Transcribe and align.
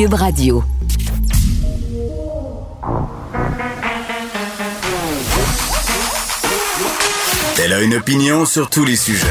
Cube 0.00 0.14
Radio. 0.14 0.64
Elle 7.62 7.74
a 7.74 7.82
une 7.82 7.96
opinion 7.96 8.46
sur 8.46 8.70
tous 8.70 8.86
les 8.86 8.96
sujets. 8.96 9.26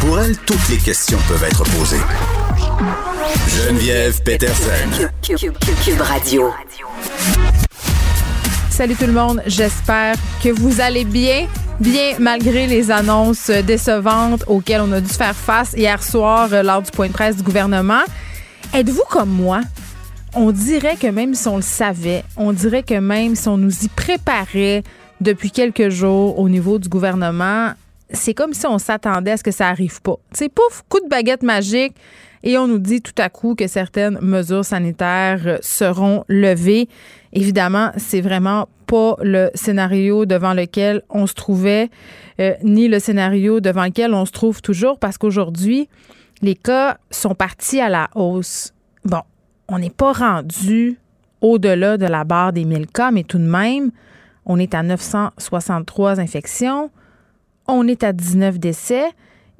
Pour 0.00 0.18
elle, 0.18 0.34
toutes 0.38 0.66
les 0.70 0.78
questions 0.78 1.18
peuvent 1.28 1.44
être 1.44 1.62
posées. 1.64 2.00
Geneviève 3.48 4.22
Peterson. 4.22 5.10
Cube, 5.20 5.36
Cube, 5.36 5.58
Cube, 5.58 5.74
Cube 5.84 6.00
Radio. 6.00 6.50
Salut 8.70 8.94
tout 8.94 9.04
le 9.04 9.12
monde, 9.12 9.42
j'espère 9.44 10.14
que 10.42 10.48
vous 10.48 10.80
allez 10.80 11.04
bien. 11.04 11.46
Bien 11.80 12.14
malgré 12.18 12.66
les 12.66 12.90
annonces 12.90 13.50
décevantes 13.50 14.42
auxquelles 14.46 14.80
on 14.80 14.92
a 14.92 15.02
dû 15.02 15.12
faire 15.12 15.36
face 15.36 15.74
hier 15.74 16.02
soir 16.02 16.48
euh, 16.52 16.62
lors 16.62 16.82
du 16.82 16.90
point 16.90 17.08
de 17.08 17.12
presse 17.12 17.36
du 17.36 17.42
gouvernement. 17.42 18.02
Êtes-vous 18.72 19.02
comme 19.10 19.30
moi? 19.30 19.62
On 20.32 20.52
dirait 20.52 20.94
que 20.94 21.08
même 21.08 21.34
si 21.34 21.48
on 21.48 21.56
le 21.56 21.62
savait, 21.62 22.22
on 22.36 22.52
dirait 22.52 22.84
que 22.84 22.94
même 22.94 23.34
si 23.34 23.48
on 23.48 23.56
nous 23.56 23.84
y 23.84 23.88
préparait 23.88 24.84
depuis 25.20 25.50
quelques 25.50 25.88
jours 25.88 26.38
au 26.38 26.48
niveau 26.48 26.78
du 26.78 26.88
gouvernement, 26.88 27.72
c'est 28.12 28.32
comme 28.32 28.54
si 28.54 28.66
on 28.66 28.78
s'attendait 28.78 29.32
à 29.32 29.36
ce 29.38 29.42
que 29.42 29.50
ça 29.50 29.68
arrive 29.68 30.00
pas. 30.02 30.18
Sais, 30.32 30.48
pouf, 30.48 30.84
coup 30.88 31.00
de 31.00 31.08
baguette 31.08 31.42
magique 31.42 31.94
et 32.44 32.58
on 32.58 32.68
nous 32.68 32.78
dit 32.78 33.02
tout 33.02 33.12
à 33.18 33.28
coup 33.28 33.56
que 33.56 33.66
certaines 33.66 34.20
mesures 34.20 34.64
sanitaires 34.64 35.58
seront 35.62 36.24
levées. 36.28 36.88
Évidemment, 37.32 37.90
c'est 37.96 38.20
vraiment 38.20 38.68
pas 38.86 39.16
le 39.20 39.50
scénario 39.54 40.26
devant 40.26 40.54
lequel 40.54 41.02
on 41.10 41.26
se 41.26 41.34
trouvait, 41.34 41.90
euh, 42.38 42.54
ni 42.62 42.86
le 42.86 43.00
scénario 43.00 43.58
devant 43.58 43.84
lequel 43.84 44.14
on 44.14 44.26
se 44.26 44.32
trouve 44.32 44.62
toujours, 44.62 44.96
parce 45.00 45.18
qu'aujourd'hui, 45.18 45.88
les 46.42 46.54
cas 46.54 46.98
sont 47.10 47.34
partis 47.34 47.80
à 47.80 47.88
la 47.88 48.08
hausse. 48.14 48.72
Bon, 49.04 49.22
on 49.68 49.78
n'est 49.78 49.90
pas 49.90 50.12
rendu 50.12 50.98
au-delà 51.40 51.96
de 51.96 52.06
la 52.06 52.24
barre 52.24 52.52
des 52.52 52.64
1000 52.64 52.86
cas, 52.86 53.10
mais 53.10 53.24
tout 53.24 53.38
de 53.38 53.44
même, 53.44 53.90
on 54.46 54.58
est 54.58 54.74
à 54.74 54.82
963 54.82 56.20
infections, 56.20 56.90
on 57.66 57.86
est 57.86 58.04
à 58.04 58.12
19 58.12 58.58
décès. 58.58 59.04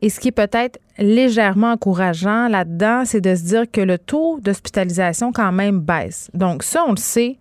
Et 0.02 0.08
ce 0.08 0.18
qui 0.18 0.28
est 0.28 0.32
peut-être 0.32 0.78
légèrement 0.98 1.72
encourageant 1.72 2.48
là-dedans, 2.48 3.02
c'est 3.04 3.20
de 3.20 3.34
se 3.34 3.44
dire 3.44 3.70
que 3.70 3.82
le 3.82 3.98
taux 3.98 4.40
d'hospitalisation 4.40 5.30
quand 5.32 5.52
même 5.52 5.80
baisse. 5.80 6.30
Donc 6.32 6.62
ça, 6.62 6.84
on 6.86 6.92
le 6.92 6.96
sait 6.96 7.38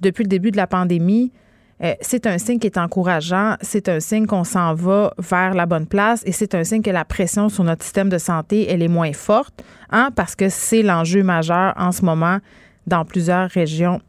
depuis 0.00 0.24
le 0.24 0.28
début 0.28 0.50
de 0.50 0.56
la 0.56 0.66
pandémie. 0.66 1.32
Euh, 1.82 1.94
c'est 2.00 2.26
un 2.26 2.38
signe 2.38 2.58
qui 2.58 2.66
est 2.66 2.78
encourageant, 2.78 3.56
c'est 3.60 3.88
un 3.88 4.00
signe 4.00 4.26
qu'on 4.26 4.44
s'en 4.44 4.74
va 4.74 5.14
vers 5.18 5.54
la 5.54 5.66
bonne 5.66 5.86
place 5.86 6.22
et 6.26 6.32
c'est 6.32 6.54
un 6.54 6.64
signe 6.64 6.82
que 6.82 6.90
la 6.90 7.04
pression 7.04 7.48
sur 7.48 7.64
notre 7.64 7.84
système 7.84 8.08
de 8.08 8.18
santé, 8.18 8.66
elle 8.68 8.82
est 8.82 8.88
moins 8.88 9.12
forte, 9.12 9.62
hein, 9.90 10.10
parce 10.14 10.34
que 10.34 10.48
c'est 10.48 10.82
l'enjeu 10.82 11.22
majeur 11.22 11.74
en 11.76 11.92
ce 11.92 12.04
moment 12.04 12.38
dans 12.86 13.04
plusieurs 13.04 13.48
régions 13.50 14.00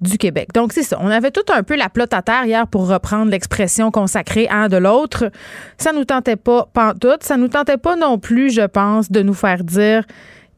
du 0.00 0.16
Québec. 0.16 0.50
Donc, 0.54 0.72
c'est 0.72 0.82
ça. 0.82 0.96
On 1.00 1.08
avait 1.08 1.30
tout 1.30 1.52
un 1.52 1.62
peu 1.62 1.76
la 1.76 1.88
plotte 1.88 2.14
à 2.14 2.22
terre 2.22 2.44
hier 2.44 2.66
pour 2.66 2.88
reprendre 2.88 3.30
l'expression 3.30 3.90
consacrée 3.90 4.46
à 4.48 4.56
un 4.58 4.68
de 4.68 4.76
l'autre. 4.76 5.30
Ça 5.76 5.92
nous 5.92 6.04
tentait 6.04 6.36
pas 6.36 6.68
pantoute. 6.72 7.24
Ça 7.24 7.36
nous 7.36 7.48
tentait 7.48 7.78
pas 7.78 7.96
non 7.96 8.18
plus, 8.18 8.50
je 8.50 8.62
pense, 8.62 9.10
de 9.10 9.22
nous 9.22 9.34
faire 9.34 9.64
dire 9.64 10.04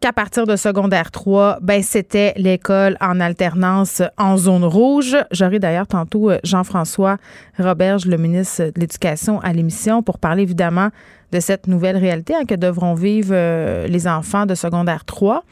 qu'à 0.01 0.13
partir 0.15 0.47
de 0.47 0.57
secondaire 0.57 1.11
3, 1.11 1.59
ben 1.61 1.83
c'était 1.83 2.33
l'école 2.37 2.97
en 3.01 3.21
alternance 3.21 4.03
en 4.17 4.39
zone 4.39 4.65
rouge. 4.65 5.17
J'aurai 5.31 5.59
d'ailleurs 5.59 5.87
tantôt 5.87 6.31
euh, 6.31 6.39
Jean-François 6.43 7.19
Roberge, 7.59 8.07
le 8.07 8.17
ministre 8.17 8.65
de 8.65 8.81
l'Éducation, 8.81 9.41
à 9.41 9.53
l'émission 9.53 10.03
pour 10.03 10.19
parler 10.19 10.43
évidemment 10.43 10.89
de 11.33 11.41
cette 11.41 11.67
nouvelle 11.67 11.99
réalité 11.99 12.35
hein, 12.35 12.45
que 12.49 12.55
devront 12.55 12.95
vivre 12.95 13.33
euh, 13.33 13.87
les 13.87 14.09
enfants 14.09 14.47
de 14.47 14.55
secondaire 14.55 15.05
3. 15.05 15.45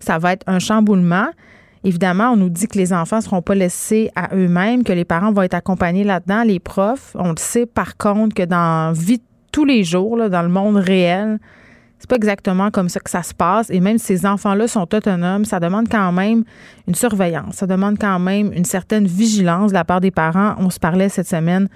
Ça 0.00 0.18
va 0.18 0.32
être 0.32 0.44
un 0.48 0.58
chamboulement. 0.58 1.28
Évidemment, 1.84 2.30
on 2.32 2.36
nous 2.36 2.50
dit 2.50 2.66
que 2.66 2.78
les 2.78 2.92
enfants 2.92 3.16
ne 3.16 3.22
seront 3.22 3.42
pas 3.42 3.54
laissés 3.54 4.10
à 4.16 4.34
eux-mêmes, 4.34 4.82
que 4.82 4.92
les 4.92 5.04
parents 5.04 5.32
vont 5.32 5.42
être 5.42 5.54
accompagnés 5.54 6.04
là-dedans, 6.04 6.42
les 6.42 6.58
profs. 6.58 7.14
On 7.14 7.30
le 7.30 7.38
sait 7.38 7.66
par 7.66 7.96
contre 7.96 8.34
que 8.34 8.42
dans 8.42 8.92
vie 8.92 9.22
tous 9.52 9.64
les 9.64 9.84
jours, 9.84 10.28
dans 10.28 10.42
le 10.42 10.48
monde 10.48 10.76
réel, 10.76 11.38
c'est 12.02 12.10
pas 12.10 12.16
exactement 12.16 12.72
comme 12.72 12.88
ça 12.88 12.98
que 12.98 13.08
ça 13.08 13.22
se 13.22 13.32
passe. 13.32 13.70
Et 13.70 13.78
même 13.78 13.96
si 13.96 14.06
ces 14.06 14.26
enfants-là 14.26 14.66
sont 14.66 14.92
autonomes, 14.92 15.44
ça 15.44 15.60
demande 15.60 15.88
quand 15.88 16.10
même 16.10 16.42
une 16.88 16.96
surveillance. 16.96 17.54
Ça 17.54 17.68
demande 17.68 17.96
quand 17.96 18.18
même 18.18 18.52
une 18.52 18.64
certaine 18.64 19.06
vigilance 19.06 19.70
de 19.70 19.74
la 19.74 19.84
part 19.84 20.00
des 20.00 20.10
parents. 20.10 20.56
On 20.58 20.68
se 20.68 20.80
parlait 20.80 21.08
cette 21.08 21.28
semaine 21.28 21.68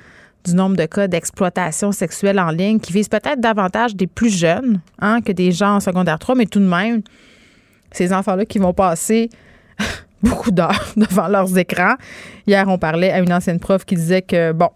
du 0.44 0.56
nombre 0.56 0.74
de 0.74 0.84
cas 0.84 1.06
d'exploitation 1.06 1.92
sexuelle 1.92 2.40
en 2.40 2.50
ligne 2.50 2.80
qui 2.80 2.92
visent 2.92 3.08
peut-être 3.08 3.40
davantage 3.40 3.94
des 3.94 4.08
plus 4.08 4.36
jeunes 4.36 4.80
hein, 4.98 5.20
que 5.20 5.30
des 5.30 5.52
gens 5.52 5.76
en 5.76 5.80
secondaire 5.80 6.18
3, 6.18 6.34
mais 6.34 6.46
tout 6.46 6.58
de 6.58 6.66
même, 6.66 7.02
ces 7.92 8.12
enfants-là 8.12 8.46
qui 8.46 8.58
vont 8.58 8.74
passer 8.74 9.30
beaucoup 10.24 10.50
d'heures 10.50 10.92
devant 10.96 11.28
leurs 11.28 11.56
écrans. 11.56 11.94
Hier, 12.48 12.66
on 12.66 12.78
parlait 12.78 13.12
à 13.12 13.20
une 13.20 13.32
ancienne 13.32 13.60
prof 13.60 13.84
qui 13.84 13.94
disait 13.94 14.22
que, 14.22 14.50
bon, 14.50 14.70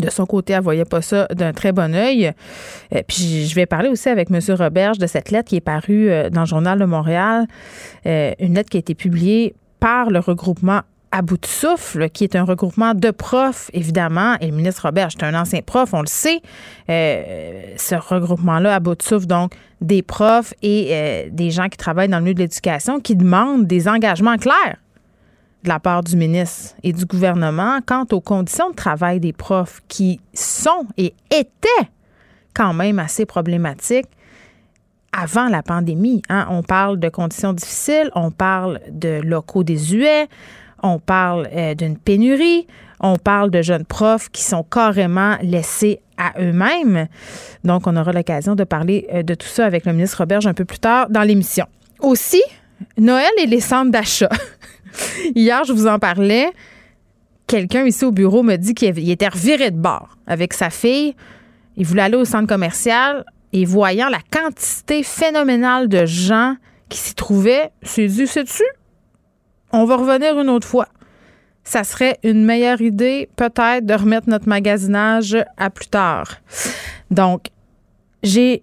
de 0.00 0.10
son 0.10 0.26
côté, 0.26 0.52
elle 0.52 0.62
voyait 0.62 0.84
pas 0.84 1.02
ça 1.02 1.26
d'un 1.26 1.52
très 1.52 1.72
bon 1.72 1.94
œil. 1.94 2.32
Euh, 2.94 3.02
puis 3.06 3.46
je 3.46 3.54
vais 3.54 3.66
parler 3.66 3.88
aussi 3.88 4.08
avec 4.08 4.30
M. 4.30 4.40
Roberge 4.56 4.98
de 4.98 5.06
cette 5.06 5.30
lettre 5.30 5.48
qui 5.48 5.56
est 5.56 5.60
parue 5.60 6.10
euh, 6.10 6.30
dans 6.30 6.40
le 6.40 6.46
Journal 6.46 6.78
de 6.78 6.84
Montréal, 6.84 7.46
euh, 8.06 8.32
une 8.38 8.54
lettre 8.54 8.70
qui 8.70 8.76
a 8.76 8.80
été 8.80 8.94
publiée 8.94 9.54
par 9.78 10.10
le 10.10 10.18
regroupement 10.18 10.80
à 11.12 11.22
bout 11.22 11.38
de 11.38 11.46
souffle, 11.46 12.08
qui 12.10 12.22
est 12.22 12.36
un 12.36 12.44
regroupement 12.44 12.94
de 12.94 13.10
profs, 13.10 13.68
évidemment. 13.72 14.36
Et 14.40 14.46
le 14.46 14.52
ministre 14.52 14.82
Robert, 14.84 15.08
c'est 15.10 15.24
un 15.24 15.34
ancien 15.34 15.60
prof, 15.60 15.92
on 15.92 16.02
le 16.02 16.06
sait. 16.06 16.40
ce 16.86 17.94
regroupement-là, 17.96 18.76
à 18.76 18.78
bout 18.78 18.94
de 18.94 19.02
souffle, 19.02 19.26
donc, 19.26 19.54
des 19.80 20.02
profs 20.02 20.54
et 20.62 21.28
des 21.32 21.50
gens 21.50 21.68
qui 21.68 21.78
travaillent 21.78 22.08
dans 22.08 22.18
le 22.18 22.22
milieu 22.22 22.34
de 22.34 22.40
l'éducation 22.40 23.00
qui 23.00 23.16
demandent 23.16 23.66
des 23.66 23.88
engagements 23.88 24.36
clairs 24.36 24.76
de 25.62 25.68
la 25.68 25.80
part 25.80 26.02
du 26.02 26.16
ministre 26.16 26.74
et 26.82 26.92
du 26.92 27.04
gouvernement 27.04 27.80
quant 27.84 28.06
aux 28.12 28.20
conditions 28.20 28.70
de 28.70 28.74
travail 28.74 29.20
des 29.20 29.32
profs 29.32 29.80
qui 29.88 30.20
sont 30.34 30.86
et 30.96 31.14
étaient 31.30 31.88
quand 32.54 32.72
même 32.72 32.98
assez 32.98 33.26
problématiques 33.26 34.08
avant 35.12 35.48
la 35.48 35.62
pandémie. 35.62 36.22
Hein. 36.28 36.46
On 36.50 36.62
parle 36.62 36.98
de 36.98 37.08
conditions 37.08 37.52
difficiles, 37.52 38.10
on 38.14 38.30
parle 38.30 38.80
de 38.90 39.20
locaux 39.22 39.64
désuets, 39.64 40.28
on 40.82 40.98
parle 40.98 41.48
euh, 41.52 41.74
d'une 41.74 41.98
pénurie, 41.98 42.66
on 43.00 43.16
parle 43.16 43.50
de 43.50 43.62
jeunes 43.62 43.84
profs 43.84 44.28
qui 44.30 44.42
sont 44.42 44.62
carrément 44.62 45.36
laissés 45.42 46.00
à 46.16 46.32
eux-mêmes. 46.40 47.08
Donc, 47.64 47.86
on 47.86 47.96
aura 47.96 48.12
l'occasion 48.12 48.54
de 48.54 48.64
parler 48.64 49.06
euh, 49.12 49.22
de 49.22 49.34
tout 49.34 49.48
ça 49.48 49.66
avec 49.66 49.84
le 49.84 49.92
ministre 49.92 50.18
Roberge 50.18 50.46
un 50.46 50.54
peu 50.54 50.64
plus 50.64 50.78
tard 50.78 51.08
dans 51.10 51.22
l'émission. 51.22 51.66
Aussi, 52.00 52.42
Noël 52.98 53.30
et 53.38 53.46
les 53.46 53.60
centres 53.60 53.90
d'achat. 53.90 54.30
Hier, 55.34 55.64
je 55.64 55.72
vous 55.72 55.86
en 55.86 55.98
parlais. 55.98 56.50
Quelqu'un 57.46 57.84
ici 57.84 58.04
au 58.04 58.12
bureau 58.12 58.42
me 58.42 58.56
dit 58.56 58.74
qu'il 58.74 59.10
était 59.10 59.28
reviré 59.28 59.70
de 59.70 59.78
bord 59.78 60.16
avec 60.26 60.52
sa 60.52 60.70
fille. 60.70 61.14
Il 61.76 61.86
voulait 61.86 62.02
aller 62.02 62.16
au 62.16 62.24
centre 62.24 62.46
commercial 62.46 63.24
et 63.52 63.64
voyant 63.64 64.08
la 64.08 64.20
quantité 64.30 65.02
phénoménale 65.02 65.88
de 65.88 66.06
gens 66.06 66.56
qui 66.88 66.98
s'y 66.98 67.14
trouvaient, 67.14 67.70
s'est 67.82 68.06
dit, 68.06 68.24
dessus. 68.24 68.62
On 69.72 69.84
va 69.84 69.96
revenir 69.96 70.38
une 70.38 70.48
autre 70.48 70.66
fois. 70.66 70.88
Ça 71.64 71.84
serait 71.84 72.18
une 72.22 72.44
meilleure 72.44 72.80
idée, 72.80 73.28
peut-être, 73.36 73.84
de 73.84 73.94
remettre 73.94 74.28
notre 74.28 74.48
magasinage 74.48 75.36
à 75.56 75.70
plus 75.70 75.86
tard. 75.86 76.38
Donc, 77.10 77.46
j'ai 78.22 78.62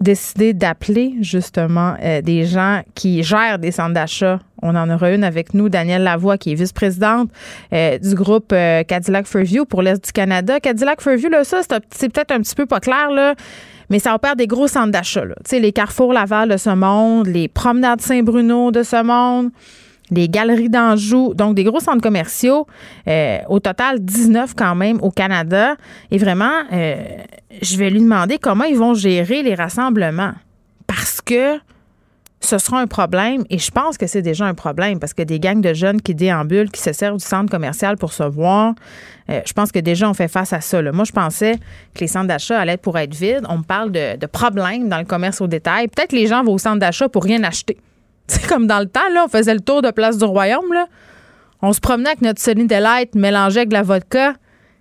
décidé 0.00 0.54
d'appeler 0.54 1.14
justement 1.20 1.94
euh, 2.02 2.20
des 2.22 2.44
gens 2.44 2.82
qui 2.94 3.22
gèrent 3.22 3.58
des 3.58 3.72
centres 3.72 3.94
d'achat. 3.94 4.38
On 4.62 4.74
en 4.76 4.88
aura 4.90 5.12
une 5.12 5.24
avec 5.24 5.54
nous, 5.54 5.68
Danielle 5.68 6.04
Lavoie, 6.04 6.38
qui 6.38 6.52
est 6.52 6.54
vice-présidente 6.54 7.30
euh, 7.72 7.98
du 7.98 8.14
groupe 8.14 8.52
euh, 8.52 8.82
Cadillac 8.84 9.26
Fairview 9.26 9.64
pour 9.64 9.82
l'Est 9.82 10.04
du 10.04 10.12
Canada. 10.12 10.60
Cadillac 10.60 11.00
Fairview, 11.00 11.28
là, 11.28 11.44
ça, 11.44 11.60
c'est 11.90 12.08
peut-être 12.08 12.30
un 12.30 12.40
petit 12.40 12.54
peu 12.54 12.66
pas 12.66 12.80
clair, 12.80 13.10
là, 13.10 13.34
mais 13.90 13.98
ça 13.98 14.14
opère 14.14 14.36
des 14.36 14.46
gros 14.46 14.68
centres 14.68 14.92
d'achat. 14.92 15.22
Tu 15.22 15.32
sais, 15.46 15.60
les 15.60 15.72
Carrefour 15.72 16.12
Laval 16.12 16.48
de 16.48 16.56
ce 16.56 16.70
monde, 16.70 17.26
les 17.26 17.48
promenades 17.48 18.00
Saint-Bruno 18.00 18.70
de 18.70 18.82
ce 18.82 19.02
monde 19.02 19.50
les 20.10 20.28
galeries 20.28 20.68
d'Anjou, 20.68 21.34
donc 21.34 21.54
des 21.54 21.64
gros 21.64 21.80
centres 21.80 22.02
commerciaux, 22.02 22.66
euh, 23.06 23.38
au 23.48 23.60
total 23.60 23.98
19 24.00 24.54
quand 24.56 24.74
même 24.74 24.98
au 25.02 25.10
Canada. 25.10 25.76
Et 26.10 26.18
vraiment, 26.18 26.62
euh, 26.72 26.96
je 27.62 27.76
vais 27.76 27.90
lui 27.90 28.00
demander 28.00 28.38
comment 28.38 28.64
ils 28.64 28.76
vont 28.76 28.94
gérer 28.94 29.42
les 29.42 29.54
rassemblements. 29.54 30.32
Parce 30.86 31.20
que 31.20 31.58
ce 32.40 32.58
sera 32.58 32.80
un 32.80 32.86
problème 32.86 33.44
et 33.50 33.58
je 33.58 33.70
pense 33.70 33.98
que 33.98 34.06
c'est 34.06 34.22
déjà 34.22 34.46
un 34.46 34.54
problème 34.54 35.00
parce 35.00 35.12
que 35.12 35.22
des 35.22 35.40
gangs 35.40 35.60
de 35.60 35.74
jeunes 35.74 36.00
qui 36.00 36.14
déambulent, 36.14 36.70
qui 36.70 36.80
se 36.80 36.92
servent 36.92 37.18
du 37.18 37.24
centre 37.24 37.50
commercial 37.50 37.96
pour 37.96 38.12
se 38.12 38.22
voir, 38.22 38.74
euh, 39.28 39.40
je 39.44 39.52
pense 39.52 39.72
que 39.72 39.78
déjà 39.80 40.08
on 40.08 40.14
fait 40.14 40.28
face 40.28 40.52
à 40.52 40.60
ça. 40.60 40.80
Moi, 40.92 41.04
je 41.04 41.12
pensais 41.12 41.56
que 41.94 42.00
les 42.00 42.06
centres 42.06 42.28
d'achat 42.28 42.58
allaient 42.58 42.76
pour 42.76 42.96
être 42.96 43.14
vides. 43.14 43.44
On 43.48 43.58
me 43.58 43.62
parle 43.62 43.90
de, 43.90 44.26
problèmes 44.26 44.88
dans 44.88 44.98
le 44.98 45.04
commerce 45.04 45.40
au 45.40 45.46
détail. 45.46 45.88
Peut-être 45.88 46.12
les 46.12 46.26
gens 46.26 46.44
vont 46.44 46.54
au 46.54 46.58
centre 46.58 46.78
d'achat 46.78 47.08
pour 47.08 47.24
rien 47.24 47.42
acheter. 47.42 47.76
C'est 48.28 48.46
comme 48.46 48.66
dans 48.66 48.78
le 48.78 48.86
temps, 48.86 49.00
on 49.24 49.28
faisait 49.28 49.54
le 49.54 49.60
tour 49.60 49.82
de 49.82 49.90
Place 49.90 50.18
du 50.18 50.24
Royaume. 50.24 50.86
On 51.62 51.72
se 51.72 51.80
promenait 51.80 52.10
avec 52.10 52.22
notre 52.22 52.40
Sunny 52.40 52.66
Delight 52.66 53.14
mélangé 53.14 53.60
avec 53.60 53.70
de 53.70 53.74
la 53.74 53.82
vodka. 53.82 54.34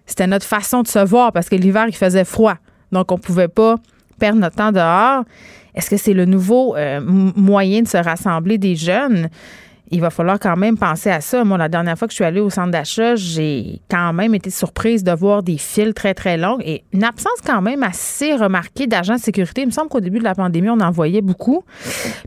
C'était 0.06 0.28
notre 0.28 0.46
façon 0.46 0.84
de 0.84 0.88
se 0.88 1.00
voir 1.00 1.32
parce 1.32 1.50
que 1.50 1.56
l'hiver, 1.56 1.86
il 1.88 1.96
faisait 1.96 2.26
froid. 2.26 2.56
Donc, 2.92 3.12
on 3.12 3.18
pouvait 3.18 3.48
pas 3.48 3.76
perdre 4.20 4.40
notre 4.40 4.56
temps 4.56 4.72
dehors. 4.72 5.24
Est-ce 5.74 5.90
que 5.90 5.98
c'est 5.98 6.14
le 6.14 6.26
nouveau 6.26 6.76
euh, 6.76 7.02
moyen 7.02 7.82
de 7.82 7.88
se 7.88 7.98
rassembler 7.98 8.58
des 8.58 8.76
jeunes? 8.76 9.30
Il 9.90 10.02
va 10.02 10.10
falloir 10.10 10.40
quand 10.40 10.58
même 10.58 10.78
penser 10.78 11.10
à 11.10 11.22
ça. 11.22 11.44
Moi, 11.44 11.58
la 11.58 11.70
dernière 11.70 11.98
fois 11.98 12.08
que 12.08 12.12
je 12.12 12.16
suis 12.16 12.24
allée 12.26 12.42
au 12.42 12.50
centre 12.50 12.72
d'achat, 12.72 13.16
j'ai 13.16 13.82
quand 13.90 14.12
même 14.14 14.36
été 14.36 14.50
surprise 14.50 15.04
de 15.04 15.12
voir 15.12 15.44
des 15.44 15.58
files 15.58 15.94
très, 15.94 16.14
très 16.14 16.38
longues 16.38 16.62
et 16.66 16.84
une 16.92 17.04
absence 17.04 17.40
quand 17.46 17.62
même 17.62 17.84
assez 17.84 18.36
remarquée 18.36 18.88
d'agents 18.88 19.16
de 19.16 19.22
sécurité. 19.22 19.62
Il 19.62 19.68
me 19.68 19.72
semble 19.72 19.90
qu'au 19.90 20.02
début 20.02 20.20
de 20.20 20.24
la 20.24 20.36
pandémie, 20.36 20.70
on 20.70 20.80
en 20.80 20.92
voyait 20.92 21.22
beaucoup. 21.22 21.64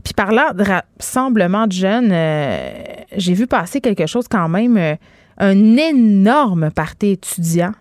Puis 0.03 0.13
parlant 0.15 0.53
de 0.55 0.63
rassemblement 0.63 1.67
de 1.67 1.71
jeunes, 1.71 2.09
euh, 2.11 2.71
j'ai 3.15 3.33
vu 3.33 3.47
passer 3.47 3.79
quelque 3.79 4.07
chose 4.07 4.27
quand 4.27 4.49
même, 4.49 4.77
euh, 4.77 4.95
un 5.37 5.77
énorme 5.77 6.71
parti 6.71 7.11
étudiant 7.11 7.73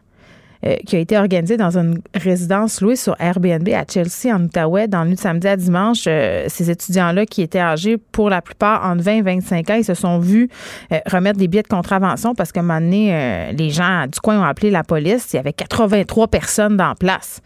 euh, 0.66 0.76
qui 0.86 0.96
a 0.96 0.98
été 0.98 1.16
organisé 1.16 1.56
dans 1.56 1.78
une 1.78 2.02
résidence 2.14 2.82
louée 2.82 2.96
sur 2.96 3.16
Airbnb 3.18 3.66
à 3.70 3.82
Chelsea, 3.90 4.26
en 4.26 4.44
Outaouais, 4.44 4.88
dans 4.88 5.04
le 5.04 5.08
nuit 5.08 5.14
de 5.14 5.20
samedi 5.20 5.48
à 5.48 5.56
dimanche. 5.56 6.04
Euh, 6.06 6.44
ces 6.48 6.70
étudiants-là, 6.70 7.24
qui 7.24 7.40
étaient 7.40 7.60
âgés 7.60 7.96
pour 7.96 8.28
la 8.28 8.42
plupart 8.42 8.84
entre 8.84 9.02
20 9.02 9.12
et 9.12 9.22
25 9.22 9.70
ans, 9.70 9.74
ils 9.76 9.86
se 9.86 9.94
sont 9.94 10.18
vus 10.18 10.50
euh, 10.92 10.98
remettre 11.06 11.38
des 11.38 11.48
billets 11.48 11.62
de 11.62 11.68
contravention 11.68 12.34
parce 12.34 12.52
qu'à 12.52 12.60
un 12.60 12.64
moment 12.64 12.78
donné, 12.78 13.54
les 13.56 13.70
gens 13.70 14.06
du 14.06 14.20
coin 14.20 14.38
ont 14.38 14.44
appelé 14.44 14.70
la 14.70 14.84
police. 14.84 15.32
Il 15.32 15.36
y 15.36 15.38
avait 15.38 15.54
83 15.54 16.28
personnes 16.28 16.76
dans 16.76 16.94
place. 16.94 17.40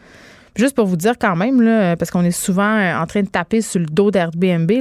Juste 0.56 0.74
pour 0.74 0.86
vous 0.86 0.96
dire 0.96 1.14
quand 1.16 1.36
même, 1.36 1.96
parce 1.96 2.10
qu'on 2.10 2.24
est 2.24 2.32
souvent 2.32 3.00
en 3.00 3.06
train 3.06 3.22
de 3.22 3.28
taper 3.28 3.60
sur 3.60 3.78
le 3.78 3.86
dos 3.86 4.10
d'Airbnb, 4.10 4.72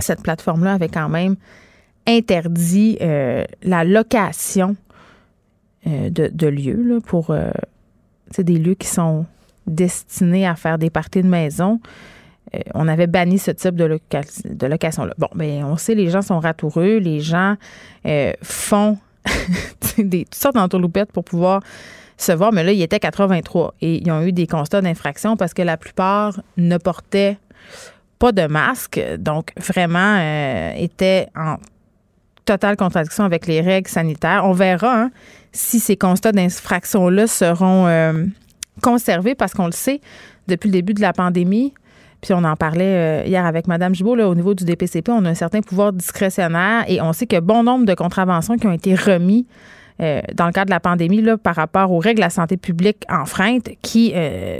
cette 0.00 0.22
plateforme-là 0.22 0.72
avait 0.72 0.88
quand 0.88 1.08
même 1.08 1.36
interdit 2.08 2.98
la 3.62 3.84
location 3.84 4.74
euh, 5.86 6.08
de, 6.10 6.46
lieux 6.46 7.00
pour 7.04 7.30
euh, 7.30 7.50
des 8.38 8.58
lieux 8.58 8.74
qui 8.74 8.88
sont 8.88 9.26
destinés 9.66 10.46
à 10.46 10.54
faire 10.54 10.78
des 10.78 10.88
parties 10.88 11.22
de 11.22 11.28
maison. 11.28 11.80
Euh, 12.54 12.58
on 12.74 12.88
avait 12.88 13.06
banni 13.06 13.38
ce 13.38 13.50
type 13.50 13.74
de, 13.74 13.84
location-là. 14.66 15.14
Bon, 15.18 15.28
mais 15.34 15.62
on 15.62 15.76
sait, 15.76 15.94
les 15.94 16.08
gens 16.08 16.22
sont 16.22 16.40
ratoureux, 16.40 16.96
les 16.98 17.20
gens 17.20 17.56
font 18.42 18.98
des, 19.98 20.24
toutes 20.24 20.34
sortes 20.34 20.54
d'entourloupettes 20.54 21.12
pour 21.12 21.24
pouvoir 21.24 21.62
se 22.16 22.32
voir, 22.32 22.52
mais 22.52 22.62
là, 22.62 22.72
il 22.72 22.80
était 22.80 23.00
83 23.00 23.74
et 23.80 23.96
ils 23.96 24.10
ont 24.10 24.22
eu 24.22 24.32
des 24.32 24.46
constats 24.46 24.80
d'infraction 24.80 25.36
parce 25.36 25.52
que 25.52 25.62
la 25.62 25.76
plupart 25.76 26.40
ne 26.56 26.78
portaient 26.78 27.38
pas 28.18 28.32
de 28.32 28.46
masque, 28.46 29.02
donc 29.18 29.50
vraiment 29.58 30.18
étaient 30.76 31.28
en 31.36 31.56
totale 32.44 32.76
contradiction 32.76 33.24
avec 33.24 33.46
les 33.46 33.60
règles 33.60 33.90
sanitaires. 33.90 34.44
On 34.44 34.52
verra 34.52 35.02
hein, 35.02 35.10
si 35.54 35.78
ces 35.78 35.96
constats 35.96 36.32
d'infraction-là 36.32 37.26
seront 37.26 37.86
euh, 37.86 38.26
conservés 38.82 39.34
parce 39.34 39.54
qu'on 39.54 39.66
le 39.66 39.72
sait, 39.72 40.00
depuis 40.48 40.68
le 40.68 40.72
début 40.72 40.92
de 40.92 41.00
la 41.00 41.12
pandémie, 41.12 41.72
puis 42.20 42.34
on 42.34 42.44
en 42.44 42.56
parlait 42.56 43.22
euh, 43.22 43.26
hier 43.26 43.46
avec 43.46 43.66
Mme 43.68 43.94
Gibault, 43.94 44.16
là, 44.16 44.28
au 44.28 44.34
niveau 44.34 44.52
du 44.54 44.64
DPCP, 44.64 45.10
on 45.10 45.24
a 45.24 45.30
un 45.30 45.34
certain 45.34 45.60
pouvoir 45.60 45.92
discrétionnaire 45.92 46.84
et 46.88 47.00
on 47.00 47.12
sait 47.12 47.26
que 47.26 47.38
bon 47.38 47.62
nombre 47.62 47.86
de 47.86 47.94
contraventions 47.94 48.56
qui 48.56 48.66
ont 48.66 48.72
été 48.72 48.94
remis 48.94 49.46
euh, 50.02 50.20
dans 50.34 50.46
le 50.46 50.52
cadre 50.52 50.66
de 50.66 50.70
la 50.70 50.80
pandémie 50.80 51.22
là, 51.22 51.38
par 51.38 51.54
rapport 51.54 51.92
aux 51.92 52.00
règles 52.00 52.16
de 52.16 52.24
la 52.24 52.30
santé 52.30 52.56
publique 52.56 53.04
enfreintes 53.08 53.68
qui 53.80 54.12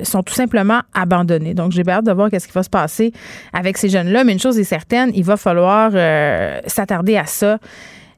sont 0.05 0.23
tout 0.23 0.35
simplement 0.35 0.83
abandonnées. 0.95 1.55
Donc, 1.55 1.73
j'ai 1.73 1.83
hâte 1.89 2.05
de 2.05 2.13
voir 2.13 2.31
qu'est-ce 2.31 2.47
qui 2.47 2.55
va 2.55 2.63
se 2.63 2.71
passer 2.71 3.13
avec 3.53 3.79
ces 3.79 3.89
jeunes-là. 3.89 4.23
Mais 4.23 4.33
une 4.33 4.39
chose 4.39 4.61
est 4.61 4.65
certaine, 4.65 5.11
il 5.13 5.25
va 5.25 5.37
falloir 5.37 5.91
s'attarder 6.69 7.17
à 7.17 7.27
ça, 7.27 7.59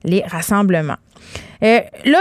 les 0.04 0.22
rassemblements. 0.26 0.98
là, 1.62 2.20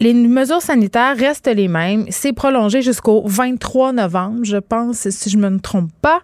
les 0.00 0.14
mesures 0.14 0.62
sanitaires 0.62 1.16
restent 1.16 1.54
les 1.54 1.68
mêmes. 1.68 2.06
C'est 2.08 2.32
prolongé 2.32 2.82
jusqu'au 2.82 3.22
23 3.26 3.92
novembre, 3.92 4.40
je 4.44 4.56
pense, 4.56 5.08
si 5.10 5.30
je 5.30 5.36
me 5.36 5.60
trompe 5.60 5.90
pas. 6.00 6.20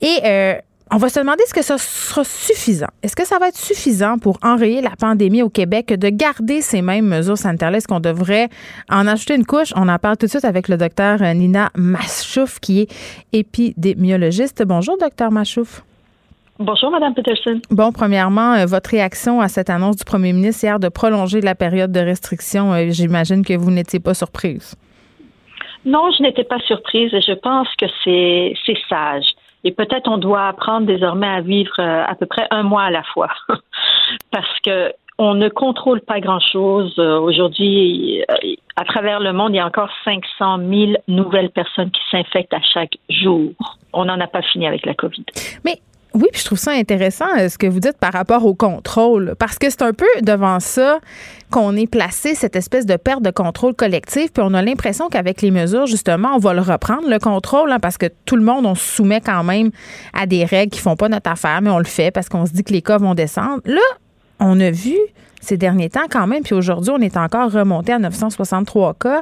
Et 0.00 0.18
euh, 0.24 0.54
on 0.90 0.96
va 0.96 1.08
se 1.08 1.20
demander 1.20 1.42
est-ce 1.44 1.54
que 1.54 1.62
ça 1.62 1.78
sera 1.78 2.24
suffisant? 2.24 2.88
Est-ce 3.02 3.14
que 3.14 3.24
ça 3.26 3.38
va 3.38 3.48
être 3.48 3.56
suffisant 3.56 4.18
pour 4.18 4.38
enrayer 4.42 4.82
la 4.82 4.90
pandémie 4.90 5.42
au 5.42 5.48
Québec 5.48 5.92
de 5.92 6.08
garder 6.08 6.60
ces 6.60 6.82
mêmes 6.82 7.06
mesures 7.06 7.38
sanitaires 7.38 7.74
Est-ce 7.74 7.86
qu'on 7.86 8.00
devrait 8.00 8.48
en 8.90 9.06
ajouter 9.06 9.36
une 9.36 9.46
couche? 9.46 9.72
On 9.76 9.88
en 9.88 9.98
parle 9.98 10.16
tout 10.16 10.26
de 10.26 10.30
suite 10.30 10.44
avec 10.44 10.68
le 10.68 10.76
docteur 10.76 11.20
Nina 11.34 11.70
Machouf, 11.76 12.58
qui 12.58 12.82
est 12.82 12.88
épidémiologiste. 13.32 14.64
Bonjour, 14.64 14.98
docteur 14.98 15.30
Machouf. 15.30 15.82
Bonjour, 16.64 16.90
Madame 16.90 17.12
Peterson. 17.12 17.60
Bon, 17.70 17.92
premièrement, 17.92 18.54
euh, 18.54 18.64
votre 18.64 18.88
réaction 18.88 19.42
à 19.42 19.48
cette 19.48 19.68
annonce 19.68 19.96
du 19.96 20.04
premier 20.06 20.32
ministre 20.32 20.64
hier 20.64 20.80
de 20.80 20.88
prolonger 20.88 21.42
la 21.42 21.54
période 21.54 21.92
de 21.92 22.00
restriction, 22.00 22.72
euh, 22.72 22.86
j'imagine 22.88 23.44
que 23.44 23.52
vous 23.52 23.70
n'étiez 23.70 24.00
pas 24.00 24.14
surprise. 24.14 24.74
Non, 25.84 26.10
je 26.16 26.22
n'étais 26.22 26.44
pas 26.44 26.58
surprise 26.60 27.12
et 27.12 27.20
je 27.20 27.34
pense 27.34 27.68
que 27.76 27.84
c'est 28.02 28.54
sage. 28.88 29.26
Et 29.64 29.72
peut-être 29.72 30.08
on 30.08 30.16
doit 30.16 30.48
apprendre 30.48 30.86
désormais 30.86 31.26
à 31.26 31.42
vivre 31.42 31.74
euh, 31.78 32.02
à 32.06 32.14
peu 32.14 32.24
près 32.24 32.46
un 32.50 32.62
mois 32.62 32.84
à 32.84 32.90
la 32.90 33.02
fois. 33.02 33.28
Parce 34.30 34.60
que 34.64 34.90
on 35.18 35.34
ne 35.34 35.50
contrôle 35.50 36.00
pas 36.00 36.18
grand-chose. 36.18 36.98
Aujourd'hui, 36.98 38.24
à 38.74 38.84
travers 38.84 39.20
le 39.20 39.34
monde, 39.34 39.52
il 39.52 39.56
y 39.56 39.60
a 39.60 39.66
encore 39.66 39.90
500 40.04 40.58
000 40.58 40.92
nouvelles 41.08 41.50
personnes 41.50 41.90
qui 41.90 42.00
s'infectent 42.10 42.54
à 42.54 42.62
chaque 42.62 42.96
jour. 43.10 43.52
On 43.92 44.06
n'en 44.06 44.18
a 44.18 44.26
pas 44.26 44.42
fini 44.42 44.66
avec 44.66 44.86
la 44.86 44.94
COVID. 44.94 45.24
Mais 45.64 45.78
oui, 46.14 46.28
puis 46.32 46.40
je 46.40 46.46
trouve 46.46 46.58
ça 46.58 46.70
intéressant 46.70 47.26
euh, 47.36 47.48
ce 47.48 47.58
que 47.58 47.66
vous 47.66 47.80
dites 47.80 47.98
par 47.98 48.12
rapport 48.12 48.46
au 48.46 48.54
contrôle, 48.54 49.34
parce 49.38 49.58
que 49.58 49.68
c'est 49.68 49.82
un 49.82 49.92
peu 49.92 50.06
devant 50.22 50.60
ça 50.60 51.00
qu'on 51.50 51.76
est 51.76 51.88
placé, 51.88 52.36
cette 52.36 52.54
espèce 52.54 52.86
de 52.86 52.96
perte 52.96 53.22
de 53.22 53.30
contrôle 53.30 53.74
collectif, 53.74 54.32
puis 54.32 54.42
on 54.46 54.54
a 54.54 54.62
l'impression 54.62 55.08
qu'avec 55.08 55.42
les 55.42 55.50
mesures, 55.50 55.86
justement, 55.86 56.36
on 56.36 56.38
va 56.38 56.54
le 56.54 56.60
reprendre, 56.60 57.08
le 57.08 57.18
contrôle, 57.18 57.72
hein, 57.72 57.80
parce 57.80 57.98
que 57.98 58.06
tout 58.26 58.36
le 58.36 58.44
monde, 58.44 58.64
on 58.64 58.76
se 58.76 58.94
soumet 58.94 59.20
quand 59.20 59.42
même 59.42 59.70
à 60.12 60.26
des 60.26 60.44
règles 60.44 60.70
qui 60.70 60.80
font 60.80 60.96
pas 60.96 61.08
notre 61.08 61.30
affaire, 61.30 61.60
mais 61.62 61.70
on 61.70 61.78
le 61.78 61.84
fait 61.84 62.12
parce 62.12 62.28
qu'on 62.28 62.46
se 62.46 62.52
dit 62.52 62.62
que 62.62 62.72
les 62.72 62.82
cas 62.82 62.98
vont 62.98 63.14
descendre. 63.14 63.60
Là, 63.64 63.82
on 64.38 64.60
a 64.60 64.70
vu 64.70 64.96
ces 65.40 65.56
derniers 65.56 65.90
temps 65.90 66.06
quand 66.08 66.28
même, 66.28 66.44
puis 66.44 66.54
aujourd'hui, 66.54 66.92
on 66.96 67.00
est 67.00 67.16
encore 67.16 67.50
remonté 67.50 67.92
à 67.92 67.98
963 67.98 68.94
cas 68.94 69.20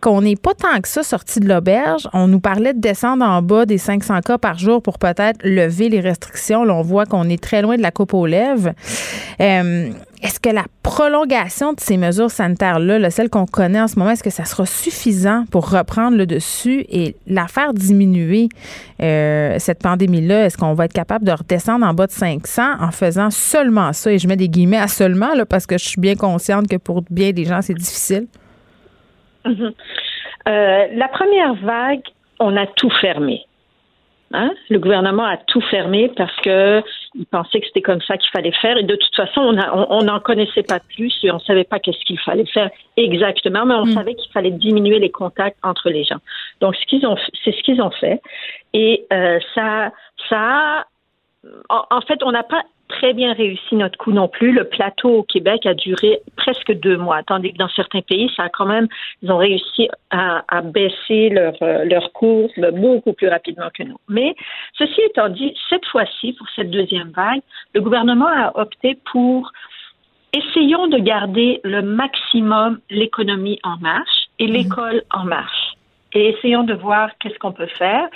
qu'on 0.00 0.22
n'est 0.22 0.36
pas 0.36 0.54
tant 0.54 0.80
que 0.80 0.88
ça 0.88 1.02
sorti 1.02 1.40
de 1.40 1.48
l'auberge. 1.48 2.08
On 2.12 2.28
nous 2.28 2.40
parlait 2.40 2.74
de 2.74 2.80
descendre 2.80 3.24
en 3.24 3.42
bas 3.42 3.66
des 3.66 3.78
500 3.78 4.20
cas 4.20 4.38
par 4.38 4.58
jour 4.58 4.82
pour 4.82 4.98
peut-être 4.98 5.38
lever 5.44 5.88
les 5.88 6.00
restrictions. 6.00 6.64
Là, 6.64 6.74
on 6.74 6.82
voit 6.82 7.06
qu'on 7.06 7.28
est 7.28 7.42
très 7.42 7.62
loin 7.62 7.76
de 7.76 7.82
la 7.82 7.90
coupe 7.90 8.14
aux 8.14 8.26
lèvres. 8.26 8.72
Euh, 9.40 9.90
est-ce 10.22 10.40
que 10.40 10.48
la 10.48 10.64
prolongation 10.82 11.74
de 11.74 11.80
ces 11.80 11.96
mesures 11.96 12.30
sanitaires-là, 12.30 13.08
celles 13.10 13.30
qu'on 13.30 13.46
connaît 13.46 13.80
en 13.80 13.86
ce 13.86 13.98
moment, 13.98 14.10
est-ce 14.10 14.24
que 14.24 14.30
ça 14.30 14.44
sera 14.44 14.66
suffisant 14.66 15.44
pour 15.50 15.70
reprendre 15.70 16.16
le 16.16 16.26
dessus 16.26 16.84
et 16.88 17.14
la 17.28 17.46
faire 17.46 17.72
diminuer, 17.72 18.48
euh, 19.00 19.56
cette 19.58 19.80
pandémie-là? 19.80 20.46
Est-ce 20.46 20.56
qu'on 20.58 20.74
va 20.74 20.86
être 20.86 20.92
capable 20.92 21.24
de 21.24 21.32
redescendre 21.32 21.86
en 21.86 21.94
bas 21.94 22.08
de 22.08 22.12
500 22.12 22.62
en 22.80 22.90
faisant 22.90 23.30
seulement 23.30 23.92
ça? 23.92 24.10
Et 24.12 24.18
je 24.18 24.26
mets 24.26 24.36
des 24.36 24.48
guillemets 24.48 24.78
à 24.78 24.88
seulement, 24.88 25.34
là, 25.34 25.46
parce 25.46 25.66
que 25.66 25.78
je 25.78 25.86
suis 25.86 26.00
bien 26.00 26.16
consciente 26.16 26.66
que 26.66 26.76
pour 26.76 27.02
bien 27.10 27.30
des 27.30 27.44
gens, 27.44 27.62
c'est 27.62 27.74
difficile. 27.74 28.26
Euh, 29.46 30.86
la 30.92 31.08
première 31.08 31.54
vague, 31.54 32.04
on 32.40 32.56
a 32.56 32.66
tout 32.66 32.90
fermé. 33.02 33.44
Hein? 34.32 34.50
Le 34.68 34.78
gouvernement 34.78 35.24
a 35.24 35.38
tout 35.38 35.62
fermé 35.62 36.12
parce 36.14 36.34
que 36.42 36.82
il 37.14 37.24
pensait 37.24 37.60
que 37.60 37.66
c'était 37.66 37.80
comme 37.80 38.02
ça 38.02 38.18
qu'il 38.18 38.30
fallait 38.30 38.52
faire 38.52 38.76
et 38.76 38.82
de 38.82 38.94
toute 38.94 39.14
façon 39.14 39.56
on 39.72 40.02
n'en 40.02 40.20
connaissait 40.20 40.62
pas 40.62 40.80
plus 40.80 41.14
et 41.22 41.30
on 41.30 41.38
savait 41.38 41.64
pas 41.64 41.78
qu'est-ce 41.78 42.04
qu'il 42.04 42.18
fallait 42.20 42.44
faire 42.44 42.70
exactement 42.98 43.64
mais 43.64 43.74
on 43.74 43.86
mm. 43.86 43.92
savait 43.92 44.14
qu'il 44.14 44.30
fallait 44.30 44.50
diminuer 44.50 44.98
les 44.98 45.10
contacts 45.10 45.56
entre 45.62 45.88
les 45.88 46.04
gens 46.04 46.18
donc 46.60 46.76
ce 46.76 46.84
qu'ils 46.84 47.06
ont 47.06 47.16
c'est 47.42 47.52
ce 47.52 47.62
qu'ils 47.62 47.80
ont 47.80 47.90
fait 47.90 48.20
et 48.74 49.06
euh, 49.14 49.38
ça 49.54 49.92
ça 50.28 50.84
en 51.70 52.00
fait 52.02 52.22
on 52.22 52.32
n'a 52.32 52.42
pas 52.42 52.64
très 52.88 53.12
bien 53.12 53.32
réussi 53.32 53.76
notre 53.76 53.98
coup 53.98 54.12
non 54.12 54.28
plus. 54.28 54.52
Le 54.52 54.64
plateau 54.64 55.18
au 55.18 55.22
Québec 55.22 55.66
a 55.66 55.74
duré 55.74 56.20
presque 56.36 56.72
deux 56.72 56.96
mois, 56.96 57.22
tandis 57.22 57.52
que 57.52 57.58
dans 57.58 57.68
certains 57.68 58.00
pays, 58.00 58.30
ça 58.36 58.44
a 58.44 58.48
quand 58.48 58.66
même, 58.66 58.88
ils 59.22 59.30
ont 59.30 59.36
réussi 59.36 59.88
à, 60.10 60.42
baisser 60.62 61.28
leur, 61.28 61.54
euh, 61.62 61.84
leur 61.84 62.12
cours 62.12 62.50
beaucoup 62.72 63.12
plus 63.12 63.28
rapidement 63.28 63.68
que 63.72 63.82
nous. 63.82 63.98
Mais 64.08 64.34
ceci 64.76 65.00
étant 65.02 65.28
dit, 65.28 65.54
cette 65.70 65.84
fois-ci, 65.86 66.32
pour 66.32 66.46
cette 66.56 66.70
deuxième 66.70 67.10
vague, 67.10 67.40
le 67.74 67.80
gouvernement 67.80 68.28
a 68.28 68.52
opté 68.58 68.98
pour 69.12 69.52
essayons 70.32 70.88
de 70.88 70.98
garder 70.98 71.60
le 71.64 71.82
maximum 71.82 72.80
l'économie 72.90 73.58
en 73.62 73.76
marche 73.78 74.28
et 74.38 74.46
l'école 74.46 75.02
en 75.12 75.24
marche. 75.24 75.74
Et 76.14 76.30
essayons 76.30 76.64
de 76.64 76.74
voir 76.74 77.10
qu'est-ce 77.18 77.38
qu'on 77.38 77.52
peut 77.52 77.66
faire. 77.66 78.08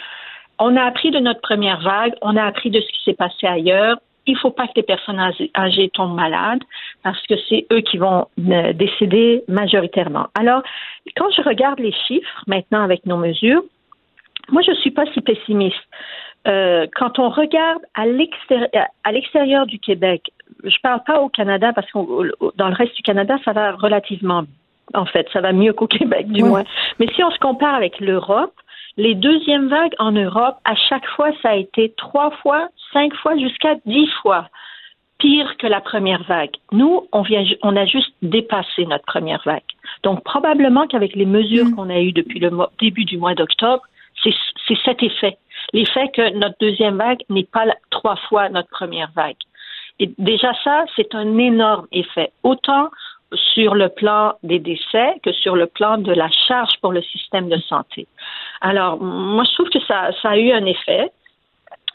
On 0.59 0.76
a 0.76 0.85
appris 0.85 1.11
de 1.11 1.19
notre 1.19 1.41
première 1.41 1.81
vague, 1.81 2.14
on 2.23 2.37
a 2.37 2.45
appris 2.45 2.71
de 2.71 2.81
ce 2.81 2.87
qui 2.87 3.02
s'est 3.05 3.14
passé 3.14 3.47
ailleurs. 3.47 3.97
Il 4.26 4.35
ne 4.35 4.38
faut 4.38 4.50
pas 4.50 4.67
que 4.67 4.75
les 4.76 4.83
personnes 4.83 5.21
âgées 5.57 5.91
tombent 5.91 6.14
malades 6.14 6.62
parce 7.02 7.21
que 7.26 7.35
c'est 7.49 7.67
eux 7.73 7.81
qui 7.81 7.99
vont 7.99 8.26
euh, 8.38 8.73
décéder 8.73 9.43
majoritairement. 9.49 10.26
Alors, 10.38 10.62
quand 11.17 11.31
je 11.37 11.43
regarde 11.43 11.81
les 11.81 11.93
chiffres 12.07 12.45
maintenant 12.47 12.83
avec 12.83 13.05
nos 13.07 13.17
mesures, 13.17 13.62
moi, 14.50 14.62
je 14.62 14.71
ne 14.73 14.76
suis 14.76 14.91
pas 14.91 15.05
si 15.12 15.21
pessimiste. 15.21 15.76
Euh, 16.49 16.87
quand 16.97 17.19
on 17.19 17.29
regarde 17.29 17.83
à 17.95 18.07
l'extérieur 18.07 19.67
du 19.67 19.79
Québec, 19.79 20.33
je 20.64 20.69
ne 20.69 20.83
parle 20.83 21.02
pas 21.05 21.21
au 21.21 21.29
Canada 21.29 21.73
parce 21.73 21.91
que 21.91 21.99
dans 22.57 22.69
le 22.69 22.75
reste 22.75 22.97
du 22.97 23.02
Canada, 23.02 23.37
ça 23.45 23.52
va 23.52 23.73
relativement, 23.73 24.45
en 24.95 25.07
fait, 25.07 25.29
ça 25.33 25.41
va 25.41 25.52
mieux 25.52 25.73
qu'au 25.73 25.87
Québec 25.87 26.29
du 26.29 26.43
moins. 26.43 26.64
Mais 26.99 27.07
si 27.14 27.23
on 27.23 27.31
se 27.31 27.38
compare 27.38 27.75
avec 27.75 28.00
l'Europe, 28.00 28.55
les 28.96 29.14
deuxièmes 29.14 29.68
vagues 29.68 29.94
en 29.99 30.12
Europe, 30.12 30.56
à 30.64 30.75
chaque 30.75 31.06
fois, 31.16 31.30
ça 31.42 31.50
a 31.50 31.56
été 31.56 31.92
trois 31.96 32.30
fois, 32.42 32.68
cinq 32.92 33.14
fois, 33.14 33.37
jusqu'à 33.37 33.76
dix 33.87 34.08
fois 34.22 34.49
pire 35.22 35.56
que 35.56 35.68
la 35.68 35.80
première 35.80 36.25
vague. 36.25 36.56
Nous, 36.72 37.06
on 37.12 37.22
vient, 37.22 37.44
on 37.62 37.76
a 37.76 37.87
juste 37.87 38.12
dépassé 38.22 38.84
notre 38.87 39.04
première 39.04 39.40
vague. 39.44 39.62
Donc 40.02 40.25
probablement 40.25 40.88
qu'avec 40.88 41.14
les 41.14 41.26
mesures 41.26 41.66
mm. 41.66 41.75
qu'on 41.76 41.90
a 41.90 42.00
eues 42.00 42.12
depuis 42.12 42.40
le 42.40 42.50
début 42.80 43.04
du 43.04 43.18
mois 43.18 43.34
d'octobre, 43.34 43.82
c'est 44.25 44.34
cet 44.84 45.02
effet. 45.02 45.38
L'effet 45.72 46.08
que 46.12 46.34
notre 46.34 46.56
deuxième 46.61 46.96
vague 46.96 47.20
n'est 47.30 47.44
pas 47.44 47.66
trois 47.90 48.16
fois 48.28 48.49
notre 48.49 48.68
première 48.68 49.11
vague. 49.14 49.37
Et 50.00 50.11
déjà 50.18 50.52
ça, 50.64 50.84
c'est 50.96 51.14
un 51.14 51.38
énorme 51.38 51.87
effet. 51.92 52.32
Autant 52.42 52.90
sur 53.54 53.74
le 53.74 53.88
plan 53.88 54.34
des 54.42 54.58
décès 54.58 55.14
que 55.22 55.32
sur 55.32 55.56
le 55.56 55.66
plan 55.66 55.98
de 55.98 56.12
la 56.12 56.28
charge 56.48 56.72
pour 56.80 56.92
le 56.92 57.02
système 57.02 57.48
de 57.48 57.58
santé. 57.68 58.06
Alors, 58.60 59.00
moi, 59.00 59.44
je 59.44 59.54
trouve 59.54 59.68
que 59.70 59.80
ça, 59.86 60.10
a 60.22 60.36
eu 60.38 60.52
un 60.52 60.64
effet. 60.66 61.10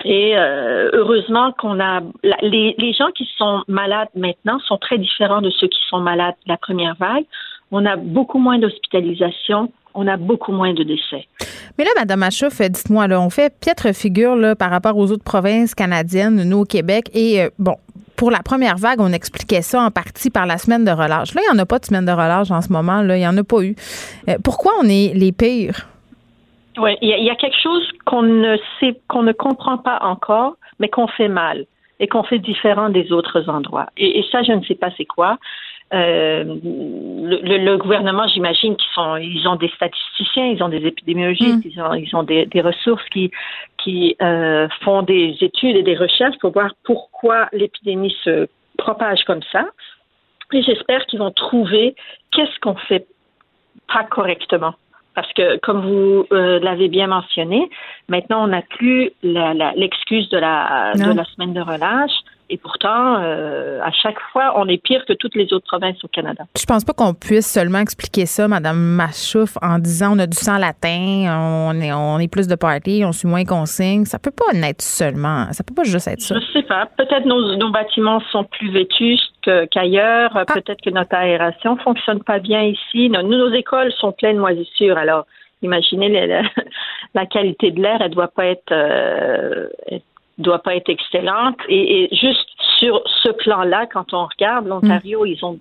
Et 0.05 0.37
euh, 0.37 0.91
heureusement 0.93 1.53
qu'on 1.53 1.79
a 1.79 2.01
les, 2.43 2.93
gens 2.93 3.09
qui 3.15 3.27
sont 3.35 3.63
malades 3.67 4.09
maintenant 4.15 4.59
sont 4.59 4.77
très 4.77 4.99
différents 4.99 5.41
de 5.41 5.49
ceux 5.49 5.67
qui 5.67 5.79
sont 5.89 5.99
malades 5.99 6.35
la 6.45 6.57
première 6.57 6.95
vague. 6.95 7.25
On 7.71 7.83
a 7.85 7.95
beaucoup 7.95 8.37
moins 8.37 8.59
d'hospitalisation, 8.59 9.71
on 9.95 10.07
a 10.07 10.15
beaucoup 10.15 10.51
moins 10.51 10.73
de 10.73 10.83
décès. 10.83 11.27
Mais 11.77 11.83
là, 11.83 11.89
Madame 11.95 12.23
Achouf, 12.23 12.61
dites-moi, 12.61 13.07
là, 13.07 13.19
on 13.19 13.31
fait 13.31 13.53
piètre 13.59 13.93
figure 13.93 14.35
là, 14.35 14.55
par 14.55 14.69
rapport 14.69 14.95
aux 14.97 15.11
autres 15.11 15.23
provinces 15.23 15.73
canadiennes, 15.73 16.47
nous 16.47 16.59
au 16.59 16.65
Québec, 16.65 17.09
et 17.13 17.41
euh, 17.41 17.49
bon, 17.57 17.75
pour 18.17 18.31
la 18.31 18.39
première 18.39 18.77
vague, 18.77 18.99
on 18.99 19.13
expliquait 19.13 19.61
ça 19.61 19.81
en 19.81 19.91
partie 19.91 20.29
par 20.29 20.45
la 20.45 20.57
semaine 20.57 20.83
de 20.83 20.91
relâche. 20.91 21.33
Là, 21.35 21.41
il 21.45 21.53
n'y 21.53 21.59
en 21.59 21.61
a 21.61 21.65
pas 21.65 21.79
de 21.79 21.85
semaine 21.85 22.05
de 22.05 22.11
relâche 22.11 22.51
en 22.51 22.61
ce 22.61 22.73
moment. 22.73 23.01
Là, 23.01 23.15
il 23.15 23.19
n'y 23.19 23.27
en 23.27 23.37
a 23.37 23.43
pas 23.43 23.61
eu. 23.61 23.75
Euh, 24.27 24.37
pourquoi 24.43 24.73
on 24.81 24.85
est 24.85 25.13
les 25.13 25.31
pires? 25.31 25.87
Oui, 26.79 26.95
il 27.01 27.09
y, 27.09 27.29
a 27.29 27.35
quelque 27.35 27.59
chose 27.61 27.87
qu'on 28.05 28.21
ne 28.21 28.55
sait, 28.79 28.99
qu'on 29.07 29.23
ne 29.23 29.31
comprend 29.31 29.79
pas 29.79 29.97
encore, 30.01 30.57
mais 30.79 30.89
qu'on 30.89 31.07
fait 31.07 31.27
mal 31.27 31.65
et 31.99 32.07
qu'on 32.07 32.21
fait 32.21 32.37
différent 32.37 32.89
des 32.89 33.11
autres 33.11 33.49
endroits. 33.49 33.87
Et, 33.97 34.23
ça, 34.31 34.43
je 34.43 34.51
ne 34.51 34.63
sais 34.63 34.75
pas 34.75 34.89
c'est 34.95 35.05
quoi. 35.05 35.37
Euh, 35.93 36.43
le, 36.43 37.77
gouvernement, 37.77 38.27
j'imagine 38.27 38.75
qu'ils 38.75 38.93
sont, 38.93 39.15
ils 39.15 39.47
ont 39.47 39.55
des 39.55 39.69
statisticiens, 39.69 40.45
ils 40.45 40.61
ont 40.61 40.69
des 40.69 40.85
épidémiologistes, 40.85 41.65
mm. 41.65 41.69
ils 41.69 41.81
ont, 41.81 41.93
ils 41.93 42.15
ont 42.15 42.23
des, 42.23 42.61
ressources 42.61 43.07
qui, 43.09 43.31
qui 43.77 44.15
euh, 44.21 44.67
font 44.81 45.01
des 45.01 45.37
études 45.39 45.77
et 45.77 45.83
des 45.83 45.95
recherches 45.95 46.37
pour 46.39 46.51
voir 46.51 46.71
pourquoi 46.83 47.47
l'épidémie 47.53 48.15
se 48.23 48.47
propage 48.77 49.23
comme 49.23 49.43
ça. 49.51 49.65
Et 50.51 50.61
j'espère 50.61 51.05
qu'ils 51.05 51.19
vont 51.19 51.31
trouver 51.31 51.95
qu'est-ce 52.31 52.59
qu'on 52.59 52.75
fait 52.75 53.07
pas 53.87 54.03
correctement. 54.03 54.73
Parce 55.15 55.31
que, 55.33 55.57
comme 55.57 55.81
vous 55.81 56.27
euh, 56.31 56.59
l'avez 56.59 56.89
bien 56.89 57.07
mentionné, 57.07 57.69
maintenant, 58.07 58.43
on 58.43 58.47
n'a 58.47 58.61
plus 58.61 59.11
l'excuse 59.23 60.29
de, 60.29 60.37
la, 60.37 60.91
de 60.93 61.17
la 61.17 61.25
semaine 61.25 61.53
de 61.53 61.61
relâche. 61.61 62.11
Et 62.49 62.57
pourtant, 62.57 63.17
euh, 63.19 63.79
à 63.81 63.91
chaque 63.91 64.19
fois, 64.31 64.53
on 64.57 64.67
est 64.67 64.81
pire 64.81 65.03
que 65.05 65.13
toutes 65.13 65.35
les 65.35 65.51
autres 65.53 65.65
provinces 65.67 66.03
au 66.03 66.07
Canada. 66.07 66.43
Je 66.57 66.65
pense 66.65 66.85
pas 66.85 66.93
qu'on 66.93 67.13
puisse 67.13 67.45
seulement 67.45 67.79
expliquer 67.79 68.25
ça, 68.25 68.47
Madame 68.47 68.77
Machouf, 68.77 69.57
en 69.61 69.79
disant 69.79 70.15
on 70.15 70.19
a 70.19 70.27
du 70.27 70.37
sang 70.37 70.57
latin, 70.57 71.37
on 71.39 71.79
est, 71.81 71.91
on 71.91 72.19
est 72.19 72.31
plus 72.31 72.47
de 72.47 72.55
party, 72.55 73.03
on 73.05 73.11
suit 73.11 73.27
moins 73.27 73.43
consignes. 73.43 74.05
Ça 74.05 74.19
peut 74.19 74.31
pas 74.31 74.57
être 74.67 74.81
seulement, 74.81 75.51
ça 75.51 75.63
peut 75.63 75.75
pas 75.75 75.83
juste 75.83 76.07
être 76.07 76.21
ça. 76.21 76.35
Je 76.39 76.59
sais 76.59 76.63
pas. 76.63 76.87
Peut-être 76.97 77.25
nos, 77.25 77.57
nos 77.57 77.69
bâtiments 77.69 78.21
sont 78.31 78.45
plus 78.45 78.71
vétustes 78.71 79.49
qu'ailleurs. 79.71 80.31
Ah. 80.35 80.45
Peut-être 80.45 80.81
que 80.81 80.89
notre 80.89 81.15
aération 81.15 81.77
fonctionne 81.77 82.23
pas 82.23 82.39
bien 82.39 82.63
ici. 82.63 83.09
Nos, 83.09 83.23
nos 83.23 83.53
écoles 83.53 83.91
sont 83.93 84.11
pleines 84.11 84.35
de 84.35 84.41
moisissures. 84.41 84.97
Alors, 84.97 85.25
imaginez 85.61 86.09
la, 87.13 87.25
qualité 87.25 87.71
de 87.71 87.81
l'air, 87.81 88.01
elle 88.01 88.11
doit 88.11 88.27
pas 88.27 88.45
être, 88.45 88.71
euh, 88.71 89.67
doit 90.37 90.59
pas 90.59 90.75
être 90.75 90.89
excellente. 90.89 91.57
Et, 91.69 92.09
juste 92.11 92.47
sur 92.77 93.01
ce 93.23 93.29
plan-là, 93.29 93.87
quand 93.91 94.13
on 94.13 94.25
regarde 94.25 94.67
l'Ontario, 94.67 95.23
mm. 95.23 95.27
ils 95.27 95.45
ont 95.45 95.59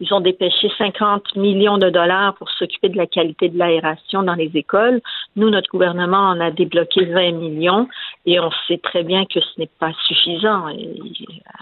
ils 0.00 0.12
ont 0.14 0.20
dépêché 0.20 0.70
50 0.78 1.36
millions 1.36 1.78
de 1.78 1.90
dollars 1.90 2.34
pour 2.34 2.50
s'occuper 2.50 2.88
de 2.88 2.96
la 2.96 3.06
qualité 3.06 3.48
de 3.48 3.58
l'aération 3.58 4.22
dans 4.22 4.34
les 4.34 4.50
écoles. 4.54 5.00
Nous, 5.36 5.50
notre 5.50 5.68
gouvernement 5.70 6.28
en 6.28 6.40
a 6.40 6.50
débloqué 6.50 7.04
20 7.04 7.32
millions 7.32 7.88
et 8.26 8.38
on 8.40 8.50
sait 8.66 8.78
très 8.78 9.02
bien 9.02 9.24
que 9.24 9.40
ce 9.40 9.60
n'est 9.60 9.70
pas 9.78 9.92
suffisant 10.06 10.66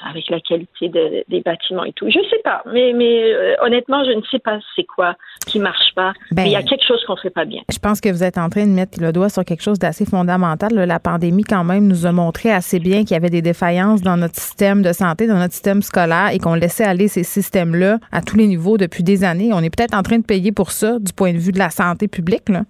avec 0.09 0.29
la 0.29 0.41
qualité 0.41 0.89
des 0.89 1.41
bâtiments 1.41 1.85
et 1.85 1.93
tout. 1.93 2.09
Je 2.11 2.19
sais 2.31 2.41
pas, 2.45 2.63
mais, 2.73 2.93
mais 2.95 3.33
euh, 3.33 3.55
honnêtement, 3.63 4.05
je 4.05 4.13
ne 4.13 4.23
sais 4.31 4.39
pas 4.39 4.59
c'est 4.75 4.85
quoi 4.85 5.15
qui 5.47 5.59
marche 5.59 5.95
pas. 5.95 6.13
mais 6.33 6.47
il 6.47 6.53
y 6.53 6.57
a 6.57 6.61
ben, 6.61 6.69
quelque 6.69 6.85
chose 6.87 7.03
qu'on 7.07 7.17
fait 7.17 7.31
pas 7.31 7.45
bien. 7.45 7.63
Je 7.71 7.79
pense 7.79 8.01
que 8.01 8.09
vous 8.09 8.23
êtes 8.23 8.39
en 8.39 8.49
train 8.49 8.67
de 8.67 8.73
mettre 8.73 9.01
le 9.01 9.13
doigt 9.13 9.29
sur 9.29 9.45
quelque 9.45 9.63
chose 9.63 9.79
d'assez 9.79 10.05
fondamental. 10.05 10.75
La 10.75 10.99
pandémie, 10.99 11.45
quand 11.45 11.65
même, 11.65 11.87
nous 11.87 12.07
a 12.07 12.13
montré 12.13 12.51
assez 12.51 12.81
bien 12.81 13.01
qu'il 13.01 13.13
y 13.13 13.15
avait 13.15 13.31
des 13.31 13.43
défaillances 13.43 14.03
dans 14.03 14.17
notre 14.17 14.37
système 14.37 14.83
de 14.83 14.93
santé, 14.93 15.27
dans 15.27 15.39
notre 15.39 15.53
système 15.53 15.83
scolaire 15.83 16.31
et 16.33 16.39
qu'on 16.39 16.55
laissait 16.55 16.85
aller 16.85 17.09
ces 17.09 17.25
systèmes-là 17.25 17.99
à 18.13 18.21
tous 18.27 18.37
les 18.37 18.47
niveaux 18.47 18.77
depuis 18.77 19.03
des 19.03 19.25
années. 19.25 19.51
On 19.53 19.61
est 19.61 19.75
peut-être 19.75 19.95
en 19.95 20.03
train 20.03 20.19
de 20.19 20.25
payer 20.25 20.53
pour 20.53 20.71
ça 20.71 20.99
du 20.99 21.13
point 21.13 21.33
de 21.33 21.39
vue 21.39 21.53
de 21.53 21.59
la 21.59 21.71
santé 21.71 22.09
publique. 22.09 22.49
Là. 22.49 22.63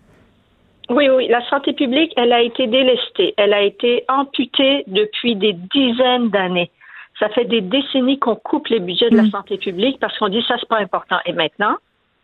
Oui, 0.88 1.08
oui, 1.08 1.26
la 1.28 1.44
santé 1.48 1.72
publique, 1.72 2.12
elle 2.16 2.32
a 2.32 2.42
été 2.42 2.66
délestée. 2.66 3.34
Elle 3.36 3.52
a 3.52 3.62
été 3.62 4.04
amputée 4.08 4.84
depuis 4.86 5.34
des 5.34 5.54
dizaines 5.74 6.30
d'années. 6.30 6.70
Ça 7.18 7.28
fait 7.30 7.46
des 7.46 7.62
décennies 7.62 8.18
qu'on 8.18 8.36
coupe 8.36 8.68
les 8.68 8.78
budgets 8.78 9.10
de 9.10 9.16
la 9.16 9.24
mm. 9.24 9.30
santé 9.30 9.56
publique 9.56 9.98
parce 9.98 10.16
qu'on 10.18 10.28
dit 10.28 10.44
ça 10.46 10.56
c'est 10.60 10.68
pas 10.68 10.78
important. 10.78 11.16
Et 11.24 11.32
maintenant, 11.32 11.76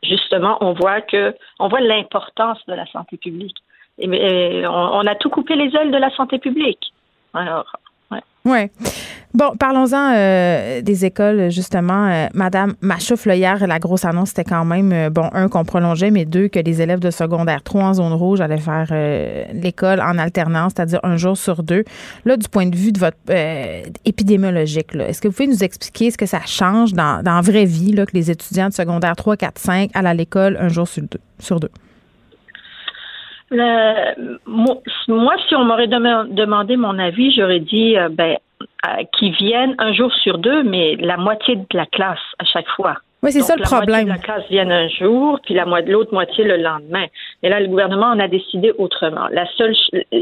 justement, 0.03 0.59
on 0.61 0.75
voit 0.75 1.01
que 1.01 1.35
on 1.59 1.69
voit 1.69 1.81
l'importance 1.81 2.59
de 2.69 2.75
la 2.75 2.87
santé 2.87 3.17
publique. 3.17 3.57
Et, 3.99 4.67
on, 4.67 4.71
on, 4.71 5.07
a 5.07 5.15
tout 5.15 5.31
coupé 5.31 5.57
les 5.57 5.75
ailes 5.77 5.91
de 5.91 5.99
la 5.99 6.11
santé 6.11 6.39
publique. 6.39 6.93
Alors, 7.35 7.77
oui. 8.45 8.71
Bon, 9.35 9.57
parlons-en 9.57 10.13
euh, 10.15 10.83
des 10.83 11.07
écoles, 11.07 11.51
justement. 11.51 12.07
Euh, 12.09 12.27
Madame 12.35 12.75
Machouf, 12.83 13.25
hier, 13.25 13.67
la 13.67 13.79
grosse 13.79 14.05
annonce, 14.05 14.31
c'était 14.31 14.45
quand 14.45 14.65
même, 14.65 14.93
euh, 14.93 15.11
bon, 15.11 15.31
un, 15.33 15.49
qu'on 15.49 15.65
prolongeait, 15.65 16.11
mais 16.11 16.27
deux, 16.27 16.49
que 16.49 16.59
les 16.59 16.83
élèves 16.83 16.99
de 16.99 17.11
secondaire 17.11 17.63
3 17.63 17.83
en 17.83 17.95
zone 17.95 18.13
rouge 18.13 18.41
allaient 18.43 18.59
faire 18.59 18.93
l'école 19.55 20.01
en 20.01 20.19
alternance, 20.19 20.73
c'est-à-dire 20.77 21.01
un 21.03 21.17
jour 21.17 21.37
sur 21.37 21.63
deux. 21.63 21.85
Là, 22.25 22.37
du 22.37 22.49
point 22.49 22.67
de 22.67 22.77
vue 22.77 22.93
de 22.93 22.99
votre 22.99 23.17
épidémiologique, 24.05 24.95
est-ce 24.97 25.23
que 25.23 25.29
vous 25.29 25.35
pouvez 25.35 25.49
nous 25.49 25.65
expliquer 25.65 26.11
ce 26.11 26.19
que 26.19 26.27
ça 26.27 26.41
change 26.45 26.93
dans, 26.93 27.23
la 27.25 27.41
vraie 27.41 27.65
vie, 27.65 27.95
que 27.95 28.13
les 28.13 28.31
étudiants 28.31 28.69
de 28.69 28.75
secondaire 28.75 29.17
3, 29.17 29.37
4, 29.37 29.59
5 29.59 29.91
allent 29.95 30.11
à 30.11 30.15
l'école 30.15 30.59
un 30.61 30.69
jour? 30.69 30.87
Sur 31.39 31.61
deux? 31.61 31.71
Moi, 34.47 35.35
si 35.49 35.55
on 35.55 35.65
m'aurait 35.65 35.89
demandé 35.89 36.77
mon 36.77 36.99
avis, 36.99 37.33
j'aurais 37.33 37.61
dit 37.61 37.97
euh, 37.97 38.09
ben, 38.09 38.37
euh, 38.87 39.03
qu'ils 39.13 39.35
viennent 39.35 39.75
un 39.79 39.93
jour 39.93 40.13
sur 40.23 40.39
deux, 40.39 40.63
mais 40.63 40.97
la 40.97 41.17
moitié 41.17 41.57
de 41.57 41.67
la 41.73 41.87
classe 41.87 42.19
à 42.39 42.45
chaque 42.45 42.69
fois. 42.69 42.97
Oui, 43.23 43.31
c'est 43.31 43.43
ça 43.43 43.55
le 43.57 43.63
problème. 43.63 44.09
La 44.09 44.15
moitié 44.15 44.23
de 44.23 44.29
la 44.29 44.35
classe 44.35 44.51
vienne 44.51 44.73
un 44.73 44.89
jour, 44.89 45.39
puis 45.45 45.55
la 45.55 45.65
l'autre 45.65 46.13
moitié 46.13 46.45
le 46.45 46.57
lendemain. 46.57 47.07
Mais 47.43 47.49
là, 47.49 47.61
le 47.61 47.69
gouvernement 47.69 48.07
en 48.07 48.19
a 48.19 48.27
décidé 48.27 48.73
autrement. 48.79 49.29
La 49.31 49.47
seule, 49.57 49.75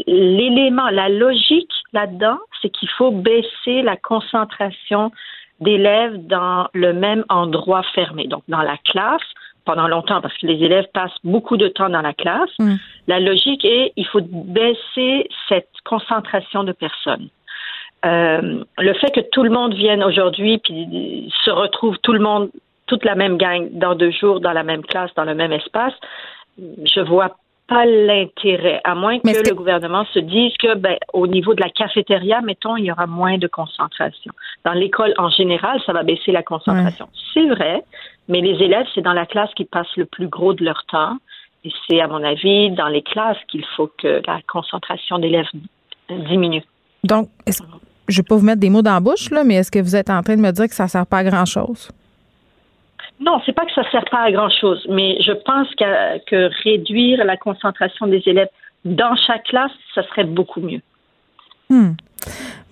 l'élément, 0.07 0.89
la 0.91 1.09
logique 1.09 1.73
là-dedans, 1.93 2.39
c'est 2.61 2.69
qu'il 2.69 2.91
faut 2.91 3.11
baisser 3.11 3.83
la 3.83 3.97
concentration 3.97 5.11
d'élèves 5.61 6.27
dans 6.27 6.69
le 6.75 6.93
même 6.93 7.25
endroit 7.29 7.83
fermé, 7.95 8.27
donc 8.27 8.43
dans 8.49 8.63
la 8.63 8.77
classe 8.85 9.21
pendant 9.71 9.87
longtemps 9.87 10.21
parce 10.21 10.37
que 10.39 10.49
les 10.49 10.65
élèves 10.65 10.87
passent 10.93 11.21
beaucoup 11.23 11.57
de 11.57 11.69
temps 11.69 11.89
dans 11.89 12.01
la 12.01 12.13
classe. 12.13 12.51
Mm. 12.59 12.75
La 13.07 13.21
logique 13.21 13.65
est 13.65 13.93
il 13.97 14.07
faut 14.07 14.21
baisser 14.21 15.29
cette 15.49 15.71
concentration 15.85 16.65
de 16.65 16.73
personnes. 16.73 17.29
Euh, 18.05 18.65
le 18.79 18.95
fait 18.95 19.11
que 19.13 19.21
tout 19.31 19.45
le 19.45 19.51
monde 19.51 19.75
vienne 19.75 20.03
aujourd'hui 20.03 20.59
puis 20.59 21.33
se 21.45 21.51
retrouve 21.53 21.99
tout 22.03 22.13
le 22.13 22.19
monde, 22.19 22.51
toute 22.87 23.05
la 23.05 23.15
même 23.15 23.37
gang 23.37 23.69
dans 23.73 23.95
deux 23.95 24.11
jours 24.11 24.41
dans 24.41 24.53
la 24.53 24.65
même 24.65 24.83
classe, 24.83 25.11
dans 25.15 25.25
le 25.25 25.37
même 25.37 25.53
espace, 25.53 25.95
je 26.59 27.01
vois 27.01 27.37
pas 27.69 27.87
l'intérêt, 27.87 28.81
à 28.83 28.97
moins 28.97 29.21
que 29.21 29.49
le 29.49 29.55
gouvernement 29.55 30.05
se 30.13 30.19
dise 30.19 30.53
que, 30.57 30.75
ben, 30.75 30.97
au 31.13 31.29
niveau 31.29 31.55
de 31.55 31.61
la 31.61 31.71
cafétéria, 31.71 32.41
mettons, 32.41 32.77
il 32.77 32.87
y 32.87 32.91
aura 32.91 33.07
moins 33.07 33.39
de 33.39 33.47
concentration. 33.47 34.33
Dans 34.65 34.73
l'école 34.73 35.15
en 35.19 35.31
général, 35.31 35.81
ça 35.87 35.93
va 35.93 36.03
baisser 36.03 36.33
la 36.33 36.43
concentration. 36.43 37.09
C'est 37.33 37.47
vrai, 37.47 37.85
mais 38.31 38.41
les 38.41 38.63
élèves, 38.65 38.87
c'est 38.95 39.03
dans 39.03 39.13
la 39.13 39.27
classe 39.27 39.53
qu'ils 39.55 39.67
passent 39.67 39.97
le 39.97 40.07
plus 40.07 40.29
gros 40.29 40.55
de 40.55 40.65
leur 40.65 40.85
temps. 40.87 41.17
Et 41.65 41.71
c'est, 41.87 42.01
à 42.01 42.09
mon 42.09 42.23
avis, 42.25 42.71
dans 42.71 42.89
les 42.89 43.03
classes 43.03 43.37
qu'il 43.49 43.65
faut 43.77 43.91
que 43.99 44.23
la 44.27 44.41
concentration 44.47 45.19
d'élèves 45.19 45.49
diminue. 46.09 46.63
Donc, 47.05 47.29
est-ce, 47.47 47.63
je 48.09 48.19
ne 48.19 48.23
vais 48.23 48.27
pas 48.27 48.37
vous 48.37 48.45
mettre 48.45 48.61
des 48.61 48.71
mots 48.71 48.83
dans 48.83 48.95
la 48.95 49.01
bouche, 49.01 49.31
là, 49.31 49.45
mais 49.45 49.57
est-ce 49.57 49.71
que 49.71 49.79
vous 49.79 49.95
êtes 49.95 50.11
en 50.11 50.23
train 50.23 50.37
de 50.37 50.41
me 50.41 50.51
dire 50.53 50.69
que 50.69 50.75
ça 50.75 50.85
ne 50.85 50.89
sert 50.89 51.07
pas 51.07 51.19
à 51.19 51.25
grand-chose? 51.25 51.91
Non, 53.21 53.41
c'est 53.45 53.53
pas 53.53 53.67
que 53.67 53.73
ça 53.75 53.83
sert 53.91 54.05
pas 54.11 54.23
à 54.23 54.33
grand 54.33 54.49
chose, 54.49 54.87
mais 54.89 55.21
je 55.21 55.33
pense 55.33 55.69
que, 55.75 56.25
que 56.25 56.51
réduire 56.65 57.23
la 57.25 57.37
concentration 57.37 58.07
des 58.07 58.23
élèves 58.25 58.49
dans 58.85 59.15
chaque 59.17 59.45
classe, 59.45 59.73
ça 59.95 60.03
serait 60.05 60.25
beaucoup 60.25 60.61
mieux. 60.61 60.81
Hmm. 61.69 61.93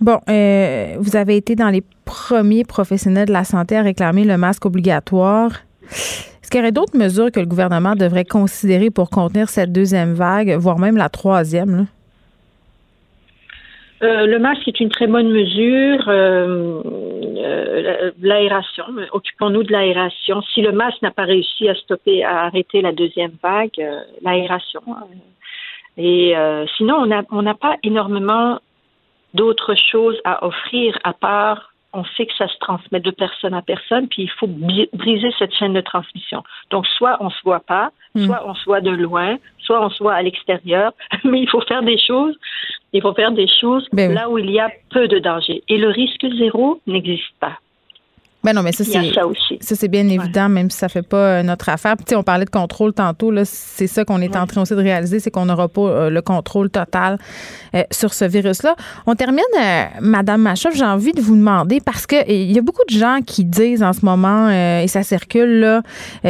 Bon, 0.01 0.19
euh, 0.29 0.95
vous 0.99 1.15
avez 1.17 1.35
été 1.35 1.55
dans 1.55 1.69
les 1.69 1.83
premiers 2.05 2.63
professionnels 2.63 3.27
de 3.27 3.33
la 3.33 3.43
santé 3.43 3.75
à 3.75 3.81
réclamer 3.81 4.23
le 4.23 4.37
masque 4.37 4.65
obligatoire. 4.65 5.51
Est-ce 5.91 6.49
qu'il 6.49 6.59
y 6.59 6.63
aurait 6.63 6.71
d'autres 6.71 6.97
mesures 6.97 7.31
que 7.31 7.39
le 7.39 7.45
gouvernement 7.45 7.95
devrait 7.95 8.25
considérer 8.25 8.91
pour 8.91 9.09
contenir 9.09 9.49
cette 9.49 9.73
deuxième 9.73 10.13
vague, 10.13 10.55
voire 10.57 10.79
même 10.79 10.95
la 10.95 11.09
troisième? 11.09 11.87
Euh, 14.01 14.25
le 14.25 14.39
masque 14.39 14.65
est 14.69 14.79
une 14.79 14.87
très 14.89 15.07
bonne 15.07 15.29
mesure. 15.29 16.05
Euh, 16.07 16.81
l'aération, 18.21 18.85
occupons-nous 19.11 19.63
de 19.63 19.71
l'aération. 19.73 20.41
Si 20.53 20.61
le 20.61 20.71
masque 20.71 21.01
n'a 21.01 21.11
pas 21.11 21.25
réussi 21.25 21.67
à 21.67 21.75
stopper, 21.75 22.23
à 22.23 22.45
arrêter 22.45 22.81
la 22.81 22.93
deuxième 22.93 23.33
vague, 23.43 23.85
l'aération. 24.21 24.81
Et 25.97 26.33
sinon, 26.77 26.95
on 26.99 27.05
n'a 27.07 27.23
on 27.31 27.41
n'a 27.41 27.55
pas 27.55 27.75
énormément 27.83 28.59
d'autres 29.33 29.75
choses 29.75 30.17
à 30.23 30.45
offrir 30.45 30.97
à 31.03 31.13
part 31.13 31.69
on 31.93 32.03
sait 32.15 32.25
que 32.25 32.35
ça 32.37 32.47
se 32.47 32.57
transmet 32.59 32.99
de 32.99 33.11
personne 33.11 33.53
à 33.53 33.61
personne, 33.61 34.07
puis 34.07 34.23
il 34.23 34.29
faut 34.29 34.47
briser 34.47 35.33
cette 35.39 35.53
chaîne 35.53 35.73
de 35.73 35.81
transmission. 35.81 36.43
Donc, 36.69 36.85
soit 36.85 37.17
on 37.19 37.29
se 37.29 37.41
voit 37.43 37.61
pas, 37.61 37.91
hmm. 38.15 38.25
soit 38.25 38.43
on 38.45 38.53
se 38.53 38.63
voit 38.65 38.81
de 38.81 38.91
loin, 38.91 39.37
soit 39.59 39.83
on 39.83 39.89
se 39.89 40.01
voit 40.03 40.13
à 40.13 40.21
l'extérieur, 40.21 40.93
mais 41.23 41.41
il 41.41 41.49
faut 41.49 41.61
faire 41.61 41.81
des 41.81 41.97
choses. 41.97 42.35
Il 42.93 43.01
faut 43.01 43.13
faire 43.13 43.31
des 43.31 43.47
choses 43.47 43.87
ben 43.91 44.13
là 44.13 44.29
où 44.29 44.37
il 44.37 44.49
y 44.49 44.59
a 44.59 44.71
peu 44.89 45.07
de 45.07 45.19
danger. 45.19 45.63
Et 45.67 45.77
le 45.77 45.89
risque 45.89 46.25
zéro 46.37 46.81
n'existe 46.87 47.33
pas. 47.39 47.57
Ben 48.41 48.53
non, 48.53 48.63
mais 48.63 48.71
ça, 48.71 48.85
c'est 48.85 49.11
ça, 49.59 49.75
c'est 49.75 49.89
bien 49.89 50.07
évident, 50.07 50.47
même 50.47 50.69
si 50.69 50.77
ça 50.77 50.87
fait 50.87 51.01
pas 51.01 51.17
euh, 51.17 51.43
notre 51.43 51.67
affaire. 51.67 51.97
Puis, 51.97 52.15
on 52.15 52.23
parlait 52.23 52.45
de 52.45 52.49
contrôle 52.49 52.93
tantôt. 52.93 53.31
Là, 53.31 53.43
c'est 53.43 53.87
ça 53.87 54.05
qu'on 54.05 54.21
est 54.21 54.37
en 54.37 54.47
train 54.47 54.61
aussi 54.61 54.73
de 54.75 54.81
réaliser, 54.81 55.19
c'est 55.19 55.29
qu'on 55.29 55.45
n'aura 55.45 55.67
pas 55.67 55.81
euh, 55.81 56.09
le 56.09 56.21
contrôle 56.21 56.69
total 56.69 57.17
euh, 57.75 57.83
sur 57.91 58.13
ce 58.13 58.23
virus-là. 58.23 58.77
On 59.07 59.15
termine, 59.15 59.43
Madame 59.99 60.41
Machoff, 60.41 60.73
j'ai 60.73 60.85
envie 60.85 61.11
de 61.11 61.19
vous 61.19 61.35
demander 61.35 61.81
parce 61.81 62.05
que 62.05 62.15
il 62.29 62.51
y 62.51 62.57
a 62.57 62.61
beaucoup 62.61 62.83
de 62.87 62.93
gens 62.93 63.19
qui 63.25 63.43
disent 63.43 63.83
en 63.83 63.91
ce 63.91 64.05
moment 64.05 64.49
et 64.49 64.87
ça 64.87 65.03
circule 65.03 65.59
là, 65.59 65.81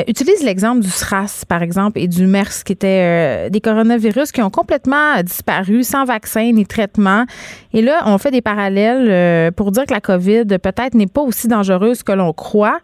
utilise 0.07 0.43
l'exemple 0.43 0.81
du 0.81 0.89
SRAS 0.89 1.43
par 1.47 1.61
exemple 1.61 1.99
et 1.99 2.07
du 2.07 2.25
MERS 2.25 2.63
qui 2.65 2.73
étaient 2.73 3.49
des 3.49 3.61
coronavirus 3.61 4.31
qui 4.31 4.41
ont 4.41 4.49
complètement 4.49 5.21
disparu 5.23 5.83
sans 5.83 6.05
vaccin 6.05 6.51
ni 6.51 6.65
traitement. 6.65 7.25
Et 7.73 7.81
là, 7.81 8.01
on 8.05 8.17
fait 8.17 8.31
des 8.31 8.41
parallèles 8.41 9.51
pour 9.53 9.71
dire 9.71 9.85
que 9.85 9.93
la 9.93 10.01
COVID 10.01 10.45
peut-être 10.45 10.93
n'est 10.93 11.07
pas 11.07 11.21
aussi 11.21 11.47
dangereuse 11.47 11.98
que 12.03 12.11
l'on 12.11 12.33
croit. 12.33 12.79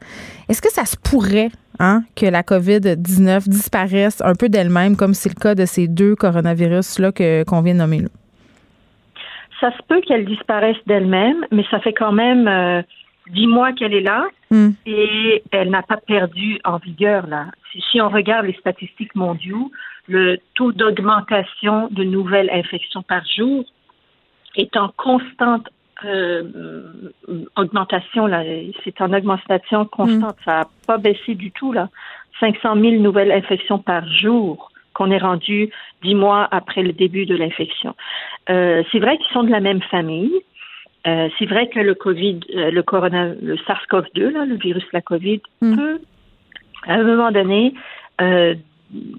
Est-ce 0.49 0.61
que 0.61 0.71
ça 0.71 0.85
se 0.85 0.95
pourrait 0.97 1.49
hein, 1.79 2.03
que 2.15 2.25
la 2.25 2.41
COVID-19 2.41 3.47
disparaisse 3.47 4.21
un 4.21 4.35
peu 4.35 4.49
d'elle-même, 4.49 4.95
comme 4.95 5.13
c'est 5.13 5.29
le 5.29 5.39
cas 5.39 5.55
de 5.55 5.65
ces 5.65 5.87
deux 5.87 6.15
coronavirus-là 6.15 7.11
qu'on 7.11 7.61
vient 7.61 7.73
de 7.73 7.79
nommer? 7.79 7.99
Là? 7.99 8.09
Ça 9.59 9.71
se 9.71 9.81
peut 9.87 10.01
qu'elle 10.01 10.25
disparaisse 10.25 10.77
d'elle-même, 10.85 11.45
mais 11.51 11.65
ça 11.71 11.79
fait 11.79 11.93
quand 11.93 12.11
même 12.11 12.47
euh, 12.47 12.81
dix 13.31 13.47
mois 13.47 13.73
qu'elle 13.73 13.93
est 13.93 14.01
là 14.01 14.25
hmm. 14.51 14.69
et 14.85 15.43
elle 15.51 15.69
n'a 15.69 15.81
pas 15.81 15.97
perdu 15.97 16.59
en 16.63 16.77
vigueur. 16.77 17.27
là. 17.27 17.47
Si, 17.91 18.01
on 18.01 18.09
regarde 18.09 18.45
les 18.45 18.53
statistiques 18.53 19.15
mondiaux, 19.15 19.71
le 20.07 20.37
taux 20.55 20.71
d'augmentation 20.71 21.87
de 21.91 22.03
nouvelles 22.03 22.49
infections 22.51 23.01
par 23.01 23.23
jour 23.35 23.65
est 24.55 24.75
en 24.77 24.89
constante 24.97 25.67
euh, 26.03 26.43
augmentation, 27.55 28.27
là, 28.27 28.43
c'est 28.83 28.99
en 29.01 29.13
augmentation 29.13 29.85
constante. 29.85 30.37
Mm. 30.41 30.43
Ça 30.45 30.51
n'a 30.51 30.67
pas 30.87 30.97
baissé 30.97 31.35
du 31.35 31.51
tout, 31.51 31.71
là. 31.71 31.89
500 32.39 32.75
000 32.75 33.01
nouvelles 33.01 33.31
infections 33.31 33.79
par 33.79 34.05
jour 34.09 34.71
qu'on 34.93 35.09
est 35.09 35.17
rendu 35.17 35.69
dix 36.03 36.15
mois 36.15 36.47
après 36.51 36.83
le 36.83 36.91
début 36.91 37.25
de 37.25 37.35
l'infection. 37.35 37.95
Euh, 38.49 38.83
c'est 38.91 38.99
vrai 38.99 39.17
qu'ils 39.17 39.33
sont 39.33 39.43
de 39.43 39.51
la 39.51 39.61
même 39.61 39.81
famille. 39.81 40.33
Euh, 41.07 41.29
c'est 41.37 41.45
vrai 41.45 41.69
que 41.69 41.79
le 41.79 41.93
Covid, 41.95 42.39
le 42.49 42.81
corona, 42.81 43.27
le 43.41 43.55
SARS-CoV-2, 43.55 44.29
là, 44.29 44.45
le 44.45 44.55
virus 44.55 44.83
de 44.83 44.89
la 44.93 45.01
Covid, 45.01 45.41
mm. 45.61 45.75
peut, 45.75 46.01
à 46.87 46.95
un 46.95 47.03
moment 47.03 47.31
donné, 47.31 47.73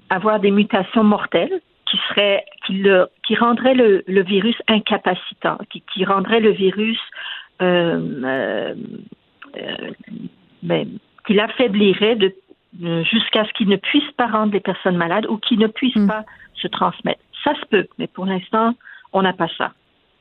avoir 0.09 0.39
des 0.39 0.51
mutations 0.51 1.03
mortelles 1.03 1.61
qui 1.89 1.97
serait 2.09 2.45
qui 2.65 2.73
le 2.73 3.07
qui 3.25 3.35
rendrait 3.35 3.73
le, 3.73 4.03
le 4.07 4.23
virus 4.23 4.55
incapacitant, 4.67 5.57
qui, 5.69 5.83
qui 5.93 6.05
rendrait 6.05 6.39
le 6.39 6.51
virus 6.51 6.99
euh, 7.61 7.99
euh, 8.23 8.75
euh 9.57 9.91
ben, 10.63 10.87
qui 11.25 11.33
l'affaiblirait 11.33 12.15
de 12.15 12.33
jusqu'à 13.03 13.45
ce 13.45 13.53
qu'il 13.53 13.69
ne 13.69 13.77
puisse 13.77 14.11
pas 14.17 14.27
rendre 14.27 14.53
les 14.53 14.59
personnes 14.59 14.97
malades 14.97 15.25
ou 15.27 15.37
qu'il 15.37 15.59
ne 15.59 15.67
puisse 15.67 15.95
hmm. 15.95 16.07
pas 16.07 16.25
se 16.55 16.67
transmettre. 16.67 17.21
Ça 17.43 17.55
se 17.55 17.65
peut, 17.65 17.87
mais 17.97 18.07
pour 18.07 18.25
l'instant, 18.25 18.73
on 19.13 19.21
n'a 19.21 19.33
pas 19.33 19.47
ça. 19.57 19.71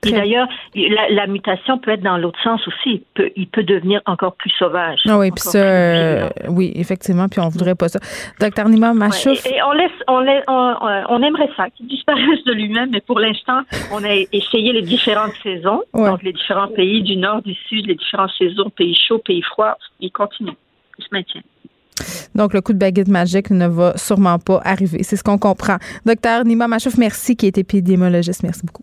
Et 0.07 0.13
d'ailleurs, 0.13 0.49
la, 0.75 1.27
mutation 1.27 1.79
peut 1.79 1.93
être 1.93 2.03
dans 2.03 2.17
l'autre 2.17 2.39
sens 2.43 2.61
aussi. 2.67 2.95
Il 2.95 3.03
peut, 3.15 3.31
il 3.37 3.49
peut 3.49 3.63
devenir 3.63 4.01
encore 4.07 4.35
plus 4.35 4.51
sauvage. 4.51 5.01
Ah 5.09 5.19
oui, 5.19 5.31
puis 5.31 5.41
ça, 5.41 5.59
euh, 5.59 6.29
oui, 6.49 6.73
effectivement, 6.75 7.29
puis 7.29 7.41
on 7.41 7.49
voudrait 7.49 7.75
pas 7.75 7.89
ça. 7.89 7.99
Docteur 8.41 8.69
Nima 8.69 8.95
Machouf. 8.95 9.45
et, 9.47 9.63
on 9.63 9.73
laisse, 9.73 9.91
on, 10.09 10.21
laisse, 10.21 10.45
on, 10.49 11.23
aimerait 11.23 11.51
ça, 11.57 11.71
qu'il 11.71 11.87
disparaisse 11.87 12.45
de 12.45 12.53
lui-même, 12.53 12.91
mais 12.91 13.01
pour 13.01 13.19
l'instant, 13.21 13.63
on 13.93 14.05
a 14.05 14.15
essayé 14.33 14.73
les 14.73 14.83
différentes 14.83 15.35
saisons, 15.43 15.83
donc 15.95 16.23
les 16.23 16.33
différents 16.33 16.69
pays 16.69 17.03
du 17.03 17.17
nord, 17.17 17.43
du 17.43 17.55
sud, 17.69 17.87
les 17.87 17.95
différentes 17.95 18.33
saisons, 18.39 18.71
pays 18.71 18.97
chauds, 19.09 19.19
pays 19.19 19.43
froids, 19.43 19.77
il 20.01 20.11
continue, 20.11 20.53
il 20.99 21.05
se 21.05 21.09
maintient. 21.13 21.43
Donc, 22.35 22.53
le 22.53 22.61
coup 22.61 22.73
de 22.73 22.79
baguette 22.79 23.09
magique 23.09 23.51
ne 23.51 23.67
va 23.67 23.97
sûrement 23.97 24.39
pas 24.39 24.61
arriver. 24.65 25.03
C'est 25.03 25.17
ce 25.17 25.25
qu'on 25.25 25.39
comprend. 25.39 25.79
Docteur 26.05 26.45
Nima 26.45 26.69
Machouf, 26.69 26.99
merci, 26.99 27.37
qui 27.37 27.47
est 27.47 27.59
épidémiologiste. 27.59 28.43
Merci 28.43 28.67
beaucoup. 28.67 28.83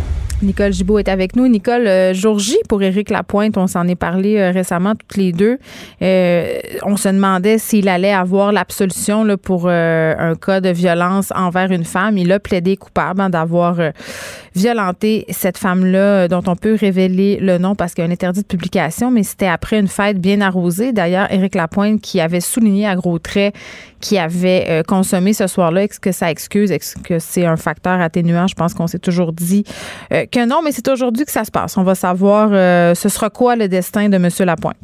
Nicole 0.41 0.73
Gibault 0.73 0.97
est 0.99 1.07
avec 1.07 1.35
nous. 1.35 1.47
Nicole, 1.47 1.85
euh, 1.85 2.13
pour 2.67 2.81
Éric 2.81 3.09
Lapointe, 3.09 3.57
on 3.57 3.67
s'en 3.67 3.87
est 3.87 3.95
parlé 3.95 4.37
euh, 4.37 4.51
récemment 4.51 4.95
toutes 4.95 5.17
les 5.17 5.31
deux. 5.31 5.59
Euh, 6.01 6.59
on 6.83 6.97
se 6.97 7.09
demandait 7.09 7.57
s'il 7.57 7.87
allait 7.87 8.13
avoir 8.13 8.51
l'absolution 8.51 9.25
pour 9.37 9.69
un 9.69 10.35
cas 10.35 10.61
de 10.61 10.69
violence 10.69 11.31
envers 11.35 11.71
une 11.71 11.85
femme. 11.85 12.17
Il 12.17 12.31
a 12.31 12.39
plaidé 12.39 12.77
coupable 12.77 13.21
hein, 13.21 13.29
d'avoir 13.29 13.77
violenté 14.55 15.25
cette 15.29 15.57
femme-là, 15.57 16.27
dont 16.27 16.43
on 16.47 16.55
peut 16.55 16.75
révéler 16.79 17.37
le 17.39 17.57
nom 17.57 17.75
parce 17.75 17.93
qu'il 17.93 18.03
y 18.03 18.07
a 18.07 18.09
un 18.09 18.13
interdit 18.13 18.41
de 18.41 18.47
publication, 18.47 19.11
mais 19.11 19.23
c'était 19.23 19.47
après 19.47 19.79
une 19.79 19.87
fête 19.87 20.19
bien 20.19 20.41
arrosée. 20.41 20.91
D'ailleurs, 20.91 21.31
Éric 21.31 21.55
Lapointe 21.55 22.01
qui 22.01 22.19
avait 22.19 22.41
souligné 22.41 22.87
à 22.87 22.95
gros 22.95 23.19
traits 23.19 23.53
qui 23.99 24.17
avait 24.17 24.83
consommé 24.87 25.33
ce 25.33 25.45
soir-là, 25.45 25.83
est-ce 25.83 25.99
que 25.99 26.11
ça 26.11 26.31
excuse, 26.31 26.71
est-ce 26.71 26.97
que 26.97 27.19
c'est 27.19 27.45
un 27.45 27.55
facteur 27.55 28.01
atténuant? 28.01 28.47
Je 28.47 28.55
pense 28.55 28.73
qu'on 28.73 28.87
s'est 28.87 28.99
toujours 28.99 29.31
dit 29.31 29.63
que 30.31 30.45
non, 30.45 30.61
mais 30.63 30.71
c'est 30.71 30.87
aujourd'hui 30.87 31.25
que 31.25 31.31
ça 31.31 31.43
se 31.43 31.51
passe. 31.51 31.77
On 31.77 31.83
va 31.83 31.95
savoir 31.95 32.49
euh, 32.51 32.93
ce 32.95 33.09
sera 33.09 33.29
quoi 33.29 33.55
le 33.55 33.67
destin 33.67 34.09
de 34.09 34.15
M. 34.15 34.29
Lapointe. 34.45 34.77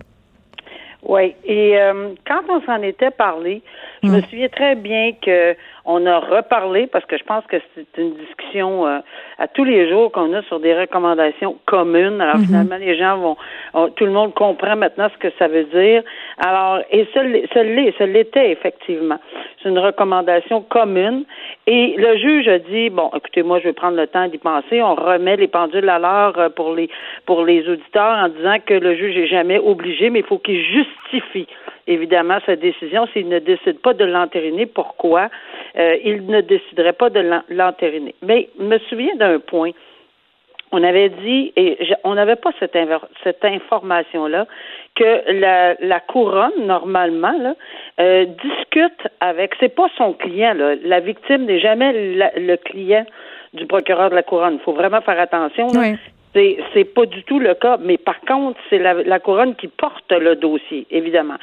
Oui, 1.04 1.36
et 1.46 1.80
euh, 1.80 2.10
quand 2.28 2.42
on 2.50 2.62
s'en 2.66 2.82
était 2.82 3.12
parlé, 3.12 3.62
je 4.04 4.10
me 4.10 4.18
mm. 4.20 4.24
souviens 4.24 4.50
très 4.50 4.76
bien 4.76 5.14
que 5.22 5.56
on 5.90 6.06
a 6.06 6.20
reparlé 6.20 6.86
parce 6.86 7.06
que 7.06 7.18
je 7.18 7.24
pense 7.24 7.46
que 7.46 7.56
c'est 7.74 7.88
une 7.98 8.14
discussion 8.16 8.86
euh, 8.86 9.00
à 9.40 9.48
tous 9.48 9.64
les 9.64 9.90
jours 9.90 10.12
qu'on 10.12 10.34
a 10.34 10.42
sur 10.44 10.60
des 10.60 10.78
recommandations 10.78 11.58
communes. 11.66 12.20
Alors 12.20 12.36
mm-hmm. 12.36 12.46
finalement, 12.46 12.78
les 12.78 12.98
gens 12.98 13.18
vont, 13.18 13.90
tout 13.96 14.06
le 14.06 14.12
monde 14.12 14.34
comprend 14.34 14.76
maintenant 14.76 15.08
ce 15.14 15.18
que 15.18 15.34
ça 15.40 15.48
veut 15.48 15.64
dire. 15.64 16.04
Alors 16.46 16.80
et 16.92 17.08
ce 17.14 18.04
l'était 18.04 18.52
effectivement. 18.52 19.18
C'est 19.64 19.70
une 19.70 19.80
recommandation 19.80 20.62
commune. 20.62 21.24
Et 21.68 21.96
le 21.98 22.18
juge 22.18 22.50
a 22.50 22.60
dit 22.60 22.90
bon, 22.90 23.10
écoutez, 23.16 23.44
moi 23.44 23.60
je 23.60 23.66
vais 23.66 23.74
prendre 23.74 23.96
le 23.96 24.08
temps 24.08 24.28
d'y 24.28 24.38
penser. 24.38 24.82
On 24.82 24.94
remet 24.94 25.38
les 25.38 25.48
pendules 25.48 25.88
à 25.88 26.00
l'heure 26.00 26.38
euh, 26.38 26.50
pour 26.50 26.76
les 26.76 26.90
pour 27.26 27.46
les 27.46 27.68
auditeurs 27.68 28.18
en 28.26 28.28
disant 28.28 28.58
que 28.66 28.74
le 28.74 28.94
juge 28.94 29.18
est 29.18 29.28
jamais 29.28 29.58
obligé, 29.58 30.10
mais 30.10 30.20
il 30.20 30.26
faut 30.26 30.38
qu'il 30.38 30.62
justifie 30.62 31.48
évidemment 31.88 32.40
sa 32.46 32.56
décision 32.56 33.08
s'il 33.08 33.28
ne 33.28 33.40
décide 33.40 33.80
pas 33.80 33.94
de 33.94 34.06
l'entériner. 34.06 34.66
Pourquoi? 34.66 35.30
Euh, 35.78 35.98
il 36.04 36.26
ne 36.28 36.42
déciderait 36.42 36.94
pas 36.94 37.10
de 37.10 37.24
l'entériner. 37.50 38.16
Mais 38.22 38.50
je 38.60 38.64
me 38.64 38.78
souviens 38.90 39.16
d'un 39.16 39.40
point. 39.40 39.72
On 40.74 40.84
avait 40.84 41.10
dit, 41.10 41.54
et 41.56 41.78
on 42.04 42.16
n'avait 42.16 42.36
pas 42.36 42.52
cette, 42.60 42.78
cette 43.24 43.46
information-là, 43.46 44.48
que 44.96 45.32
la, 45.32 45.76
la, 45.80 46.00
couronne, 46.02 46.66
normalement, 46.66 47.32
là, 47.40 47.54
euh, 48.02 48.26
discute 48.26 49.08
avec, 49.22 49.54
c'est 49.62 49.74
pas 49.74 49.88
son 49.98 50.12
client, 50.12 50.54
là, 50.54 50.76
la 50.84 51.00
victime 51.00 51.46
n'est 51.46 51.60
jamais 51.60 51.94
le 52.36 52.56
client 52.58 53.06
du 53.54 53.66
procureur 53.66 54.10
de 54.10 54.16
la 54.16 54.24
couronne. 54.24 54.56
Il 54.56 54.60
faut 54.60 54.74
vraiment 54.74 55.00
faire 55.02 55.20
attention. 55.20 55.68
C'est, 56.34 56.58
c'est 56.74 56.84
pas 56.84 57.06
du 57.06 57.24
tout 57.24 57.40
le 57.40 57.54
cas, 57.56 57.78
mais 57.82 57.98
par 57.98 58.20
contre, 58.22 58.60
c'est 58.70 58.78
la, 58.78 58.94
la 58.94 59.20
couronne 59.20 59.56
qui 59.56 59.68
porte 59.68 60.12
le 60.12 60.36
dossier, 60.36 60.86
évidemment. 60.92 61.38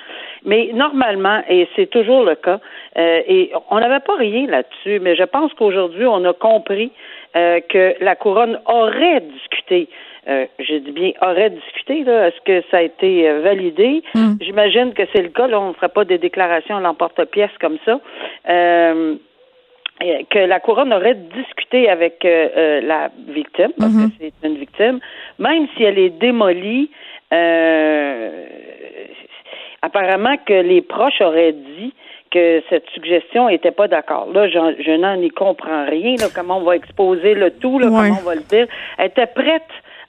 Mais 0.45 0.71
normalement, 0.73 1.43
et 1.49 1.67
c'est 1.75 1.91
toujours 1.91 2.23
le 2.23 2.35
cas, 2.35 2.61
euh, 2.97 3.21
et 3.27 3.51
on 3.71 3.81
n'avait 3.81 4.05
pas 4.05 4.15
rien 4.17 4.47
là-dessus, 4.47 5.01
mais 5.01 5.17
je 5.17 5.25
pense 5.25 5.53
qu'aujourd'hui, 5.55 6.07
on 6.07 6.25
a 6.25 6.33
compris 6.33 6.93
euh, 7.35 7.61
que 7.69 7.95
la 8.01 8.15
couronne 8.15 8.61
aurait 8.67 9.21
discuté. 9.21 9.89
Euh, 10.29 10.47
je 10.59 10.77
dis 10.77 10.93
bien 10.93 11.13
aurait 11.21 11.51
discuté, 11.51 12.05
là. 12.05 12.29
Est-ce 12.29 12.41
que 12.45 12.65
ça 12.71 12.79
a 12.79 12.83
été 12.83 13.29
euh, 13.29 13.41
validé? 13.41 14.03
J'imagine 14.41 14.95
que 14.95 15.03
c'est 15.13 15.23
le 15.23 15.29
cas. 15.31 15.49
Là, 15.49 15.61
on 15.61 15.69
ne 15.69 15.75
ferait 15.75 15.89
pas 15.89 16.05
des 16.05 16.19
déclarations 16.19 16.77
à 16.77 16.81
l'emporte-pièce 16.81 17.51
comme 17.61 17.79
ça. 17.85 17.99
Euh, 20.03 20.23
que 20.29 20.41
la 20.41 20.59
couronne 20.59 20.93
aurait 20.93 21.15
discuté 21.15 21.89
avec 21.89 22.25
euh, 22.25 22.49
euh, 22.57 22.81
la 22.81 23.11
victime, 23.29 23.71
parce 23.79 23.93
que 23.93 24.11
c'est 24.19 24.33
une 24.49 24.57
victime, 24.57 24.99
même 25.39 25.69
si 25.77 25.85
elle 25.85 25.99
est 26.01 26.11
démolie, 26.11 26.91
euh, 27.33 28.45
apparemment 29.83 30.37
que 30.45 30.53
les 30.53 30.83
proches 30.83 31.21
auraient 31.21 31.53
dit 31.53 31.95
que 32.33 32.61
cette 32.69 32.89
suggestion 32.91 33.49
n'était 33.49 33.71
pas 33.71 33.87
d'accord. 33.87 34.29
Là, 34.35 34.49
j'en- 34.49 34.75
je 34.79 34.91
n'en 34.97 35.15
y 35.21 35.29
comprends 35.31 35.85
rien, 35.87 36.17
là, 36.19 36.27
comment 36.35 36.59
on 36.59 36.63
va 36.65 36.75
exposer 36.75 37.35
le 37.35 37.53
tout, 37.53 37.79
là, 37.79 37.87
Ouais. 37.87 38.09
comment 38.09 38.19
on 38.21 38.25
va 38.29 38.35
le 38.35 38.41
dire. 38.43 38.67
Elle 38.99 39.07
était 39.07 39.27
prête 39.27 39.63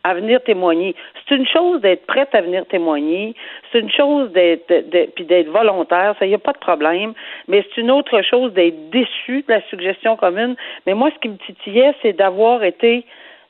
à 0.05 0.13
venir 0.13 0.39
témoigner. 0.43 0.95
C'est 1.27 1.35
une 1.35 1.47
chose 1.47 1.81
d'être 1.81 2.05
prête 2.05 2.33
à 2.35 2.41
venir 2.41 2.63
témoigner, 2.67 3.33
c'est 3.71 3.79
une 3.79 3.91
chose 3.91 4.31
d'être 4.33 4.71
puis 5.15 5.25
d'être 5.25 5.49
volontaire, 5.49 6.13
ça 6.19 6.27
y 6.27 6.33
a 6.35 6.37
pas 6.37 6.53
de 6.53 6.59
problème, 6.59 7.13
mais 7.47 7.63
c'est 7.63 7.81
une 7.81 7.89
autre 7.89 8.21
chose 8.21 8.53
d'être 8.53 8.91
déçu 8.91 9.43
de 9.47 9.51
la 9.51 9.61
suggestion 9.63 10.15
commune. 10.15 10.55
Mais 10.85 10.93
moi, 10.93 11.09
ce 11.13 11.19
qui 11.19 11.29
me 11.29 11.37
titillait, 11.37 11.95
c'est 12.03 12.13
d'avoir 12.13 12.63
été 12.63 13.03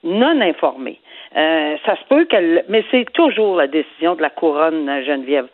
non 0.03 0.39
informé. 0.39 1.01
Euh, 1.35 1.75
ça 1.85 1.97
se 1.97 2.03
peut 2.07 2.23
qu'elle, 2.23 2.63
mais 2.69 2.85
c'est 2.89 3.11
toujours 3.11 3.57
la 3.57 3.67
décision 3.67 4.15
de 4.15 4.21
la 4.21 4.29
couronne, 4.29 4.87
euh, 4.87 5.03
Geneviève. 5.03 5.47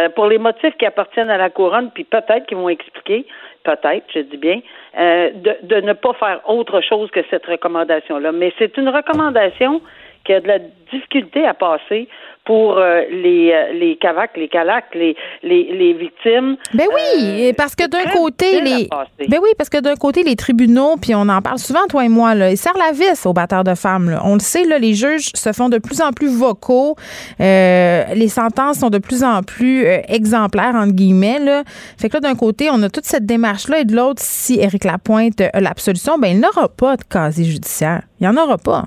Euh, 0.00 0.08
pour 0.08 0.26
les 0.26 0.38
motifs 0.38 0.74
qui 0.78 0.86
appartiennent 0.86 1.28
à 1.28 1.36
la 1.36 1.50
couronne, 1.50 1.90
puis 1.92 2.04
peut-être 2.04 2.46
qu'ils 2.46 2.56
vont 2.56 2.70
expliquer, 2.70 3.26
peut-être, 3.62 4.06
je 4.14 4.20
dis 4.20 4.38
bien, 4.38 4.60
euh, 4.98 5.30
de, 5.34 5.56
de 5.62 5.80
ne 5.82 5.92
pas 5.92 6.14
faire 6.14 6.40
autre 6.48 6.80
chose 6.80 7.10
que 7.10 7.20
cette 7.28 7.44
recommandation-là. 7.44 8.32
Mais 8.32 8.54
c'est 8.58 8.78
une 8.78 8.88
recommandation 8.88 9.82
qui 10.26 10.32
a 10.32 10.40
de 10.40 10.48
la 10.48 10.58
difficulté 10.92 11.46
à 11.46 11.54
passer 11.54 12.08
pour 12.44 12.78
euh, 12.78 13.02
les 13.10 13.50
euh, 13.52 13.72
les 13.72 13.96
cavacs, 13.96 14.36
les 14.36 14.48
calacs, 14.48 14.94
les 14.94 15.16
les, 15.42 15.64
les 15.72 15.92
victimes. 15.94 16.56
Ben 16.74 16.86
oui, 16.94 17.48
Euh, 17.48 17.52
parce 17.56 17.74
que 17.74 17.88
d'un 17.88 18.04
côté, 18.12 18.60
les. 18.60 18.88
Ben 19.28 19.40
oui, 19.42 19.50
parce 19.58 19.68
que 19.68 19.80
d'un 19.80 19.96
côté, 19.96 20.22
les 20.22 20.36
tribunaux, 20.36 20.94
puis 20.96 21.12
on 21.16 21.28
en 21.28 21.42
parle 21.42 21.58
souvent, 21.58 21.86
toi 21.88 22.04
et 22.04 22.08
moi, 22.08 22.36
là, 22.36 22.50
ils 22.50 22.56
serrent 22.56 22.78
la 22.78 22.92
vis 22.92 23.26
aux 23.26 23.32
batteurs 23.32 23.64
de 23.64 23.74
femmes. 23.74 24.10
là. 24.10 24.20
On 24.24 24.34
le 24.34 24.40
sait, 24.40 24.64
là, 24.64 24.78
les 24.78 24.94
juges 24.94 25.30
se 25.34 25.52
font 25.52 25.68
de 25.68 25.78
plus 25.78 26.00
en 26.00 26.12
plus 26.12 26.28
vocaux. 26.28 26.94
Euh, 27.40 28.04
les 28.14 28.28
sentences 28.28 28.78
sont 28.78 28.90
de 28.90 28.98
plus 28.98 29.24
en 29.24 29.42
plus 29.42 29.84
exemplaires, 30.08 30.74
entre 30.76 30.92
guillemets. 30.94 31.40
Là. 31.40 31.64
Fait 31.98 32.08
que 32.08 32.14
là, 32.14 32.20
d'un 32.20 32.36
côté, 32.36 32.68
on 32.72 32.80
a 32.84 32.88
toute 32.90 33.06
cette 33.06 33.26
démarche-là, 33.26 33.80
et 33.80 33.84
de 33.84 33.96
l'autre, 33.96 34.22
si 34.22 34.60
Éric 34.60 34.84
Lapointe 34.84 35.40
a 35.40 35.60
l'absolution, 35.60 36.16
ben 36.18 36.28
il 36.28 36.38
n'aura 36.40 36.68
pas 36.68 36.96
de 36.96 37.02
casier 37.02 37.44
judiciaire. 37.44 38.02
Il 38.20 38.28
n'y 38.28 38.38
en 38.38 38.40
aura 38.40 38.56
pas. 38.56 38.84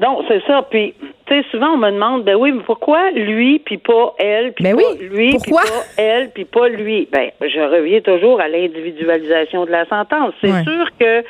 Non, 0.00 0.24
c'est 0.26 0.42
ça. 0.46 0.62
Puis, 0.70 0.94
tu 1.26 1.34
sais, 1.34 1.44
souvent 1.50 1.74
on 1.74 1.76
me 1.76 1.90
demande, 1.90 2.24
ben 2.24 2.34
oui, 2.34 2.52
mais 2.52 2.62
pourquoi 2.64 3.10
lui 3.10 3.58
puis 3.58 3.78
pas 3.78 4.14
elle, 4.18 4.52
puis 4.52 4.64
Ben 4.64 4.74
pas 4.76 4.82
oui, 4.82 5.06
lui, 5.08 5.28
puis 5.30 5.38
pourquoi? 5.50 5.62
pas 5.62 6.02
elle, 6.02 6.30
puis 6.30 6.44
pas 6.44 6.68
lui? 6.68 7.08
Ben, 7.12 7.30
je 7.40 7.60
reviens 7.60 8.00
toujours 8.00 8.40
à 8.40 8.48
l'individualisation 8.48 9.64
de 9.66 9.70
la 9.70 9.84
sentence. 9.86 10.32
C'est 10.40 10.50
Ouais. 10.52 10.62
sûr 10.64 10.86
que 10.98 11.24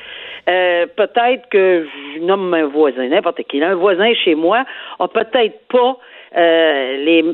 euh, 0.48 0.86
peut-être 0.96 1.48
que 1.50 1.86
je 2.14 2.20
nomme 2.20 2.52
un 2.54 2.66
voisin, 2.66 3.08
n'importe 3.08 3.42
qui, 3.44 3.62
un 3.62 3.74
voisin 3.74 4.12
chez 4.24 4.34
moi 4.34 4.64
a 4.98 5.08
peut-être 5.08 5.60
pas 5.68 5.96
euh, 6.36 6.96
les, 6.96 7.24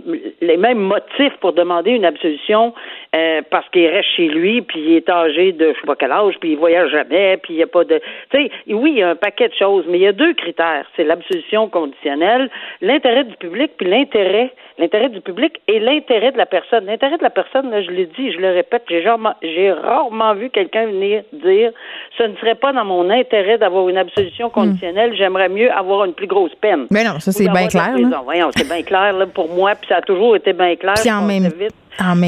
les 0.40 0.56
mêmes 0.56 0.78
motifs 0.78 1.36
pour 1.40 1.52
demander 1.52 1.92
une 1.92 2.04
absolution 2.04 2.74
euh, 3.14 3.42
parce 3.50 3.68
qu'il 3.70 3.86
reste 3.86 4.08
chez 4.16 4.28
lui, 4.28 4.62
puis 4.62 4.80
il 4.80 4.96
est 4.96 5.08
âgé 5.08 5.52
de 5.52 5.72
je 5.72 5.80
sais 5.80 5.86
pas 5.86 5.96
quel 5.96 6.12
âge, 6.12 6.34
puis 6.40 6.52
il 6.52 6.58
voyage 6.58 6.90
jamais, 6.90 7.36
puis 7.38 7.54
il 7.54 7.56
n'y 7.56 7.62
a 7.62 7.66
pas 7.66 7.84
de... 7.84 8.00
Tu 8.30 8.44
sais, 8.44 8.50
oui, 8.68 8.92
il 8.92 8.98
y 8.98 9.02
a 9.02 9.10
un 9.10 9.16
paquet 9.16 9.48
de 9.48 9.54
choses, 9.54 9.84
mais 9.88 9.98
il 9.98 10.02
y 10.02 10.06
a 10.06 10.12
deux 10.12 10.34
critères. 10.34 10.86
C'est 10.96 11.04
l'absolution 11.04 11.68
conditionnelle, 11.68 12.50
l'intérêt 12.80 13.24
du 13.24 13.36
public, 13.36 13.72
puis 13.76 13.88
l'intérêt, 13.88 14.52
l'intérêt 14.78 15.08
du 15.08 15.20
public 15.20 15.60
et 15.66 15.80
l'intérêt 15.80 16.32
de 16.32 16.38
la 16.38 16.46
personne. 16.46 16.86
L'intérêt 16.86 17.18
de 17.18 17.22
la 17.22 17.30
personne, 17.30 17.70
là, 17.70 17.82
je 17.82 17.90
l'ai 17.90 18.06
dit, 18.06 18.32
je 18.32 18.38
le 18.38 18.52
répète, 18.52 18.82
j'ai 18.88 19.00
rarement, 19.00 19.34
j'ai 19.42 19.72
rarement 19.72 20.34
vu 20.34 20.50
quelqu'un 20.50 20.86
venir 20.86 21.22
dire 21.32 21.72
ce 22.16 22.22
ne 22.22 22.36
serait 22.36 22.54
pas 22.54 22.72
dans 22.72 22.84
mon 22.84 23.10
intérêt 23.10 23.58
d'avoir 23.58 23.88
une 23.88 23.98
absolution 23.98 24.50
conditionnelle, 24.50 25.14
j'aimerais 25.16 25.48
mieux 25.48 25.70
avoir 25.72 26.04
une 26.04 26.14
plus 26.14 26.26
grosse 26.26 26.54
peine. 26.54 26.86
Mais 26.90 27.04
non, 27.04 27.18
ça, 27.20 27.32
c'est 27.32 27.48
bien 27.48 27.66
clair. 27.68 27.94
Voyons, 28.24 28.50
c'est 28.56 28.68
bien 28.68 28.82
clair 28.82 29.12
là, 29.12 29.26
pour 29.26 29.48
moi, 29.48 29.72
puis 29.74 29.88
ça 29.88 29.96
a 29.96 30.02
toujours 30.02 30.36
été 30.36 30.52
bien 30.52 30.76
clair. 30.76 30.94
Puis 31.00 31.10
en 31.10 31.22
même- 31.22 31.48
vite. 31.58 31.74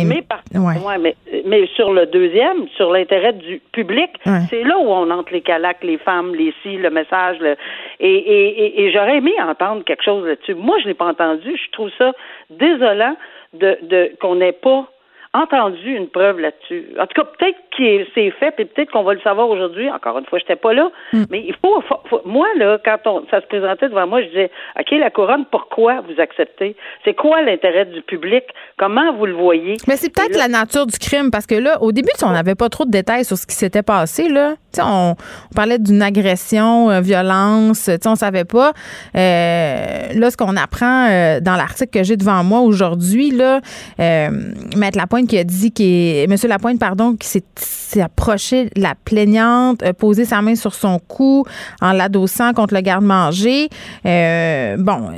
Mais, 0.04 0.22
par- 0.22 0.42
ouais. 0.54 0.78
ouais, 0.84 0.98
mais, 0.98 1.14
mais 1.46 1.66
sur 1.76 1.92
le 1.92 2.06
deuxième, 2.06 2.68
sur 2.76 2.90
l'intérêt 2.90 3.32
du 3.34 3.60
public, 3.72 4.10
Ouais. 4.26 4.40
c'est 4.50 4.64
là 4.64 4.78
où 4.78 4.88
on 4.90 5.10
entre 5.10 5.32
les 5.32 5.40
calacs, 5.42 5.82
les 5.84 5.98
femmes, 5.98 6.34
les 6.34 6.52
si, 6.62 6.76
le 6.76 6.90
message. 6.90 7.38
Le, 7.40 7.56
et 8.00 8.14
et, 8.16 8.64
et, 8.64 8.82
et 8.84 8.92
j'aurais 8.92 9.18
aimé 9.18 9.32
entendre 9.40 9.84
quelque 9.84 10.02
chose 10.04 10.26
là-dessus. 10.26 10.54
Moi, 10.54 10.76
je 10.82 10.88
l'ai 10.88 10.94
pas 10.94 11.06
entendu. 11.06 11.56
Je 11.56 11.70
trouve 11.72 11.90
ça 11.98 12.12
désolant 12.50 13.16
de, 13.54 13.78
de 13.82 14.10
qu'on 14.20 14.36
n'ait 14.36 14.52
pas 14.52 14.86
entendu 15.32 15.94
une 15.96 16.08
preuve 16.08 16.40
là-dessus. 16.40 16.86
En 16.98 17.06
tout 17.06 17.22
cas, 17.22 17.28
peut-être 17.38 17.56
que 17.78 18.06
c'est 18.14 18.30
fait, 18.32 18.50
puis 18.50 18.64
peut-être 18.64 18.90
qu'on 18.90 19.04
va 19.04 19.14
le 19.14 19.20
savoir 19.20 19.48
aujourd'hui. 19.48 19.88
Encore 19.90 20.18
une 20.18 20.26
fois, 20.26 20.38
j'étais 20.40 20.56
pas 20.56 20.72
là, 20.72 20.90
Mm. 21.12 21.24
mais 21.30 21.40
il 21.46 21.54
faut, 21.62 21.80
faut- 21.82 22.00
faut- 22.08 22.22
moi 22.24 22.48
là, 22.56 22.78
quand 22.84 22.98
on, 23.06 23.24
ça 23.30 23.40
se 23.40 23.46
présentait 23.46 23.88
devant 23.88 24.06
moi, 24.08 24.22
je 24.22 24.26
disais, 24.28 24.50
ok, 24.78 24.90
la 24.92 25.10
couronne, 25.10 25.44
pourquoi 25.50 26.00
vous 26.00 26.20
acceptez? 26.20 26.74
C'est 27.04 27.14
quoi 27.14 27.42
l'intérêt 27.42 27.84
du 27.86 28.02
public? 28.02 28.42
Comment 28.76 29.12
vous 29.12 29.26
le 29.26 29.34
voyez? 29.34 29.76
Mais 29.86 29.96
c'est 29.96 30.12
peut-être 30.12 30.32
là- 30.36 30.48
la 30.48 30.48
nature 30.48 30.86
du 30.86 30.98
crime 30.98 31.30
parce 31.30 31.46
que 31.46 31.54
là, 31.54 31.80
au 31.80 31.92
début, 31.92 32.08
on 32.24 32.30
n'avait 32.32 32.56
pas 32.56 32.68
trop 32.68 32.84
de 32.84 32.90
détails 32.90 33.24
sur 33.24 33.36
ce 33.36 33.46
qui 33.46 33.54
s'était 33.54 33.82
passé. 33.84 34.28
Là, 34.28 34.54
on, 34.78 35.16
on 35.50 35.54
parlait 35.54 35.78
d'une 35.78 36.02
agression, 36.02 36.90
euh, 36.90 37.00
violence, 37.00 37.90
on 38.04 38.14
savait 38.14 38.44
pas. 38.44 38.72
Euh, 39.16 40.12
là, 40.12 40.30
ce 40.30 40.36
qu'on 40.36 40.56
apprend 40.56 41.08
euh, 41.08 41.40
dans 41.40 41.56
l'article 41.56 41.90
que 41.90 42.04
j'ai 42.04 42.16
devant 42.16 42.44
moi 42.44 42.60
aujourd'hui, 42.60 43.30
là, 43.30 43.60
euh, 44.00 44.30
Maître 44.76 44.98
Lapointe 44.98 45.28
qui 45.28 45.38
a 45.38 45.44
dit 45.44 45.72
qu'il, 45.72 46.28
Monsieur 46.28 46.48
Lapointe, 46.48 46.78
pardon, 46.78 47.16
qui 47.16 47.28
s'est, 47.28 48.00
approché 48.00 48.66
de 48.76 48.80
la 48.80 48.94
plaignante, 49.04 49.82
posé 49.94 50.24
sa 50.24 50.40
main 50.42 50.54
sur 50.54 50.74
son 50.74 51.00
cou 51.00 51.44
en 51.80 51.92
l'adossant 51.92 52.52
contre 52.52 52.72
le 52.74 52.82
garde-manger. 52.82 53.68
Euh, 54.06 54.76
bon. 54.78 55.10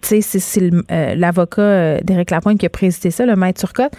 tu 0.00 0.22
sais, 0.22 0.38
c'est, 0.40 0.70
l'avocat 1.14 2.00
d'Éric 2.00 2.30
Lapointe 2.30 2.58
qui 2.58 2.64
a 2.64 2.70
présidé 2.70 3.10
ça, 3.10 3.26
le 3.26 3.36
maître 3.36 3.60
Turcotte 3.60 3.92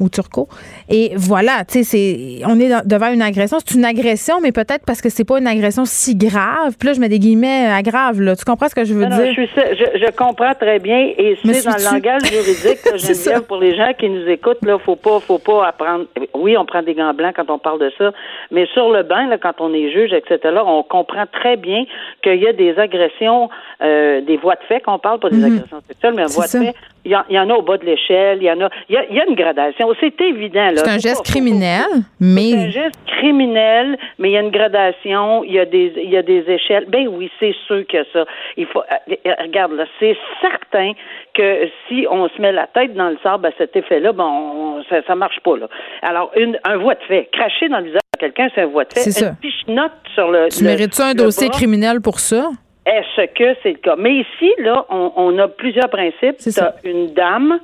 ou 0.00 0.08
Turco. 0.08 0.48
Et 0.88 1.12
voilà, 1.16 1.64
tu 1.66 1.82
sais, 1.82 1.84
c'est, 1.84 2.44
on 2.46 2.58
est 2.60 2.70
devant 2.86 3.12
une 3.12 3.22
agression. 3.22 3.58
C'est 3.64 3.74
une 3.76 3.84
agression, 3.84 4.40
mais 4.40 4.52
peut-être 4.52 4.84
parce 4.86 5.00
que 5.02 5.08
c'est 5.08 5.24
pas 5.24 5.38
une 5.38 5.46
agression 5.46 5.84
si 5.84 6.14
grave. 6.16 6.76
Puis 6.78 6.88
là, 6.88 6.92
je 6.94 7.00
mets 7.00 7.08
des 7.08 7.18
guillemets 7.18 7.66
à 7.66 7.82
grave, 7.82 8.20
là. 8.20 8.36
Tu 8.36 8.44
comprends 8.44 8.68
ce 8.68 8.74
que 8.74 8.84
je 8.84 8.94
veux 8.94 9.04
Non, 9.04 9.10
non, 9.10 9.16
dire? 9.22 9.34
je, 9.36 9.42
suis- 9.46 9.50
je, 9.54 9.98
je 10.06 10.10
comprends 10.16 10.54
très 10.54 10.78
bien 10.78 10.98
et 11.18 11.36
c'est 11.44 11.64
dans 11.64 11.76
le 11.76 11.84
langage 11.94 12.22
juridique, 12.30 12.78
Geneviève, 12.86 13.14
ça. 13.14 13.40
pour 13.42 13.58
les 13.58 13.76
gens 13.76 13.92
qui 13.98 14.08
nous 14.08 14.26
écoutent, 14.28 14.64
là, 14.64 14.78
faut 14.78 14.96
pas, 14.96 15.20
faut 15.20 15.38
pas 15.38 15.68
apprendre. 15.68 16.04
Oui, 16.34 16.56
on 16.56 16.64
prend 16.64 16.82
des 16.82 16.94
gants 16.94 17.14
blancs 17.14 17.34
quand 17.36 17.50
on 17.50 17.58
parle 17.58 17.80
de 17.80 17.90
ça, 17.98 18.12
mais 18.50 18.66
sur 18.74 18.90
le 18.90 19.02
banc, 19.02 19.26
là, 19.26 19.38
quand 19.38 19.60
on 19.60 19.72
est 19.74 19.90
juge, 19.92 20.12
etc., 20.12 20.38
là, 20.52 20.64
on 20.66 20.82
comprend 20.82 21.24
très 21.30 21.56
bien 21.56 21.84
qu'il 22.22 22.36
y 22.36 22.46
a 22.46 22.52
des 22.52 22.78
agressions, 22.78 23.48
euh, 23.82 24.20
des 24.20 24.36
voies 24.36 24.54
de 24.54 24.64
fait 24.68 24.80
qu'on 24.80 24.98
parle, 24.98 25.18
pas 25.20 25.30
des 25.30 25.42
agressions 25.44 25.80
sexuelles, 25.88 26.14
mais 26.16 26.24
voies 26.26 26.44
de 26.46 26.50
fait. 26.50 26.74
Il 27.04 27.12
y, 27.12 27.16
en, 27.16 27.22
il 27.30 27.36
y 27.36 27.38
en 27.38 27.48
a 27.48 27.54
au 27.54 27.62
bas 27.62 27.78
de 27.78 27.84
l'échelle, 27.86 28.38
il 28.40 28.44
y 28.44 28.50
en 28.50 28.60
a, 28.60 28.68
il 28.88 28.94
y 28.94 28.98
a, 28.98 29.04
il 29.08 29.16
y 29.16 29.20
a 29.20 29.24
une 29.26 29.34
gradation. 29.34 29.87
C'est 30.00 30.20
évident. 30.20 30.68
C'est 30.74 30.88
un 30.88 30.98
geste 30.98 31.08
pas- 31.08 31.14
faut- 31.16 31.22
criminel, 31.24 31.84
c'est 31.90 31.96
un 31.98 32.04
mais 32.20 32.70
geste 32.70 32.98
criminel, 33.06 33.98
mais 34.18 34.30
il 34.30 34.32
y 34.32 34.36
a 34.36 34.40
une 34.40 34.50
gradation, 34.50 35.44
il 35.44 35.52
y 35.52 35.58
a 35.58 35.64
des, 35.64 35.92
il 35.96 36.10
y 36.10 36.16
a 36.16 36.22
des 36.22 36.44
échelles. 36.48 36.86
Ben 36.88 37.08
oui, 37.08 37.30
c'est 37.40 37.54
sûr 37.66 37.84
que 37.86 37.98
ça. 38.12 38.24
Il 38.56 38.66
faut, 38.66 38.80
euh, 38.80 39.14
euh, 39.26 39.32
regarde 39.42 39.72
là, 39.72 39.84
c'est 39.98 40.16
certain 40.40 40.92
que 41.34 41.68
si 41.88 42.06
on 42.10 42.28
se 42.28 42.40
met 42.40 42.52
la 42.52 42.66
tête 42.66 42.94
dans 42.94 43.08
le 43.10 43.18
sable 43.22 43.46
à 43.46 43.50
cet 43.58 43.76
effet-là, 43.76 44.12
ben 44.12 44.24
on- 44.24 44.82
ça, 44.88 45.02
ça 45.06 45.14
marche 45.14 45.40
pas 45.40 45.56
là. 45.56 45.68
Alors 46.02 46.30
une, 46.36 46.58
un 46.64 46.76
voie 46.76 46.94
de 46.94 47.02
fait, 47.08 47.28
cracher 47.32 47.68
dans 47.68 47.78
le 47.78 47.84
visage 47.84 48.00
de 48.14 48.18
quelqu'un, 48.20 48.48
c'est 48.54 48.62
un 48.62 48.66
voie 48.66 48.84
de 48.84 48.92
fait. 48.92 49.00
C'est 49.00 49.10
ça. 49.12 49.32
Pichenote 49.40 49.92
sur 50.14 50.30
le. 50.30 50.48
tu 50.50 50.64
mérites-tu 50.64 51.02
un 51.02 51.14
dossier 51.14 51.48
bras, 51.48 51.56
criminel 51.58 52.00
pour 52.00 52.18
ça? 52.20 52.50
est-ce 52.86 53.26
que 53.34 53.54
c'est 53.62 53.72
le 53.72 53.78
cas? 53.78 53.96
Mais 53.98 54.14
ici, 54.14 54.50
là, 54.60 54.86
on, 54.88 55.12
on 55.16 55.38
a 55.38 55.46
plusieurs 55.48 55.90
principes. 55.90 56.36
C'est 56.38 56.52
Tu 56.82 56.90
une 56.90 57.12
dame, 57.12 57.58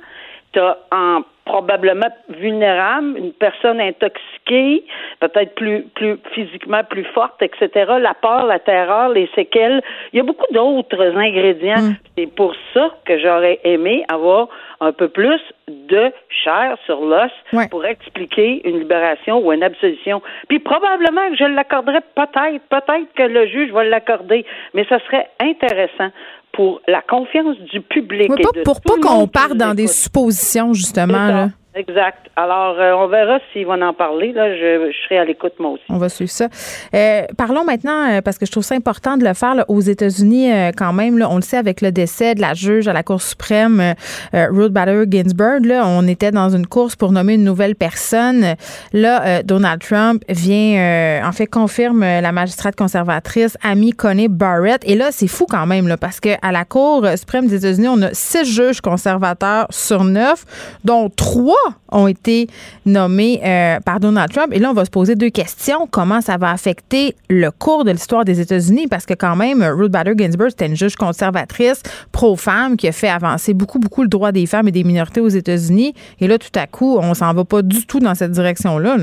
tu 0.53 0.59
as 0.59 0.77
un 0.91 1.23
probablement 1.45 2.09
vulnérable, 2.29 3.17
une 3.17 3.31
personne 3.31 3.79
intoxiquée, 3.79 4.83
peut-être 5.19 5.53
plus, 5.55 5.83
plus 5.93 6.17
physiquement 6.33 6.83
plus 6.83 7.05
forte, 7.05 7.41
etc. 7.41 7.69
La 7.99 8.15
peur, 8.15 8.45
la 8.45 8.59
terreur, 8.59 9.09
les 9.09 9.29
séquelles. 9.35 9.81
Il 10.11 10.17
y 10.17 10.19
a 10.19 10.23
beaucoup 10.23 10.51
d'autres 10.51 11.15
ingrédients. 11.15 11.81
Mm. 11.81 11.95
C'est 12.17 12.35
pour 12.35 12.53
ça 12.73 12.89
que 13.05 13.19
j'aurais 13.19 13.59
aimé 13.63 14.03
avoir 14.09 14.49
un 14.81 14.91
peu 14.91 15.07
plus 15.07 15.39
de 15.67 16.11
chair 16.29 16.77
sur 16.85 17.01
l'os 17.01 17.31
pour 17.69 17.85
expliquer 17.85 18.67
une 18.67 18.79
libération 18.79 19.39
ou 19.39 19.51
une 19.51 19.63
absolution. 19.63 20.21
Puis 20.47 20.59
probablement 20.59 21.29
que 21.29 21.37
je 21.37 21.45
l'accorderais 21.45 22.01
peut-être, 22.15 22.61
peut-être 22.69 23.13
que 23.15 23.23
le 23.23 23.47
juge 23.47 23.71
va 23.71 23.83
l'accorder, 23.83 24.45
mais 24.73 24.85
ça 24.85 24.99
serait 25.05 25.29
intéressant 25.39 26.09
pour 26.55 26.81
la 26.87 27.01
confiance 27.01 27.57
du 27.71 27.81
public. 27.81 28.31
et 28.37 28.43
de 28.43 28.63
pour 28.63 28.81
pas 28.81 28.95
qu'on 29.01 29.27
parte 29.27 29.55
dans 29.55 29.73
des 29.73 29.87
suppositions, 29.87 30.73
justement. 30.73 31.27
Là. 31.27 31.49
Exact. 31.75 32.29
Alors, 32.37 32.79
euh, 32.79 32.93
on 32.93 33.07
verra 33.09 33.39
s'ils 33.51 33.65
vont 33.65 33.81
en 33.81 33.93
parler. 33.93 34.31
Là, 34.31 34.55
je, 34.55 34.93
serai 35.03 35.17
à 35.17 35.25
l'écoute 35.25 35.53
moi 35.59 35.71
aussi. 35.71 35.83
On 35.89 35.97
va 35.97 36.07
suivre 36.07 36.31
ça. 36.31 36.47
Euh, 36.93 37.23
parlons 37.37 37.65
maintenant, 37.65 38.09
euh, 38.09 38.21
parce 38.21 38.37
que 38.37 38.45
je 38.45 38.51
trouve 38.51 38.63
ça 38.63 38.75
important 38.75 39.17
de 39.17 39.25
le 39.25 39.33
faire 39.33 39.65
aux 39.67 39.81
États-Unis 39.81 40.51
quand 40.77 40.93
même. 40.93 41.17
Là, 41.17 41.29
on 41.29 41.35
le 41.35 41.41
sait 41.41 41.57
avec 41.57 41.81
le 41.81 41.91
décès 41.91 42.33
de 42.33 42.39
la 42.39 42.53
juge 42.53 42.87
à 42.87 42.93
la 42.93 43.03
Cour 43.03 43.21
suprême, 43.21 43.93
Ruth 44.33 44.71
Bader 44.71 45.03
Ginsburg. 45.09 45.65
Là, 45.65 45.83
on 45.85 46.07
était 46.07 46.31
dans 46.31 46.49
une 46.49 46.65
course 46.65 46.95
pour 46.95 47.11
nommer 47.11 47.33
une 47.33 47.43
nouvelle 47.43 47.75
personne. 47.75 48.55
Là, 48.93 49.43
Donald 49.43 49.81
Trump 49.81 50.23
vient, 50.29 51.21
en 51.25 51.31
fait, 51.33 51.47
confirme 51.47 52.01
la 52.01 52.31
magistrate 52.31 52.75
conservatrice 52.75 53.57
Amy 53.63 53.91
Coney 53.91 54.29
Barrett. 54.29 54.81
Et 54.85 54.95
là, 54.95 55.09
c'est 55.11 55.27
fou 55.27 55.45
quand 55.49 55.65
même, 55.65 55.87
là, 55.89 55.97
parce 55.97 56.21
qu'à 56.21 56.51
la 56.51 56.63
Cour 56.63 57.05
suprême 57.17 57.47
des 57.47 57.57
États-Unis, 57.57 57.89
on 57.89 58.01
a 58.01 58.13
six 58.13 58.45
juges 58.45 58.79
conservateurs 58.79 59.67
sur 59.69 60.05
neuf, 60.05 60.45
dont 60.83 61.09
trois 61.09 61.55
ont 61.91 62.07
été 62.07 62.47
nommés 62.85 63.41
euh, 63.43 63.79
par 63.79 63.99
Donald 63.99 64.31
Trump. 64.31 64.49
Et 64.51 64.59
là, 64.59 64.69
on 64.71 64.73
va 64.73 64.85
se 64.85 64.89
poser 64.89 65.15
deux 65.15 65.29
questions. 65.29 65.87
Comment 65.89 66.21
ça 66.21 66.37
va 66.37 66.51
affecter 66.51 67.15
le 67.29 67.51
cours 67.51 67.83
de 67.85 67.91
l'histoire 67.91 68.25
des 68.25 68.39
États-Unis? 68.39 68.87
Parce 68.87 69.05
que 69.05 69.13
quand 69.13 69.35
même, 69.35 69.63
Ruth 69.63 69.91
Bader 69.91 70.13
Ginsburg, 70.17 70.49
c'était 70.49 70.67
une 70.67 70.75
juge 70.75 70.95
conservatrice, 70.95 71.81
pro-femme, 72.11 72.77
qui 72.77 72.87
a 72.87 72.91
fait 72.91 73.09
avancer 73.09 73.53
beaucoup, 73.53 73.79
beaucoup 73.79 74.01
le 74.01 74.09
droit 74.09 74.31
des 74.31 74.45
femmes 74.45 74.67
et 74.67 74.71
des 74.71 74.83
minorités 74.83 75.21
aux 75.21 75.29
États-Unis. 75.29 75.93
Et 76.19 76.27
là, 76.27 76.37
tout 76.37 76.57
à 76.59 76.67
coup, 76.67 76.97
on 76.97 77.13
s'en 77.13 77.33
va 77.33 77.45
pas 77.45 77.61
du 77.61 77.85
tout 77.85 77.99
dans 77.99 78.15
cette 78.15 78.31
direction-là. 78.31 78.97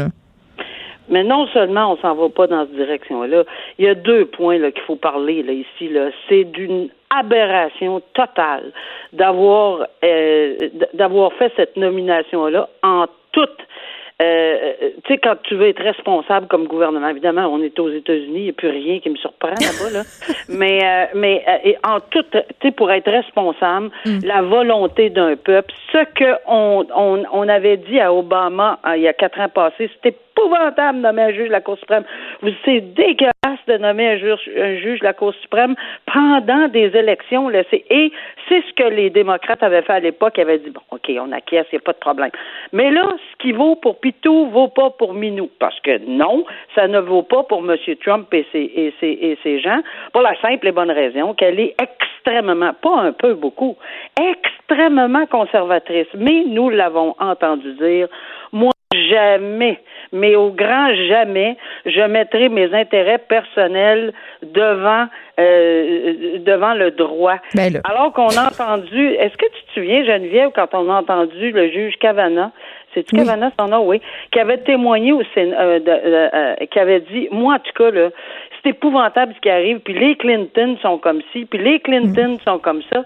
Mais 1.13 1.23
non 1.23 1.47
seulement 1.49 1.93
on 1.93 1.97
s'en 1.99 2.15
va 2.15 2.29
pas 2.29 2.47
dans 2.49 2.67
cette 2.67 2.75
direction-là, 2.75 3.45
il 3.79 3.85
y 3.85 3.89
a 3.89 3.95
deux 3.95 4.25
points 4.25 4.59
qu'il 4.71 4.83
faut 4.83 4.97
parler 4.97 5.43
là, 5.43 5.53
ici. 5.53 5.89
Là. 5.89 6.11
C'est 6.29 6.45
d'une 6.45 6.89
aberration 7.11 8.01
totale 8.15 8.73
d'avoir 9.13 9.87
euh, 10.03 10.57
d'avoir 10.95 11.33
fait 11.35 11.53
cette 11.57 11.77
nomination 11.77 12.47
là 12.47 12.69
en 12.83 13.07
toute 13.33 13.61
euh, 14.23 14.73
tu 15.05 15.15
sais, 15.15 15.19
quand 15.19 15.35
tu 15.43 15.57
veux 15.57 15.69
être 15.69 15.83
responsable 15.83 16.47
comme 16.47 16.67
gouvernement, 16.69 17.09
évidemment, 17.09 17.47
on 17.47 17.61
est 17.61 17.77
aux 17.81 17.91
États-Unis, 17.91 18.39
il 18.39 18.43
n'y 18.45 18.51
a 18.51 18.53
plus 18.53 18.69
rien 18.69 19.01
qui 19.01 19.11
me 19.11 19.17
surprend 19.17 19.49
là-bas, 19.49 19.91
là. 19.91 20.03
mais, 20.49 20.79
euh, 20.85 21.07
mais 21.15 21.45
et 21.65 21.77
en 21.85 21.99
tout, 21.99 22.23
tu 22.31 22.39
sais, 22.63 22.71
pour 22.71 22.93
être 22.93 23.11
responsable, 23.11 23.91
mm. 24.05 24.21
la 24.25 24.43
volonté 24.43 25.11
d'un 25.11 25.35
peuple, 25.35 25.75
ce 25.93 26.05
que 26.15 26.37
on, 26.47 26.87
on, 26.95 27.25
on 27.33 27.49
avait 27.49 27.79
dit 27.79 27.99
à 27.99 28.13
Obama 28.13 28.79
il 28.95 29.03
y 29.03 29.09
a 29.09 29.13
quatre 29.13 29.41
ans 29.41 29.49
passés, 29.49 29.91
c'était 29.95 30.17
épouvantable 30.33 30.99
de 30.99 31.03
nommer 31.03 31.23
un 31.23 31.33
juge 31.33 31.49
de 31.49 31.53
la 31.53 31.61
Cour 31.61 31.79
suprême. 31.79 32.05
C'est 32.65 32.81
dégueulasse 32.81 33.33
de 33.67 33.77
nommer 33.79 34.09
un 34.09 34.17
juge, 34.17 34.51
un 34.59 34.77
juge 34.77 35.01
de 35.01 35.05
la 35.05 35.13
Cour 35.13 35.35
suprême 35.43 35.75
pendant 36.13 36.69
des 36.69 36.97
élections. 36.97 37.51
Et 37.51 38.13
c'est 38.49 38.63
ce 38.63 38.73
que 38.75 38.89
les 38.89 39.11
démocrates 39.11 39.63
avaient 39.63 39.83
fait 39.83 39.93
à 39.93 40.01
l'époque. 40.01 40.35
Ils 40.37 40.43
avaient 40.43 40.59
dit, 40.59 40.71
bon, 40.71 40.81
OK, 40.91 41.11
on 41.21 41.33
acquiesce, 41.33 41.67
il 41.73 41.77
n'y 41.77 41.79
a 41.79 41.85
pas 41.85 41.93
de 41.93 41.99
problème. 41.99 42.31
Mais 42.73 42.91
là, 42.91 43.07
ce 43.33 43.37
qui 43.43 43.53
vaut 43.53 43.77
pour 43.77 44.01
Pitou 44.01 44.47
vaut 44.47 44.69
pas 44.69 44.91
pour 44.91 45.15
Minou. 45.15 45.51
Parce 45.59 45.79
que 45.81 45.99
non, 46.07 46.45
ça 46.75 46.89
ne 46.89 46.99
vaut 46.99 47.23
pas 47.23 47.43
pour 47.45 47.59
M. 47.59 47.77
Trump 48.05 48.33
et 48.33 48.47
ses, 48.53 48.59
et 48.59 48.95
ses, 49.01 49.19
et 49.21 49.39
ses 49.43 49.61
gens, 49.61 49.81
pour 50.13 50.23
la 50.23 50.35
simple 50.41 50.69
et 50.69 50.73
bonne 50.73 50.91
raison 50.91 51.35
qu'elle 51.35 51.61
est 51.61 51.75
extrêmement, 51.81 52.73
pas 52.75 52.99
un 53.01 53.13
peu, 53.13 53.35
beaucoup, 53.35 53.77
extrêmement 54.21 55.27
conservatrice. 55.27 56.09
Mais 56.15 56.45
nous 56.47 56.71
l'avons 56.71 57.15
entendu 57.19 57.73
dire, 57.75 58.09
moi, 58.53 58.72
jamais, 59.11 59.79
mais 60.13 60.35
au 60.37 60.51
grand 60.51 60.95
jamais, 61.09 61.57
je 61.87 62.03
mettrai 62.03 62.49
mes 62.49 62.73
intérêts 62.75 63.19
personnels 63.19 64.13
devant 64.43 65.07
euh, 65.41 66.39
devant 66.41 66.75
le 66.75 66.91
droit. 66.91 67.37
Ben 67.55 67.81
Alors 67.85 68.13
qu'on 68.13 68.29
a 68.29 68.49
entendu, 68.49 69.09
est-ce 69.15 69.37
que 69.37 69.47
tu 69.47 69.65
te 69.67 69.73
souviens, 69.75 70.05
Geneviève, 70.05 70.51
quand 70.55 70.69
on 70.75 70.91
a 70.91 71.01
entendu 71.01 71.51
le 71.53 71.71
juge 71.71 71.95
Cavana, 71.99 72.53
c'est 72.93 73.05
tu 73.05 73.17
Cavana 73.17 73.51
son 73.59 73.69
nom, 73.69 73.87
oui, 73.87 74.01
qui 74.31 74.41
avait 74.41 74.59
témoigné 74.59 75.13
au 75.13 75.23
Sénat, 75.35 75.59
euh, 75.59 75.81
euh, 75.87 76.55
qui 76.71 76.79
avait 76.79 77.01
dit, 77.01 77.29
moi 77.31 77.55
en 77.55 77.59
tout 77.59 77.73
cas 77.77 77.91
là, 77.91 78.11
c'est 78.63 78.71
épouvantable 78.71 79.33
ce 79.35 79.41
qui 79.41 79.51
arrive, 79.51 79.81
puis 79.81 79.95
les 79.95 80.17
Clinton 80.17 80.77
sont 80.83 80.99
comme 80.99 81.23
ci, 81.33 81.47
puis 81.47 81.59
les 81.59 81.81
Clinton 81.81 82.39
sont 82.45 82.59
comme 82.59 82.83
ça 82.93 83.03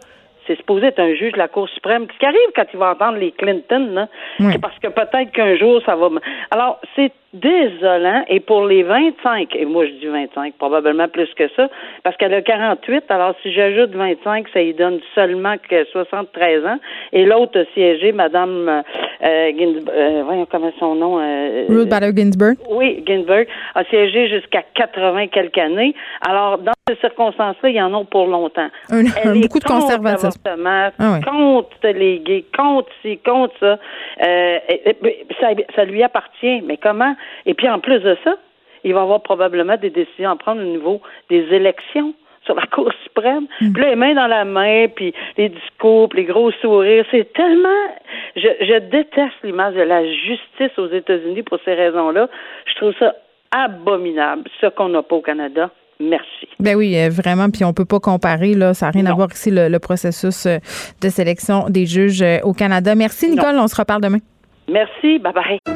c'est 0.47 0.57
supposé 0.57 0.87
être 0.87 1.01
un 1.01 1.15
juge 1.15 1.33
de 1.33 1.39
la 1.39 1.49
Cour 1.49 1.69
suprême. 1.69 2.07
Ce 2.13 2.19
qui 2.19 2.27
arrive 2.27 2.51
quand 2.55 2.67
il 2.73 2.79
va 2.79 2.91
entendre 2.91 3.19
les 3.19 3.33
Clinton, 3.33 3.89
là, 3.93 4.09
c'est 4.39 4.61
parce 4.61 4.79
que 4.79 4.89
peut-être 4.89 5.33
qu'un 5.33 5.57
jour, 5.57 5.81
ça 5.85 5.97
va... 5.97 6.09
Alors, 6.51 6.81
c'est 6.95 7.13
désolant. 7.41 8.25
Et 8.29 8.41
pour 8.41 8.67
les 8.67 8.83
25, 8.83 9.55
et 9.55 9.65
moi 9.65 9.87
je 9.87 9.93
dis 9.93 10.07
25, 10.07 10.55
probablement 10.55 11.09
plus 11.09 11.29
que 11.35 11.49
ça, 11.57 11.69
parce 12.03 12.17
qu'elle 12.17 12.35
a 12.35 12.43
48, 12.43 13.05
alors 13.09 13.35
si 13.43 13.53
j'ajoute 13.53 13.91
25, 13.91 14.47
ça 14.53 14.63
lui 14.63 14.75
donne 14.75 15.01
seulement 15.15 15.57
que 15.69 15.85
73 15.85 16.67
ans. 16.67 16.79
Et 17.13 17.25
l'autre 17.25 17.61
a 17.61 17.65
siégé, 17.75 18.13
Madame 18.13 18.83
euh, 19.23 19.53
euh, 19.89 20.23
voyons 20.25 20.47
comment 20.51 20.73
son 20.79 20.95
nom. 20.95 21.19
Euh, 21.21 21.65
Ruth 21.69 21.89
Bader 21.89 22.13
Ginsburg. 22.15 22.57
Oui, 22.71 23.03
Ginsburg 23.07 23.47
a 23.75 23.85
siégé 23.85 24.29
jusqu'à 24.29 24.63
80 24.75 25.29
quelques 25.29 25.59
années. 25.59 25.95
Alors, 26.27 26.59
dans 26.59 26.73
ces 26.89 26.97
circonstances-là, 26.97 27.69
il 27.69 27.77
y 27.77 27.83
en 27.83 27.95
a 27.95 28.05
pour 28.05 28.27
longtemps. 28.27 28.69
Un, 28.91 29.03
beaucoup 29.41 29.59
de 29.59 29.65
conservatisme. 29.65 30.41
Ah 30.99 31.21
contre 31.25 31.89
les 31.89 32.21
gays, 32.21 32.45
contre 32.57 32.91
ci, 33.03 33.19
contre 33.19 33.55
ça. 33.59 33.79
Euh, 34.25 34.59
ça. 35.41 35.49
Ça 35.75 35.85
lui 35.85 36.03
appartient. 36.03 36.61
Mais 36.63 36.77
comment 36.77 37.15
et 37.45 37.55
puis 37.55 37.69
en 37.69 37.79
plus 37.79 38.01
de 38.01 38.17
ça, 38.25 38.37
il 38.85 38.95
va 38.95 39.01
y 39.01 39.03
avoir 39.03 39.23
probablement 39.23 39.77
des 39.77 39.91
décisions 39.91 40.31
à 40.31 40.37
prendre 40.37 40.61
au 40.61 40.65
niveau 40.65 41.01
des 41.29 41.43
élections 41.53 42.15
sur 42.45 42.55
la 42.55 42.67
Cour 42.73 42.91
suprême. 43.05 43.47
Mm. 43.61 43.73
Puis 43.73 43.83
là, 43.83 43.91
les 43.91 43.97
mains 43.97 44.15
dans 44.15 44.27
la 44.29 44.45
main, 44.45 44.87
puis 44.95 45.13
les 45.37 45.49
discours, 45.49 46.09
puis 46.09 46.21
les 46.21 46.25
gros 46.27 46.53
sourires. 46.63 47.05
C'est 47.11 47.33
tellement... 47.33 47.69
Je, 48.37 48.49
je 48.61 48.79
déteste 48.91 49.35
l'image 49.43 49.75
de 49.75 49.83
la 49.83 50.05
justice 50.05 50.79
aux 50.79 50.89
États-Unis 50.89 51.43
pour 51.43 51.59
ces 51.65 51.75
raisons-là. 51.75 52.29
Je 52.67 52.75
trouve 52.77 52.95
ça 52.99 53.15
abominable, 53.51 54.49
ce 54.61 54.67
qu'on 54.67 54.89
n'a 54.89 55.03
pas 55.03 55.17
au 55.17 55.23
Canada. 55.23 55.71
Merci. 55.99 56.49
Ben 56.61 56.77
oui, 56.77 56.97
euh, 56.99 57.09
vraiment. 57.09 57.49
Puis 57.51 57.65
on 57.65 57.73
peut 57.73 57.85
pas 57.85 58.01
comparer 58.01 58.55
là. 58.55 58.75
Ça 58.75 58.87
n'a 58.87 58.93
rien 58.93 59.07
à 59.07 59.15
voir 59.15 59.29
ici 59.33 59.51
le, 59.51 59.79
processus 59.79 60.47
euh, 60.47 60.59
de 61.01 61.09
sélection 61.09 61.71
des 61.71 61.87
juges 61.87 62.23
euh, 62.23 62.39
au 62.43 62.53
Canada. 62.53 62.95
Merci 62.95 63.31
Nicole. 63.31 63.57
On 63.59 63.69
se 63.69 63.77
reparle 63.77 64.03
demain. 64.03 64.19
Merci. 64.69 65.19
Bye 65.19 65.33
bye. 65.33 65.76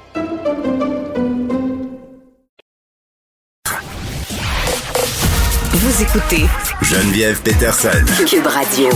Vous 5.73 6.03
écoutez 6.03 6.43
Geneviève 6.81 7.41
Peterson. 7.43 8.05
Cube 8.27 8.45
Radio. 8.45 8.89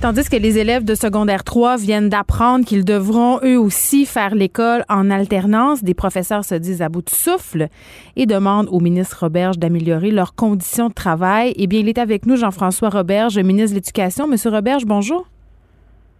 Tandis 0.00 0.28
que 0.28 0.34
les 0.34 0.58
élèves 0.58 0.82
de 0.82 0.96
secondaire 0.96 1.44
3 1.44 1.76
viennent 1.76 2.08
d'apprendre 2.08 2.64
qu'ils 2.64 2.84
devront 2.84 3.38
eux 3.44 3.56
aussi 3.56 4.04
faire 4.04 4.34
l'école 4.34 4.84
en 4.88 5.12
alternance, 5.12 5.84
des 5.84 5.94
professeurs 5.94 6.44
se 6.44 6.56
disent 6.56 6.82
à 6.82 6.88
bout 6.88 7.02
de 7.02 7.10
souffle 7.10 7.68
et 8.16 8.26
demandent 8.26 8.68
au 8.72 8.80
ministre 8.80 9.18
Roberge 9.20 9.58
d'améliorer 9.58 10.10
leurs 10.10 10.34
conditions 10.34 10.88
de 10.88 10.94
travail. 10.94 11.52
Eh 11.54 11.68
bien, 11.68 11.78
il 11.78 11.88
est 11.88 11.98
avec 11.98 12.26
nous, 12.26 12.34
Jean-François 12.34 12.88
Roberge, 12.88 13.38
ministre 13.38 13.70
de 13.70 13.74
l'Éducation. 13.76 14.26
Monsieur 14.26 14.50
Roberge, 14.50 14.86
bonjour. 14.86 15.28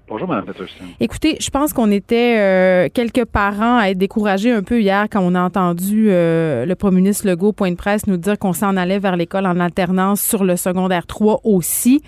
Bonjour, 0.09 0.29
Mme 0.29 0.45
Peterson. 0.45 0.85
Écoutez, 1.01 1.37
je 1.41 1.49
pense 1.51 1.73
qu'on 1.73 1.91
était 1.91 2.37
euh, 2.39 2.89
quelques 2.93 3.25
parents 3.25 3.79
à 3.79 3.91
être 3.91 3.99
découragés 3.99 4.51
un 4.51 4.63
peu 4.63 4.81
hier 4.81 5.07
quand 5.11 5.21
on 5.21 5.35
a 5.35 5.41
entendu 5.41 6.09
euh, 6.11 6.67
le 6.67 6.75
premier 6.75 6.97
ministre 6.97 7.27
Legault, 7.27 7.53
point 7.53 7.71
de 7.71 7.77
presse, 7.77 8.07
nous 8.07 8.17
dire 8.17 8.39
qu'on 8.39 8.53
s'en 8.53 8.77
allait 8.77 8.99
vers 8.99 9.17
l'école 9.17 9.47
en 9.47 9.61
alternance 9.61 10.21
sur 10.21 10.45
le 10.45 10.57
secondaire 10.57 11.07
3 11.07 11.41
aussi. 11.45 12.03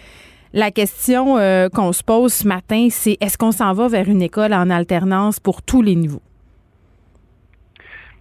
La 0.53 0.71
question 0.71 1.39
euh, 1.39 1.69
qu'on 1.69 1.93
se 1.93 2.03
pose 2.03 2.33
ce 2.33 2.49
matin, 2.49 2.89
c'est 2.91 3.17
est-ce 3.21 3.39
qu'on 3.39 3.53
s'en 3.53 3.73
va 3.73 3.89
vers 3.89 4.09
une 4.09 4.23
école 4.23 4.53
en 4.55 4.71
alternance 4.71 5.41
pour 5.41 5.63
tous 5.63 5.83
les 5.83 5.95
niveaux? 5.95 6.23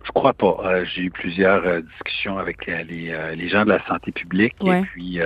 Je 0.06 0.12
crois 0.12 0.34
pas. 0.34 0.84
J'ai 0.84 1.04
eu 1.04 1.12
plusieurs 1.12 1.82
discussions 1.82 2.38
avec 2.38 2.66
les, 2.66 3.50
gens 3.50 3.64
de 3.64 3.70
la 3.70 3.86
santé 3.88 4.12
publique 4.12 4.56
et 4.66 4.82
puis 4.82 5.20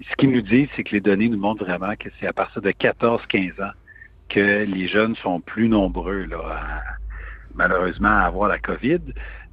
ce 0.00 0.16
qu'ils 0.16 0.30
nous 0.30 0.42
disent, 0.42 0.68
c'est 0.76 0.84
que 0.84 0.92
les 0.92 1.00
données 1.00 1.28
nous 1.28 1.38
montrent 1.38 1.64
vraiment 1.64 1.94
que 1.96 2.08
c'est 2.18 2.26
à 2.26 2.32
partir 2.32 2.62
de 2.62 2.70
14-15 2.70 3.62
ans 3.62 3.72
que 4.28 4.64
les 4.64 4.88
jeunes 4.88 5.14
sont 5.16 5.40
plus 5.40 5.68
nombreux, 5.68 6.24
là, 6.24 6.82
malheureusement, 7.54 8.08
à 8.08 8.22
avoir 8.22 8.48
la 8.48 8.58
COVID. 8.58 9.00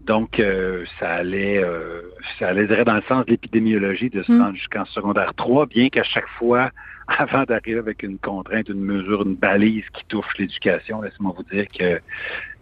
Donc, 0.01 0.39
euh, 0.39 0.85
ça 0.99 1.13
allait, 1.13 1.63
euh, 1.63 2.01
ça 2.39 2.49
allait 2.49 2.65
dans 2.83 2.95
le 2.95 3.03
sens 3.03 3.25
de 3.25 3.31
l'épidémiologie 3.31 4.09
de 4.09 4.23
se 4.23 4.31
hmm. 4.31 4.41
rendre 4.41 4.55
jusqu'en 4.55 4.85
secondaire 4.85 5.33
3, 5.35 5.67
bien 5.67 5.89
qu'à 5.89 6.03
chaque 6.03 6.27
fois, 6.39 6.71
avant 7.07 7.43
d'arriver 7.43 7.77
avec 7.77 8.01
une 8.01 8.17
contrainte, 8.17 8.69
une 8.69 8.81
mesure, 8.81 9.23
une 9.23 9.35
balise 9.35 9.85
qui 9.93 10.03
touche 10.05 10.25
l'éducation, 10.39 11.01
laissez-moi 11.01 11.33
vous 11.37 11.55
dire 11.55 11.67
que 11.67 12.01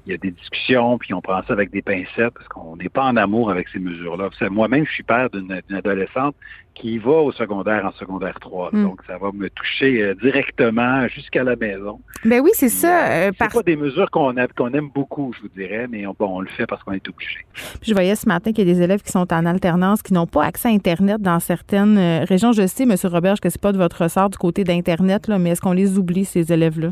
il 0.06 0.12
y 0.12 0.16
a 0.16 0.18
des 0.18 0.32
discussions, 0.32 0.98
puis 0.98 1.14
on 1.14 1.22
prend 1.22 1.42
ça 1.44 1.54
avec 1.54 1.72
des 1.72 1.82
pincettes 1.82 2.34
parce 2.34 2.48
qu'on 2.48 2.76
n'est 2.78 2.90
pas 2.90 3.04
en 3.04 3.16
amour 3.16 3.52
avec 3.52 3.68
ces 3.70 3.80
mesures-là. 3.80 4.30
Moi-même, 4.50 4.86
je 4.86 4.92
suis 4.92 5.04
père 5.04 5.30
d'une 5.30 5.62
adolescente 5.72 6.36
qui 6.80 6.98
va 6.98 7.12
au 7.12 7.32
secondaire 7.32 7.86
en 7.86 7.92
secondaire 7.92 8.40
3. 8.40 8.70
Hmm. 8.72 8.84
Donc, 8.84 9.02
ça 9.06 9.18
va 9.18 9.32
me 9.34 9.50
toucher 9.50 10.02
euh, 10.02 10.16
directement 10.16 11.08
jusqu'à 11.10 11.44
la 11.44 11.56
maison. 11.56 12.00
Ben 12.24 12.42
oui, 12.42 12.52
c'est 12.54 12.70
ça. 12.70 13.12
Euh, 13.12 13.32
c'est 13.38 13.52
pas 13.52 13.64
des 13.64 13.76
mesures 13.76 14.10
qu'on 14.10 14.34
qu'on 14.56 14.70
aime 14.70 14.90
beaucoup, 14.94 15.34
je 15.36 15.42
vous 15.42 15.50
dirais, 15.50 15.88
mais 15.90 16.08
on, 16.08 16.16
bon, 16.18 16.38
on 16.38 16.42
le 16.42 16.48
fait 16.48 16.66
parce 16.66 16.82
qu'on 16.84 16.94
est 16.94 17.08
obligé. 17.08 17.40
je 17.82 17.94
voyais 17.94 18.16
ce 18.16 18.28
matin 18.28 18.52
qu'il 18.54 18.68
y 18.68 18.72
a 18.72 18.74
des 18.74 18.82
élèves 18.82 19.02
qui 19.02 19.12
sont 19.12 19.32
en 19.34 19.46
alternance, 19.46 20.02
qui 20.02 20.14
n'ont 20.14 20.28
pas 20.28 20.46
accès 20.46 20.70
à 20.70 20.72
Internet 20.72 21.22
dans 21.22 21.40
certaines 21.40 21.98
euh, 21.98 22.24
régions. 22.24 22.54
Je 22.54 22.66
sais, 22.66 22.84
M. 22.84 22.96
Roberge, 23.04 23.40
que 23.42 23.50
c'est 23.50 23.62
pas 23.62 23.74
de 23.74 23.78
votre 23.78 24.04
ressort 24.04 24.30
du 24.30 24.38
côté 24.38 24.64
d'Internet, 24.64 25.28
mais 25.28 25.52
est-ce 25.52 25.62
qu'on 25.62 25.74
les 25.74 25.98
oublie, 25.98 26.26
ces 26.26 26.52
élèves-là? 26.52 26.92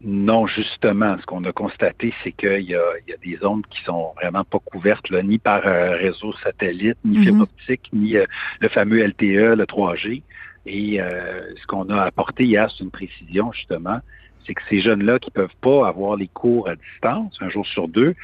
Non, 0.00 0.46
justement, 0.46 1.16
ce 1.20 1.26
qu'on 1.26 1.42
a 1.44 1.52
constaté, 1.52 2.14
c'est 2.22 2.30
qu'il 2.30 2.60
y, 2.60 2.70
y 2.70 2.74
a, 2.76 3.16
des 3.24 3.36
zones 3.38 3.62
qui 3.68 3.82
sont 3.82 4.12
vraiment 4.20 4.44
pas 4.44 4.60
couvertes, 4.60 5.10
là, 5.10 5.22
ni 5.22 5.38
par 5.38 5.66
euh, 5.66 5.96
réseau 5.96 6.32
satellite, 6.44 6.98
ni 7.04 7.18
fibre 7.18 7.38
mhm. 7.38 7.42
optique, 7.42 7.88
ni 7.92 8.16
euh, 8.16 8.24
le 8.60 8.68
fameux 8.68 9.04
LTE, 9.04 9.56
le 9.56 9.64
3G. 9.64 10.22
Et 10.66 11.02
euh, 11.02 11.52
ce 11.60 11.66
qu'on 11.66 11.88
a 11.88 12.02
apporté 12.02 12.44
hier, 12.44 12.70
c'est 12.70 12.84
une 12.84 12.92
précision, 12.92 13.50
justement, 13.52 13.98
c'est 14.46 14.54
que 14.54 14.62
ces 14.70 14.80
jeunes-là 14.80 15.18
qui 15.18 15.32
peuvent 15.32 15.56
pas 15.60 15.88
avoir 15.88 16.16
les 16.16 16.28
cours 16.28 16.68
à 16.68 16.76
distance, 16.76 17.36
un 17.40 17.48
jour 17.48 17.66
sur 17.66 17.88
deux, 17.88 18.14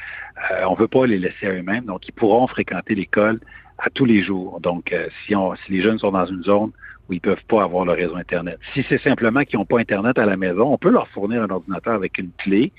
on 0.67 0.73
veut 0.73 0.87
pas 0.87 1.05
les 1.05 1.19
laisser 1.19 1.45
à 1.45 1.51
eux-mêmes, 1.51 1.85
donc 1.85 2.07
ils 2.07 2.13
pourront 2.13 2.47
fréquenter 2.47 2.95
l'école 2.95 3.39
à 3.77 3.91
tous 3.91 4.05
les 4.05 4.23
jours. 4.23 4.59
Donc, 4.59 4.95
si, 5.25 5.35
on, 5.35 5.55
si 5.55 5.71
les 5.71 5.83
jeunes 5.83 5.99
sont 5.99 6.11
dans 6.11 6.25
une 6.25 6.43
zone 6.43 6.71
où 7.09 7.13
ils 7.13 7.21
peuvent 7.21 7.43
pas 7.47 7.63
avoir 7.63 7.85
le 7.85 7.93
réseau 7.93 8.15
Internet. 8.15 8.59
Si 8.73 8.85
c'est 8.87 9.01
simplement 9.01 9.43
qu'ils 9.43 9.59
n'ont 9.59 9.65
pas 9.65 9.79
Internet 9.79 10.17
à 10.17 10.25
la 10.25 10.37
maison, 10.37 10.73
on 10.73 10.77
peut 10.77 10.89
leur 10.89 11.07
fournir 11.09 11.43
un 11.43 11.49
ordinateur 11.49 11.93
avec 11.93 12.17
une 12.17 12.31
clé, 12.37 12.71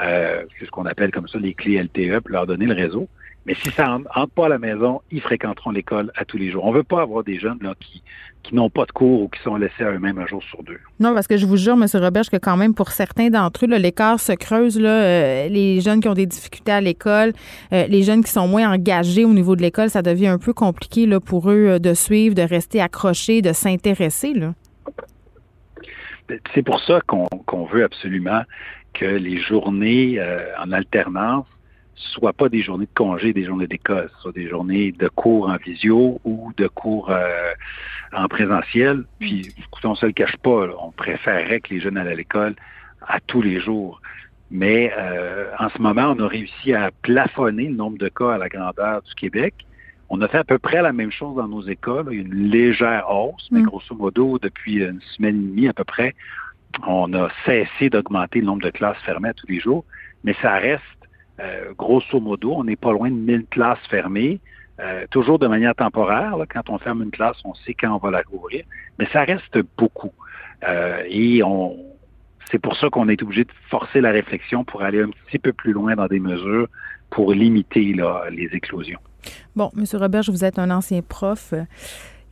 euh, 0.00 0.44
ce 0.60 0.70
qu'on 0.70 0.86
appelle 0.86 1.10
comme 1.10 1.28
ça 1.28 1.38
les 1.38 1.54
clés 1.54 1.82
LTE, 1.82 2.20
pour 2.20 2.30
leur 2.30 2.46
donner 2.46 2.66
le 2.66 2.74
réseau. 2.74 3.08
Mais 3.46 3.54
si 3.54 3.70
ça 3.70 3.98
entre 4.14 4.32
pas 4.32 4.46
à 4.46 4.48
la 4.48 4.58
maison, 4.58 5.02
ils 5.10 5.20
fréquenteront 5.20 5.70
l'école 5.70 6.10
à 6.16 6.24
tous 6.24 6.38
les 6.38 6.50
jours. 6.50 6.64
On 6.64 6.72
veut 6.72 6.82
pas 6.82 7.02
avoir 7.02 7.24
des 7.24 7.38
jeunes 7.38 7.58
là, 7.60 7.74
qui, 7.78 8.02
qui 8.42 8.54
n'ont 8.54 8.70
pas 8.70 8.84
de 8.84 8.92
cours 8.92 9.22
ou 9.22 9.28
qui 9.28 9.40
sont 9.42 9.56
laissés 9.56 9.82
à 9.82 9.90
eux-mêmes 9.90 10.18
un 10.18 10.26
jour 10.26 10.42
sur 10.42 10.62
deux. 10.62 10.78
Non, 11.00 11.14
parce 11.14 11.26
que 11.26 11.36
je 11.36 11.44
vous 11.44 11.56
jure, 11.56 11.74
M. 11.74 11.86
Robert, 11.94 12.30
que 12.30 12.36
quand 12.38 12.56
même 12.56 12.74
pour 12.74 12.90
certains 12.90 13.28
d'entre 13.28 13.64
eux, 13.64 13.68
l'écart 13.68 14.18
se 14.18 14.32
creuse. 14.32 14.78
Là, 14.80 14.88
euh, 14.88 15.48
les 15.48 15.80
jeunes 15.80 16.00
qui 16.00 16.08
ont 16.08 16.14
des 16.14 16.26
difficultés 16.26 16.72
à 16.72 16.80
l'école, 16.80 17.32
euh, 17.72 17.86
les 17.86 18.02
jeunes 18.02 18.24
qui 18.24 18.30
sont 18.30 18.48
moins 18.48 18.72
engagés 18.72 19.24
au 19.24 19.32
niveau 19.32 19.56
de 19.56 19.62
l'école, 19.62 19.90
ça 19.90 20.02
devient 20.02 20.28
un 20.28 20.38
peu 20.38 20.52
compliqué 20.52 21.06
là, 21.06 21.20
pour 21.20 21.50
eux 21.50 21.66
euh, 21.68 21.78
de 21.78 21.92
suivre, 21.92 22.34
de 22.34 22.42
rester 22.42 22.80
accrochés, 22.80 23.42
de 23.42 23.52
s'intéresser. 23.52 24.34
C'est 26.54 26.62
pour 26.62 26.80
ça 26.80 27.00
qu'on 27.02 27.64
veut 27.66 27.84
absolument 27.84 28.42
que 28.94 29.04
les 29.04 29.38
journées 29.38 30.20
en 30.58 30.72
alternance 30.72 31.46
soit 31.96 32.32
pas 32.32 32.48
des 32.48 32.62
journées 32.62 32.86
de 32.86 32.94
congé, 32.94 33.32
des 33.32 33.44
journées 33.44 33.66
d'école, 33.66 34.10
soit 34.20 34.32
des 34.32 34.48
journées 34.48 34.92
de 34.92 35.08
cours 35.08 35.48
en 35.48 35.56
visio 35.56 36.20
ou 36.24 36.52
de 36.56 36.66
cours 36.66 37.10
euh, 37.10 37.52
en 38.12 38.28
présentiel. 38.28 39.04
Puis, 39.18 39.52
écoutez, 39.58 39.86
on 39.86 39.94
se 39.94 40.06
le 40.06 40.12
cache 40.12 40.36
pas, 40.38 40.68
on 40.80 40.90
préférerait 40.92 41.60
que 41.60 41.74
les 41.74 41.80
jeunes 41.80 41.96
aillent 41.96 42.08
à 42.08 42.14
l'école 42.14 42.54
à 43.06 43.20
tous 43.20 43.42
les 43.42 43.60
jours. 43.60 44.00
Mais 44.50 44.92
euh, 44.96 45.50
en 45.58 45.68
ce 45.68 45.80
moment, 45.80 46.14
on 46.16 46.22
a 46.22 46.28
réussi 46.28 46.74
à 46.74 46.90
plafonner 47.02 47.68
le 47.68 47.74
nombre 47.74 47.98
de 47.98 48.08
cas 48.08 48.32
à 48.32 48.38
la 48.38 48.48
grandeur 48.48 49.02
du 49.02 49.14
Québec. 49.14 49.54
On 50.10 50.20
a 50.20 50.28
fait 50.28 50.38
à 50.38 50.44
peu 50.44 50.58
près 50.58 50.82
la 50.82 50.92
même 50.92 51.10
chose 51.10 51.36
dans 51.36 51.48
nos 51.48 51.62
écoles. 51.62 52.06
Il 52.10 52.16
y 52.16 52.18
a 52.18 52.22
une 52.22 52.50
légère 52.50 53.10
hausse, 53.10 53.48
mais 53.50 53.62
mm. 53.62 53.66
grosso 53.66 53.94
modo, 53.94 54.38
depuis 54.38 54.76
une 54.76 55.00
semaine 55.16 55.36
et 55.36 55.48
demie 55.48 55.68
à 55.68 55.72
peu 55.72 55.84
près, 55.84 56.14
on 56.86 57.12
a 57.14 57.28
cessé 57.46 57.90
d'augmenter 57.90 58.40
le 58.40 58.46
nombre 58.46 58.62
de 58.62 58.70
classes 58.70 58.98
fermées 59.04 59.30
à 59.30 59.34
tous 59.34 59.46
les 59.48 59.60
jours. 59.60 59.84
Mais 60.24 60.36
ça 60.40 60.54
reste 60.54 60.82
grosso 61.76 62.20
modo, 62.20 62.52
on 62.54 62.64
n'est 62.64 62.76
pas 62.76 62.92
loin 62.92 63.10
de 63.10 63.16
1000 63.16 63.46
classes 63.46 63.84
fermées, 63.88 64.40
euh, 64.80 65.06
toujours 65.10 65.38
de 65.38 65.46
manière 65.46 65.74
temporaire. 65.74 66.36
quand 66.52 66.68
on 66.68 66.78
ferme 66.78 67.02
une 67.02 67.10
classe, 67.10 67.36
on 67.44 67.54
sait 67.54 67.74
quand 67.74 67.94
on 67.94 67.98
va 67.98 68.10
la 68.10 68.22
rouvrir, 68.28 68.64
mais 68.98 69.06
ça 69.12 69.22
reste 69.22 69.58
beaucoup. 69.78 70.12
Euh, 70.66 71.02
et 71.08 71.42
c'est 72.50 72.58
pour 72.58 72.76
ça 72.76 72.90
qu'on 72.90 73.08
est 73.08 73.22
obligé 73.22 73.44
de 73.44 73.52
forcer 73.70 74.00
la 74.00 74.10
réflexion 74.10 74.64
pour 74.64 74.82
aller 74.82 75.00
un 75.00 75.10
petit 75.26 75.38
peu 75.38 75.52
plus 75.52 75.72
loin 75.72 75.94
dans 75.94 76.06
des 76.06 76.18
mesures 76.18 76.68
pour 77.10 77.32
limiter 77.32 77.94
les 78.30 78.48
éclosions. 78.52 78.98
Bon, 79.54 79.70
M. 79.76 79.84
Robert, 79.94 80.22
vous 80.28 80.44
êtes 80.44 80.58
un 80.58 80.70
ancien 80.70 81.02
prof. 81.02 81.54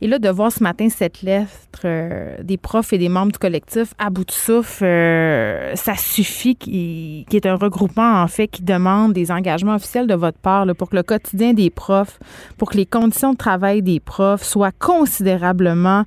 Et 0.03 0.07
là, 0.07 0.19
de 0.19 0.27
voir 0.27 0.51
ce 0.51 0.61
matin 0.61 0.89
cette 0.89 1.21
lettre 1.21 1.79
euh, 1.85 2.35
des 2.43 2.57
profs 2.57 2.91
et 2.91 2.97
des 2.97 3.07
membres 3.07 3.31
du 3.31 3.39
collectif 3.39 3.93
à 3.97 4.09
bout 4.09 4.25
de 4.25 4.31
souffle, 4.31 4.83
euh, 4.83 5.77
ça 5.77 5.95
suffit, 5.95 6.57
qui, 6.57 7.25
est 7.31 7.45
un 7.45 7.55
regroupement, 7.55 8.21
en 8.21 8.27
fait, 8.27 8.49
qui 8.49 8.63
demande 8.63 9.13
des 9.13 9.31
engagements 9.31 9.75
officiels 9.75 10.05
de 10.05 10.13
votre 10.13 10.37
part 10.37 10.65
pour 10.77 10.89
que 10.89 10.97
le 10.97 11.03
quotidien 11.03 11.53
des 11.53 11.69
profs, 11.69 12.19
pour 12.57 12.71
que 12.71 12.75
les 12.75 12.85
conditions 12.85 13.31
de 13.31 13.37
travail 13.37 13.81
des 13.81 14.01
profs 14.01 14.43
soient 14.43 14.73
considérablement 14.77 16.03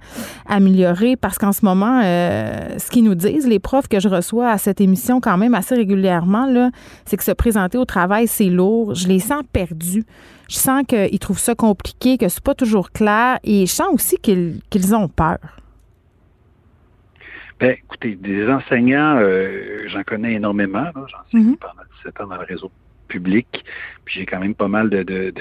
améliorées. 0.46 1.16
Parce 1.16 1.38
qu'en 1.38 1.52
ce 1.52 1.64
moment, 1.64 2.02
euh, 2.04 2.76
ce 2.76 2.90
qu'ils 2.90 3.04
nous 3.04 3.14
disent, 3.14 3.48
les 3.48 3.60
profs 3.60 3.88
que 3.88 3.98
je 3.98 4.10
reçois 4.10 4.50
à 4.50 4.58
cette 4.58 4.82
émission 4.82 5.22
quand 5.22 5.38
même 5.38 5.54
assez 5.54 5.74
régulièrement, 5.74 6.70
c'est 7.06 7.16
que 7.16 7.24
se 7.24 7.32
présenter 7.32 7.78
au 7.78 7.86
travail, 7.86 8.26
c'est 8.28 8.50
lourd. 8.50 8.94
Je 8.94 9.08
les 9.08 9.20
sens 9.20 9.42
perdus. 9.54 10.04
Je 10.48 10.56
sens 10.56 10.84
qu'ils 10.86 11.18
trouvent 11.18 11.38
ça 11.38 11.54
compliqué, 11.54 12.18
que 12.18 12.28
c'est 12.28 12.42
pas 12.42 12.54
toujours 12.54 12.90
clair 12.92 13.38
et 13.42 13.66
je 13.66 13.72
sens 13.72 13.88
aussi 13.92 14.16
qu'ils 14.18 14.94
ont 14.94 15.08
peur. 15.08 15.38
Ben, 17.58 17.70
écoutez, 17.70 18.16
des 18.16 18.48
enseignants, 18.50 19.16
euh, 19.18 19.84
j'en 19.88 20.02
connais 20.02 20.34
énormément. 20.34 20.90
J'en 20.94 21.38
mm 21.38 21.56
pendant 21.56 21.82
17 21.98 22.20
ans 22.20 22.26
dans 22.26 22.36
le 22.36 22.44
réseau 22.44 22.70
public. 23.08 23.64
Puis 24.04 24.20
j'ai 24.20 24.26
quand 24.26 24.40
même 24.40 24.54
pas 24.54 24.68
mal 24.68 24.90
de, 24.90 25.02
de, 25.02 25.32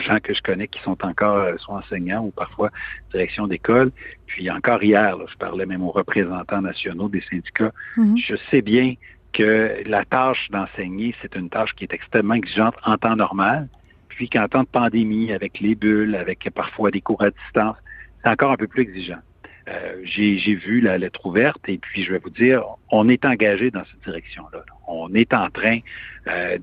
gens 0.00 0.18
que 0.20 0.32
je 0.32 0.42
connais 0.42 0.68
qui 0.68 0.80
sont 0.82 1.04
encore 1.04 1.38
euh, 1.38 1.56
soit 1.58 1.76
enseignants 1.76 2.24
ou 2.24 2.30
parfois 2.30 2.70
direction 3.10 3.46
d'école. 3.46 3.90
Puis 4.26 4.50
encore 4.50 4.82
hier, 4.82 5.16
je 5.28 5.36
parlais 5.36 5.66
même 5.66 5.82
aux 5.82 5.90
représentants 5.90 6.60
nationaux 6.60 7.08
des 7.08 7.22
syndicats. 7.22 7.72
Mhm. 7.96 8.16
Je 8.16 8.36
sais 8.50 8.62
bien 8.62 8.94
que 9.32 9.82
la 9.86 10.04
tâche 10.04 10.48
d'enseigner, 10.50 11.14
c'est 11.20 11.34
une 11.34 11.50
tâche 11.50 11.74
qui 11.74 11.84
est 11.84 11.92
extrêmement 11.92 12.34
exigeante 12.34 12.74
en 12.84 12.96
temps 12.96 13.16
normal, 13.16 13.68
puis 14.16 14.30
qu'en 14.30 14.48
temps 14.48 14.62
de 14.62 14.68
pandémie, 14.68 15.30
avec 15.30 15.60
les 15.60 15.74
bulles, 15.74 16.16
avec 16.16 16.48
parfois 16.54 16.90
des 16.90 17.02
cours 17.02 17.22
à 17.22 17.30
distance, 17.30 17.76
c'est 18.22 18.30
encore 18.30 18.50
un 18.50 18.56
peu 18.56 18.66
plus 18.66 18.82
exigeant. 18.82 19.20
Euh, 19.68 20.00
j'ai 20.04 20.54
vu 20.54 20.80
la 20.80 20.96
lettre 20.96 21.26
ouverte 21.26 21.68
et 21.68 21.76
puis 21.76 22.02
je 22.02 22.12
vais 22.12 22.18
vous 22.18 22.30
dire, 22.30 22.62
on 22.90 23.08
est 23.08 23.24
engagé 23.24 23.70
dans 23.70 23.84
cette 23.84 24.02
direction-là. 24.04 24.60
On 24.86 25.12
est 25.14 25.34
en 25.34 25.50
train 25.50 25.80
euh, 26.28 26.56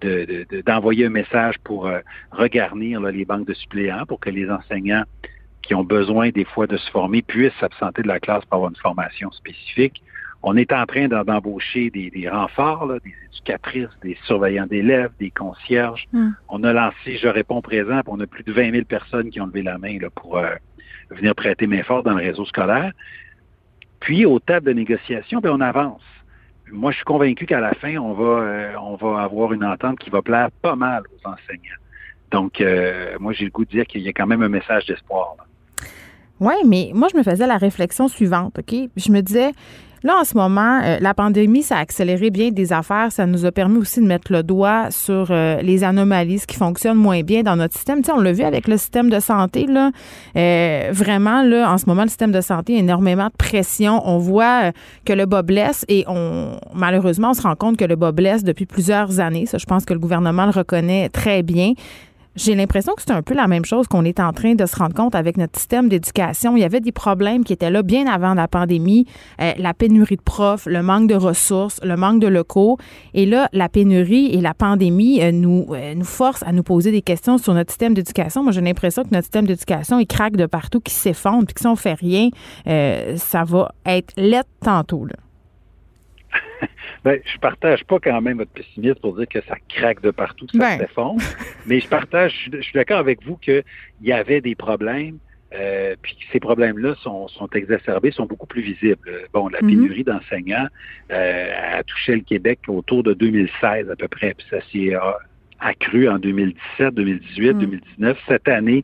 d'envoyer 0.66 1.06
un 1.06 1.10
message 1.10 1.56
pour 1.64 1.86
euh, 1.86 2.00
regarnir 2.32 3.02
les 3.02 3.26
banques 3.26 3.48
de 3.48 3.54
suppléants 3.54 4.06
pour 4.08 4.20
que 4.20 4.30
les 4.30 4.50
enseignants 4.50 5.04
qui 5.62 5.76
ont 5.76 5.84
besoin 5.84 6.30
des 6.30 6.46
fois 6.46 6.66
de 6.66 6.78
se 6.78 6.90
former 6.92 7.22
puissent 7.22 7.54
s'absenter 7.60 8.02
de 8.02 8.08
la 8.08 8.20
classe 8.20 8.46
pour 8.46 8.56
avoir 8.56 8.72
une 8.72 8.78
formation 8.78 9.32
spécifique. 9.32 10.02
On 10.46 10.58
est 10.58 10.74
en 10.74 10.86
train 10.86 11.08
d'embaucher 11.08 11.90
des, 11.90 12.30
renforts, 12.30 12.88
des 13.04 13.14
éducatrices, 13.32 13.98
des 14.02 14.18
surveillants 14.26 14.68
d'élèves, 14.68 15.12
des 15.18 15.32
concierges. 15.32 16.06
Hmm. 16.12 16.32
On 16.50 16.64
a 16.64 16.74
lancé 16.74 17.18
Je 17.18 17.30
réponds 17.30 17.62
présent, 17.62 18.02
puis 18.02 18.10
on 18.12 18.20
a 18.20 18.28
plus 18.28 18.44
de 18.44 18.52
20 18.52 18.72
000 18.72 18.84
personnes 18.84 19.30
qui 19.30 19.40
ont 19.40 19.46
levé 19.46 19.62
la 19.64 19.78
main 19.78 19.98
là, 20.00 20.10
pour 20.10 20.38
euh, 20.38 20.50
venir 21.12 21.34
prêter 21.34 21.66
main 21.66 21.82
forte 21.84 22.06
dans 22.06 22.14
le 22.14 22.24
réseau 22.24 22.46
scolaire. 22.46 22.92
Puis, 24.02 24.26
aux 24.26 24.40
tables 24.40 24.66
de 24.66 24.74
négociation, 24.74 25.40
bien, 25.40 25.54
on 25.54 25.62
avance. 25.62 26.02
Moi, 26.70 26.92
je 26.92 26.98
suis 26.98 27.06
convaincu 27.06 27.46
qu'à 27.46 27.62
la 27.62 27.74
fin, 27.76 27.96
on 27.96 28.12
va, 28.12 28.42
euh, 28.42 28.74
on 28.82 28.96
va 28.96 29.22
avoir 29.22 29.54
une 29.54 29.64
entente 29.64 30.00
qui 30.00 30.10
va 30.10 30.22
plaire 30.22 30.50
pas 30.62 30.76
mal 30.76 31.04
aux 31.04 31.30
enseignants. 31.30 31.80
Donc, 32.32 32.60
euh, 32.60 33.16
moi, 33.20 33.32
j'ai 33.32 33.46
le 33.46 33.52
goût 33.52 33.64
de 33.64 33.70
dire 33.70 33.86
qu'il 33.86 34.02
y 34.02 34.10
a 34.10 34.12
quand 34.12 34.28
même 34.28 34.42
un 34.42 34.50
message 34.50 34.88
d'espoir. 34.88 35.38
Oui, 36.42 36.56
mais 36.66 36.92
moi, 36.94 37.08
je 37.10 37.18
me 37.18 37.24
faisais 37.24 37.48
la 37.48 37.58
réflexion 37.58 38.10
suivante, 38.10 38.60
OK? 38.60 38.76
Je 38.98 39.12
me 39.12 39.22
disais, 39.22 39.52
Là, 40.04 40.18
en 40.20 40.26
ce 40.26 40.36
moment, 40.36 40.82
euh, 40.84 40.98
la 41.00 41.14
pandémie, 41.14 41.64
ça 41.64 41.78
a 41.78 41.80
accéléré 41.80 42.30
bien 42.30 42.52
des 42.52 42.74
affaires. 42.74 43.10
Ça 43.12 43.26
nous 43.26 43.46
a 43.46 43.52
permis 43.54 43.78
aussi 43.78 44.02
de 44.02 44.06
mettre 44.06 44.34
le 44.34 44.44
doigt 44.44 44.92
sur 44.92 45.28
euh, 45.30 45.62
les 45.62 45.86
anomalies, 45.86 46.40
ce 46.40 46.48
qui 46.48 46.58
fonctionne 46.58 46.98
moins 46.98 47.22
bien 47.22 47.42
dans 47.42 47.56
notre 47.56 47.74
système. 47.74 48.02
Tu 48.02 48.08
sais, 48.08 48.12
on 48.12 48.20
l'a 48.20 48.34
vu 48.34 48.44
avec 48.44 48.68
le 48.68 48.78
système 48.78 49.10
de 49.10 49.22
santé, 49.22 49.66
là. 49.66 49.92
Euh, 50.36 50.90
vraiment, 50.92 51.42
là, 51.42 51.72
en 51.72 51.78
ce 51.78 51.86
moment, 51.86 52.04
le 52.04 52.10
système 52.10 52.34
de 52.34 52.42
santé 52.42 52.76
a 52.76 52.80
énormément 52.80 53.28
de 53.28 53.38
pression. 53.38 54.02
On 54.06 54.18
voit 54.18 54.74
que 55.06 55.14
le 55.14 55.26
bas 55.26 55.42
blesse 55.42 55.86
et 55.88 56.04
on, 56.08 56.60
malheureusement, 56.74 57.30
on 57.30 57.34
se 57.34 57.44
rend 57.44 57.56
compte 57.56 57.78
que 57.78 57.86
le 57.86 57.96
bas 57.96 58.12
blesse 58.12 58.44
depuis 58.44 58.66
plusieurs 58.66 59.22
années. 59.22 59.46
Ça, 59.46 59.58
je 59.58 59.66
pense 59.66 59.86
que 59.86 59.94
le 59.94 60.00
gouvernement 60.00 60.46
le 60.46 60.52
reconnaît 60.52 61.08
très 61.08 61.44
bien 61.44 61.74
j'ai 62.36 62.56
l'impression 62.56 62.94
que 62.96 63.02
c'est 63.02 63.12
un 63.12 63.22
peu 63.22 63.34
la 63.34 63.48
même 63.48 63.66
chose 63.66 63.88
qu'on 63.88 64.06
est 64.06 64.20
en 64.20 64.34
train 64.34 64.56
de 64.56 64.66
se 64.66 64.76
rendre 64.76 64.96
compte 64.96 65.16
avec 65.16 65.38
notre 65.38 65.58
système 65.58 65.90
d'éducation. 65.90 66.56
Il 66.58 66.62
y 66.62 66.64
avait 66.64 66.80
des 66.80 66.92
problèmes 66.92 67.44
qui 67.44 67.54
étaient 67.54 67.70
là 67.70 67.84
bien 67.84 68.08
avant 68.08 68.34
la 68.34 68.48
pandémie, 68.48 69.06
euh, 69.42 69.54
la 69.58 69.74
pénurie 69.74 70.18
de 70.18 70.22
profs, 70.22 70.66
le 70.66 70.82
manque 70.82 71.08
de 71.08 71.16
ressources, 71.16 71.80
le 71.84 71.96
manque 71.96 72.20
de 72.20 72.28
locaux. 72.28 72.78
Et 73.14 73.26
là, 73.26 73.50
la 73.54 73.70
pénurie 73.70 74.34
et 74.34 74.42
la 74.42 74.54
pandémie 74.54 75.22
euh, 75.22 75.32
nous, 75.32 75.68
euh, 75.72 75.94
nous 75.94 76.06
forcent 76.06 76.44
à 76.44 76.52
nous 76.52 76.64
poser 76.64 76.92
des 76.92 77.02
questions 77.02 77.38
sur 77.38 77.54
notre 77.54 77.72
système 77.72 77.94
d'éducation. 77.94 78.44
Moi, 78.44 78.52
j'ai 78.52 78.62
l'impression 78.62 79.04
que 79.04 79.10
notre 79.12 79.26
système 79.26 79.46
d'éducation, 79.46 80.00
il 80.00 80.08
craque 80.08 80.36
de 80.36 80.46
partout, 80.46 80.80
qui 80.80 80.94
s'effondre, 80.94 81.46
puis 81.46 81.54
que 81.54 81.62
si 81.62 81.68
on 81.68 81.76
fait 81.76 81.94
rien, 81.94 82.30
ça 83.18 83.44
va 83.44 83.72
être 83.86 84.14
lettre 84.18 84.50
tantôt. 84.62 85.06
Là. 85.06 85.23
Ben, 87.04 87.20
je 87.26 87.38
partage 87.40 87.84
pas 87.86 88.00
quand 88.00 88.22
même 88.22 88.38
votre 88.38 88.52
pessimisme 88.52 89.00
pour 89.00 89.16
dire 89.16 89.28
que 89.28 89.42
ça 89.42 89.56
craque 89.70 90.02
de 90.02 90.12
partout, 90.12 90.46
que 90.46 90.58
ça 90.58 90.78
ben. 90.78 90.80
s'effondre. 90.80 91.22
Mais 91.66 91.80
je 91.80 91.88
partage, 91.88 92.50
je, 92.52 92.62
suis 92.62 92.74
d'accord 92.74 93.00
avec 93.00 93.24
vous 93.24 93.38
qu'il 93.38 93.64
y 94.02 94.12
avait 94.12 94.42
des 94.42 94.56
problèmes. 94.56 95.18
Euh, 95.56 95.96
puis 96.02 96.18
ces 96.32 96.40
problèmes-là 96.40 96.96
sont, 96.96 97.28
sont, 97.28 97.48
exacerbés, 97.50 98.10
sont 98.10 98.26
beaucoup 98.26 98.48
plus 98.48 98.64
visibles. 98.64 99.28
Bon, 99.34 99.50
la 99.50 99.62
mhm. 99.62 99.70
pénurie 99.70 100.04
d'enseignants 100.04 100.68
euh, 101.12 101.78
a 101.78 101.84
touché 101.84 102.16
le 102.16 102.22
Québec 102.22 102.60
autour 102.68 103.04
de 103.04 103.14
2016 103.14 103.92
à 103.92 103.96
peu 103.96 104.08
près, 104.08 104.34
puis 104.34 104.48
ça 104.50 104.58
s'est 104.72 104.96
accru 105.60 106.10
en 106.10 106.18
2017, 106.18 106.94
2018, 106.96 107.54
2019. 107.54 108.18
Cette 108.28 108.48
année, 108.48 108.84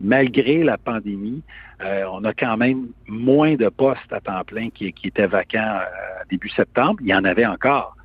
malgré 0.00 0.62
la 0.62 0.78
pandémie, 0.78 1.42
euh, 1.82 2.04
on 2.12 2.24
a 2.24 2.32
quand 2.32 2.56
même 2.56 2.88
moins 3.06 3.54
de 3.54 3.68
postes 3.68 4.12
à 4.12 4.20
temps 4.20 4.42
plein 4.44 4.70
qui, 4.70 4.92
étaient 5.04 5.26
vacants 5.26 5.58
euh, 5.58 6.24
début 6.30 6.48
septembre. 6.50 6.98
Il 7.02 7.08
y 7.08 7.14
en 7.14 7.24
avait 7.24 7.46
encore, 7.46 7.96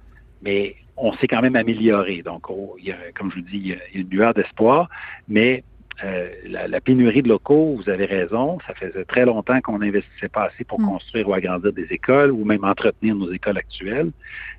mais 0.42 0.76
on 0.98 1.14
s'est 1.14 1.28
quand 1.28 1.42
même 1.42 1.56
amélioré. 1.56 2.22
Donc, 2.22 2.50
oh, 2.50 2.76
il 2.80 2.86
y 2.86 2.92
a, 2.92 2.98
comme 3.18 3.32
je 3.32 3.38
vous 3.38 3.42
dis, 3.42 3.58
il 3.58 3.68
y 3.68 3.74
a 3.74 3.78
une 3.94 4.10
lueur 4.10 4.34
d'espoir, 4.34 4.90
mais 5.28 5.64
euh, 6.04 6.30
la, 6.46 6.82
pénurie 6.82 7.22
de 7.22 7.30
locaux, 7.30 7.76
vous 7.78 7.90
avez 7.90 8.06
raison, 8.06 8.58
ça 8.68 8.74
faisait 8.74 9.06
très 9.06 9.26
longtemps 9.26 9.62
qu'on 9.62 9.80
n'investissait 9.80 10.28
pas 10.28 10.46
assez 10.46 10.66
pour 10.66 10.80
mm. 10.80 10.86
construire 10.86 11.30
ou 11.30 11.34
agrandir 11.34 11.72
des 11.72 11.88
écoles 11.92 12.32
ou 12.32 12.44
même 12.44 12.66
entretenir 12.66 13.16
nos 13.16 13.32
écoles 13.32 13.58
actuelles. 13.58 14.12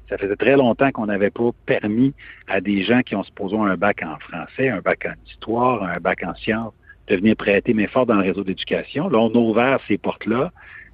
Ça 0.08 0.16
faisait 0.16 0.36
très 0.36 0.56
longtemps 0.56 0.90
qu'on 0.92 1.06
n'avait 1.06 1.30
pas 1.30 1.50
permis 1.66 2.14
à 2.48 2.60
des 2.60 2.84
gens 2.84 3.02
qui 3.02 3.14
ont 3.14 3.24
supposons 3.24 3.64
un 3.64 3.76
bac 3.76 4.02
en 4.02 4.18
français, 4.18 4.68
un 4.68 4.80
bac 4.80 5.06
en 5.06 5.14
histoire, 5.26 5.82
un 5.82 5.98
bac 5.98 6.22
en 6.24 6.34
sciences, 6.36 6.72
de 7.08 7.16
venir 7.16 7.36
prêter 7.36 7.74
main 7.74 7.86
dans 8.04 8.14
le 8.14 8.22
réseau 8.22 8.44
d'éducation. 8.44 9.08
Là, 9.08 9.18
on 9.18 9.30
a 9.30 9.38
ouvert 9.38 9.80
ces 9.86 9.98
portes-là. 9.98 10.52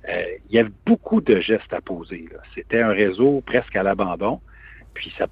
Euh, 0.09 0.23
il 0.51 0.57
y 0.57 0.59
avait 0.59 0.73
beaucoup 0.85 1.21
de 1.21 1.41
gestes 1.41 1.73
à 1.73 1.81
poser. 1.81 2.27
C'était 2.55 2.81
un 2.81 2.91
réseau 2.91 3.43
presque 3.47 3.77
à 3.77 3.83
l'abandon. 3.83 4.41
Puis 4.95 5.13
ça, 5.17 5.27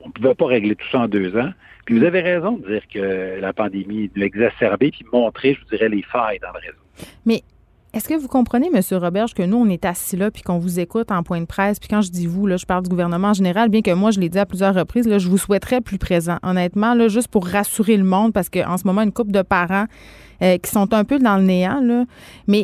on 0.00 0.08
ne 0.08 0.12
pouvait 0.12 0.34
pas 0.34 0.46
régler 0.46 0.76
tout 0.76 0.86
ça 0.90 1.00
en 1.00 1.08
deux 1.08 1.36
ans. 1.36 1.50
Puis 1.84 1.98
vous 1.98 2.04
avez 2.04 2.20
raison 2.20 2.52
de 2.52 2.66
dire 2.66 2.82
que 2.88 3.40
la 3.40 3.52
pandémie 3.52 4.10
l'a 4.14 4.26
exacerbé 4.26 4.90
puis 4.90 5.04
montrer, 5.12 5.54
je 5.54 5.60
vous 5.60 5.70
dirais, 5.70 5.88
les 5.88 6.02
failles 6.02 6.38
dans 6.38 6.52
le 6.52 6.60
réseau. 6.60 7.12
Mais 7.24 7.42
est-ce 7.92 8.08
que 8.08 8.14
vous 8.14 8.28
comprenez, 8.28 8.68
M. 8.72 8.80
Roberge, 8.98 9.34
que 9.34 9.42
nous, 9.42 9.56
on 9.56 9.68
est 9.68 9.84
assis 9.84 10.16
là 10.16 10.30
puis 10.30 10.42
qu'on 10.42 10.58
vous 10.58 10.78
écoute 10.78 11.10
en 11.10 11.22
point 11.22 11.40
de 11.40 11.46
presse? 11.46 11.80
Puis 11.80 11.88
quand 11.88 12.02
je 12.02 12.10
dis 12.10 12.26
vous, 12.26 12.46
là, 12.46 12.56
je 12.56 12.64
parle 12.64 12.84
du 12.84 12.88
gouvernement 12.88 13.28
en 13.28 13.34
général, 13.34 13.68
bien 13.68 13.82
que 13.82 13.90
moi, 13.92 14.12
je 14.12 14.20
l'ai 14.20 14.28
dit 14.28 14.38
à 14.38 14.46
plusieurs 14.46 14.74
reprises, 14.74 15.06
je 15.18 15.28
vous 15.28 15.38
souhaiterais 15.38 15.80
plus 15.80 15.98
présent, 15.98 16.38
honnêtement, 16.42 16.94
là, 16.94 17.08
juste 17.08 17.28
pour 17.28 17.46
rassurer 17.46 17.96
le 17.96 18.04
monde, 18.04 18.32
parce 18.32 18.48
qu'en 18.48 18.76
ce 18.76 18.86
moment, 18.86 19.02
une 19.02 19.12
couple 19.12 19.32
de 19.32 19.42
parents 19.42 19.86
euh, 20.42 20.56
qui 20.56 20.70
sont 20.70 20.94
un 20.94 21.04
peu 21.04 21.18
dans 21.18 21.36
le 21.36 21.42
néant. 21.42 21.80
Là. 21.80 22.04
Mais 22.46 22.60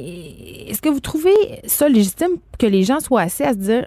est-ce 0.69 0.81
que 0.81 0.89
vous 0.89 1.01
trouvez 1.01 1.35
ça 1.67 1.89
légitime 1.89 2.37
que 2.59 2.67
les 2.67 2.85
gens 2.85 3.01
soient 3.01 3.23
assis 3.23 3.43
à 3.43 3.53
se 3.53 3.59
dire 3.59 3.87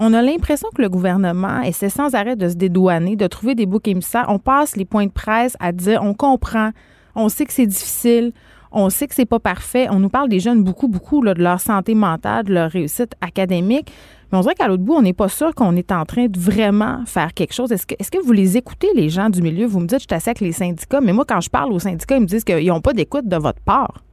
on 0.00 0.12
a 0.14 0.22
l'impression 0.22 0.68
que 0.74 0.80
le 0.80 0.88
gouvernement 0.88 1.60
essaie 1.62 1.88
sans 1.88 2.14
arrêt 2.14 2.36
de 2.36 2.48
se 2.48 2.54
dédouaner, 2.54 3.16
de 3.16 3.26
trouver 3.26 3.54
des 3.54 3.66
boucs 3.66 3.88
émissaires. 3.88 4.26
On 4.28 4.38
passe 4.38 4.76
les 4.76 4.84
points 4.84 5.06
de 5.06 5.12
presse 5.12 5.56
à 5.60 5.72
dire 5.72 6.02
on 6.02 6.14
comprend, 6.14 6.70
on 7.14 7.28
sait 7.28 7.44
que 7.44 7.52
c'est 7.52 7.66
difficile, 7.66 8.32
on 8.72 8.90
sait 8.90 9.06
que 9.06 9.14
c'est 9.14 9.26
pas 9.26 9.38
parfait. 9.38 9.88
On 9.90 9.98
nous 9.98 10.08
parle 10.08 10.28
des 10.28 10.40
jeunes 10.40 10.62
beaucoup, 10.62 10.88
beaucoup 10.88 11.24
de 11.24 11.42
leur 11.42 11.60
santé 11.60 11.94
mentale, 11.94 12.44
de 12.44 12.54
leur 12.54 12.70
réussite 12.70 13.14
académique. 13.20 13.92
Mais 14.30 14.38
on 14.38 14.40
dirait 14.42 14.54
qu'à 14.54 14.68
l'autre 14.68 14.82
bout, 14.82 14.94
on 14.94 15.02
n'est 15.02 15.14
pas 15.14 15.28
sûr 15.28 15.54
qu'on 15.54 15.74
est 15.76 15.90
en 15.90 16.04
train 16.04 16.26
de 16.26 16.38
vraiment 16.38 17.04
faire 17.06 17.32
quelque 17.32 17.54
chose. 17.54 17.72
Est-ce 17.72 17.86
que, 17.86 18.22
vous 18.22 18.32
les 18.32 18.56
écoutez, 18.56 18.88
les 18.94 19.08
gens 19.08 19.30
du 19.30 19.40
milieu? 19.40 19.66
Vous 19.66 19.80
me 19.80 19.86
dites, 19.86 20.00
je 20.00 20.06
suis 20.08 20.14
assez 20.14 20.32
les 20.44 20.52
syndicats, 20.52 21.00
mais 21.00 21.12
moi, 21.12 21.24
quand 21.26 21.40
je 21.40 21.48
parle 21.48 21.72
aux 21.72 21.78
syndicats, 21.78 22.16
ils 22.16 22.22
me 22.22 22.26
disent 22.26 22.44
qu'ils 22.44 22.66
n'ont 22.66 22.82
pas 22.82 22.92
d'écoute 22.92 23.26
de 23.26 23.36
votre 23.36 23.60
part. 23.60 24.04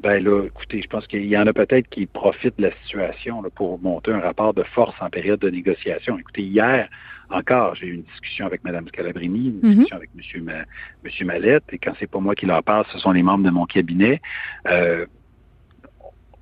Ben 0.00 0.22
là, 0.22 0.44
écoutez, 0.44 0.82
je 0.82 0.88
pense 0.88 1.06
qu'il 1.06 1.24
y 1.24 1.36
en 1.38 1.46
a 1.46 1.52
peut-être 1.52 1.88
qui 1.88 2.06
profitent 2.06 2.58
de 2.58 2.64
la 2.64 2.72
situation 2.82 3.42
pour 3.54 3.78
monter 3.80 4.12
un 4.12 4.20
rapport 4.20 4.52
de 4.52 4.62
force 4.62 4.94
en 5.00 5.08
période 5.08 5.40
de 5.40 5.48
négociation. 5.48 6.18
Écoutez, 6.18 6.42
hier 6.42 6.88
encore, 7.30 7.74
j'ai 7.74 7.86
eu 7.86 7.94
une 7.94 8.02
discussion 8.02 8.46
avec 8.46 8.62
Mme 8.64 8.88
Scalabrini, 8.88 9.48
une 9.48 9.68
mhm. 9.68 9.74
discussion 9.74 9.96
avec 9.96 10.10
M. 10.16 10.64
Monsieur, 11.04 11.26
Mallette, 11.26 11.64
et 11.72 11.78
quand 11.78 11.92
c'est 11.98 12.10
pas 12.10 12.20
moi 12.20 12.34
qui 12.34 12.46
leur 12.46 12.62
parle, 12.62 12.84
ce 12.92 12.98
sont 12.98 13.12
les 13.12 13.22
membres 13.22 13.44
de 13.44 13.50
mon 13.50 13.66
cabinet. 13.66 14.20
Euh, 14.68 15.06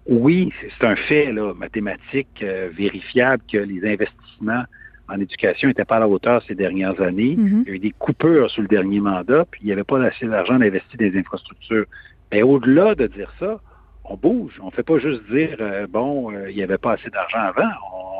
oui, 0.06 0.52
c'est 0.60 0.86
un 0.86 0.96
fait 0.96 1.32
là, 1.32 1.54
mathématique 1.54 2.42
euh, 2.42 2.68
vérifiable 2.72 3.42
que 3.50 3.58
les 3.58 3.86
investissements 3.90 4.64
en 5.08 5.20
éducation 5.20 5.68
n'étaient 5.68 5.84
pas 5.84 5.96
à 5.96 6.00
la 6.00 6.08
hauteur 6.08 6.42
ces 6.46 6.54
dernières 6.54 7.00
années. 7.00 7.36
Mhm. 7.36 7.64
Il 7.66 7.68
y 7.68 7.72
a 7.72 7.74
eu 7.76 7.78
des 7.78 7.92
coupures 7.92 8.50
sous 8.50 8.62
le 8.62 8.68
dernier 8.68 9.00
mandat, 9.00 9.44
puis 9.50 9.62
il 9.62 9.66
n'y 9.66 9.72
avait 9.72 9.84
pas 9.84 10.02
assez 10.02 10.26
d'argent 10.26 10.58
d'investir 10.58 10.98
dans 10.98 11.04
les 11.06 11.18
infrastructures. 11.18 11.86
Mais 12.32 12.42
au-delà 12.42 12.94
de 12.94 13.06
dire 13.06 13.32
ça, 13.38 13.60
on 14.04 14.16
bouge. 14.16 14.58
On 14.62 14.66
ne 14.66 14.70
fait 14.70 14.82
pas 14.82 14.98
juste 14.98 15.22
dire 15.30 15.56
euh, 15.60 15.86
bon, 15.86 16.32
euh, 16.32 16.50
il 16.50 16.56
n'y 16.56 16.62
avait 16.62 16.78
pas 16.78 16.92
assez 16.92 17.10
d'argent 17.10 17.40
avant. 17.40 17.70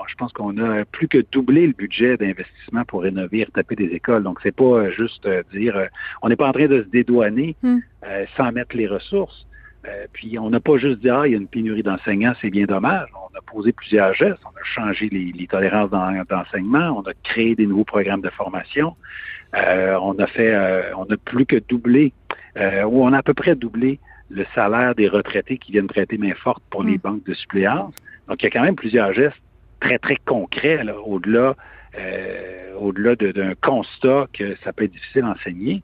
je 0.09 0.15
pense 0.15 0.33
qu'on 0.33 0.59
a 0.59 0.85
plus 0.85 1.09
que 1.09 1.25
doublé 1.33 1.67
le 1.67 1.73
budget 1.73 2.17
d'investissement 2.17 2.85
pour 2.85 3.03
rénover, 3.03 3.45
retaper 3.45 3.77
des 3.77 3.87
écoles. 3.87 4.23
Donc 4.23 4.39
c'est 4.43 4.55
pas 4.55 4.91
juste 4.91 5.29
dire 5.53 5.89
on 6.23 6.29
n'est 6.29 6.37
pas 6.37 6.49
en 6.49 6.53
train 6.53 6.67
de 6.67 6.83
se 6.83 6.89
dédouaner 6.89 7.57
hmm. 7.63 7.79
sans 8.37 8.53
mettre 8.53 8.77
les 8.77 8.87
ressources. 8.87 9.47
Euh, 9.87 10.07
puis 10.13 10.39
on 10.39 10.51
n'a 10.51 10.61
pas 10.61 10.79
juste 10.79 11.01
dit 11.01 11.11
ah 11.11 11.27
il 11.27 11.33
y 11.33 11.35
a 11.35 11.39
une 11.39 11.49
pénurie 11.49 11.83
d'enseignants, 11.83 12.35
c'est 12.41 12.51
bien 12.51 12.65
dommage. 12.65 13.09
On 13.15 13.37
a 13.37 13.43
posé 13.43 13.73
plusieurs 13.73 14.15
gestes, 14.15 14.41
on 14.45 14.57
a 14.59 14.65
changé 14.65 15.09
les, 15.11 15.47
tolérances 15.47 15.91
d'enseignement, 15.91 16.99
on 16.99 17.03
a 17.03 17.13
créé 17.23 17.55
des 17.55 17.67
nouveaux 17.67 17.85
programmes 17.85 18.23
de 18.23 18.31
formation, 18.31 18.97
euh, 19.57 19.99
on 20.01 20.19
a 20.19 20.27
fait, 20.27 20.55
euh, 20.55 20.95
on 20.97 21.05
a 21.05 21.17
plus 21.17 21.45
que 21.45 21.57
doublé, 21.57 22.13
ou 22.57 23.05
on 23.05 23.13
a 23.13 23.19
à 23.19 23.23
peu 23.23 23.35
près 23.35 23.57
doublé 23.57 23.99
le 24.35 24.45
salaire 24.55 24.95
des 24.95 25.09
retraités 25.09 25.59
qui 25.59 25.73
viennent 25.73 25.87
prêter 25.87 26.19
main 26.19 26.35
forte 26.35 26.63
pour 26.71 26.83
les 26.83 26.97
mm. 26.97 27.01
banques 27.01 27.25
de 27.25 27.35
suppléance. 27.35 27.95
Donc 28.29 28.43
il 28.43 28.45
y 28.45 28.49
a 28.49 28.51
quand 28.51 28.63
même 28.63 28.77
plusieurs 28.77 29.13
gestes 29.13 29.41
très 29.81 29.99
très 29.99 30.17
concrets 30.17 30.81
au-delà, 31.05 31.55
au-delà 32.79 33.17
d'un 33.17 33.55
constat 33.55 34.27
que 34.33 34.57
ça 34.65 34.73
peut 34.73 34.85
être 34.85 34.93
difficile 34.93 35.23
d'enseigner. 35.23 35.83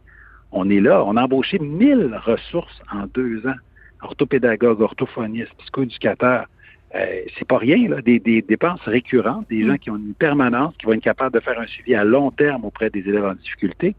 On 0.52 0.68
est 0.68 0.80
là, 0.80 1.04
on 1.04 1.16
a 1.16 1.22
embauché 1.22 1.58
1000 1.58 2.18
ressources 2.24 2.80
en 2.92 3.06
deux 3.14 3.46
ans 3.46 3.54
orthopédagogue, 4.02 4.80
orthophoniste, 4.80 5.52
psychoéducateur, 5.58 6.46
euh, 6.94 7.22
c'est 7.38 7.46
pas 7.46 7.58
rien, 7.58 7.88
là, 7.88 8.02
des, 8.02 8.18
dépenses 8.18 8.80
récurrentes, 8.82 9.48
des 9.48 9.64
gens 9.64 9.74
mm. 9.74 9.78
qui 9.78 9.90
ont 9.90 9.96
une 9.96 10.14
permanence, 10.14 10.74
qui 10.78 10.86
vont 10.86 10.92
être 10.92 11.02
capables 11.02 11.34
de 11.34 11.40
faire 11.40 11.58
un 11.58 11.66
suivi 11.66 11.94
à 11.94 12.04
long 12.04 12.30
terme 12.30 12.64
auprès 12.64 12.90
des 12.90 13.00
élèves 13.00 13.24
en 13.24 13.34
difficulté. 13.34 13.94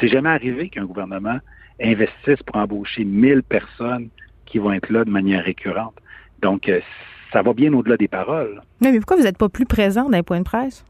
C'est 0.00 0.08
jamais 0.08 0.28
arrivé 0.28 0.68
qu'un 0.68 0.84
gouvernement 0.84 1.38
investisse 1.80 2.42
pour 2.46 2.56
embaucher 2.56 3.04
1000 3.04 3.42
personnes 3.42 4.08
qui 4.46 4.58
vont 4.58 4.72
être 4.72 4.90
là 4.90 5.04
de 5.04 5.10
manière 5.10 5.44
récurrente. 5.44 5.94
Donc, 6.40 6.68
euh, 6.68 6.80
ça 7.32 7.42
va 7.42 7.52
bien 7.52 7.72
au-delà 7.72 7.96
des 7.96 8.08
paroles. 8.08 8.62
Mais, 8.80 8.92
pourquoi 8.98 9.16
vous 9.16 9.24
n'êtes 9.24 9.38
pas 9.38 9.48
plus 9.48 9.66
présent 9.66 10.04
dans 10.08 10.16
les 10.16 10.22
points 10.22 10.38
de 10.38 10.44
presse? 10.44 10.84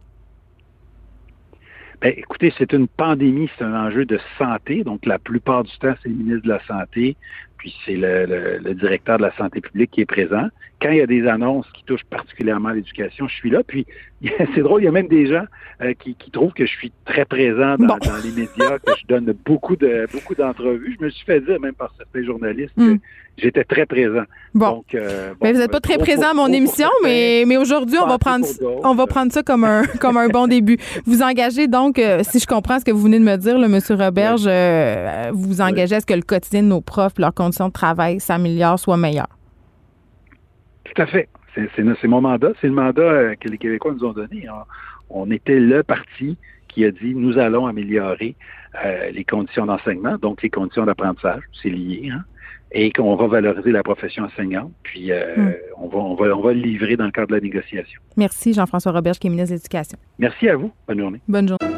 Ben, 2.03 2.13
écoutez, 2.17 2.53
c'est 2.59 2.73
une 2.75 2.87
pandémie, 2.87 3.49
c'est 3.57 3.65
un 3.65 3.87
enjeu 3.87 4.05
de 4.05 4.19
santé. 4.37 4.85
Donc, 4.85 5.07
la 5.07 5.19
plupart 5.19 5.65
du 5.65 5.73
temps, 5.79 5.95
c'est 6.03 6.11
le 6.11 6.17
ministre 6.17 6.43
de 6.43 6.49
la 6.49 6.61
Santé, 6.67 7.17
puis 7.57 7.75
c'est 7.87 7.97
le, 7.97 8.75
directeur 8.75 9.17
de 9.17 9.23
la 9.23 9.35
santé 9.37 9.63
publique 9.63 9.93
qui 9.93 10.03
est 10.03 10.07
présent. 10.07 10.49
Quand 10.83 10.91
il 10.91 10.99
y 10.99 11.01
a 11.01 11.07
des 11.07 11.27
annonces 11.27 11.67
qui 11.73 11.83
touchent 11.85 12.05
particulièrement 12.05 12.71
l'éducation, 12.71 13.27
je 13.27 13.35
suis 13.35 13.49
là. 13.49 13.63
Puis 13.67 13.87
c'est 14.55 14.63
drôle, 14.63 14.83
il 14.83 14.85
y 14.85 14.89
a 14.89 14.93
même 14.93 15.09
des 15.09 15.27
gens 15.27 15.45
euh, 15.83 15.93
qui, 15.95 16.15
trouvent 16.31 16.53
que 16.53 16.67
je 16.67 16.71
suis 16.71 16.93
très 17.05 17.25
présent 17.25 17.77
dans, 17.79 17.99
les 18.23 18.31
médias, 18.31 18.79
que 18.79 18.93
je 18.99 19.07
donne 19.07 19.35
beaucoup 19.45 19.77
de 19.77 20.07
beaucoup 20.13 20.35
d'entrevues. 20.35 20.97
Je 20.99 21.05
me 21.05 21.11
suis 21.11 21.25
fait 21.25 21.41
dire 21.41 21.61
même 21.61 21.75
par 21.75 21.93
certains 21.97 22.25
journalistes 22.25 22.73
que 22.77 22.95
hmm. 22.95 22.99
j'étais 23.37 23.65
très 23.65 23.87
présent. 23.87 24.25
Bon, 24.55 24.85
euh, 24.95 25.35
mais 25.43 25.53
vous 25.53 25.59
n'êtes 25.59 25.71
pas 25.71 25.81
très 25.81 25.99
présent 25.99 26.31
à 26.31 26.35
mon 26.35 26.47
émission, 26.49 26.89
mais, 27.03 27.45
mais 27.47 27.57
aujourd'hui 27.57 27.99
on 28.03 28.07
va 28.07 28.19
prendre 28.19 28.47
on 28.63 28.95
va 28.95 29.07
prendre 29.07 29.33
ça 29.33 29.43
comme 29.43 29.65
un 29.65 29.83
comme 30.01 30.17
un 30.17 30.29
bon 30.29 30.47
début. 30.47 30.79
Vous 31.05 31.23
engagez 31.23 31.69
donc, 31.69 31.99
euh, 31.99 32.21
si 32.23 32.39
je 32.39 32.47
comprends 32.47 32.79
ce 32.81 32.85
que 32.85 32.93
vous 32.93 33.03
venez 33.03 33.19
de 33.19 33.25
me 33.25 33.37
dire, 33.37 33.59
le 33.59 33.69
Monsieur 33.69 33.95
Roberge, 33.95 34.49
vous 35.33 35.49
vous 35.49 35.61
engagez 35.61 35.97
à 35.97 36.01
ce 36.01 36.07
que 36.07 36.15
le 36.15 36.23
quotidien 36.23 36.63
de 36.63 36.69
nos 36.69 36.81
profs, 36.81 37.19
leurs 37.19 37.35
conditions 37.35 37.69
de 37.69 37.73
travail 37.73 38.21
s'améliorent, 38.21 38.79
soient 38.79 38.97
meilleures. 38.97 39.29
Tout 40.85 41.03
à 41.03 41.07
fait. 41.07 41.29
C'est 41.55 42.09
mon 42.09 42.21
mandat. 42.21 42.53
C'est 42.61 42.67
le 42.67 42.73
mandat 42.73 43.03
euh, 43.03 43.35
que 43.35 43.49
les 43.49 43.59
Québécois 43.59 43.95
nous 43.95 44.05
ont 44.05 44.13
donné. 44.13 44.47
On, 45.11 45.31
était 45.31 45.61
le 45.61 45.83
parti 45.83 46.37
qui 46.69 46.85
a 46.85 46.91
dit 46.91 47.15
nous 47.15 47.39
allons 47.39 47.67
améliorer 47.67 48.35
euh, 48.85 49.11
les 49.11 49.25
conditions 49.25 49.67
d'enseignement, 49.67 50.17
donc 50.19 50.43
les 50.43 50.51
conditions 50.51 50.85
d'apprentissage, 50.85 51.43
c'est 51.63 51.69
lié, 51.71 52.11
hein, 52.13 52.25
et 52.73 52.91
qu'on 52.91 53.15
va 53.15 53.29
valoriser 53.29 53.71
la 53.71 53.85
profession 53.85 54.25
enseignante, 54.25 54.73
puis 54.83 55.13
euh, 55.13 55.37
hmm. 55.37 55.53
on, 55.77 55.89
va, 55.89 55.99
on, 55.99 56.15
va, 56.17 56.37
on 56.37 56.43
va 56.43 56.53
le 56.53 56.61
livrer 56.61 56.97
dans 56.97 57.05
le 57.05 57.13
cadre 57.13 57.29
de 57.29 57.35
la 57.35 57.41
négociation. 57.41 58.01
Merci 58.17 58.53
Jean-François 58.53 58.91
Roberge, 58.91 59.21
qui 59.21 59.29
est 59.29 59.31
ministre 59.31 59.51
de 59.51 59.59
l'Éducation. 59.59 59.97
Merci 60.19 60.49
à 60.49 60.57
vous. 60.57 60.73
Bonne 60.89 60.99
journée. 60.99 61.21
Bonne 61.29 61.49
journée. 61.49 61.75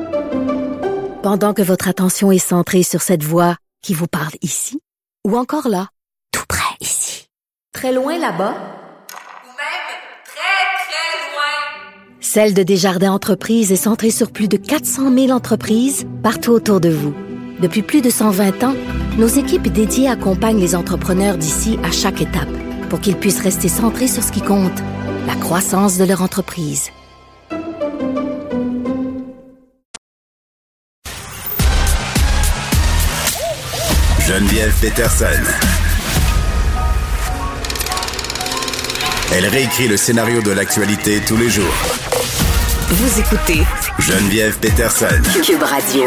Pendant 1.23 1.53
que 1.53 1.63
votre 1.63 1.89
attention 1.89 2.33
est 2.33 2.39
centrée 2.39 2.83
sur 2.83 3.03
cette 3.03 3.25
voix 3.25 3.57
qui 3.83 3.93
vous 3.93 4.07
parle 4.07 4.33
ici, 4.43 4.81
ou 5.27 5.37
encore 5.37 5.69
là, 5.69 5.89
tout 6.33 6.45
près 6.49 6.77
ici, 6.81 7.29
très 7.73 7.93
loin 7.93 8.17
là-bas, 8.19 8.55
Ou 8.55 9.49
même 9.49 9.87
très, 10.25 10.87
très 10.87 11.13
loin. 11.35 12.21
Celle 12.37 12.53
de 12.53 12.63
Desjardins 12.63 13.13
Entreprises 13.13 13.73
est 13.73 13.77
centrée 13.77 14.11
sur 14.11 14.31
plus 14.31 14.47
de 14.47 14.59
400 14.59 15.11
000 15.11 15.31
entreprises 15.31 16.07
partout 16.23 16.51
autour 16.51 16.83
de 16.83 16.91
vous. 16.91 17.15
Depuis 17.63 17.81
plus 17.81 18.03
de 18.03 18.11
120 18.11 18.63
ans, 18.63 18.75
nos 19.17 19.27
équipes 19.27 19.69
dédiées 19.69 20.11
accompagnent 20.11 20.61
les 20.61 20.75
entrepreneurs 20.75 21.39
d'ici 21.39 21.79
à 21.83 21.91
chaque 21.91 22.21
étape 22.21 22.51
pour 22.91 23.01
qu'ils 23.01 23.17
puissent 23.17 23.41
rester 23.41 23.69
centrés 23.69 24.07
sur 24.07 24.23
ce 24.23 24.33
qui 24.33 24.43
compte, 24.43 24.79
la 25.27 25.35
croissance 25.35 25.97
de 25.97 26.05
leur 26.05 26.21
entreprise. 26.21 26.91
Geneviève 34.29 34.75
Peterson. 34.83 35.43
Elle 39.33 39.47
réécrit 39.47 39.89
le 39.89 39.97
scénario 39.97 40.43
de 40.43 40.51
l'actualité 40.51 41.23
tous 41.27 41.39
les 41.39 41.49
jours. 41.49 41.73
Vous 42.89 43.19
écoutez 43.19 43.65
Geneviève 43.99 44.57
Peterson. 44.61 45.07
Cube 45.45 45.61
Radio. 45.61 46.07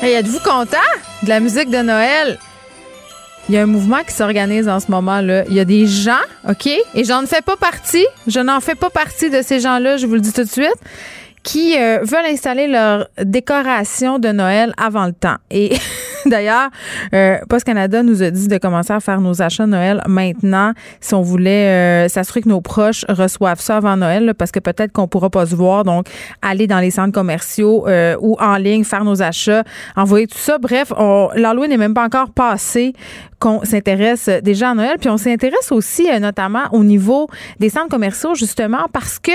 Hey, 0.00 0.14
êtes-vous 0.14 0.38
content 0.38 0.78
de 1.22 1.28
la 1.28 1.40
musique 1.40 1.68
de 1.68 1.82
Noël? 1.82 2.38
Il 3.50 3.54
y 3.54 3.58
a 3.58 3.62
un 3.62 3.66
mouvement 3.66 4.02
qui 4.02 4.14
s'organise 4.14 4.66
en 4.66 4.80
ce 4.80 4.90
moment-là. 4.90 5.44
Il 5.48 5.52
y 5.52 5.60
a 5.60 5.66
des 5.66 5.86
gens, 5.86 6.16
OK? 6.48 6.66
Et 6.66 7.04
j'en 7.04 7.26
fais 7.26 7.42
pas 7.42 7.58
partie. 7.58 8.06
Je 8.26 8.40
n'en 8.40 8.60
fais 8.60 8.76
pas 8.76 8.88
partie 8.88 9.28
de 9.28 9.42
ces 9.42 9.60
gens-là, 9.60 9.98
je 9.98 10.06
vous 10.06 10.14
le 10.14 10.20
dis 10.22 10.32
tout 10.32 10.44
de 10.44 10.50
suite, 10.50 10.72
qui 11.44 11.78
euh, 11.78 11.98
veulent 12.02 12.26
installer 12.26 12.66
leur 12.66 13.06
décoration 13.22 14.18
de 14.18 14.28
Noël 14.28 14.72
avant 14.76 15.06
le 15.06 15.12
temps. 15.12 15.36
Et 15.50 15.76
d'ailleurs, 16.26 16.70
euh, 17.12 17.36
Post 17.48 17.64
Canada 17.64 18.02
nous 18.02 18.22
a 18.22 18.30
dit 18.30 18.48
de 18.48 18.58
commencer 18.58 18.92
à 18.92 19.00
faire 19.00 19.20
nos 19.20 19.42
achats 19.42 19.66
Noël 19.66 20.02
maintenant 20.08 20.72
si 21.00 21.14
on 21.14 21.22
voulait 21.22 22.06
euh, 22.06 22.08
s'assurer 22.08 22.40
que 22.40 22.48
nos 22.48 22.62
proches 22.62 23.04
reçoivent 23.08 23.60
ça 23.60 23.76
avant 23.76 23.96
Noël, 23.96 24.24
là, 24.24 24.34
parce 24.34 24.50
que 24.50 24.58
peut-être 24.58 24.92
qu'on 24.92 25.06
pourra 25.06 25.30
pas 25.30 25.46
se 25.46 25.54
voir. 25.54 25.84
Donc, 25.84 26.06
aller 26.42 26.66
dans 26.66 26.80
les 26.80 26.90
centres 26.90 27.12
commerciaux 27.12 27.86
euh, 27.86 28.16
ou 28.20 28.36
en 28.40 28.56
ligne, 28.56 28.82
faire 28.82 29.04
nos 29.04 29.22
achats, 29.22 29.64
envoyer 29.96 30.26
tout 30.26 30.38
ça. 30.38 30.58
Bref, 30.58 30.92
l'Halloween 31.34 31.70
n'est 31.70 31.76
même 31.76 31.94
pas 31.94 32.04
encore 32.04 32.30
passé 32.30 32.94
qu'on 33.44 33.62
s'intéresse 33.62 34.30
déjà 34.42 34.70
à 34.70 34.74
Noël. 34.74 34.96
Puis 34.98 35.10
on 35.10 35.18
s'intéresse 35.18 35.70
aussi 35.70 36.10
euh, 36.10 36.18
notamment 36.18 36.62
au 36.72 36.82
niveau 36.82 37.28
des 37.60 37.68
centres 37.68 37.90
commerciaux, 37.90 38.34
justement, 38.34 38.86
parce 38.90 39.18
que, 39.18 39.32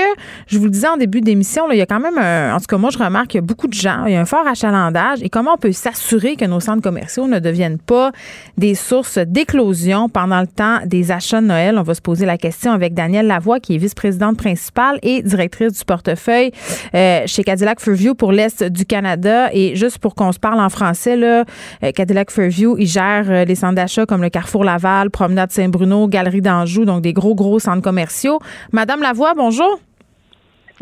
je 0.48 0.58
vous 0.58 0.64
le 0.64 0.70
disais 0.70 0.88
en 0.88 0.96
début 0.96 1.20
d'émission, 1.20 1.70
il 1.70 1.78
y 1.78 1.80
a 1.80 1.86
quand 1.86 1.99
en 2.08 2.58
tout 2.58 2.66
cas, 2.66 2.76
moi, 2.76 2.90
je 2.90 2.98
remarque 2.98 3.28
qu'il 3.28 3.38
y 3.38 3.44
a 3.44 3.46
beaucoup 3.46 3.68
de 3.68 3.74
gens, 3.74 4.04
il 4.06 4.12
y 4.12 4.16
a 4.16 4.20
un 4.20 4.24
fort 4.24 4.46
achalandage. 4.46 5.18
Et 5.22 5.28
comment 5.28 5.54
on 5.54 5.56
peut 5.56 5.72
s'assurer 5.72 6.36
que 6.36 6.44
nos 6.44 6.60
centres 6.60 6.82
commerciaux 6.82 7.26
ne 7.26 7.38
deviennent 7.38 7.78
pas 7.78 8.12
des 8.56 8.74
sources 8.74 9.18
d'éclosion 9.18 10.08
pendant 10.08 10.40
le 10.40 10.46
temps 10.46 10.78
des 10.86 11.12
achats 11.12 11.40
de 11.40 11.46
Noël? 11.46 11.78
On 11.78 11.82
va 11.82 11.94
se 11.94 12.00
poser 12.00 12.26
la 12.26 12.38
question 12.38 12.72
avec 12.72 12.94
Danielle 12.94 13.26
Lavoie, 13.26 13.60
qui 13.60 13.74
est 13.74 13.78
vice-présidente 13.78 14.36
principale 14.36 14.98
et 15.02 15.22
directrice 15.22 15.72
du 15.72 15.84
portefeuille 15.84 16.52
euh, 16.94 17.22
chez 17.26 17.44
Cadillac 17.44 17.80
Fairview 17.80 18.14
pour 18.14 18.32
l'Est 18.32 18.64
du 18.64 18.84
Canada. 18.84 19.50
Et 19.52 19.76
juste 19.76 19.98
pour 19.98 20.14
qu'on 20.14 20.32
se 20.32 20.38
parle 20.38 20.60
en 20.60 20.70
français, 20.70 21.16
là, 21.16 21.44
euh, 21.82 21.92
Cadillac 21.92 22.30
Fairview, 22.30 22.76
il 22.78 22.86
gère 22.86 23.26
euh, 23.28 23.44
les 23.44 23.54
centres 23.54 23.74
d'achat 23.74 24.06
comme 24.06 24.22
le 24.22 24.30
Carrefour 24.30 24.64
Laval, 24.64 25.10
Promenade 25.10 25.50
Saint-Bruno, 25.50 26.08
Galerie 26.08 26.40
d'Anjou, 26.40 26.84
donc 26.84 27.02
des 27.02 27.12
gros, 27.12 27.34
gros 27.34 27.58
centres 27.58 27.82
commerciaux. 27.82 28.38
Madame 28.72 29.00
Lavoie, 29.00 29.34
bonjour. 29.34 29.80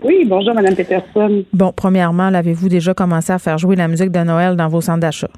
Oui, 0.03 0.25
bonjour, 0.27 0.55
Madame 0.55 0.77
Peterson. 0.77 1.45
Bon, 1.53 1.73
premièrement, 1.75 2.31
l'avez-vous 2.31 2.69
déjà 2.69 2.95
commencé 2.95 3.33
à 3.33 3.39
faire 3.39 3.59
jouer 3.59 3.75
la 3.77 3.89
musique 3.89 4.13
de 4.13 4.21
Noël 4.21 4.57
dans 4.57 4.69
vos 4.69 4.81
centres 4.81 5.01
d'achat? 5.01 5.29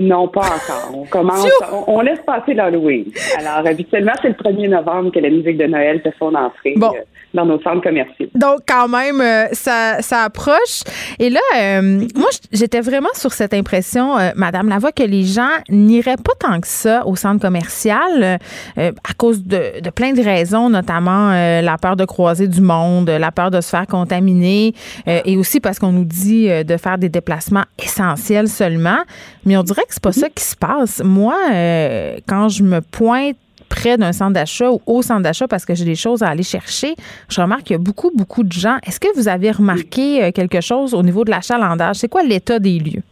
Non, 0.00 0.28
pas 0.28 0.40
encore. 0.40 0.90
On 0.94 1.04
commence, 1.04 1.46
on, 1.72 1.84
on 1.96 2.00
laisse 2.00 2.18
passer 2.26 2.54
l'Halloween. 2.54 3.06
Alors, 3.38 3.66
habituellement, 3.66 4.12
c'est 4.22 4.28
le 4.28 4.34
1er 4.34 4.68
novembre 4.68 5.10
que 5.12 5.18
la 5.18 5.30
musique 5.30 5.56
de 5.58 5.66
Noël 5.66 6.00
fait 6.02 6.14
son 6.18 6.34
entrée 6.34 6.74
Bon. 6.76 6.92
euh, 6.94 7.00
dans 7.34 7.44
nos 7.46 7.60
centres 7.62 7.82
commerciaux. 7.82 8.26
Donc, 8.34 8.60
quand 8.66 8.88
même, 8.88 9.20
euh, 9.20 9.46
ça, 9.52 10.00
ça 10.00 10.22
approche. 10.22 10.82
Et 11.18 11.28
là, 11.30 11.40
euh, 11.56 12.00
moi, 12.14 12.28
j'étais 12.52 12.80
vraiment 12.80 13.08
sur 13.14 13.32
cette 13.32 13.52
impression, 13.54 14.16
euh, 14.18 14.30
Madame 14.36 14.68
Lavoie, 14.68 14.92
que 14.92 15.02
les 15.02 15.24
gens 15.24 15.48
n'iraient 15.68 16.16
pas 16.16 16.32
tant 16.38 16.60
que 16.60 16.66
ça 16.66 17.06
au 17.06 17.16
centre 17.16 17.40
commercial 17.40 18.38
euh, 18.78 18.92
à 19.08 19.14
cause 19.16 19.42
de, 19.44 19.80
de 19.80 19.90
plein 19.90 20.12
de 20.12 20.22
raisons, 20.22 20.70
notamment 20.70 21.30
euh, 21.32 21.60
la 21.62 21.76
peur 21.78 21.96
de 21.96 22.04
croiser 22.04 22.48
du 22.48 22.60
monde, 22.60 23.08
la 23.10 23.30
peur 23.32 23.50
de 23.50 23.60
se 23.60 23.68
faire 23.70 23.86
contaminer 23.86 24.74
euh, 25.08 25.20
et 25.24 25.36
aussi 25.36 25.60
parce 25.60 25.78
qu'on 25.78 25.92
nous 25.92 26.04
dit 26.04 26.50
euh, 26.50 26.64
de 26.64 26.76
faire 26.76 26.98
des 26.98 27.08
déplacements 27.08 27.64
essentiels 27.82 28.48
seulement. 28.48 28.98
Mais 29.44 29.56
on 29.56 29.62
dirait 29.62 29.84
que 29.86 29.94
c'est 29.94 30.02
pas 30.02 30.12
ça 30.12 30.28
qui 30.28 30.44
se 30.44 30.56
passe. 30.56 31.02
Moi, 31.04 31.36
euh, 31.52 32.16
quand 32.26 32.48
je 32.48 32.62
me 32.62 32.80
pointe 32.80 33.36
près 33.68 33.96
d'un 33.96 34.12
centre 34.12 34.34
d'achat 34.34 34.70
ou 34.70 34.80
au 34.86 35.02
centre 35.02 35.22
d'achat 35.22 35.48
parce 35.48 35.64
que 35.64 35.74
j'ai 35.74 35.84
des 35.84 35.96
choses 35.96 36.22
à 36.22 36.28
aller 36.28 36.44
chercher, 36.44 36.94
je 37.28 37.40
remarque 37.40 37.64
qu'il 37.64 37.74
y 37.74 37.80
a 37.80 37.82
beaucoup, 37.82 38.10
beaucoup 38.14 38.44
de 38.44 38.52
gens. 38.52 38.76
Est-ce 38.86 39.00
que 39.00 39.12
vous 39.16 39.28
avez 39.28 39.50
remarqué 39.50 40.22
euh, 40.22 40.30
quelque 40.30 40.60
chose 40.60 40.94
au 40.94 41.02
niveau 41.02 41.24
de 41.24 41.30
l'achalandage? 41.30 41.96
C'est 41.96 42.08
quoi 42.08 42.22
l'état 42.22 42.58
des 42.58 42.78
lieux? 42.78 43.02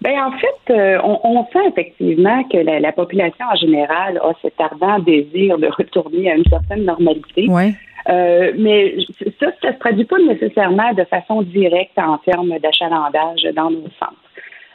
Ben 0.00 0.18
en 0.20 0.32
fait, 0.32 0.74
euh, 0.74 0.98
on, 1.04 1.20
on 1.22 1.46
sent 1.52 1.64
effectivement 1.68 2.42
que 2.44 2.56
la, 2.56 2.80
la 2.80 2.92
population 2.92 3.44
en 3.52 3.56
général 3.56 4.18
a 4.18 4.32
cet 4.42 4.60
ardent 4.60 4.98
désir 4.98 5.58
de 5.58 5.68
retourner 5.68 6.30
à 6.30 6.34
une 6.34 6.44
certaine 6.50 6.84
normalité. 6.84 7.46
Oui. 7.48 7.74
Euh, 8.08 8.52
mais 8.58 8.96
ça, 9.38 9.46
ça 9.62 9.72
se 9.72 9.78
traduit 9.78 10.04
pas 10.04 10.18
nécessairement 10.18 10.92
de 10.92 11.04
façon 11.04 11.42
directe 11.42 11.96
en 11.98 12.18
termes 12.18 12.58
d'achalandage 12.58 13.46
dans 13.54 13.70
nos 13.70 13.88
centres. 14.00 14.16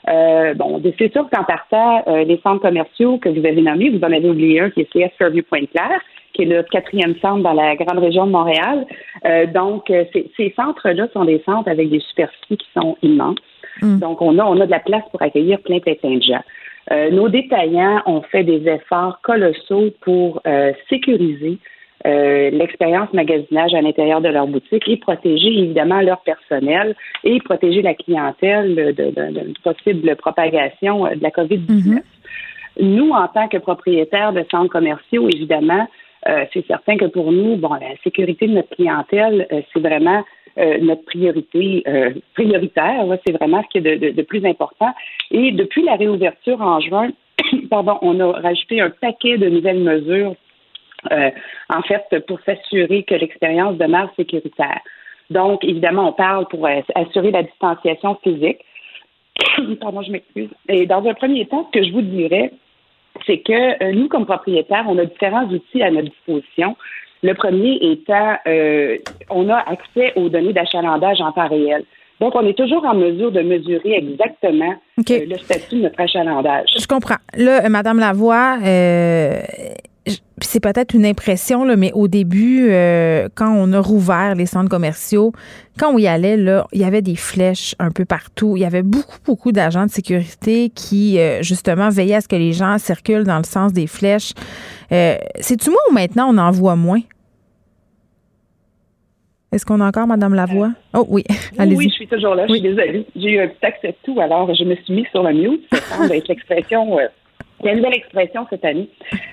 Euh, 0.08 0.54
bon, 0.54 0.82
c'est 0.98 1.12
sûr 1.12 1.30
qu'en 1.30 1.44
partant, 1.44 2.04
euh, 2.08 2.24
les 2.24 2.40
centres 2.42 2.62
commerciaux 2.62 3.18
que 3.18 3.30
vous 3.30 3.46
avez 3.46 3.62
nommés, 3.62 3.90
vous 3.90 4.00
en 4.00 4.12
avez 4.12 4.30
oublié 4.30 4.62
un 4.62 4.70
qui 4.70 4.82
est 4.82 4.94
CS 4.94 5.12
Fairview 5.18 5.44
Pointe-Claire, 5.44 6.02
qui 6.34 6.44
est 6.44 6.46
le 6.46 6.64
quatrième 6.64 7.16
centre 7.18 7.44
dans 7.44 7.54
la 7.54 7.76
grande 7.76 8.00
région 8.00 8.26
de 8.26 8.32
Montréal. 8.32 8.86
Euh, 9.26 9.46
donc, 9.48 9.90
euh, 9.90 10.06
ces, 10.14 10.32
ces 10.38 10.54
centres-là 10.56 11.08
sont 11.14 11.26
des 11.26 11.42
centres 11.46 11.70
avec 11.70 11.90
des 11.90 12.00
superficies 12.00 12.58
qui 12.58 12.68
sont 12.74 12.98
immenses. 13.02 13.38
Mm. 13.82 14.00
Donc, 14.00 14.22
on 14.22 14.38
a, 14.40 14.46
on 14.46 14.60
a 14.62 14.66
de 14.66 14.72
la 14.72 14.80
place 14.80 15.04
pour 15.12 15.22
accueillir 15.22 15.60
plein, 15.60 15.80
plein, 15.80 15.96
plein 15.96 16.16
de 16.16 16.24
gens. 16.24 16.44
Euh, 16.92 17.12
nos 17.12 17.28
détaillants 17.28 18.02
ont 18.06 18.22
fait 18.22 18.44
des 18.44 18.68
efforts 18.68 19.20
colossaux 19.22 19.90
pour 20.02 20.42
euh, 20.48 20.72
sécuriser 20.90 21.58
euh, 22.08 22.50
l'expérience 22.52 23.12
magasinage 23.14 23.74
à 23.74 23.82
l'intérieur 23.82 24.22
de 24.22 24.30
leur 24.30 24.48
boutique 24.48 24.88
et 24.88 24.98
protéger 24.98 25.50
évidemment 25.50 26.02
leur 26.02 26.20
personnel 26.22 26.96
et 27.24 27.40
protéger 27.42 27.82
la 27.82 27.94
clientèle 27.94 28.76
de 28.76 29.54
possible 29.64 30.16
propagation 30.16 31.06
euh, 31.06 31.16
de 31.16 31.22
la 31.24 31.30
COVID-19. 31.30 32.02
Nous, 32.80 33.10
en 33.12 33.28
tant 33.28 33.48
que 33.48 33.58
propriétaires 33.58 34.34
de 34.34 34.44
centres 34.52 34.72
commerciaux, 34.72 35.28
évidemment, 35.30 35.88
euh, 36.28 36.46
c'est 36.54 36.66
certain 36.68 36.96
que 36.98 37.06
pour 37.06 37.32
nous, 37.32 37.56
bon, 37.58 37.74
la 37.74 37.96
sécurité 38.04 38.48
de 38.48 38.54
notre 38.54 38.70
clientèle, 38.70 39.48
euh, 39.52 39.62
c'est 39.74 39.80
vraiment 39.80 40.24
euh, 40.60 40.78
notre 40.82 41.04
priorité 41.06 41.84
prioritaire. 42.34 43.06
C'est 43.26 43.34
vraiment 43.34 43.62
ce 43.64 43.68
qui 43.70 43.78
est 43.80 43.82
de, 43.82 43.96
de- 44.08 44.12
de 44.16 44.22
plus 44.24 44.44
important. 44.46 44.94
Et 45.32 45.52
depuis 45.52 45.84
la 45.84 45.96
réouverture 45.96 46.62
en 46.62 46.80
juin, 46.80 47.10
pardon, 47.70 47.98
on 48.02 48.20
a 48.20 48.32
rajouté 48.40 48.82
un 48.82 48.90
paquet 48.90 49.38
de 49.38 49.50
nouvelles 49.50 49.80
mesures, 49.84 50.36
euh, 51.12 51.30
en 51.70 51.82
fait, 51.84 52.04
pour 52.28 52.40
s'assurer 52.42 53.04
que 53.04 53.16
l'expérience 53.16 53.78
demeure 53.78 54.10
sécuritaire. 54.16 54.80
Donc, 55.30 55.64
évidemment, 55.64 56.10
on 56.10 56.14
parle 56.14 56.48
pour 56.48 56.66
euh, 56.66 56.82
assurer 56.96 57.32
la 57.32 57.44
distanciation 57.44 58.18
physique. 58.24 58.60
Pardon, 59.82 60.02
je 60.02 60.12
m'excuse. 60.12 60.50
Et 60.70 60.86
dans 60.86 61.06
un 61.06 61.14
premier 61.14 61.46
temps, 61.46 61.70
ce 61.72 61.80
que 61.80 61.86
je 61.86 61.92
vous 61.92 62.02
dirais, 62.02 62.52
c'est 63.26 63.40
que 63.40 63.84
euh, 63.84 63.92
nous, 63.94 64.08
comme 64.08 64.26
propriétaires, 64.26 64.86
on 64.88 64.98
a 64.98 65.06
différents 65.06 65.46
outils 65.46 65.84
à 65.84 65.92
notre 65.92 66.10
disposition. 66.10 66.76
Le 67.24 67.34
premier 67.34 67.80
étant, 67.82 68.38
on 69.32 69.50
a 69.50 69.58
accès 69.58 70.14
aux 70.16 70.30
données 70.30 70.54
d'achalandage 70.54 71.20
en 71.20 71.32
temps 71.32 71.48
réel. 71.48 71.84
Donc, 72.20 72.34
on 72.36 72.46
est 72.46 72.58
toujours 72.58 72.84
en 72.86 72.96
mesure 72.96 73.32
de 73.32 73.42
mesurer 73.42 73.94
exactement 73.94 74.74
le 74.98 75.38
statut 75.38 75.76
de 75.76 75.82
notre 75.84 76.00
achalandage. 76.00 76.70
Je 76.80 76.88
comprends. 76.88 77.18
Là, 77.36 77.70
Madame 77.70 78.00
Lavoie, 78.00 78.58
euh, 78.66 79.40
c'est 80.42 80.60
peut-être 80.60 80.94
une 80.94 81.06
impression, 81.06 81.64
là, 81.64 81.76
mais 81.76 81.92
au 81.94 82.08
début, 82.08 82.68
euh, 82.70 83.28
quand 83.36 83.52
on 83.54 83.74
a 83.74 83.80
rouvert 83.80 84.36
les 84.36 84.46
centres 84.46 84.70
commerciaux, 84.70 85.32
quand 85.80 85.94
on 85.94 85.98
y 85.98 86.08
allait, 86.08 86.38
là, 86.38 86.68
il 86.74 86.82
y 86.82 86.84
avait 86.84 87.02
des 87.02 87.16
flèches 87.16 87.76
un 87.80 87.92
peu 87.92 88.06
partout. 88.06 88.56
Il 88.56 88.62
y 88.62 88.66
avait 88.66 88.84
beaucoup, 88.84 89.18
beaucoup 89.26 89.52
d'agents 89.52 89.86
de 89.86 89.92
sécurité 89.92 90.70
qui, 90.70 91.20
euh, 91.20 91.42
justement, 91.42 91.90
veillaient 91.90 92.16
à 92.16 92.22
ce 92.22 92.28
que 92.28 92.36
les 92.36 92.54
gens 92.54 92.78
circulent 92.78 93.24
dans 93.24 93.38
le 93.38 93.44
sens 93.46 93.74
des 93.74 93.88
flèches. 93.88 94.34
Euh, 94.92 95.18
C'est-tu 95.40 95.70
moi 95.72 95.80
ou 95.90 95.94
maintenant 95.94 96.28
on 96.34 96.38
en 96.38 96.52
voit 96.52 96.76
moins? 96.76 97.02
Est-ce 99.52 99.66
qu'on 99.66 99.80
a 99.80 99.88
encore 99.88 100.08
Madame 100.08 100.34
Lavoie? 100.34 100.72
Oh 100.94 101.06
oui, 101.10 101.24
Oui, 101.30 101.38
allez-y. 101.58 101.78
oui, 101.78 101.90
je 101.90 101.94
suis 101.96 102.08
toujours 102.08 102.36
là. 102.36 102.46
Je 102.48 102.54
suis 102.54 102.62
désolée. 102.62 103.06
J'ai 103.16 103.30
eu 103.32 103.40
un 103.40 103.48
petit 103.48 103.66
accès 103.66 103.88
de 103.90 103.96
tout, 104.04 104.20
alors 104.20 104.54
je 104.54 104.64
me 104.66 104.76
suis 104.76 104.94
mis 104.94 105.06
sur 105.12 105.24
le 105.24 105.34
mute. 105.34 105.64
Ça 105.72 105.80
semble 105.98 106.12
être 106.14 106.28
l'expression 106.28 106.98
C'est 107.62 107.70
une 107.70 107.78
nouvelle 107.78 107.96
expression 107.96 108.46
cette 108.50 108.66
année. 108.66 108.90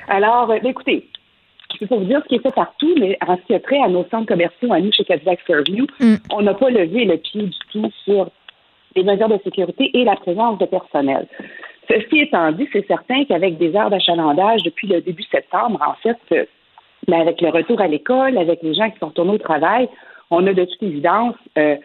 Alors, 0.08 0.50
euh, 0.50 0.58
écoutez, 0.64 1.08
je 1.80 1.86
peux 1.86 1.96
vous 1.96 2.04
dire 2.04 2.20
ce 2.22 2.28
qui 2.28 2.36
est 2.36 2.42
fait 2.42 2.54
partout, 2.54 2.94
mais 2.98 3.18
en 3.26 3.36
ce 3.36 3.42
qui 3.42 3.54
a 3.54 3.60
trait 3.60 3.80
à 3.80 3.88
nos 3.88 4.04
centres 4.10 4.26
commerciaux, 4.26 4.72
à 4.72 4.80
nous, 4.80 4.92
chez 4.92 5.04
Cadillac 5.04 5.40
Fairview, 5.46 5.86
Mm. 6.00 6.14
on 6.32 6.42
n'a 6.42 6.54
pas 6.54 6.70
levé 6.70 7.04
le 7.04 7.16
pied 7.18 7.42
du 7.42 7.58
tout 7.72 7.90
sur 8.04 8.30
les 8.96 9.02
mesures 9.02 9.28
de 9.28 9.38
sécurité 9.42 9.90
et 9.94 10.04
la 10.04 10.16
présence 10.16 10.58
de 10.58 10.66
personnel. 10.66 11.26
Ceci 11.88 12.20
étant 12.20 12.52
dit, 12.52 12.68
c'est 12.72 12.86
certain 12.86 13.24
qu'avec 13.24 13.58
des 13.58 13.74
heures 13.76 13.90
d'achalandage 13.90 14.62
depuis 14.62 14.86
le 14.86 15.00
début 15.00 15.24
septembre, 15.24 15.80
en 15.86 15.94
fait, 15.94 16.16
euh, 16.32 16.44
mais 17.08 17.20
avec 17.20 17.40
le 17.40 17.50
retour 17.50 17.80
à 17.80 17.88
l'école, 17.88 18.38
avec 18.38 18.62
les 18.62 18.74
gens 18.74 18.90
qui 18.90 18.98
sont 18.98 19.08
retournés 19.08 19.34
au 19.34 19.38
travail, 19.38 19.88
on 20.30 20.46
a 20.46 20.52
de 20.52 20.64
toute 20.64 20.82
évidence 20.82 21.34
euh, 21.58 21.76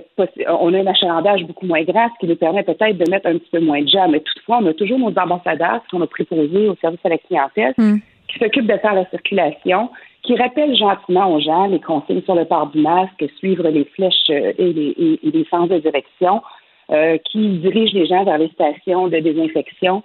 fait 0.00 0.06
on 0.48 0.74
a 0.74 0.78
un 0.78 0.86
achalandage 0.86 1.44
beaucoup 1.44 1.66
moins 1.66 1.82
grand, 1.84 2.08
ce 2.14 2.18
qui 2.20 2.26
nous 2.26 2.36
permet 2.36 2.62
peut-être 2.62 2.98
de 2.98 3.10
mettre 3.10 3.26
un 3.28 3.38
petit 3.38 3.50
peu 3.50 3.60
moins 3.60 3.82
de 3.82 3.88
gens. 3.88 4.08
Mais 4.08 4.20
toutefois, 4.20 4.58
on 4.62 4.66
a 4.66 4.74
toujours 4.74 4.98
nos 4.98 5.14
ambassadeurs 5.18 5.80
qui 5.84 5.88
sont 5.90 5.98
nos 6.00 6.06
préposés 6.06 6.68
au 6.68 6.76
service 6.76 7.00
à 7.04 7.08
la 7.08 7.18
clientèle, 7.18 7.74
Mm. 7.78 7.96
qui 8.28 8.38
s'occupent 8.38 8.66
de 8.70 8.78
faire 8.78 8.94
la 8.94 9.06
circulation, 9.10 9.90
qui 10.22 10.34
rappellent 10.36 10.76
gentiment 10.76 11.32
aux 11.34 11.40
gens 11.40 11.66
les 11.66 11.80
consignes 11.80 12.22
sur 12.22 12.34
le 12.34 12.44
port 12.46 12.68
du 12.68 12.80
masque, 12.80 13.24
suivre 13.38 13.68
les 13.68 13.84
flèches 13.84 14.30
euh, 14.30 14.52
et 14.58 14.72
les, 14.72 14.88
et- 15.04 15.20
et 15.26 15.30
les 15.30 15.44
sens 15.50 15.68
de 15.68 15.78
direction, 15.78 16.42
euh, 16.90 17.16
qui 17.30 17.48
dirigent 17.58 17.94
les 17.94 18.06
gens 18.06 18.24
vers 18.24 18.38
les 18.38 18.48
stations 18.48 19.08
de 19.08 19.18
désinfection. 19.18 20.02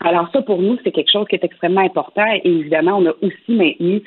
Alors 0.00 0.28
ça, 0.32 0.42
pour 0.42 0.60
nous, 0.60 0.78
c'est 0.82 0.90
quelque 0.90 1.10
chose 1.12 1.26
qui 1.28 1.36
est 1.36 1.44
extrêmement 1.44 1.82
important. 1.82 2.24
Et 2.42 2.48
évidemment, 2.48 2.98
on 2.98 3.06
a 3.06 3.12
aussi 3.22 3.52
maintenu 3.52 4.02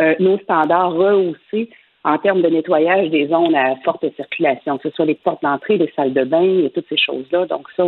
euh, 0.00 0.14
nos 0.18 0.38
standards 0.38 0.92
rehaussés 0.94 1.68
en 2.04 2.18
termes 2.18 2.42
de 2.42 2.48
nettoyage 2.48 3.08
des 3.10 3.28
zones 3.28 3.54
à 3.54 3.76
forte 3.84 4.04
circulation, 4.16 4.78
que 4.78 4.90
ce 4.90 4.94
soit 4.94 5.06
les 5.06 5.14
portes 5.14 5.42
d'entrée, 5.42 5.78
les 5.78 5.90
salles 5.96 6.12
de 6.12 6.24
bain 6.24 6.64
et 6.64 6.70
toutes 6.70 6.88
ces 6.88 6.98
choses-là. 6.98 7.46
Donc 7.46 7.66
ça, 7.76 7.84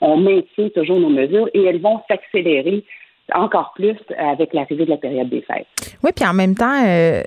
on, 0.00 0.16
maintient 0.16 0.68
toujours 0.74 1.00
nos 1.00 1.08
mesures 1.08 1.48
et 1.54 1.64
elles 1.64 1.80
vont 1.80 2.00
s'accélérer 2.08 2.84
encore 3.34 3.72
plus 3.74 3.96
avec 4.16 4.54
l'arrivée 4.54 4.84
de 4.84 4.90
la 4.90 4.96
période 4.96 5.28
des 5.28 5.42
fêtes. 5.42 5.66
Oui, 6.02 6.10
puis 6.14 6.24
en 6.24 6.32
même 6.32 6.54
temps, 6.54 6.82
euh, 6.86 7.22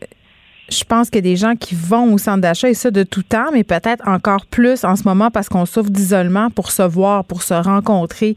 je 0.71 0.83
pense 0.83 1.09
a 1.13 1.21
des 1.21 1.35
gens 1.35 1.55
qui 1.55 1.75
vont 1.75 2.13
au 2.13 2.17
centre 2.17 2.41
d'achat 2.41 2.69
et 2.69 2.73
ça 2.73 2.91
de 2.91 3.03
tout 3.03 3.23
temps, 3.23 3.51
mais 3.53 3.63
peut-être 3.63 4.07
encore 4.07 4.45
plus 4.45 4.83
en 4.83 4.95
ce 4.95 5.03
moment 5.03 5.29
parce 5.29 5.49
qu'on 5.49 5.65
souffre 5.65 5.89
d'isolement 5.89 6.49
pour 6.49 6.71
se 6.71 6.81
voir, 6.81 7.25
pour 7.25 7.43
se 7.43 7.53
rencontrer. 7.53 8.35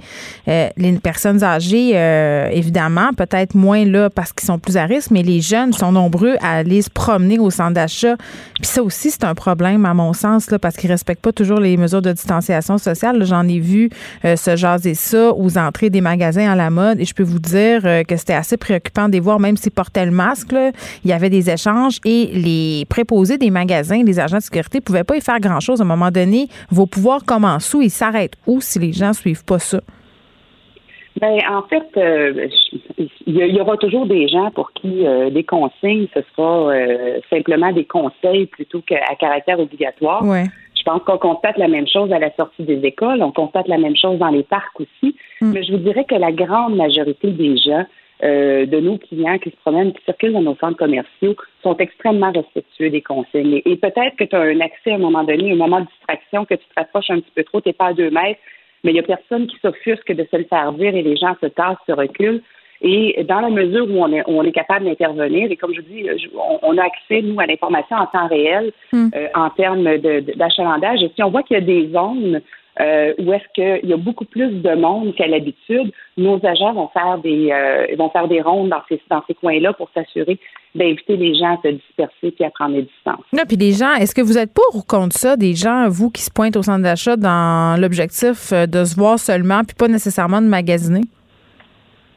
Euh, 0.49 0.69
les 0.77 0.93
personnes 0.99 1.43
âgées, 1.45 1.93
euh, 1.95 2.49
évidemment, 2.51 3.13
peut-être 3.17 3.55
moins 3.55 3.85
là 3.85 4.11
parce 4.11 4.33
qu'ils 4.33 4.47
sont 4.47 4.59
plus 4.59 4.77
à 4.77 4.85
risque, 4.85 5.11
mais 5.11 5.23
les 5.23 5.41
jeunes 5.41 5.73
sont 5.73 5.93
nombreux 5.93 6.37
à 6.41 6.57
aller 6.57 6.83
se 6.83 6.91
promener 6.91 7.39
au 7.39 7.51
centre 7.51 7.75
d'achat. 7.75 8.17
Puis 8.55 8.67
ça 8.67 8.83
aussi, 8.83 9.11
c'est 9.11 9.25
un 9.25 9.35
problème 9.35 9.87
à 9.87 9.95
mon 9.95 10.13
sens 10.13 10.51
là, 10.51 10.59
parce 10.59 10.77
qu'ils 10.77 10.91
respectent 10.91 11.23
pas 11.23 11.33
toujours 11.33 11.61
les 11.61 11.77
mesures 11.77 12.03
de 12.03 12.13
distanciation 12.13 12.79
sociale. 12.79 13.25
J'en 13.25 13.47
ai 13.49 13.61
vu 13.61 13.91
euh, 14.25 14.37
se 14.37 14.57
jaser 14.57 14.95
ça 14.95 15.33
aux 15.33 15.57
entrées 15.59 15.91
des 15.91 16.01
magasins 16.01 16.51
à 16.51 16.57
la 16.57 16.71
mode 16.71 17.01
et 17.01 17.05
je 17.05 17.15
peux 17.15 17.23
vous 17.23 17.39
dire 17.39 17.83
euh, 17.85 18.03
que 18.03 18.17
c'était 18.17 18.35
assez 18.35 18.57
préoccupant 18.57 19.09
de 19.09 19.13
les 19.13 19.21
voir, 19.21 19.39
même 19.39 19.57
s'ils 19.57 19.73
portaient 19.73 20.05
le 20.05 20.11
masque. 20.11 20.53
il 21.05 21.11
y 21.11 21.13
avait 21.13 21.31
des 21.31 21.51
échanges 21.51 22.01
et 22.05 22.24
les 22.33 22.85
préposés 22.87 23.39
des 23.39 23.51
magasins, 23.51 24.03
les 24.03 24.21
agents 24.21 24.39
de 24.39 24.43
sécurité, 24.43 24.81
pouvaient 24.81 25.05
pas 25.05 25.17
y 25.17 25.21
faire 25.21 25.41
grand-chose. 25.41 25.81
À 25.81 25.85
un 25.85 25.87
moment 25.87 26.11
donné, 26.11 26.49
vos 26.71 26.87
pouvoirs 26.87 27.25
commencent 27.25 27.73
où? 27.75 27.83
Ils 27.83 27.91
s'arrêtent 27.91 28.37
où 28.47 28.61
si 28.61 28.79
les 28.79 28.93
gens 28.93 29.13
suivent 29.13 29.45
pas 29.45 29.59
ça? 29.59 29.81
Ben, 31.21 31.39
en 31.49 31.63
fait, 31.63 31.87
euh, 31.97 32.49
il 32.99 33.09
y, 33.27 33.39
il 33.39 33.55
y 33.55 33.61
aura 33.61 33.77
toujours 33.77 34.07
des 34.07 34.27
gens 34.27 34.51
pour 34.51 34.73
qui 34.73 35.07
euh, 35.07 35.31
des 35.31 35.45
consignes, 35.45 36.09
ce 36.13 36.21
sera 36.33 36.73
euh, 36.73 37.21
simplement 37.31 37.71
des 37.71 37.85
conseils 37.85 38.47
plutôt 38.47 38.81
qu'à 38.81 39.15
caractère 39.19 39.61
obligatoire. 39.61 40.25
Ouais. 40.25 40.47
Je 40.77 40.83
pense 40.83 41.03
qu'on 41.05 41.19
constate 41.19 41.57
la 41.57 41.69
même 41.69 41.87
chose 41.87 42.13
à 42.13 42.19
la 42.19 42.35
sortie 42.35 42.65
des 42.65 42.81
écoles, 42.85 43.23
on 43.23 43.31
constate 43.31 43.69
la 43.69 43.79
même 43.79 43.97
chose 43.97 44.19
dans 44.19 44.29
les 44.29 44.43
parcs 44.43 44.81
aussi. 44.81 45.17
Mm. 45.41 45.53
Mais 45.53 45.63
je 45.63 45.73
vous 45.73 45.79
dirais 45.79 46.05
que 46.05 46.17
la 46.17 46.33
grande 46.33 46.75
majorité 46.75 47.31
des 47.31 47.57
gens, 47.59 47.87
euh, 48.25 48.67
de 48.67 48.81
nos 48.81 48.99
clients 48.99 49.39
qui 49.39 49.51
se 49.51 49.57
promènent, 49.57 49.93
qui 49.93 50.03
circulent 50.05 50.33
dans 50.33 50.43
nos 50.43 50.57
centres 50.57 50.79
commerciaux, 50.79 51.37
sont 51.63 51.77
extrêmement 51.77 52.33
respectueux 52.33 52.91
des 52.91 53.03
consignes. 53.03 53.55
Et, 53.55 53.73
et 53.73 53.77
peut-être 53.77 54.17
que 54.17 54.25
tu 54.25 54.35
as 54.37 54.41
un 54.41 54.61
accès 54.61 54.93
à 54.93 54.95
un 54.95 54.99
moment 54.99 55.25
donné, 55.25 55.53
un 55.53 55.57
moment 55.57 55.81
de 55.81 55.87
distraction, 55.87 56.45
que 56.45 56.55
tu 56.55 56.65
te 56.67 56.75
rapproches 56.77 57.11
un 57.11 57.21
petit 57.21 57.33
peu 57.35 57.45
trop, 57.45 57.61
tu 57.61 57.69
n'es 57.69 57.73
pas 57.73 57.89
à 57.89 57.93
deux 57.93 58.11
mètres, 58.11 58.41
mais 58.83 58.91
il 58.91 58.95
n'y 58.95 59.01
a 59.01 59.03
personne 59.03 59.47
qui 59.47 59.57
s'offusque 59.61 60.13
de 60.13 60.27
se 60.31 60.37
le 60.37 60.45
faire 60.45 60.73
dire 60.73 60.95
et 60.95 61.03
les 61.03 61.17
gens 61.17 61.35
se 61.41 61.47
tassent, 61.47 61.77
se 61.87 61.93
reculent. 61.93 62.43
Et 62.83 63.25
dans 63.25 63.41
la 63.41 63.49
mesure 63.49 63.87
où 63.89 64.03
on 64.03 64.13
est, 64.13 64.23
où 64.29 64.39
on 64.39 64.43
est 64.43 64.53
capable 64.53 64.85
d'intervenir, 64.85 65.51
et 65.51 65.57
comme 65.57 65.75
je 65.75 65.81
dis, 65.81 66.07
on, 66.35 66.59
on 66.63 66.77
a 66.77 66.85
accès, 66.85 67.23
nous, 67.23 67.41
à 67.41 67.47
l'information 67.47 67.97
en 67.97 68.07
temps 68.07 68.27
réel 68.29 68.73
Mm. 68.93 69.11
euh, 69.15 69.29
en 69.35 69.51
termes 69.51 69.97
d'achalandage. 70.37 71.03
Et 71.03 71.11
si 71.15 71.23
on 71.23 71.31
voit 71.31 71.43
qu'il 71.43 71.55
y 71.55 71.59
a 71.59 71.63
des 71.63 71.91
zones 71.93 72.41
euh, 72.81 73.15
où 73.19 73.33
est-ce 73.33 73.45
qu'il 73.55 73.89
y 73.89 73.93
a 73.93 73.97
beaucoup 73.97 74.25
plus 74.25 74.51
de 74.51 74.75
monde 74.75 75.15
qu'à 75.15 75.27
l'habitude, 75.27 75.93
nos 76.17 76.45
agents 76.45 76.73
vont 76.73 76.89
faire 76.89 77.19
des 77.19 77.51
euh, 77.53 77.95
vont 77.97 78.11
faire 78.11 78.29
des 78.29 78.41
rondes 78.41 78.71
dans 78.71 78.83
ces, 78.89 79.01
dans 79.09 79.23
ces 79.27 79.35
coins-là 79.35 79.73
pour 79.75 79.89
s'assurer 79.95 80.39
d'inviter 80.75 81.17
les 81.17 81.35
gens 81.35 81.55
à 81.55 81.63
se 81.63 81.69
disperser 81.69 82.31
puis 82.33 82.45
à 82.45 82.51
prendre 82.51 82.75
des 82.75 82.83
distances. 82.83 83.25
Là, 83.33 83.45
puis 83.47 83.57
les 83.57 83.73
gens, 83.73 83.95
est-ce 83.95 84.15
que 84.15 84.23
vous 84.23 84.39
êtes 84.39 84.53
pour 84.53 84.75
ou 84.75 84.83
contre 84.83 85.17
ça, 85.17 85.37
des 85.37 85.55
gens, 85.55 85.89
vous, 85.89 86.11
qui 86.11 86.23
se 86.23 86.31
pointent 86.33 86.57
au 86.57 86.63
centre 86.63 86.83
d'achat 86.83 87.17
dans 87.17 87.81
l'objectif 87.81 88.53
euh, 88.53 88.67
de 88.67 88.85
se 88.85 88.97
voir 88.97 89.19
seulement, 89.19 89.63
puis 89.65 89.77
pas 89.79 89.89
nécessairement 89.89 90.43
de 90.43 90.47
magasiner? 90.47 91.03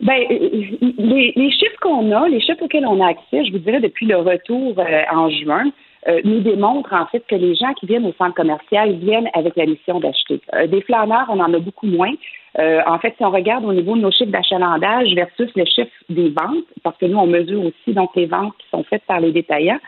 Ben, 0.02 0.20
euh, 0.30 0.50
les, 0.82 1.34
les 1.36 1.52
chiffres 1.52 1.80
qu'on 1.82 2.12
a, 2.12 2.28
les 2.30 2.40
chiffres 2.40 2.64
auxquels 2.64 2.86
on 2.86 3.02
a 3.02 3.10
accès, 3.10 3.46
je 3.46 3.52
vous 3.52 3.60
dirais 3.60 3.80
depuis 3.80 4.06
le 4.06 4.18
retour 4.18 4.76
euh, 4.78 5.02
en 5.12 5.30
juin, 5.30 5.66
euh, 6.08 6.22
nous 6.24 6.40
démontrent 6.40 6.94
en 6.94 7.06
fait 7.08 7.24
que 7.28 7.36
les 7.36 7.56
gens 7.56 7.74
qui 7.74 7.86
viennent 7.86 8.06
au 8.06 8.14
centre 8.14 8.36
commercial 8.36 8.94
viennent 8.94 9.30
avec 9.34 9.56
la 9.56 9.66
mission 9.66 10.00
d'acheter. 10.00 10.40
Euh, 10.56 10.68
des 10.68 10.82
flâneurs, 10.82 11.28
on 11.30 11.40
en 11.40 11.54
a 11.54 11.60
beaucoup 11.60 11.88
moins. 11.88 12.14
Euh, 12.60 12.82
en 12.88 12.98
fait, 12.98 13.14
si 13.18 13.26
on 13.26 13.30
regarde 13.30 13.66
au 13.66 13.74
niveau 13.74 13.96
de 13.96 14.02
nos 14.02 14.12
chiffres 14.12 14.32
d'achalandage 14.32 15.14
versus 15.14 15.50
le 15.56 15.66
chiffre 15.66 15.92
des 16.10 16.30
ventes, 16.30 16.66
parce 16.82 16.98
que 16.98 17.06
nous, 17.06 17.18
on 17.18 17.28
mesure 17.28 17.62
aussi 17.62 17.94
donc 17.94 18.12
les 18.16 18.26
ventes 18.26 18.54
qui 18.58 18.68
sont 18.70 18.84
faites 18.84 19.04
par 19.04 19.20
les 19.20 19.32
détaillants. 19.32 19.80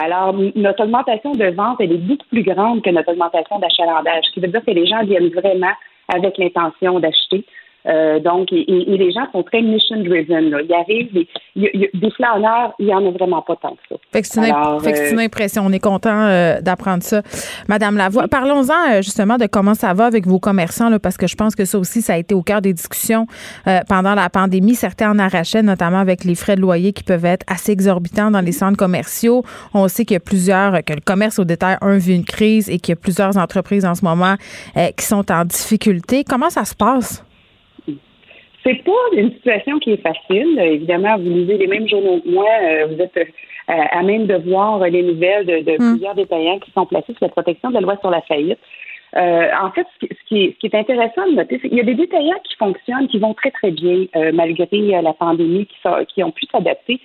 Alors, 0.00 0.34
notre 0.54 0.84
augmentation 0.84 1.32
de 1.32 1.46
vente, 1.46 1.78
elle 1.80 1.92
est 1.92 1.98
beaucoup 1.98 2.26
plus 2.30 2.42
grande 2.42 2.82
que 2.82 2.90
notre 2.90 3.12
augmentation 3.12 3.58
d'achalandage, 3.58 4.24
ce 4.24 4.32
qui 4.32 4.40
veut 4.40 4.48
dire 4.48 4.64
que 4.64 4.70
les 4.70 4.86
gens 4.86 5.02
viennent 5.04 5.30
vraiment 5.30 5.72
avec 6.14 6.38
l'intention 6.38 7.00
d'acheter. 7.00 7.44
Euh, 7.86 8.18
donc, 8.20 8.52
et, 8.52 8.64
les 8.68 9.12
gens 9.12 9.26
sont 9.32 9.42
très 9.42 9.62
mission-driven. 9.62 10.44
Ils 10.46 10.74
arrivent, 10.74 11.24
y 11.54 11.90
des 11.94 12.10
flâneurs, 12.10 12.74
il 12.78 12.86
n'y 12.86 12.94
en 12.94 13.06
a 13.06 13.10
vraiment 13.10 13.42
pas 13.42 13.56
tant 13.56 13.70
que 13.70 13.82
ça. 13.88 13.96
Fait 14.12 14.22
que 14.22 14.26
c'est 14.26 14.40
une, 14.40 14.46
imp- 14.46 14.54
Alors, 14.54 14.82
fait 14.82 14.92
que 14.92 14.98
c'est 14.98 15.08
euh, 15.08 15.12
une 15.12 15.20
impression. 15.20 15.62
On 15.64 15.72
est 15.72 15.78
content 15.78 16.26
euh, 16.26 16.60
d'apprendre 16.60 17.02
ça. 17.02 17.22
Madame 17.68 17.96
Lavoie, 17.96 18.28
parlons-en 18.28 19.02
justement 19.02 19.36
de 19.36 19.46
comment 19.46 19.74
ça 19.74 19.94
va 19.94 20.06
avec 20.06 20.26
vos 20.26 20.38
commerçants, 20.38 20.88
là, 20.88 20.98
parce 20.98 21.16
que 21.16 21.26
je 21.26 21.36
pense 21.36 21.54
que 21.54 21.64
ça 21.64 21.78
aussi, 21.78 22.02
ça 22.02 22.14
a 22.14 22.16
été 22.16 22.34
au 22.34 22.42
cœur 22.42 22.60
des 22.60 22.72
discussions 22.72 23.26
euh, 23.66 23.80
pendant 23.88 24.14
la 24.14 24.28
pandémie. 24.30 24.74
Certains 24.74 25.10
en 25.10 25.18
arrachaient, 25.18 25.62
notamment 25.62 25.98
avec 25.98 26.24
les 26.24 26.34
frais 26.34 26.56
de 26.56 26.60
loyer 26.60 26.92
qui 26.92 27.02
peuvent 27.02 27.24
être 27.24 27.44
assez 27.46 27.72
exorbitants 27.72 28.30
dans 28.30 28.40
les 28.40 28.52
centres 28.52 28.76
commerciaux. 28.76 29.44
On 29.74 29.88
sait 29.88 30.04
qu'il 30.04 30.14
y 30.14 30.18
a 30.18 30.20
plusieurs, 30.20 30.84
que 30.84 30.92
le 30.92 31.00
commerce 31.00 31.38
au 31.38 31.44
détail, 31.44 31.76
un, 31.80 31.98
vit 31.98 32.14
une 32.14 32.24
crise 32.24 32.68
et 32.68 32.78
qu'il 32.78 32.92
y 32.92 32.96
a 32.98 33.00
plusieurs 33.00 33.36
entreprises 33.36 33.84
en 33.84 33.94
ce 33.94 34.04
moment 34.04 34.34
euh, 34.76 34.88
qui 34.96 35.04
sont 35.04 35.30
en 35.30 35.44
difficulté. 35.44 36.24
Comment 36.28 36.50
ça 36.50 36.64
se 36.64 36.74
passe? 36.74 37.22
C'est 38.66 38.82
pas 38.82 38.92
une 39.12 39.30
situation 39.32 39.78
qui 39.78 39.92
est 39.92 40.02
facile. 40.02 40.58
Évidemment, 40.58 41.16
vous 41.18 41.30
lisez 41.30 41.56
les 41.56 41.68
mêmes 41.68 41.88
journaux 41.88 42.20
que 42.20 42.28
moi. 42.28 42.48
Euh, 42.64 42.86
vous 42.86 43.00
êtes 43.00 43.16
euh, 43.16 43.24
à 43.68 44.02
même 44.02 44.26
de 44.26 44.34
voir 44.48 44.80
les 44.80 45.02
nouvelles 45.04 45.46
de, 45.46 45.58
de 45.58 45.76
plusieurs 45.76 46.16
détaillants 46.16 46.58
qui 46.58 46.72
sont 46.72 46.84
placés 46.86 47.12
sous 47.12 47.22
la 47.24 47.28
protection 47.28 47.68
de 47.68 47.74
la 47.74 47.80
loi 47.80 47.96
sur 48.00 48.10
la 48.10 48.22
faillite. 48.22 48.58
Euh, 49.16 49.48
en 49.62 49.70
fait, 49.70 49.86
ce 50.02 50.06
qui, 50.28 50.44
est, 50.44 50.52
ce 50.54 50.58
qui 50.58 50.66
est 50.66 50.74
intéressant 50.74 51.26
de 51.30 51.36
noter, 51.36 51.60
c'est 51.62 51.68
qu'il 51.68 51.78
y 51.78 51.80
a 51.80 51.84
des 51.84 51.94
détaillants 51.94 52.40
qui 52.44 52.56
fonctionnent, 52.56 53.06
qui 53.08 53.18
vont 53.18 53.34
très, 53.34 53.52
très 53.52 53.70
bien 53.70 54.06
euh, 54.16 54.32
malgré 54.34 54.66
la 55.00 55.12
pandémie, 55.12 55.66
qui, 55.66 55.76
sont- 55.82 56.04
qui 56.12 56.24
ont 56.24 56.32
pu 56.32 56.44
s'adapter. 56.50 57.00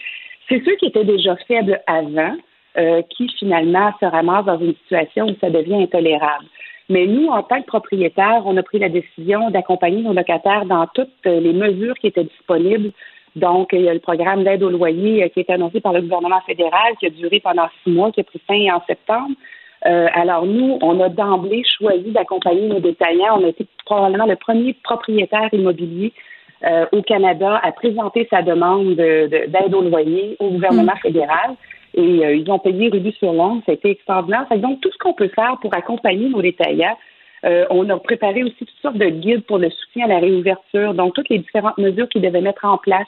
C'est 0.50 0.64
ceux 0.66 0.76
qui 0.78 0.88
étaient 0.88 1.06
déjà 1.06 1.36
faibles 1.48 1.80
avant 1.86 2.36
euh, 2.78 3.02
qui, 3.16 3.30
finalement, 3.38 3.92
se 4.00 4.06
ramassent 4.06 4.46
dans 4.46 4.60
une 4.60 4.74
situation 4.84 5.28
où 5.28 5.36
ça 5.40 5.50
devient 5.50 5.76
intolérable. 5.84 6.46
Mais 6.92 7.06
nous, 7.08 7.28
en 7.38 7.42
tant 7.50 7.62
que 7.62 7.68
propriétaires, 7.76 8.44
on 8.46 8.58
a 8.58 8.64
pris 8.64 8.80
la 8.86 8.90
décision 8.90 9.50
d'accompagner 9.50 10.02
nos 10.02 10.14
locataires 10.14 10.66
dans 10.66 10.86
toutes 10.94 11.10
euh, 11.26 11.40
les 11.40 11.54
mesures 11.54 11.98
qui 12.00 12.08
étaient 12.08 12.26
disponibles. 12.36 12.92
Donc, 13.36 13.70
il 13.72 13.84
y 13.88 13.90
a 13.90 13.94
le 13.94 14.00
programme 14.10 14.44
d'aide 14.44 14.62
au 14.62 14.70
loyer 14.70 15.24
euh, 15.24 15.30
qui 15.30 15.40
a 15.40 15.44
été 15.44 15.54
annoncé 15.54 15.80
par 15.80 15.94
le 15.94 16.02
gouvernement 16.02 16.42
fédéral, 16.42 16.90
qui 17.00 17.06
a 17.06 17.10
duré 17.10 17.40
pendant 17.40 17.68
six 17.84 17.92
mois, 17.92 18.12
qui 18.12 18.20
a 18.20 18.24
pris 18.26 18.42
fin 18.46 18.62
en 18.76 18.82
septembre. 18.86 19.36
Euh, 19.86 20.08
alors, 20.14 20.46
nous, 20.46 20.78
on 20.82 21.00
a 21.00 21.08
d'emblée 21.10 21.64
choisi 21.78 22.12
d'accompagner 22.12 22.68
nos 22.68 22.82
détaillants. 22.82 23.40
On 23.40 23.46
a 23.46 23.50
été 23.50 23.66
probablement 23.86 24.26
le 24.26 24.36
premier 24.36 24.74
propriétaire 24.84 25.50
immobilier 25.54 26.12
euh, 26.70 26.86
au 26.92 27.02
Canada 27.02 27.60
à 27.64 27.72
présenter 27.72 28.28
sa 28.30 28.42
demande 28.42 28.90
de- 28.96 29.28
de- 29.34 29.46
d'aide 29.48 29.74
au 29.74 29.82
loyer 29.82 30.36
au 30.40 30.50
gouvernement 30.50 30.98
fédéral. 31.02 31.52
Et 31.94 32.26
euh, 32.26 32.36
ils 32.36 32.50
ont 32.50 32.60
payé 32.60 32.90
rubis 32.90 33.14
sur 33.14 33.34
l'ongle. 33.34 33.62
Ça 33.66 33.72
a 33.72 33.76
été 33.76 33.92
extraordinaire. 33.92 34.46
Fait 34.48 34.56
que 34.56 34.62
donc, 34.62 34.82
tout 34.82 34.92
ce 34.92 34.98
qu'on 34.98 35.14
peut 35.14 35.28
faire 35.30 35.58
pour 35.62 35.74
accompagner 35.76 36.30
nos 36.30 36.42
détaillants, 36.42 36.98
euh, 37.46 37.66
on 37.70 37.90
a 37.90 37.98
préparé 37.98 38.44
aussi 38.44 38.58
toutes 38.60 38.70
sortes 38.82 38.98
de 38.98 39.10
guides 39.10 39.44
pour 39.46 39.58
le 39.58 39.70
soutien 39.70 40.06
à 40.06 40.10
la 40.10 40.20
réouverture, 40.20 40.94
donc 40.94 41.16
toutes 41.16 41.30
les 41.30 41.40
différentes 41.40 41.78
mesures 41.78 42.08
qu'ils 42.08 42.22
devaient 42.22 42.42
mettre 42.42 42.66
en 42.66 42.78
place. 42.78 43.08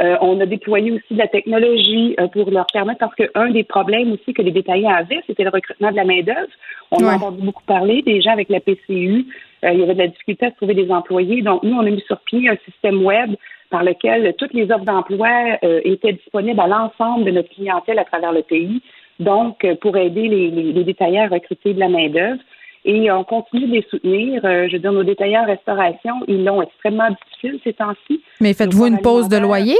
Euh, 0.00 0.16
on 0.20 0.40
a 0.40 0.46
déployé 0.46 0.92
aussi 0.92 1.14
de 1.14 1.18
la 1.18 1.26
technologie 1.26 2.14
euh, 2.20 2.28
pour 2.28 2.50
leur 2.50 2.66
permettre, 2.66 3.00
parce 3.00 3.14
qu'un 3.14 3.50
des 3.50 3.64
problèmes 3.64 4.12
aussi 4.12 4.32
que 4.32 4.42
les 4.42 4.52
détaillants 4.52 4.94
avaient, 4.94 5.22
c'était 5.26 5.44
le 5.44 5.50
recrutement 5.50 5.90
de 5.90 5.96
la 5.96 6.04
main-d'œuvre. 6.04 6.48
On 6.90 6.98
Ouais. 6.98 7.10
a 7.10 7.16
entendu 7.16 7.42
beaucoup 7.42 7.64
parler 7.64 8.02
des 8.02 8.20
gens 8.20 8.32
avec 8.32 8.48
la 8.48 8.60
PCU 8.60 9.26
il 9.62 9.78
y 9.78 9.82
avait 9.82 9.92
de 9.92 9.98
la 9.98 10.06
difficulté 10.06 10.46
à 10.46 10.50
trouver 10.52 10.72
des 10.72 10.90
employés. 10.90 11.42
Donc, 11.42 11.62
nous, 11.62 11.76
on 11.76 11.80
a 11.80 11.90
mis 11.90 12.00
sur 12.06 12.18
pied 12.20 12.48
un 12.48 12.56
système 12.64 13.04
web 13.04 13.34
par 13.70 13.84
lequel 13.84 14.34
toutes 14.36 14.52
les 14.52 14.70
offres 14.70 14.84
d'emploi 14.84 15.28
étaient 15.62 16.12
disponibles 16.12 16.60
à 16.60 16.66
l'ensemble 16.66 17.24
de 17.24 17.30
notre 17.30 17.48
clientèle 17.50 17.98
à 17.98 18.04
travers 18.04 18.32
le 18.32 18.42
pays. 18.42 18.82
Donc, 19.18 19.66
pour 19.80 19.96
aider 19.96 20.28
les, 20.28 20.50
les 20.50 20.84
détaillants 20.84 21.24
à 21.24 21.28
recruter 21.28 21.74
de 21.74 21.80
la 21.80 21.88
main-d'œuvre. 21.88 22.40
Et 22.84 23.10
on 23.10 23.24
continue 23.24 23.66
de 23.66 23.72
les 23.72 23.86
soutenir. 23.90 24.44
Euh, 24.44 24.66
je 24.68 24.74
veux 24.74 24.78
dire, 24.78 24.92
nos 24.92 25.04
détaillants 25.04 25.44
restauration, 25.44 26.14
ils 26.28 26.44
l'ont 26.44 26.62
extrêmement 26.62 27.10
difficile 27.10 27.60
ces 27.62 27.74
temps-ci. 27.74 28.22
Mais 28.40 28.54
faites-vous 28.54 28.86
une 28.86 29.00
pause 29.00 29.28
de 29.28 29.36
loyer? 29.36 29.76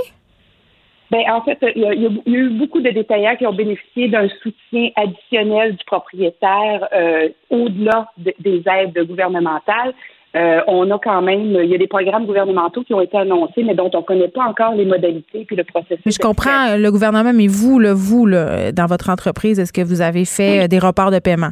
Ben, 1.10 1.22
en 1.32 1.42
fait, 1.42 1.58
il 1.74 1.82
y, 1.82 1.86
a, 1.86 1.94
eu 1.94 2.50
beaucoup 2.50 2.80
de 2.80 2.90
détaillants 2.90 3.34
qui 3.36 3.46
ont 3.46 3.52
bénéficié 3.52 4.08
d'un 4.08 4.28
soutien 4.42 4.90
additionnel 4.94 5.74
du 5.74 5.84
propriétaire 5.84 6.86
euh, 6.92 7.28
au-delà 7.48 8.12
des 8.16 8.62
aides 8.66 9.06
gouvernementales. 9.08 9.94
Euh, 10.36 10.60
on 10.68 10.88
a 10.90 10.98
quand 10.98 11.22
même, 11.22 11.56
il 11.60 11.68
y 11.68 11.74
a 11.74 11.78
des 11.78 11.88
programmes 11.88 12.24
gouvernementaux 12.24 12.84
qui 12.84 12.94
ont 12.94 13.00
été 13.00 13.18
annoncés, 13.18 13.64
mais 13.64 13.74
dont 13.74 13.90
on 13.92 13.98
ne 13.98 14.04
connaît 14.04 14.28
pas 14.28 14.44
encore 14.44 14.74
les 14.74 14.84
modalités 14.84 15.44
puis 15.44 15.56
le 15.56 15.64
processus. 15.64 16.02
je 16.06 16.18
comprends 16.18 16.76
le 16.76 16.90
gouvernement, 16.90 17.32
mais 17.34 17.48
vous, 17.48 17.80
le, 17.80 17.90
vous, 17.90 18.28
dans 18.30 18.86
votre 18.86 19.10
entreprise, 19.10 19.58
est-ce 19.58 19.72
que 19.72 19.80
vous 19.80 20.00
avez 20.00 20.24
fait 20.24 20.68
des 20.68 20.78
reports 20.78 21.10
de 21.10 21.18
paiement? 21.18 21.50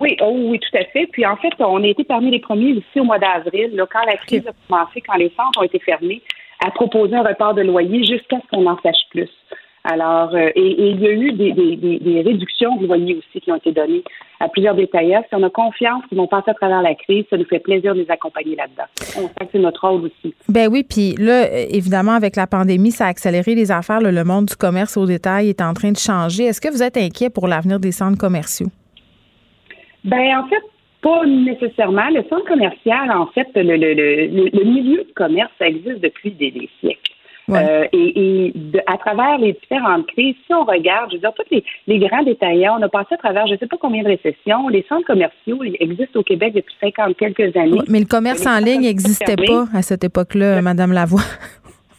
Oui, 0.00 0.16
oh, 0.20 0.32
oui, 0.50 0.58
tout 0.58 0.76
à 0.76 0.84
fait. 0.84 1.06
Puis 1.12 1.24
en 1.26 1.36
fait, 1.36 1.52
on 1.58 1.82
a 1.82 1.86
été 1.86 2.04
parmi 2.04 2.30
les 2.30 2.40
premiers 2.40 2.70
ici 2.70 3.00
au 3.00 3.04
mois 3.04 3.18
d'avril, 3.18 3.82
quand 3.92 4.04
la 4.06 4.16
crise 4.16 4.46
a 4.46 4.52
commencé, 4.68 5.00
quand 5.00 5.16
les 5.16 5.32
centres 5.36 5.58
ont 5.58 5.62
été 5.62 5.78
fermés, 5.78 6.22
à 6.64 6.70
proposer 6.70 7.14
un 7.14 7.22
report 7.22 7.54
de 7.54 7.62
loyer 7.62 8.04
jusqu'à 8.04 8.36
ce 8.40 8.56
qu'on 8.56 8.66
en 8.66 8.78
sache 8.82 9.02
plus. 9.10 9.30
Alors, 9.84 10.34
euh, 10.34 10.48
et, 10.54 10.90
il 10.90 11.00
y 11.00 11.06
a 11.06 11.12
eu 11.12 11.32
des, 11.32 11.52
des, 11.52 11.76
des, 11.76 12.22
réductions 12.22 12.76
de 12.76 12.86
loyer 12.86 13.16
aussi 13.16 13.40
qui 13.40 13.52
ont 13.52 13.56
été 13.56 13.70
données 13.70 14.02
à 14.40 14.48
plusieurs 14.48 14.74
détaillants. 14.74 15.22
Si 15.28 15.34
on 15.34 15.42
a 15.42 15.50
confiance 15.50 16.02
qu'ils 16.08 16.16
vont 16.16 16.26
passer 16.26 16.50
à 16.50 16.54
travers 16.54 16.80
la 16.80 16.94
crise, 16.94 17.24
ça 17.28 17.36
nous 17.36 17.44
fait 17.44 17.58
plaisir 17.58 17.94
de 17.94 18.00
les 18.00 18.10
accompagner 18.10 18.56
là-dedans. 18.56 18.84
On 19.18 19.28
que 19.28 19.50
c'est 19.52 19.58
notre 19.58 19.86
rôle 19.86 20.06
aussi. 20.06 20.34
Ben 20.48 20.68
oui, 20.70 20.84
puis 20.88 21.14
là, 21.18 21.50
évidemment, 21.68 22.12
avec 22.12 22.34
la 22.36 22.46
pandémie, 22.46 22.92
ça 22.92 23.06
a 23.06 23.08
accéléré 23.08 23.54
les 23.54 23.70
affaires. 23.70 24.00
le 24.00 24.24
monde 24.24 24.46
du 24.46 24.56
commerce 24.56 24.96
au 24.96 25.04
détail 25.04 25.50
est 25.50 25.60
en 25.60 25.74
train 25.74 25.92
de 25.92 25.98
changer. 25.98 26.44
Est-ce 26.44 26.62
que 26.62 26.72
vous 26.72 26.82
êtes 26.82 26.96
inquiet 26.96 27.28
pour 27.28 27.46
l'avenir 27.46 27.78
des 27.78 27.92
centres 27.92 28.18
commerciaux? 28.18 28.68
Ben 30.04 30.38
en 30.38 30.48
fait, 30.48 30.62
pas 31.04 31.26
nécessairement. 31.26 32.08
Le 32.10 32.22
centre 32.30 32.46
commercial, 32.46 33.10
en 33.10 33.26
fait, 33.26 33.46
le, 33.54 33.76
le, 33.76 33.92
le, 33.94 34.48
le 34.52 34.64
milieu 34.64 35.04
du 35.04 35.12
commerce, 35.14 35.50
ça 35.58 35.66
existe 35.66 36.00
depuis 36.00 36.30
des, 36.30 36.68
siècles. 36.80 37.12
Euh, 37.50 37.84
et, 37.92 38.46
et 38.46 38.52
à 38.86 38.96
travers 38.96 39.38
les 39.38 39.52
différentes 39.52 40.06
crises, 40.06 40.36
si 40.46 40.54
on 40.54 40.64
regarde, 40.64 41.10
je 41.10 41.16
veux 41.16 41.20
dire, 41.20 41.32
tous 41.34 41.44
les, 41.50 41.64
les 41.86 41.98
grands 41.98 42.22
détaillants, 42.22 42.78
on 42.78 42.82
a 42.82 42.88
passé 42.88 43.14
à 43.14 43.18
travers 43.18 43.46
je 43.46 43.52
ne 43.52 43.58
sais 43.58 43.66
pas 43.66 43.76
combien 43.78 44.02
de 44.02 44.08
récessions. 44.08 44.68
Les 44.68 44.84
centres 44.88 45.06
commerciaux 45.06 45.62
existent 45.62 46.20
au 46.20 46.22
Québec 46.22 46.54
depuis 46.54 46.74
50 46.80 47.16
quelques 47.16 47.56
années. 47.56 47.80
mais 47.88 48.00
le 48.00 48.06
commerce 48.06 48.46
en 48.46 48.58
ligne 48.58 48.82
n'existait 48.82 49.36
pas 49.36 49.66
à 49.74 49.82
cette 49.82 50.04
époque-là, 50.04 50.62
Madame 50.62 50.92
Lavoie. 50.92 51.20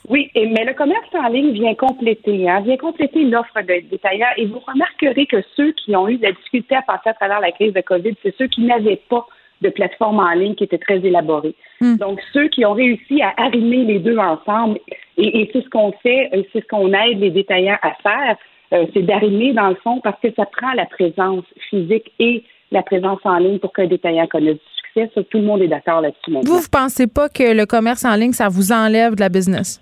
Oui, 0.07 0.29
mais 0.35 0.65
le 0.65 0.73
commerce 0.73 1.07
en 1.13 1.29
ligne 1.29 1.51
vient 1.51 1.73
compléter, 1.73 2.47
hein, 2.47 2.61
vient 2.61 2.77
compléter 2.77 3.23
l'offre 3.23 3.59
de 3.61 3.89
détaillants. 3.89 4.27
Et 4.37 4.45
vous 4.45 4.59
remarquerez 4.59 5.25
que 5.25 5.37
ceux 5.55 5.71
qui 5.71 5.95
ont 5.95 6.07
eu 6.07 6.17
de 6.17 6.23
la 6.23 6.31
difficulté 6.31 6.75
à 6.75 6.83
passer 6.83 7.09
à 7.09 7.13
travers 7.13 7.39
la 7.39 7.51
crise 7.51 7.73
de 7.73 7.81
COVID, 7.81 8.13
c'est 8.21 8.35
ceux 8.37 8.47
qui 8.47 8.61
n'avaient 8.61 9.01
pas 9.09 9.25
de 9.61 9.69
plateforme 9.69 10.19
en 10.19 10.31
ligne 10.31 10.55
qui 10.55 10.63
était 10.63 10.77
très 10.77 10.97
élaborée. 10.97 11.55
Hmm. 11.81 11.95
Donc, 11.95 12.19
ceux 12.33 12.47
qui 12.49 12.65
ont 12.65 12.73
réussi 12.73 13.21
à 13.21 13.33
arrimer 13.37 13.83
les 13.83 13.99
deux 13.99 14.17
ensemble, 14.17 14.79
et, 15.17 15.49
c'est 15.53 15.63
ce 15.63 15.69
qu'on 15.69 15.93
fait, 16.03 16.29
euh, 16.33 16.43
c'est 16.51 16.61
ce 16.61 16.67
qu'on 16.67 16.93
aide 16.93 17.19
les 17.19 17.31
détaillants 17.31 17.77
à 17.81 17.93
faire, 18.03 18.37
euh, 18.73 18.85
c'est 18.93 19.03
d'arrimer 19.03 19.53
dans 19.53 19.69
le 19.69 19.75
fond 19.75 20.01
parce 20.03 20.19
que 20.21 20.27
ça 20.35 20.45
prend 20.45 20.73
la 20.73 20.85
présence 20.85 21.45
physique 21.69 22.11
et 22.19 22.43
la 22.71 22.81
présence 22.81 23.19
en 23.23 23.37
ligne 23.37 23.59
pour 23.59 23.71
qu'un 23.73 23.87
détaillant 23.87 24.27
connaisse 24.27 24.55
du 24.55 24.75
succès. 24.75 25.11
Ça, 25.13 25.23
tout 25.23 25.37
le 25.37 25.43
monde 25.43 25.61
est 25.61 25.67
d'accord 25.67 26.01
là-dessus. 26.01 26.31
Vous, 26.31 26.59
vous 26.59 26.69
pensez 26.71 27.07
pas 27.07 27.29
que 27.29 27.55
le 27.55 27.65
commerce 27.65 28.03
en 28.05 28.15
ligne, 28.15 28.33
ça 28.33 28.49
vous 28.49 28.71
enlève 28.71 29.15
de 29.15 29.21
la 29.21 29.29
business? 29.29 29.81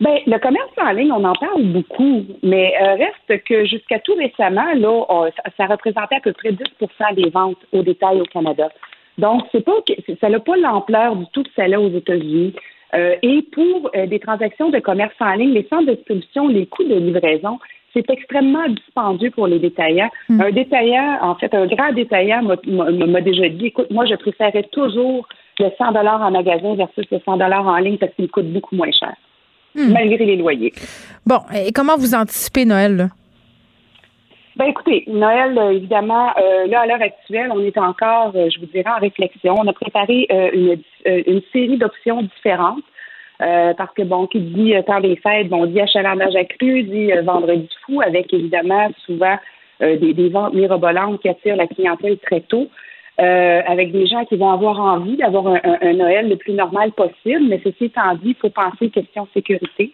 Ben, 0.00 0.18
le 0.26 0.38
commerce 0.38 0.70
en 0.78 0.90
ligne, 0.92 1.12
on 1.12 1.24
en 1.24 1.34
parle 1.34 1.62
beaucoup, 1.64 2.24
mais 2.42 2.74
euh, 2.80 2.94
reste 2.94 3.44
que 3.44 3.64
jusqu'à 3.64 3.98
tout 4.00 4.14
récemment, 4.14 4.72
là, 4.74 5.30
ça, 5.56 5.66
représentait 5.66 6.16
à 6.16 6.20
peu 6.20 6.32
près 6.32 6.50
10% 6.50 7.14
des 7.14 7.30
ventes 7.30 7.58
au 7.72 7.82
détail 7.82 8.20
au 8.20 8.24
Canada. 8.24 8.68
Donc, 9.18 9.42
c'est 9.52 9.64
pas 9.64 9.72
ça 10.20 10.28
n'a 10.28 10.40
pas 10.40 10.56
l'ampleur 10.56 11.16
du 11.16 11.26
tout 11.32 11.44
que 11.44 11.50
ça 11.54 11.64
a 11.64 11.78
aux 11.78 11.90
États-Unis. 11.90 12.54
Euh, 12.94 13.16
et 13.22 13.42
pour 13.52 13.90
euh, 13.96 14.06
des 14.06 14.20
transactions 14.20 14.70
de 14.70 14.78
commerce 14.78 15.14
en 15.20 15.34
ligne, 15.34 15.52
les 15.52 15.66
centres 15.68 15.86
de 15.86 15.94
distribution, 15.94 16.48
les 16.48 16.66
coûts 16.66 16.84
de 16.84 16.94
livraison, 16.94 17.58
c'est 17.92 18.08
extrêmement 18.10 18.68
dispendieux 18.68 19.30
pour 19.30 19.46
les 19.46 19.58
détaillants. 19.58 20.10
Hmm. 20.28 20.40
Un 20.40 20.50
détaillant, 20.50 21.18
en 21.22 21.34
fait, 21.36 21.54
un 21.54 21.66
grand 21.66 21.92
détaillant 21.92 22.42
m'a 22.42 23.20
déjà 23.20 23.48
dit, 23.48 23.66
écoute, 23.66 23.90
moi, 23.90 24.04
je 24.06 24.14
préférais 24.14 24.64
toujours 24.72 25.28
le 25.58 25.70
100 25.78 25.84
en 25.84 26.30
magasin 26.30 26.74
versus 26.74 27.04
le 27.10 27.20
100 27.24 27.40
en 27.40 27.76
ligne 27.78 27.98
parce 27.98 28.12
qu'il 28.14 28.24
me 28.24 28.30
coûte 28.30 28.52
beaucoup 28.52 28.74
moins 28.74 28.90
cher. 28.90 29.14
Hmm. 29.74 29.92
malgré 29.92 30.24
les 30.24 30.36
loyers. 30.36 30.72
Bon, 31.26 31.40
et 31.54 31.72
comment 31.72 31.96
vous 31.96 32.14
anticipez 32.14 32.64
Noël? 32.64 32.96
Là? 32.96 33.08
Ben 34.56 34.66
écoutez, 34.66 35.02
Noël, 35.08 35.58
euh, 35.58 35.72
évidemment, 35.72 36.28
euh, 36.38 36.66
là, 36.68 36.82
à 36.82 36.86
l'heure 36.86 37.02
actuelle, 37.02 37.50
on 37.52 37.60
est 37.64 37.76
encore, 37.76 38.30
euh, 38.36 38.48
je 38.50 38.60
vous 38.60 38.66
dirais, 38.66 38.88
en 38.88 39.00
réflexion. 39.00 39.54
On 39.58 39.66
a 39.66 39.72
préparé 39.72 40.28
une, 40.30 40.78
une, 41.04 41.42
série 41.52 41.76
d'options 41.76 42.22
différentes. 42.22 42.84
parce 43.38 43.92
que, 43.94 44.02
bon, 44.02 44.28
qui 44.28 44.40
dit 44.40 44.74
temps 44.86 45.00
des 45.00 45.16
fêtes, 45.16 45.48
bon, 45.48 45.66
dit 45.66 45.80
achalandage 45.80 46.36
accru, 46.36 46.84
dit 46.84 47.10
vendredi 47.24 47.68
fou, 47.84 48.00
avec 48.00 48.32
évidemment 48.32 48.88
souvent 49.04 49.36
des, 49.80 50.14
des, 50.14 50.28
ventes 50.28 50.54
mirobolantes 50.54 51.20
qui 51.20 51.28
attirent 51.28 51.56
la 51.56 51.66
clientèle 51.66 52.18
très 52.18 52.40
tôt. 52.40 52.68
Euh, 53.20 53.60
avec 53.68 53.92
des 53.92 54.08
gens 54.08 54.24
qui 54.24 54.34
vont 54.34 54.50
avoir 54.50 54.80
envie 54.80 55.16
d'avoir 55.16 55.46
un, 55.46 55.92
Noël 55.92 56.28
le 56.28 56.34
plus 56.34 56.52
normal 56.52 56.90
possible. 56.92 57.44
Mais 57.48 57.60
ceci 57.62 57.84
étant 57.84 58.14
dit, 58.14 58.30
il 58.30 58.34
faut 58.34 58.50
penser 58.50 58.90
question 58.90 59.28
sécurité. 59.32 59.92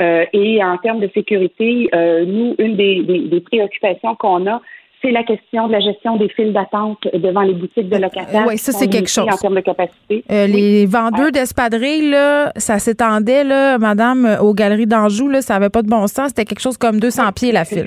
Euh, 0.00 0.24
et 0.32 0.62
en 0.64 0.76
termes 0.78 0.98
de 0.98 1.08
sécurité, 1.14 1.88
euh, 1.94 2.24
nous, 2.26 2.56
une 2.58 2.74
des, 2.74 3.02
des, 3.02 3.40
préoccupations 3.40 4.16
qu'on 4.16 4.48
a, 4.48 4.60
c'est 5.00 5.12
la 5.12 5.22
question 5.22 5.68
de 5.68 5.72
la 5.72 5.80
gestion 5.80 6.16
des 6.16 6.28
files 6.28 6.52
d'attente 6.52 7.06
devant 7.14 7.42
les 7.42 7.54
boutiques 7.54 7.88
de 7.88 7.98
locataires. 7.98 8.44
oui, 8.48 8.58
ça, 8.58 8.72
c'est 8.72 8.88
quelque 8.88 9.10
chose. 9.10 9.28
En 9.30 9.36
termes 9.36 9.54
de 9.54 9.60
capacité. 9.60 10.24
Les 10.28 10.86
vendeurs 10.86 11.30
d'espadrilles, 11.30 12.10
là, 12.10 12.50
ça 12.56 12.80
s'étendait, 12.80 13.44
là, 13.44 13.78
madame, 13.78 14.38
aux 14.42 14.54
galeries 14.54 14.86
d'Anjou, 14.86 15.28
là, 15.28 15.40
ça 15.40 15.54
n'avait 15.54 15.70
pas 15.70 15.82
de 15.82 15.88
bon 15.88 16.08
sens. 16.08 16.28
C'était 16.28 16.44
quelque 16.44 16.62
chose 16.62 16.78
comme 16.78 16.98
200 16.98 17.30
pieds, 17.32 17.52
la 17.52 17.64
file. 17.64 17.86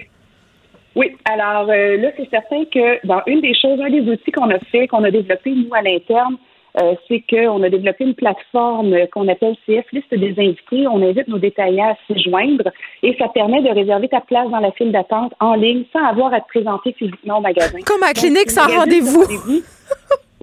Oui, 0.96 1.16
alors 1.26 1.70
euh, 1.70 1.98
là, 1.98 2.10
c'est 2.18 2.30
certain 2.30 2.66
que 2.66 3.06
dans 3.06 3.22
une 3.28 3.42
des 3.42 3.54
choses, 3.54 3.80
un 3.80 3.90
des 3.90 4.02
outils 4.02 4.32
qu'on 4.32 4.50
a 4.50 4.60
fait, 4.72 4.88
qu'on 4.88 5.04
a 5.04 5.12
développé, 5.12 5.52
nous, 5.52 5.74
à 5.74 5.82
l'interne, 5.82 6.38
euh, 6.82 6.94
c'est 7.08 7.24
qu'on 7.30 7.64
a 7.64 7.70
développé 7.70 8.04
une 8.04 8.14
plateforme 8.14 8.96
qu'on 9.12 9.28
appelle 9.28 9.56
CF 9.66 9.86
Liste 9.92 10.14
des 10.14 10.34
invités. 10.38 10.88
On 10.88 11.02
invite 11.02 11.28
nos 11.28 11.40
détaillants 11.40 11.92
à 11.92 11.96
s'y 12.06 12.22
joindre 12.22 12.72
et 13.02 13.16
ça 13.18 13.28
permet 13.30 13.62
de 13.62 13.70
réserver 13.70 14.08
ta 14.08 14.22
place 14.22 14.50
dans 14.50 14.60
la 14.60 14.72
file 14.72 14.92
d'attente 14.92 15.34
en 15.40 15.56
ligne 15.56 15.84
sans 15.92 16.04
avoir 16.04 16.34
à 16.34 16.42
te 16.42 16.48
présenter 16.48 16.94
physiquement 16.94 17.40
au 17.40 17.42
magasin. 17.42 17.80
Comme 17.86 18.04
à 18.04 18.14
clinique 18.14 18.52
sans 18.52 18.68
rendez-vous. 18.68 19.26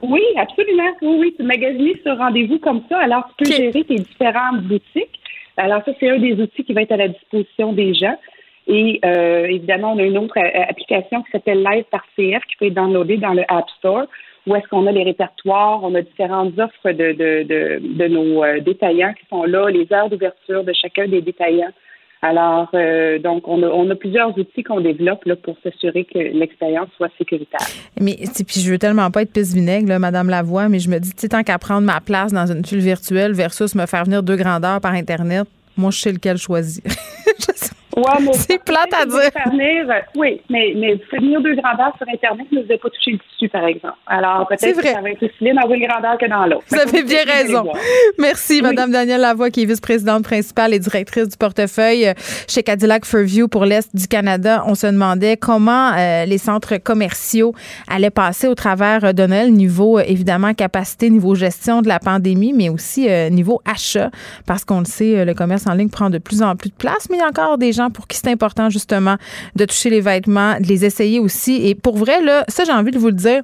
oui, 0.03 0.22
absolument. 0.36 0.90
Oui, 1.03 1.16
oui, 1.20 1.34
tu 1.36 1.44
magasines 1.44 1.94
sur 2.03 2.18
rendez-vous 2.18 2.59
comme 2.59 2.82
ça. 2.88 2.99
Alors, 2.99 3.28
tu 3.38 3.44
peux 3.44 3.57
gérer 3.57 3.84
tes 3.84 3.97
différentes 3.97 4.62
boutiques. 4.62 5.20
Alors, 5.57 5.82
ça, 5.84 5.92
c'est 5.99 6.11
un 6.11 6.18
des 6.18 6.34
outils 6.34 6.64
qui 6.64 6.72
va 6.72 6.82
être 6.82 6.92
à 6.92 6.97
la 6.97 7.09
disposition 7.09 7.72
des 7.72 7.94
gens. 7.94 8.16
Et 8.67 9.01
euh, 9.05 9.45
évidemment, 9.45 9.93
on 9.93 9.99
a 9.99 10.03
une 10.03 10.19
autre 10.19 10.39
euh, 10.39 10.62
application 10.69 11.23
qui 11.23 11.31
s'appelle 11.31 11.62
Live 11.62 11.85
par 11.91 12.05
CF 12.17 12.45
qui 12.49 12.57
peut 12.59 12.67
être 12.67 12.75
downloadée 12.75 13.17
dans 13.17 13.33
le 13.33 13.43
App 13.49 13.69
Store 13.79 14.07
où 14.47 14.55
est-ce 14.55 14.69
qu'on 14.69 14.87
a 14.87 14.93
les 14.93 15.03
répertoires, 15.03 15.83
on 15.83 15.93
a 15.97 16.03
différentes 16.03 16.57
offres 16.57 16.93
de, 16.93 17.12
de, 17.12 17.43
de, 17.43 17.81
de 17.83 18.07
nos 18.07 18.45
euh, 18.45 18.61
détaillants 18.61 19.12
qui 19.14 19.27
sont 19.29 19.43
là, 19.43 19.69
les 19.71 19.93
heures 19.93 20.09
d'ouverture 20.09 20.62
de 20.62 20.73
chacun 20.73 21.09
des 21.09 21.21
détaillants. 21.21 21.73
Alors, 22.23 22.71
donc, 23.23 23.47
on 23.47 23.62
a, 23.62 23.67
on 23.67 23.91
a 23.91 23.95
plusieurs 23.95 24.37
outils 24.39 24.62
qu'on 24.62 24.81
développe 24.81 25.25
là, 25.27 25.37
pour 25.37 25.57
s'assurer 25.62 26.05
que 26.05 26.19
l'expérience 26.19 26.89
soit 26.97 27.11
sécuritaire. 27.19 27.67
Mais 28.01 28.17
puis 28.17 28.61
je 28.61 28.71
veux 28.71 28.79
tellement 28.79 29.11
pas 29.11 29.23
être 29.23 29.33
pisse 29.33 29.55
vinaigre, 29.55 29.89
là, 29.89 29.99
Madame 29.99 30.31
Lavoie, 30.31 30.69
mais 30.69 30.79
je 30.79 30.89
me 30.89 30.99
dis, 30.99 31.12
tant 31.29 31.43
qu'à 31.43 31.59
prendre 31.59 31.83
ma 31.83 32.01
place 32.01 32.33
dans 32.33 32.47
une 32.47 32.64
file 32.64 32.79
virtuelle 32.79 33.33
versus 33.33 33.75
me 33.75 33.87
faire 33.87 34.05
venir 34.05 34.23
deux 34.23 34.37
grandeurs 34.37 34.81
par 34.81 34.93
Internet, 34.93 35.47
moi, 35.77 35.91
je 35.91 35.99
sais 35.99 36.12
lequel 36.12 36.39
choisir. 36.39 36.83
c'est 38.34 38.62
plate 38.62 38.92
à 38.92 39.07
dire. 39.07 39.30
Euh, 39.34 40.01
oui, 40.16 40.42
mais, 40.51 40.74
mais 40.76 41.01
venir 41.12 41.40
deux 41.40 41.55
grandeurs 41.55 41.94
sur 41.97 42.07
Internet 42.12 42.47
ne 42.53 42.61
nous 42.61 42.66
a 42.70 42.76
pas 42.76 42.90
touché 42.90 43.12
le 43.12 43.18
tissu, 43.18 43.49
par 43.49 43.64
exemple. 43.64 43.97
Alors, 44.07 44.47
peut-être 44.49 44.76
que 44.76 44.86
ça 44.86 45.01
va 45.01 45.11
être 45.11 45.22
aussi 45.22 45.32
dans 45.40 45.74
une 45.74 45.86
grandeur 45.86 46.18
que 46.18 46.28
dans 46.28 46.44
l'autre. 46.44 46.64
Vous 46.68 46.78
avez 46.78 47.03
bien 47.03 47.24
raison. 47.24 47.72
Merci, 48.18 48.61
Madame 48.61 48.90
Danielle 48.90 49.22
Lavoie, 49.22 49.51
qui 49.51 49.62
est 49.62 49.64
vice-présidente 49.64 50.24
principale 50.24 50.74
et 50.74 50.78
directrice 50.78 51.28
du 51.28 51.36
portefeuille 51.38 52.09
euh, 52.09 52.14
chez 52.49 52.62
Cadillac 52.62 53.07
Fairview 53.07 53.49
pour 53.49 53.64
l'Est 53.64 53.97
du 53.97 54.07
Canada. 54.07 54.62
On 54.66 54.74
se 54.74 54.86
demandait 54.86 55.38
comment 55.38 55.92
euh, 55.97 56.26
les 56.26 56.38
centres 56.38 56.76
commerciaux 56.76 57.55
allaient 57.88 58.11
passer 58.11 58.47
au 58.47 58.55
travers 58.55 59.14
de 59.14 59.26
Noël, 59.26 59.53
niveau, 59.53 59.99
évidemment, 60.01 60.53
capacité, 60.53 61.09
niveau 61.09 61.34
gestion 61.34 61.80
de 61.80 61.88
la 61.88 61.99
pandémie, 61.99 62.53
mais 62.53 62.68
aussi 62.68 63.09
niveau 63.30 63.62
achat, 63.64 64.11
parce 64.47 64.64
qu'on 64.64 64.80
le 64.80 64.84
sait, 64.84 65.24
le 65.24 65.34
commerce 65.34 65.66
en 65.66 65.74
ligne 65.74 65.88
prend 65.88 66.11
de 66.11 66.18
plus 66.18 66.42
en 66.42 66.57
plus 66.57 66.70
de 66.70 66.74
place, 66.74 67.09
mais 67.11 67.16
il 67.16 67.20
y 67.20 67.22
a 67.22 67.28
encore 67.28 67.59
des 67.59 67.72
gens 67.72 67.86
pour 67.91 68.07
qui 68.07 68.16
c'est 68.16 68.30
important 68.30 68.70
justement 68.70 69.16
de 69.55 69.64
toucher 69.64 69.91
les 69.91 70.01
vêtements, 70.01 70.59
de 70.59 70.66
les 70.66 70.84
essayer 70.84 71.20
aussi. 71.20 71.66
Et 71.66 71.74
pour 71.74 71.97
vrai, 71.97 72.22
là, 72.22 72.45
ça, 72.49 72.64
j'ai 72.64 72.72
envie 72.72 72.91
de 72.91 72.99
vous 72.99 73.09
le 73.09 73.12
dire. 73.12 73.43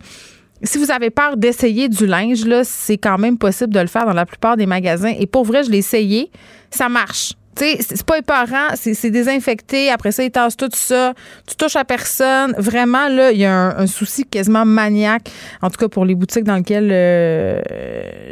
si 0.63 0.79
vous 0.79 0.91
avez 0.91 1.11
peur 1.11 1.37
d'essayer 1.37 1.89
du 1.89 2.07
linge, 2.07 2.45
là, 2.45 2.63
c'est 2.65 2.99
quand 2.99 3.19
même 3.19 3.39
possible 3.39 3.75
de 3.75 3.81
le 3.81 3.89
faire 3.89 4.07
dans 4.07 4.13
la 4.13 4.27
plupart 4.27 4.57
des 4.57 4.67
magasins. 4.67 5.13
Et 5.19 5.27
pour 5.27 5.45
vrai, 5.45 5.65
je 5.65 5.71
l'ai 5.71 5.79
essayé. 5.79 6.31
Ça 6.71 6.89
marche. 6.89 7.35
Tu 7.55 7.65
sais, 7.65 7.77
c'est 7.81 8.07
pas 8.07 8.19
épeurant, 8.19 8.75
c'est 8.75 9.11
désinfecté. 9.11 9.91
Après 9.91 10.11
ça, 10.11 10.25
ils 10.25 10.31
tassent 10.31 10.57
tout 10.57 10.71
ça. 10.73 11.13
Tu 11.47 11.55
touches 11.55 11.77
à 11.77 11.85
personne. 11.85 12.55
Vraiment, 12.57 13.09
là, 13.09 13.31
il 13.31 13.39
y 13.39 13.45
a 13.45 13.79
un, 13.79 13.87
souci 13.87 14.25
quasiment 14.25 14.65
maniaque, 14.65 15.31
en 15.61 15.69
tout 15.69 15.77
cas 15.77 15.89
pour 15.89 16.07
les 16.07 16.15
boutiques 16.15 16.45
dans 16.45 16.57
lesquelles 16.57 16.89
euh, 16.91 17.61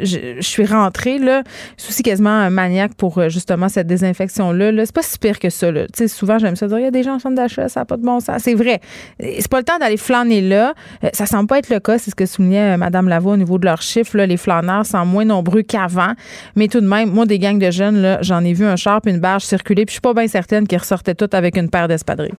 je, 0.01 0.41
suis 0.41 0.65
rentrée, 0.65 1.19
là. 1.19 1.43
Souci 1.77 2.01
quasiment 2.01 2.49
maniaque 2.49 2.95
pour 2.95 3.19
euh, 3.19 3.29
justement 3.29 3.69
cette 3.69 3.85
désinfection-là. 3.85 4.71
-là, 4.71 4.85
c'est 4.85 4.95
pas 4.95 5.03
si 5.03 5.19
pire 5.19 5.37
que 5.37 5.49
ça, 5.49 5.71
là. 5.71 5.85
Tu 5.85 5.91
sais, 5.97 6.07
souvent, 6.07 6.39
j'aime 6.39 6.55
ça 6.55 6.67
dire, 6.67 6.79
il 6.79 6.83
y 6.83 6.87
a 6.87 6.91
des 6.91 7.03
gens 7.03 7.15
en 7.15 7.19
centre 7.19 7.35
d'achat, 7.35 7.69
ça 7.69 7.81
n'a 7.81 7.85
pas 7.85 7.97
de 7.97 8.03
bon 8.03 8.19
sens. 8.19 8.41
C'est 8.41 8.55
vrai. 8.55 8.81
C'est 9.19 9.49
pas 9.49 9.59
le 9.59 9.65
temps 9.65 9.77
d'aller 9.77 9.97
flâner 9.97 10.41
là. 10.41 10.73
Euh, 11.03 11.09
ça 11.13 11.27
semble 11.27 11.47
pas 11.47 11.59
être 11.59 11.69
le 11.69 11.79
cas, 11.79 11.99
c'est 11.99 12.09
ce 12.09 12.15
que 12.15 12.25
soulignait 12.25 12.75
Mme 12.77 13.07
Lavoie 13.07 13.33
au 13.33 13.37
niveau 13.37 13.59
de 13.59 13.65
leurs 13.65 13.83
chiffres. 13.83 14.17
Là, 14.17 14.25
les 14.25 14.37
flâneurs 14.37 14.85
sont 14.85 15.05
moins 15.05 15.25
nombreux 15.25 15.61
qu'avant. 15.61 16.13
Mais 16.55 16.67
tout 16.67 16.81
de 16.81 16.87
même, 16.87 17.11
moi, 17.11 17.27
des 17.27 17.37
gangs 17.37 17.59
de 17.59 17.69
jeunes, 17.69 18.17
j'en 18.21 18.43
ai 18.43 18.53
vu 18.53 18.65
un 18.65 18.75
char 18.75 19.01
une 19.11 19.19
barge 19.19 19.43
circuler, 19.43 19.85
puis 19.85 19.91
je 19.91 19.95
suis 19.95 20.01
pas 20.01 20.13
bien 20.13 20.27
certaine 20.27 20.67
qu'ils 20.67 20.79
ressortaient 20.79 21.15
toutes 21.15 21.33
avec 21.33 21.57
une 21.57 21.69
paire 21.69 21.87
d'espadrilles. 21.87 22.33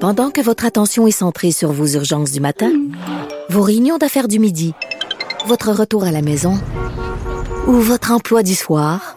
Pendant 0.00 0.30
que 0.30 0.40
votre 0.40 0.64
attention 0.64 1.06
est 1.06 1.10
centrée 1.10 1.52
sur 1.52 1.72
vos 1.72 1.86
urgences 1.86 2.32
du 2.32 2.40
matin, 2.40 2.72
vos 3.48 3.62
réunions 3.62 3.98
d'affaires 3.98 4.28
du 4.28 4.38
midi, 4.38 4.72
votre 5.46 5.72
retour 5.72 6.04
à 6.04 6.10
la 6.10 6.22
maison 6.22 6.54
ou 7.66 7.72
votre 7.72 8.12
emploi 8.12 8.42
du 8.42 8.54
soir, 8.54 9.16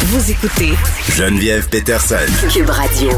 Vous 0.00 0.30
écoutez 0.30 0.74
Geneviève 1.10 1.68
Peterson, 1.68 2.14
Cube 2.52 2.70
Radio. 2.70 3.10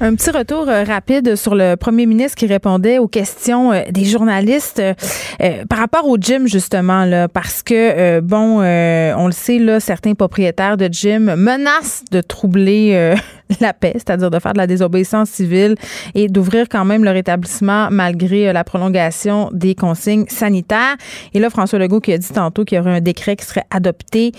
Un 0.00 0.16
petit 0.16 0.30
retour 0.30 0.68
euh, 0.68 0.82
rapide 0.82 1.36
sur 1.36 1.54
le 1.54 1.76
premier 1.76 2.06
ministre 2.06 2.36
qui 2.36 2.46
répondait 2.46 2.98
aux 2.98 3.06
questions 3.06 3.72
euh, 3.72 3.82
des 3.90 4.04
journalistes 4.04 4.80
euh, 4.80 5.64
par 5.68 5.78
rapport 5.78 6.08
au 6.08 6.16
gym 6.16 6.48
justement 6.48 7.04
là 7.04 7.28
parce 7.28 7.62
que 7.62 8.18
bon 8.18 8.58
on 8.58 9.26
le 9.26 9.32
sait 9.32 9.58
là 9.58 9.78
certains 9.78 10.14
propriétaires 10.14 10.76
de 10.76 10.88
gym 10.90 11.36
menacent 11.36 12.02
de 12.10 12.20
troubler 12.20 13.14
la 13.60 13.72
paix, 13.72 13.92
c'est-à-dire 13.94 14.30
de 14.30 14.38
faire 14.38 14.52
de 14.52 14.58
la 14.58 14.66
désobéissance 14.66 15.30
civile 15.30 15.74
et 16.14 16.28
d'ouvrir 16.28 16.68
quand 16.68 16.84
même 16.84 17.04
leur 17.04 17.16
établissement 17.16 17.88
malgré 17.90 18.52
la 18.52 18.64
prolongation 18.64 19.50
des 19.52 19.74
consignes 19.74 20.26
sanitaires. 20.28 20.96
Et 21.34 21.40
là 21.40 21.50
François 21.50 21.78
Legault 21.78 22.00
qui 22.00 22.12
a 22.12 22.18
dit 22.18 22.28
tantôt 22.28 22.64
qu'il 22.64 22.76
y 22.76 22.80
aurait 22.80 22.96
un 22.96 23.00
décret 23.00 23.36
qui 23.36 23.44
serait 23.44 23.64
adopté 23.70 24.32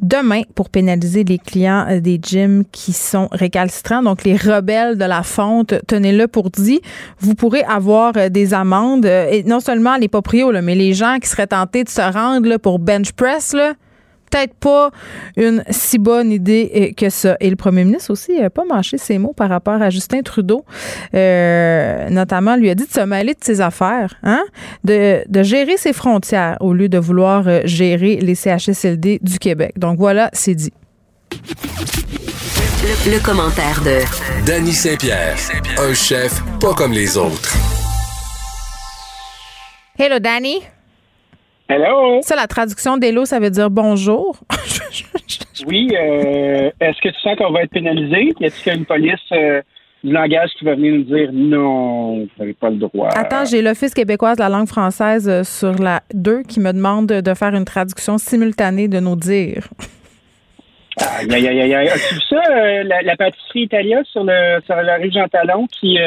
demain 0.00 0.42
pour 0.54 0.70
pénaliser 0.70 1.24
les 1.24 1.38
clients 1.38 1.86
euh, 1.88 2.00
des 2.00 2.18
gyms 2.22 2.64
qui 2.70 2.92
sont 2.92 3.28
récalcitrants. 3.32 4.02
Donc, 4.02 4.24
les 4.24 4.36
rebelles 4.36 4.96
de 4.96 5.04
la 5.04 5.22
fonte, 5.22 5.74
tenez-le 5.86 6.28
pour 6.28 6.50
dit, 6.50 6.80
vous 7.18 7.34
pourrez 7.34 7.62
avoir 7.62 8.12
euh, 8.16 8.28
des 8.28 8.54
amendes. 8.54 9.06
Euh, 9.06 9.28
et 9.30 9.42
non 9.42 9.60
seulement 9.60 9.96
les 9.96 10.08
proprios, 10.08 10.52
mais 10.62 10.74
les 10.74 10.94
gens 10.94 11.18
qui 11.20 11.28
seraient 11.28 11.48
tentés 11.48 11.84
de 11.84 11.88
se 11.88 12.00
rendre 12.00 12.48
là, 12.48 12.58
pour 12.58 12.78
bench 12.78 13.12
press, 13.12 13.52
là, 13.52 13.74
peut-être 14.30 14.54
pas 14.54 14.90
une 15.36 15.64
si 15.70 15.98
bonne 15.98 16.30
idée 16.32 16.70
euh, 16.74 16.92
que 16.94 17.10
ça. 17.10 17.36
Et 17.40 17.50
le 17.50 17.56
premier 17.56 17.84
ministre 17.84 18.10
aussi 18.12 18.38
n'a 18.40 18.50
pas 18.50 18.64
mâché 18.64 18.98
ses 18.98 19.18
mots 19.18 19.32
par 19.32 19.48
rapport 19.48 19.80
à 19.80 19.90
Justin 19.90 20.22
Trudeau. 20.22 20.64
Euh, 21.14 22.08
notamment, 22.10 22.56
lui 22.56 22.70
a 22.70 22.74
dit 22.74 22.86
de 22.86 22.92
se 22.92 23.00
mêler 23.00 23.34
de 23.34 23.42
ses 23.42 23.60
affaires, 23.60 24.14
hein? 24.22 24.44
de, 24.84 25.22
de 25.28 25.42
gérer 25.42 25.76
ses 25.76 25.92
frontières 25.92 26.56
au 26.60 26.72
lieu 26.72 26.88
de 26.88 26.98
vouloir 26.98 27.46
euh, 27.46 27.60
gérer 27.64 28.16
les 28.16 28.34
CHSLD 28.34 29.20
du 29.22 29.38
Québec. 29.38 29.72
Donc 29.78 29.98
voilà, 29.98 30.30
c'est 30.32 30.54
dit. 30.54 30.72
Le, 33.06 33.22
commentaire 33.22 33.82
de 33.82 34.00
Danny 34.46 34.72
Saint-Pierre, 34.72 35.36
un 35.78 35.92
chef 35.94 36.42
pas 36.60 36.74
comme 36.74 36.92
les 36.92 37.16
autres. 37.16 37.54
Hello, 39.98 40.18
Danny. 40.20 40.62
Hello? 41.70 42.22
Ça, 42.22 42.34
la 42.34 42.46
traduction 42.46 42.96
d'Hello, 42.96 43.26
ça 43.26 43.38
veut 43.38 43.50
dire 43.50 43.68
bonjour. 43.68 44.38
oui. 45.66 45.88
Euh, 45.92 46.70
est-ce 46.80 46.98
que 47.02 47.10
tu 47.10 47.20
sens 47.20 47.36
qu'on 47.36 47.52
va 47.52 47.64
être 47.64 47.70
pénalisé? 47.70 48.32
Y 48.40 48.46
a-t-il 48.46 48.78
une 48.78 48.86
police 48.86 49.20
euh, 49.32 49.60
du 50.02 50.10
langage 50.10 50.48
qui 50.58 50.64
va 50.64 50.76
venir 50.76 50.94
nous 50.94 51.02
dire 51.02 51.28
non, 51.30 52.20
vous 52.20 52.28
n'avez 52.38 52.54
pas 52.54 52.70
le 52.70 52.76
droit? 52.76 53.10
Attends, 53.14 53.44
j'ai 53.44 53.60
l'Office 53.60 53.92
québécois 53.92 54.34
de 54.34 54.40
la 54.40 54.48
langue 54.48 54.66
française 54.66 55.28
euh, 55.28 55.44
sur 55.44 55.74
la 55.74 56.00
2 56.14 56.42
qui 56.44 56.58
me 56.58 56.72
demande 56.72 57.08
de 57.08 57.34
faire 57.34 57.54
une 57.54 57.66
traduction 57.66 58.16
simultanée 58.16 58.88
de 58.88 59.00
nos 59.00 59.14
dires. 59.14 59.68
Aïe, 61.20 61.30
aïe, 61.34 61.48
aïe, 61.48 61.74
aïe. 61.74 61.88
As-tu 61.88 62.14
vu 62.14 62.20
ça, 62.30 62.40
la, 63.02 63.16
pâtisserie 63.16 63.64
italienne 63.64 64.04
sur, 64.10 64.24
le, 64.24 64.62
sur 64.64 64.74
la 64.74 64.96
rue 64.96 65.12
Jean 65.12 65.28
Talon 65.28 65.66
qui 65.66 65.98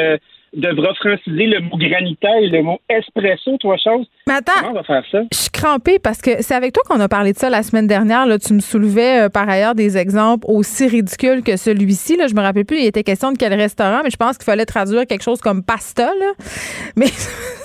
devra 0.54 0.94
franciser 0.94 1.46
le 1.46 1.60
mot 1.60 1.76
granita 1.76 2.28
et 2.40 2.48
le 2.48 2.62
mot 2.62 2.78
espresso, 2.88 3.56
trois 3.58 3.76
choses. 3.78 4.06
Mais 4.26 4.34
attends, 4.34 4.52
Comment 4.56 4.70
on 4.70 4.74
va 4.74 4.82
faire 4.82 5.04
ça? 5.10 5.22
Je 5.32 5.38
suis 5.38 5.50
crampée 5.50 5.98
parce 5.98 6.20
que 6.20 6.42
c'est 6.42 6.54
avec 6.54 6.72
toi 6.72 6.82
qu'on 6.86 7.00
a 7.00 7.08
parlé 7.08 7.32
de 7.32 7.38
ça 7.38 7.48
la 7.48 7.62
semaine 7.62 7.86
dernière. 7.86 8.26
Là, 8.26 8.38
tu 8.38 8.52
me 8.52 8.60
soulevais 8.60 9.22
euh, 9.22 9.28
par 9.28 9.48
ailleurs 9.48 9.74
des 9.74 9.96
exemples 9.96 10.46
aussi 10.48 10.86
ridicules 10.86 11.42
que 11.42 11.56
celui-ci. 11.56 12.16
Là, 12.16 12.26
je 12.26 12.34
me 12.34 12.40
rappelle 12.40 12.66
plus, 12.66 12.80
il 12.80 12.86
était 12.86 13.02
question 13.02 13.32
de 13.32 13.38
quel 13.38 13.54
restaurant, 13.54 14.00
mais 14.04 14.10
je 14.10 14.16
pense 14.16 14.36
qu'il 14.36 14.44
fallait 14.44 14.66
traduire 14.66 15.06
quelque 15.06 15.22
chose 15.22 15.40
comme 15.40 15.62
pasta. 15.62 16.06
Là. 16.06 16.32
Mais 16.96 17.06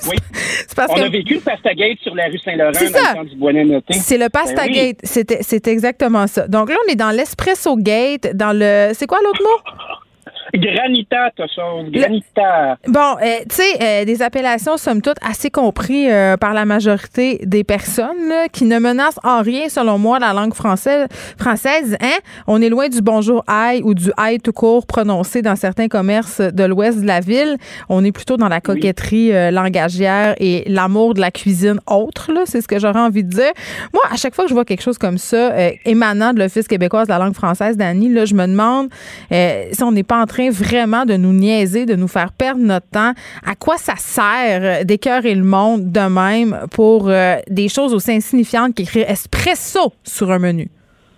oui. 0.07 0.15
c'est 0.33 0.75
parce 0.75 0.91
on 0.91 1.01
a 1.01 1.09
vécu 1.09 1.35
le 1.35 1.39
pasta 1.41 1.73
gate 1.73 1.99
sur 2.01 2.15
la 2.15 2.27
rue 2.27 2.37
Saint-Laurent 2.39 2.71
dans 2.71 2.79
le 2.79 3.15
temps 3.15 3.23
du 3.23 3.35
Bois 3.35 3.51
C'est 3.91 4.17
le 4.17 4.29
pasta 4.29 4.65
ben. 4.65 4.93
C'était, 5.03 5.43
c'était 5.43 5.71
exactement 5.71 6.27
ça. 6.27 6.47
Donc 6.47 6.69
là, 6.69 6.75
on 6.87 6.91
est 6.91 6.95
dans 6.95 7.11
l'espresso 7.11 7.75
gate, 7.75 8.35
dans 8.35 8.53
le. 8.53 8.91
C'est 8.93 9.07
quoi 9.07 9.19
l'autre 9.23 9.41
mot? 9.43 9.97
Granita, 10.53 11.31
ta 11.35 11.45
chose. 11.47 11.91
Granita. 11.91 12.77
Bon, 12.87 13.17
euh, 13.21 13.39
tu 13.49 13.55
sais, 13.55 13.81
euh, 13.81 14.05
des 14.05 14.21
appellations, 14.21 14.77
somme 14.77 15.01
toute, 15.01 15.17
assez 15.21 15.49
compris 15.49 16.09
euh, 16.09 16.37
par 16.37 16.53
la 16.53 16.65
majorité 16.65 17.39
des 17.43 17.63
personnes 17.63 18.33
qui 18.53 18.65
ne 18.65 18.79
menacent 18.79 19.19
en 19.23 19.41
rien, 19.41 19.69
selon 19.69 19.97
moi, 19.97 20.19
la 20.19 20.33
langue 20.33 20.53
française. 20.53 21.07
française 21.37 21.97
hein? 22.01 22.17
On 22.47 22.61
est 22.61 22.69
loin 22.69 22.87
du 22.87 23.01
bonjour 23.01 23.43
aïe 23.47 23.81
ou 23.83 23.93
du 23.93 24.11
aïe 24.15 24.39
tout 24.39 24.53
court 24.53 24.85
prononcé 24.85 25.41
dans 25.41 25.55
certains 25.55 25.87
commerces 25.87 26.39
de 26.39 26.63
l'ouest 26.63 27.01
de 27.01 27.07
la 27.07 27.19
ville. 27.19 27.57
On 27.89 28.03
est 28.03 28.11
plutôt 28.11 28.37
dans 28.37 28.49
la 28.49 28.61
coquetterie 28.61 29.31
langagière 29.51 30.35
et 30.39 30.63
l'amour 30.67 31.13
de 31.13 31.21
la 31.21 31.31
cuisine 31.31 31.79
autre. 31.87 32.31
C'est 32.45 32.61
ce 32.61 32.67
que 32.67 32.79
j'aurais 32.79 32.99
envie 32.99 33.23
de 33.23 33.29
dire. 33.29 33.51
Moi, 33.93 34.03
à 34.09 34.15
chaque 34.15 34.35
fois 34.35 34.45
que 34.45 34.49
je 34.49 34.53
vois 34.53 34.65
quelque 34.65 34.83
chose 34.83 34.97
comme 34.97 35.17
ça, 35.17 35.51
émanant 35.85 36.33
de 36.33 36.39
l'Office 36.39 36.67
québécois 36.67 37.05
de 37.05 37.09
la 37.09 37.17
langue 37.17 37.33
française, 37.33 37.77
Dani, 37.77 38.09
là, 38.09 38.25
je 38.25 38.33
me 38.33 38.45
demande 38.47 38.89
si 39.29 39.83
on 39.83 39.91
n'est 39.91 40.03
pas 40.03 40.21
en 40.21 40.25
train 40.25 40.36
vraiment 40.49 41.05
de 41.05 41.15
nous 41.15 41.33
niaiser, 41.33 41.85
de 41.85 41.95
nous 41.95 42.07
faire 42.07 42.31
perdre 42.31 42.61
notre 42.61 42.89
temps. 42.89 43.13
À 43.45 43.55
quoi 43.55 43.77
ça 43.77 43.95
sert 43.97 44.85
d'écœurer 44.85 45.35
le 45.35 45.43
monde 45.43 45.91
de 45.91 46.07
même 46.07 46.67
pour 46.73 47.09
euh, 47.09 47.37
des 47.49 47.69
choses 47.69 47.93
aussi 47.93 48.11
insignifiantes 48.11 48.75
qu'écrire 48.75 49.09
espresso 49.09 49.93
sur 50.03 50.31
un 50.31 50.39
menu? 50.39 50.69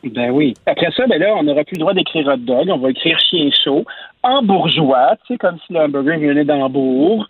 Ben 0.04 0.32
oui. 0.32 0.54
Après 0.66 0.90
ça, 0.96 1.06
ben 1.08 1.20
là, 1.20 1.36
on 1.38 1.44
n'aura 1.44 1.64
plus 1.66 1.76
le 1.76 1.82
droit 1.82 1.94
d'écrire 1.94 2.28
hot 2.28 2.38
dog. 2.38 2.70
On 2.70 2.78
va 2.78 2.90
écrire 2.90 3.20
chien 3.20 3.50
chaud 3.64 3.86
en 4.24 4.44
bourgeois, 4.44 5.16
tu 5.26 5.34
sais, 5.34 5.38
comme 5.38 5.58
si 5.66 5.74
le 5.74 5.80
hamburger 5.80 6.20
venait 6.20 6.46
d'Hambourg. 6.46 7.28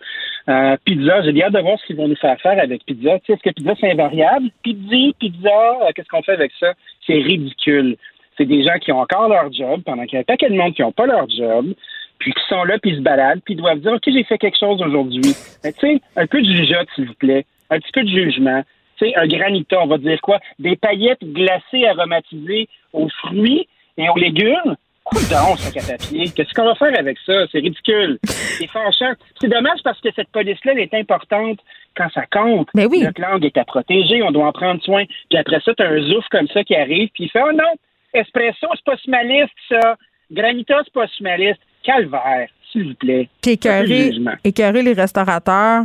Euh, 0.48 0.76
pizza, 0.84 1.22
j'ai 1.22 1.42
hâte 1.42 1.52
de 1.52 1.60
voir 1.60 1.78
ce 1.78 1.86
qu'ils 1.86 1.96
vont 1.96 2.08
nous 2.08 2.16
faire 2.16 2.40
faire 2.40 2.58
avec 2.60 2.84
pizza. 2.84 3.18
Tu 3.20 3.26
sais, 3.26 3.32
est-ce 3.34 3.42
que 3.42 3.54
pizza, 3.54 3.74
c'est 3.80 3.90
invariable? 3.90 4.48
Pizza, 4.62 5.12
pizza, 5.18 5.48
euh, 5.48 5.90
qu'est-ce 5.94 6.08
qu'on 6.08 6.22
fait 6.22 6.32
avec 6.32 6.52
ça? 6.58 6.72
C'est 7.06 7.14
ridicule 7.14 7.96
c'est 8.40 8.46
des 8.46 8.62
gens 8.62 8.78
qui 8.80 8.90
ont 8.90 9.00
encore 9.00 9.28
leur 9.28 9.52
job 9.52 9.82
pendant 9.84 10.04
qu'il 10.04 10.14
y 10.14 10.16
a 10.16 10.20
un 10.20 10.24
paquet 10.24 10.48
de 10.48 10.56
monde 10.56 10.72
qui 10.72 10.80
n'ont 10.80 10.92
pas 10.92 11.04
leur 11.04 11.28
job, 11.28 11.74
puis 12.18 12.32
qui 12.32 12.42
sont 12.48 12.64
là, 12.64 12.78
puis 12.78 12.96
se 12.96 13.00
baladent, 13.00 13.42
puis 13.44 13.52
ils 13.52 13.58
doivent 13.58 13.80
dire, 13.80 13.92
OK, 13.92 14.02
j'ai 14.06 14.24
fait 14.24 14.38
quelque 14.38 14.58
chose 14.58 14.80
aujourd'hui. 14.80 15.34
tu 15.62 15.70
sais, 15.78 16.00
un 16.16 16.26
peu 16.26 16.40
de 16.40 16.46
jugeote, 16.46 16.88
s'il 16.94 17.06
vous 17.06 17.14
plaît. 17.14 17.44
Un 17.68 17.78
petit 17.78 17.92
peu 17.92 18.02
de 18.02 18.08
jugement. 18.08 18.62
Tu 18.96 19.06
sais, 19.06 19.16
un 19.16 19.26
granita, 19.26 19.78
on 19.82 19.86
va 19.86 19.98
dire 19.98 20.20
quoi? 20.22 20.40
Des 20.58 20.74
paillettes 20.74 21.22
glacées 21.22 21.86
aromatisées 21.86 22.68
aux 22.94 23.08
fruits 23.26 23.68
et 23.98 24.08
aux 24.08 24.16
légumes? 24.16 24.76
Coudon, 25.04 25.56
sac 25.56 25.76
à 25.76 25.92
papier. 25.92 26.30
Qu'est-ce 26.34 26.54
qu'on 26.54 26.64
va 26.64 26.74
faire 26.76 26.98
avec 26.98 27.18
ça? 27.26 27.46
C'est 27.52 27.58
ridicule. 27.58 28.18
C'est 28.24 28.68
fâchant. 28.68 29.12
C'est 29.40 29.48
dommage 29.48 29.80
parce 29.84 30.00
que 30.00 30.08
cette 30.16 30.28
police-là, 30.28 30.72
elle 30.72 30.80
est 30.80 30.94
importante 30.94 31.58
quand 31.94 32.08
ça 32.14 32.22
compte. 32.30 32.68
Mais 32.74 32.84
ben 32.84 32.90
oui. 32.90 33.02
Notre 33.02 33.20
langue 33.20 33.44
est 33.44 33.58
à 33.58 33.64
protéger, 33.64 34.22
on 34.22 34.30
doit 34.30 34.46
en 34.46 34.52
prendre 34.52 34.82
soin. 34.82 35.04
Puis 35.28 35.38
après 35.38 35.60
ça, 35.60 35.74
tu 35.74 35.82
as 35.82 35.88
un 35.88 36.00
zouf 36.02 36.24
comme 36.30 36.48
ça 36.48 36.64
qui 36.64 36.74
arrive, 36.74 37.08
puis 37.12 37.24
il 37.24 37.30
fait, 37.30 37.42
oh 37.42 37.52
non, 37.52 37.72
Espresso, 38.12 38.66
c'est 38.74 38.84
pas 38.84 38.96
smaliste, 38.98 39.54
ça. 39.68 39.96
Granita, 40.30 40.80
c'est 40.84 40.92
pas 40.92 41.06
smaliste. 41.16 41.60
Calvaire, 41.82 42.48
s'il 42.70 42.88
vous 42.88 42.94
plaît. 42.94 43.28
Puis 43.42 43.52
écœurer, 43.52 44.82
les 44.82 44.92
restaurateurs 44.92 45.84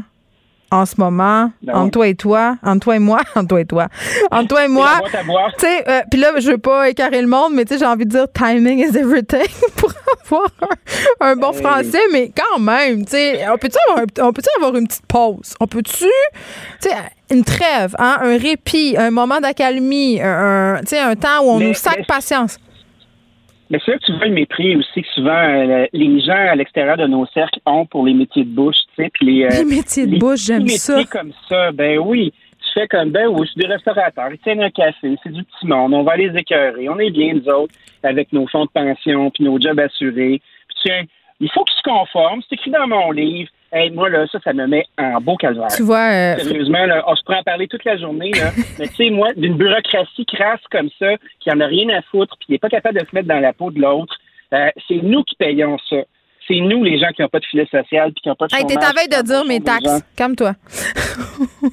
en 0.72 0.86
ce 0.86 0.96
moment, 0.98 1.52
Ben 1.62 1.74
entre 1.76 1.92
toi 1.92 2.08
et 2.08 2.16
toi, 2.16 2.58
entre 2.64 2.80
toi 2.86 2.96
et 2.96 3.00
moi, 3.00 3.20
entre 3.36 3.48
toi 3.48 3.62
et 3.62 3.66
toi, 3.66 3.88
entre 4.32 4.48
toi 4.48 4.66
et 4.66 4.68
moi. 4.68 5.00
Tu 5.58 5.66
sais, 5.66 5.84
euh, 5.88 6.02
puis 6.10 6.20
là, 6.20 6.32
je 6.40 6.52
veux 6.52 6.58
pas 6.58 6.90
écarrer 6.90 7.22
le 7.22 7.28
monde, 7.28 7.54
mais 7.54 7.66
tu 7.66 7.74
sais, 7.74 7.80
j'ai 7.80 7.86
envie 7.86 8.06
de 8.06 8.10
dire 8.12 8.26
timing 8.34 8.80
is 8.80 8.98
everything 8.98 9.48
pour 9.78 9.92
avoir 10.26 10.50
un, 11.22 11.28
un 11.32 11.36
bon 11.36 11.52
Hey. 11.52 11.62
français, 11.62 12.02
mais 12.12 12.32
quand 12.36 12.60
même, 12.60 13.06
tu 13.06 13.12
sais, 13.12 13.48
on 13.50 13.58
peut-tu 13.58 13.78
avoir, 13.90 14.04
un- 14.04 14.28
on 14.28 14.34
peut 14.34 14.42
avoir 14.58 14.76
une 14.76 14.88
petite 14.88 15.06
pause? 15.06 15.54
On 15.60 15.68
peut-tu, 15.68 16.06
tu 16.82 16.90
sais, 16.90 16.96
une 17.32 17.44
trêve, 17.44 17.96
hein, 18.00 18.18
un 18.22 18.38
répit, 18.38 18.96
un 18.98 19.12
moment 19.12 19.40
d'accalmie, 19.40 20.20
un, 20.22 20.76
un- 20.76 20.80
tu 20.82 20.88
sais, 20.90 21.00
un 21.00 21.16
temps 21.16 21.42
où 21.44 21.50
on 21.52 21.60
Mais- 21.60 21.68
nous 21.68 21.74
sac 21.74 21.96
mais- 22.00 22.06
patience? 22.06 22.58
Mais 23.70 23.80
c'est 23.84 23.92
là 23.92 23.98
que 23.98 24.06
tu 24.06 24.12
vois 24.14 24.28
le 24.28 24.34
mépris 24.34 24.76
aussi 24.76 25.02
que 25.02 25.08
souvent 25.16 25.32
euh, 25.32 25.86
les 25.92 26.20
gens 26.20 26.34
à 26.34 26.56
l'extérieur 26.56 26.98
de 26.98 27.08
nos 27.08 27.26
cercles 27.28 27.60
ont 27.66 27.86
pour 27.86 28.06
les 28.06 28.14
métiers 28.14 28.44
de 28.44 28.50
bouche, 28.50 28.76
tu 28.96 29.04
sais, 29.04 29.10
puis 29.14 29.26
les, 29.26 29.46
euh, 29.46 29.50
Les 29.64 29.66
métiers 29.66 30.06
de 30.06 30.18
bouche, 30.18 30.46
j'aime 30.46 30.68
ça. 30.68 31.04
comme 31.06 31.34
ça, 31.50 31.72
ben 31.72 32.00
oui. 32.00 32.32
Tu 32.60 32.80
fais 32.80 32.88
comme, 32.88 33.12
ben 33.12 33.28
oui, 33.28 33.46
je 33.46 33.52
suis 33.52 33.62
des 33.62 33.68
restaurateurs, 33.68 34.32
ils 34.32 34.40
tiennent 34.40 34.62
un 34.62 34.70
café, 34.70 35.16
c'est 35.24 35.32
du 35.32 35.44
petit 35.44 35.68
monde, 35.68 35.94
on 35.94 36.04
va 36.04 36.16
les 36.16 36.36
écœurer, 36.36 36.90
on 36.90 37.00
est 37.00 37.12
bien, 37.12 37.34
nous 37.34 37.48
autres, 37.50 37.74
avec 38.04 38.34
nos 38.34 38.48
fonds 38.48 38.66
de 38.66 38.72
pension, 38.72 39.30
puis 39.32 39.44
nos 39.44 39.60
jobs 39.60 39.80
assurés. 39.80 40.42
Puis 40.68 40.78
tiens, 40.84 41.04
il 41.40 41.50
faut 41.52 41.64
qu'ils 41.64 41.78
se 41.78 41.84
conforment, 41.84 42.42
c'est 42.48 42.56
écrit 42.56 42.72
dans 42.72 42.88
mon 42.88 43.12
livre. 43.12 43.50
Hey, 43.76 43.92
moi, 43.92 44.10
là, 44.10 44.26
ça, 44.32 44.40
ça 44.42 44.54
me 44.54 44.68
met 44.68 44.86
en 44.98 45.20
beau 45.20 45.36
calvaire. 45.36 45.68
Tu 45.68 45.84
vois, 45.84 46.10
euh, 46.10 46.38
Sérieusement, 46.38 46.86
là, 46.86 47.04
on 47.08 47.16
se 47.18 47.24
prend 47.24 47.38
à 47.38 47.44
parler 47.44 47.68
toute 47.68 47.84
la 47.84 47.98
journée, 47.98 48.32
là. 48.32 48.52
mais 48.80 48.88
tu 48.88 48.96
sais, 48.96 49.10
moi, 49.10 49.34
d'une 49.36 49.58
bureaucratie 49.58 50.26
crasse 50.26 50.62
comme 50.72 50.90
ça, 50.98 51.18
qui 51.42 51.52
en 51.52 51.60
a 51.60 51.66
rien 51.66 51.90
à 51.90 52.02
foutre, 52.04 52.38
puis 52.38 52.46
qui 52.46 52.52
n'est 52.54 52.58
pas 52.58 52.70
capable 52.70 53.02
de 53.02 53.06
se 53.06 53.14
mettre 53.14 53.28
dans 53.28 53.42
la 53.42 53.52
peau 53.52 53.72
de 53.72 53.82
l'autre, 53.82 54.16
euh, 54.54 54.70
c'est 54.88 55.02
nous 55.04 55.26
qui 55.26 55.36
payons 55.36 55.78
ça. 55.90 55.98
C'est 56.48 56.60
nous, 56.60 56.84
les 56.84 57.00
gens 57.00 57.08
qui 57.16 57.24
n'ont 57.24 57.28
pas 57.30 57.40
de 57.40 57.46
filet 57.46 57.66
social, 57.72 58.12
puis 58.14 58.22
qui 58.22 58.30
n'ont 58.30 58.36
pas 58.36 58.46
de 58.48 58.56
hey, 58.56 58.66
t'es 58.68 58.78
à 58.78 58.92
veille 58.94 59.08
de 59.08 59.24
dire 59.26 59.44
mes 59.46 59.60
taxes. 59.62 60.04
Calme-toi. 60.16 60.54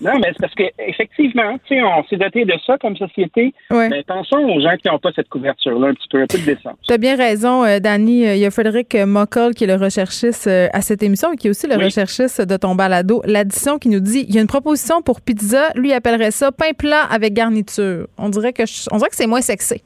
Non, 0.00 0.12
mais 0.18 0.28
c'est 0.32 0.40
parce 0.40 0.54
que 0.54 0.62
effectivement, 0.88 1.58
tu 1.66 1.74
sais, 1.76 1.82
on 1.82 2.02
s'est 2.08 2.16
doté 2.16 2.44
de 2.44 2.54
ça 2.66 2.78
comme 2.78 2.96
société. 2.96 3.52
Ouais. 3.70 3.88
Mais 3.90 4.02
pensons 4.02 4.38
aux 4.38 4.60
gens 4.60 4.74
qui 4.80 4.88
n'ont 4.88 4.98
pas 4.98 5.10
cette 5.14 5.28
couverture-là, 5.28 5.88
un 5.88 5.94
petit 5.94 6.08
peu, 6.10 6.22
un 6.22 6.26
peu 6.26 6.38
de 6.38 6.44
décence. 6.44 6.76
Tu 6.86 6.92
as 6.94 6.98
bien 6.98 7.16
raison, 7.16 7.64
euh, 7.64 7.78
Dani. 7.80 8.26
Euh, 8.26 8.34
Il 8.34 8.40
y 8.40 8.46
a 8.46 8.50
Frédéric 8.50 8.94
euh, 8.94 9.04
Mockel 9.06 9.54
qui 9.54 9.64
est 9.64 9.66
le 9.66 9.74
recherchiste 9.76 10.46
euh, 10.46 10.68
à 10.72 10.80
cette 10.80 11.02
émission 11.02 11.32
et 11.32 11.36
qui 11.36 11.48
est 11.48 11.50
aussi 11.50 11.66
le 11.66 11.76
Oui. 11.76 11.84
recherchiste 11.84 12.40
de 12.42 12.56
ton 12.56 12.74
balado. 12.74 13.22
L'addition 13.26 13.78
qui 13.78 13.88
nous 13.90 14.00
dit 14.00 14.24
il 14.28 14.34
y 14.34 14.38
a 14.38 14.40
une 14.40 14.46
proposition 14.46 15.02
pour 15.02 15.20
pizza. 15.20 15.70
Lui 15.74 15.90
il 15.90 15.92
appellerait 15.92 16.30
ça 16.30 16.50
pain 16.50 16.72
plat 16.76 17.02
avec 17.10 17.34
garniture. 17.34 18.06
On 18.18 18.28
dirait 18.30 18.52
que 18.52 18.64
je- 18.66 18.88
on 18.90 18.96
dirait 18.96 19.10
que 19.10 19.16
c'est 19.16 19.26
moins 19.26 19.42
sexy. 19.42 19.82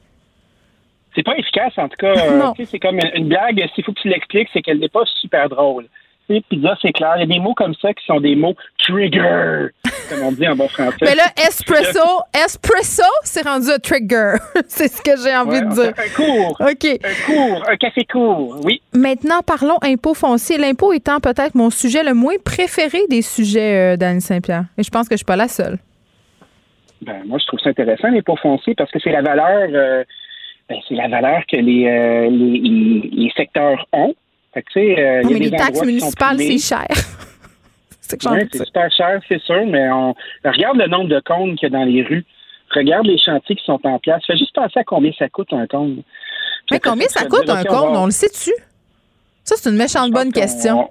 C'est 1.17 1.25
pas 1.25 1.37
efficace, 1.37 1.73
en 1.79 1.89
tout 1.89 1.97
cas. 1.99 2.13
euh, 2.17 2.65
c'est 2.71 2.79
comme 2.79 2.97
une, 2.97 3.11
une 3.15 3.29
blague, 3.29 3.61
s'il 3.75 3.83
faut 3.85 3.93
que 3.93 4.01
tu 4.01 4.09
l'expliques, 4.09 4.49
c'est 4.53 4.63
qu'elle 4.63 4.79
n'est 4.79 4.89
pas 4.89 5.05
super 5.21 5.49
drôle. 5.49 5.87
Tu 6.29 6.35
sais, 6.35 6.43
pizza, 6.49 6.77
c'est 6.83 6.93
clair. 6.93 7.13
Il 7.17 7.21
y 7.21 7.23
a 7.23 7.27
des 7.27 7.39
mots 7.39 7.55
comme 7.55 7.75
ça 7.75 7.95
qui 7.95 8.05
sont 8.05 8.21
des 8.21 8.35
mots 8.35 8.55
trigger, 8.79 9.69
comme 10.11 10.23
on 10.25 10.33
dit 10.33 10.47
en 10.49 10.57
bon 10.57 10.67
français. 10.69 10.97
Mais 11.03 11.15
là, 11.15 11.23
espresso, 11.47 12.01
espresso, 12.45 13.05
c'est 13.23 13.47
rendu 13.47 13.69
un 13.71 13.79
trigger. 13.79 14.35
c'est 14.67 14.89
ce 14.89 15.01
que 15.01 15.13
j'ai 15.23 15.35
envie 15.37 15.59
Ouais, 15.59 15.65
de 15.65 15.73
dire. 15.73 15.93
Un 15.97 16.15
cours. 16.15 16.61
OK. 16.61 16.85
Un 17.05 17.33
cours, 17.33 17.63
un 17.69 17.77
café 17.77 18.05
court, 18.05 18.59
oui. 18.65 18.83
Maintenant, 18.93 19.41
parlons 19.47 19.79
impôt 19.83 20.15
foncier. 20.15 20.59
L'impôt 20.59 20.93
étant 20.93 21.21
peut-être 21.21 21.55
mon 21.55 21.71
sujet 21.71 22.03
le 22.03 22.13
moins 22.13 22.35
préféré 22.45 22.99
des 23.09 23.23
sujets 23.23 23.95
euh, 23.95 23.97
d'Anne 23.97 24.21
Saint-Pierre. 24.21 24.65
Et 24.79 24.83
je 24.83 24.91
pense 24.91 25.09
que 25.09 25.15
je 25.15 25.19
suis 25.19 25.25
pas 25.25 25.37
la 25.37 25.49
seule. 25.49 25.79
Ben, 27.03 27.23
moi, 27.27 27.39
je 27.41 27.47
trouve 27.47 27.61
ça 27.61 27.71
intéressant, 27.71 28.09
les 28.09 28.23
pots 28.23 28.37
fonciers, 28.37 28.75
parce 28.75 28.91
que 28.91 28.99
c'est 28.99 29.13
la 29.13 29.23
valeur, 29.23 29.69
euh, 29.73 30.03
ben, 30.69 30.79
c'est 30.89 30.95
la 30.95 31.09
valeur 31.09 31.43
que 31.51 31.57
les, 31.57 31.87
euh, 31.87 32.29
les, 32.31 32.59
les, 32.59 33.11
les 33.13 33.31
secteurs 33.37 33.87
ont. 33.93 34.15
Fait 34.53 34.63
que, 34.63 34.79
euh, 34.79 35.23
Non, 35.23 35.31
il 35.31 35.33
y 35.33 35.35
a 35.35 35.39
mais 35.39 35.45
des 35.47 35.51
les 35.51 35.57
taxes 35.57 35.85
municipales, 35.85 36.39
c'est 36.39 36.59
cher. 36.59 36.87
c'est 38.01 38.27
Ouais, 38.27 38.49
super 38.53 38.91
cher, 38.91 39.21
c'est 39.29 39.41
sûr, 39.43 39.67
mais 39.67 39.89
on 39.91 40.15
regarde 40.45 40.79
le 40.79 40.89
nombre 40.89 41.09
de 41.09 41.21
cônes 41.21 41.57
qu'il 41.57 41.71
y 41.71 41.75
a 41.75 41.79
dans 41.79 41.85
les 41.85 42.03
rues. 42.03 42.25
Regarde 42.75 43.07
les 43.07 43.19
chantiers 43.19 43.55
qui 43.55 43.65
sont 43.65 43.79
en 43.85 43.99
place. 44.01 44.23
Fais 44.27 44.37
juste 44.37 44.55
penser 44.55 44.81
à 44.81 44.85
combien 44.85 45.13
ça 45.19 45.29
coûte 45.29 45.53
un 45.53 45.67
cône. 45.67 46.03
Mais 46.71 46.81
combien 46.81 47.07
ça 47.07 47.25
coûte 47.27 47.49
un 47.49 47.63
cône? 47.63 47.97
On 47.97 48.07
le 48.07 48.11
sait-tu? 48.11 48.51
Ça, 49.45 49.55
c'est 49.57 49.71
une 49.71 49.77
méchante 49.77 50.11
bonne 50.11 50.33
question. 50.33 50.91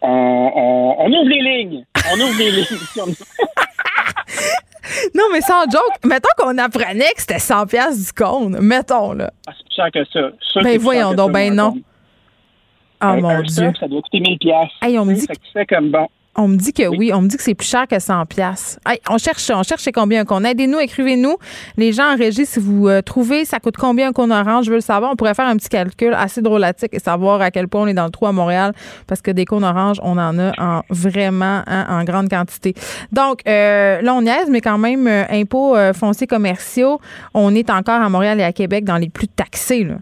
On, 0.00 0.08
on, 0.56 0.96
on 0.98 1.06
ouvre 1.06 1.28
les 1.28 1.40
lignes. 1.40 1.84
On 2.10 2.20
ouvre 2.20 2.36
les 2.36 2.50
lignes. 3.06 3.14
Non, 5.14 5.24
mais 5.32 5.40
sans 5.40 5.62
joke, 5.70 6.04
mettons 6.04 6.28
qu'on 6.36 6.58
apprenait 6.58 7.12
que 7.14 7.20
c'était 7.20 7.38
100 7.38 7.66
pièces 7.66 8.06
du 8.06 8.12
cône. 8.12 8.58
Mettons, 8.60 9.12
là. 9.12 9.30
Ah, 9.46 9.52
c'est 9.56 9.64
plus 9.64 9.74
cher 9.74 9.90
que 9.92 10.04
ça. 10.12 10.36
Ça, 10.54 10.60
Ben 10.62 10.78
voyons 10.78 11.14
donc, 11.14 11.28
ça, 11.28 11.32
ben 11.32 11.54
non. 11.54 11.74
Oh 11.76 13.04
Un- 13.06 13.16
mon 13.20 13.28
un 13.30 13.42
Dieu. 13.42 13.48
stock, 13.50 13.76
ça 13.78 13.88
doit 13.88 14.00
coûter 14.02 14.20
1000 14.20 14.38
piastres. 14.38 14.74
Hey, 14.82 14.98
on 14.98 15.04
me 15.04 15.14
dit 15.14 15.26
Fait 15.26 15.34
que 15.34 15.40
tu 15.40 15.52
fais 15.52 15.66
comme 15.66 15.90
bon. 15.90 16.06
On 16.34 16.48
me 16.48 16.56
dit 16.56 16.72
que 16.72 16.88
oui, 16.88 17.12
on 17.12 17.20
me 17.20 17.28
dit 17.28 17.36
que 17.36 17.42
c'est 17.42 17.54
plus 17.54 17.68
cher 17.68 17.86
que 17.86 17.98
100 17.98 18.24
pièces. 18.26 18.80
on 19.10 19.18
cherche 19.18 19.50
on 19.54 19.62
cherche 19.62 19.82
c'est 19.82 19.92
combien 19.92 20.24
qu'on 20.24 20.44
Aidez-nous, 20.44 20.78
écrivez-nous. 20.78 21.36
Les 21.76 21.92
gens 21.92 22.14
en 22.14 22.16
régie, 22.16 22.46
si 22.46 22.58
vous 22.58 22.88
euh, 22.88 23.02
trouvez, 23.02 23.44
ça 23.44 23.60
coûte 23.60 23.76
combien 23.76 24.08
un 24.08 24.12
cône 24.12 24.32
orange, 24.32 24.64
je 24.64 24.70
veux 24.70 24.76
le 24.76 24.80
savoir. 24.80 25.12
On 25.12 25.16
pourrait 25.16 25.34
faire 25.34 25.46
un 25.46 25.56
petit 25.56 25.68
calcul 25.68 26.14
assez 26.14 26.40
drôlatique 26.40 26.94
et 26.94 26.98
savoir 26.98 27.42
à 27.42 27.50
quel 27.50 27.68
point 27.68 27.82
on 27.82 27.86
est 27.86 27.94
dans 27.94 28.06
le 28.06 28.10
trou 28.10 28.26
à 28.26 28.32
Montréal 28.32 28.72
parce 29.06 29.20
que 29.20 29.30
des 29.30 29.44
cônes 29.44 29.64
oranges, 29.64 29.98
on 30.02 30.16
en 30.18 30.38
a 30.38 30.52
en 30.58 30.82
vraiment 30.88 31.62
hein, 31.66 31.86
en 31.88 32.04
grande 32.04 32.28
quantité. 32.28 32.74
Donc, 33.12 33.40
euh, 33.46 34.00
là, 34.00 34.14
on 34.14 34.22
niaise, 34.22 34.48
mais 34.50 34.60
quand 34.60 34.78
même, 34.78 35.06
euh, 35.06 35.24
impôts 35.30 35.76
euh, 35.76 35.92
fonciers 35.92 36.26
commerciaux, 36.26 37.00
on 37.34 37.54
est 37.54 37.70
encore 37.70 38.00
à 38.00 38.08
Montréal 38.08 38.40
et 38.40 38.44
à 38.44 38.52
Québec 38.52 38.84
dans 38.84 38.96
les 38.96 39.08
plus 39.08 39.28
taxés. 39.28 39.84
Là. 39.84 39.96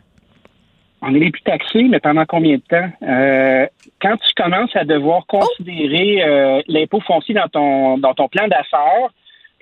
On 1.03 1.15
est 1.15 1.19
les 1.19 1.31
plus 1.31 1.43
taxés, 1.43 1.85
mais 1.85 1.99
pendant 1.99 2.27
combien 2.27 2.57
de 2.57 2.63
temps? 2.69 2.91
Euh, 3.03 3.67
quand 4.01 4.17
tu 4.17 4.35
commences 4.43 4.75
à 4.75 4.85
devoir 4.85 5.27
considérer 5.27 6.23
euh, 6.25 6.63
l'impôt 6.69 7.01
foncier 7.01 7.35
dans 7.35 7.49
ton 7.49 7.99
dans 7.99 8.15
ton 8.15 8.29
plan 8.29 8.49
d'affaires, 8.49 9.09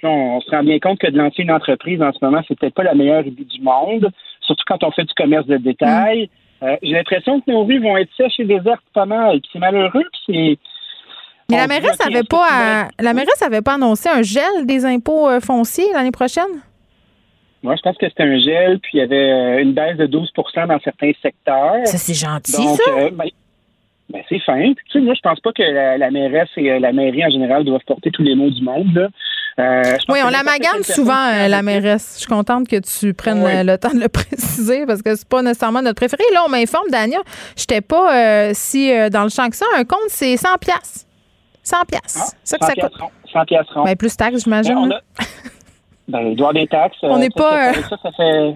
on, 0.02 0.08
on 0.08 0.40
se 0.40 0.50
rend 0.50 0.62
bien 0.62 0.78
compte 0.78 0.98
que 0.98 1.10
de 1.10 1.18
lancer 1.18 1.42
une 1.42 1.50
entreprise 1.50 2.00
en 2.02 2.12
ce 2.12 2.18
moment, 2.22 2.40
c'est 2.46 2.58
peut-être 2.58 2.74
pas 2.74 2.84
la 2.84 2.94
meilleure 2.94 3.26
idée 3.26 3.44
du 3.44 3.60
monde, 3.60 4.10
surtout 4.42 4.64
quand 4.66 4.82
on 4.84 4.90
fait 4.92 5.04
du 5.04 5.14
commerce 5.14 5.46
de 5.46 5.56
détail. 5.56 6.30
Euh, 6.62 6.76
J'ai 6.82 6.92
l'impression 6.92 7.40
que 7.40 7.50
nos 7.50 7.64
rues 7.64 7.80
vont 7.80 7.96
être 7.96 8.10
sèches 8.16 8.38
et 8.40 8.44
désertes 8.44 8.82
pas 8.92 9.06
mal. 9.06 9.40
Puis 9.40 9.50
c'est 9.52 9.58
malheureux, 9.60 10.04
c'est. 10.26 10.58
Mais 11.50 11.56
la 11.56 11.66
mairesse 11.66 11.94
OK, 12.00 12.06
avait 12.06 12.14
est-ce 12.14 12.22
que 12.22 12.26
pas 12.28 12.46
à- 12.50 12.82
vas- 12.84 12.88
la 13.00 13.14
mairesse 13.14 13.42
avait 13.42 13.62
pas 13.62 13.74
annoncé 13.74 14.08
un 14.08 14.22
gel 14.22 14.66
des 14.66 14.84
impôts 14.84 15.28
euh, 15.28 15.40
fonciers 15.40 15.86
l'année 15.94 16.10
prochaine? 16.10 16.62
Moi, 17.62 17.74
je 17.76 17.82
pense 17.82 17.96
que 17.96 18.08
c'était 18.08 18.22
un 18.24 18.38
gel, 18.38 18.78
puis 18.80 18.92
il 18.94 18.98
y 18.98 19.02
avait 19.02 19.16
euh, 19.32 19.62
une 19.62 19.72
baisse 19.72 19.96
de 19.96 20.06
12% 20.06 20.66
dans 20.68 20.78
certains 20.80 21.10
secteurs. 21.22 21.86
Ça, 21.86 21.96
c'est 21.98 22.14
gentil, 22.14 22.52
Donc, 22.52 22.76
ça. 22.76 22.90
euh, 22.98 23.10
ben, 23.12 23.24
ben, 24.10 24.22
c'est 24.28 24.40
fin. 24.40 24.58
Puis, 24.74 24.84
tu 24.90 24.98
sais, 24.98 25.00
moi, 25.04 25.14
je 25.14 25.20
pense 25.20 25.38
pas 25.40 25.52
que 25.52 25.62
la, 25.62 25.98
la 25.98 26.10
mairesse 26.10 26.48
et 26.56 26.70
euh, 26.72 26.78
la 26.78 26.92
mairie 26.92 27.24
en 27.24 27.30
général 27.30 27.64
doivent 27.64 27.84
porter 27.86 28.10
tous 28.10 28.22
les 28.22 28.34
mots 28.34 28.50
du 28.50 28.62
monde. 28.62 28.92
Là. 28.94 29.08
Euh, 29.58 29.82
Oui, 30.08 30.18
on 30.22 30.26
la 30.26 30.38
n'importe 30.38 30.44
magane 30.46 30.70
quelle 30.84 30.94
souvent, 30.94 31.26
euh, 31.34 31.48
la 31.48 31.62
mairesse. 31.62 32.12
Je 32.14 32.18
suis 32.20 32.26
contente 32.28 32.68
que 32.68 32.76
tu 32.80 33.12
prennes 33.12 33.42
Oui. 33.42 33.50
le 33.64 33.76
temps 33.76 33.92
de 33.92 34.00
le 34.00 34.08
préciser 34.08 34.86
parce 34.86 35.02
que 35.02 35.14
c'est 35.14 35.28
pas 35.28 35.42
nécessairement 35.42 35.82
notre 35.82 35.96
préféré. 35.96 36.22
Là, 36.32 36.42
on 36.46 36.50
m'informe, 36.50 36.88
Dania, 36.90 37.18
j'étais 37.56 37.80
pas 37.80 38.52
si 38.54 38.90
dans 39.10 39.24
le 39.24 39.28
champ 39.30 39.48
que 39.50 39.56
ça. 39.56 39.66
Un 39.76 39.84
compte, 39.84 39.98
c'est 40.08 40.36
100 40.36 40.48
pièces. 40.60 41.06
100 41.64 41.76
pièces. 41.86 42.16
Ah, 42.18 42.36
ça 42.44 42.56
que 42.58 42.64
ça 42.64 42.72
100 42.72 42.72
coûte. 42.72 42.80
piastres 42.80 43.00
ronds, 43.02 43.10
100 43.32 43.44
piastres 43.44 43.74
ronds. 43.74 43.84
Ben, 43.84 43.96
plus 43.96 44.16
taxes, 44.16 44.44
j'imagine. 44.44 44.94
Ben, 46.08 46.20
il 46.20 46.36
doit 46.36 46.48
avoir 46.48 46.54
des 46.54 46.66
taxes. 46.66 46.96
On 47.02 47.18
n'est 47.18 47.28
pas, 47.28 47.74
ça, 47.74 47.82
ça, 47.90 47.96
ça 48.04 48.10
fait... 48.16 48.54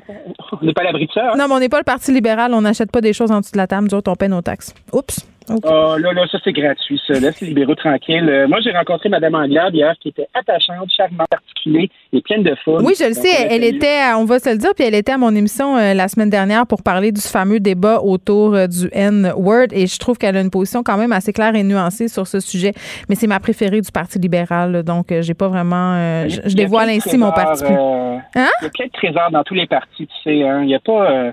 On 0.63 0.65
n'est 0.65 0.73
pas 0.73 0.81
à 0.81 0.85
l'abri 0.85 1.07
de 1.07 1.13
ça. 1.13 1.33
hein? 1.33 1.37
Non, 1.37 1.47
mais 1.49 1.55
on 1.55 1.59
n'est 1.61 1.69
pas 1.69 1.77
le 1.77 1.85
Parti 1.85 2.11
libéral. 2.11 2.55
On 2.55 2.63
n'achète 2.63 2.91
pas 2.91 3.03
des 3.03 3.13
choses 3.13 3.31
en 3.31 3.41
dessous 3.41 3.53
de 3.53 3.59
la 3.59 3.67
table. 3.67 3.89
Nous 3.91 3.95
autres, 3.95 4.11
on 4.11 4.15
paie 4.15 4.29
nos 4.29 4.41
taxes. 4.41 4.73
Oups. 4.93 5.27
OK. 5.51 5.61
Oh, 5.65 5.97
là, 5.99 6.13
là, 6.13 6.23
ça, 6.31 6.39
c'est 6.45 6.53
gratuit, 6.53 7.01
ça. 7.07 7.15
Laisse 7.21 7.41
les 7.41 7.49
libéraux 7.49 7.75
tranquilles. 7.75 8.29
Euh, 8.29 8.47
moi, 8.49 8.59
j'ai 8.63 8.71
rencontré 8.71 9.09
Mme 9.09 9.35
Anglade 9.35 9.75
hier, 9.75 9.95
qui 10.01 10.09
était 10.09 10.27
attachante, 10.35 10.91
charmante, 10.97 11.27
articulée 11.33 11.91
et 12.13 12.21
pleine 12.23 12.43
de 12.43 12.55
fun. 12.65 12.79
Oui, 12.83 12.95
je 12.99 13.05
le 13.05 13.15
Donc, 13.15 13.25
sais. 13.25 13.47
Elle 13.51 13.65
était, 13.65 14.01
à- 14.11 14.19
on 14.19 14.25
va 14.25 14.39
se 14.39 14.51
le 14.51 14.57
dire, 14.59 14.71
puis 14.75 14.85
elle 14.87 14.95
était 14.95 15.13
à 15.13 15.19
mon 15.19 15.35
émission 15.35 15.77
euh, 15.77 15.95
la 15.95 16.09
semaine 16.09 16.31
dernière 16.31 16.67
pour 16.67 16.83
parler 16.83 17.13
du 17.13 17.21
fameux 17.21 17.61
débat 17.61 18.01
autour 18.01 18.55
euh, 18.55 18.67
du 18.67 18.89
N-word. 18.93 19.69
Et 19.73 19.87
je 19.87 19.99
trouve 19.99 20.19
qu'elle 20.19 20.37
a 20.37 20.41
une 20.41 20.51
position 20.51 20.83
quand 20.83 20.97
même 20.97 21.13
assez 21.13 21.33
claire 21.33 21.55
et 21.55 21.63
nuancée 21.63 22.09
sur 22.09 22.27
ce 22.27 22.41
sujet. 22.41 22.73
Mais 23.09 23.15
c'est 23.15 23.27
ma 23.27 23.41
préférée 23.41 23.81
du 23.81 23.91
Parti 23.93 24.19
libéral. 24.19 24.73
là. 24.73 24.83
Donc, 24.83 25.07
j'ai 25.21 25.35
pas 25.35 25.49
vraiment. 25.49 26.29
je, 26.29 26.55
dévoile 26.55 26.91
ainsi 26.91 27.17
mon 27.19 27.33
parti 27.33 27.65
Hein? 27.65 28.49
Il 28.61 28.65
y 28.65 28.67
a 28.67 28.71
plein 28.71 28.87
de 28.87 28.91
trésors 28.93 29.31
dans 29.31 29.43
tous 29.43 29.55
les 29.55 29.67
partis, 29.67 30.07
tu 30.07 30.15
sais. 30.23 30.43
hein. 30.49 30.63
Il 30.63 30.71
y 30.71 30.75
a 30.75 30.81
pas... 30.81 31.33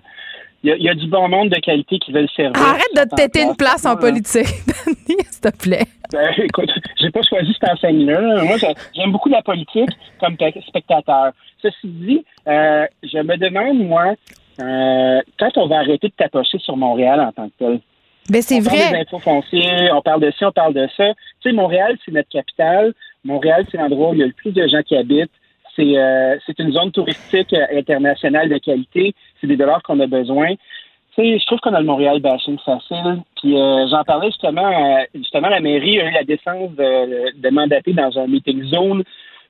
il 0.64 0.70
y, 0.70 0.74
a, 0.74 0.76
il 0.76 0.84
y 0.84 0.90
a 0.90 0.94
du 0.94 1.08
bon 1.08 1.28
monde 1.30 1.50
de 1.50 1.60
qualité 1.60 2.00
qui 2.00 2.12
veut 2.12 2.22
le 2.22 2.28
servir. 2.36 2.62
Arrête 2.62 2.84
qui 2.94 3.00
de 3.00 3.10
te 3.10 3.16
têter 3.16 3.42
une 3.44 3.56
place 3.56 3.86
en 3.86 3.96
politique, 3.96 4.46
Dani, 4.86 5.20
s'il 5.30 5.42
te 5.42 5.58
plaît. 5.58 5.86
Ben, 6.12 6.30
écoute, 6.38 6.70
j'ai 7.00 7.10
pas 7.12 7.22
choisi 7.22 7.54
cette 7.60 7.70
enseigne-là. 7.70 8.20
là. 8.20 8.44
Moi, 8.44 8.58
j'ai- 8.58 8.74
j'aime 8.96 9.12
beaucoup 9.12 9.30
la 9.30 9.42
politique 9.42 9.90
comme 10.20 10.36
pe- 10.38 10.60
spectateur. 10.68 11.32
Ceci 11.62 11.76
dit, 11.88 12.26
euh, 12.48 12.86
je 13.04 13.18
me 13.20 13.38
demande, 13.38 13.80
moi, 13.88 14.14
euh, 14.62 15.22
quand 15.40 15.58
on 15.58 15.68
va 15.68 15.78
arrêter 15.80 16.08
de 16.10 16.14
tapocher 16.18 16.58
sur 16.60 16.76
Montréal 16.78 17.20
en 17.22 17.32
tant 17.32 17.48
que 17.48 17.54
tel? 17.60 17.80
Ben, 18.30 18.42
c'est 18.42 18.60
on 18.60 18.64
parle 18.64 18.78
vrai. 18.78 18.92
des 18.92 18.98
impôts 19.00 19.20
fonciers, 19.20 19.92
on 19.92 20.02
parle 20.02 20.22
de 20.22 20.32
ci, 20.32 20.46
on 20.46 20.52
parle 20.52 20.74
de 20.74 20.88
ça. 20.98 21.14
Tu 21.42 21.50
sais, 21.50 21.52
Montréal, 21.56 21.98
c'est 22.06 22.12
notre 22.12 22.30
capitale. 22.30 22.94
Montréal, 23.24 23.66
c'est 23.72 23.78
l'endroit 23.78 24.10
où 24.10 24.14
il 24.14 24.20
y 24.20 24.24
a 24.24 24.28
le 24.28 24.34
plus 24.34 24.52
de 24.52 24.68
gens 24.68 24.82
qui 24.84 24.96
habitent. 24.96 25.32
C'est 25.76 25.98
euh, 25.98 26.38
c'est 26.46 26.60
une 26.60 26.72
zone 26.72 26.92
touristique 26.92 27.54
euh, 27.54 27.66
internationale 27.78 28.50
de 28.50 28.58
qualité. 28.58 29.14
C'est 29.40 29.48
des 29.48 29.58
dollars 29.58 29.82
qu'on 29.84 30.00
a 30.00 30.08
besoin. 30.08 30.56
Tu 31.16 31.24
sais, 31.24 31.40
je 31.40 31.46
trouve 31.46 31.60
qu'on 31.60 31.74
a 31.74 31.80
le 31.80 31.86
Montréal 31.86 32.20
bashing 32.20 32.58
facile. 32.60 33.22
Puis 33.42 33.58
euh, 33.58 33.88
j'en 33.90 34.04
parlais 34.04 34.28
justement, 34.28 34.68
euh, 34.68 35.04
justement, 35.16 35.50
la 35.50 35.60
mairie 35.60 36.00
a 36.00 36.10
eu 36.10 36.14
la 36.14 36.24
décence 36.24 36.72
de, 36.72 37.40
de 37.40 37.50
mandater 37.50 37.94
dans 37.94 38.18
un 38.18 38.28
meeting 38.28 38.64
zone 38.66 39.04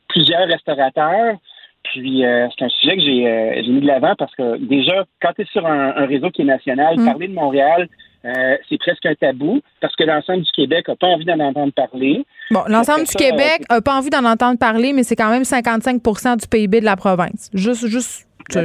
plusieurs 0.08 0.48
restaurateurs. 0.48 1.36
Puis 1.84 2.26
euh, 2.26 2.48
c'est 2.58 2.66
un 2.66 2.70
sujet 2.70 2.96
que 2.98 3.02
j'ai 3.04 3.28
euh, 3.28 3.62
j'ai 3.64 3.72
mis 3.72 3.82
de 3.82 3.88
l'avant 3.88 4.14
parce 4.18 4.34
que 4.36 4.58
déjà, 4.58 5.06
quand 5.22 5.32
tu 5.36 5.44
es 5.44 5.46
sur 5.46 5.66
un, 5.66 5.96
un 5.96 6.06
réseau 6.06 6.30
qui 6.30 6.42
est 6.42 6.46
national, 6.46 6.98
Mm. 6.98 7.06
parler 7.06 7.28
de 7.28 7.34
Montréal, 7.34 7.88
euh, 8.26 8.58
c'est 8.68 8.78
presque 8.78 9.06
un 9.06 9.16
tabou 9.16 9.62
parce 9.82 9.96
que 9.96 10.04
l'ensemble 10.04 10.44
du 10.44 10.52
Québec 10.52 10.88
n'a 10.88 10.96
pas 10.96 11.08
envie 11.08 11.26
d'en 11.26 11.40
entendre 11.40 11.72
parler. 11.74 12.26
Bon, 12.52 12.64
l'ensemble 12.68 13.02
du 13.02 13.12
ça, 13.12 13.20
Québec 13.20 13.64
n'a 13.70 13.82
pas 13.82 13.98
envie 13.98 14.10
d'en 14.10 14.26
entendre 14.26 14.60
parler, 14.60 14.92
mais 14.94 15.04
c'est 15.04 15.16
quand 15.16 15.30
même 15.30 15.44
55% 15.44 16.42
du 16.42 16.48
PIB 16.48 16.82
de 16.82 16.86
la 16.86 16.96
province. 16.98 17.50
Juste, 17.54 17.88
juste. 17.88 18.28
tu-. 18.50 18.60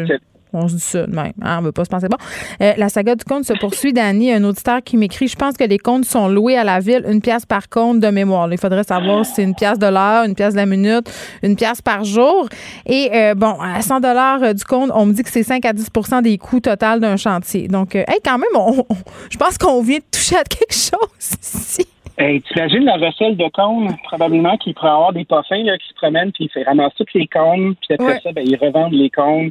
On 0.54 0.68
se 0.68 0.74
dit 0.74 0.80
ça 0.80 1.06
de 1.06 1.14
même. 1.14 1.32
hein, 1.42 1.56
on 1.58 1.60
ne 1.60 1.66
veut 1.66 1.72
pas 1.72 1.84
se 1.84 1.90
penser 1.90 2.08
bon. 2.08 2.16
Euh, 2.62 2.72
la 2.76 2.88
saga 2.88 3.14
du 3.14 3.24
compte 3.24 3.44
se 3.44 3.52
poursuit, 3.54 3.92
Dani. 3.92 4.32
Un 4.32 4.44
auditeur 4.44 4.82
qui 4.82 4.96
m'écrit 4.96 5.28
Je 5.28 5.36
pense 5.36 5.56
que 5.56 5.64
les 5.64 5.78
comptes 5.78 6.04
sont 6.04 6.28
loués 6.28 6.56
à 6.56 6.64
la 6.64 6.80
ville, 6.80 7.04
une 7.08 7.20
pièce 7.20 7.44
par 7.46 7.68
compte 7.68 8.00
de 8.00 8.08
mémoire. 8.08 8.48
Il 8.52 8.58
faudrait 8.58 8.84
savoir 8.84 9.24
si 9.26 9.34
c'est 9.34 9.42
une 9.42 9.54
pièce 9.54 9.78
de 9.78 9.86
l'heure, 9.86 10.24
une 10.24 10.34
pièce 10.34 10.54
de 10.54 10.58
la 10.58 10.66
minute, 10.66 11.10
une 11.42 11.56
pièce 11.56 11.82
par 11.82 12.04
jour. 12.04 12.48
Et 12.86 13.10
euh, 13.14 13.34
bon, 13.34 13.56
à 13.60 13.82
100 13.82 14.00
dollars 14.00 14.54
du 14.54 14.64
compte, 14.64 14.90
on 14.94 15.06
me 15.06 15.12
dit 15.12 15.22
que 15.22 15.30
c'est 15.30 15.42
5 15.42 15.64
à 15.66 15.72
10 15.72 15.90
des 16.22 16.38
coûts 16.38 16.60
total 16.60 17.00
d'un 17.00 17.16
chantier. 17.16 17.68
Donc, 17.68 17.96
euh, 17.96 18.04
hey, 18.08 18.18
quand 18.24 18.38
même, 18.38 18.48
on- 18.54 18.84
on- 18.88 18.96
je 19.30 19.36
pense 19.36 19.58
qu'on 19.58 19.82
vient 19.82 19.98
de 19.98 20.04
toucher 20.10 20.36
à 20.36 20.44
quelque 20.44 20.72
chose 20.72 21.36
ici. 21.42 21.86
Hey, 22.16 22.40
t'imagines 22.42 22.84
la 22.84 22.94
recelle 22.94 23.36
de 23.36 23.48
cônes, 23.52 23.88
probablement 24.04 24.56
qu'il 24.58 24.72
pourrait 24.74 24.90
avoir 24.90 25.12
des 25.12 25.24
parfums 25.24 25.64
là, 25.64 25.76
qui 25.78 25.88
se 25.88 25.94
promènent, 25.94 26.30
puis 26.30 26.44
il 26.44 26.48
fait 26.50 26.62
ramasser 26.62 26.94
toutes 26.98 27.12
les 27.14 27.26
cônes, 27.26 27.74
puis 27.80 27.94
après 27.94 28.06
Ouais. 28.06 28.20
ça, 28.22 28.30
ben, 28.32 28.44
ils 28.46 28.56
revendent 28.56 28.92
les 28.92 29.10
cônes. 29.10 29.50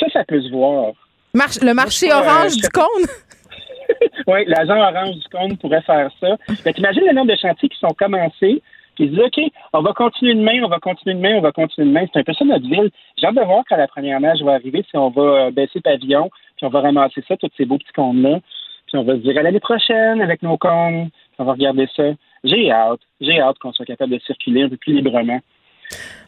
Ça, 0.00 0.06
ça 0.12 0.24
peut 0.24 0.40
se 0.42 0.50
voir. 0.50 0.92
Marche- 1.34 1.60
le 1.62 1.74
marché 1.74 2.06
Moi, 2.08 2.16
orange 2.16 2.52
euh, 2.56 2.60
du 2.62 2.68
cône? 2.70 3.06
Oui, 4.26 4.44
l'agent 4.46 4.78
orange 4.78 5.16
du 5.16 5.28
cône 5.30 5.56
pourrait 5.58 5.82
faire 5.82 6.10
ça. 6.20 6.36
Mais 6.64 6.72
t'imagines 6.72 7.04
le 7.06 7.12
nombre 7.12 7.32
de 7.32 7.36
chantiers 7.36 7.68
qui 7.68 7.78
sont 7.78 7.92
commencés, 7.98 8.62
puis 8.94 9.04
ils 9.04 9.10
disent 9.10 9.18
OK, 9.20 9.40
on 9.72 9.82
va 9.82 9.92
continuer 9.92 10.34
demain, 10.34 10.62
on 10.64 10.68
va 10.68 10.78
continuer 10.78 11.16
demain, 11.16 11.36
on 11.36 11.40
va 11.40 11.52
continuer 11.52 11.88
demain. 11.88 12.06
C'est 12.12 12.20
un 12.20 12.22
peu 12.22 12.32
ça 12.32 12.44
notre 12.44 12.66
ville. 12.66 12.90
J'ai 13.18 13.26
hâte 13.26 13.34
de 13.34 13.40
voir 13.42 13.64
quand 13.68 13.76
la 13.76 13.88
première 13.88 14.20
neige 14.20 14.42
va 14.42 14.52
arriver, 14.52 14.84
si 14.88 14.96
on 14.96 15.10
va 15.10 15.22
euh, 15.22 15.50
baisser 15.50 15.80
pavillon, 15.80 16.30
puis 16.56 16.66
on 16.66 16.68
va 16.70 16.80
ramasser 16.80 17.22
ça, 17.26 17.36
tous 17.36 17.50
ces 17.56 17.64
beaux 17.64 17.78
petits 17.78 17.92
cônes-là. 17.92 18.38
Puis 18.86 18.96
on 18.98 19.02
va 19.04 19.14
se 19.14 19.18
dire 19.18 19.36
à 19.38 19.42
l'année 19.42 19.60
prochaine 19.60 20.20
avec 20.20 20.42
nos 20.42 20.56
cônes, 20.56 21.10
puis 21.10 21.36
on 21.40 21.44
va 21.44 21.52
regarder 21.52 21.88
ça. 21.96 22.04
J'ai 22.44 22.70
hâte, 22.70 23.00
j'ai 23.20 23.40
hâte 23.40 23.58
qu'on 23.58 23.72
soit 23.72 23.86
capable 23.86 24.12
de 24.12 24.18
circuler 24.20 24.62
un 24.62 24.68
peu 24.68 24.76
plus 24.76 24.94
librement. 24.94 25.40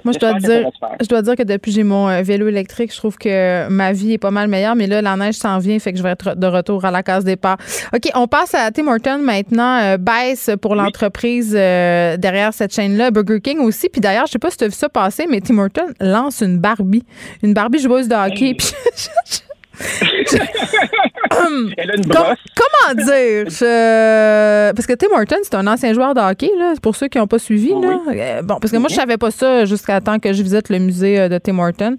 Moi, 0.04 0.12
je 0.14 0.18
dois, 0.18 0.34
dire, 0.34 0.68
je 1.00 1.06
dois 1.06 1.22
dire 1.22 1.36
que 1.36 1.44
depuis 1.44 1.70
que 1.70 1.76
j'ai 1.76 1.84
mon 1.84 2.08
euh, 2.08 2.22
vélo 2.22 2.48
électrique, 2.48 2.92
je 2.92 2.96
trouve 2.96 3.16
que 3.16 3.68
ma 3.68 3.92
vie 3.92 4.14
est 4.14 4.18
pas 4.18 4.32
mal 4.32 4.48
meilleure. 4.48 4.74
Mais 4.74 4.88
là, 4.88 5.00
la 5.00 5.16
neige 5.16 5.36
s'en 5.36 5.58
vient, 5.58 5.78
fait 5.78 5.92
que 5.92 5.98
je 5.98 6.02
vais 6.02 6.10
être 6.10 6.34
de 6.34 6.46
retour 6.46 6.84
à 6.84 6.90
la 6.90 7.02
case 7.04 7.24
départ. 7.24 7.56
OK, 7.94 8.10
on 8.14 8.26
passe 8.26 8.54
à 8.54 8.70
Tim 8.72 8.88
Horton 8.88 9.18
maintenant. 9.18 9.80
euh, 9.80 9.96
baisse 9.98 10.50
pour 10.60 10.74
l'entreprise 10.74 11.54
euh, 11.56 12.16
derrière 12.16 12.52
cette 12.52 12.74
chaîne-là. 12.74 13.10
Burger 13.12 13.40
King 13.40 13.60
aussi. 13.60 13.88
Puis 13.88 14.00
d'ailleurs, 14.00 14.26
je 14.26 14.32
sais 14.32 14.38
pas 14.40 14.50
si 14.50 14.56
tu 14.56 14.64
as 14.64 14.68
vu 14.68 14.74
ça 14.74 14.88
passer, 14.88 15.26
mais 15.28 15.40
Tim 15.40 15.58
Horton 15.58 15.92
lance 16.00 16.40
une 16.40 16.58
Barbie. 16.58 17.04
Une 17.42 17.54
Barbie 17.54 17.78
joueuse 17.78 18.08
de 18.08 18.14
hockey. 18.14 18.54
Puis 18.58 18.72
Elle 21.76 21.90
a 21.90 21.96
une 21.96 22.02
brosse. 22.04 22.38
comment 22.54 22.94
dire? 22.94 23.48
Je- 23.48 24.72
Parce 24.72 24.86
que 24.86 24.92
Tim 24.94 25.08
Horton, 25.12 25.36
c'est 25.42 25.54
un 25.54 25.66
ancien 25.66 25.92
joueur 25.94 26.14
de 26.14 26.20
hockey, 26.20 26.50
là, 26.58 26.74
pour 26.82 26.96
ceux 26.96 27.08
qui 27.08 27.18
n'ont 27.18 27.26
pas 27.26 27.38
suivi. 27.38 27.70
Là. 27.70 27.98
Euh, 28.10 28.42
Bon, 28.42 28.58
parce 28.60 28.72
que 28.72 28.76
moi, 28.76 28.88
je 28.88 28.94
savais 28.94 29.16
pas 29.16 29.30
ça 29.30 29.64
jusqu'à 29.64 30.00
temps 30.00 30.18
que 30.18 30.32
je 30.32 30.42
visite 30.42 30.68
le 30.68 30.78
musée 30.78 31.18
euh, 31.20 31.28
de 31.28 31.38
Tim 31.38 31.58
Horton. 31.58 31.96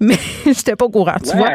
Mais 0.00 0.16
j'étais 0.46 0.76
pas 0.76 0.86
au 0.86 0.90
courant, 0.90 1.16
tu 1.22 1.36
vois. 1.36 1.48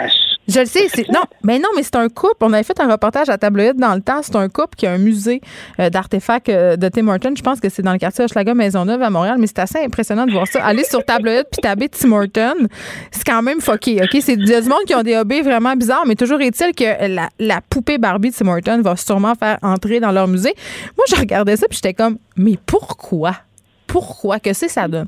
Je 0.50 0.60
le 0.60 0.66
sais, 0.66 0.88
non, 1.14 1.22
mais 1.43 1.60
non, 1.60 1.70
mais 1.76 1.84
c'est 1.84 1.95
un 1.95 2.10
couple. 2.10 2.38
On 2.41 2.54
avait 2.54 2.64
fait 2.64 2.80
un 2.80 2.89
reportage 2.91 3.30
à 3.30 3.38
Tabloïd 3.38 3.78
dans 3.78 3.93
le 3.93 4.02
temps. 4.02 4.22
C'est 4.24 4.36
un 4.36 4.50
couple 4.50 4.76
qui 4.76 4.88
a 4.88 4.91
un 4.91 4.97
musée 4.97 5.41
euh, 5.80 5.91
d'artefacts 5.91 6.50
euh, 6.50 6.76
de 6.76 6.89
Tim 6.89 7.08
Horton. 7.08 7.34
Je 7.38 7.43
pense 7.43 7.60
que 7.60 7.70
c'est 7.70 7.84
dans 7.84 7.91
le 7.91 8.00
quartier 8.00 8.26
Hochelaga 8.26 8.56
Maisonneuve 8.56 9.02
à 9.04 9.12
Montréal, 9.12 9.36
mais 9.39 9.45
c'est 9.45 9.60
assez 9.60 9.78
impressionnant 9.78 10.26
de 10.26 10.32
voir 10.32 10.47
ça. 10.47 10.66
Aller 10.66 10.84
sur 10.84 11.06
Tabloïd 11.06 11.45
puis 11.52 11.62
taber 11.62 11.88
Tim 11.89 12.12
Horton, 12.14 12.68
c'est 13.12 13.24
quand 13.24 13.43
même 13.43 13.62
fucké. 13.62 14.02
Ok, 14.02 14.18
c'est 14.22 14.38
du 14.38 14.52
monde 14.64 14.86
qui 14.88 14.95
ont 14.95 15.04
des 15.04 15.18
hobbies 15.18 15.41
vraiment 15.41 15.76
bizarres, 15.76 16.06
mais 16.08 16.16
toujours 16.16 16.41
est-il 16.41 16.74
que 16.74 17.08
la, 17.08 17.30
la 17.38 17.62
poupée 17.62 18.00
Barbie 18.00 18.32
de 18.32 18.36
Tim 18.36 18.47
Horton 18.47 18.82
va 18.82 18.95
sûrement 18.95 19.36
faire 19.36 19.60
entrer 19.62 20.00
dans 20.00 20.12
leur 20.12 20.28
musée. 20.28 20.56
Moi, 20.97 21.06
je 21.10 21.16
regardais 21.16 21.58
ça 21.58 21.68
puis 21.68 21.76
j'étais 21.76 21.93
comme, 21.93 22.18
mais 22.36 22.58
pourquoi? 22.66 23.36
Pourquoi? 23.86 24.39
Que 24.39 24.54
c'est 24.54 24.68
ça 24.68 24.88
donne? 24.88 25.08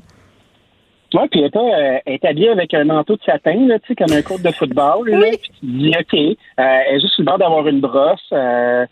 Oui, 1.14 1.28
puis 1.30 1.40
elle 1.42 1.50
euh, 1.54 1.98
est 2.06 2.24
habillée 2.24 2.48
avec 2.50 2.72
un 2.74 2.84
manteau 2.84 3.16
de 3.16 3.22
satin, 3.22 3.66
là, 3.66 3.78
tu 3.80 3.88
sais, 3.88 3.94
comme 3.94 4.12
un 4.16 4.22
court 4.22 4.38
de 4.40 4.50
football. 4.50 5.08
Là, 5.08 5.18
Oui. 5.18 5.36
puis 5.40 5.50
tu 5.52 5.60
te 5.60 5.66
dis, 5.66 5.92
OK, 5.98 6.14
euh, 6.14 6.36
elle 6.56 6.96
est 6.96 7.00
juste 7.00 7.14
sur 7.14 7.22
le 7.22 7.26
bord 7.26 7.38
d'avoir 7.38 7.66
une 7.68 7.80
brosse. 7.80 8.20
euh, 8.32 8.86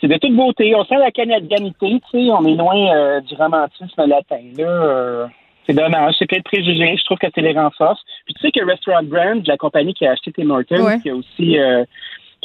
c'est 0.00 0.08
de 0.08 0.16
toute 0.18 0.34
beauté. 0.36 0.74
On 0.74 0.84
sent 0.84 0.96
la 0.98 1.10
canadianité, 1.10 2.00
tu 2.10 2.26
sais, 2.26 2.30
on 2.30 2.44
est 2.44 2.54
loin 2.54 2.94
euh, 2.94 3.20
du 3.22 3.34
romantisme 3.34 4.06
latin. 4.06 4.40
Là, 4.58 4.64
euh, 4.68 5.26
c'est 5.66 5.72
dommage, 5.72 6.14
c'est 6.18 6.26
plein 6.26 6.38
de 6.38 6.42
préjugés. 6.42 6.96
Je 6.98 7.04
trouve 7.06 7.16
que 7.18 7.26
c'est 7.34 7.40
les 7.40 7.52
renforce. 7.58 8.00
Puis 8.26 8.34
tu 8.34 8.40
sais 8.42 8.50
que 8.52 8.62
Restaurant 8.64 9.02
Brand, 9.02 9.42
la 9.46 9.56
compagnie 9.56 9.94
qui 9.94 10.06
a 10.06 10.12
acheté 10.12 10.32
Tim 10.32 10.50
Hortons, 10.50 10.84
Ouais. 10.84 11.00
qui 11.00 11.08
a 11.10 11.14
aussi 11.14 11.58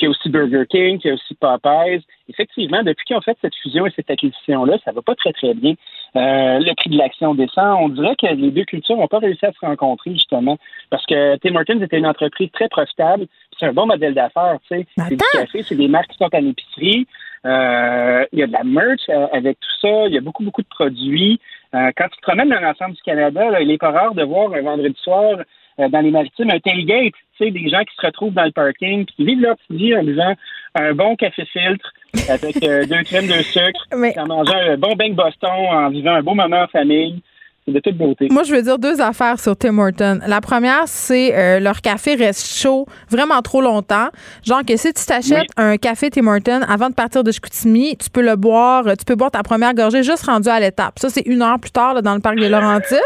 euh, 0.02 0.06
qui 0.06 0.06
a 0.06 0.10
aussi 0.10 0.30
Burger 0.30 0.66
King, 0.70 1.00
qui 1.00 1.10
a 1.10 1.14
aussi 1.14 1.36
Popeyes. 1.36 2.02
Effectivement, 2.30 2.84
depuis 2.84 3.06
qu'ils 3.06 3.16
ont 3.16 3.22
fait 3.22 3.38
cette 3.42 3.56
fusion 3.56 3.86
et 3.86 3.92
cette 3.96 4.10
acquisition-là, 4.10 4.78
ça 4.84 4.92
va 4.92 5.02
pas 5.02 5.16
très, 5.16 5.34
très 5.34 5.54
bien. 5.54 5.74
Euh, 6.16 6.60
le 6.60 6.74
prix 6.76 6.90
de 6.90 6.98
l'action 6.98 7.36
descend. 7.36 7.78
On 7.82 7.90
dirait 7.90 8.16
que 8.16 8.28
les 8.28 8.52
deux 8.52 8.66
cultures 8.66 8.98
n'ont 8.98 9.08
pas 9.08 9.20
réussi 9.20 9.46
à 9.46 9.52
se 9.52 9.66
rencontrer, 9.66 10.12
justement, 10.14 10.58
parce 10.90 11.06
que 11.06 11.38
Tim 11.38 11.56
Hortons 11.56 11.82
était 11.82 11.98
une 11.98 12.08
entreprise 12.08 12.50
très 12.52 12.70
profitable. 12.70 13.28
C'est 13.60 13.68
un 13.68 13.74
bon 13.74 13.86
modèle 13.86 14.14
d'affaires, 14.14 14.58
tu 14.68 14.78
sais. 14.78 14.88
C'est 14.98 15.16
du 15.16 15.24
café, 15.34 15.64
c'est 15.64 15.76
des 15.76 15.88
marques 15.88 16.10
qui 16.12 16.18
sont 16.18 16.34
en 16.34 16.46
épicerie. 16.46 17.08
Euh, 17.46 18.26
il 18.32 18.40
y 18.40 18.44
a 18.44 18.48
de 18.48 18.52
la 18.52 18.64
merch 18.64 19.02
euh, 19.10 19.28
avec 19.34 19.60
tout 19.60 19.70
ça. 19.82 20.08
Il 20.08 20.14
y 20.14 20.18
a 20.18 20.22
beaucoup, 20.22 20.44
beaucoup 20.44 20.62
de 20.62 20.68
produits. 20.68 21.40
Euh, 21.74 21.92
quand 21.98 22.08
tu 22.10 22.18
te 22.18 22.22
promènes 22.22 22.50
dans 22.50 22.60
l'ensemble 22.60 22.94
du 22.94 23.02
Canada, 23.02 23.50
là, 23.50 23.62
il 23.62 23.68
n'est 23.68 23.78
pas 23.78 23.92
rare 23.92 24.14
de 24.14 24.24
voir 24.24 24.54
un 24.54 24.62
vendredi 24.62 24.98
soir 25.02 25.38
euh, 25.80 25.90
dans 25.90 26.02
les 26.02 26.12
maritimes 26.12 26.50
un 26.50 26.60
tailgate, 26.60 27.14
tu 27.38 27.46
sais, 27.46 27.52
des 27.52 27.70
gens 27.70 27.82
qui 27.82 27.96
se 27.96 28.06
retrouvent 28.06 28.34
dans 28.34 28.46
le 28.46 28.52
parking 28.52 29.06
qui 29.06 29.26
vivent 29.26 29.42
leur 29.42 29.58
petite 29.58 29.78
vie 29.78 29.96
en 29.96 30.04
buvant 30.04 30.34
un 30.76 30.94
bon 30.94 31.16
café 31.16 31.46
filtre 31.46 31.94
avec 32.30 32.64
euh, 32.64 32.86
deux 32.90 33.04
crèmes, 33.04 33.28
deux 33.28 33.44
sucres, 33.44 33.88
en 33.92 34.28
mangeant 34.28 34.56
un 34.56 34.78
bon 34.78 34.96
bain 34.96 35.10
de 35.10 35.16
Boston, 35.16 35.50
en 35.50 35.90
vivant 35.90 36.16
un 36.16 36.24
beau 36.24 36.34
moment 36.34 36.64
en 36.64 36.68
famille. 36.68 37.22
C'est 37.66 37.74
de 37.74 37.80
toute 37.80 37.96
beauté. 37.96 38.28
Moi, 38.32 38.42
je 38.42 38.56
veux 38.56 38.62
dire 38.64 38.80
deux 38.80 39.02
affaires 39.02 39.40
sur 39.40 39.56
Tim 39.56 39.78
Hortons. 39.78 40.20
La 40.26 40.42
première, 40.42 40.84
c'est 40.88 41.36
euh, 41.36 41.60
leur 41.60 41.82
café 41.82 42.16
reste 42.16 42.48
chaud 42.48 42.88
vraiment 43.10 43.40
trop 43.44 43.62
longtemps. 43.62 44.08
Genre 44.44 44.66
que 44.66 44.76
si 44.78 44.92
tu 44.94 45.06
t'achètes 45.06 45.50
un 45.58 45.78
café 45.78 46.10
Tim 46.10 46.26
Hortons 46.26 46.62
avant 46.68 46.90
de 46.90 46.96
partir 46.96 47.24
de 47.24 47.32
Chicoutimi, 47.32 47.96
tu 47.98 48.10
peux 48.10 48.24
le 48.24 48.36
boire, 48.36 48.88
euh, 48.88 48.96
tu 48.96 49.06
peux 49.06 49.14
boire 49.14 49.30
ta 49.30 49.44
première 49.44 49.76
gorgée 49.76 50.02
juste 50.02 50.26
rendu 50.26 50.50
à 50.50 50.60
l'étape. 50.60 50.98
Ça, 50.98 51.10
c'est 51.10 51.22
une 51.28 51.44
heure 51.44 51.60
plus 51.60 51.70
tard 51.70 51.94
là, 51.94 52.02
dans 52.02 52.16
le 52.16 52.20
parc 52.20 52.40
des 52.40 52.50
Laurentides. 52.50 52.98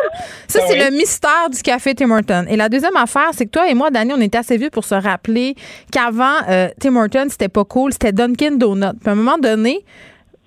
Ça, 0.48 0.60
c'est 0.68 0.80
oui. 0.80 0.86
le 0.90 0.96
mystère 0.96 1.50
du 1.52 1.62
café 1.62 1.94
Tim 1.94 2.12
Hortons. 2.12 2.46
Et 2.48 2.56
la 2.56 2.70
deuxième 2.70 2.96
affaire, 2.96 3.32
c'est 3.34 3.46
que 3.48 3.52
toi 3.52 3.70
et 3.70 3.74
moi, 3.74 3.92
Dani, 3.92 4.14
on 4.14 4.22
était 4.22 4.38
assez 4.38 4.56
vieux 4.56 4.70
pour 4.70 4.86
se 4.86 4.96
rappeler 4.96 5.56
qu'avant, 5.92 6.38
euh, 6.48 6.70
Tim 6.80 6.96
Hortons, 6.96 7.28
c'était 7.30 7.50
pas 7.50 7.66
cool, 7.66 7.92
c'était 7.92 8.14
Dunkin' 8.14 8.58
Donuts. 8.58 8.98
Puis 9.02 9.10
à 9.10 9.12
un 9.12 9.16
moment 9.16 9.38
donné, 9.38 9.84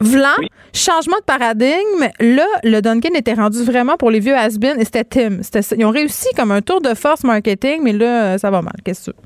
Vlan, 0.01 0.35
changement 0.73 1.17
de 1.19 1.25
paradigme. 1.25 2.09
Là, 2.21 2.47
le 2.63 2.81
Dunkin' 2.81 3.17
était 3.17 3.35
rendu 3.35 3.63
vraiment 3.65 3.97
pour 3.97 4.11
les 4.11 4.21
vieux 4.21 4.35
has 4.37 4.57
et 4.57 4.85
c'était 4.85 5.05
Tim. 5.05 5.41
Ils 5.77 5.85
ont 5.85 5.91
réussi 5.91 6.29
comme 6.37 6.53
un 6.53 6.61
tour 6.63 6.81
de 6.81 6.95
force 6.95 7.25
marketing, 7.25 7.83
mais 7.83 7.93
là, 7.93 8.35
euh, 8.35 8.39
ça 8.39 8.51
va 8.51 8.63
mal. 8.63 8.75
Qu'est-ce 8.85 9.11
que 9.11 9.17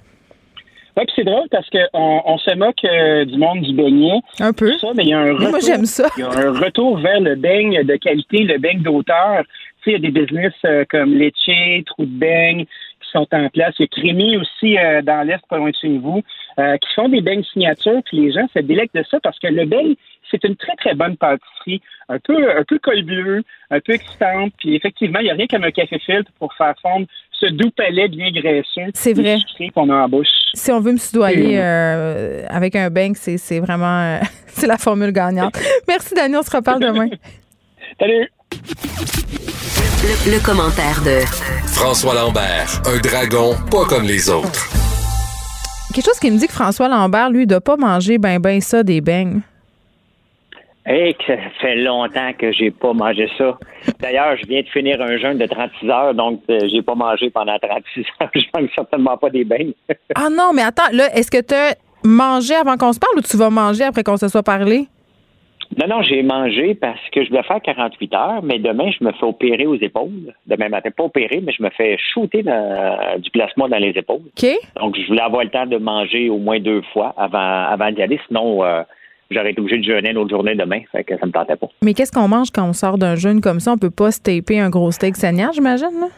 Oui, 0.96 1.04
puis 1.06 1.12
c'est 1.16 1.24
drôle 1.24 1.48
parce 1.50 1.68
qu'on 1.68 2.22
on 2.24 2.38
se 2.38 2.54
moque 2.54 2.84
euh, 2.84 3.24
du 3.26 3.36
monde 3.36 3.60
du 3.60 3.74
beignet. 3.74 4.20
Un 4.40 4.52
peu. 4.52 4.72
ça, 4.78 4.88
mais 4.94 5.04
il 5.04 5.10
y 5.10 5.12
a 5.14 5.20
un 5.20 5.32
Moi, 5.32 5.46
retour, 5.48 5.60
j'aime 5.66 5.84
ça. 5.84 6.08
Il 6.16 6.20
y 6.20 6.24
a 6.24 6.30
un 6.30 6.52
retour 6.52 6.98
vers 6.98 7.20
le 7.20 7.34
beigne 7.34 7.82
de 7.84 7.96
qualité, 7.96 8.38
le 8.44 8.58
beigne 8.58 8.80
d'auteur. 8.82 9.44
Tu 9.84 9.90
sais, 9.90 9.96
il 9.98 10.04
y 10.04 10.06
a 10.06 10.10
des 10.10 10.20
business 10.20 10.52
euh, 10.64 10.84
comme 10.88 11.12
Lecce, 11.12 11.84
Trou 11.86 12.04
de 12.04 12.18
Beigne 12.18 12.64
qui 12.64 13.10
sont 13.12 13.26
en 13.32 13.48
place. 13.48 13.74
Il 13.78 13.82
y 13.82 13.84
a 13.84 13.88
Crémy 13.88 14.36
aussi 14.36 14.78
euh, 14.78 15.02
dans 15.02 15.26
l'Est, 15.26 15.40
pas 15.50 15.58
loin 15.58 15.70
de 15.70 15.76
chez 15.80 15.98
vous, 15.98 16.22
euh, 16.58 16.76
qui 16.76 16.94
font 16.94 17.08
des 17.08 17.20
beignes 17.20 17.44
signatures, 17.52 18.02
puis 18.04 18.18
les 18.18 18.32
gens 18.32 18.46
se 18.54 18.60
délectent 18.60 18.94
de 18.94 19.04
ça 19.10 19.18
parce 19.20 19.38
que 19.38 19.48
le 19.48 19.64
beigne, 19.64 19.94
c'est 20.30 20.44
une 20.44 20.56
très, 20.56 20.74
très 20.76 20.94
bonne 20.94 21.16
pâtisserie, 21.16 21.80
un 22.08 22.18
peu, 22.18 22.50
un 22.56 22.64
peu 22.64 22.78
col 22.78 23.02
bleu, 23.02 23.42
un 23.70 23.80
peu 23.80 23.92
excitante, 23.92 24.52
puis 24.58 24.74
effectivement, 24.74 25.20
il 25.20 25.24
n'y 25.24 25.30
a 25.30 25.34
rien 25.34 25.46
comme 25.46 25.64
un 25.64 25.70
café 25.70 25.98
filtre 25.98 26.30
pour 26.38 26.52
faire 26.54 26.74
fondre 26.82 27.06
ce 27.42 27.46
doux 27.46 27.70
palais 27.70 28.08
bien 28.08 28.30
graisseux. 28.30 28.90
C'est 28.94 29.14
vrai. 29.14 29.38
qu'on 29.74 29.90
a 29.90 30.04
en 30.04 30.08
bouche. 30.08 30.28
Si 30.54 30.70
on 30.70 30.80
veut 30.80 30.92
me 30.92 30.98
soudoyer 30.98 31.58
euh, 31.60 32.44
avec 32.48 32.76
un 32.76 32.90
bang, 32.90 33.14
c'est 33.14 33.38
c'est 33.38 33.60
vraiment 33.60 34.00
euh, 34.00 34.18
c'est 34.46 34.66
la 34.66 34.78
formule 34.78 35.12
gagnante. 35.12 35.58
Merci, 35.88 36.14
Dani. 36.14 36.36
On 36.36 36.42
se 36.42 36.54
reparle 36.54 36.80
demain. 36.80 37.08
Salut! 38.00 38.30
Le, 40.04 40.32
le 40.32 40.44
commentaire 40.44 41.00
de 41.04 41.20
François 41.66 42.14
Lambert, 42.14 42.82
un 42.86 42.98
dragon 42.98 43.54
pas 43.70 43.84
comme 43.86 44.04
les 44.04 44.28
autres. 44.30 44.91
Quelque 45.92 46.06
chose 46.06 46.18
qui 46.18 46.30
me 46.30 46.38
dit 46.38 46.46
que 46.46 46.52
François 46.54 46.88
Lambert, 46.88 47.28
lui, 47.28 47.40
ne 47.40 47.44
doit 47.46 47.60
pas 47.60 47.76
manger 47.76 48.16
ben 48.16 48.38
ben 48.40 48.60
ça 48.62 48.82
des 48.82 49.02
beignes. 49.02 49.42
Hey, 50.86 51.14
que 51.14 51.24
ça 51.26 51.36
fait 51.60 51.76
longtemps 51.76 52.32
que 52.36 52.50
j'ai 52.50 52.70
pas 52.70 52.92
mangé 52.92 53.28
ça. 53.38 53.58
D'ailleurs, 54.00 54.36
je 54.36 54.46
viens 54.46 54.62
de 54.62 54.68
finir 54.68 55.00
un 55.00 55.16
jeûne 55.18 55.38
de 55.38 55.46
36 55.46 55.90
heures, 55.90 56.14
donc 56.14 56.40
euh, 56.50 56.58
j'ai 56.72 56.82
pas 56.82 56.94
mangé 56.94 57.30
pendant 57.30 57.56
36 57.58 58.04
heures. 58.20 58.30
Je 58.34 58.46
mange 58.54 58.70
certainement 58.74 59.16
pas 59.16 59.30
des 59.30 59.44
beignes. 59.44 59.74
Ah 60.14 60.28
non, 60.30 60.52
mais 60.54 60.62
attends, 60.62 60.90
là, 60.92 61.14
est-ce 61.14 61.30
que 61.30 61.40
tu 61.40 61.54
mangé 62.04 62.54
avant 62.54 62.76
qu'on 62.76 62.92
se 62.92 62.98
parle 62.98 63.18
ou 63.18 63.20
tu 63.20 63.36
vas 63.36 63.50
manger 63.50 63.84
après 63.84 64.02
qu'on 64.02 64.16
se 64.16 64.28
soit 64.28 64.42
parlé? 64.42 64.88
Non, 65.78 65.86
non, 65.88 66.02
j'ai 66.02 66.22
mangé 66.22 66.74
parce 66.74 67.00
que 67.12 67.24
je 67.24 67.30
dois 67.30 67.42
faire 67.44 67.60
48 67.62 68.14
heures, 68.14 68.42
mais 68.42 68.58
demain, 68.58 68.90
je 68.98 69.04
me 69.04 69.12
fais 69.12 69.24
opérer 69.24 69.66
aux 69.66 69.76
épaules. 69.76 70.34
Demain 70.46 70.68
matin, 70.68 70.90
pas 70.94 71.04
opérer, 71.04 71.40
mais 71.42 71.52
je 71.52 71.62
me 71.62 71.70
fais 71.70 71.96
shooter 72.12 72.42
dans- 72.42 73.18
du 73.18 73.30
plasma 73.30 73.68
dans 73.68 73.78
les 73.78 73.90
épaules. 73.90 74.20
OK. 74.26 74.46
Donc, 74.80 74.96
je 74.98 75.06
voulais 75.06 75.22
avoir 75.22 75.44
le 75.44 75.50
temps 75.50 75.66
de 75.66 75.78
manger 75.78 76.28
au 76.28 76.38
moins 76.38 76.60
deux 76.60 76.82
fois 76.92 77.14
avant, 77.16 77.38
avant 77.38 77.90
d'y 77.90 78.02
aller. 78.02 78.20
Sinon, 78.28 78.62
euh, 78.64 78.82
j'aurais 79.30 79.52
été 79.52 79.60
obligé 79.60 79.78
de 79.78 79.84
jeûner 79.84 80.10
une 80.10 80.18
autre 80.18 80.30
journée 80.30 80.54
demain. 80.54 80.80
Fait 80.92 81.04
que 81.04 81.16
ça 81.18 81.24
me 81.26 81.32
tentait 81.32 81.56
pas. 81.56 81.68
Mais 81.82 81.94
qu'est-ce 81.94 82.12
qu'on 82.12 82.28
mange 82.28 82.50
quand 82.50 82.68
on 82.68 82.72
sort 82.74 82.98
d'un 82.98 83.16
jeûne 83.16 83.40
comme 83.40 83.60
ça? 83.60 83.72
On 83.72 83.78
peut 83.78 83.90
pas 83.90 84.10
se 84.10 84.20
taper 84.20 84.60
un 84.60 84.68
gros 84.68 84.90
steak 84.90 85.16
saignant, 85.16 85.50
j'imagine, 85.52 85.88
là? 86.00 86.08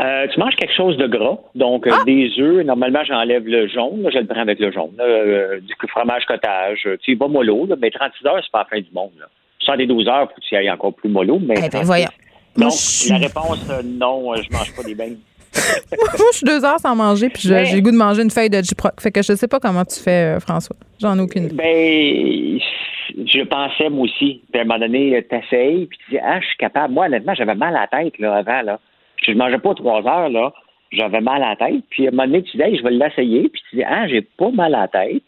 Euh, 0.00 0.26
tu 0.32 0.40
manges 0.40 0.56
quelque 0.56 0.74
chose 0.74 0.96
de 0.96 1.06
gras, 1.06 1.38
donc 1.54 1.86
Ah! 1.90 1.98
euh, 2.00 2.04
des 2.04 2.30
œufs. 2.38 2.64
Normalement, 2.64 3.00
j'enlève 3.06 3.46
le 3.46 3.68
jaune. 3.68 4.02
Là, 4.02 4.10
je 4.12 4.18
le 4.18 4.26
prends 4.26 4.40
avec 4.40 4.58
le 4.58 4.70
jaune. 4.72 4.92
Euh, 5.00 5.60
du 5.60 5.74
fromage 5.88 6.24
cottage. 6.26 6.88
Tu 7.02 7.12
y 7.12 7.14
vas 7.14 7.28
mollo, 7.28 7.66
là, 7.66 7.76
mais 7.80 7.90
36 7.90 8.26
heures, 8.26 8.40
c'est 8.42 8.50
pas 8.52 8.60
la 8.60 8.64
fin 8.76 8.80
du 8.80 8.90
monde. 8.94 9.10
Là. 9.18 9.26
72 9.60 10.08
heures, 10.08 10.28
faut 10.28 10.34
que 10.36 10.40
tu 10.40 10.54
y 10.54 10.58
ailles 10.58 10.70
encore 10.70 10.94
plus 10.94 11.10
mollo. 11.10 11.38
Mais 11.38 11.54
Eh 11.58 11.60
ben, 11.62 11.68
36. 11.70 11.86
voyons. 11.86 12.04
Donc, 12.56 12.64
Moi, 12.64 12.68
je 12.70 12.76
suis- 12.76 13.10
la 13.10 13.18
réponse, 13.18 13.70
non, 13.84 14.34
je 14.36 14.50
mange 14.56 14.74
pas 14.74 14.82
des 14.82 14.94
beignes. 14.94 15.18
Moi, 15.92 16.08
je 16.32 16.36
suis 16.38 16.46
deux 16.46 16.64
heures 16.64 16.78
sans 16.78 16.94
manger, 16.96 17.28
puis 17.28 17.48
Mais- 17.50 17.64
j'ai 17.66 17.76
le 17.76 17.82
goût 17.82 17.90
de 17.90 17.96
manger 17.96 18.22
une 18.22 18.30
feuille 18.30 18.48
de 18.50 18.62
J-Proc. 18.62 19.00
Fait 19.00 19.10
que 19.10 19.20
je 19.22 19.34
sais 19.34 19.48
pas 19.48 19.58
comment 19.60 19.84
tu 19.84 20.00
fais, 20.00 20.38
François. 20.40 20.76
J'en 21.00 21.18
ai 21.18 21.20
aucune 21.20 21.44
idée. 21.46 21.54
Ben, 21.54 22.58
je 23.26 23.42
pensais, 23.44 23.88
moi 23.90 24.04
aussi. 24.04 24.42
Puis 24.50 24.60
à 24.60 24.62
un 24.62 24.64
moment 24.64 24.78
donné, 24.80 25.22
t'essayes, 25.28 25.86
puis 25.86 25.98
tu 26.06 26.10
dis, 26.12 26.18
ah, 26.24 26.40
je 26.40 26.46
suis 26.46 26.56
capable. 26.56 26.94
Moi, 26.94 27.06
honnêtement, 27.06 27.34
j'avais 27.34 27.54
mal 27.54 27.76
à 27.76 27.80
la 27.90 28.02
tête, 28.02 28.18
là, 28.18 28.36
avant, 28.36 28.62
là. 28.62 28.80
Je 29.26 29.32
mangeais 29.32 29.58
pas 29.58 29.74
trois 29.74 30.06
heures, 30.06 30.28
là. 30.28 30.52
J'avais 30.92 31.20
mal 31.20 31.42
à 31.42 31.50
la 31.50 31.56
tête. 31.56 31.84
Puis 31.90 32.06
à 32.06 32.08
un 32.08 32.10
moment 32.12 32.26
donné, 32.26 32.42
tu 32.42 32.56
dis, 32.56 32.62
Hey, 32.62 32.76
je 32.76 32.82
vais 32.82 32.90
l'essayer. 32.90 33.48
Puis 33.48 33.62
tu 33.70 33.76
dis, 33.76 33.84
ah, 33.84 34.08
j'ai 34.08 34.22
pas 34.22 34.50
mal 34.50 34.74
à 34.74 34.82
la 34.82 34.88
tête. 34.88 35.22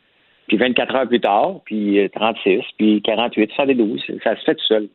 Puis 0.48 0.56
24 0.56 0.94
heures 0.94 1.08
plus 1.08 1.20
tard, 1.20 1.60
puis 1.64 2.00
euh, 2.00 2.08
36, 2.08 2.62
puis 2.76 3.00
48, 3.02 3.52
72, 3.54 4.02
ça 4.24 4.36
se 4.36 4.42
fait 4.44 4.54
tout 4.54 4.64
seul. 4.66 4.88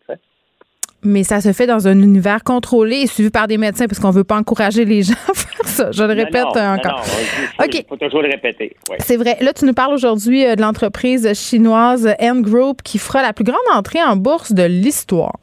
Mais 1.03 1.23
ça 1.23 1.41
se 1.41 1.53
fait 1.53 1.67
dans 1.67 1.87
un 1.87 2.01
univers 2.01 2.43
contrôlé 2.43 2.97
et 2.97 3.07
suivi 3.07 3.29
par 3.29 3.47
des 3.47 3.57
médecins 3.57 3.85
parce 3.87 3.99
qu'on 3.99 4.11
veut 4.11 4.23
pas 4.23 4.35
encourager 4.35 4.83
les 4.83 5.03
gens 5.03 5.13
à 5.13 5.33
faire 5.33 5.65
ça. 5.67 5.91
Je 5.91 6.03
le 6.03 6.13
répète 6.13 6.43
non, 6.43 6.57
euh, 6.57 6.65
non, 6.65 6.73
encore. 6.73 6.97
non, 6.97 7.03
il 7.05 7.25
faut, 7.25 7.63
OK. 7.63 7.75
il 7.75 7.85
faut 7.87 7.97
toujours 7.97 8.21
le 8.23 8.29
répéter. 8.29 8.75
ouais. 8.89 8.97
C'est 8.99 9.15
vrai. 9.15 9.37
Là, 9.41 9.53
tu 9.53 9.65
nous 9.65 9.73
parles 9.73 9.93
aujourd'hui 9.93 10.45
euh, 10.45 10.55
de 10.55 10.61
l'entreprise 10.61 11.31
chinoise 11.33 12.13
N 12.19 12.41
Group 12.41 12.81
qui 12.83 12.97
fera 12.97 13.21
la 13.21 13.31
plus 13.31 13.45
grande 13.45 13.57
entrée 13.73 14.03
en 14.03 14.15
bourse 14.15 14.51
de 14.53 14.63
l'histoire. 14.63 15.37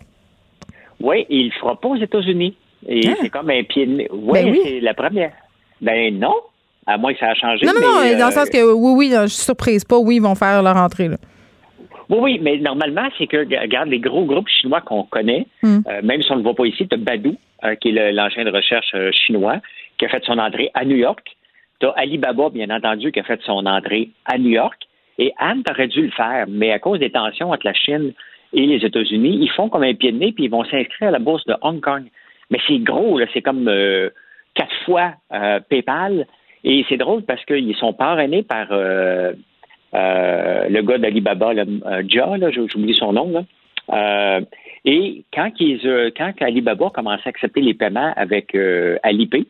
Oui, 1.01 1.25
il 1.29 1.47
le 1.47 1.53
fera 1.61 1.81
pas 1.81 1.89
aux 1.89 1.97
États-Unis. 1.97 2.57
Et 2.89 3.03
c'est 3.21 3.31
comme 3.31 3.51
un 3.51 3.63
pied 3.63 3.87
de 3.87 3.93
nez. 3.93 4.09
Ouais. 4.11 4.43
Ben 4.45 4.51
oui. 4.53 4.61
c'est 4.65 4.81
la 4.81 4.95
première. 4.95 5.33
Ben 5.81 6.19
non, 6.19 6.35
à 6.87 6.97
moins 6.99 7.13
que 7.13 7.19
ça 7.19 7.29
a 7.31 7.35
changé. 7.35 7.65
Non, 7.67 7.73
non, 7.75 7.81
non, 7.81 8.01
mais, 8.03 8.13
dans 8.17 8.27
le 8.27 8.33
euh, 8.33 8.35
sens 8.35 8.51
que 8.51 8.73
oui, 8.73 8.93
oui, 8.97 9.11
je 9.13 9.27
suis 9.29 9.43
surprise. 9.45 9.85
Pas 9.85 9.99
oui, 9.99 10.17
ils 10.17 10.23
vont 10.23 10.35
faire 10.35 10.63
leur 10.63 10.77
entrée. 10.77 11.09
Là. 11.09 11.17
Oui, 12.11 12.19
oui, 12.21 12.39
mais 12.43 12.59
normalement, 12.59 13.09
c'est 13.17 13.27
que, 13.27 13.39
regarde, 13.39 13.89
les 13.89 13.99
gros 13.99 14.25
groupes 14.25 14.49
chinois 14.49 14.81
qu'on 14.83 15.05
connaît, 15.05 15.47
Hmm. 15.63 15.79
euh, 15.89 16.03
même 16.03 16.21
si 16.23 16.31
on 16.31 16.35
ne 16.35 16.41
le 16.41 16.45
voit 16.45 16.55
pas 16.55 16.67
ici, 16.67 16.87
tu 16.87 16.95
as 16.95 16.99
Baidu, 16.99 17.37
euh, 17.65 17.75
qui 17.77 17.89
est 17.89 17.93
le- 17.93 18.11
l'engin 18.13 18.45
de 18.45 18.51
recherche 18.51 18.91
euh, 18.95 19.11
chinois, 19.13 19.57
qui 19.99 20.05
a 20.05 20.09
fait 20.09 20.23
son 20.25 20.39
entrée 20.39 20.71
à 20.75 20.85
New 20.85 20.97
York. 20.97 21.25
Tu 21.81 21.87
as 21.87 21.91
Alibaba, 21.97 22.51
bien 22.51 22.69
entendu, 22.71 23.11
qui 23.13 23.21
a 23.21 23.25
fait 23.25 23.41
son 23.45 23.65
entrée 23.67 24.11
à 24.27 24.37
New 24.39 24.51
York. 24.51 24.77
Et 25.19 25.33
Anne 25.39 25.63
aurait 25.71 25.89
dû 25.89 26.03
le 26.03 26.11
faire, 26.11 26.45
mais 26.49 26.73
à 26.73 26.79
cause 26.79 26.99
des 26.99 27.11
tensions 27.11 27.51
entre 27.53 27.65
la 27.67 27.73
Chine 27.75 28.13
et 28.53 28.67
les 28.67 28.85
États-Unis, 28.85 29.39
ils 29.41 29.51
font 29.51 29.69
comme 29.69 29.83
un 29.85 29.95
pied 29.95 30.13
de 30.13 30.19
nez, 30.19 30.33
puis 30.33 30.45
ils 30.45 30.51
vont 30.51 30.65
s'inscrire 30.65 31.09
à 31.09 31.13
la 31.13 31.19
bourse 31.21 31.45
de 31.47 31.55
Hong 31.63 31.81
Kong. 31.81 32.05
Mais 32.51 32.59
c'est 32.67 32.79
gros, 32.79 33.19
là, 33.19 33.27
c'est 33.33 33.43
comme 33.43 33.69
euh, 33.69 34.11
quatre 34.55 34.75
fois 34.85 35.15
euh, 35.33 35.61
PayPal. 35.61 36.27
Et 36.65 36.85
c'est 36.89 36.97
drôle 36.97 37.23
parce 37.23 37.45
qu'ils 37.45 37.77
sont 37.77 37.93
parrainés 37.93 38.43
par 38.43 38.69
euh, 38.71 39.33
le 39.93 40.81
gars 40.81 40.99
d'Alibaba, 40.99 41.53
Jia, 42.07 42.37
là, 42.39 42.51
j'oublie 42.51 42.95
son 42.95 43.13
nom. 43.13 43.31
Là. 43.31 44.41
Et 44.87 45.25
quand, 45.33 45.51
ils, 45.61 46.13
quand 46.17 46.33
Alibaba 46.41 46.87
a 46.87 46.91
commencé 46.91 47.23
à 47.27 47.29
accepter 47.29 47.61
les 47.61 47.75
paiements 47.75 48.13
avec 48.17 48.57
Alipay, 49.03 49.45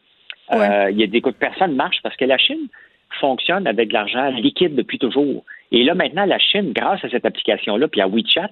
il 0.53 0.61
a 0.61 0.91
dit 0.91 1.17
écoute, 1.17 1.37
personne 1.39 1.73
ne 1.73 1.77
marche 1.77 1.99
parce 2.03 2.17
que 2.17 2.25
la 2.25 2.37
Chine 2.37 2.69
fonctionne 3.21 3.67
avec 3.69 3.89
de 3.89 3.95
l'argent 3.95 4.31
liquide 4.31 4.75
depuis 4.75 4.99
toujours. 4.99 5.45
Et 5.71 5.85
là, 5.85 5.95
maintenant, 5.95 6.25
la 6.25 6.39
Chine, 6.41 6.73
grâce 6.73 7.05
à 7.05 7.09
cette 7.09 7.25
application-là, 7.25 7.87
puis 7.87 8.01
à 8.01 8.09
WeChat, 8.09 8.51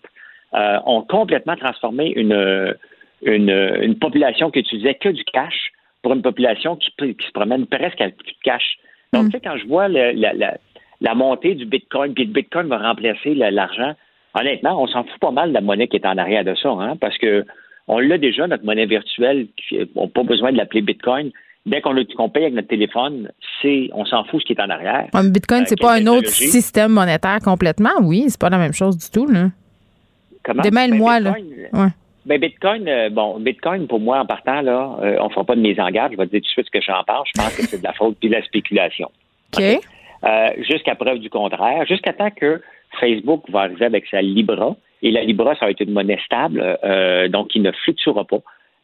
ont 0.87 1.03
complètement 1.03 1.57
transformé 1.57 2.13
une, 2.15 2.77
une, 3.23 3.51
une 3.83 3.99
population 3.99 4.51
qui 4.51 4.61
utilisait 4.61 4.95
que 4.95 5.09
du 5.09 5.25
cash 5.25 5.71
pour 6.03 6.13
une 6.15 6.23
population 6.23 6.77
qui, 6.77 6.91
se 6.99 7.33
promène 7.33 7.67
presque 7.67 8.01
avec 8.01 8.17
plus 8.17 8.33
de 8.33 8.39
cash. 8.43 8.77
Donc, 9.13 9.27
tu 9.27 9.33
sais, 9.33 9.41
quand 9.45 9.57
je 9.57 9.67
vois 9.67 9.89
le- 9.89 10.13
la, 10.13 10.33
la- 10.33 10.57
la 11.01 11.15
montée 11.15 11.55
du 11.55 11.67
Bitcoin, 11.67 12.15
puis 12.15 12.25
le 12.25 12.33
Bitcoin 12.33 12.67
va 12.69 12.79
remplacer 12.79 13.35
l'argent, 13.35 13.93
honnêtement, 14.35 14.81
on 14.83 14.87
s'en 14.87 15.05
fout 15.05 15.19
pas 15.21 15.31
mal 15.31 15.51
de 15.51 15.55
la 15.55 15.61
monnaie 15.61 15.89
qui 15.89 15.97
est 15.97 16.07
en 16.07 16.17
arrière 16.17 16.45
de 16.45 16.55
ça, 16.55 16.71
hein, 16.71 16.97
parce 17.01 17.19
que 17.19 17.45
on 17.89 17.99
l'a 17.99 18.17
déjà, 18.19 18.47
notre 18.47 18.65
monnaie 18.65 18.87
virtuelle, 18.87 19.49
on 19.97 20.03
n'a 20.05 20.09
pas 20.09 20.23
besoin 20.23 20.53
de 20.53 20.57
l'appeler 20.57 20.81
Bitcoin. 20.83 21.31
Dès 21.67 21.81
qu'on 21.81 21.93
le- 21.93 22.05
paye 22.05 22.43
avec 22.45 22.55
notre 22.55 22.69
téléphone, 22.69 23.31
c'est 23.61 23.89
on 23.93 24.05
s'en 24.05 24.25
fout 24.25 24.41
ce 24.41 24.47
qui 24.47 24.53
est 24.53 24.61
en 24.61 24.71
arrière. 24.71 25.07
Ouais, 25.15 25.31
Bitcoin, 25.31 25.63
Euh, 25.63 25.65
c'est 25.69 25.81
pas 25.81 25.95
un 25.95 26.07
autre 26.09 26.29
système 26.31 26.91
monétaire 26.93 27.39
complètement. 27.45 27.91
Oui, 28.03 28.25
c'est 28.29 28.41
pas 28.41 28.51
la 28.51 28.59
même 28.59 28.73
chose 28.73 28.97
du 28.99 29.09
tout. 29.11 29.27
Là. 29.27 29.51
Comment? 30.43 30.63
Démêle-moi, 30.63 31.21
Ben, 31.21 31.25
là. 31.25 31.33
Ouais. 31.85 31.89
Ben 32.25 32.39
Bitcoin, 32.41 32.87
euh, 32.89 33.11
bon, 33.11 33.39
Bitcoin 33.41 33.87
pour 33.89 33.99
moi 34.01 34.21
en 34.21 34.27
partant 34.27 34.61
là, 34.61 34.97
euh, 35.03 35.17
on 35.21 35.29
fera 35.31 35.45
pas 35.45 35.57
de 35.57 35.61
mise 35.61 35.81
en 35.81 35.91
garde. 35.91 36.13
Je 36.13 36.17
vais 36.19 36.27
te 36.27 36.31
dire 36.31 36.41
tout 36.41 36.47
de 36.47 36.51
suite 36.53 36.67
ce 36.67 36.71
que 36.71 36.81
j'en 36.81 37.03
pense. 37.05 37.29
Je 37.35 37.41
pense 37.41 37.57
que 37.57 37.63
c'est 37.63 37.79
de 37.79 37.85
la 37.85 37.93
faute 37.93 38.17
puis 38.21 38.29
de 38.29 38.35
la 38.35 38.43
spéculation. 38.45 39.11
OK. 39.57 39.63
Euh, 40.25 40.49
jusqu'à 40.59 40.95
preuve 40.95 41.19
du 41.19 41.31
contraire, 41.31 41.85
jusqu'à 41.87 42.13
temps 42.13 42.31
que 42.31 42.63
Facebook 43.01 43.43
va 43.51 43.63
arriver 43.63 43.87
avec 43.87 44.07
sa 44.07 44.23
Libra 44.23 44.77
et 45.03 45.11
la 45.11 45.25
Libra 45.25 45.57
ça 45.57 45.65
va 45.65 45.73
être 45.73 45.81
une 45.81 45.93
monnaie 45.93 46.21
stable, 46.25 46.79
euh, 46.85 47.27
donc 47.29 47.49
qui 47.49 47.59
ne 47.59 47.73
fluctuera 47.73 48.25
pas. 48.25 48.39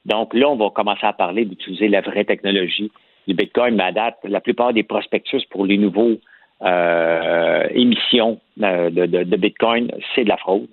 Donc 0.05 0.35
là, 0.35 0.49
on 0.49 0.57
va 0.57 0.71
commencer 0.71 1.07
à 1.07 1.13
parler 1.13 1.45
d'utiliser 1.45 1.87
la 1.89 2.01
vraie 2.01 2.25
technologie 2.25 2.91
du 3.29 3.35
Bitcoin. 3.35 3.77
Mais 3.77 3.85
à 3.85 3.93
date, 3.93 4.17
la 4.25 4.41
plupart 4.41 4.73
des 4.73 4.83
prospectus 4.83 5.45
pour 5.51 5.65
les 5.65 5.77
nouveaux 5.79 6.17
euh, 6.63 7.67
émissions 7.73 8.41
de, 8.57 9.07
de- 9.07 9.23
de 9.25 9.37
Bitcoin, 9.37 9.91
c'est 10.15 10.25
de 10.25 10.29
la 10.29 10.37
fraude. 10.39 10.67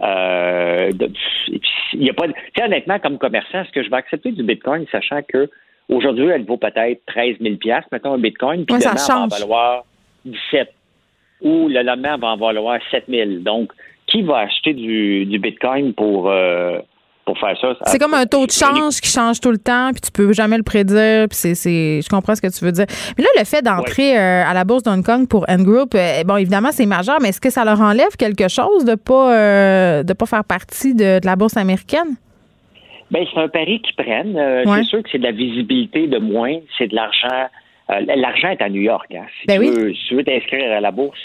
Euh, 0.00 0.90
il 1.92 2.02
y 2.04 2.10
a 2.10 2.12
pas 2.12 2.28
tu 2.28 2.34
sais, 2.56 2.64
honnêtement, 2.64 2.98
comme 2.98 3.18
commerçant, 3.18 3.62
est-ce 3.62 3.72
que 3.72 3.82
je 3.82 3.90
vais 3.90 3.96
accepter 3.96 4.32
du 4.32 4.42
Bitcoin, 4.42 4.86
sachant 4.92 5.22
que 5.22 5.48
aujourd'hui, 5.88 6.26
elle 6.26 6.44
vaut 6.44 6.56
peut-être 6.56 7.04
13 7.06 7.36
000 7.40 7.56
mettons 7.90 8.14
un 8.14 8.18
Bitcoin, 8.18 8.64
puis 8.64 8.74
Ouais, 8.74 8.80
demain, 8.80 8.94
va 8.94 9.20
en 9.20 9.26
valoir 9.28 9.84
17 10.24 10.72
ou 11.40 11.68
le 11.68 11.82
lendemain, 11.82 12.14
elle 12.14 12.20
va 12.20 12.28
en 12.28 12.36
valoir 12.36 12.80
7 12.90 13.04
000 13.08 13.30
Donc, 13.40 13.72
qui 14.06 14.22
va 14.22 14.38
acheter 14.38 14.72
du, 14.72 15.26
du 15.26 15.38
Bitcoin 15.38 15.94
pour, 15.94 16.30
euh, 16.30 16.78
pour 17.28 17.38
faire 17.38 17.54
ça? 17.60 17.74
C'est 17.84 17.98
comme 17.98 18.14
un 18.14 18.24
taux 18.24 18.46
de 18.46 18.50
change 18.50 19.00
qui 19.02 19.10
change 19.10 19.38
tout 19.40 19.50
le 19.50 19.58
temps, 19.58 19.90
puis 19.92 20.00
tu 20.00 20.10
peux 20.10 20.32
jamais 20.32 20.56
le 20.56 20.62
prédire. 20.62 21.28
Puis 21.28 21.36
c'est, 21.36 21.54
c'est- 21.54 22.00
je 22.02 22.08
comprends 22.08 22.34
ce 22.34 22.40
que 22.40 22.46
tu 22.56 22.64
veux 22.64 22.72
dire. 22.72 22.86
Mais 23.18 23.22
là, 23.24 23.28
le 23.38 23.44
fait 23.44 23.60
d'entrer 23.60 24.16
euh, 24.18 24.44
à 24.46 24.54
la 24.54 24.64
bourse 24.64 24.82
d'Hong 24.82 25.04
Kong 25.04 25.28
pour 25.28 25.44
N 25.48 25.62
Group, 25.62 25.94
euh, 25.94 26.24
bon, 26.24 26.36
évidemment, 26.38 26.70
c'est 26.72 26.86
majeur, 26.86 27.18
mais 27.20 27.28
est-ce 27.28 27.40
que 27.40 27.50
ça 27.50 27.64
leur 27.66 27.80
enlève 27.82 28.16
quelque 28.18 28.48
chose 28.48 28.86
de 28.86 28.94
pas 28.94 29.34
euh, 29.34 30.02
de 30.02 30.12
pas 30.14 30.24
faire 30.26 30.44
partie 30.44 30.94
de, 30.94 31.20
de 31.20 31.26
la 31.26 31.36
bourse 31.36 31.56
américaine? 31.58 32.16
Ben, 33.10 33.24
c'est 33.32 33.40
un 33.40 33.48
pari 33.48 33.82
qu'ils 33.82 33.96
prennent. 33.96 34.36
Ouais. 34.36 34.64
C'est 34.78 34.84
sûr 34.84 35.02
que 35.02 35.08
c'est 35.12 35.18
de 35.18 35.24
la 35.24 35.32
visibilité 35.32 36.06
de 36.06 36.18
moins, 36.18 36.56
c'est 36.78 36.88
de 36.88 36.94
l'argent. 36.94 37.48
L'argent 37.88 38.48
est 38.48 38.62
à 38.62 38.68
New 38.68 38.82
York. 38.82 39.06
hein. 39.14 39.24
Si, 39.40 39.46
Ben 39.46 39.60
tu 39.60 39.66
oui. 39.68 39.74
veux, 39.74 39.94
si 39.94 40.00
tu 40.08 40.14
veux 40.16 40.24
t'inscrire 40.24 40.72
à 40.72 40.80
la 40.80 40.90
bourse, 40.90 41.18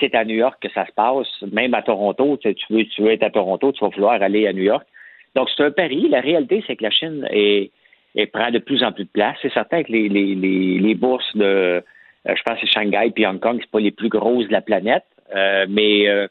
c'est 0.00 0.14
à 0.14 0.24
New 0.24 0.34
York 0.34 0.56
que 0.62 0.68
ça 0.74 0.84
se 0.86 0.92
passe. 0.92 1.26
Même 1.52 1.72
à 1.74 1.82
Toronto, 1.82 2.38
tu 2.42 2.50
veux, 2.70 2.84
tu 2.84 3.02
veux 3.02 3.12
être 3.12 3.22
à 3.22 3.30
Toronto, 3.30 3.72
tu 3.72 3.84
vas 3.84 3.90
vouloir 3.90 4.20
aller 4.22 4.46
à 4.46 4.52
New 4.52 4.62
York. 4.62 4.86
Donc, 5.36 5.48
c'est 5.54 5.62
un 5.62 5.70
pari. 5.70 6.08
La 6.08 6.20
réalité, 6.20 6.64
c'est 6.66 6.74
que 6.76 6.82
la 6.82 6.90
Chine 6.90 7.26
est, 7.30 7.70
est- 8.16 8.26
prend 8.26 8.50
de 8.50 8.58
plus 8.58 8.82
en 8.82 8.90
plus 8.90 9.04
de 9.04 9.10
place. 9.10 9.36
C'est 9.42 9.52
certain 9.52 9.84
que 9.84 9.92
les, 9.92 10.08
les, 10.08 10.34
les, 10.34 10.78
les 10.80 10.94
bourses 10.94 11.30
de, 11.36 11.44
euh, 11.44 11.80
je 12.26 12.42
pense 12.44 12.58
que 12.58 12.66
c'est 12.66 12.72
Shanghai 12.72 13.10
puis 13.14 13.24
Hong 13.26 13.38
Kong, 13.38 13.58
c'est 13.60 13.70
pas 13.70 13.80
les 13.80 13.92
plus 13.92 14.08
grosses 14.08 14.48
de 14.48 14.52
la 14.52 14.62
planète. 14.62 15.04
Euh, 15.34 15.66
mais, 15.68 16.08
euh, 16.08 16.26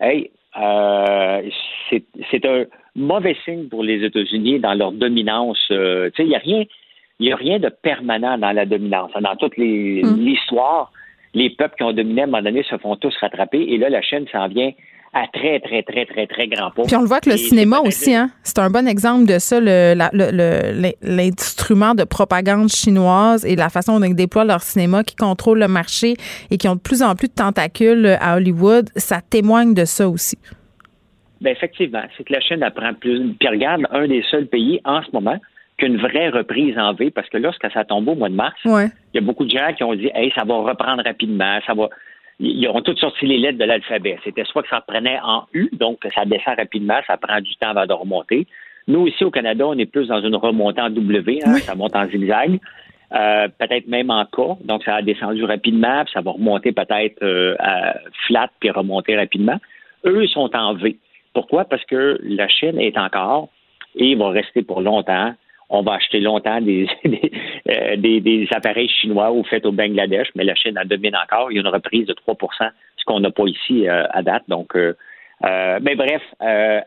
hey, 0.00 0.30
euh, 0.60 1.42
c'est 2.30 2.44
un 2.46 2.64
mauvais 2.96 3.36
signe 3.44 3.68
pour 3.68 3.82
les 3.84 4.04
États-Unis 4.04 4.58
dans 4.60 4.74
leur 4.74 4.92
dominance. 4.92 5.62
tu 5.68 5.74
sais, 5.74 6.22
il 6.24 6.28
n'y 6.28 6.34
a 6.36 6.38
rien, 6.38 6.64
il 7.20 7.28
y 7.28 7.32
a 7.32 7.36
rien 7.36 7.58
de 7.58 7.68
permanent 7.68 8.36
dans 8.38 8.52
la 8.52 8.64
dominance. 8.66 9.10
Dans 9.20 9.36
toute 9.36 9.56
les- 9.56 10.02
Mm. 10.02 10.16
l'histoire, 10.24 10.90
les 11.34 11.50
peuples 11.50 11.76
qui 11.76 11.82
ont 11.84 11.92
dominé 11.92 12.22
à 12.22 12.24
un 12.24 12.26
moment 12.28 12.42
donné 12.42 12.62
se 12.62 12.76
font 12.78 12.96
tous 12.96 13.16
rattraper. 13.18 13.62
Et 13.72 13.78
là, 13.78 13.88
la 13.90 14.02
Chine 14.02 14.26
s'en 14.32 14.48
vient 14.48 14.72
à 15.14 15.26
très, 15.32 15.60
très, 15.60 15.82
très, 15.82 16.06
très, 16.06 16.26
très 16.26 16.48
grand 16.48 16.70
pas. 16.70 16.84
Puis 16.84 16.96
on 16.96 17.02
le 17.02 17.06
voit 17.06 17.20
que 17.20 17.28
le 17.28 17.36
cinéma 17.36 17.80
aussi, 17.80 18.14
hein, 18.14 18.30
c'est 18.42 18.58
un 18.58 18.70
bon 18.70 18.88
exemple 18.88 19.26
de 19.26 19.38
ça, 19.38 19.60
le- 19.60 19.92
la- 19.94 20.08
le- 20.14 20.30
le- 20.32 20.92
l'instrument 21.02 21.94
de 21.94 22.04
propagande 22.04 22.68
chinoise 22.70 23.44
et 23.44 23.54
la 23.56 23.68
façon 23.68 24.00
dont 24.00 24.06
ils 24.06 24.14
déploient 24.16 24.44
leur 24.46 24.62
cinéma, 24.62 25.04
qui 25.04 25.14
contrôle 25.14 25.58
le 25.58 25.68
marché 25.68 26.14
et 26.50 26.56
qui 26.56 26.66
ont 26.68 26.76
de 26.76 26.80
plus 26.80 27.02
en 27.02 27.14
plus 27.14 27.28
de 27.28 27.34
tentacules 27.34 28.16
à 28.20 28.36
Hollywood, 28.36 28.88
ça 28.96 29.20
témoigne 29.20 29.74
de 29.74 29.84
ça 29.84 30.08
aussi. 30.08 30.38
Ben 31.42 31.50
effectivement, 31.50 32.02
c'est 32.16 32.24
que 32.24 32.32
la 32.32 32.40
Chine 32.40 32.62
apprend 32.62 32.94
plus. 32.94 33.34
Puis 33.38 33.48
regarde, 33.48 33.82
un 33.90 34.06
des 34.06 34.22
seuls 34.30 34.46
pays 34.46 34.80
en 34.84 35.02
ce 35.02 35.08
moment 35.12 35.36
qu'une 35.76 35.96
vraie 35.98 36.28
reprise 36.28 36.78
en 36.78 36.94
V, 36.94 37.10
parce 37.10 37.28
que 37.28 37.36
lorsque 37.38 37.66
ça 37.72 37.84
tombe 37.84 38.08
au 38.08 38.14
mois 38.14 38.28
de 38.28 38.34
mars, 38.34 38.54
Ouais. 38.64 38.86
il 39.12 39.20
y 39.20 39.22
a 39.22 39.26
beaucoup 39.26 39.44
de 39.44 39.50
gens 39.50 39.72
qui 39.76 39.82
ont 39.84 39.94
dit 39.94 40.10
Hey, 40.14 40.32
ça 40.36 40.44
va 40.44 40.54
reprendre 40.54 41.02
rapidement, 41.04 41.58
ça 41.66 41.74
va. 41.74 41.88
Ils 42.40 42.68
ont 42.68 42.80
toutes 42.82 42.98
sorti 42.98 43.26
les 43.26 43.38
lettres 43.38 43.58
de 43.58 43.64
l'alphabet. 43.64 44.18
C'était 44.24 44.44
soit 44.44 44.62
que 44.62 44.68
ça 44.68 44.80
prenait 44.80 45.18
en 45.22 45.44
U, 45.52 45.68
donc 45.72 45.98
ça 46.14 46.24
descend 46.24 46.56
rapidement, 46.56 46.98
ça 47.06 47.16
prend 47.16 47.40
du 47.40 47.54
temps 47.56 47.70
avant 47.70 47.86
de 47.86 47.92
remonter. 47.92 48.46
Nous, 48.88 49.06
ici 49.06 49.24
au 49.24 49.30
Canada, 49.30 49.66
on 49.66 49.78
est 49.78 49.86
plus 49.86 50.08
dans 50.08 50.20
une 50.20 50.34
remontée 50.34 50.80
en 50.80 50.90
W, 50.90 51.40
hein, 51.44 51.54
ça 51.58 51.74
monte 51.74 51.94
en 51.94 52.06
zigzag. 52.08 52.58
Euh, 53.12 53.46
peut-être 53.58 53.88
même 53.88 54.10
en 54.10 54.24
K, 54.24 54.64
donc 54.64 54.84
ça 54.84 54.96
a 54.96 55.02
descendu 55.02 55.44
rapidement, 55.44 56.02
puis 56.04 56.12
ça 56.14 56.22
va 56.22 56.30
remonter 56.30 56.72
peut-être 56.72 57.22
euh, 57.22 57.54
à 57.58 57.94
flat, 58.26 58.48
puis 58.58 58.70
remonter 58.70 59.16
rapidement. 59.16 59.58
Eux, 60.06 60.24
ils 60.24 60.30
sont 60.30 60.50
en 60.56 60.74
V. 60.74 60.96
Pourquoi? 61.34 61.66
Parce 61.66 61.84
que 61.84 62.18
la 62.22 62.48
Chine 62.48 62.80
est 62.80 62.96
encore, 62.96 63.50
et 63.94 64.14
va 64.14 64.30
rester 64.30 64.62
pour 64.62 64.80
longtemps, 64.80 65.34
on 65.72 65.82
va 65.82 65.94
acheter 65.94 66.20
longtemps 66.20 66.60
des, 66.60 66.86
euh, 67.04 67.96
des, 67.96 68.20
des, 68.20 68.46
appareils 68.54 68.88
chinois 68.88 69.32
ou 69.32 69.42
faits 69.42 69.66
au 69.66 69.72
Bangladesh, 69.72 70.28
mais 70.36 70.44
la 70.44 70.54
Chine 70.54 70.78
en 70.78 70.84
domine 70.84 71.16
encore. 71.16 71.50
Il 71.50 71.56
y 71.56 71.58
a 71.58 71.62
une 71.62 71.68
reprise 71.68 72.06
de 72.06 72.14
3% 72.14 72.70
ce 72.96 73.04
qu'on 73.04 73.18
n'a 73.18 73.30
pas 73.30 73.46
ici 73.46 73.88
euh, 73.88 74.04
à 74.10 74.22
date. 74.22 74.44
Donc, 74.46 74.76
euh, 74.76 74.94
mais 75.42 75.96
bref, 75.96 76.22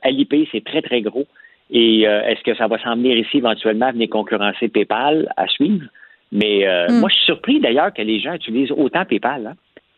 LIP, 0.06 0.48
c'est 0.52 0.64
très, 0.64 0.82
très 0.82 1.02
gros. 1.02 1.26
Et 1.72 2.04
est-ce 2.04 2.42
que 2.44 2.56
ça 2.56 2.68
va 2.68 2.78
s'en 2.82 2.96
venir 2.96 3.18
ici 3.18 3.40
éventuellement, 3.40 3.92
venir 3.92 4.08
concurrencer 4.10 4.70
PayPal 4.70 5.28
à 5.36 5.48
suivre? 5.48 5.88
Mais 6.32 6.64
hmm. 6.88 7.00
moi, 7.00 7.10
je 7.10 7.16
suis 7.16 7.26
surpris 7.26 7.60
d'ailleurs 7.60 7.92
que 7.92 8.02
les 8.02 8.22
gens 8.22 8.34
utilisent 8.34 8.72
autant 8.72 9.04
PayPal. 9.04 9.56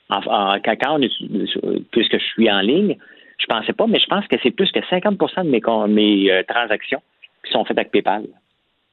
Hein? 0.09 0.21
En, 0.25 0.57
quand, 0.59 0.99
puisque 1.91 2.17
je 2.17 2.25
suis 2.33 2.49
en 2.49 2.61
ligne, 2.61 2.95
je 3.37 3.45
pensais 3.45 3.73
pas, 3.73 3.85
mais 3.85 3.99
je 3.99 4.07
pense 4.07 4.25
que 4.27 4.37
c'est 4.41 4.49
plus 4.49 4.71
que 4.71 4.79
50% 4.79 5.43
de 5.43 5.49
mes, 5.49 5.93
mes 5.93 6.43
transactions 6.47 7.01
qui 7.45 7.51
sont 7.51 7.63
faites 7.65 7.77
avec 7.77 7.91
PayPal. 7.91 8.23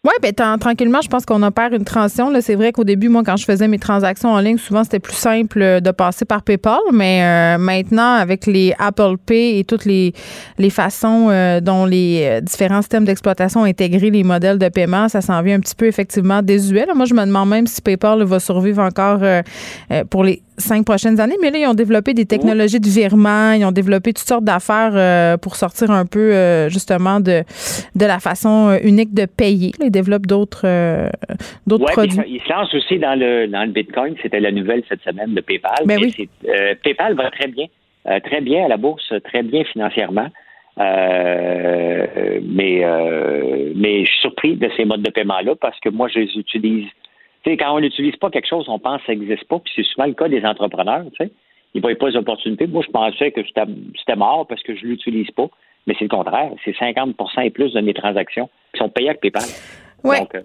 Oui, 0.04 0.12
bien, 0.20 0.58
tranquillement, 0.58 1.00
je 1.00 1.08
pense 1.08 1.24
qu'on 1.24 1.42
opère 1.42 1.72
une 1.72 1.84
transition. 1.84 2.30
C'est 2.42 2.56
vrai 2.56 2.72
qu'au 2.72 2.84
début, 2.84 3.08
moi, 3.08 3.22
quand 3.24 3.38
je 3.38 3.46
faisais 3.46 3.66
mes 3.68 3.78
transactions 3.78 4.28
en 4.28 4.38
ligne, 4.38 4.58
souvent, 4.58 4.84
c'était 4.84 4.98
plus 4.98 5.14
simple 5.14 5.62
euh, 5.62 5.80
de 5.80 5.90
passer 5.92 6.26
par 6.26 6.42
PayPal. 6.42 6.78
Mais 6.92 7.22
euh, 7.22 7.58
maintenant, 7.58 8.16
avec 8.16 8.44
les 8.44 8.74
Apple 8.78 9.16
Pay 9.24 9.60
et 9.60 9.64
toutes 9.64 9.86
les, 9.86 10.12
les 10.58 10.68
façons 10.68 11.28
euh, 11.30 11.60
dont 11.60 11.86
les 11.86 12.40
différents 12.42 12.82
systèmes 12.82 13.06
d'exploitation 13.06 13.62
ont 13.62 13.64
intégré 13.64 14.10
les 14.10 14.24
modèles 14.24 14.58
de 14.58 14.68
paiement, 14.68 15.08
ça 15.08 15.22
s'en 15.22 15.40
vient 15.40 15.56
un 15.56 15.60
petit 15.60 15.74
peu 15.74 15.86
effectivement 15.86 16.42
désuet. 16.42 16.86
Moi, 16.94 17.06
je 17.06 17.14
me 17.14 17.24
demande 17.24 17.48
même 17.48 17.66
si 17.66 17.80
PayPal 17.80 18.24
va 18.24 18.40
survivre 18.40 18.82
encore 18.82 19.20
pour 20.10 20.22
les 20.22 20.42
cinq 20.56 20.84
prochaines 20.84 21.20
années. 21.20 21.36
Mais 21.40 21.50
là, 21.50 21.58
ils 21.58 21.66
ont 21.66 21.74
développé 21.74 22.14
des 22.14 22.26
technologies 22.26 22.80
de 22.80 22.88
virement, 22.88 23.52
ils 23.52 23.64
ont 23.64 23.72
développé 23.72 24.12
toutes 24.12 24.28
sortes 24.28 24.44
d'affaires 24.44 24.92
euh, 24.94 25.36
pour 25.36 25.56
sortir 25.56 25.90
un 25.90 26.06
peu 26.06 26.32
euh, 26.32 26.68
justement 26.68 27.20
de, 27.20 27.42
de 27.94 28.06
la 28.06 28.20
façon 28.20 28.70
euh, 28.70 28.78
unique 28.82 29.14
de 29.14 29.26
payer. 29.26 29.72
ils 29.80 29.90
développent 29.90 30.26
d'autres 30.26 30.66
d'autres 31.66 31.92
produits. 31.92 32.18
Ils 32.26 32.40
se 32.40 32.52
lancent 32.52 32.74
aussi 32.74 32.98
dans 32.98 33.18
le, 33.18 33.46
dans 33.46 33.64
le 33.64 33.70
Bitcoin. 33.70 34.14
C'était 34.22 34.40
la 34.40 34.52
nouvelle 34.52 34.82
cette 34.88 35.02
semaine 35.02 35.34
de 35.34 35.40
PayPal. 35.40 35.84
Ben 35.86 36.00
mais 36.00 36.28
PayPal 36.82 37.14
va 37.14 37.30
très 37.30 37.48
bien. 37.48 37.66
très 38.24 38.40
bien 38.40 38.64
à 38.64 38.68
la 38.68 38.76
bourse, 38.76 39.12
très 39.24 39.42
bien 39.42 39.64
financièrement. 39.64 40.28
mais, 40.78 42.84
mais 43.74 44.04
je 44.04 44.10
suis 44.10 44.20
surpris 44.20 44.56
de 44.56 44.68
ces 44.76 44.84
modes 44.84 45.02
de 45.02 45.10
paiement-là 45.10 45.54
parce 45.60 45.78
que 45.80 45.88
moi, 45.88 46.08
je 46.08 46.20
les 46.20 46.36
utilise 46.36 46.86
quand 47.46 47.74
on 47.74 47.80
n'utilise 47.80 48.16
pas 48.16 48.30
quelque 48.30 48.48
chose, 48.48 48.66
on 48.68 48.78
pense 48.78 49.00
que 49.00 49.06
ça 49.06 49.14
n'existe 49.14 49.44
pas, 49.44 49.58
puis 49.58 49.72
c'est 49.76 49.84
souvent 49.84 50.06
le 50.06 50.14
cas 50.14 50.28
des 50.28 50.44
entrepreneurs, 50.44 51.04
tu 51.16 51.24
sais. 51.24 51.30
Ils 51.74 51.78
ne 51.78 51.82
voient 51.82 51.96
pas 51.96 52.08
les 52.08 52.16
opportunités. 52.16 52.66
Moi, 52.68 52.82
je 52.86 52.90
pensais 52.90 53.32
que 53.32 53.40
c'était 53.44 54.16
mort 54.16 54.46
parce 54.46 54.62
que 54.62 54.76
je 54.76 54.84
ne 54.84 54.90
l'utilise 54.90 55.30
pas, 55.32 55.48
mais 55.86 55.94
c'est 55.98 56.04
le 56.04 56.08
contraire. 56.08 56.50
C'est 56.64 56.76
50% 56.76 57.42
et 57.42 57.50
plus 57.50 57.72
de 57.72 57.80
mes 57.80 57.94
transactions 57.94 58.48
qui 58.72 58.78
sont 58.78 58.88
payées 58.88 59.08
avec 59.08 59.20
PayPal. 59.20 59.42
Oui. 60.04 60.16
Euh, 60.34 60.40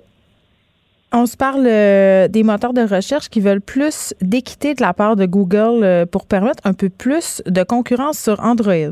on 1.13 1.25
se 1.25 1.37
parle 1.37 1.65
euh, 1.67 2.27
des 2.27 2.43
moteurs 2.43 2.73
de 2.73 2.81
recherche 2.81 3.29
qui 3.29 3.41
veulent 3.41 3.61
plus 3.61 4.13
d'équité 4.21 4.73
de 4.73 4.81
la 4.81 4.93
part 4.93 5.15
de 5.15 5.25
Google 5.25 5.83
euh, 5.83 6.05
pour 6.05 6.27
permettre 6.27 6.65
un 6.65 6.73
peu 6.73 6.89
plus 6.89 7.43
de 7.45 7.63
concurrence 7.63 8.19
sur 8.19 8.39
Android. 8.39 8.91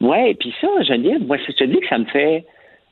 Oui, 0.00 0.34
puis 0.34 0.54
ça, 0.60 0.68
Geneviève, 0.82 1.26
moi, 1.26 1.36
je 1.36 1.52
te 1.52 1.64
dis 1.64 1.80
que 1.80 1.88
ça 1.88 1.98
me 1.98 2.06
fait 2.06 2.44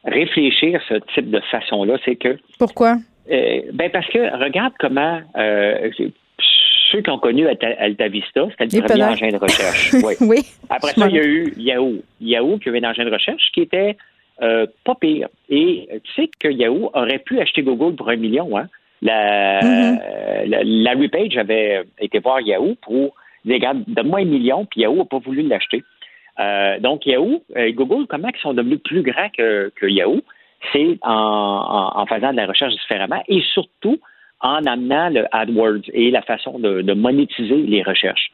réfléchir 0.05 0.81
ce 0.89 0.95
type 1.15 1.31
de 1.31 1.41
façon-là, 1.51 1.97
c'est 2.05 2.17
que. 2.17 2.39
Pourquoi? 2.59 2.97
Euh, 3.31 3.63
ben 3.73 3.91
parce 3.91 4.07
que 4.07 4.43
regarde 4.43 4.73
comment 4.79 5.21
euh, 5.37 5.91
ceux 6.91 7.03
qui 7.03 7.11
ont 7.11 7.19
connu 7.19 7.47
Altavista, 7.47 8.47
c'était 8.51 8.81
le 8.81 8.87
premier 8.87 9.05
engin 9.05 9.29
de 9.29 9.37
recherche. 9.37 9.93
oui. 10.23 10.39
Après 10.71 10.93
ça, 10.93 11.09
il 11.09 11.17
y 11.17 11.21
a 11.21 11.25
eu 11.25 11.53
Yahoo. 11.59 12.03
Yahoo 12.21 12.59
qui 12.59 12.71
avait 12.71 12.83
un 12.83 12.91
engin 12.91 13.05
de 13.05 13.13
recherche 13.13 13.51
qui 13.53 13.61
était 13.61 13.97
euh, 14.41 14.67
pas 14.85 14.95
pire. 14.95 15.29
Et 15.51 15.89
tu 16.05 16.13
sais 16.15 16.31
que 16.41 16.49
Yahoo 16.49 16.91
aurait 16.95 17.19
pu 17.19 17.39
acheter 17.39 17.63
Google 17.63 17.97
pour 17.97 18.09
un 18.09 18.17
million. 18.17 18.57
Hein? 18.57 18.69
La, 19.03 19.61
mm-hmm. 19.61 20.63
Larry 20.83 21.09
Page 21.09 21.37
avait 21.37 21.83
été 22.01 22.21
voir 22.21 22.41
Yahoo 22.41 22.77
pour 22.81 23.15
dire 23.45 23.57
regarde, 23.57 23.85
donne-moi 23.87 24.21
un 24.21 24.25
million, 24.25 24.65
puis 24.65 24.81
Yahoo 24.81 24.97
n'a 24.97 25.05
pas 25.05 25.19
voulu 25.19 25.43
l'acheter. 25.43 25.85
donc 26.81 27.05
Yahoo, 27.05 27.43
Google, 27.73 28.07
comment 28.09 28.29
ils 28.35 28.41
sont 28.41 28.55
devenus 28.55 28.81
plus 28.83 29.03
grands 29.03 29.29
que, 29.37 29.71
que 29.77 29.87
Yahoo? 29.87 30.23
C'est 30.73 30.99
en, 31.03 32.05
faisant 32.09 32.33
de 32.33 32.37
la 32.37 32.47
recherche 32.47 32.75
différemment 32.75 33.23
et 33.29 33.41
surtout 33.53 33.99
en 34.41 34.65
amenant 34.67 35.09
le 35.09 35.27
AdWords 35.33 35.89
et 35.93 36.11
la 36.11 36.23
façon 36.23 36.59
de, 36.59 36.93
monétiser 36.93 37.57
les 37.57 37.83
recherches. 37.83 38.31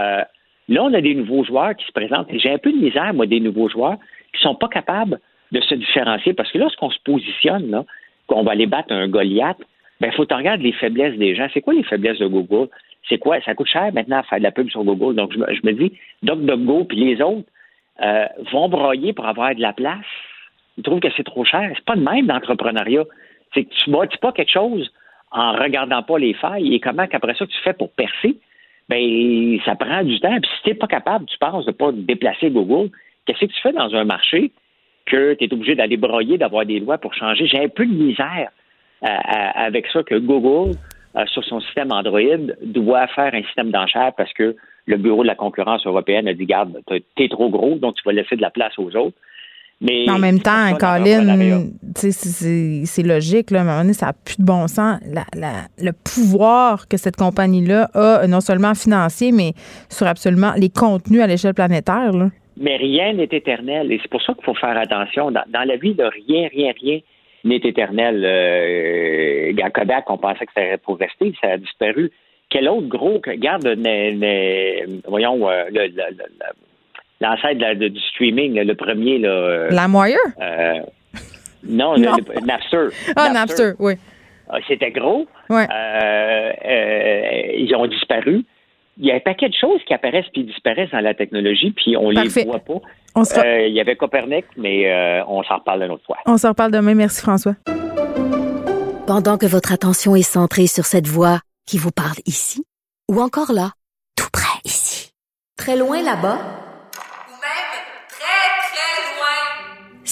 Euh, 0.00 0.22
là, 0.68 0.84
on 0.84 0.94
a 0.94 1.00
des 1.00 1.14
nouveaux 1.14 1.44
joueurs 1.44 1.76
qui 1.76 1.86
se 1.86 1.92
présentent 1.92 2.28
j'ai 2.32 2.50
un 2.50 2.58
peu 2.58 2.72
de 2.72 2.78
misère, 2.78 3.14
moi, 3.14 3.26
des 3.26 3.40
nouveaux 3.40 3.68
joueurs 3.68 3.96
qui 4.32 4.42
sont 4.42 4.54
pas 4.54 4.68
capables 4.68 5.20
de 5.52 5.60
se 5.60 5.74
différencier 5.74 6.32
parce 6.34 6.50
que 6.50 6.58
lorsqu'on 6.58 6.90
se 6.90 6.98
positionne, 7.04 7.84
qu'on 8.26 8.42
va 8.42 8.52
aller 8.52 8.66
battre 8.66 8.92
un 8.92 9.08
Goliath, 9.08 9.58
ben, 10.00 10.10
faut 10.12 10.26
que 10.26 10.34
regarder 10.34 10.64
les 10.64 10.72
faiblesses 10.72 11.16
des 11.18 11.34
gens. 11.34 11.46
C'est 11.52 11.60
quoi 11.60 11.74
les 11.74 11.84
faiblesses 11.84 12.18
de 12.18 12.26
Google? 12.26 12.68
C'est 13.08 13.18
quoi? 13.18 13.40
Ça 13.42 13.54
coûte 13.54 13.68
cher 13.68 13.92
maintenant 13.92 14.18
à 14.18 14.22
faire 14.22 14.38
de 14.38 14.44
la 14.44 14.50
pub 14.50 14.70
sur 14.70 14.82
Google. 14.82 15.14
Donc, 15.14 15.32
je 15.32 15.38
me, 15.38 15.46
je 15.54 15.60
me 15.62 15.72
dis, 15.72 15.92
DuckDuckGo 16.22 16.84
puis 16.84 16.96
les 16.96 17.22
autres 17.22 17.46
euh, 18.02 18.26
vont 18.50 18.68
broyer 18.68 19.12
pour 19.12 19.26
avoir 19.26 19.54
de 19.54 19.60
la 19.60 19.72
place 19.72 20.04
ils 20.76 20.82
trouvent 20.82 21.00
que 21.00 21.08
c'est 21.16 21.24
trop 21.24 21.44
cher. 21.44 21.70
C'est 21.74 21.84
pas 21.84 21.94
le 21.94 22.02
même 22.02 22.26
d'entrepreneuriat. 22.26 23.04
C'est 23.52 23.64
que 23.64 23.74
tu 23.74 23.90
bâtis 23.90 24.18
pas 24.18 24.32
quelque 24.32 24.52
chose 24.52 24.90
en 25.30 25.52
regardant 25.52 26.02
pas 26.02 26.18
les 26.18 26.34
failles 26.34 26.74
et 26.74 26.80
comment 26.80 27.06
qu'après 27.06 27.34
ça 27.34 27.46
tu 27.46 27.58
fais 27.62 27.72
pour 27.72 27.90
percer. 27.92 28.36
Ben, 28.88 29.58
ça 29.64 29.74
prend 29.76 30.02
du 30.02 30.20
temps. 30.20 30.38
Puis 30.40 30.50
si 30.56 30.62
tu 30.62 30.68
n'es 30.70 30.74
pas 30.74 30.86
capable, 30.86 31.26
tu 31.26 31.38
penses 31.38 31.64
de 31.66 31.72
pas 31.72 31.90
déplacer 31.92 32.50
Google, 32.50 32.90
qu'est-ce 33.24 33.40
que 33.40 33.46
tu 33.46 33.60
fais 33.62 33.72
dans 33.72 33.94
un 33.94 34.04
marché 34.04 34.52
que 35.06 35.34
tu 35.34 35.44
es 35.44 35.52
obligé 35.52 35.74
d'aller 35.74 35.96
broyer, 35.96 36.38
d'avoir 36.38 36.66
des 36.66 36.80
lois 36.80 36.98
pour 36.98 37.14
changer? 37.14 37.46
J'ai 37.46 37.62
un 37.64 37.68
peu 37.68 37.86
de 37.86 37.92
misère 37.92 38.50
euh, 39.02 39.08
avec 39.54 39.86
ça 39.88 40.02
que 40.02 40.16
Google, 40.16 40.76
euh, 41.16 41.26
sur 41.26 41.44
son 41.44 41.60
système 41.60 41.92
Android, 41.92 42.20
doit 42.62 43.06
faire 43.08 43.34
un 43.34 43.42
système 43.42 43.70
d'enchères 43.70 44.12
parce 44.16 44.32
que 44.34 44.54
le 44.86 44.96
Bureau 44.98 45.22
de 45.22 45.28
la 45.28 45.34
concurrence 45.34 45.86
européenne 45.86 46.28
a 46.28 46.34
dit, 46.34 46.44
garde, 46.44 46.78
t'es 47.16 47.28
trop 47.28 47.48
gros, 47.48 47.76
donc 47.76 47.96
tu 47.96 48.02
vas 48.04 48.12
laisser 48.12 48.36
de 48.36 48.42
la 48.42 48.50
place 48.50 48.78
aux 48.78 48.94
autres. 48.96 49.16
Mais 49.84 50.08
en 50.10 50.18
même 50.18 50.40
temps, 50.40 50.74
Colin, 50.80 51.66
c'est 51.94 53.02
logique. 53.02 53.50
Là, 53.50 53.58
à 53.58 53.62
un 53.62 53.64
moment 53.64 53.80
donné, 53.82 53.92
ça 53.92 54.06
n'a 54.06 54.12
plus 54.12 54.36
de 54.38 54.44
bon 54.44 54.66
sens. 54.66 54.98
le 55.78 55.90
pouvoir 55.92 56.88
que 56.88 56.96
cette 56.96 57.16
compagnie-là 57.16 57.90
a, 57.94 58.26
non 58.26 58.40
seulement 58.40 58.74
financier, 58.74 59.30
mais 59.30 59.52
sur 59.90 60.06
absolument 60.06 60.52
les 60.56 60.70
contenus 60.70 61.20
à 61.20 61.26
l'échelle 61.26 61.54
planétaire. 61.54 62.12
Mais 62.56 62.76
rien 62.76 63.12
n'est 63.12 63.28
éternel. 63.30 63.92
Et 63.92 63.98
c'est 64.02 64.10
pour 64.10 64.22
ça 64.22 64.32
qu'il 64.32 64.44
faut 64.44 64.54
faire 64.54 64.76
attention. 64.76 65.30
Dans, 65.30 65.68
la 65.68 65.76
vie, 65.76 65.94
de 65.94 66.04
rien, 66.04 66.48
rien, 66.48 66.72
rien 66.80 67.00
n'est 67.44 67.56
éternel. 67.56 68.22
Euh, 68.24 69.70
Kodak, 69.74 70.08
on 70.08 70.16
pensait 70.16 70.46
que 70.46 70.52
ça 70.54 70.78
pour 70.82 70.98
rester, 70.98 71.34
ça 71.42 71.52
a 71.52 71.56
disparu. 71.58 72.10
Quel 72.48 72.68
autre 72.68 72.86
gros, 72.86 73.20
regarde, 73.26 73.64
voyons, 75.08 75.50
euh, 75.50 75.64
le, 75.70 75.88
l'ancêtre 77.24 77.74
du 77.74 78.00
streaming, 78.00 78.60
le 78.60 78.74
premier. 78.74 79.18
Là, 79.18 79.28
euh, 79.28 79.70
La? 79.70 79.86
Euh, 79.86 80.80
non, 81.66 81.94
Le, 81.94 82.46
Napster. 82.46 82.88
Ah, 83.16 83.30
Napster, 83.30 83.72
oui. 83.78 83.94
Ah, 84.48 84.58
c'était 84.68 84.90
gros. 84.90 85.26
Ouais. 85.48 85.66
Euh, 85.70 86.52
ils 87.56 87.74
ont 87.74 87.86
disparu. 87.86 88.44
Il 88.98 89.06
y 89.06 89.10
a 89.10 89.16
un 89.16 89.20
paquet 89.20 89.48
de 89.48 89.54
choses 89.54 89.80
qui 89.86 89.94
apparaissent 89.94 90.28
puis 90.32 90.44
disparaissent 90.44 90.90
dans 90.92 91.00
la 91.00 91.14
technologie, 91.14 91.72
puis 91.72 91.96
on 91.96 92.10
les 92.10 92.28
voit 92.28 92.60
pas. 92.60 93.44
il 93.66 93.72
y 93.72 93.80
avait 93.80 93.96
Copernic, 93.96 94.44
mais 94.56 95.22
on 95.26 95.42
s'en 95.42 95.56
reparle 95.56 95.82
une 95.82 95.92
autre 95.92 96.04
fois. 96.04 96.18
On 96.26 96.36
s'en 96.36 96.50
reparle 96.50 96.70
demain. 96.70 96.94
Merci, 96.94 97.22
François. 97.22 97.54
Pendant 99.06 99.36
que 99.36 99.46
votre 99.46 99.72
attention 99.72 100.14
est 100.14 100.22
centrée 100.22 100.66
sur 100.66 100.84
cette 100.84 101.06
voix 101.06 101.40
qui 101.66 101.78
vous 101.78 101.90
parle 101.90 102.18
ici, 102.26 102.64
ou 103.10 103.20
encore 103.20 103.52
là, 103.52 103.72
tout 104.16 104.28
près 104.32 104.60
ici, 104.64 105.10
très 105.58 105.76
loin 105.76 106.02
là-bas, 106.02 106.38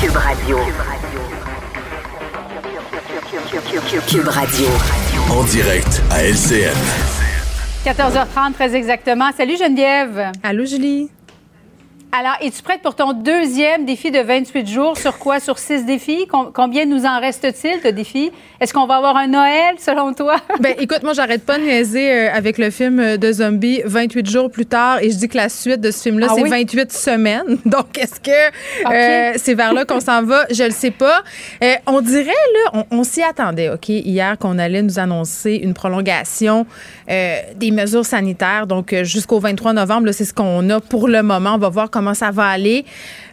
Cube 0.00 0.16
Radio. 0.16 0.58
Cube 4.06 4.28
Radio. 4.28 4.68
En 5.30 5.42
direct 5.44 6.02
à 6.10 6.22
LCN. 6.22 6.72
14h30, 7.84 8.52
très 8.54 8.76
exactement. 8.76 9.30
Salut 9.36 9.56
Geneviève. 9.56 10.30
Allô, 10.44 10.64
Julie. 10.64 11.10
Alors, 12.10 12.36
es-tu 12.40 12.62
prête 12.62 12.80
pour 12.80 12.94
ton 12.94 13.12
deuxième 13.12 13.84
défi 13.84 14.10
de 14.10 14.18
28 14.20 14.66
jours? 14.66 14.96
Sur 14.96 15.18
quoi? 15.18 15.40
Sur 15.40 15.58
six 15.58 15.84
défis? 15.84 16.26
Com- 16.26 16.50
combien 16.54 16.86
nous 16.86 17.04
en 17.04 17.20
reste-t-il 17.20 17.82
de 17.82 17.90
défis? 17.94 18.32
Est-ce 18.60 18.72
qu'on 18.72 18.86
va 18.86 18.96
avoir 18.96 19.14
un 19.18 19.26
Noël, 19.26 19.74
selon 19.78 20.14
toi? 20.14 20.36
Ben, 20.60 20.74
écoute, 20.78 21.02
moi, 21.02 21.12
j'arrête 21.12 21.44
pas 21.44 21.58
de 21.58 21.64
niaiser 21.64 22.10
euh, 22.10 22.30
avec 22.32 22.56
le 22.56 22.70
film 22.70 22.98
euh, 22.98 23.16
de 23.18 23.30
zombie 23.30 23.82
28 23.84 24.28
jours 24.28 24.50
plus 24.50 24.64
tard 24.64 25.00
et 25.02 25.10
je 25.10 25.16
dis 25.16 25.28
que 25.28 25.36
la 25.36 25.50
suite 25.50 25.82
de 25.82 25.90
ce 25.90 26.02
film-là, 26.04 26.28
Ah 26.30 26.32
c'est 26.34 26.42
oui? 26.42 26.48
28 26.48 26.90
semaines. 26.92 27.58
Donc, 27.66 27.98
est-ce 27.98 28.18
que 28.18 28.30
euh, 28.90 29.34
c'est 29.36 29.54
vers 29.54 29.74
là 29.74 29.84
qu'on 29.84 30.00
s'en 30.00 30.22
va? 30.22 30.46
Je 30.50 30.64
le 30.64 30.70
sais 30.70 30.90
pas. 30.90 31.22
Euh, 31.62 31.74
on 31.86 32.00
dirait, 32.00 32.24
là, 32.64 32.84
on, 32.90 32.98
on 33.00 33.04
s'y 33.04 33.22
attendait, 33.22 33.68
OK, 33.68 33.90
hier 33.90 34.38
qu'on 34.38 34.58
allait 34.58 34.80
nous 34.82 34.98
annoncer 34.98 35.60
une 35.62 35.74
prolongation 35.74 36.66
euh, 37.10 37.36
des 37.54 37.70
mesures 37.70 38.06
sanitaires. 38.06 38.66
Donc, 38.66 38.94
jusqu'au 39.02 39.40
23 39.40 39.74
novembre, 39.74 40.10
c'est 40.12 40.24
ce 40.24 40.32
qu'on 40.32 40.68
a 40.70 40.80
pour 40.80 41.06
le 41.06 41.22
moment. 41.22 41.52
On 41.54 41.58
va 41.58 41.68
voir 41.68 41.90
comment 41.98 42.14
ça 42.14 42.30
va 42.30 42.46
aller. 42.46 42.84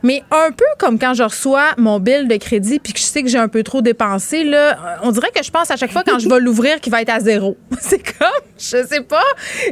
Mais 0.04 0.24
un 0.32 0.52
peu 0.52 0.66
comme 0.80 0.98
quand 1.00 1.14
je 1.14 1.24
reçois 1.24 1.70
mon 1.78 2.00
bill 2.00 2.28
de 2.28 2.36
crédit 2.38 2.80
puis 2.80 2.94
que 2.94 3.00
je 3.00 3.06
sais 3.06 3.22
que 3.24 3.30
j'ai 3.30 3.38
un 3.38 3.48
peu 3.48 3.64
trop 3.64 3.82
dépensé, 3.82 4.44
là, 4.44 5.00
on 5.04 5.12
dirait 5.12 5.30
que 5.36 5.44
je 5.44 5.52
pense 5.52 5.70
à 5.72 5.76
chaque 5.78 5.92
fois 5.92 6.04
quand 6.06 6.20
je 6.20 6.28
vais 6.30 6.40
l'ouvrir 6.40 6.80
qu'il 6.82 6.92
va 6.92 7.02
être 7.02 7.10
à 7.10 7.20
zéro. 7.20 7.58
C'est 7.80 8.00
comme, 8.18 8.28
je 8.58 8.84
sais 8.88 9.02
pas. 9.02 9.22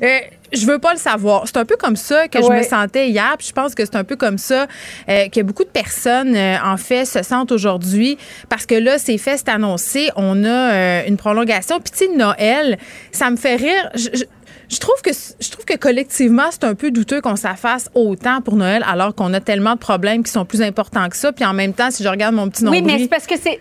Euh, 0.04 0.18
je 0.52 0.66
veux 0.68 0.78
pas 0.78 0.94
le 0.94 1.00
savoir. 1.00 1.44
C'est 1.48 1.58
un 1.58 1.66
peu 1.66 1.76
comme 1.76 1.96
ça 1.96 2.28
que 2.28 2.40
je 2.40 2.48
me 2.58 2.64
sentais 2.64 3.10
hier. 3.10 3.34
Puis 3.40 3.48
je 3.48 3.54
pense 3.54 3.74
que 3.74 3.84
c'est 3.86 3.96
un 3.96 4.04
peu 4.04 4.16
comme 4.16 4.38
ça 4.38 4.68
euh, 5.10 5.28
que 5.30 5.42
beaucoup 5.42 5.64
de 5.64 5.70
personnes, 5.70 6.36
euh, 6.36 6.58
en 6.64 6.78
fait, 6.78 7.06
se 7.06 7.24
sentent 7.24 7.52
aujourd'hui. 7.52 8.20
Parce 8.50 8.68
que 8.68 8.76
là, 8.76 9.00
c'est 9.00 9.18
fait, 9.18 9.38
c'est 9.38 9.50
annoncé. 9.50 10.10
On 10.16 10.44
a 10.44 10.48
euh, 10.74 11.02
une 11.08 11.18
prolongation. 11.18 11.80
Puis 11.80 11.92
tu 11.98 12.06
sais, 12.06 12.16
Noël, 12.16 12.78
ça 13.12 13.32
me 13.32 13.36
fait 13.36 13.56
rire. 13.56 13.90
Je- 13.96 14.10
je- 14.14 14.26
je 14.70 14.80
trouve 14.80 15.02
que 15.04 15.12
je 15.12 15.50
trouve 15.52 15.66
que 15.66 15.76
collectivement 15.78 16.48
c'est 16.52 16.64
un 16.64 16.76
peu 16.76 16.92
douteux 16.92 17.22
qu'on 17.22 17.36
s'affasse 17.36 17.90
autant 17.94 18.42
pour 18.42 18.56
Noël 18.56 18.84
alors 18.88 19.14
qu'on 19.16 19.34
a 19.34 19.40
tellement 19.40 19.74
de 19.74 19.80
problèmes 19.80 20.24
qui 20.24 20.32
sont 20.32 20.46
plus 20.46 20.62
importants 20.62 21.08
que 21.10 21.18
ça 21.18 21.32
puis 21.32 21.46
en 21.46 21.54
même 21.54 21.74
temps 21.74 21.92
si 21.92 22.04
je 22.04 22.10
regarde 22.10 22.34
mon 22.36 22.50
petit 22.50 22.64
Oui, 22.66 22.82
nombril 22.82 22.86
mais 22.98 23.00
c'est 23.04 23.08
parce 23.10 23.28
que 23.28 23.38
c'est. 23.38 23.60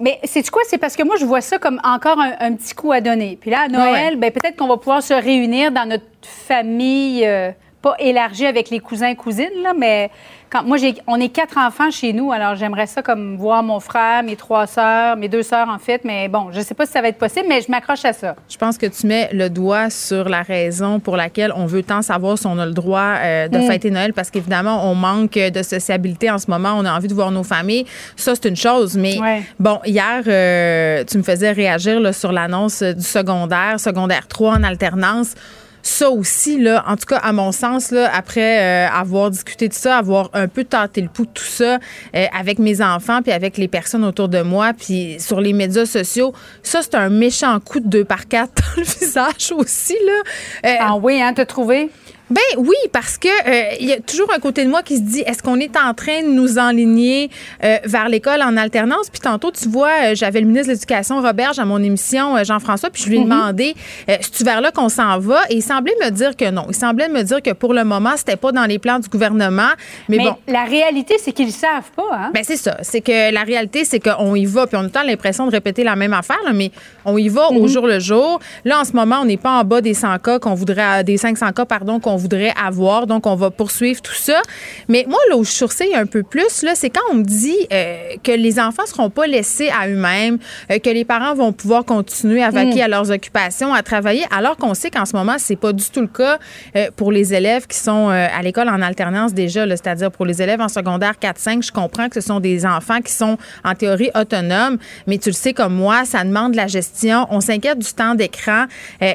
Mais 0.00 0.18
c'est 0.24 0.48
quoi? 0.50 0.62
C'est 0.66 0.78
parce 0.78 0.96
que 0.96 1.04
moi, 1.04 1.14
je 1.20 1.24
vois 1.24 1.42
ça 1.42 1.58
comme 1.58 1.78
encore 1.84 2.18
un, 2.18 2.32
un 2.40 2.54
petit 2.54 2.74
coup 2.74 2.90
à 2.90 3.00
donner. 3.00 3.38
Puis 3.40 3.50
là, 3.50 3.62
à 3.66 3.68
Noël, 3.68 4.14
Ouais. 4.14 4.16
ben, 4.16 4.32
peut-être 4.32 4.56
qu'on 4.56 4.66
va 4.66 4.76
pouvoir 4.78 5.00
se 5.02 5.12
réunir 5.14 5.70
dans 5.70 5.86
notre 5.88 6.06
famille, 6.22 7.24
euh, 7.24 7.50
pas 7.82 7.94
élargie 7.98 8.46
avec 8.46 8.70
les 8.70 8.80
cousins 8.80 9.08
et 9.08 9.14
cousines, 9.16 9.50
là, 9.62 9.74
mais 9.76 10.10
quand, 10.52 10.64
moi, 10.64 10.76
on 11.06 11.18
est 11.18 11.30
quatre 11.30 11.56
enfants 11.56 11.90
chez 11.90 12.12
nous, 12.12 12.30
alors 12.30 12.54
j'aimerais 12.56 12.86
ça 12.86 13.00
comme 13.02 13.36
voir 13.36 13.62
mon 13.62 13.80
frère, 13.80 14.22
mes 14.22 14.36
trois 14.36 14.66
sœurs, 14.66 15.16
mes 15.16 15.28
deux 15.28 15.42
sœurs, 15.42 15.68
en 15.70 15.78
fait, 15.78 16.02
mais 16.04 16.28
bon, 16.28 16.48
je 16.52 16.60
sais 16.60 16.74
pas 16.74 16.84
si 16.84 16.92
ça 16.92 17.00
va 17.00 17.08
être 17.08 17.16
possible, 17.16 17.46
mais 17.48 17.62
je 17.62 17.70
m'accroche 17.70 18.04
à 18.04 18.12
ça. 18.12 18.36
Je 18.50 18.56
pense 18.58 18.76
que 18.76 18.84
tu 18.86 19.06
mets 19.06 19.30
le 19.32 19.48
doigt 19.48 19.88
sur 19.88 20.28
la 20.28 20.42
raison 20.42 21.00
pour 21.00 21.16
laquelle 21.16 21.52
on 21.56 21.64
veut 21.64 21.82
tant 21.82 22.02
savoir 22.02 22.36
si 22.36 22.46
on 22.46 22.58
a 22.58 22.66
le 22.66 22.72
droit 22.72 23.14
euh, 23.18 23.48
de 23.48 23.58
Mm. 23.58 23.66
fêter 23.66 23.90
Noël 23.90 24.12
parce 24.12 24.30
qu'évidemment, 24.30 24.90
on 24.90 24.94
manque 24.94 25.32
de 25.38 25.62
sociabilité 25.62 26.30
en 26.30 26.38
ce 26.38 26.50
moment. 26.50 26.74
On 26.76 26.84
a 26.84 26.92
envie 26.94 27.08
de 27.08 27.14
voir 27.14 27.30
nos 27.30 27.44
familles. 27.44 27.86
Ça, 28.16 28.34
c'est 28.34 28.48
une 28.48 28.56
chose. 28.56 28.96
Mais 28.96 29.18
Ouais. 29.20 29.42
bon, 29.58 29.78
hier, 29.86 30.22
euh, 30.26 31.04
tu 31.04 31.16
me 31.16 31.22
faisais 31.22 31.52
réagir 31.52 31.98
là, 32.00 32.12
sur 32.12 32.30
l'annonce 32.32 32.82
du 32.82 33.02
secondaire, 33.02 33.80
secondaire 33.80 34.26
3 34.28 34.54
en 34.56 34.62
alternance. 34.64 35.34
Ça 35.82 36.10
aussi, 36.10 36.60
là, 36.60 36.84
en 36.86 36.96
tout 36.96 37.06
cas, 37.06 37.18
à 37.18 37.32
mon 37.32 37.50
sens, 37.52 37.90
là, 37.90 38.10
après 38.14 38.86
euh, 38.86 38.88
avoir 38.88 39.30
discuté 39.30 39.68
de 39.68 39.74
ça, 39.74 39.98
avoir 39.98 40.30
un 40.32 40.46
peu 40.46 40.64
tenté 40.64 41.00
le 41.00 41.08
pouls 41.08 41.26
de 41.26 41.30
tout 41.32 41.42
ça 41.44 41.78
euh, 42.14 42.26
avec 42.38 42.58
mes 42.58 42.80
enfants 42.80 43.20
puis 43.22 43.32
avec 43.32 43.58
les 43.58 43.68
personnes 43.68 44.04
autour 44.04 44.28
de 44.28 44.42
moi, 44.42 44.72
puis 44.72 45.16
sur 45.18 45.40
les 45.40 45.52
médias 45.52 45.86
sociaux, 45.86 46.32
ça, 46.62 46.80
c'est 46.82 46.94
un 46.94 47.08
méchant 47.08 47.58
coup 47.60 47.80
de 47.80 47.88
deux 47.88 48.04
par 48.04 48.28
quatre 48.28 48.52
dans 48.76 48.82
le 48.82 48.86
visage 48.86 49.52
aussi, 49.56 49.96
là. 50.06 50.70
Euh, 50.70 50.76
Ah 50.80 50.96
oui, 50.96 51.20
hein, 51.20 51.32
t'as 51.34 51.46
trouvé? 51.46 51.90
Ben 52.32 52.40
oui, 52.56 52.76
parce 52.92 53.18
que 53.18 53.28
euh, 53.28 53.76
il 53.78 53.88
y 53.88 53.92
a 53.92 54.00
toujours 54.00 54.32
un 54.34 54.38
côté 54.38 54.64
de 54.64 54.70
moi 54.70 54.82
qui 54.82 54.96
se 54.96 55.02
dit 55.02 55.20
est-ce 55.20 55.42
qu'on 55.42 55.60
est 55.60 55.76
en 55.76 55.92
train 55.92 56.22
de 56.22 56.28
nous 56.28 56.58
enligner 56.58 57.30
euh, 57.62 57.76
vers 57.84 58.08
l'école 58.08 58.40
en 58.42 58.56
alternance? 58.56 59.10
Puis 59.10 59.20
tantôt, 59.20 59.50
tu 59.50 59.68
vois, 59.68 59.90
euh, 60.04 60.14
j'avais 60.14 60.40
le 60.40 60.46
ministre 60.46 60.68
de 60.68 60.72
l'Éducation 60.72 61.20
Roberge 61.20 61.58
à 61.58 61.64
mon 61.66 61.82
émission 61.82 62.42
Jean-François, 62.42 62.88
puis 62.90 63.02
je 63.02 63.08
lui 63.10 63.18
ai 63.18 63.22
demandé 63.22 63.74
euh, 64.08 64.16
c'est 64.20 64.44
vers 64.44 64.60
là 64.60 64.70
qu'on 64.70 64.88
s'en 64.88 65.18
va? 65.18 65.40
Et 65.50 65.56
il 65.56 65.62
semblait 65.62 65.94
me 66.02 66.10
dire 66.10 66.36
que 66.36 66.50
non. 66.50 66.66
Il 66.68 66.74
semblait 66.74 67.08
me 67.08 67.22
dire 67.22 67.42
que 67.42 67.52
pour 67.52 67.74
le 67.74 67.84
moment, 67.84 68.12
c'était 68.16 68.36
pas 68.36 68.52
dans 68.52 68.64
les 68.64 68.78
plans 68.78 68.98
du 68.98 69.08
gouvernement, 69.08 69.70
mais, 70.08 70.16
Mais 70.16 70.24
bon. 70.24 70.36
la 70.48 70.64
réalité, 70.64 71.16
c'est 71.18 71.32
qu'ils 71.32 71.46
le 71.46 71.52
savent 71.52 71.90
pas, 71.94 72.08
hein? 72.12 72.30
Ben 72.32 72.42
c'est 72.44 72.56
ça. 72.56 72.78
C'est 72.82 73.00
que 73.00 73.32
la 73.32 73.42
réalité, 73.42 73.84
c'est 73.84 74.00
qu'on 74.00 74.34
y 74.34 74.46
va, 74.46 74.66
puis 74.66 74.76
on 74.80 74.84
a 74.84 74.88
tant 74.88 75.02
l'impression 75.02 75.46
de 75.46 75.50
répéter 75.50 75.84
la 75.84 75.96
même 75.96 76.12
affaire, 76.14 76.40
là, 76.44 76.52
mais 76.52 76.70
on 77.04 77.18
y 77.18 77.28
va 77.28 77.50
au 77.50 77.66
jour 77.68 77.86
le 77.86 77.98
jour. 77.98 78.40
Là, 78.64 78.80
en 78.80 78.84
ce 78.84 78.92
moment, 78.92 79.18
on 79.22 79.24
n'est 79.24 79.36
pas 79.36 79.60
en 79.60 79.64
bas 79.64 79.80
des 79.80 79.94
100 79.94 80.18
cas 80.18 80.38
qu'on 80.38 80.54
voudrait, 80.54 81.04
des 81.04 81.16
500 81.16 81.52
cas, 81.52 81.64
pardon, 81.64 82.00
qu'on 82.00 82.16
voudrait 82.22 82.54
avoir. 82.62 83.06
Donc, 83.06 83.26
on 83.26 83.34
va 83.34 83.50
poursuivre 83.50 84.00
tout 84.00 84.14
ça. 84.14 84.40
Mais 84.88 85.04
moi, 85.08 85.18
là 85.28 85.36
où 85.36 85.44
je 85.44 85.50
sourcille 85.50 85.94
un 85.94 86.06
peu 86.06 86.22
plus, 86.22 86.62
là, 86.62 86.72
c'est 86.74 86.90
quand 86.90 87.02
on 87.10 87.16
me 87.16 87.24
dit 87.24 87.56
euh, 87.72 88.14
que 88.22 88.32
les 88.32 88.58
enfants 88.58 88.86
seront 88.86 89.10
pas 89.10 89.26
laissés 89.26 89.70
à 89.70 89.88
eux-mêmes, 89.88 90.38
euh, 90.70 90.78
que 90.78 90.90
les 90.90 91.04
parents 91.04 91.34
vont 91.34 91.52
pouvoir 91.52 91.84
continuer 91.84 92.42
à 92.42 92.50
vaquer 92.50 92.82
à 92.82 92.88
leurs 92.88 93.10
occupations, 93.10 93.74
à 93.74 93.82
travailler, 93.82 94.24
alors 94.34 94.56
qu'on 94.56 94.74
sait 94.74 94.90
qu'en 94.90 95.04
ce 95.04 95.16
moment, 95.16 95.36
c'est 95.38 95.56
pas 95.56 95.72
du 95.72 95.84
tout 95.84 96.00
le 96.00 96.06
cas 96.06 96.38
euh, 96.76 96.90
pour 96.96 97.12
les 97.12 97.34
élèves 97.34 97.66
qui 97.66 97.76
sont 97.76 98.08
à 98.08 98.42
l'école 98.42 98.68
en 98.68 98.82
alternance 98.82 99.32
déjà, 99.34 99.66
là, 99.66 99.76
c'est-à-dire 99.76 100.10
pour 100.10 100.26
les 100.26 100.42
élèves 100.42 100.60
en 100.60 100.68
secondaire 100.68 101.14
4-5. 101.20 101.64
Je 101.66 101.72
comprends 101.72 102.08
que 102.08 102.20
ce 102.20 102.26
sont 102.26 102.40
des 102.40 102.66
enfants 102.66 103.00
qui 103.00 103.12
sont 103.12 103.36
en 103.64 103.74
théorie 103.74 104.10
autonomes, 104.14 104.78
mais 105.06 105.18
tu 105.18 105.30
le 105.30 105.34
sais 105.34 105.52
comme 105.52 105.74
moi, 105.74 106.04
ça 106.04 106.24
demande 106.24 106.52
de 106.52 106.56
la 106.56 106.66
gestion. 106.66 107.26
On 107.30 107.40
s'inquiète 107.40 107.78
du 107.78 107.92
temps 107.92 108.14
d'écran. 108.14 108.66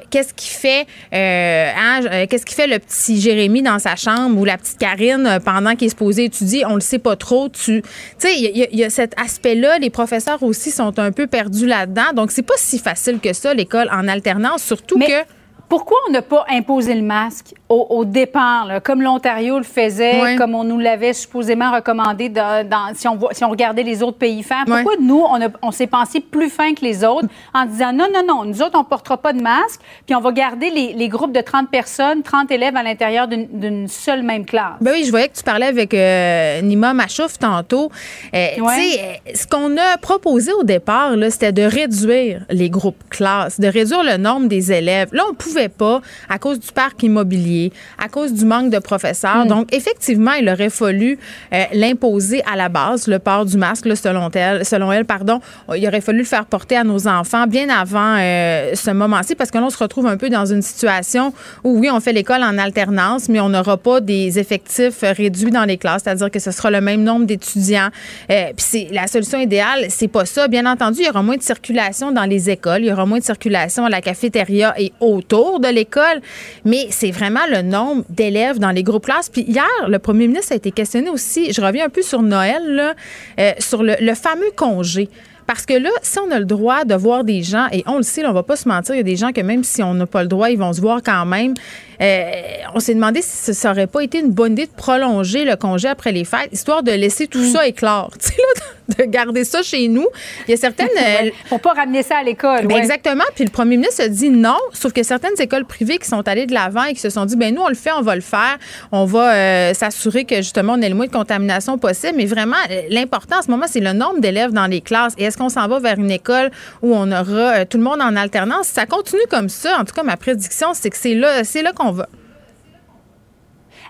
Qu'est-ce 0.09 0.33
qui 0.33 0.49
fait, 0.49 0.85
hein, 1.11 2.25
qu'est-ce 2.27 2.45
qui 2.45 2.55
fait 2.55 2.67
le 2.67 2.79
petit 2.79 2.96
Jérémy 3.19 3.61
dans 3.61 3.79
sa 3.79 3.95
chambre 3.95 4.39
ou 4.39 4.45
la 4.45 4.57
petite 4.57 4.77
Karine 4.77 5.25
euh, 5.27 5.39
pendant 5.39 5.75
qu'il 5.75 5.87
est 5.87 5.89
supposé 5.89 6.25
étudier? 6.25 6.65
On 6.65 6.75
le 6.75 6.81
sait 6.81 6.99
pas 6.99 7.15
trop. 7.15 7.49
Tu 7.49 7.81
sais, 8.17 8.35
il 8.37 8.57
y, 8.57 8.63
a- 8.63 8.67
il 8.71 8.77
y 8.79 8.83
a 8.83 8.89
cet 8.89 9.13
aspect-là. 9.19 9.79
Les 9.79 9.89
professeurs 9.89 10.41
aussi 10.43 10.71
sont 10.71 10.97
un 10.99 11.11
peu 11.11 11.27
perdus 11.27 11.65
là-dedans. 11.67 12.13
Donc, 12.15 12.31
c'est 12.31 12.41
pas 12.41 12.55
si 12.57 12.79
facile 12.79 13.19
que 13.19 13.33
ça, 13.33 13.53
l'école 13.53 13.89
en 13.91 14.07
alternance, 14.07 14.63
surtout 14.63 14.97
Mais 14.97 15.07
que. 15.07 15.36
Pourquoi 15.69 15.97
on 16.07 16.11
n'a 16.11 16.21
pas 16.21 16.45
imposé 16.49 16.95
le 16.95 17.01
masque 17.01 17.53
au, 17.67 17.85
au 17.89 18.05
départ, 18.05 18.65
là, 18.65 18.79
comme 18.79 19.01
l'Ontario 19.01 19.57
le 19.57 19.63
faisait, 19.65 20.21
comme 20.37 20.55
on 20.55 20.63
nous 20.63 20.79
l'avait 20.79 21.11
supposément 21.11 21.71
recommandé 21.73 22.29
dans, 22.29 22.65
dans- 22.67 22.93
si, 22.95 23.07
on, 23.07 23.15
voit- 23.17 23.33
si 23.33 23.43
on 23.43 23.49
regardait 23.49 23.83
les 23.83 24.01
autres 24.01 24.17
pays 24.17 24.43
faire? 24.43 24.63
Pourquoi 24.65 24.93
nous, 25.01 25.25
on, 25.61 25.71
s'est 25.71 25.87
pensé 25.87 26.21
plus 26.21 26.49
fin 26.49 26.73
que 26.73 26.81
les 26.85 27.03
autres 27.03 27.27
en 27.53 27.65
disant 27.65 27.91
non, 27.91 28.05
non, 28.13 28.21
non, 28.25 28.45
nous 28.45 28.61
autres, 28.61 28.75
on 28.75 28.83
ne 28.83 28.83
portera 28.85 29.17
pas 29.17 29.33
de 29.33 29.41
masque, 29.41 29.81
puis 30.05 30.15
on 30.15 30.21
va 30.21 30.31
garder 30.31 30.69
les, 30.69 30.93
les 30.93 31.09
groupes 31.09 31.33
de 31.33 31.41
30 31.41 31.69
personnes, 31.69 32.23
30 32.23 32.49
élèves 32.51 32.77
à 32.77 32.83
l'intérieur 32.83 33.27
d'une 33.27 33.87
seule 33.89 34.23
même 34.23 34.45
classe? 34.45 34.75
Ben 34.79 34.91
oui, 34.93 35.03
je 35.03 35.11
voyais 35.11 35.27
que 35.27 35.35
tu 35.35 35.43
parlais 35.43 35.65
avec 35.67 35.93
euh, 35.93 36.61
Nima 36.61 36.93
Machouf 36.93 37.37
tantôt. 37.39 37.91
Euh, 38.33 38.47
Ouais. 38.59 38.75
Tu 38.75 38.81
sais, 38.91 39.21
ce 39.43 39.47
qu'on 39.47 39.75
a 39.77 39.97
proposé 39.97 40.51
au 40.53 40.63
départ, 40.63 41.11
c'était 41.29 41.51
de 41.51 41.63
réduire 41.63 42.45
les 42.49 42.69
groupes 42.69 43.03
classes, 43.09 43.59
de 43.59 43.67
réduire 43.67 44.03
le 44.03 44.17
nombre 44.17 44.47
des 44.47 44.71
élèves. 44.71 45.09
Là, 45.11 45.23
on 45.29 45.33
pouvait 45.33 45.56
pas 45.65 46.01
à 46.29 46.39
cause 46.39 46.59
du 46.59 46.71
parc 46.71 47.03
immobilier, 47.03 47.71
à 47.97 48.07
cause 48.09 48.33
du 48.33 48.45
manque 48.45 48.69
de 48.69 48.79
professeurs. 48.79 49.45
Hmm. 49.45 49.49
Donc, 49.49 49.73
effectivement, 49.73 50.33
il 50.33 50.47
aurait 50.49 50.69
fallu 50.69 51.17
euh, 51.53 51.63
l'imposer 51.73 52.41
à 52.51 52.55
la 52.55 52.69
base, 52.69 53.07
le 53.07 53.19
port 53.19 53.45
du 53.45 53.57
masque, 53.57 53.85
là, 53.85 53.95
selon 53.95 54.29
elle, 54.33 54.65
selon 54.65 54.91
elle, 54.91 55.05
pardon. 55.05 55.39
Il 55.75 55.87
aurait 55.87 56.01
fallu 56.01 56.19
le 56.19 56.25
faire 56.25 56.45
porter 56.45 56.77
à 56.77 56.83
nos 56.83 57.07
enfants 57.07 57.47
bien 57.47 57.69
avant 57.69 58.15
euh, 58.17 58.75
ce 58.75 58.91
moment-ci, 58.91 59.35
parce 59.35 59.51
que 59.51 59.57
là, 59.57 59.65
on 59.65 59.69
se 59.69 59.77
retrouve 59.77 60.07
un 60.07 60.17
peu 60.17 60.29
dans 60.29 60.45
une 60.45 60.61
situation 60.61 61.33
où, 61.63 61.79
oui, 61.79 61.89
on 61.91 61.99
fait 61.99 62.13
l'école 62.13 62.43
en 62.43 62.57
alternance, 62.57 63.29
mais 63.29 63.39
on 63.39 63.49
n'aura 63.49 63.77
pas 63.77 64.01
des 64.01 64.39
effectifs 64.39 65.01
réduits 65.01 65.51
dans 65.51 65.65
les 65.65 65.77
classes, 65.77 66.03
c'est-à-dire 66.03 66.31
que 66.31 66.39
ce 66.39 66.51
sera 66.51 66.71
le 66.71 66.81
même 66.81 67.03
nombre 67.03 67.25
d'étudiants. 67.25 67.89
Euh, 68.31 68.47
Puis 68.55 68.65
c'est 68.69 68.87
la 68.91 69.07
solution 69.07 69.39
idéale, 69.39 69.85
c'est 69.89 70.07
pas 70.07 70.25
ça. 70.25 70.47
Bien 70.47 70.65
entendu, 70.65 70.99
il 71.01 71.05
y 71.05 71.09
aura 71.09 71.23
moins 71.23 71.37
de 71.37 71.43
circulation 71.43 72.11
dans 72.11 72.25
les 72.25 72.49
écoles, 72.49 72.81
il 72.81 72.87
y 72.87 72.91
aura 72.91 73.05
moins 73.05 73.19
de 73.19 73.23
circulation 73.23 73.85
à 73.85 73.89
la 73.89 74.01
cafétéria 74.01 74.73
et 74.77 74.91
autour 74.99 75.46
de 75.59 75.67
l'école, 75.67 76.21
mais 76.65 76.87
c'est 76.89 77.11
vraiment 77.11 77.45
le 77.49 77.61
nombre 77.61 78.03
d'élèves 78.09 78.59
dans 78.59 78.71
les 78.71 78.83
groupes 78.83 79.05
classes. 79.05 79.29
Puis 79.29 79.41
hier, 79.41 79.65
le 79.87 79.99
premier 79.99 80.27
ministre 80.27 80.51
a 80.53 80.55
été 80.55 80.71
questionné 80.71 81.09
aussi, 81.09 81.53
je 81.53 81.61
reviens 81.61 81.85
un 81.85 81.89
peu 81.89 82.01
sur 82.01 82.21
Noël, 82.21 82.95
euh, 83.39 83.51
sur 83.59 83.83
le 83.83 84.13
fameux 84.13 84.51
congé. 84.55 85.09
Parce 85.47 85.65
que 85.65 85.73
là, 85.73 85.89
si 86.01 86.19
on 86.19 86.29
a 86.31 86.39
le 86.39 86.45
droit 86.45 86.83
de 86.85 86.93
voir 86.93 87.23
des 87.23 87.41
gens, 87.41 87.67
et 87.71 87.83
on 87.87 87.97
le 87.97 88.03
sait, 88.03 88.21
là, 88.21 88.29
on 88.29 88.33
va 88.33 88.43
pas 88.43 88.55
se 88.57 88.67
mentir, 88.67 88.93
il 88.95 88.97
y 88.99 89.01
a 89.01 89.03
des 89.03 89.15
gens 89.15 89.31
que 89.31 89.41
même 89.41 89.63
si 89.63 89.81
on 89.81 89.93
n'a 89.93 90.05
pas 90.05 90.21
le 90.21 90.27
droit, 90.27 90.49
ils 90.49 90.57
vont 90.59 90.73
se 90.73 90.81
voir 90.81 90.99
quand 91.03 91.25
même. 91.25 91.53
euh, 92.01 92.31
on 92.75 92.79
s'est 92.79 92.93
demandé 92.93 93.21
si 93.23 93.53
ça 93.55 93.69
n'aurait 93.69 93.87
pas 93.87 94.01
été 94.01 94.19
une 94.19 94.29
bonne 94.31 94.51
idée 94.51 94.65
de 94.67 94.71
prolonger 94.71 95.45
le 95.45 95.55
congé 95.55 95.87
après 95.87 96.11
les 96.11 96.25
fêtes, 96.25 96.49
histoire 96.51 96.83
de 96.83 96.91
laisser 96.91 97.25
tout 97.27 97.43
ça 97.43 97.65
éclore, 97.65 98.11
tu 98.19 98.27
sais, 98.27 98.35
là, 98.37 98.95
de 98.97 99.03
garder 99.09 99.43
ça 99.43 99.63
chez 99.63 99.87
nous. 99.87 100.05
Il 100.47 100.51
y 100.51 100.53
a 100.53 100.57
certaines... 100.57 100.87
Ouais, 100.97 101.33
Pour 101.49 101.59
pas 101.59 101.73
ramener 101.73 102.03
ça 102.03 102.17
à 102.17 102.23
l'école. 102.23 102.65
ouais. 102.67 102.77
Exactement. 102.77 103.23
Puis 103.35 103.43
le 103.45 103.49
premier 103.51 103.77
ministre 103.77 104.03
a 104.03 104.07
dit 104.07 104.29
non, 104.29 104.57
sauf 104.73 104.93
que 104.93 105.03
certaines 105.03 105.39
écoles 105.39 105.65
privées 105.65 105.97
qui 105.97 106.07
sont 106.07 106.25
allées 106.27 106.45
de 106.45 106.53
l'avant 106.53 106.83
et 106.83 106.93
qui 106.93 106.99
se 106.99 107.09
sont 107.09 107.25
dit, 107.25 107.35
ben 107.35 107.53
nous, 107.53 107.61
on 107.61 107.67
le 107.69 107.75
fait, 107.75 107.91
on 107.91 108.01
va 108.01 108.15
le 108.15 108.21
faire. 108.21 108.57
On 108.91 109.05
va 109.05 109.33
euh, 109.33 109.73
s'assurer 109.73 110.25
que 110.25 110.37
justement, 110.37 110.73
on 110.77 110.81
ait 110.81 110.89
le 110.89 110.95
moins 110.95 111.07
de 111.07 111.11
contamination 111.11 111.77
possible. 111.77 112.13
Mais 112.17 112.25
vraiment, 112.25 112.55
euh, 112.71 112.81
l'important 112.89 113.39
en 113.39 113.41
ce 113.41 113.49
moment, 113.51 113.65
c'est 113.67 113.79
le 113.79 113.93
nombre 113.93 114.19
d'élèves 114.19 114.51
dans 114.51 114.67
les 114.67 114.81
classes. 114.81 115.13
Et 115.17 115.23
est-ce 115.25 115.36
qu'on 115.37 115.49
s'en 115.49 115.67
va 115.67 115.79
vers 115.79 115.97
une 115.97 116.11
école 116.11 116.51
où 116.81 116.93
on 116.95 117.11
aura 117.11 117.59
euh, 117.59 117.65
tout 117.65 117.77
le 117.77 117.83
monde 117.83 118.01
en 118.01 118.15
alternance? 118.15 118.67
Si 118.67 118.73
ça 118.73 118.85
continue 118.85 119.21
comme 119.29 119.49
ça, 119.49 119.77
en 119.79 119.85
tout 119.85 119.93
cas, 119.93 120.03
ma 120.03 120.17
prédiction, 120.17 120.73
c'est 120.73 120.89
que 120.89 120.97
c'est 120.97 121.15
là, 121.15 121.43
c'est 121.43 121.61
là 121.61 121.71
qu'on 121.73 121.91
va. 121.91 122.07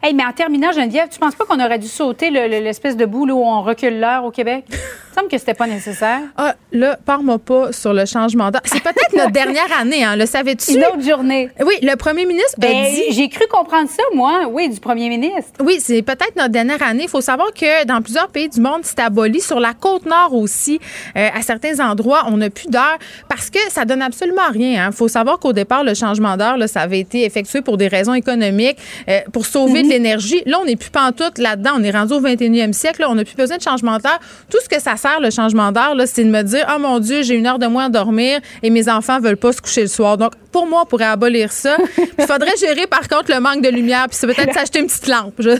Hey, 0.03 0.13
mais 0.13 0.23
en 0.25 0.31
terminant, 0.31 0.71
Geneviève, 0.71 1.09
tu 1.09 1.17
penses 1.19 1.33
pas 1.35 1.45
qu'on 1.45 1.59
aurait 1.63 1.79
dû 1.79 1.87
sauter 1.87 2.29
le- 2.29 2.43
le- 2.47 2.63
l'espèce 2.63 2.95
de 2.97 3.05
boule 3.05 3.31
où 3.31 3.39
on 3.43 3.63
recule 3.63 3.99
l'heure 3.99 4.23
au 4.25 4.31
Québec? 4.31 4.65
Semble 5.17 5.29
que 5.29 5.37
c'était 5.39 5.55
pas 5.55 5.65
nécessaire. 5.65 6.19
Ah, 6.37 6.53
là, 6.71 6.95
parle-moi 7.03 7.39
pas 7.39 7.71
sur 7.71 7.91
le 7.91 8.05
changement 8.05 8.51
d'heure. 8.51 8.61
C'est 8.65 8.83
peut-être 8.83 9.13
notre 9.15 9.31
dernière 9.31 9.65
année, 9.79 10.03
hein, 10.03 10.15
le 10.15 10.27
savais-tu? 10.27 10.73
Une 10.73 10.83
autre 10.85 11.01
journée. 11.01 11.49
Oui, 11.65 11.73
le 11.81 11.95
premier 11.95 12.27
ministre 12.27 12.53
a 12.61 12.67
Ben, 12.67 12.85
dit... 12.93 13.01
j'ai 13.13 13.27
cru 13.27 13.45
comprendre 13.49 13.89
ça, 13.89 14.03
moi, 14.13 14.41
oui, 14.51 14.69
du 14.69 14.79
premier 14.79 15.09
ministre. 15.09 15.53
Oui, 15.59 15.77
c'est 15.79 16.03
peut-être 16.03 16.35
notre 16.35 16.51
dernière 16.51 16.83
année. 16.83 17.03
Il 17.05 17.09
faut 17.09 17.21
savoir 17.21 17.51
que 17.51 17.83
dans 17.85 17.99
plusieurs 18.03 18.27
pays 18.27 18.47
du 18.47 18.59
monde, 18.61 18.81
c'est 18.83 18.99
aboli. 18.99 19.41
Sur 19.41 19.59
la 19.59 19.73
côte 19.73 20.05
nord 20.05 20.35
aussi, 20.35 20.79
euh, 21.15 21.29
à 21.33 21.41
certains 21.41 21.79
endroits, 21.79 22.25
on 22.27 22.37
n'a 22.37 22.51
plus 22.51 22.67
d'heure 22.67 22.99
parce 23.27 23.49
que 23.49 23.59
ça 23.69 23.85
donne 23.85 24.03
absolument 24.03 24.51
rien. 24.53 24.85
Il 24.91 24.93
faut 24.95 25.07
savoir 25.07 25.39
qu'au 25.39 25.51
départ, 25.53 25.83
le 25.83 25.95
changement 25.95 26.37
d'heure, 26.37 26.57
ça 26.67 26.81
avait 26.81 26.99
été 26.99 27.25
effectué 27.25 27.63
pour 27.63 27.77
des 27.77 27.87
raisons 27.87 28.13
économiques, 28.13 28.77
euh, 29.09 29.21
pour 29.33 29.47
sauver 29.47 29.81
de 29.81 29.89
l'énergie. 29.89 30.43
Là, 30.45 30.59
on 30.61 30.65
n'est 30.65 30.75
plus 30.75 30.91
pantoute 30.91 31.39
là-dedans. 31.39 31.71
On 31.77 31.83
est 31.83 31.89
rendu 31.89 32.13
au 32.13 32.21
21e 32.21 32.73
siècle. 32.73 33.01
Là, 33.01 33.09
on 33.09 33.15
n'a 33.15 33.25
plus 33.25 33.35
besoin 33.35 33.57
de 33.57 33.63
changement 33.63 33.97
d'heure. 33.97 34.19
Tout 34.51 34.59
ce 34.63 34.69
que 34.69 34.79
ça 34.79 34.95
le 35.21 35.29
changement 35.31 35.71
d'heure, 35.71 35.95
c'est 36.05 36.23
de 36.23 36.29
me 36.29 36.41
dire, 36.43 36.65
oh 36.75 36.79
mon 36.79 36.99
Dieu, 36.99 37.23
j'ai 37.23 37.35
une 37.35 37.47
heure 37.47 37.59
de 37.59 37.67
moins 37.67 37.85
à 37.85 37.89
dormir 37.89 38.39
et 38.63 38.69
mes 38.69 38.89
enfants 38.89 39.19
veulent 39.19 39.37
pas 39.37 39.51
se 39.53 39.61
coucher 39.61 39.81
le 39.81 39.87
soir. 39.87 40.17
Donc, 40.17 40.33
pour 40.51 40.67
moi, 40.67 40.81
on 40.83 40.85
pourrait 40.85 41.05
abolir 41.05 41.51
ça. 41.51 41.77
Il 42.19 42.25
faudrait 42.25 42.55
gérer, 42.59 42.87
par 42.87 43.07
contre, 43.07 43.33
le 43.33 43.39
manque 43.39 43.61
de 43.61 43.69
lumière. 43.69 44.05
Puis 44.09 44.17
c'est 44.19 44.27
peut-être 44.27 44.53
s'acheter 44.53 44.79
une 44.79 44.87
petite 44.87 45.07
lampe. 45.07 45.33
Je- 45.39 45.49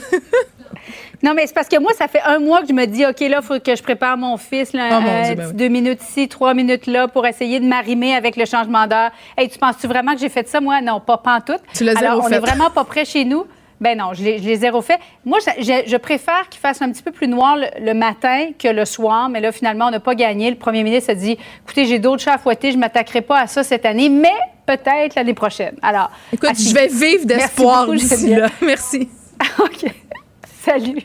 Non, 1.20 1.32
mais 1.34 1.48
c'est 1.48 1.52
parce 1.54 1.66
que 1.66 1.80
moi, 1.80 1.90
ça 1.98 2.06
fait 2.06 2.20
un 2.24 2.38
mois 2.38 2.60
que 2.60 2.68
je 2.68 2.72
me 2.72 2.86
dis, 2.86 3.04
OK, 3.04 3.18
là, 3.22 3.40
il 3.42 3.44
faut 3.44 3.58
que 3.58 3.74
je 3.74 3.82
prépare 3.82 4.16
mon 4.16 4.36
fils, 4.36 4.72
là, 4.72 4.88
Oh, 4.92 5.00
mon 5.00 5.08
euh, 5.08 5.22
Dieu, 5.24 5.34
ben 5.34 5.46
oui. 5.48 5.52
deux 5.54 5.66
minutes 5.66 6.00
ici, 6.08 6.28
trois 6.28 6.54
minutes 6.54 6.86
là, 6.86 7.08
pour 7.08 7.26
essayer 7.26 7.58
de 7.58 7.66
m'arrimer 7.66 8.14
avec 8.14 8.36
le 8.36 8.44
changement 8.44 8.86
d'heure. 8.86 9.10
Hey, 9.36 9.48
tu 9.48 9.58
penses-tu 9.58 9.88
vraiment 9.88 10.14
que 10.14 10.20
j'ai 10.20 10.28
fait 10.28 10.46
ça? 10.48 10.60
Moi, 10.60 10.80
non, 10.80 11.00
pas 11.00 11.16
pantoute. 11.18 11.58
Tu 11.74 11.82
l'as 11.82 11.98
Alors, 11.98 12.20
on 12.24 12.28
fait. 12.28 12.36
est 12.36 12.38
vraiment 12.38 12.70
pas 12.70 12.84
près 12.84 13.04
chez 13.04 13.24
nous. 13.24 13.46
Ben 13.80 13.96
non, 13.96 14.12
je 14.12 14.22
l'ai 14.24 14.38
l'ai 14.38 14.56
zéro 14.56 14.82
fait. 14.82 14.98
Moi, 15.24 15.38
je, 15.40 15.62
je- 15.62 15.88
je 15.90 15.96
préfère 15.96 16.48
qu'il 16.48 16.60
fasse 16.60 16.82
un 16.82 16.90
petit 16.90 17.02
peu 17.02 17.12
plus 17.12 17.28
noir 17.28 17.56
le, 17.56 17.66
le 17.80 17.94
matin 17.94 18.48
que 18.58 18.66
le 18.68 18.84
soir, 18.84 19.28
mais 19.28 19.40
là, 19.40 19.52
finalement, 19.52 19.86
on 19.86 19.90
n'a 19.90 20.00
pas 20.00 20.14
gagné. 20.16 20.50
Le 20.50 20.56
premier 20.56 20.82
ministre 20.82 21.10
a 21.10 21.14
dit, 21.14 21.38
écoutez, 21.64 21.84
j'ai 21.86 21.98
d'autres 21.98 22.22
chats 22.22 22.34
à 22.34 22.38
fouetter, 22.38 22.70
je 22.72 22.76
ne 22.76 22.80
m'attaquerai 22.80 23.20
pas 23.22 23.40
à 23.40 23.46
ça 23.46 23.62
cette 23.62 23.86
année, 23.86 24.08
mais 24.08 24.32
peut-être 24.66 25.14
l'année 25.14 25.34
prochaine. 25.34 25.76
Alors, 25.82 26.10
Écoute, 26.32 26.50
je 26.58 26.74
vais 26.74 26.88
vivre 26.88 27.24
d'espoir 27.24 27.86
Merci 27.88 28.04
beaucoup, 28.08 28.16
d'ici 28.16 28.34
là. 28.34 28.48
Merci. 28.62 29.08
OK. 29.60 29.84
Salut. 30.64 31.02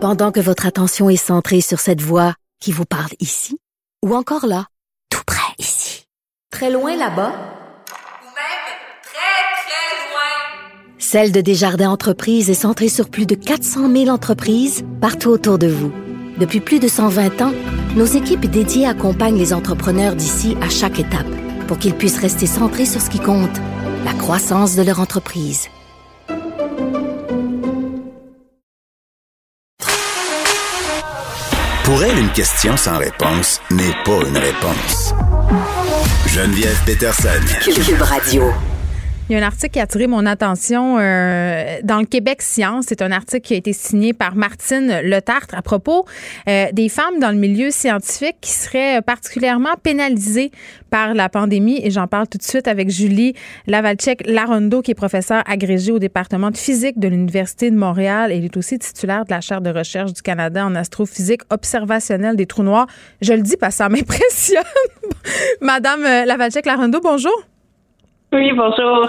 Pendant 0.00 0.30
que 0.32 0.40
votre 0.40 0.66
attention 0.66 1.08
est 1.08 1.16
centrée 1.16 1.60
sur 1.62 1.80
cette 1.80 2.02
voix 2.02 2.34
qui 2.60 2.72
vous 2.72 2.84
parle 2.84 3.10
ici, 3.20 3.58
ou 4.04 4.14
encore 4.14 4.46
là, 4.46 4.66
tout 5.10 5.22
près 5.26 5.40
ici, 5.58 6.04
très 6.50 6.70
loin 6.70 6.94
là-bas, 6.96 7.32
Ou 7.32 8.26
même 8.26 8.64
très, 9.02 9.64
très 9.64 10.10
loin. 10.10 10.98
Celle 11.14 11.30
de 11.30 11.40
Desjardins 11.40 11.90
Entreprises 11.90 12.50
est 12.50 12.54
centrée 12.54 12.88
sur 12.88 13.08
plus 13.08 13.24
de 13.24 13.36
400 13.36 13.88
000 13.88 14.08
entreprises 14.08 14.84
partout 15.00 15.28
autour 15.28 15.60
de 15.60 15.68
vous. 15.68 15.92
Depuis 16.40 16.58
plus 16.58 16.80
de 16.80 16.88
120 16.88 17.40
ans, 17.40 17.52
nos 17.94 18.04
équipes 18.04 18.46
dédiées 18.46 18.88
accompagnent 18.88 19.38
les 19.38 19.52
entrepreneurs 19.52 20.16
d'ici 20.16 20.56
à 20.60 20.68
chaque 20.68 20.98
étape 20.98 21.28
pour 21.68 21.78
qu'ils 21.78 21.94
puissent 21.94 22.18
rester 22.18 22.46
centrés 22.46 22.84
sur 22.84 23.00
ce 23.00 23.10
qui 23.10 23.20
compte, 23.20 23.56
la 24.04 24.12
croissance 24.12 24.74
de 24.74 24.82
leur 24.82 24.98
entreprise. 24.98 25.68
Pour 31.84 32.02
elle, 32.02 32.18
une 32.18 32.32
question 32.32 32.76
sans 32.76 32.98
réponse 32.98 33.60
n'est 33.70 33.94
pas 34.04 34.18
une 34.26 34.36
réponse. 34.36 35.14
Geneviève 36.26 36.82
Peterson. 36.84 37.28
Cube 37.62 38.02
Radio. 38.02 38.52
Il 39.30 39.32
y 39.32 39.36
a 39.36 39.42
un 39.42 39.46
article 39.46 39.72
qui 39.72 39.80
a 39.80 39.84
attiré 39.84 40.06
mon 40.06 40.26
attention 40.26 40.98
euh, 40.98 41.78
dans 41.82 41.98
le 41.98 42.04
Québec 42.04 42.42
Science. 42.42 42.84
C'est 42.88 43.00
un 43.00 43.10
article 43.10 43.40
qui 43.40 43.54
a 43.54 43.56
été 43.56 43.72
signé 43.72 44.12
par 44.12 44.36
Martine 44.36 45.00
Letartre 45.02 45.54
à 45.54 45.62
propos 45.62 46.04
euh, 46.46 46.66
des 46.72 46.90
femmes 46.90 47.18
dans 47.20 47.30
le 47.30 47.38
milieu 47.38 47.70
scientifique 47.70 48.36
qui 48.42 48.50
seraient 48.50 49.00
particulièrement 49.00 49.76
pénalisées 49.82 50.50
par 50.90 51.14
la 51.14 51.30
pandémie. 51.30 51.80
Et 51.82 51.90
j'en 51.90 52.06
parle 52.06 52.28
tout 52.28 52.36
de 52.36 52.42
suite 52.42 52.68
avec 52.68 52.90
Julie 52.90 53.32
Lavalchek-Larondo, 53.66 54.82
qui 54.82 54.90
est 54.90 54.94
professeure 54.94 55.42
agrégée 55.46 55.92
au 55.92 55.98
département 55.98 56.50
de 56.50 56.58
physique 56.58 56.98
de 56.98 57.08
l'Université 57.08 57.70
de 57.70 57.76
Montréal. 57.76 58.30
Elle 58.30 58.44
est 58.44 58.56
aussi 58.58 58.78
titulaire 58.78 59.24
de 59.24 59.30
la 59.30 59.40
chaire 59.40 59.62
de 59.62 59.70
recherche 59.70 60.12
du 60.12 60.20
Canada 60.20 60.66
en 60.66 60.74
astrophysique 60.74 61.40
observationnelle 61.48 62.36
des 62.36 62.44
trous 62.44 62.62
noirs. 62.62 62.88
Je 63.22 63.32
le 63.32 63.40
dis 63.40 63.56
parce 63.56 63.76
que 63.76 63.78
ça 63.78 63.88
m'impressionne. 63.88 64.64
Madame 65.62 66.04
euh, 66.04 66.26
Lavalchek-Larondo, 66.26 67.00
bonjour. 67.02 67.53
Oui, 68.34 68.50
bonjour. 68.52 69.06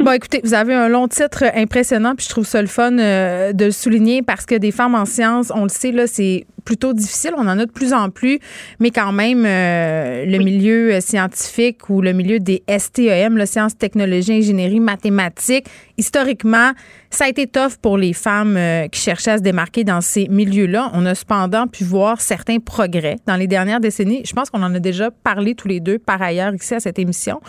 Bon, 0.00 0.12
écoutez, 0.12 0.40
vous 0.44 0.54
avez 0.54 0.72
un 0.72 0.88
long 0.88 1.08
titre 1.08 1.44
impressionnant, 1.54 2.14
puis 2.14 2.24
je 2.24 2.30
trouve 2.30 2.46
ça 2.46 2.62
le 2.62 2.68
fun 2.68 2.96
euh, 2.96 3.52
de 3.52 3.66
le 3.66 3.70
souligner 3.72 4.22
parce 4.22 4.46
que 4.46 4.54
des 4.54 4.70
femmes 4.70 4.94
en 4.94 5.04
sciences, 5.04 5.50
on 5.52 5.64
le 5.64 5.68
sait, 5.68 5.90
là, 5.90 6.06
c'est 6.06 6.46
plutôt 6.68 6.92
difficile. 6.92 7.32
On 7.38 7.48
en 7.48 7.58
a 7.58 7.64
de 7.64 7.70
plus 7.70 7.94
en 7.94 8.10
plus, 8.10 8.40
mais 8.78 8.90
quand 8.90 9.10
même, 9.10 9.44
euh, 9.46 10.26
le 10.26 10.36
milieu 10.36 10.92
euh, 10.92 11.00
scientifique 11.00 11.88
ou 11.88 12.02
le 12.02 12.12
milieu 12.12 12.40
des 12.40 12.62
STEM, 12.68 13.38
le 13.38 13.46
sciences, 13.46 13.78
technologies, 13.78 14.34
ingénierie, 14.34 14.78
mathématiques, 14.78 15.66
historiquement, 15.96 16.72
ça 17.08 17.24
a 17.24 17.28
été 17.28 17.46
tough 17.46 17.78
pour 17.80 17.96
les 17.96 18.12
femmes 18.12 18.58
euh, 18.58 18.86
qui 18.88 19.00
cherchaient 19.00 19.30
à 19.30 19.38
se 19.38 19.42
démarquer 19.42 19.82
dans 19.82 20.02
ces 20.02 20.28
milieux-là. 20.28 20.90
On 20.92 21.06
a 21.06 21.14
cependant 21.14 21.66
pu 21.68 21.84
voir 21.84 22.20
certains 22.20 22.58
progrès 22.58 23.16
dans 23.26 23.36
les 23.36 23.46
dernières 23.46 23.80
décennies. 23.80 24.20
Je 24.26 24.34
pense 24.34 24.50
qu'on 24.50 24.62
en 24.62 24.74
a 24.74 24.78
déjà 24.78 25.10
parlé 25.10 25.54
tous 25.54 25.68
les 25.68 25.80
deux 25.80 25.98
par 25.98 26.20
ailleurs 26.20 26.54
ici 26.54 26.74
à 26.74 26.80
cette 26.80 26.98
émission. 26.98 27.40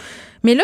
Mais 0.46 0.56
là, 0.56 0.64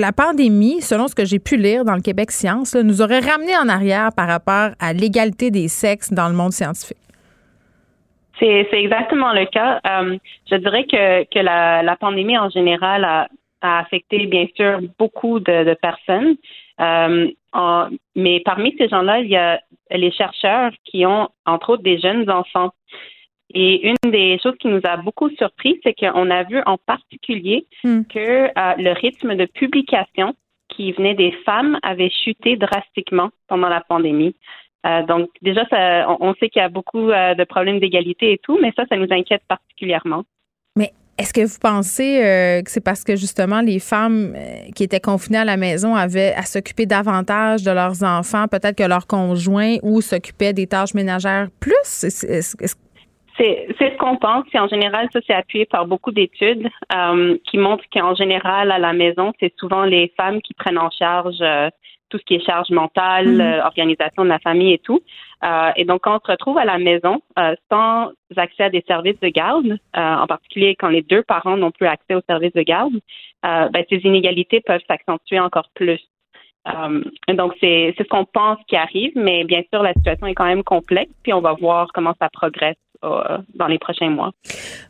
la 0.00 0.12
pandémie, 0.12 0.80
selon 0.80 1.08
ce 1.08 1.14
que 1.14 1.24
j'ai 1.24 1.38
pu 1.38 1.56
lire 1.56 1.84
dans 1.84 1.94
le 1.94 2.00
Québec 2.00 2.30
Science, 2.30 2.74
là, 2.74 2.82
nous 2.82 3.02
aurait 3.02 3.20
ramené 3.20 3.56
en 3.56 3.68
arrière 3.68 4.10
par 4.16 4.28
rapport 4.28 4.70
à 4.80 4.92
l'égalité 4.92 5.50
des 5.50 5.68
sexes 5.68 6.12
dans 6.12 6.28
le 6.28 6.34
monde 6.34 6.52
scientifique. 6.52 6.96
C'est 8.38 8.66
c'est 8.70 8.80
exactement 8.82 9.32
le 9.32 9.44
cas. 9.46 9.80
Euh, 9.86 10.16
je 10.50 10.56
dirais 10.56 10.84
que, 10.84 11.24
que 11.24 11.38
la, 11.38 11.82
la 11.82 11.96
pandémie 11.96 12.38
en 12.38 12.50
général 12.50 13.04
a, 13.04 13.28
a 13.60 13.78
affecté 13.80 14.26
bien 14.26 14.46
sûr 14.56 14.80
beaucoup 14.98 15.38
de, 15.38 15.64
de 15.64 15.74
personnes. 15.74 16.36
Euh, 16.80 17.28
en- 17.52 17.88
mais 18.16 18.40
parmi 18.44 18.74
ces 18.78 18.88
gens-là, 18.88 19.20
il 19.20 19.28
y 19.28 19.36
a 19.36 19.60
les 19.90 20.10
chercheurs 20.10 20.72
qui 20.84 21.04
ont 21.06 21.28
entre 21.46 21.70
autres 21.74 21.82
des 21.82 21.98
jeunes 21.98 22.28
enfants. 22.30 22.70
Et 23.54 23.88
une 23.88 24.10
des 24.10 24.38
choses 24.42 24.54
qui 24.58 24.68
nous 24.68 24.80
a 24.84 24.96
beaucoup 24.96 25.28
surpris, 25.30 25.78
c'est 25.82 25.94
qu'on 25.94 26.30
a 26.30 26.42
vu 26.44 26.60
en 26.66 26.78
particulier 26.78 27.66
Hmm. 27.84 28.02
que 28.04 28.18
euh, 28.46 28.74
le 28.78 28.92
rythme 28.92 29.34
de 29.34 29.44
publication 29.44 30.34
qui 30.68 30.92
venait 30.92 31.14
des 31.14 31.32
femmes 31.44 31.78
avait 31.82 32.10
chuté 32.24 32.56
drastiquement 32.56 33.30
pendant 33.48 33.68
la 33.68 33.80
pandémie. 33.82 34.34
Euh, 34.86 35.02
donc 35.04 35.28
déjà, 35.42 35.64
ça, 35.68 36.06
on, 36.10 36.28
on 36.30 36.34
sait 36.34 36.48
qu'il 36.48 36.60
y 36.60 36.64
a 36.64 36.68
beaucoup 36.68 37.10
euh, 37.10 37.34
de 37.34 37.44
problèmes 37.44 37.78
d'égalité 37.78 38.32
et 38.32 38.38
tout, 38.38 38.58
mais 38.60 38.72
ça, 38.76 38.84
ça 38.88 38.96
nous 38.96 39.06
inquiète 39.10 39.42
particulièrement. 39.48 40.24
Mais 40.76 40.90
est-ce 41.18 41.32
que 41.34 41.42
vous 41.42 41.58
pensez 41.60 42.24
euh, 42.24 42.62
que 42.62 42.70
c'est 42.70 42.82
parce 42.82 43.04
que 43.04 43.14
justement 43.16 43.60
les 43.60 43.78
femmes 43.78 44.34
qui 44.74 44.82
étaient 44.84 44.98
confinées 45.00 45.38
à 45.38 45.44
la 45.44 45.56
maison 45.58 45.94
avaient 45.94 46.32
à 46.34 46.42
s'occuper 46.42 46.86
davantage 46.86 47.62
de 47.62 47.70
leurs 47.70 48.02
enfants, 48.02 48.46
peut-être 48.48 48.76
que 48.76 48.88
leurs 48.88 49.06
conjoints 49.06 49.76
ou 49.82 50.00
s'occupaient 50.00 50.52
des 50.54 50.66
tâches 50.66 50.94
ménagères 50.94 51.48
plus? 51.60 52.04
Est-ce- 52.04 52.26
est-ce- 52.26 52.56
est-ce- 52.60 52.76
C'est 53.36 53.66
ce 53.78 53.96
qu'on 53.96 54.16
pense. 54.16 54.44
Et 54.52 54.58
en 54.58 54.68
général, 54.68 55.08
ça 55.12 55.20
c'est 55.26 55.34
appuyé 55.34 55.64
par 55.64 55.86
beaucoup 55.86 56.12
d'études 56.12 56.68
euh, 56.94 57.36
qui 57.48 57.58
montrent 57.58 57.84
qu'en 57.92 58.14
général, 58.14 58.70
à 58.70 58.78
la 58.78 58.92
maison, 58.92 59.32
c'est 59.40 59.54
souvent 59.58 59.84
les 59.84 60.12
femmes 60.16 60.42
qui 60.42 60.54
prennent 60.54 60.78
en 60.78 60.90
charge 60.90 61.38
euh, 61.40 61.68
tout 62.10 62.18
ce 62.18 62.24
qui 62.24 62.34
est 62.34 62.44
charge 62.44 62.68
mentale, 62.70 63.26
Mhm. 63.26 63.40
euh, 63.40 63.64
organisation 63.64 64.22
de 64.22 64.28
la 64.28 64.38
famille 64.38 64.74
et 64.74 64.78
tout. 64.78 65.00
Euh, 65.44 65.70
et 65.76 65.84
donc, 65.86 66.02
quand 66.02 66.16
on 66.16 66.20
se 66.26 66.30
retrouve 66.30 66.58
à 66.58 66.66
la 66.66 66.78
maison 66.78 67.22
euh, 67.38 67.54
sans 67.70 68.10
accès 68.36 68.64
à 68.64 68.70
des 68.70 68.84
services 68.86 69.18
de 69.20 69.28
garde, 69.28 69.78
euh, 69.96 70.14
en 70.16 70.26
particulier 70.26 70.76
quand 70.78 70.88
les 70.88 71.02
deux 71.02 71.22
parents 71.22 71.56
n'ont 71.56 71.70
plus 71.70 71.86
accès 71.86 72.14
aux 72.14 72.20
services 72.28 72.52
de 72.52 72.62
garde, 72.62 72.94
euh, 73.46 73.68
ben, 73.70 73.82
ces 73.88 73.96
inégalités 74.04 74.60
peuvent 74.60 74.82
s'accentuer 74.86 75.40
encore 75.40 75.70
plus. 75.74 76.00
Euh, 76.68 77.02
donc, 77.28 77.54
c'est 77.60 77.94
ce 77.98 78.02
qu'on 78.04 78.24
pense 78.26 78.58
qui 78.68 78.76
arrive, 78.76 79.12
mais 79.16 79.44
bien 79.44 79.62
sûr, 79.72 79.82
la 79.82 79.94
situation 79.94 80.26
est 80.26 80.34
quand 80.34 80.44
même 80.44 80.62
complexe, 80.62 81.10
puis 81.22 81.32
on 81.32 81.40
va 81.40 81.54
voir 81.54 81.88
comment 81.94 82.14
ça 82.20 82.28
progresse 82.30 82.76
dans 83.02 83.66
les 83.66 83.78
prochains 83.78 84.10
mois. 84.10 84.32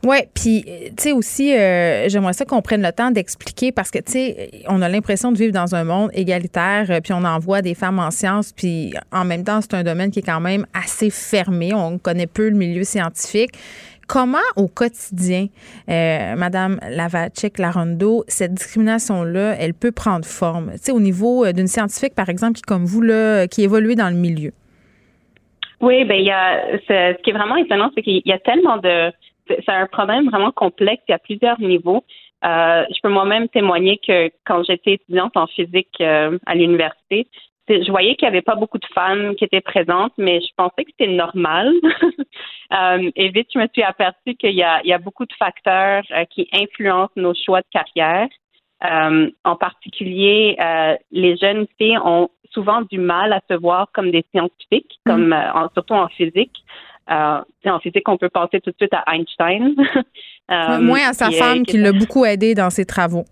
Oui, 0.05 0.19
puis, 0.35 0.65
tu 0.65 0.93
sais, 0.99 1.13
aussi, 1.13 1.57
euh, 1.57 2.09
j'aimerais 2.09 2.33
ça 2.33 2.45
qu'on 2.45 2.63
prenne 2.63 2.83
le 2.83 2.93
temps 2.93 3.11
d'expliquer 3.11 3.73
parce 3.73 3.91
que, 3.91 3.99
tu 3.99 4.13
sais, 4.13 4.51
on 4.69 4.83
a 4.83 4.89
l'impression 4.89 5.33
de 5.33 5.39
vivre 5.39 5.53
dans 5.53 5.75
un 5.75 5.85
monde 5.85 6.11
égalitaire, 6.13 7.01
puis 7.03 7.13
on 7.13 7.25
envoie 7.25 7.63
des 7.63 7.75
femmes 7.75 7.99
en 7.99 8.11
sciences, 8.11 8.53
puis 8.53 8.95
en 9.13 9.25
même 9.25 9.45
temps, 9.45 9.61
c'est 9.61 9.75
un 9.75 9.83
domaine 9.83 10.11
qui 10.11 10.19
est 10.19 10.27
quand 10.27 10.41
même 10.41 10.67
assez 10.75 11.11
fermé. 11.11 11.73
On 11.75 11.99
connaît 11.99 12.27
peu 12.27 12.49
le 12.49 12.57
milieu 12.57 12.85
scientifique. 12.85 13.53
Comment 14.09 14.39
au 14.57 14.67
quotidien, 14.67 15.47
euh, 15.89 16.37
Madame 16.37 16.79
Lavachek 16.91 17.59
Larondo, 17.59 18.25
cette 18.29 18.53
discrimination-là, 18.53 19.57
elle 19.59 19.73
peut 19.73 19.93
prendre 19.93 20.27
forme? 20.27 20.73
Tu 20.73 20.79
sais, 20.83 20.93
au 20.93 21.01
niveau 21.01 21.47
euh, 21.47 21.53
d'une 21.53 21.69
scientifique, 21.69 22.15
par 22.15 22.29
exemple, 22.29 22.55
qui 22.55 22.63
comme 22.63 22.85
vous, 22.85 23.01
là, 23.01 23.47
qui 23.47 23.63
évolue 23.63 23.95
dans 23.95 24.11
le 24.11 24.17
milieu. 24.17 24.53
Oui, 25.83 26.05
ben 26.05 26.15
il 26.15 26.25
y 26.25 26.31
a 26.31 26.79
ce 26.89 27.21
qui 27.23 27.31
est 27.31 27.35
vraiment 27.35 27.57
étonnant, 27.57 27.91
c'est 27.95 28.03
qu'il 28.03 28.23
y 28.25 28.33
a 28.33 28.39
tellement 28.39 28.77
de 28.79 29.13
c'est 29.49 29.69
un 29.69 29.87
problème 29.87 30.29
vraiment 30.31 30.53
complexe, 30.53 31.03
il 31.09 31.13
y 31.13 31.15
a 31.15 31.19
plusieurs 31.19 31.61
niveaux. 31.61 32.05
Euh, 32.45 32.85
je 32.89 33.01
peux 33.03 33.09
moi-même 33.09 33.49
témoigner 33.49 33.99
que 33.99 34.31
quand 34.45 34.63
j'étais 34.65 34.95
étudiante 34.95 35.37
en 35.37 35.49
physique 35.49 35.95
euh, 36.01 36.39
à 36.47 36.55
l'université, 36.55 37.29
je 37.69 37.91
voyais 37.91 38.15
qu'il 38.17 38.29
n'y 38.29 38.35
avait 38.35 38.43
pas 38.43 38.55
beaucoup 38.55 38.79
de 38.79 38.87
femmes 38.95 39.35
qui 39.37 39.45
étaient 39.45 39.61
présentes, 39.61 40.13
mais 40.19 40.41
je 40.41 40.49
pensais 40.57 40.85
que 40.85 40.91
c'était 40.91 41.13
normal. 41.13 41.73
euh, 42.73 43.11
et 43.17 43.29
vite, 43.31 43.49
je 43.53 43.59
me 43.59 43.67
suis 43.73 43.83
aperçue 43.83 44.35
qu'il 44.39 44.53
y 44.53 44.65
y 44.85 44.93
a 44.93 44.99
beaucoup 44.99 45.27
de 45.27 45.33
facteurs 45.39 46.05
euh, 46.13 46.25
qui 46.27 46.49
influencent 46.53 47.13
nos 47.17 47.35
choix 47.35 47.61
de 47.61 47.67
carrière. 47.73 48.29
En 49.45 49.55
particulier, 49.55 50.57
les 51.13 51.37
jeunes 51.37 51.69
filles 51.79 51.99
ont 51.99 52.29
souvent 52.53 52.83
du 52.83 52.99
mal 52.99 53.33
à 53.33 53.41
se 53.51 53.55
voir 53.55 53.89
comme 53.93 54.11
des 54.11 54.25
scientifiques, 54.33 54.99
mm. 55.07 55.11
comme 55.11 55.33
en, 55.33 55.69
surtout 55.75 55.95
en 55.95 56.09
physique. 56.09 56.65
en 57.09 57.79
physique, 57.83 58.09
on 58.09 58.17
peut 58.19 58.31
penser 58.31 58.61
tout 58.61 58.71
de 58.71 58.77
suite 58.77 58.95
à 58.95 59.05
Einstein. 59.15 59.75
Moins 60.81 61.09
à 61.09 61.13
sa 61.13 61.31
femme 61.31 61.65
qui 61.65 61.79
l'a 61.79 61.93
beaucoup 61.93 62.25
aidé 62.25 62.55
dans 62.55 62.71
ses 62.71 62.85
travaux. 62.85 63.25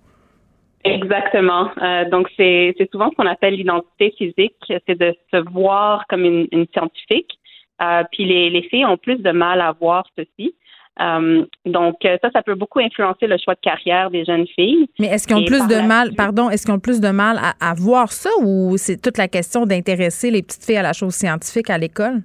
Exactement. 0.84 1.70
Euh, 1.82 2.09
donc, 2.09 2.28
c'est 2.36 2.74
souvent 2.90 3.10
ce 3.10 3.16
qu'on 3.16 3.26
appelle 3.26 3.55
l'identité 3.55 4.14
physique, 4.16 4.56
c'est 4.68 4.98
de 4.98 5.14
se 5.32 5.36
voir 5.51 6.05
comme 6.09 6.24
une, 6.24 6.47
une 6.52 6.66
scientifique. 6.72 7.38
Euh, 7.82 8.02
puis 8.12 8.24
les, 8.24 8.51
les 8.51 8.62
filles 8.62 8.86
ont 8.86 8.97
plus 8.97 9.16
de 9.16 9.30
mal 9.30 9.60
à 9.60 9.72
voir 9.72 10.05
ceci. 10.16 10.55
Euh, 11.00 11.44
donc, 11.64 11.96
ça, 12.02 12.30
ça 12.32 12.42
peut 12.42 12.54
beaucoup 12.54 12.80
influencer 12.80 13.26
le 13.26 13.36
choix 13.42 13.54
de 13.54 13.60
carrière 13.60 14.10
des 14.10 14.24
jeunes 14.24 14.46
filles. 14.46 14.86
Mais 14.98 15.06
est-ce 15.06 15.26
qu'ils 15.26 15.36
ont 15.36 15.44
plus 15.44 15.66
de 15.66 15.86
mal, 15.86 16.14
pardon, 16.14 16.50
est-ce 16.50 16.66
qu'ils 16.66 16.74
ont 16.74 16.80
plus 16.80 17.00
de 17.00 17.08
mal 17.08 17.38
à, 17.38 17.54
à 17.60 17.74
voir 17.74 18.12
ça 18.12 18.30
ou 18.42 18.76
c'est 18.76 19.00
toute 19.00 19.16
la 19.16 19.28
question 19.28 19.66
d'intéresser 19.66 20.30
les 20.30 20.42
petites 20.42 20.64
filles 20.64 20.76
à 20.78 20.82
la 20.82 20.92
chose 20.92 21.14
scientifique 21.14 21.70
à 21.70 21.78
l'école? 21.78 22.22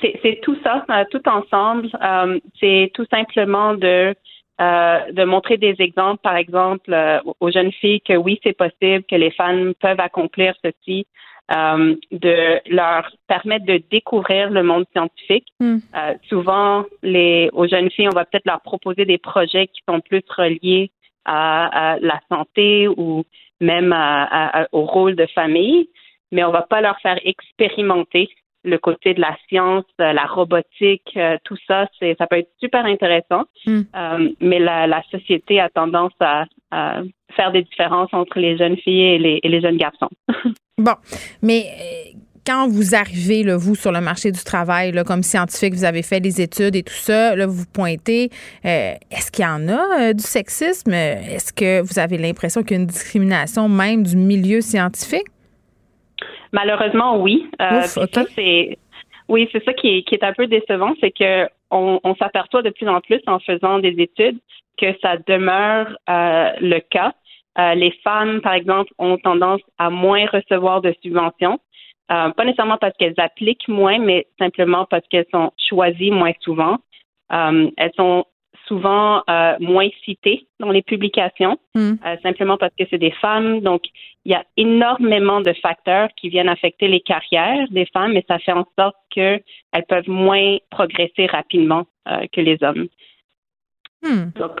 C'est 0.00 0.40
tout 0.42 0.56
ça, 0.64 0.84
euh, 0.90 1.04
tout 1.10 1.22
ensemble. 1.28 1.88
Euh, 2.02 2.38
c'est 2.58 2.90
tout 2.94 3.06
simplement 3.10 3.74
de 3.74 4.14
euh, 4.60 4.98
de 5.12 5.24
montrer 5.24 5.56
des 5.56 5.74
exemples, 5.78 6.20
par 6.22 6.36
exemple, 6.36 6.92
euh, 6.92 7.18
aux 7.40 7.50
jeunes 7.50 7.72
filles 7.72 8.02
que 8.02 8.12
oui, 8.12 8.38
c'est 8.42 8.52
possible, 8.52 9.04
que 9.10 9.16
les 9.16 9.30
femmes 9.30 9.72
peuvent 9.80 10.00
accomplir 10.00 10.54
ceci, 10.62 11.06
euh, 11.52 11.96
de 12.10 12.60
leur 12.72 13.10
permettre 13.26 13.66
de 13.66 13.82
découvrir 13.90 14.50
le 14.50 14.62
monde 14.62 14.84
scientifique. 14.92 15.46
Hmm. 15.60 15.78
souvent, 16.28 16.84
les, 17.02 17.50
aux 17.52 17.66
jeunes 17.66 17.90
filles, 17.90 18.08
on 18.08 18.14
va 18.14 18.24
peut-être 18.24 18.46
leur 18.46 18.60
proposer 18.60 19.04
des 19.04 19.18
projets 19.18 19.66
qui 19.66 19.80
sont 19.88 20.00
plus 20.00 20.22
reliés 20.36 20.90
à, 21.24 21.96
la 22.00 22.20
santé 22.28 22.88
ou 22.88 23.24
même 23.60 23.94
au 24.72 24.84
rôle 24.86 25.16
de 25.16 25.26
famille, 25.26 25.88
mais 26.32 26.44
on 26.44 26.50
va 26.50 26.62
pas 26.62 26.80
leur 26.80 26.98
faire 27.00 27.18
expérimenter 27.24 28.30
le 28.64 28.78
côté 28.78 29.14
de 29.14 29.20
la 29.20 29.36
science, 29.48 29.84
euh, 30.00 30.12
la 30.12 30.26
robotique, 30.26 31.10
euh, 31.16 31.38
tout 31.44 31.56
ça, 31.66 31.86
c'est 31.98 32.14
ça 32.18 32.26
peut 32.26 32.36
être 32.36 32.50
super 32.58 32.84
intéressant. 32.84 33.44
Hmm. 33.66 33.82
Euh, 33.94 34.30
mais 34.40 34.58
la, 34.58 34.86
la, 34.86 35.02
société 35.10 35.60
a 35.60 35.68
tendance 35.68 36.12
à, 36.20 36.44
faire 37.34 37.52
des 37.52 37.62
différences 37.62 38.10
entre 38.12 38.38
les 38.38 38.56
jeunes 38.56 38.76
filles 38.76 39.14
et 39.14 39.18
les, 39.18 39.40
et 39.42 39.48
les 39.48 39.60
jeunes 39.60 39.76
garçons. 39.76 40.08
bon, 40.78 40.94
mais 41.42 41.64
quand 42.46 42.68
vous 42.68 42.94
arrivez, 42.94 43.42
là, 43.42 43.56
vous, 43.56 43.74
sur 43.74 43.92
le 43.92 44.00
marché 44.00 44.32
du 44.32 44.42
travail, 44.42 44.92
là, 44.92 45.04
comme 45.04 45.22
scientifique, 45.22 45.74
vous 45.74 45.84
avez 45.84 46.02
fait 46.02 46.20
des 46.20 46.40
études 46.40 46.74
et 46.74 46.82
tout 46.82 46.92
ça, 46.92 47.36
là, 47.36 47.46
vous 47.46 47.64
pointez, 47.72 48.30
est-ce 48.64 49.30
qu'il 49.30 49.44
y 49.44 49.48
en 49.48 49.68
a 49.68 50.14
du 50.14 50.22
sexisme? 50.22 50.92
Est-ce 50.92 51.52
que 51.52 51.82
vous 51.82 51.98
avez 51.98 52.16
l'impression 52.16 52.62
qu'il 52.62 52.76
y 52.76 52.80
a 52.80 52.82
une 52.82 52.86
discrimination 52.86 53.68
même 53.68 54.02
du 54.04 54.16
milieu 54.16 54.62
scientifique? 54.62 55.26
Malheureusement, 56.52 57.20
oui. 57.20 57.46
Euh, 57.60 57.82
c'est 57.82 58.78
oui, 59.28 59.48
c'est 59.52 59.64
ça 59.64 59.72
qui 59.72 59.98
est, 59.98 60.02
qui 60.02 60.16
est 60.16 60.24
un 60.24 60.32
peu 60.32 60.48
décevant, 60.48 60.92
c'est 61.00 61.12
que 61.12 61.48
on, 61.70 62.00
on 62.02 62.16
s'aperçoit 62.16 62.62
de 62.62 62.70
plus 62.70 62.88
en 62.88 63.00
plus 63.00 63.20
en 63.28 63.38
faisant 63.38 63.78
des 63.78 63.94
études 63.96 64.38
que 64.76 64.86
ça 65.00 65.16
demeure 65.28 65.86
euh, 66.08 66.50
le 66.60 66.80
cas. 66.80 67.12
Euh, 67.58 67.74
les 67.74 67.90
femmes, 68.04 68.40
par 68.40 68.54
exemple, 68.54 68.92
ont 68.98 69.18
tendance 69.18 69.60
à 69.78 69.90
moins 69.90 70.26
recevoir 70.26 70.80
de 70.80 70.94
subventions. 71.02 71.58
Euh, 72.12 72.30
pas 72.30 72.44
nécessairement 72.44 72.78
parce 72.78 72.96
qu'elles 72.96 73.18
appliquent 73.18 73.68
moins, 73.68 73.98
mais 73.98 74.26
simplement 74.38 74.84
parce 74.84 75.06
qu'elles 75.08 75.26
sont 75.32 75.52
choisies 75.68 76.10
moins 76.10 76.32
souvent. 76.40 76.78
Euh, 77.32 77.70
elles 77.76 77.92
sont 77.96 78.24
souvent 78.66 79.24
moins 79.58 79.88
citées 80.04 80.46
dans 80.60 80.70
les 80.70 80.82
publications, 80.82 81.58
hmm. 81.74 81.94
simplement 82.22 82.56
parce 82.56 82.72
que 82.78 82.84
c'est 82.88 82.98
des 82.98 83.10
femmes. 83.10 83.62
Donc, 83.62 83.82
il 84.24 84.30
y 84.30 84.34
a 84.34 84.44
énormément 84.56 85.40
de 85.40 85.52
facteurs 85.54 86.08
qui 86.16 86.28
viennent 86.28 86.48
affecter 86.48 86.86
les 86.86 87.00
carrières 87.00 87.66
des 87.70 87.86
femmes, 87.86 88.16
et 88.16 88.24
ça 88.28 88.38
fait 88.38 88.52
en 88.52 88.64
sorte 88.78 88.94
qu'elles 89.10 89.42
peuvent 89.88 90.08
moins 90.08 90.58
progresser 90.70 91.26
rapidement 91.26 91.84
que 92.06 92.40
les 92.40 92.62
hommes. 92.62 92.86
Hmm. 94.04 94.30
Donc, 94.36 94.52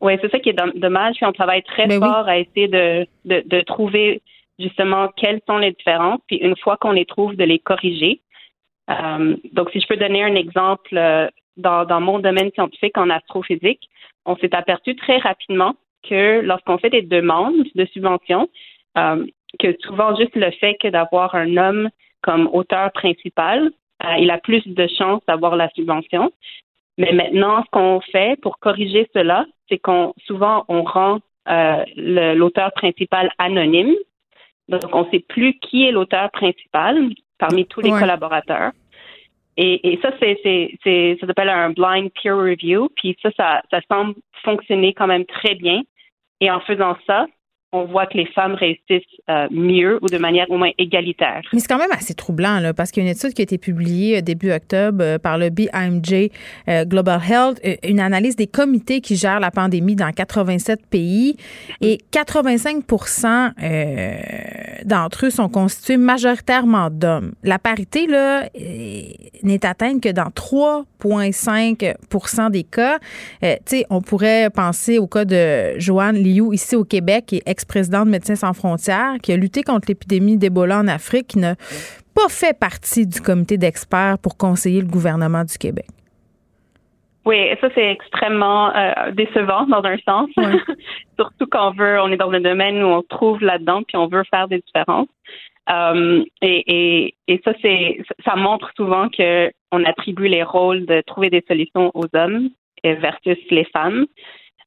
oui, 0.00 0.16
c'est 0.20 0.30
ça 0.30 0.38
qui 0.38 0.50
est 0.50 0.58
dommage. 0.76 1.16
Puis 1.16 1.26
on 1.26 1.32
travaille 1.32 1.62
très 1.62 1.86
ben 1.86 2.00
fort 2.00 2.28
à 2.28 2.38
essayer 2.38 2.68
de, 2.68 3.06
de, 3.24 3.42
de 3.46 3.60
trouver 3.62 4.22
justement 4.58 5.08
quelles 5.16 5.40
sont 5.46 5.58
les 5.58 5.72
différences, 5.72 6.20
puis 6.26 6.36
une 6.36 6.56
fois 6.56 6.76
qu'on 6.76 6.92
les 6.92 7.06
trouve, 7.06 7.34
de 7.34 7.44
les 7.44 7.58
corriger. 7.58 8.20
Euh, 8.90 9.36
donc, 9.52 9.70
si 9.70 9.80
je 9.80 9.86
peux 9.86 9.96
donner 9.96 10.22
un 10.22 10.34
exemple, 10.34 10.96
euh, 10.96 11.28
dans, 11.56 11.84
dans 11.84 12.00
mon 12.00 12.18
domaine 12.18 12.50
scientifique 12.52 12.96
en 12.98 13.10
astrophysique, 13.10 13.88
on 14.26 14.36
s'est 14.36 14.54
aperçu 14.54 14.96
très 14.96 15.18
rapidement 15.18 15.74
que 16.08 16.40
lorsqu'on 16.40 16.78
fait 16.78 16.90
des 16.90 17.02
demandes 17.02 17.66
de 17.74 17.84
subventions, 17.86 18.48
euh, 18.98 19.26
que 19.58 19.76
souvent 19.80 20.16
juste 20.16 20.36
le 20.36 20.50
fait 20.52 20.76
que 20.80 20.88
d'avoir 20.88 21.34
un 21.34 21.56
homme 21.56 21.90
comme 22.22 22.48
auteur 22.52 22.90
principal, 22.92 23.70
euh, 24.04 24.16
il 24.18 24.30
a 24.30 24.38
plus 24.38 24.66
de 24.66 24.86
chances 24.98 25.22
d'avoir 25.26 25.56
la 25.56 25.68
subvention. 25.70 26.32
Mais 27.00 27.12
maintenant, 27.12 27.64
ce 27.64 27.70
qu'on 27.70 28.00
fait 28.12 28.38
pour 28.42 28.58
corriger 28.58 29.08
cela, 29.14 29.46
c'est 29.70 29.78
qu'on 29.78 30.12
souvent 30.26 30.66
on 30.68 30.82
rend 30.82 31.20
euh, 31.48 31.82
l'auteur 32.34 32.72
principal 32.72 33.32
anonyme. 33.38 33.94
Donc, 34.68 34.82
on 34.92 35.04
ne 35.06 35.10
sait 35.10 35.24
plus 35.26 35.58
qui 35.60 35.86
est 35.86 35.92
l'auteur 35.92 36.30
principal 36.30 37.08
parmi 37.38 37.64
tous 37.64 37.80
les 37.80 37.88
collaborateurs. 37.88 38.72
Et, 39.56 39.98
ça, 40.02 40.10
c'est, 40.20 40.38
ça 41.18 41.26
s'appelle 41.26 41.48
un 41.48 41.70
blind 41.70 42.10
peer 42.12 42.36
review. 42.36 42.90
Puis 42.96 43.16
ça, 43.22 43.30
ça, 43.34 43.62
ça 43.70 43.80
semble 43.90 44.14
fonctionner 44.44 44.92
quand 44.92 45.06
même 45.06 45.24
très 45.24 45.54
bien. 45.54 45.80
Et 46.40 46.50
en 46.50 46.60
faisant 46.60 46.96
ça, 47.06 47.26
on 47.72 47.84
voit 47.84 48.06
que 48.06 48.16
les 48.16 48.26
femmes 48.26 48.54
réussissent 48.54 49.04
euh, 49.28 49.46
mieux 49.52 50.00
ou 50.02 50.08
de 50.08 50.18
manière 50.18 50.50
au 50.50 50.58
moins 50.58 50.72
égalitaire. 50.76 51.42
Mais 51.52 51.60
c'est 51.60 51.68
quand 51.68 51.78
même 51.78 51.92
assez 51.92 52.14
troublant, 52.14 52.58
là, 52.58 52.74
parce 52.74 52.90
qu'il 52.90 53.04
y 53.04 53.06
a 53.06 53.10
une 53.10 53.16
étude 53.16 53.32
qui 53.32 53.42
a 53.42 53.44
été 53.44 53.58
publiée 53.58 54.18
euh, 54.18 54.22
début 54.22 54.50
octobre 54.50 55.04
euh, 55.04 55.18
par 55.18 55.38
le 55.38 55.50
BIMJ 55.50 56.30
Global 56.86 57.20
Health, 57.28 57.60
une 57.84 58.00
analyse 58.00 58.34
des 58.36 58.46
comités 58.46 59.00
qui 59.00 59.16
gèrent 59.16 59.40
la 59.40 59.50
pandémie 59.50 59.96
dans 59.96 60.12
87 60.12 60.86
pays, 60.86 61.36
et 61.80 61.98
85% 62.12 64.84
d'entre 64.84 65.26
eux 65.26 65.30
sont 65.30 65.48
constitués 65.48 65.96
majoritairement 65.96 66.90
d'hommes. 66.90 67.32
La 67.42 67.58
parité, 67.58 68.06
là, 68.06 68.44
n'est 69.42 69.66
atteinte 69.66 70.00
que 70.02 70.10
dans 70.10 70.30
3,5% 70.30 72.50
des 72.50 72.64
cas. 72.64 72.98
tu 73.40 73.48
sais, 73.66 73.86
on 73.90 74.00
pourrait 74.00 74.50
penser 74.50 74.98
au 74.98 75.06
cas 75.06 75.24
de 75.24 75.78
Joanne 75.78 76.16
Liu 76.16 76.52
ici 76.52 76.74
au 76.76 76.84
Québec, 76.84 77.24
qui 77.26 77.36
est 77.36 77.48
ex-président 77.60 78.04
de 78.04 78.10
Médecins 78.10 78.36
sans 78.36 78.52
frontières, 78.54 79.16
qui 79.22 79.32
a 79.32 79.36
lutté 79.36 79.62
contre 79.62 79.88
l'épidémie 79.88 80.36
d'Ebola 80.36 80.78
en 80.78 80.88
Afrique, 80.88 81.28
qui 81.28 81.38
n'a 81.38 81.54
pas 82.14 82.28
fait 82.28 82.58
partie 82.58 83.06
du 83.06 83.20
comité 83.20 83.58
d'experts 83.58 84.18
pour 84.22 84.36
conseiller 84.36 84.80
le 84.80 84.86
gouvernement 84.86 85.44
du 85.44 85.56
Québec. 85.58 85.86
Oui, 87.26 87.36
ça 87.60 87.68
c'est 87.74 87.92
extrêmement 87.92 88.74
euh, 88.74 89.12
décevant 89.12 89.66
dans 89.66 89.84
un 89.84 89.98
sens, 89.98 90.30
surtout 91.18 91.46
quand 91.50 91.68
on 91.68 91.72
veut, 91.72 92.00
on 92.00 92.08
est 92.08 92.16
dans 92.16 92.30
un 92.30 92.40
domaine 92.40 92.82
où 92.82 92.86
on 92.86 93.02
trouve 93.02 93.42
là-dedans 93.42 93.82
puis 93.86 93.98
on 93.98 94.06
veut 94.06 94.24
faire 94.30 94.48
des 94.48 94.60
différences. 94.60 95.08
Euh, 95.70 96.24
et, 96.40 97.14
et, 97.28 97.40
ça 97.44 97.52
c'est, 97.60 97.98
ça 98.24 98.36
montre 98.36 98.70
souvent 98.74 99.08
que 99.10 99.52
on 99.70 99.84
attribue 99.84 100.28
les 100.28 100.42
rôles 100.42 100.86
de 100.86 101.02
trouver 101.02 101.28
des 101.28 101.44
solutions 101.46 101.90
aux 101.94 102.06
hommes 102.14 102.48
versus 102.82 103.38
les 103.50 103.64
femmes. 103.66 104.06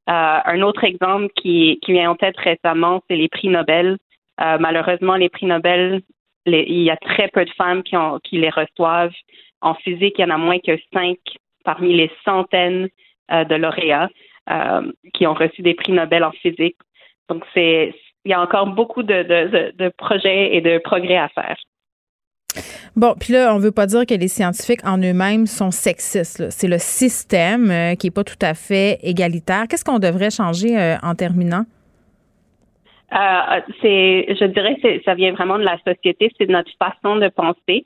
Euh, 0.09 0.39
un 0.45 0.61
autre 0.61 0.83
exemple 0.83 1.29
qui, 1.35 1.79
qui 1.81 1.93
vient 1.93 2.11
en 2.11 2.15
tête 2.15 2.37
récemment, 2.37 3.01
c'est 3.07 3.15
les 3.15 3.29
prix 3.29 3.47
Nobel. 3.47 3.97
Euh, 4.41 4.57
malheureusement, 4.59 5.15
les 5.15 5.29
prix 5.29 5.45
Nobel, 5.45 6.01
il 6.45 6.81
y 6.81 6.89
a 6.89 6.97
très 6.97 7.29
peu 7.29 7.45
de 7.45 7.51
femmes 7.51 7.83
qui, 7.83 7.95
ont, 7.95 8.19
qui 8.23 8.37
les 8.37 8.49
reçoivent. 8.49 9.13
En 9.61 9.75
physique, 9.75 10.15
il 10.17 10.21
y 10.21 10.25
en 10.25 10.29
a 10.29 10.37
moins 10.37 10.59
que 10.59 10.77
cinq 10.93 11.17
parmi 11.63 11.93
les 11.93 12.11
centaines 12.25 12.89
euh, 13.31 13.45
de 13.45 13.55
lauréats 13.55 14.09
qui 15.13 15.25
ont 15.25 15.33
reçu 15.33 15.61
des 15.61 15.73
prix 15.73 15.93
Nobel 15.93 16.21
en 16.25 16.33
physique. 16.33 16.75
Donc, 17.29 17.45
c'est 17.53 17.95
il 18.25 18.31
y 18.31 18.33
a 18.33 18.41
encore 18.41 18.67
beaucoup 18.67 19.03
de, 19.03 19.23
de, 19.23 19.71
de 19.77 19.89
projets 19.89 20.55
et 20.55 20.59
de 20.59 20.79
progrès 20.79 21.17
à 21.17 21.29
faire. 21.29 21.55
Bon, 22.95 23.15
puis 23.19 23.33
là, 23.33 23.53
on 23.55 23.59
veut 23.59 23.71
pas 23.71 23.85
dire 23.85 24.05
que 24.05 24.13
les 24.13 24.27
scientifiques 24.27 24.85
en 24.85 24.97
eux-mêmes 24.97 25.47
sont 25.47 25.71
sexistes. 25.71 26.49
C'est 26.49 26.67
le 26.67 26.77
système 26.77 27.71
euh, 27.71 27.95
qui 27.95 28.07
est 28.07 28.11
pas 28.11 28.23
tout 28.23 28.41
à 28.41 28.53
fait 28.53 28.99
égalitaire. 29.01 29.65
Qu'est-ce 29.69 29.85
qu'on 29.85 29.99
devrait 29.99 30.29
changer 30.29 30.79
euh, 30.79 30.95
en 31.01 31.15
terminant? 31.15 31.65
Euh, 33.13 33.61
je 33.83 34.45
dirais, 34.45 34.77
que 34.81 35.03
ça 35.03 35.13
vient 35.13 35.33
vraiment 35.33 35.57
de 35.57 35.63
la 35.63 35.77
société, 35.85 36.31
c'est 36.37 36.49
notre 36.49 36.71
façon 36.79 37.17
de 37.17 37.29
penser. 37.29 37.85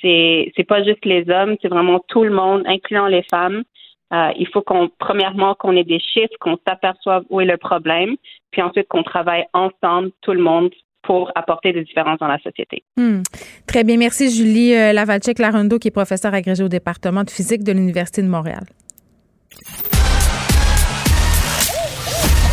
C'est, 0.00 0.52
c'est 0.56 0.64
pas 0.64 0.82
juste 0.82 1.04
les 1.04 1.28
hommes, 1.28 1.56
c'est 1.60 1.68
vraiment 1.68 2.00
tout 2.08 2.24
le 2.24 2.30
monde, 2.30 2.62
incluant 2.66 3.06
les 3.06 3.24
femmes. 3.24 3.64
il 4.12 4.46
faut 4.50 4.62
qu'on, 4.62 4.88
premièrement, 4.98 5.54
qu'on 5.54 5.76
ait 5.76 5.84
des 5.84 5.98
chiffres, 5.98 6.32
qu'on 6.40 6.56
s'aperçoive 6.66 7.24
où 7.28 7.40
est 7.40 7.44
le 7.44 7.58
problème, 7.58 8.16
puis 8.50 8.62
ensuite 8.62 8.88
qu'on 8.88 9.02
travaille 9.02 9.44
ensemble, 9.52 10.10
tout 10.22 10.32
le 10.32 10.40
monde, 10.40 10.70
pour 11.06 11.30
apporter 11.34 11.72
des 11.72 11.84
différences 11.84 12.18
dans 12.18 12.26
la 12.26 12.38
société. 12.38 12.82
Hmm. 12.96 13.22
Très 13.66 13.84
bien. 13.84 13.96
Merci, 13.96 14.30
Julie 14.30 14.74
euh, 14.74 14.92
Lavalchek-Larundo, 14.92 15.78
qui 15.78 15.88
est 15.88 15.90
professeure 15.90 16.34
agrégée 16.34 16.64
au 16.64 16.68
département 16.68 17.24
de 17.24 17.30
physique 17.30 17.62
de 17.62 17.72
l'Université 17.72 18.22
de 18.22 18.28
Montréal. 18.28 18.64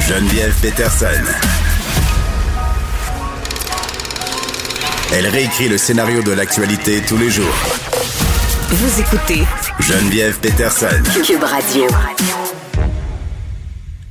Geneviève 0.08 0.54
Peterson. 0.62 1.08
Elle 5.14 5.28
réécrit 5.28 5.70
le 5.70 5.78
scénario 5.78 6.22
de 6.22 6.32
l'actualité 6.32 7.02
tous 7.08 7.18
les 7.18 7.30
jours. 7.30 7.46
Vous 8.70 9.02
écoutez 9.02 9.44
Geneviève 9.80 10.40
Peterson. 10.40 11.04
Cube 11.26 11.44
Radio. 11.44 11.86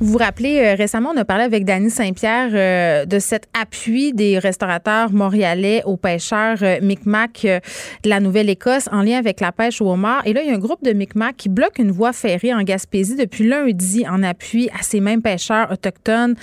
Vous 0.02 0.12
vous 0.12 0.18
rappelez, 0.18 0.60
euh, 0.60 0.77
récemment, 0.77 1.10
on 1.14 1.16
a 1.18 1.27
parlé 1.27 1.44
avec 1.44 1.66
Danny 1.66 1.90
Saint-Pierre 1.90 2.52
euh, 2.55 3.05
de 3.05 3.18
cet 3.18 3.48
appui 3.52 4.14
des 4.14 4.39
restaurateurs 4.39 5.12
montréalais 5.12 5.82
aux 5.85 5.98
pêcheurs 5.98 6.56
euh, 6.62 6.78
Micmac 6.81 7.43
de 7.43 8.09
la 8.09 8.18
Nouvelle-Écosse 8.20 8.89
en 8.93 9.02
lien 9.02 9.18
avec 9.18 9.40
la 9.40 9.52
pêche 9.52 9.82
au 9.82 9.90
homard. 9.90 10.22
Et 10.24 10.32
là, 10.32 10.40
il 10.43 10.48
y 10.48 10.52
a 10.52 10.55
un 10.55 10.59
groupe 10.59 10.82
de 10.82 10.94
Micmac 10.94 11.36
qui 11.36 11.51
bloque 11.51 11.78
une 11.78 11.90
voie 11.90 12.14
ferrée 12.14 12.55
en 12.55 12.62
Gaspésie 12.62 13.14
depuis 13.14 13.47
lundi 13.47 14.06
en 14.09 14.22
appui 14.22 14.70
à 14.70 14.82
ces 14.82 15.01
mêmes 15.01 15.20
pêcheurs 15.20 15.70
autochtones 15.70 16.35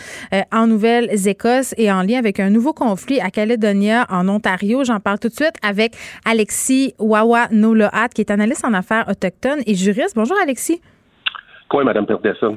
en 0.51 0.67
Nouvelle-Écosse 0.67 1.73
et 1.77 1.91
en 1.91 2.03
lien 2.03 2.19
avec 2.19 2.39
un 2.39 2.51
nouveau 2.51 2.73
conflit 2.73 3.19
à 3.21 3.31
Caledonia, 3.31 4.05
en 4.11 4.29
Ontario. 4.29 4.83
J'en 4.83 4.99
parle 4.99 5.17
tout 5.17 5.29
de 5.29 5.33
suite 5.33 5.55
avec 5.63 5.95
Alexis 6.25 6.93
Wawa 6.99 7.47
Nolohat, 7.49 8.09
qui 8.09 8.21
est 8.21 8.29
analyste 8.29 8.63
en 8.65 8.73
affaires 8.73 9.07
autochtones 9.09 9.61
et 9.65 9.73
juriste. 9.73 10.13
Bonjour, 10.15 10.37
Alexis. 10.43 10.79
Quoi, 11.69 11.83
Madame 11.83 12.05
Peterson? 12.05 12.53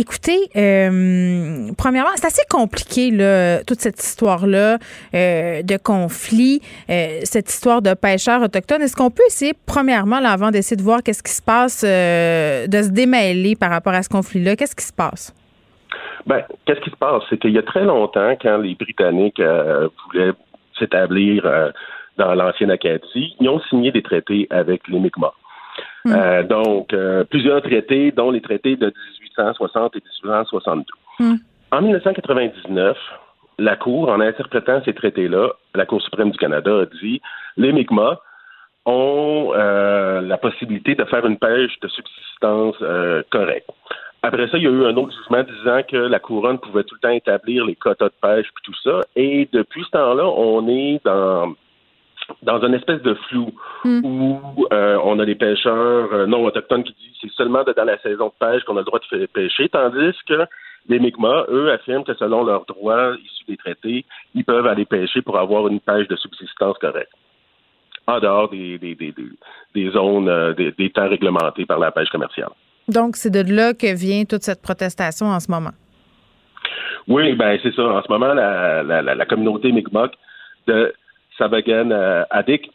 Écoutez, 0.00 0.48
euh, 0.54 1.72
premièrement, 1.76 2.10
c'est 2.14 2.28
assez 2.28 2.44
compliqué 2.48 3.10
là, 3.10 3.64
toute 3.64 3.80
cette 3.80 3.98
histoire-là 3.98 4.78
euh, 5.12 5.62
de 5.62 5.76
conflit, 5.76 6.60
euh, 6.88 7.18
cette 7.24 7.48
histoire 7.50 7.82
de 7.82 7.94
pêcheurs 7.94 8.40
autochtones. 8.40 8.80
Est-ce 8.80 8.94
qu'on 8.94 9.10
peut 9.10 9.24
essayer, 9.26 9.54
premièrement, 9.66 10.20
là, 10.20 10.30
avant 10.30 10.52
d'essayer 10.52 10.76
de 10.76 10.84
voir 10.84 11.02
qu'est-ce 11.02 11.24
qui 11.24 11.32
se 11.32 11.42
passe, 11.42 11.82
de 11.82 12.80
se 12.80 12.92
démêler 12.92 13.56
par 13.56 13.70
rapport 13.70 13.92
à 13.92 14.04
ce 14.04 14.08
conflit-là, 14.08 14.54
qu'est-ce 14.54 14.76
qui 14.76 14.84
se 14.84 14.92
passe? 14.92 15.34
Ben, 16.26 16.44
qu'est-ce 16.64 16.80
qui 16.80 16.90
se 16.90 16.96
passe? 16.96 17.24
C'est 17.28 17.38
qu'il 17.40 17.50
y 17.50 17.58
a 17.58 17.62
très 17.62 17.84
longtemps, 17.84 18.36
quand 18.40 18.58
les 18.58 18.76
Britanniques 18.76 19.42
voulaient 19.42 20.30
s'établir 20.78 21.42
dans 22.18 22.34
l'ancienne 22.36 22.70
Acadie, 22.70 23.34
ils 23.40 23.48
ont 23.48 23.60
signé 23.68 23.90
des 23.90 24.02
traités 24.02 24.46
avec 24.50 24.86
les 24.86 25.00
Mi'kmaq. 25.00 25.32
Hmm. 26.04 26.42
donc, 26.48 26.94
plusieurs 27.30 27.62
traités, 27.62 28.12
dont 28.12 28.30
les 28.30 28.40
traités 28.40 28.76
de 28.76 28.92
1860 29.38 29.96
et 29.96 30.02
1862. 30.24 30.84
Hmm. 31.20 31.36
En 31.70 31.82
1999, 31.82 32.96
la 33.58 33.76
Cour, 33.76 34.08
en 34.08 34.20
interprétant 34.20 34.80
ces 34.84 34.94
traités-là, 34.94 35.50
la 35.74 35.86
Cour 35.86 36.02
suprême 36.02 36.30
du 36.30 36.38
Canada 36.38 36.80
a 36.80 36.86
dit 37.02 37.20
les 37.56 37.72
Mi'kmaq 37.72 38.18
ont 38.86 39.52
euh, 39.54 40.20
la 40.22 40.38
possibilité 40.38 40.94
de 40.94 41.04
faire 41.04 41.26
une 41.26 41.38
pêche 41.38 41.78
de 41.80 41.88
subsistance 41.88 42.76
euh, 42.80 43.22
correcte. 43.30 43.68
Après 44.22 44.48
ça, 44.48 44.56
il 44.56 44.64
y 44.64 44.66
a 44.66 44.70
eu 44.70 44.84
un 44.84 44.96
autre 44.96 45.14
jugement 45.16 45.44
disant 45.44 45.82
que 45.88 45.96
la 45.96 46.18
couronne 46.18 46.58
pouvait 46.58 46.84
tout 46.84 46.96
le 46.96 47.00
temps 47.00 47.14
établir 47.14 47.64
les 47.66 47.76
quotas 47.76 48.06
de 48.06 48.14
pêche 48.20 48.46
et 48.46 48.64
tout 48.64 48.74
ça. 48.82 49.02
Et 49.14 49.48
depuis 49.52 49.84
ce 49.84 49.90
temps-là, 49.90 50.24
on 50.24 50.66
est 50.68 51.00
dans 51.04 51.54
dans 52.42 52.64
une 52.64 52.74
espèce 52.74 53.02
de 53.02 53.14
flou 53.14 53.52
hmm. 53.84 54.00
où 54.04 54.66
euh, 54.72 54.98
on 55.04 55.18
a 55.18 55.26
des 55.26 55.34
pêcheurs 55.34 56.12
euh, 56.12 56.26
non 56.26 56.44
autochtones 56.44 56.84
qui 56.84 56.94
disent 56.94 57.16
c'est 57.20 57.32
seulement 57.32 57.64
dans 57.64 57.84
la 57.84 57.98
saison 57.98 58.26
de 58.26 58.46
pêche 58.46 58.62
qu'on 58.64 58.76
a 58.76 58.80
le 58.80 58.84
droit 58.84 59.00
de 59.12 59.26
pêcher, 59.26 59.68
tandis 59.68 60.16
que 60.26 60.46
les 60.88 60.98
Mi'kmaq, 60.98 61.46
eux, 61.50 61.70
affirment 61.70 62.04
que 62.04 62.14
selon 62.14 62.44
leurs 62.44 62.64
droits 62.64 63.14
issus 63.22 63.44
des 63.48 63.56
traités, 63.56 64.04
ils 64.34 64.44
peuvent 64.44 64.66
aller 64.66 64.84
pêcher 64.84 65.20
pour 65.22 65.38
avoir 65.38 65.68
une 65.68 65.80
pêche 65.80 66.08
de 66.08 66.16
subsistance 66.16 66.78
correcte, 66.78 67.12
en 68.06 68.20
dehors 68.20 68.48
des, 68.48 68.78
des, 68.78 68.94
des, 68.94 69.14
des 69.74 69.90
zones, 69.90 70.28
euh, 70.28 70.54
des, 70.54 70.72
des 70.72 70.90
temps 70.90 71.08
réglementés 71.08 71.66
par 71.66 71.78
la 71.78 71.90
pêche 71.90 72.08
commerciale. 72.08 72.50
Donc, 72.88 73.16
c'est 73.16 73.30
de 73.30 73.54
là 73.54 73.74
que 73.74 73.94
vient 73.94 74.24
toute 74.24 74.42
cette 74.42 74.62
protestation 74.62 75.26
en 75.26 75.40
ce 75.40 75.50
moment. 75.50 75.72
Oui, 77.06 77.34
ben 77.34 77.58
c'est 77.62 77.74
ça. 77.74 77.82
En 77.82 78.02
ce 78.02 78.10
moment, 78.10 78.32
la, 78.32 78.82
la, 78.82 79.02
la, 79.02 79.14
la 79.14 79.26
communauté 79.26 79.72
Mi'kmaq 79.72 80.12
de 80.66 80.94
Sabagan 81.38 81.90
euh, 81.90 82.24
Adik 82.30 82.70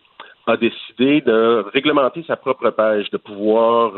a 0.48 0.58
décidé 0.58 1.22
de 1.22 1.66
réglementer 1.74 2.24
sa 2.28 2.36
propre 2.36 2.70
pêche, 2.72 3.10
de 3.12 3.18
pouvoir 3.18 3.94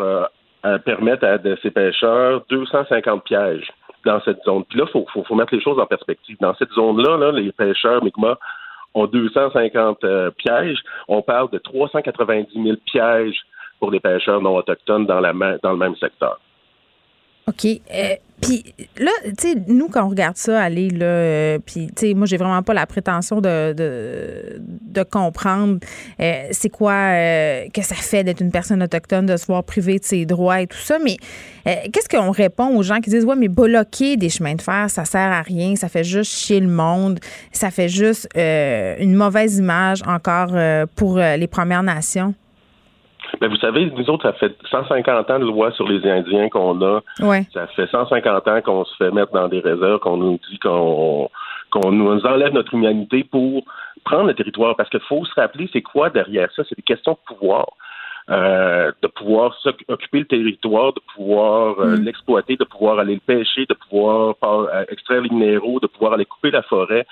euh, 0.65 0.77
permettre 0.79 1.25
à 1.25 1.37
de 1.37 1.57
ses 1.61 1.71
pêcheurs 1.71 2.43
250 2.49 3.23
pièges 3.23 3.71
dans 4.05 4.21
cette 4.21 4.41
zone. 4.43 4.63
Puis 4.65 4.79
là, 4.79 4.85
il 4.93 5.23
faut, 5.25 5.35
mettre 5.35 5.55
les 5.55 5.61
choses 5.61 5.79
en 5.79 5.85
perspective. 5.85 6.37
Dans 6.39 6.53
cette 6.55 6.71
zone-là, 6.71 7.17
là, 7.17 7.31
les 7.31 7.51
pêcheurs 7.51 8.03
Mi'kmaq 8.03 8.37
ont 8.93 9.07
250 9.07 10.03
euh, 10.03 10.31
pièges. 10.31 10.79
On 11.07 11.21
parle 11.21 11.49
de 11.51 11.57
390 11.57 12.63
000 12.63 12.77
pièges 12.85 13.39
pour 13.79 13.91
les 13.91 13.99
pêcheurs 13.99 14.41
non 14.41 14.55
autochtones 14.55 15.05
dans, 15.05 15.19
la, 15.19 15.33
dans 15.61 15.71
le 15.71 15.77
même 15.77 15.95
secteur. 15.95 16.39
OK. 17.47 17.65
Euh, 17.65 18.15
puis 18.41 18.73
là, 18.97 19.11
tu 19.23 19.33
sais, 19.49 19.55
nous, 19.67 19.87
quand 19.87 20.03
on 20.03 20.09
regarde 20.09 20.35
ça 20.35 20.61
aller, 20.61 20.89
là, 20.89 21.05
euh, 21.05 21.59
puis, 21.63 21.87
tu 21.95 22.07
sais, 22.07 22.13
moi, 22.15 22.25
j'ai 22.25 22.37
vraiment 22.37 22.63
pas 22.63 22.73
la 22.73 22.87
prétention 22.87 23.39
de, 23.39 23.73
de, 23.73 25.03
comprendre 25.03 25.79
euh, 26.19 26.47
c'est 26.51 26.69
quoi 26.69 27.11
que 27.73 27.81
ça 27.81 27.95
fait 27.95 28.23
d'être 28.23 28.41
une 28.41 28.51
personne 28.51 28.81
autochtone, 28.81 29.27
de 29.27 29.37
se 29.37 29.45
voir 29.45 29.63
privé 29.63 29.99
de 29.99 30.03
ses 30.03 30.25
droits 30.25 30.61
et 30.61 30.67
tout 30.67 30.77
ça. 30.77 30.97
Mais 30.99 31.17
qu'est-ce 31.63 32.09
qu'on 32.09 32.31
répond 32.31 32.75
aux 32.75 32.83
gens 32.83 32.99
qui 32.99 33.09
disent, 33.09 33.25
ouais, 33.25 33.35
mais 33.35 33.47
bloquer 33.47 34.17
des 34.17 34.29
chemins 34.29 34.55
de 34.55 34.61
fer, 34.61 34.89
ça 34.89 35.05
sert 35.05 35.31
à 35.31 35.41
rien, 35.41 35.75
ça 35.75 35.87
fait 35.87 36.03
juste 36.03 36.31
chier 36.31 36.59
le 36.59 36.67
monde, 36.67 37.19
ça 37.51 37.71
fait 37.71 37.89
juste 37.89 38.27
une 38.35 39.15
mauvaise 39.15 39.57
image 39.57 40.01
encore 40.07 40.53
pour 40.95 41.17
les 41.17 41.47
Premières 41.47 41.83
Nations? 41.83 42.33
Mais 43.41 43.47
vous 43.47 43.57
savez, 43.57 43.91
nous 43.95 44.09
autres, 44.09 44.23
ça 44.23 44.33
fait 44.33 44.55
150 44.69 45.29
ans 45.29 45.39
de 45.39 45.45
loi 45.45 45.71
sur 45.71 45.87
les 45.87 46.09
Indiens 46.09 46.49
qu'on 46.49 46.81
a. 46.81 47.01
Ça 47.53 47.67
fait 47.67 47.87
150 47.87 48.47
ans 48.47 48.61
qu'on 48.61 48.85
se 48.85 48.95
fait 48.95 49.11
mettre 49.11 49.31
dans 49.31 49.47
des 49.47 49.59
réserves, 49.59 49.99
qu'on 49.99 50.17
nous 50.17 50.39
dit 50.49 50.59
qu'on 50.59 51.29
qu'on 51.71 51.91
nous 51.91 52.25
enlève 52.25 52.53
notre 52.53 52.73
humanité 52.73 53.23
pour 53.23 53.63
prendre 54.03 54.27
le 54.27 54.33
territoire. 54.33 54.75
Parce 54.75 54.89
qu'il 54.89 55.01
faut 55.01 55.25
se 55.25 55.33
rappeler, 55.35 55.69
c'est 55.73 55.81
quoi 55.81 56.09
derrière 56.09 56.49
ça? 56.55 56.63
C'est 56.67 56.75
des 56.75 56.83
questions 56.83 57.13
de 57.13 57.35
pouvoir. 57.35 57.65
Euh, 58.31 58.91
de 59.03 59.07
pouvoir 59.07 59.55
occuper 59.87 60.19
le 60.19 60.25
territoire, 60.25 60.93
de 60.93 61.01
pouvoir 61.13 61.79
euh, 61.79 61.95
mm. 61.95 62.05
l'exploiter, 62.05 62.55
de 62.55 62.63
pouvoir 62.63 62.97
aller 62.97 63.13
le 63.13 63.19
pêcher, 63.19 63.67
de 63.69 63.75
pouvoir 63.75 64.35
euh, 64.43 64.83
extraire 64.89 65.21
les 65.21 65.29
minéraux, 65.29 65.79
de 65.79 65.85
pouvoir 65.85 66.13
aller 66.13 66.25
couper 66.25 66.49
la 66.49 66.63
forêt. 66.63 67.05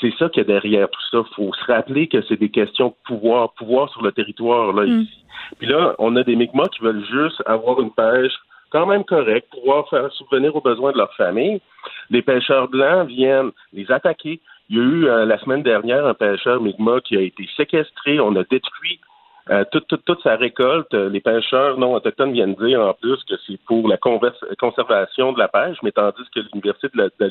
C'est 0.00 0.14
ça 0.18 0.28
qu'il 0.28 0.42
y 0.42 0.46
a 0.46 0.48
derrière 0.48 0.88
tout 0.88 1.00
ça. 1.10 1.18
Il 1.30 1.34
faut 1.34 1.52
se 1.52 1.64
rappeler 1.72 2.08
que 2.08 2.22
c'est 2.22 2.38
des 2.38 2.48
questions 2.48 2.88
de 2.88 2.94
pouvoir, 3.04 3.52
pouvoir 3.52 3.90
sur 3.90 4.02
le 4.02 4.12
territoire 4.12 4.72
là 4.72 4.86
mm. 4.86 5.00
ici. 5.02 5.24
Puis 5.58 5.68
là, 5.68 5.94
on 5.98 6.16
a 6.16 6.22
des 6.22 6.36
Mi'kmaq 6.36 6.70
qui 6.70 6.82
veulent 6.82 7.04
juste 7.04 7.42
avoir 7.46 7.80
une 7.80 7.90
pêche 7.90 8.32
quand 8.70 8.86
même 8.86 9.04
correcte, 9.04 9.50
pouvoir 9.50 9.88
faire 9.88 10.12
subvenir 10.12 10.54
aux 10.54 10.60
besoins 10.60 10.92
de 10.92 10.98
leur 10.98 11.12
famille. 11.14 11.60
Les 12.08 12.22
pêcheurs 12.22 12.68
blancs 12.68 13.08
viennent 13.08 13.50
les 13.72 13.90
attaquer. 13.90 14.40
Il 14.68 14.76
y 14.76 14.80
a 14.80 14.82
eu 14.82 15.06
euh, 15.06 15.24
la 15.26 15.38
semaine 15.38 15.62
dernière 15.62 16.06
un 16.06 16.14
pêcheur 16.14 16.60
Mi'kmaq 16.60 17.02
qui 17.04 17.16
a 17.16 17.20
été 17.20 17.48
séquestré. 17.56 18.20
On 18.20 18.36
a 18.36 18.44
détruit 18.44 19.00
euh, 19.50 19.64
toute, 19.72 19.88
toute, 19.88 20.04
toute, 20.04 20.22
sa 20.22 20.36
récolte. 20.36 20.94
Les 20.94 21.20
pêcheurs 21.20 21.78
non 21.78 21.94
autochtones 21.94 22.32
viennent 22.32 22.54
dire 22.54 22.80
en 22.80 22.94
plus 22.94 23.22
que 23.24 23.34
c'est 23.46 23.58
pour 23.66 23.88
la 23.88 23.96
conservation 23.96 25.32
de 25.32 25.38
la 25.38 25.48
pêche, 25.48 25.78
mais 25.82 25.90
tandis 25.90 26.22
que 26.32 26.40
l'Université 26.40 26.88
de 26.94 27.02
la 27.02 27.30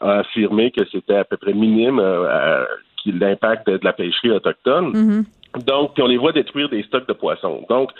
a 0.00 0.18
affirmé 0.18 0.70
que 0.70 0.84
c'était 0.90 1.16
à 1.16 1.24
peu 1.24 1.36
près 1.36 1.52
minime 1.52 1.98
euh, 1.98 2.64
l'impact 3.06 3.68
de, 3.68 3.78
la 3.82 3.92
pêcherie 3.92 4.30
autochtone. 4.30 4.92
Mm-hmm. 4.92 5.64
Donc, 5.64 5.92
on 5.98 6.06
les 6.06 6.16
voit 6.16 6.32
détruire 6.32 6.68
des 6.68 6.82
stocks 6.82 7.08
de 7.08 7.12
poissons. 7.12 7.64
Donc, 7.68 7.90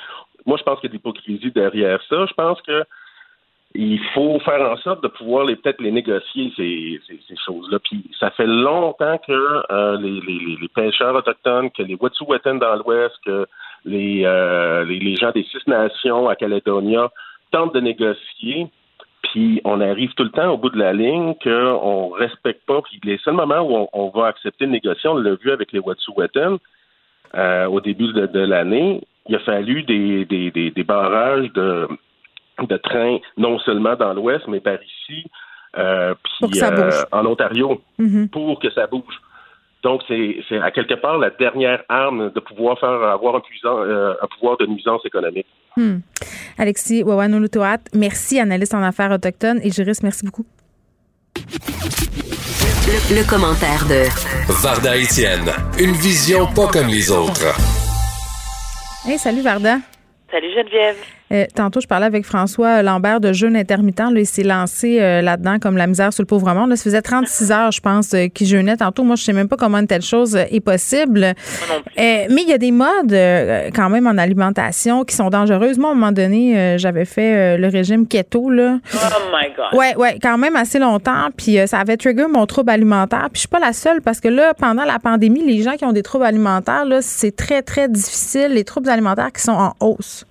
moi, 0.44 0.56
je 0.58 0.62
pense 0.62 0.80
qu'il 0.80 0.88
y 0.88 0.90
a 0.90 0.92
de 0.92 0.96
l'hypocrisie 0.96 1.50
derrière 1.50 2.00
ça. 2.08 2.26
Je 2.26 2.34
pense 2.34 2.60
que 2.62 2.84
il 3.74 4.00
faut 4.14 4.38
faire 4.40 4.60
en 4.70 4.76
sorte 4.78 5.02
de 5.02 5.08
pouvoir 5.08 5.44
les 5.44 5.56
peut-être 5.56 5.82
les 5.82 5.92
négocier 5.92 6.52
ces, 6.56 7.00
ces, 7.06 7.36
choses-là. 7.44 7.78
Puis 7.80 8.10
ça 8.18 8.30
fait 8.30 8.46
longtemps 8.46 9.18
que 9.18 9.32
euh, 9.70 9.98
les, 9.98 10.20
les, 10.20 10.56
les, 10.60 10.68
pêcheurs 10.68 11.14
autochtones, 11.14 11.70
que 11.70 11.82
les 11.82 11.94
Wet'suwet'en 11.94 12.54
dans 12.54 12.76
l'Ouest, 12.76 13.14
que 13.24 13.46
les, 13.84 14.24
euh, 14.24 14.84
les, 14.86 14.98
les 14.98 15.16
gens 15.16 15.30
des 15.30 15.44
six 15.44 15.66
nations 15.66 16.28
à 16.28 16.36
Caledonia 16.36 17.10
tentent 17.50 17.74
de 17.74 17.80
négocier. 17.80 18.68
Puis 19.30 19.60
on 19.64 19.80
arrive 19.80 20.12
tout 20.14 20.24
le 20.24 20.30
temps 20.30 20.50
au 20.52 20.58
bout 20.58 20.70
de 20.70 20.78
la 20.78 20.92
ligne 20.92 21.34
qu'on 21.42 22.10
respecte 22.10 22.64
pas. 22.66 22.80
Puis 22.82 23.00
les 23.04 23.18
seuls 23.18 23.34
moments 23.34 23.60
où 23.60 23.88
on, 23.92 24.08
va 24.10 24.26
accepter 24.26 24.64
une 24.64 24.72
négociation, 24.72 25.12
on 25.12 25.16
l'a 25.16 25.34
vu 25.34 25.50
avec 25.50 25.72
les 25.72 25.80
Wet'suwet'en 25.80 26.58
euh, 27.34 27.66
au 27.66 27.80
début 27.80 28.12
de, 28.12 28.26
de 28.26 28.40
l'année, 28.40 29.02
il 29.28 29.34
a 29.34 29.40
fallu 29.40 29.82
des, 29.82 30.24
des, 30.24 30.50
des, 30.50 30.70
des 30.70 30.84
barrages 30.84 31.52
de 31.52 31.88
de 32.64 32.76
trains, 32.78 33.18
non 33.36 33.58
seulement 33.58 33.96
dans 33.96 34.14
l'Ouest, 34.14 34.46
mais 34.48 34.60
par 34.60 34.78
ici, 34.82 35.26
euh, 35.76 36.14
puis 36.48 36.62
euh, 36.62 36.90
en 37.12 37.26
Ontario, 37.26 37.82
mm-hmm. 37.98 38.30
pour 38.30 38.58
que 38.58 38.70
ça 38.70 38.86
bouge. 38.86 39.20
Donc, 39.82 40.02
c'est 40.08 40.58
à 40.62 40.70
quelque 40.70 40.94
part 40.94 41.18
la 41.18 41.30
dernière 41.30 41.82
arme 41.88 42.30
de 42.32 42.40
pouvoir 42.40 42.78
faire 42.78 42.88
avoir 42.88 43.36
un, 43.36 43.42
euh, 43.66 44.14
un 44.20 44.26
pouvoir 44.26 44.56
de 44.56 44.66
nuisance 44.66 45.04
économique. 45.04 45.46
Hmm. 45.76 45.98
Alexis 46.56 47.02
Wawanolutoat, 47.02 47.80
merci, 47.94 48.40
analyste 48.40 48.74
en 48.74 48.82
affaires 48.82 49.10
autochtones 49.10 49.60
et 49.62 49.70
juriste, 49.70 50.02
merci 50.02 50.24
beaucoup. 50.24 50.46
Le, 53.10 53.28
commentaire 53.28 53.84
de 53.86 54.04
Varda 54.62 54.96
Etienne, 54.96 55.50
une 55.78 55.92
vision 55.92 56.46
pas 56.46 56.68
comme 56.68 56.86
les 56.86 57.10
autres. 57.10 57.54
Hey, 59.06 59.18
salut 59.18 59.42
Varda. 59.42 59.78
Salut 60.30 60.52
Geneviève. 60.54 60.96
Euh, 61.32 61.44
tantôt, 61.54 61.80
je 61.80 61.86
parlais 61.86 62.06
avec 62.06 62.24
François 62.24 62.82
Lambert 62.82 63.20
de 63.20 63.32
jeûne 63.32 63.56
intermittent. 63.56 63.98
Là, 63.98 64.20
il 64.20 64.26
s'est 64.26 64.44
lancé 64.44 65.00
euh, 65.00 65.22
là-dedans 65.22 65.58
comme 65.58 65.76
la 65.76 65.86
misère 65.86 66.12
sur 66.12 66.22
le 66.22 66.26
pauvre 66.26 66.52
monde. 66.54 66.70
Là, 66.70 66.76
ça 66.76 66.84
faisait 66.84 67.02
36 67.02 67.50
heures, 67.50 67.72
je 67.72 67.80
pense, 67.80 68.14
euh, 68.14 68.28
qu'il 68.28 68.46
jeûnait. 68.46 68.76
Tantôt, 68.76 69.02
moi, 69.02 69.16
je 69.16 69.24
sais 69.24 69.32
même 69.32 69.48
pas 69.48 69.56
comment 69.56 69.78
une 69.78 69.88
telle 69.88 70.02
chose 70.02 70.36
est 70.36 70.60
possible. 70.60 71.34
mais 71.96 72.28
il 72.28 72.48
y 72.48 72.52
a 72.52 72.58
des 72.58 72.70
modes 72.70 73.16
quand 73.74 73.90
même 73.90 74.06
en 74.06 74.18
alimentation 74.18 75.04
qui 75.04 75.16
sont 75.16 75.30
dangereuses. 75.30 75.78
Moi, 75.78 75.90
à 75.90 75.92
un 75.92 75.96
moment 75.96 76.12
donné, 76.12 76.76
j'avais 76.78 77.04
fait 77.04 77.56
le 77.58 77.68
régime 77.68 78.06
keto. 78.06 78.50
Là. 78.50 78.78
Oh 78.94 78.98
my 79.32 79.48
God. 79.56 79.78
Ouais, 79.78 79.96
ouais, 79.96 80.18
quand 80.22 80.38
même 80.38 80.54
assez 80.54 80.78
longtemps. 80.78 81.28
Puis 81.36 81.58
ça 81.66 81.78
avait 81.78 81.96
trigger 81.96 82.26
mon 82.32 82.46
trouble 82.46 82.70
alimentaire. 82.70 83.28
Puis 83.32 83.34
je 83.34 83.40
suis 83.40 83.48
pas 83.48 83.58
la 83.58 83.72
seule 83.72 84.00
parce 84.00 84.20
que 84.20 84.28
là, 84.28 84.54
pendant 84.54 84.84
la 84.84 84.98
pandémie, 84.98 85.44
les 85.44 85.62
gens 85.62 85.76
qui 85.76 85.84
ont 85.84 85.92
des 85.92 86.02
troubles 86.02 86.24
alimentaires, 86.24 86.84
là, 86.84 87.02
c'est 87.02 87.34
très, 87.34 87.62
très 87.62 87.88
difficile. 87.88 88.48
Les 88.50 88.64
troubles 88.64 88.88
alimentaires 88.88 89.32
qui 89.32 89.42
sont 89.42 89.52
en 89.52 89.74
hausse. 89.80 90.24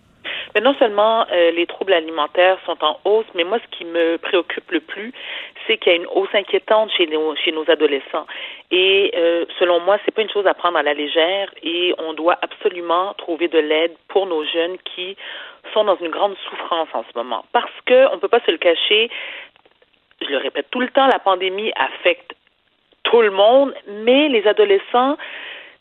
Non 0.61 0.73
seulement 0.80 1.26
euh, 1.32 1.52
les 1.52 1.65
troubles 1.65 1.94
alimentaires 1.94 2.57
sont 2.65 2.77
en 2.84 2.98
hausse, 3.03 3.26
mais 3.34 3.44
moi, 3.44 3.60
ce 3.60 3.77
qui 3.77 3.84
me 3.84 4.18
préoccupe 4.18 4.72
le 4.72 4.80
plus, 4.80 5.11
c'est 5.68 5.77
qu'il 5.77 5.91
y 5.91 5.95
a 5.95 5.98
une 5.98 6.07
hausse 6.07 6.34
inquiétante 6.34 6.91
chez 6.91 7.07
nos, 7.07 7.36
chez 7.36 7.52
nos 7.52 7.69
adolescents. 7.69 8.26
Et 8.72 9.11
euh, 9.15 9.45
selon 9.60 9.82
moi, 9.82 9.98
c'est 10.06 10.11
pas 10.11 10.22
une 10.22 10.30
chose 10.30 10.48
à 10.48 10.53
prendre 10.53 10.77
à 10.77 10.84
la 10.84 10.94
légère 10.94 11.49
et 11.61 11.94
on 11.98 12.14
doit 12.14 12.38
absolument 12.41 13.14
trouver 13.15 13.48
de 13.48 13.60
l'aide 13.60 13.94
pour 14.07 14.27
nos 14.27 14.45
jeunes 14.45 14.77
qui 14.95 15.18
sont 15.73 15.84
dans 15.84 15.98
une 15.98 16.10
grande 16.10 16.36
souffrance 16.49 16.90
en 16.94 17.03
ce 17.03 17.18
moment. 17.18 17.44
Parce 17.52 17.72
que 17.86 18.14
on 18.14 18.19
peut 18.19 18.27
pas 18.27 18.41
se 18.45 18.52
le 18.52 18.57
cacher, 18.57 19.10
je 20.22 20.27
le 20.27 20.38
répète 20.38 20.68
tout 20.72 20.80
le 20.80 20.90
temps, 20.90 21.07
la 21.07 21.19
pandémie 21.19 21.72
affecte 21.76 22.34
tout 23.03 23.22
le 23.22 23.32
monde, 23.32 23.73
mais 23.88 24.30
les 24.30 24.48
adolescents, 24.48 25.18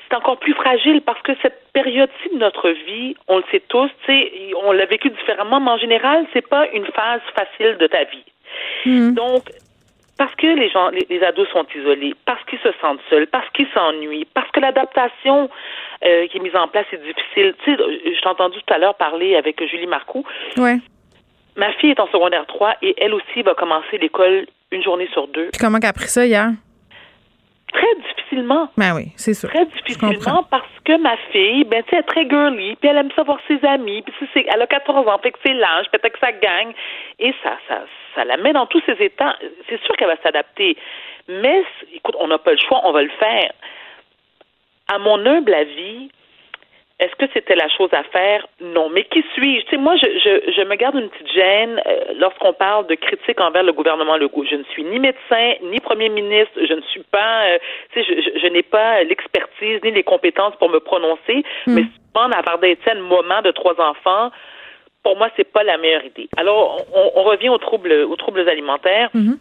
c'est 0.09 0.17
encore 0.17 0.39
plus 0.39 0.55
fragile 0.55 1.01
parce 1.03 1.21
que 1.23 1.33
cette 1.43 1.61
période-ci 1.73 2.35
de 2.35 2.39
notre 2.39 2.71
vie, 2.71 3.15
on 3.29 3.39
le 3.39 3.45
sait 3.51 3.63
tous, 3.69 3.91
on 4.65 4.73
l'a 4.73 4.87
vécu 4.87 5.11
différemment, 5.11 5.61
mais 5.61 5.71
en 5.71 5.79
général, 5.79 6.27
c'est 6.33 6.47
pas 6.47 6.69
une 6.69 6.87
phase 6.87 7.21
facile 7.35 7.77
de 7.79 7.87
ta 7.87 8.05
vie. 8.05 8.25
Hmm. 8.85 9.15
Donc, 9.15 9.45
parce 10.17 10.35
que 10.37 10.47
les 10.47 10.71
gens, 10.71 10.91
les, 10.91 11.23
ados 11.23 11.49
sont 11.49 11.67
isolés, 11.75 12.15
parce 12.25 12.43
qu'ils 12.45 12.61
se 12.61 12.71
sentent 12.81 13.01
seuls, 13.11 13.27
parce 13.27 13.49
qu'ils 13.51 13.67
s'ennuient, 13.75 14.27
parce 14.33 14.51
que 14.53 14.61
l'adaptation 14.61 15.51
euh, 16.05 16.27
qui 16.29 16.37
est 16.37 16.41
mise 16.41 16.55
en 16.55 16.69
place 16.69 16.87
est 16.93 16.99
difficile. 16.99 17.55
Tu 17.65 17.75
sais, 17.75 17.77
je 17.77 18.21
t'ai 18.21 18.29
entendu 18.29 18.59
tout 18.65 18.75
à 18.75 18.79
l'heure 18.79 18.95
parler 18.95 19.35
avec 19.37 19.63
Julie 19.69 19.87
Marcoux. 19.87 20.25
Ouais. 20.57 20.79
Ma 21.57 21.73
fille 21.75 21.91
est 21.91 22.01
en 22.01 22.09
secondaire 22.09 22.47
3 22.47 22.77
et 22.83 22.95
elle 22.99 23.15
aussi 23.15 23.43
va 23.43 23.55
commencer 23.55 23.99
l'école 23.99 24.47
une 24.71 24.83
journée 24.83 25.09
sur 25.13 25.29
deux. 25.29 25.49
Puis 25.53 25.61
comment 25.61 25.79
qu'elle 25.79 25.91
a 25.91 25.95
pris 25.95 26.09
ça 26.09 26.27
hier? 26.27 26.51
Très 27.75 27.95
difficilement. 27.97 28.69
Ben 28.77 28.95
oui, 28.95 29.13
c'est 29.17 29.35
sûr. 29.35 29.51
Très 29.51 29.67
difficilement 29.67 30.45
parce 30.49 30.71
que 30.85 30.97
ma 30.97 31.17
fille, 31.33 31.65
ben, 31.65 31.83
tu 31.83 31.91
sais, 31.91 31.97
elle 31.97 32.01
est 32.01 32.07
très 32.07 32.29
girly, 32.29 32.77
puis 32.77 32.89
elle 32.89 32.99
aime 32.99 33.11
savoir 33.17 33.39
ses 33.49 33.63
amis, 33.65 34.03
puis 34.03 34.15
c'est, 34.33 34.47
elle 34.49 34.63
a 34.63 34.67
14 34.67 35.09
ans, 35.09 35.19
fait 35.19 35.33
que 35.33 35.39
c'est 35.45 35.55
l'âge, 35.55 35.87
peut-être 35.91 36.13
que 36.13 36.19
ça 36.21 36.33
gagne, 36.33 36.73
et 37.19 37.35
ça, 37.43 37.59
ça, 37.69 37.83
ça 38.15 38.25
la 38.25 38.37
met 38.37 38.53
dans 38.53 38.67
tous 38.67 38.81
ses 38.87 39.03
états. 39.05 39.37
C'est 39.69 39.83
sûr 39.83 39.97
qu'elle 39.97 40.09
va 40.09 40.17
s'adapter. 40.23 40.77
Mais, 41.29 41.65
écoute, 41.93 42.15
on 42.21 42.29
n'a 42.29 42.39
pas 42.39 42.53
le 42.53 42.59
choix, 42.59 42.81
on 42.85 42.93
va 42.93 43.03
le 43.03 43.11
faire. 43.19 43.53
À 44.93 44.99
mon 44.99 45.25
humble 45.27 45.53
avis, 45.53 46.11
est-ce 47.01 47.15
que 47.16 47.25
c'était 47.35 47.57
la 47.57 47.69
chose 47.69 47.91
à 47.93 48.05
faire? 48.05 48.47
Non. 48.61 48.89
Mais 48.89 49.05
qui 49.05 49.25
suis-je? 49.35 49.65
Tu 49.65 49.71
sais, 49.71 49.77
moi, 49.77 49.97
je, 49.97 50.07
je, 50.07 50.53
je, 50.53 50.62
me 50.62 50.77
garde 50.77 50.95
une 50.95 51.09
petite 51.09 51.33
gêne 51.33 51.83
euh, 51.87 52.15
lorsqu'on 52.19 52.53
parle 52.53 52.87
de 52.87 52.95
critiques 52.95 53.41
envers 53.41 53.65
le 53.65 53.73
gouvernement 53.73 54.16
Legault. 54.16 54.45
Je 54.49 54.55
ne 54.55 54.65
suis 54.65 54.85
ni 54.85 55.01
médecin, 55.01 55.55
ni 55.65 55.81
premier 55.81 56.09
ministre. 56.09 56.53
Je 56.57 56.73
ne 56.73 56.83
suis 56.83 57.03
pas, 57.03 57.47
euh, 57.47 57.59
tu 57.93 58.05
sais, 58.05 58.07
je, 58.07 58.39
je, 58.39 58.47
n'ai 58.47 58.62
pas 58.62 59.03
l'expertise 59.03 59.81
ni 59.83 59.91
les 59.91 60.05
compétences 60.05 60.55
pour 60.57 60.71
me 60.71 60.79
prononcer. 60.79 61.45
Hmm. 61.66 61.75
Mais 61.75 61.83
souvent, 61.83 62.31
avoir 62.31 62.59
un 62.62 63.01
moment 63.01 63.43
de 63.43 63.51
trois 63.51 63.75
enfants, 63.81 64.31
pour 65.03 65.16
moi, 65.16 65.29
c'est 65.37 65.51
pas 65.53 65.65
la 65.65 65.77
meilleure 65.79 66.05
idée. 66.05 66.29
Alors, 66.37 66.81
on, 66.95 67.21
on 67.21 67.23
revient 67.25 67.49
aux 67.49 67.59
troubles, 67.59 67.93
aux 67.93 68.16
troubles 68.16 68.49
alimentaires. 68.49 69.11
Mm-hmm. 69.15 69.37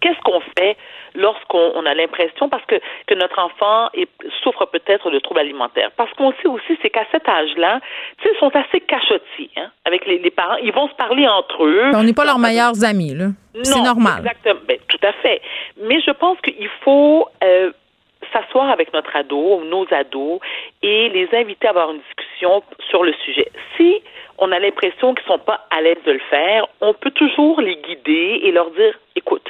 Qu'est-ce 0.00 0.20
qu'on 0.20 0.40
fait 0.58 0.76
lorsqu'on 1.14 1.86
a 1.86 1.94
l'impression, 1.94 2.48
parce 2.48 2.64
que, 2.66 2.76
que 3.06 3.14
notre 3.14 3.38
enfant 3.38 3.88
est, 3.94 4.08
souffre 4.42 4.66
peut-être 4.66 5.10
de 5.10 5.18
troubles 5.18 5.40
alimentaires? 5.40 5.90
Parce 5.96 6.12
qu'on 6.14 6.32
sait 6.42 6.48
aussi, 6.48 6.78
c'est 6.82 6.90
qu'à 6.90 7.06
cet 7.10 7.28
âge-là, 7.28 7.80
tu 8.18 8.24
sais, 8.24 8.34
ils 8.34 8.38
sont 8.38 8.54
assez 8.54 8.80
cachotis 8.80 9.50
hein, 9.56 9.70
avec 9.84 10.06
les, 10.06 10.18
les, 10.18 10.30
parents. 10.30 10.56
Ils 10.62 10.72
vont 10.72 10.88
se 10.88 10.94
parler 10.94 11.26
entre 11.26 11.64
eux. 11.64 11.90
On 11.94 12.02
n'est 12.02 12.12
pas 12.12 12.24
leurs 12.24 12.38
meilleurs 12.38 12.84
amis, 12.84 13.14
là. 13.14 13.26
C'est 13.62 13.80
normal. 13.80 14.18
Exactement. 14.18 14.60
Ben, 14.68 14.78
tout 14.88 15.06
à 15.06 15.12
fait. 15.14 15.40
Mais 15.82 16.00
je 16.02 16.10
pense 16.10 16.38
qu'il 16.42 16.68
faut 16.82 17.26
euh, 17.42 17.70
s'asseoir 18.32 18.70
avec 18.70 18.92
notre 18.92 19.14
ado, 19.14 19.62
nos 19.64 19.86
ados, 19.92 20.40
et 20.82 21.08
les 21.10 21.28
inviter 21.32 21.66
à 21.66 21.70
avoir 21.70 21.90
une 21.90 22.00
discussion 22.00 22.62
sur 22.88 23.02
le 23.02 23.12
sujet. 23.24 23.50
Si 23.76 24.02
on 24.38 24.52
a 24.52 24.58
l'impression 24.58 25.14
qu'ils 25.14 25.26
sont 25.26 25.38
pas 25.38 25.66
à 25.70 25.80
l'aise 25.80 26.02
de 26.04 26.12
le 26.12 26.20
faire, 26.30 26.66
on 26.80 26.92
peut 26.94 27.10
toujours 27.10 27.60
les 27.60 27.76
guider 27.76 28.40
et 28.42 28.52
leur 28.52 28.70
dire, 28.70 28.98
écoute, 29.14 29.48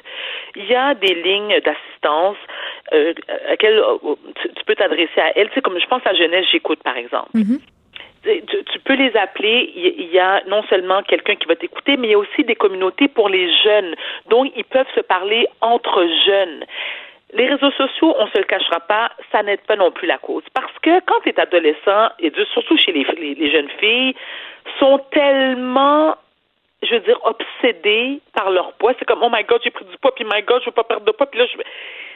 il 0.54 0.66
y 0.66 0.74
a 0.74 0.94
des 0.94 1.14
lignes 1.14 1.60
d'assistance 1.60 2.36
euh, 2.92 3.12
à 3.28 3.50
laquelle 3.50 3.78
euh, 3.78 4.14
tu, 4.40 4.64
peux 4.64 4.74
t'adresser 4.74 5.20
à 5.20 5.36
elles. 5.36 5.48
Tu 5.48 5.54
sais, 5.54 5.60
comme 5.60 5.78
je 5.78 5.86
pense 5.86 6.02
à 6.04 6.14
Jeunesse, 6.14 6.46
j'écoute, 6.50 6.82
par 6.82 6.96
exemple. 6.96 7.30
Mm-hmm. 7.34 7.60
Tu, 8.24 8.64
tu, 8.64 8.78
peux 8.80 8.94
les 8.94 9.16
appeler. 9.16 9.72
Il 9.76 10.10
y 10.12 10.18
a 10.18 10.42
non 10.48 10.62
seulement 10.64 11.02
quelqu'un 11.02 11.36
qui 11.36 11.46
va 11.46 11.54
t'écouter, 11.56 11.96
mais 11.96 12.08
il 12.08 12.10
y 12.10 12.14
a 12.14 12.18
aussi 12.18 12.42
des 12.44 12.56
communautés 12.56 13.08
pour 13.08 13.28
les 13.28 13.54
jeunes. 13.56 13.94
Donc, 14.28 14.52
ils 14.56 14.64
peuvent 14.64 14.86
se 14.94 15.00
parler 15.00 15.46
entre 15.60 16.06
jeunes. 16.26 16.64
Les 17.32 17.48
réseaux 17.48 17.72
sociaux, 17.72 18.14
on 18.18 18.26
se 18.28 18.38
le 18.38 18.44
cachera 18.44 18.80
pas, 18.80 19.10
ça 19.32 19.42
n'aide 19.42 19.60
pas 19.62 19.76
non 19.76 19.90
plus 19.90 20.06
la 20.06 20.18
cause. 20.18 20.44
Parce 20.54 20.72
que 20.80 21.00
quand 21.00 21.20
tu 21.22 21.30
es 21.30 21.40
adolescent, 21.40 22.08
et 22.20 22.32
surtout 22.52 22.76
chez 22.76 22.92
les, 22.92 23.04
les, 23.34 23.50
jeunes 23.50 23.70
filles, 23.80 24.14
sont 24.78 24.98
tellement 25.10 26.16
je 26.82 26.94
veux 26.94 27.00
dire, 27.00 27.18
obsédés 27.24 28.20
par 28.34 28.50
leur 28.50 28.72
poids. 28.74 28.92
C'est 28.98 29.06
comme, 29.06 29.22
oh 29.22 29.30
my 29.32 29.42
God, 29.44 29.60
j'ai 29.64 29.70
pris 29.70 29.84
du 29.86 29.96
poids, 29.98 30.14
puis 30.14 30.24
my 30.24 30.42
God, 30.42 30.60
je 30.60 30.66
veux 30.66 30.72
pas 30.72 30.84
perdre 30.84 31.06
de 31.06 31.10
poids, 31.10 31.26
puis 31.26 31.40
là, 31.40 31.46
je... 31.46 31.56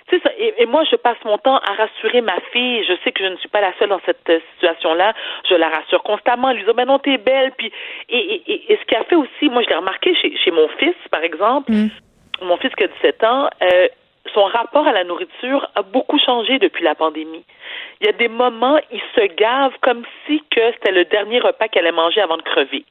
Tu 0.09 0.17
sais, 0.17 0.23
ça, 0.23 0.31
et, 0.39 0.67
moi, 0.67 0.85
je 0.91 0.97
passe 0.97 1.19
mon 1.25 1.39
temps 1.39 1.59
à 1.59 1.73
rassurer 1.75 2.21
ma 2.21 2.39
fille. 2.53 2.85
Je 2.85 2.95
sais 3.05 3.13
que 3.13 3.23
je 3.23 3.29
ne 3.29 3.37
suis 3.37 3.49
pas 3.49 3.61
la 3.61 3.73
seule 3.79 3.91
dans 3.91 4.01
cette 4.05 4.29
euh, 4.29 4.41
situation-là. 4.55 5.15
Je 5.49 5.55
la 5.55 5.69
rassure 5.69 6.03
constamment, 6.03 6.53
lui 6.53 6.61
disant, 6.61 6.75
mais 6.77 6.85
non, 6.85 6.99
t'es 6.99 7.17
belle. 7.17 7.53
Puis, 7.57 7.73
et, 8.09 8.19
et, 8.19 8.73
et, 8.73 8.77
ce 8.77 8.85
qui 8.87 8.97
a 8.97 9.05
fait 9.05 9.17
aussi, 9.17 9.49
moi, 9.49 9.63
je 9.63 9.69
l'ai 9.69 9.77
remarqué 9.77 10.15
chez, 10.17 10.37
chez 10.37 10.51
mon 10.51 10.69
fils, 10.79 10.97
par 11.11 11.23
exemple, 11.23 11.73
mon 12.43 12.57
fils 12.57 12.75
qui 12.75 12.85
a 12.85 12.89
17 12.89 13.25
ans, 13.25 13.49
euh, 13.63 13.89
son 14.35 14.45
rapport 14.45 14.87
à 14.87 14.93
la 14.93 15.05
nourriture 15.05 15.69
a 15.75 15.83
beaucoup 15.83 16.19
changé 16.19 16.59
depuis 16.59 16.85
la 16.85 16.95
pandémie. 16.95 17.45
Il 18.01 18.07
y 18.07 18.09
a 18.09 18.13
des 18.13 18.29
moments, 18.29 18.79
il 18.91 19.01
se 19.15 19.27
gave 19.35 19.73
comme 19.81 20.05
si 20.27 20.43
que 20.51 20.73
c'était 20.73 20.93
le 20.93 21.05
dernier 21.05 21.41
repas 21.41 21.69
qu'elle 21.69 21.87
allait 21.87 21.97
manger 21.97 22.21
avant 22.21 22.37
de 22.37 22.43
crever. 22.43 22.85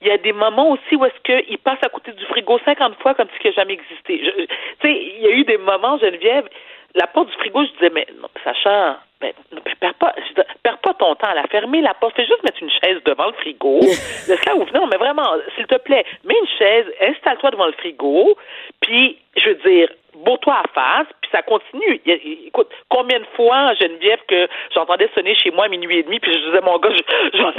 Il 0.00 0.08
y 0.08 0.10
a 0.10 0.18
des 0.18 0.32
moments 0.32 0.70
aussi 0.70 0.96
où 0.96 1.04
est-ce 1.04 1.20
qu'il 1.22 1.58
passe 1.58 1.78
à 1.82 1.88
côté 1.88 2.12
du 2.12 2.24
frigo 2.26 2.58
50 2.64 2.94
fois 3.00 3.14
comme 3.14 3.28
si 3.28 3.38
il 3.44 3.48
n'a 3.48 3.52
jamais 3.52 3.74
existé. 3.74 4.20
Tu 4.20 4.88
sais, 4.88 4.92
il 4.92 5.20
y 5.20 5.26
a 5.26 5.30
eu 5.30 5.44
des 5.44 5.58
moments, 5.58 5.98
Geneviève, 5.98 6.48
la 6.94 7.06
porte 7.06 7.28
du 7.28 7.34
frigo, 7.34 7.64
je 7.64 7.72
disais, 7.72 7.90
mais 7.90 8.06
non, 8.20 8.28
Sacha, 8.42 9.00
ben, 9.20 9.32
perds 9.80 9.94
pas, 9.94 10.14
perds 10.62 10.78
pas 10.78 10.94
ton 10.94 11.14
temps 11.16 11.28
à 11.28 11.34
la 11.34 11.46
fermer, 11.48 11.80
la 11.80 11.94
porte. 11.94 12.16
Fais 12.16 12.26
juste 12.26 12.42
mettre 12.44 12.62
une 12.62 12.70
chaise 12.70 13.02
devant 13.04 13.26
le 13.26 13.32
frigo. 13.34 13.80
Laisse-la 14.28 14.54
ouvrir. 14.54 14.74
Non, 14.74 14.86
mais 14.86 14.96
vraiment, 14.96 15.34
s'il 15.56 15.66
te 15.66 15.76
plaît, 15.76 16.04
mets 16.24 16.38
une 16.40 16.58
chaise, 16.58 16.86
installe-toi 17.00 17.50
devant 17.50 17.66
le 17.66 17.72
frigo, 17.72 18.36
puis, 18.80 19.18
je 19.36 19.50
veux 19.50 19.54
dire, 19.56 19.88
beau-toi 20.24 20.54
à 20.54 20.68
face, 20.74 21.06
puis 21.20 21.30
ça 21.30 21.42
continue. 21.42 22.00
Écoute, 22.46 22.68
combien 22.88 23.20
de 23.20 23.26
fois, 23.36 23.74
Geneviève, 23.74 24.20
que 24.28 24.48
j'entendais 24.74 25.10
sonner 25.14 25.34
chez 25.34 25.50
moi 25.50 25.66
à 25.66 25.68
minuit 25.68 25.98
et 25.98 26.02
demi, 26.02 26.20
puis 26.20 26.32
je 26.32 26.46
disais, 26.46 26.60
mon 26.60 26.78
gars, 26.78 26.90
j'en 27.34 27.52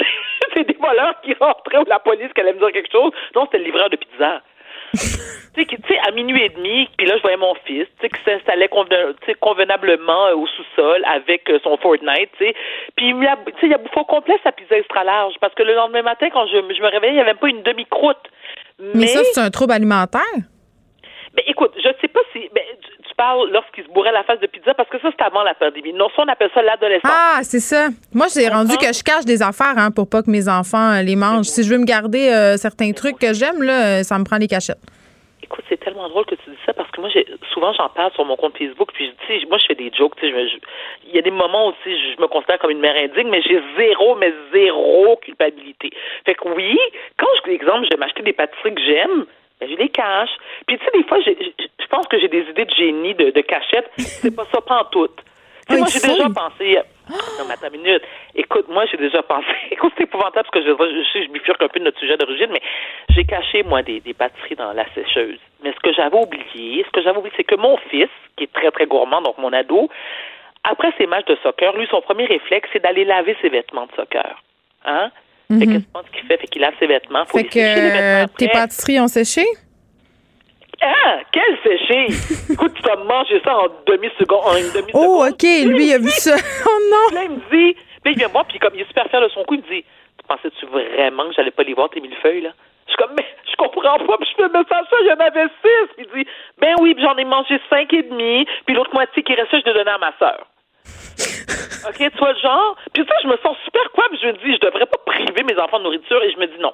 c'est 0.54 0.64
des 0.64 0.78
voleurs 0.80 1.20
qui 1.22 1.34
rentraient 1.34 1.78
ou 1.80 1.86
la 1.86 2.00
police 2.00 2.32
qui 2.34 2.42
allait 2.42 2.54
me 2.54 2.60
dire 2.60 2.72
quelque 2.72 2.92
chose. 2.92 3.12
Non, 3.36 3.46
c'était 3.46 3.60
le 3.60 3.66
livreur 3.66 3.90
de 3.90 3.98
pizza. 3.98 4.42
tu 5.56 5.78
sais, 5.88 6.00
à 6.08 6.12
minuit 6.12 6.44
et 6.44 6.50
demi, 6.50 6.90
puis 6.98 7.08
là, 7.08 7.18
je 7.18 7.22
voyais 7.22 7.38
mon 7.38 7.54
fils, 7.66 7.86
tu 8.00 8.02
sais, 8.02 8.10
qui 8.10 8.24
s'installait 8.24 8.70
convenablement 9.40 10.28
euh, 10.28 10.36
au 10.36 10.48
sous-sol 10.48 11.04
avec 11.06 11.50
euh, 11.50 11.60
son 11.64 11.78
Fortnite, 11.78 12.30
tu 12.38 12.46
sais. 12.46 12.56
Puis, 12.96 13.10
il 13.10 13.28
a, 13.28 13.38
il 13.64 13.74
a 13.74 13.78
bouffé 13.78 14.00
au 14.00 14.06
complet 14.06 14.40
sa 14.44 14.52
pizza 14.52 14.78
extra 14.78 15.04
large, 15.04 15.34
parce 15.42 15.54
que 15.54 15.64
le 15.64 15.76
lendemain 15.76 16.04
matin, 16.04 16.30
quand 16.32 16.48
je, 16.48 16.58
je 16.58 16.82
me 16.82 16.90
réveillais, 16.90 17.14
il 17.14 17.16
n'y 17.16 17.22
avait 17.22 17.32
même 17.32 17.38
pas 17.38 17.50
une 17.50 17.64
demi-croûte. 17.64 18.30
Mais, 18.80 19.08
ça, 19.08 19.24
c'est 19.24 19.42
un 19.42 19.50
trouble 19.50 19.74
alimentaire? 19.74 20.22
Ben, 21.36 21.44
écoute, 21.48 21.74
je. 21.78 21.89
Parles 23.20 23.50
lorsqu'il 23.52 23.84
se 23.84 23.90
bourrait 23.90 24.14
la 24.14 24.24
face 24.24 24.40
de 24.40 24.48
pizza 24.48 24.74
parce 24.74 24.88
que 24.90 24.98
ça, 25.00 25.10
c'est 25.12 25.26
avant 25.26 25.44
la 25.44 25.54
pandémie. 25.54 25.92
Non, 25.92 26.08
ça, 26.16 26.24
on 26.24 26.28
appelle 26.30 26.50
ça 26.54 26.62
l'adolescence. 26.62 27.12
Ah, 27.14 27.40
c'est 27.44 27.60
ça. 27.60 27.90
Moi, 28.14 28.28
j'ai 28.34 28.48
rendu 28.48 28.78
que 28.78 28.94
je 28.94 29.04
cache 29.04 29.26
des 29.26 29.42
affaires 29.42 29.78
hein, 29.78 29.92
pour 29.92 30.10
pas 30.10 30.24
que 30.24 30.32
mes 30.32 30.48
enfants 30.48 30.94
euh, 30.94 31.02
les 31.02 31.18
mangent. 31.18 31.48
Si 31.48 31.64
je 31.64 31.70
veux 31.74 31.80
me 31.80 31.86
garder 31.86 32.32
certains 32.56 32.94
trucs 32.94 33.20
que 33.20 33.34
j'aime, 33.34 33.62
là, 33.62 34.04
ça 34.04 34.18
me 34.18 34.24
prend 34.24 34.38
des 34.38 34.48
cachettes. 34.48 34.80
Écoute, 35.44 35.66
c'est 35.68 35.80
tellement 35.80 36.08
drôle 36.08 36.26
que 36.26 36.36
tu 36.36 36.50
dis 36.50 36.58
ça 36.66 36.74
parce 36.74 36.92
que 36.92 37.02
moi, 37.02 37.10
j'ai 37.12 37.26
souvent 37.52 37.74
j'en 37.74 37.90
parle 37.90 38.12
sur 38.14 38.24
mon 38.24 38.36
compte 38.36 38.56
Facebook, 38.56 38.92
puis 38.94 39.12
tu 39.26 39.28
sais, 39.28 39.46
moi 39.48 39.58
je 39.58 39.66
fais 39.66 39.76
des 39.76 39.92
jokes, 39.98 40.16
tu 40.18 40.30
sais, 40.30 40.60
il 41.08 41.16
y 41.16 41.18
a 41.18 41.24
des 41.24 41.32
moments 41.32 41.70
où 41.70 41.74
tu 41.84 41.90
sais, 41.90 41.98
je 41.98 42.22
me 42.22 42.28
considère 42.28 42.60
comme 42.60 42.70
une 42.70 42.80
mère 42.80 42.96
indigne, 42.96 43.30
mais 43.30 43.42
j'ai 43.42 43.60
zéro, 43.76 44.16
mais 44.16 44.32
zéro 44.54 45.18
culpabilité. 45.18 45.90
Fait 46.26 46.36
que 46.36 46.48
oui, 46.50 46.78
quand 47.18 47.28
je, 47.38 47.42
par 47.42 47.52
exemple, 47.52 47.86
je 47.86 47.96
vais 47.96 48.00
m'acheter 48.00 48.22
des 48.22 48.34
pâtisseries 48.34 48.76
que 48.76 48.82
j'aime, 48.82 49.26
ben, 49.60 49.70
je 49.70 49.76
les 49.76 49.90
cache. 49.90 50.32
Puis 50.68 50.78
tu 50.78 50.86
sais, 50.86 50.92
des 50.94 51.04
fois, 51.04 51.20
je 51.22 51.88
pense 51.90 52.08
que 52.08 52.20
j'ai 52.20 52.28
des 52.28 52.44
idées 52.50 52.66
de 52.66 52.76
génie, 52.76 53.16
de, 53.16 53.32
de 53.32 53.42
cachette. 53.42 53.90
C'est 53.98 54.36
pas 54.36 54.46
ça, 54.52 54.62
pas 54.62 54.82
en 54.82 54.86
tout 54.86 55.10
moi, 55.78 55.88
j'ai 55.92 56.00
déjà 56.00 56.30
pensé. 56.30 56.80
Non, 57.10 57.46
mais 57.48 57.54
attends 57.54 57.74
une 57.74 57.82
minute. 57.82 58.04
Écoute, 58.36 58.68
moi, 58.70 58.86
j'ai 58.86 58.98
déjà 58.98 59.22
pensé. 59.24 59.48
Écoute, 59.72 59.94
c'est 59.98 60.04
épouvantable 60.04 60.48
parce 60.48 60.50
que 60.50 60.62
je, 60.62 60.72
je 60.72 61.04
sais, 61.12 61.24
je 61.26 61.30
bifurque 61.30 61.62
un 61.62 61.68
peu 61.68 61.80
de 61.80 61.86
notre 61.86 62.00
sujet 62.00 62.18
d'origine, 62.18 62.50
mais 62.52 62.62
j'ai 63.10 63.24
caché, 63.24 63.64
moi, 63.64 63.82
des, 63.82 64.00
des 64.00 64.14
batteries 64.14 64.56
dans 64.56 64.74
la 64.74 64.86
sécheuse. 64.94 65.40
Mais 65.64 65.72
ce 65.74 65.80
que 65.80 65.94
j'avais 65.94 66.18
oublié, 66.18 66.84
ce 66.84 66.92
que 66.92 67.02
j'avais 67.02 67.18
oublié, 67.18 67.34
c'est 67.38 67.44
que 67.44 67.56
mon 67.56 67.78
fils, 67.90 68.10
qui 68.38 68.46
est 68.46 68.54
très, 68.54 68.72
très 68.72 68.86
gourmand, 68.86 69.22
donc 69.22 69.38
mon 69.38 69.54
ado, 69.54 69.90
après 70.64 70.92
ses 70.98 71.08
matchs 71.08 71.26
de 71.26 71.38
soccer, 71.42 71.76
lui, 71.76 71.88
son 71.90 72.02
premier 72.02 72.26
réflexe, 72.26 72.70
c'est 72.74 72.82
d'aller 72.82 73.06
laver 73.06 73.36
ses 73.42 73.50
vêtements 73.50 73.88
de 73.88 73.92
soccer. 73.96 74.42
Hein? 74.86 75.12
Fait 75.52 75.66
que, 75.66 75.72
mm-hmm. 75.72 76.06
ce 76.06 76.12
qu'il 76.12 76.28
fait? 76.28 76.38
Fait 76.38 76.48
qu'il 76.48 76.62
lave 76.62 76.74
ses 76.80 76.86
vêtements. 76.86 77.26
Faut 77.26 77.40
fait 77.40 77.46
que 77.46 78.28
tes 78.38 78.48
pâtisseries 78.50 79.00
ont 79.00 79.08
séché? 79.08 79.44
Ah, 80.82 81.20
quel 81.32 81.58
séché! 81.64 82.06
Écoute, 82.54 82.74
tu 82.76 82.82
vas 82.84 82.96
manger 82.98 83.42
ça 83.44 83.58
en 83.58 83.68
demi-seconde, 83.88 84.42
en 84.46 84.56
une 84.56 84.72
demi-seconde. 84.72 84.94
Oh, 84.94 85.26
OK, 85.28 85.44
lui, 85.44 85.88
il 85.88 85.94
a 85.94 85.98
vu 85.98 86.10
ça. 86.10 86.36
Oh 86.66 86.80
non! 86.92 87.16
Là, 87.16 87.24
il 87.26 87.32
me 87.32 87.52
dit, 87.52 87.76
puis 88.04 88.14
il 88.14 88.18
vient 88.18 88.28
voir, 88.28 88.46
puis 88.46 88.60
comme 88.60 88.76
il 88.76 88.82
est 88.82 88.88
super 88.88 89.10
fier 89.10 89.22
de 89.22 89.28
son 89.30 89.44
coup, 89.44 89.56
il 89.56 89.62
me 89.62 89.68
dit, 89.68 89.84
pensais-tu 90.28 90.66
vraiment 90.68 91.28
que 91.28 91.34
j'allais 91.36 91.52
pas 91.52 91.64
les 91.64 91.74
voir 91.74 91.90
tes 91.90 92.00
millefeuilles, 92.00 92.42
là? 92.42 92.54
Je 92.86 92.94
suis 92.94 92.98
comme, 92.98 93.16
mais 93.18 93.26
je 93.46 93.56
comprends 93.58 93.98
pas, 93.98 94.18
puis 94.18 94.28
je 94.32 94.36
fais 94.36 94.48
le 94.48 94.54
message 94.54 94.86
ça, 94.90 94.98
il 95.02 95.08
y 95.08 95.12
en 95.12 95.20
avait 95.20 95.50
six. 95.62 95.94
Puis 95.98 96.06
il 96.06 96.24
dit, 96.24 96.30
ben 96.60 96.76
oui, 96.80 96.96
j'en 97.00 97.18
ai 97.18 97.26
mangé 97.26 97.60
cinq 97.70 97.92
et 97.94 98.04
demi, 98.04 98.46
puis 98.66 98.76
l'autre 98.76 98.94
moitié 98.94 99.24
qui 99.24 99.34
restait, 99.34 99.60
je 99.62 99.66
l'ai 99.66 99.74
donné 99.74 99.92
à 99.92 99.98
ma 99.98 100.14
sœur. 100.18 100.48
OK, 101.88 101.98
tu 101.98 102.18
vois 102.18 102.34
le 102.34 102.40
genre? 102.40 102.76
Puis 102.94 103.04
ça, 103.08 103.16
je 103.24 103.28
me 103.28 103.38
sens 103.38 103.58
super 103.66 103.92
quoi, 103.94 104.06
je 104.22 104.28
me 104.28 104.34
dis, 104.34 104.54
je 104.54 104.66
devrais 104.66 104.86
pas 104.86 104.98
priver 105.06 105.44
mes 105.44 105.58
enfants 105.60 105.80
de 105.80 105.84
nourriture, 105.84 106.22
et 106.24 106.32
je 106.32 106.38
me 106.38 106.48
dis 106.48 106.60
non 106.60 106.74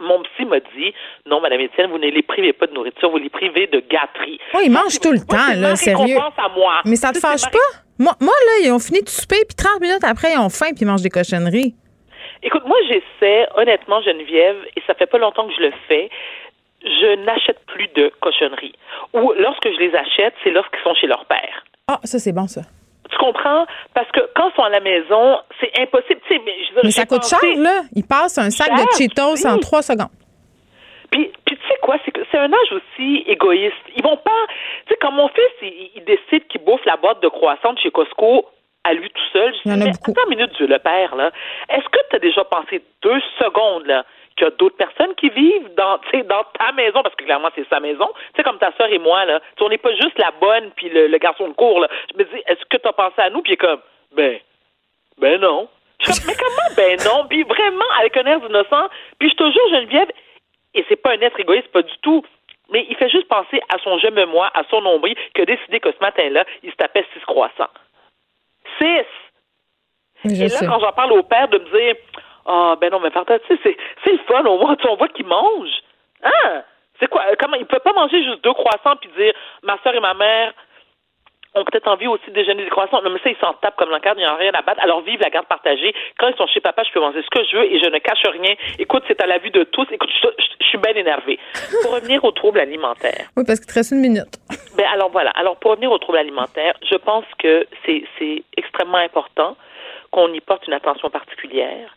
mon 0.00 0.22
psy 0.22 0.44
m'a 0.44 0.60
dit 0.60 0.92
non, 1.26 1.40
Madame 1.40 1.60
Étienne, 1.60 1.90
vous 1.90 1.98
ne 1.98 2.08
les 2.08 2.22
privez 2.22 2.52
pas 2.52 2.66
de 2.66 2.72
nourriture, 2.72 3.10
vous 3.10 3.18
les 3.18 3.30
privez 3.30 3.66
de 3.66 3.80
gâterie. 3.80 4.40
Oui, 4.54 4.62
ils 4.66 4.70
mangent 4.70 5.00
tout 5.00 5.12
le 5.12 5.20
temps, 5.20 5.54
là, 5.56 5.76
sérieux. 5.76 6.16
À 6.36 6.48
moi. 6.48 6.80
Mais 6.84 6.96
ça 6.96 7.12
te 7.12 7.18
fâche 7.18 7.42
pas? 7.50 7.58
Moi, 7.98 8.12
moi, 8.20 8.32
là, 8.46 8.64
ils 8.64 8.72
ont 8.72 8.78
fini 8.78 9.02
de 9.02 9.08
souper, 9.08 9.44
puis 9.46 9.54
30 9.54 9.80
minutes 9.80 10.04
après, 10.04 10.32
ils 10.32 10.38
ont 10.38 10.48
faim, 10.48 10.72
puis 10.74 10.82
ils 10.82 10.86
mangent 10.86 11.02
des 11.02 11.10
cochonneries. 11.10 11.74
Écoute, 12.42 12.62
moi, 12.64 12.78
j'essaie, 12.88 13.46
honnêtement, 13.54 14.00
Geneviève, 14.00 14.56
et 14.74 14.82
ça 14.86 14.94
fait 14.94 15.06
pas 15.06 15.18
longtemps 15.18 15.46
que 15.46 15.54
je 15.54 15.62
le 15.62 15.72
fais, 15.86 16.08
je 16.82 17.16
n'achète 17.26 17.58
plus 17.66 17.88
de 17.94 18.10
cochonneries. 18.20 18.74
Ou 19.12 19.34
lorsque 19.36 19.66
je 19.70 19.78
les 19.78 19.94
achète, 19.94 20.32
c'est 20.42 20.50
lorsqu'ils 20.50 20.82
sont 20.82 20.94
chez 20.94 21.06
leur 21.06 21.26
père. 21.26 21.64
Ah, 21.88 22.00
ça, 22.04 22.18
c'est 22.18 22.32
bon, 22.32 22.46
ça. 22.46 22.62
Tu 23.10 23.18
comprends? 23.18 23.66
Parce 23.94 24.10
que 24.12 24.20
quand 24.34 24.50
ils 24.50 24.56
sont 24.56 24.62
à 24.62 24.68
la 24.70 24.80
maison, 24.80 25.38
c'est 25.60 25.72
impossible. 25.80 26.20
mais, 26.30 26.40
mais 26.84 26.90
ça 26.90 27.06
coûte 27.06 27.24
cher, 27.24 27.38
là. 27.56 27.82
Ils 27.94 28.06
passent 28.06 28.38
un 28.38 28.50
sac 28.50 28.70
de 28.70 28.82
Cheetos 28.96 29.46
en 29.46 29.58
trois 29.58 29.82
secondes. 29.82 30.08
Puis, 31.10 31.30
puis 31.44 31.56
tu 31.56 31.68
sais 31.68 31.78
quoi, 31.82 31.96
c'est 32.04 32.38
un 32.38 32.52
âge 32.52 32.72
aussi 32.72 33.24
égoïste. 33.26 33.74
Ils 33.96 34.02
vont 34.02 34.16
pas. 34.16 34.46
Tu 34.86 34.92
sais, 34.92 34.98
quand 35.00 35.12
mon 35.12 35.28
fils, 35.28 35.70
il, 35.96 36.04
décide 36.04 36.46
qu'il 36.48 36.62
bouffe 36.62 36.84
la 36.84 36.96
boîte 36.96 37.20
de 37.22 37.28
croissants 37.28 37.76
chez 37.76 37.90
Costco 37.90 38.46
à 38.84 38.94
lui 38.94 39.10
tout 39.10 39.30
seul, 39.32 39.52
je 39.52 39.70
dis, 39.70 39.78
mais 39.78 39.90
attends 39.90 40.22
une 40.24 40.36
minute, 40.36 40.52
Dieu 40.56 40.66
le 40.66 40.78
Père, 40.78 41.14
là. 41.14 41.30
Est-ce 41.68 41.84
que 41.84 41.98
tu 42.08 42.16
as 42.16 42.18
déjà 42.18 42.44
pensé 42.44 42.82
deux 43.02 43.20
secondes, 43.38 43.86
là, 43.86 44.06
qu'il 44.40 44.48
y 44.48 44.54
a 44.54 44.56
d'autres 44.56 44.76
personnes 44.76 45.14
qui 45.16 45.28
vivent 45.28 45.74
dans, 45.76 46.00
dans 46.24 46.44
ta 46.58 46.72
maison, 46.72 47.02
parce 47.02 47.14
que 47.14 47.24
clairement, 47.24 47.50
c'est 47.54 47.68
sa 47.68 47.80
maison. 47.80 48.08
Tu 48.14 48.36
sais, 48.36 48.42
comme 48.42 48.58
ta 48.58 48.72
soeur 48.72 48.88
et 48.88 48.98
moi, 48.98 49.24
là. 49.26 49.40
on 49.60 49.68
n'est 49.68 49.78
pas 49.78 49.94
juste 49.94 50.18
la 50.18 50.30
bonne 50.40 50.70
puis 50.76 50.88
le, 50.88 51.16
garçon 51.18 51.48
de 51.48 51.52
cours, 51.52 51.80
là. 51.80 51.88
Je 52.12 52.18
me 52.18 52.24
dis, 52.24 52.42
est-ce 52.46 52.64
que 52.70 52.78
tu 52.78 52.88
as 52.88 52.92
pensé 52.92 53.20
à 53.20 53.30
nous? 53.30 53.42
Puis 53.42 53.52
il 53.52 53.54
est 53.54 53.58
comme, 53.58 53.80
ben, 54.16 54.38
ben 55.18 55.40
non. 55.40 55.68
Je 56.00 56.12
mais 56.26 56.34
comment, 56.34 56.74
ben 56.76 56.98
non? 57.04 57.26
Puis 57.28 57.42
vraiment, 57.42 57.84
avec 57.98 58.16
un 58.16 58.24
air 58.24 58.40
innocent. 58.48 58.88
Puis 59.18 59.28
je 59.28 59.34
te 59.34 59.44
jure, 59.44 59.68
Geneviève, 59.70 60.10
et 60.72 60.84
c'est 60.88 60.96
pas 60.96 61.10
un 61.10 61.20
être 61.20 61.38
égoïste, 61.38 61.68
pas 61.68 61.82
du 61.82 61.98
tout. 62.00 62.24
Mais 62.72 62.86
il 62.88 62.96
fait 62.96 63.10
juste 63.10 63.28
penser 63.28 63.60
à 63.68 63.78
son 63.82 63.98
je 63.98 64.08
me 64.08 64.24
moi, 64.24 64.50
à 64.54 64.62
son 64.70 64.80
nombril, 64.80 65.16
qui 65.34 65.42
a 65.42 65.44
décidé 65.44 65.80
que 65.80 65.90
ce 65.92 65.98
matin-là, 66.00 66.44
il 66.62 66.70
se 66.70 66.76
tapait 66.76 67.04
six 67.12 67.24
croissants. 67.26 67.70
Six! 68.78 69.06
et 70.24 70.48
là, 70.48 70.58
quand 70.60 70.80
j'en 70.80 70.92
parle 70.92 71.12
au 71.12 71.22
père, 71.22 71.48
de 71.48 71.58
me 71.58 71.64
dire 71.64 71.96
Ah, 72.46 72.76
ben 72.80 72.90
non, 72.90 73.00
mais 73.00 73.10
pardon, 73.10 73.38
tu 73.46 73.56
sais, 73.56 73.76
c'est 74.04 74.12
le 74.12 74.18
fun, 74.26 74.44
au 74.44 74.58
moins, 74.58 74.76
on 74.88 74.96
voit 74.96 75.08
qu'il 75.08 75.26
mange. 75.26 75.70
Hein? 76.22 76.62
C'est 76.98 77.08
quoi? 77.08 77.24
Comment? 77.38 77.56
Il 77.56 77.66
peut 77.66 77.78
pas 77.78 77.92
manger 77.92 78.22
juste 78.22 78.44
deux 78.44 78.52
croissants 78.52 78.96
puis 79.00 79.10
dire 79.16 79.32
Ma 79.62 79.78
soeur 79.82 79.94
et 79.94 80.00
ma 80.00 80.14
mère 80.14 80.52
ont 81.54 81.64
peut-être 81.64 81.88
envie 81.88 82.06
aussi 82.06 82.26
de 82.28 82.32
déjeuner 82.32 82.62
des 82.62 82.70
croissants. 82.70 83.02
Non, 83.02 83.10
mais 83.10 83.18
ça, 83.24 83.30
ils 83.30 83.36
s'en 83.40 83.54
tapent 83.54 83.76
comme 83.76 83.90
l'encadre, 83.90 84.20
il 84.20 84.22
n'y 84.22 84.28
a 84.28 84.34
rien 84.34 84.52
à 84.52 84.62
battre. 84.62 84.80
Alors, 84.82 85.00
vive 85.00 85.20
la 85.20 85.30
garde 85.30 85.46
partagée. 85.46 85.92
Quand 86.18 86.28
ils 86.28 86.36
sont 86.36 86.46
chez 86.46 86.60
papa, 86.60 86.82
je 86.84 86.92
peux 86.92 87.00
manger 87.00 87.22
ce 87.22 87.30
que 87.30 87.44
je 87.44 87.56
veux 87.56 87.64
et 87.64 87.80
je 87.80 87.88
ne 87.88 87.98
cache 87.98 88.22
rien. 88.24 88.54
Écoute, 88.78 89.02
c'est 89.08 89.20
à 89.20 89.26
la 89.26 89.38
vue 89.38 89.50
de 89.50 89.64
tous. 89.64 89.86
Écoute, 89.90 90.10
je, 90.22 90.28
suis 90.68 90.78
bien 90.78 90.94
énervée. 90.94 91.40
Pour 91.82 91.94
revenir 91.94 92.22
aux 92.24 92.30
troubles 92.30 92.60
alimentaires. 92.60 93.28
Oui, 93.36 93.42
parce 93.44 93.58
qu'il 93.58 93.68
te 93.68 93.74
reste 93.74 93.90
une 93.90 94.00
minute. 94.00 94.38
Ben, 94.76 94.86
alors 94.92 95.10
voilà. 95.10 95.30
Alors, 95.30 95.56
pour 95.56 95.72
revenir 95.72 95.90
aux 95.90 95.98
troubles 95.98 96.18
alimentaires, 96.18 96.74
je 96.88 96.94
pense 96.94 97.24
que 97.38 97.66
c'est 97.84 98.44
extrêmement 98.56 98.98
important 98.98 99.56
qu'on 100.12 100.32
y 100.32 100.40
porte 100.40 100.66
une 100.66 100.74
attention 100.74 101.10
particulière. 101.10 101.90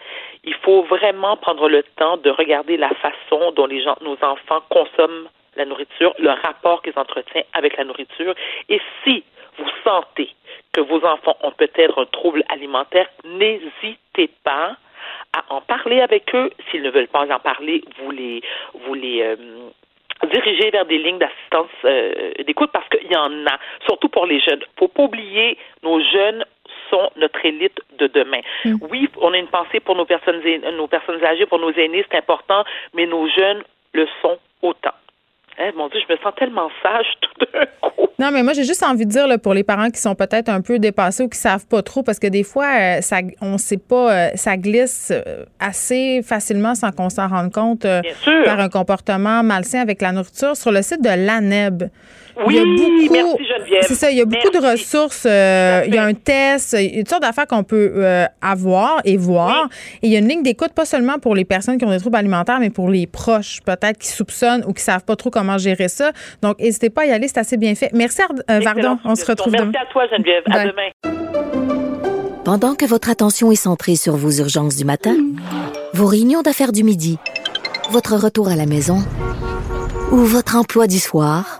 Il 0.44 0.53
faut 0.56 0.84
vraiment 0.84 1.38
prendre 1.38 1.70
le 1.70 1.84
temps 1.98 2.18
de 2.18 2.30
regarder 2.30 2.78
la 2.78 2.90
façon 2.95 3.52
dont 3.52 3.65
les 3.65 3.82
gens, 3.82 3.95
nos 4.02 4.18
enfants 4.22 4.61
consomment 4.70 5.30
la 5.56 5.65
nourriture, 5.65 6.14
le 6.20 6.32
rapport 6.32 6.82
qu'ils 6.82 6.98
entretiennent 6.98 7.45
avec 7.53 7.78
la 7.78 7.86
nourriture. 7.86 8.34
Et 8.70 8.82
si 9.03 9.24
vous 9.57 9.70
sentez 9.84 10.30
que 10.74 10.82
vos 10.82 11.06
enfants 11.06 11.38
ont 11.41 11.52
peut-être 11.52 11.99
un 11.99 12.06
trouble 12.06 12.44
alimentaire, 12.49 13.07
n'hésitez 13.24 14.30
pas 14.44 14.76
à 15.34 15.44
en 15.49 15.61
parler 15.61 16.02
avec 16.02 16.34
eux. 16.36 16.49
S'ils 16.70 16.82
ne 16.82 16.90
veulent 16.90 17.07
pas 17.07 17.32
en 17.32 17.40
parler, 17.40 17.84
vous 17.99 18.11
les, 18.11 18.41
vous 18.74 18.94
les 18.94 19.22
euh, 19.22 19.36
dirigez 20.28 20.72
vers 20.72 20.86
des 20.86 20.98
lignes 20.98 21.20
d'assistance 21.20 21.70
euh, 21.86 22.32
d'écoute 22.45 22.72
parce 22.72 22.88
qu'il 22.90 23.11
y 23.11 23.15
en 23.15 23.45
a, 23.45 23.60
surtout 23.86 24.10
pour 24.10 24.26
les 24.26 24.40
jeunes. 24.40 24.61
Il 24.61 24.80
faut 24.80 24.88
pas 24.88 25.03
oublier, 25.03 25.57
nos 25.84 25.99
jeunes 26.02 26.45
sont 26.94 27.10
notre 27.15 27.44
élite 27.45 27.80
de 27.98 28.07
demain. 28.07 28.41
Mm. 28.65 28.76
Oui, 28.90 29.10
on 29.18 29.34
a 29.34 29.38
une 29.38 29.48
pensée 29.48 29.80
pour 29.80 29.95
nos 29.95 30.06
personnes, 30.06 30.41
nos 30.78 30.88
personnes 30.88 31.24
âgées, 31.24 31.45
pour 31.45 31.60
nos 31.60 31.72
aînés, 31.72 32.06
c'est 32.10 32.18
important, 32.18 32.64
mais 32.94 33.06
nos 33.07 33.28
jeunes 33.28 33.64
le 33.94 34.07
sont 34.22 34.38
autant. 34.61 34.94
Eh, 35.59 35.71
mon 35.77 35.88
Dieu, 35.88 35.99
je 36.07 36.13
me 36.13 36.17
sens 36.19 36.34
tellement 36.38 36.69
sage 36.81 37.05
tout 37.21 37.45
d'un 37.53 37.65
coup. 37.81 38.07
Non, 38.19 38.31
mais 38.31 38.43
moi, 38.43 38.53
j'ai 38.53 38.63
juste 38.63 38.84
envie 38.84 39.05
de 39.05 39.11
dire 39.11 39.27
là, 39.27 39.38
pour 39.38 39.53
les 39.53 39.63
parents 39.63 39.89
qui 39.89 39.99
sont 39.99 40.15
peut-être 40.15 40.49
un 40.49 40.61
peu 40.61 40.80
dépassés 40.80 41.23
ou 41.23 41.30
qui 41.30 41.38
savent 41.38 41.65
pas 41.67 41.81
trop, 41.81 42.03
parce 42.03 42.19
que 42.19 42.27
des 42.27 42.43
fois, 42.43 42.67
euh, 42.80 43.01
ça, 43.01 43.17
on 43.41 43.57
sait 43.57 43.77
pas, 43.77 44.13
euh, 44.13 44.30
ça 44.35 44.55
glisse 44.57 45.11
euh, 45.11 45.45
assez 45.59 46.21
facilement 46.23 46.75
sans 46.75 46.91
qu'on 46.91 47.09
s'en 47.09 47.27
rende 47.27 47.51
compte 47.51 47.85
par 48.45 48.59
un 48.59 48.69
comportement 48.69 49.43
malsain 49.43 49.81
avec 49.81 50.01
la 50.01 50.11
nourriture. 50.11 50.55
Sur 50.55 50.71
le 50.71 50.81
site 50.81 51.01
de 51.01 51.09
l'ANEB, 51.09 51.89
oui, 52.47 53.09
merci 53.11 53.45
Geneviève. 53.45 53.84
C'est 53.84 53.95
ça, 53.95 54.09
il 54.09 54.17
y 54.17 54.21
a 54.21 54.25
beaucoup 54.25 54.49
de 54.49 54.71
ressources. 54.71 55.25
Euh, 55.30 55.84
il 55.88 55.93
y 55.93 55.97
a 55.97 56.03
un 56.03 56.13
test, 56.13 56.75
il 56.80 56.95
y 56.95 56.99
a 56.99 56.99
toutes 56.99 57.09
sortes 57.09 57.21
d'affaires 57.21 57.47
qu'on 57.47 57.63
peut 57.63 57.91
euh, 57.95 58.25
avoir 58.41 59.01
et 59.05 59.17
voir. 59.17 59.69
Et 60.01 60.07
il 60.07 60.13
y 60.13 60.15
a 60.15 60.19
une 60.19 60.27
ligne 60.27 60.43
d'écoute 60.43 60.73
pas 60.73 60.85
seulement 60.85 61.19
pour 61.19 61.35
les 61.35 61.45
personnes 61.45 61.77
qui 61.77 61.85
ont 61.85 61.91
des 61.91 61.99
troubles 61.99 62.17
alimentaires, 62.17 62.59
mais 62.59 62.69
pour 62.69 62.89
les 62.89 63.05
proches, 63.05 63.59
peut-être 63.63 63.99
qui 63.99 64.07
soupçonnent 64.07 64.63
ou 64.67 64.73
qui 64.73 64.81
savent 64.81 65.05
pas 65.05 65.15
trop 65.15 65.30
comment 65.30 65.43
gérer 65.57 65.88
ça. 65.88 66.11
Donc, 66.41 66.60
n'hésitez 66.60 66.90
pas 66.90 67.02
à 67.02 67.06
y 67.06 67.11
aller, 67.11 67.28
c'est 67.28 67.40
assez 67.40 67.57
bien 67.57 67.76
fait. 67.76 67.90
Merci, 67.94 68.22
euh, 68.49 68.60
Vardon. 68.60 68.98
On 69.06 69.15
se 69.15 69.26
retrouve 69.26 69.53
demain. 69.53 69.72
Merci 69.72 69.88
à 69.88 69.91
toi, 69.91 70.07
Geneviève. 70.11 70.44
À 70.52 70.65
demain. 70.65 70.90
Pendant 72.44 72.76
que 72.76 72.86
votre 72.86 73.10
attention 73.10 73.52
est 73.52 73.56
centrée 73.56 73.95
sur 73.95 74.15
vos 74.18 74.32
urgences 74.32 74.76
du 74.76 74.84
matin, 74.84 75.15
vos 75.94 76.07
réunions 76.07 76.41
d'affaires 76.41 76.74
du 76.74 76.84
midi, 76.84 77.18
votre 77.90 78.15
retour 78.15 78.49
à 78.49 78.56
la 78.56 78.65
maison 78.65 78.98
ou 80.11 80.18
votre 80.18 80.57
emploi 80.57 80.88
du 80.88 80.99
soir, 80.99 81.60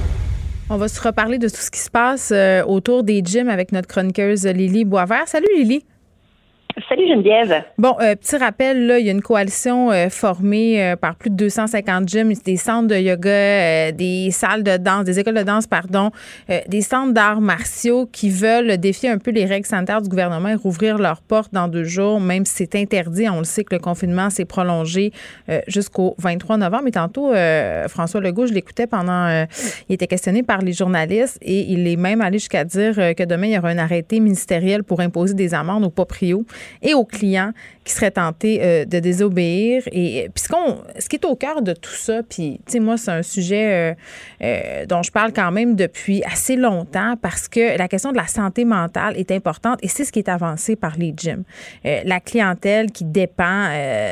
On 0.73 0.77
va 0.77 0.87
se 0.87 1.01
reparler 1.01 1.37
de 1.37 1.49
tout 1.49 1.59
ce 1.59 1.69
qui 1.69 1.81
se 1.81 1.91
passe 1.91 2.31
euh, 2.31 2.63
autour 2.63 3.03
des 3.03 3.21
gyms 3.21 3.49
avec 3.49 3.73
notre 3.73 3.89
chroniqueuse 3.89 4.45
Lily 4.45 4.85
Boisvert. 4.85 5.27
Salut 5.27 5.49
Lily. 5.57 5.83
Salut 6.87 7.07
Geneviève. 7.07 7.63
Bon, 7.77 7.95
euh, 8.01 8.15
petit 8.15 8.37
rappel, 8.37 8.85
là, 8.85 8.99
il 8.99 9.05
y 9.05 9.09
a 9.09 9.11
une 9.11 9.21
coalition 9.21 9.91
euh, 9.91 10.09
formée 10.09 10.81
euh, 10.81 10.95
par 10.95 11.15
plus 11.15 11.29
de 11.29 11.35
250 11.35 12.07
gyms, 12.07 12.33
des 12.45 12.55
centres 12.55 12.87
de 12.87 12.95
yoga, 12.95 13.91
des 13.91 14.29
salles 14.31 14.63
de 14.63 14.77
danse, 14.77 15.03
des 15.05 15.19
écoles 15.19 15.35
de 15.35 15.43
danse, 15.43 15.67
pardon, 15.67 16.11
des 16.67 16.81
centres 16.81 17.13
d'arts 17.13 17.41
martiaux 17.41 18.07
qui 18.11 18.29
veulent 18.29 18.77
défier 18.77 19.09
un 19.09 19.17
peu 19.17 19.31
les 19.31 19.45
règles 19.45 19.65
sanitaires 19.65 20.01
du 20.01 20.09
gouvernement 20.09 20.49
et 20.49 20.55
rouvrir 20.55 20.97
leurs 20.97 21.21
portes 21.21 21.53
dans 21.53 21.67
deux 21.67 21.83
jours, 21.83 22.19
même 22.19 22.45
si 22.45 22.55
c'est 22.57 22.75
interdit. 22.75 23.27
On 23.29 23.39
le 23.39 23.43
sait 23.43 23.63
que 23.63 23.75
le 23.75 23.79
confinement 23.79 24.29
s'est 24.29 24.45
prolongé 24.45 25.11
jusqu'au 25.67 26.15
23 26.19 26.57
novembre. 26.57 26.83
Mais 26.85 26.91
tantôt, 26.91 27.33
François 27.87 28.21
Legault, 28.21 28.47
je 28.47 28.53
l'écoutais 28.53 28.87
pendant, 28.87 29.45
il 29.89 29.93
était 29.93 30.07
questionné 30.07 30.43
par 30.43 30.59
les 30.59 30.73
journalistes 30.73 31.37
et 31.41 31.71
il 31.71 31.87
est 31.87 31.97
même 31.97 32.21
allé 32.21 32.39
jusqu'à 32.39 32.63
dire 32.63 32.95
que 32.95 33.23
demain, 33.23 33.47
il 33.47 33.53
y 33.53 33.57
aura 33.57 33.69
un 33.69 33.77
arrêté 33.77 34.19
ministériel 34.19 34.83
pour 34.83 34.99
imposer 34.99 35.33
des 35.33 35.53
amendes 35.53 35.83
aux 35.83 35.89
proprios 35.89 36.45
et 36.81 36.93
aux 36.93 37.05
clients 37.05 37.51
qui 37.83 37.93
seraient 37.93 38.11
tentés 38.11 38.59
euh, 38.61 38.85
de 38.85 38.99
désobéir. 38.99 39.83
Et 39.91 40.29
puis 40.33 40.43
ce, 40.43 41.09
qui 41.09 41.15
est 41.15 41.25
au 41.25 41.35
cœur 41.35 41.61
de 41.61 41.73
tout 41.73 41.93
ça, 41.93 42.21
puis 42.27 42.59
tu 42.65 42.73
sais, 42.73 42.79
moi, 42.79 42.97
c'est 42.97 43.11
un 43.11 43.23
sujet 43.23 43.71
euh, 43.71 43.93
euh, 44.43 44.85
dont 44.85 45.01
je 45.01 45.11
parle 45.11 45.33
quand 45.33 45.51
même 45.51 45.75
depuis 45.75 46.23
assez 46.23 46.55
longtemps 46.55 47.15
parce 47.21 47.47
que 47.47 47.77
la 47.77 47.87
question 47.87 48.11
de 48.11 48.17
la 48.17 48.27
santé 48.27 48.65
mentale 48.65 49.17
est 49.17 49.31
importante 49.31 49.79
et 49.81 49.87
c'est 49.87 50.05
ce 50.05 50.11
qui 50.11 50.19
est 50.19 50.29
avancé 50.29 50.75
par 50.75 50.95
les 50.97 51.13
gyms. 51.15 51.43
la 51.83 52.19
clientèle 52.19 52.91
qui 52.91 53.05
dépend 53.05 53.67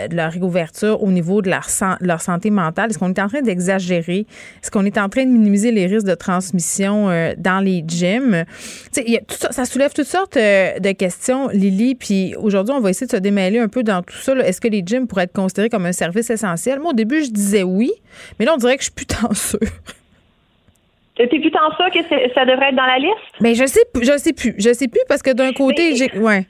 de 0.10 0.16
leur 0.16 0.32
réouverture 0.32 1.04
au 1.04 1.12
niveau 1.12 1.42
de 1.42 1.50
leur, 1.50 1.68
leur 2.02 2.22
santé 2.22 2.50
mentale, 2.50 2.90
est-ce 2.90 2.98
qu'on 2.98 3.10
est 3.10 3.20
en 3.20 3.28
train 3.28 3.42
d'exagérer? 3.42 4.26
Est-ce 4.62 4.72
qu'on 4.72 4.86
est 4.86 4.98
en 4.98 5.10
train 5.10 5.26
de 5.26 5.32
minimiser 5.32 5.72
les 5.72 5.86
risques 5.86 6.08
de 6.08 6.16
transmission 6.16 7.08
dans 7.38 7.64
les 7.64 7.84
gyms? 7.86 8.46
Tu 8.94 9.04
sais, 9.04 9.26
ça, 9.30 9.52
ça, 9.52 9.66
soulève 9.66 9.94
toutes 9.94 10.08
sortes 10.08 10.38
de 10.38 10.92
questions, 10.94 11.50
Lily, 11.50 11.96
puis 11.96 12.36
aujourd'hui, 12.38 12.74
on 12.76 12.80
va 12.80 12.90
essayer 12.90 13.08
de 13.08 13.12
se 13.12 13.18
démêler 13.18 13.59
un 13.60 13.68
peu 13.68 13.84
dans 13.84 14.02
tout 14.02 14.16
ça. 14.16 14.34
Est-ce 14.36 14.62
que 14.62 14.68
les 14.68 14.84
gyms 14.86 15.08
pourraient 15.08 15.24
être 15.24 15.34
considérés 15.34 15.70
comme 15.70 15.86
un 15.86 15.92
service 15.92 16.30
essentiel? 16.30 16.80
Moi, 16.80 16.92
au 16.92 16.96
début, 16.96 17.24
je 17.24 17.32
disais 17.32 17.64
oui, 17.64 17.92
mais 18.40 18.46
là, 18.46 18.54
on 18.54 18.58
dirait 18.58 18.76
que 18.78 18.82
je 18.82 18.86
suis 18.86 18.94
plus 18.94 19.06
tant 19.06 19.34
sûre. 19.34 19.60
T'es 21.16 21.28
plus 21.28 21.52
tant 21.52 21.70
que 21.70 22.34
ça 22.34 22.46
devrait 22.46 22.70
être 22.70 22.76
dans 22.76 22.86
la 22.86 22.98
liste? 22.98 23.18
Mais 23.42 23.52
ben, 23.52 23.56
je 23.56 23.66
sais, 23.66 23.82
je 24.02 24.18
sais 24.18 24.32
plus. 24.32 24.56
Je 24.58 24.74
sais 24.74 24.88
plus 24.88 25.02
parce 25.10 25.22
que 25.22 25.32
d'un 25.32 25.52
côté, 25.52 25.96
j'ai. 25.96 26.18
Ouais. 26.18 26.46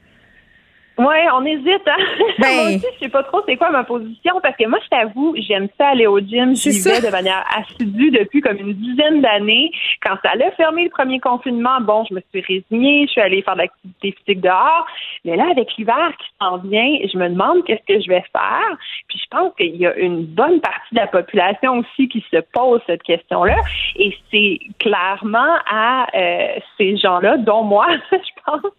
Oui, 1.00 1.16
on 1.34 1.46
hésite. 1.46 1.88
Hein? 1.88 2.04
Ben... 2.40 2.56
moi 2.56 2.64
aussi, 2.66 2.86
je 2.96 3.06
sais 3.06 3.10
pas 3.10 3.24
trop 3.24 3.42
c'est 3.46 3.56
quoi 3.56 3.70
ma 3.72 3.84
position 3.84 4.34
parce 4.42 4.56
que 4.58 4.68
moi, 4.68 4.80
je 4.84 4.90
t'avoue, 4.90 5.34
j'aime 5.38 5.68
ça 5.78 5.90
aller 5.90 6.08
au 6.08 6.20
gym. 6.20 6.56
J'y 6.56 6.82
vais 6.82 7.02
de 7.02 7.10
manière 7.10 7.46
assidue 7.58 8.12
depuis 8.12 8.42
comme 8.42 8.58
une 8.58 8.74
dizaine 8.74 9.22
d'années. 9.22 9.72
Quand 10.02 10.16
ça 10.24 10.32
allait 10.32 10.52
fermer 10.58 10.84
le 10.84 10.90
premier 10.90 11.20
confinement, 11.20 11.80
bon, 11.82 12.04
je 12.10 12.16
me 12.16 12.22
suis 12.32 12.42
résignée, 12.42 13.06
je 13.08 13.12
suis 13.12 13.22
allée 13.22 13.42
faire 13.42 13.56
de 13.56 13.60
l'activité 13.60 14.12
physique 14.12 14.42
dehors. 14.42 14.86
Mais 15.24 15.38
là, 15.38 15.46
avec 15.52 15.70
l'hiver 15.78 16.12
qui 16.18 16.28
s'en 16.42 16.58
vient, 16.58 16.98
je 17.12 17.18
me 17.18 17.30
demande 17.30 17.64
qu'est-ce 17.66 17.94
que 17.94 18.02
je 18.02 18.10
vais 18.10 18.24
faire. 18.34 18.78
Puis 19.10 19.20
je 19.20 19.28
pense 19.30 19.54
qu'il 19.56 19.76
y 19.76 19.86
a 19.86 19.96
une 19.96 20.26
bonne 20.26 20.62
partie 20.62 20.94
de 20.94 21.00
la 21.00 21.08
population 21.08 21.80
aussi 21.80 22.08
qui 22.08 22.24
se 22.32 22.38
pose 22.54 22.80
cette 22.88 23.04
question-là. 23.04 23.58
Et 23.96 24.16
c'est 24.32 24.60
clairement 24.80 25.56
à 25.70 26.08
euh, 26.16 26.60
ces 26.78 26.96
gens-là, 26.98 27.38
dont 27.38 27.64
moi, 27.64 27.88
je 28.12 28.42
pense, 28.46 28.72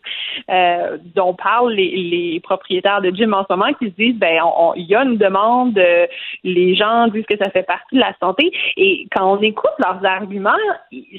euh, 0.51 0.99
dont 1.15 1.35
parlent 1.35 1.73
les 1.75 2.41
propriétaires 2.43 3.01
de 3.01 3.11
gym 3.11 3.35
en 3.35 3.43
ce 3.43 3.55
moment 3.55 3.73
qui 3.75 3.87
se 3.87 3.95
disent 3.97 4.17
ben 4.17 4.41
il 4.77 4.87
y 4.87 4.95
a 4.95 5.03
une 5.03 5.17
demande, 5.17 5.77
euh, 5.79 6.07
les 6.45 6.75
gens 6.75 7.09
disent 7.09 7.27
que 7.27 7.37
ça 7.37 7.51
fait 7.51 7.63
partie 7.63 7.97
de 7.97 8.01
la 8.01 8.15
santé 8.21 8.53
et 8.77 9.07
quand 9.15 9.37
on 9.37 9.41
écoute 9.43 9.73
leurs 9.79 10.05
arguments, 10.05 10.51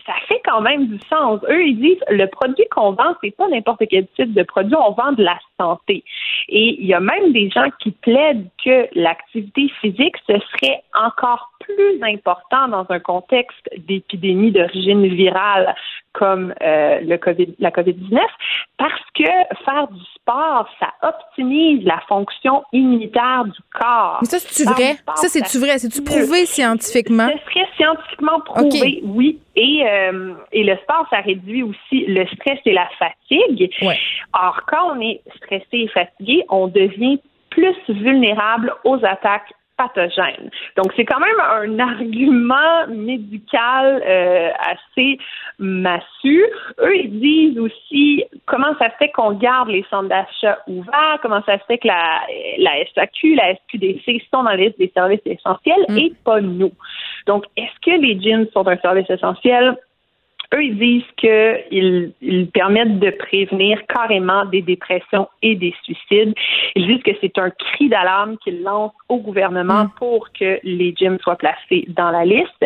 ça 0.05 0.13
fait 0.27 0.41
quand 0.45 0.61
même 0.61 0.87
du 0.87 0.99
sens. 1.09 1.41
Eux 1.49 1.65
ils 1.65 1.79
disent 1.79 2.03
le 2.09 2.25
produit 2.27 2.65
qu'on 2.71 2.91
vend 2.91 3.15
c'est 3.21 3.35
pas 3.35 3.47
n'importe 3.49 3.83
quel 3.89 4.07
type 4.15 4.33
de 4.33 4.43
produit, 4.43 4.75
on 4.75 4.91
vend 4.91 5.11
de 5.13 5.23
la 5.23 5.37
santé. 5.59 6.03
Et 6.49 6.77
il 6.79 6.85
y 6.85 6.93
a 6.93 6.99
même 6.99 7.31
des 7.33 7.49
gens 7.49 7.69
qui 7.79 7.91
plaident 7.91 8.47
que 8.63 8.87
l'activité 9.01 9.71
physique 9.81 10.15
ce 10.27 10.33
serait 10.33 10.83
encore 10.93 11.51
plus 11.59 12.01
important 12.03 12.67
dans 12.67 12.85
un 12.89 12.99
contexte 12.99 13.69
d'épidémie 13.77 14.51
d'origine 14.51 15.07
virale 15.07 15.75
comme 16.13 16.53
euh, 16.61 16.99
le 17.01 17.17
COVID, 17.17 17.55
la 17.59 17.69
COVID-19 17.69 18.19
parce 18.77 19.01
que 19.15 19.23
faire 19.63 19.87
du 19.89 20.01
sport, 20.15 20.67
ça 20.79 20.87
optimise 21.03 21.83
la 21.85 22.01
fonction 22.07 22.63
immunitaire 22.73 23.45
du 23.45 23.59
corps. 23.73 24.19
Mais 24.21 24.27
ça, 24.27 24.39
c'est-tu 24.39 24.67
vrai? 24.69 24.95
ça, 25.15 25.27
c'est-tu 25.27 25.59
vrai? 25.59 25.77
C'est-tu 25.77 26.03
prouvé 26.03 26.45
scientifiquement? 26.45 27.29
Ce 27.29 27.51
serait 27.51 27.67
scientifiquement 27.77 28.39
prouvé, 28.41 29.01
oui. 29.03 29.39
Et, 29.55 29.83
euh, 29.85 30.33
et 30.51 30.63
le 30.63 30.75
sport, 30.77 31.05
ça 31.09 31.17
réduit 31.17 31.63
aussi 31.63 32.05
le 32.07 32.25
stress 32.27 32.59
et 32.65 32.73
la 32.73 32.89
fatigue. 32.97 33.71
Or, 34.33 34.61
quand 34.67 34.95
on 34.95 35.01
est 35.01 35.21
stressé 35.37 35.65
et 35.73 35.87
fatigué, 35.89 36.43
on 36.49 36.67
devient 36.67 37.19
plus 37.51 37.75
vulnérable 37.89 38.73
aux 38.83 39.03
attaques 39.05 39.53
donc, 40.77 40.93
c'est 40.95 41.05
quand 41.05 41.19
même 41.19 41.39
un 41.39 41.79
argument 41.89 42.87
médical 42.87 44.03
euh, 44.05 44.49
assez 44.59 45.17
massu. 45.59 46.43
Eux, 46.79 46.97
ils 46.97 47.19
disent 47.19 47.59
aussi 47.59 48.23
comment 48.45 48.75
ça 48.79 48.89
se 48.91 48.95
fait 48.97 49.09
qu'on 49.09 49.33
garde 49.33 49.69
les 49.69 49.85
centres 49.89 50.09
d'achat 50.09 50.59
ouverts, 50.67 51.19
comment 51.21 51.41
ça 51.45 51.57
se 51.59 51.63
fait 51.65 51.77
que 51.77 51.87
la, 51.87 52.21
la 52.57 52.71
SAQ, 52.93 53.35
la 53.35 53.55
SQDC 53.55 54.23
sont 54.31 54.43
dans 54.43 54.49
la 54.49 54.55
liste 54.55 54.77
des 54.77 54.91
services 54.93 55.21
essentiels 55.25 55.85
mm. 55.89 55.97
et 55.97 56.13
pas 56.23 56.41
nous. 56.41 56.71
Donc, 57.27 57.45
est-ce 57.57 57.79
que 57.81 57.99
les 57.99 58.19
gyms 58.19 58.47
sont 58.53 58.67
un 58.67 58.77
service 58.77 59.09
essentiel? 59.09 59.77
Eux, 60.53 60.63
ils 60.63 60.77
disent 60.77 61.11
qu'ils 61.17 62.11
ils 62.21 62.49
permettent 62.51 62.99
de 62.99 63.09
prévenir 63.11 63.79
carrément 63.87 64.45
des 64.45 64.61
dépressions 64.61 65.29
et 65.41 65.55
des 65.55 65.73
suicides. 65.83 66.33
Ils 66.75 66.87
disent 66.87 67.03
que 67.03 67.11
c'est 67.21 67.37
un 67.37 67.49
cri 67.51 67.87
d'alarme 67.89 68.37
qu'ils 68.37 68.61
lancent 68.61 68.91
au 69.07 69.17
gouvernement 69.17 69.85
mm. 69.85 69.91
pour 69.97 70.31
que 70.33 70.59
les 70.63 70.93
gyms 70.95 71.19
soient 71.19 71.37
placés 71.37 71.85
dans 71.89 72.11
la 72.11 72.25
liste. 72.25 72.65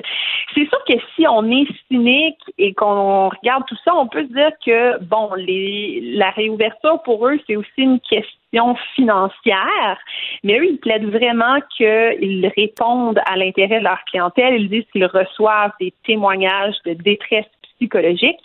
C'est 0.54 0.68
sûr 0.68 0.84
que 0.88 0.94
si 1.16 1.28
on 1.28 1.44
est 1.52 1.68
cynique 1.88 2.42
et 2.58 2.74
qu'on 2.74 3.30
regarde 3.30 3.64
tout 3.68 3.78
ça, 3.84 3.94
on 3.96 4.08
peut 4.08 4.26
se 4.28 4.34
dire 4.34 4.52
que, 4.66 5.04
bon, 5.04 5.34
les, 5.36 6.02
la 6.16 6.32
réouverture 6.32 7.02
pour 7.04 7.28
eux, 7.28 7.40
c'est 7.46 7.56
aussi 7.56 7.70
une 7.78 8.00
question 8.00 8.76
financière, 8.96 9.98
mais 10.44 10.60
eux, 10.60 10.66
ils 10.66 10.78
plaident 10.78 11.12
vraiment 11.12 11.60
qu'ils 11.76 12.52
répondent 12.56 13.20
à 13.26 13.36
l'intérêt 13.36 13.80
de 13.80 13.84
leur 13.84 14.00
clientèle. 14.06 14.56
Ils 14.56 14.70
disent 14.70 14.86
qu'ils 14.92 15.06
reçoivent 15.06 15.74
des 15.80 15.94
témoignages 16.06 16.76
de 16.86 16.94
détresse 16.94 17.46
psychologique. 17.76 18.40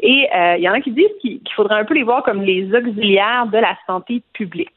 Et 0.00 0.28
euh, 0.34 0.56
il 0.56 0.62
y 0.62 0.68
en 0.68 0.72
a 0.72 0.80
qui 0.80 0.90
disent 0.90 1.16
qu'il 1.20 1.40
faudrait 1.54 1.80
un 1.80 1.84
peu 1.84 1.94
les 1.94 2.02
voir 2.02 2.22
comme 2.22 2.42
les 2.42 2.72
auxiliaires 2.74 3.46
de 3.46 3.58
la 3.58 3.76
santé 3.86 4.22
publique. 4.32 4.70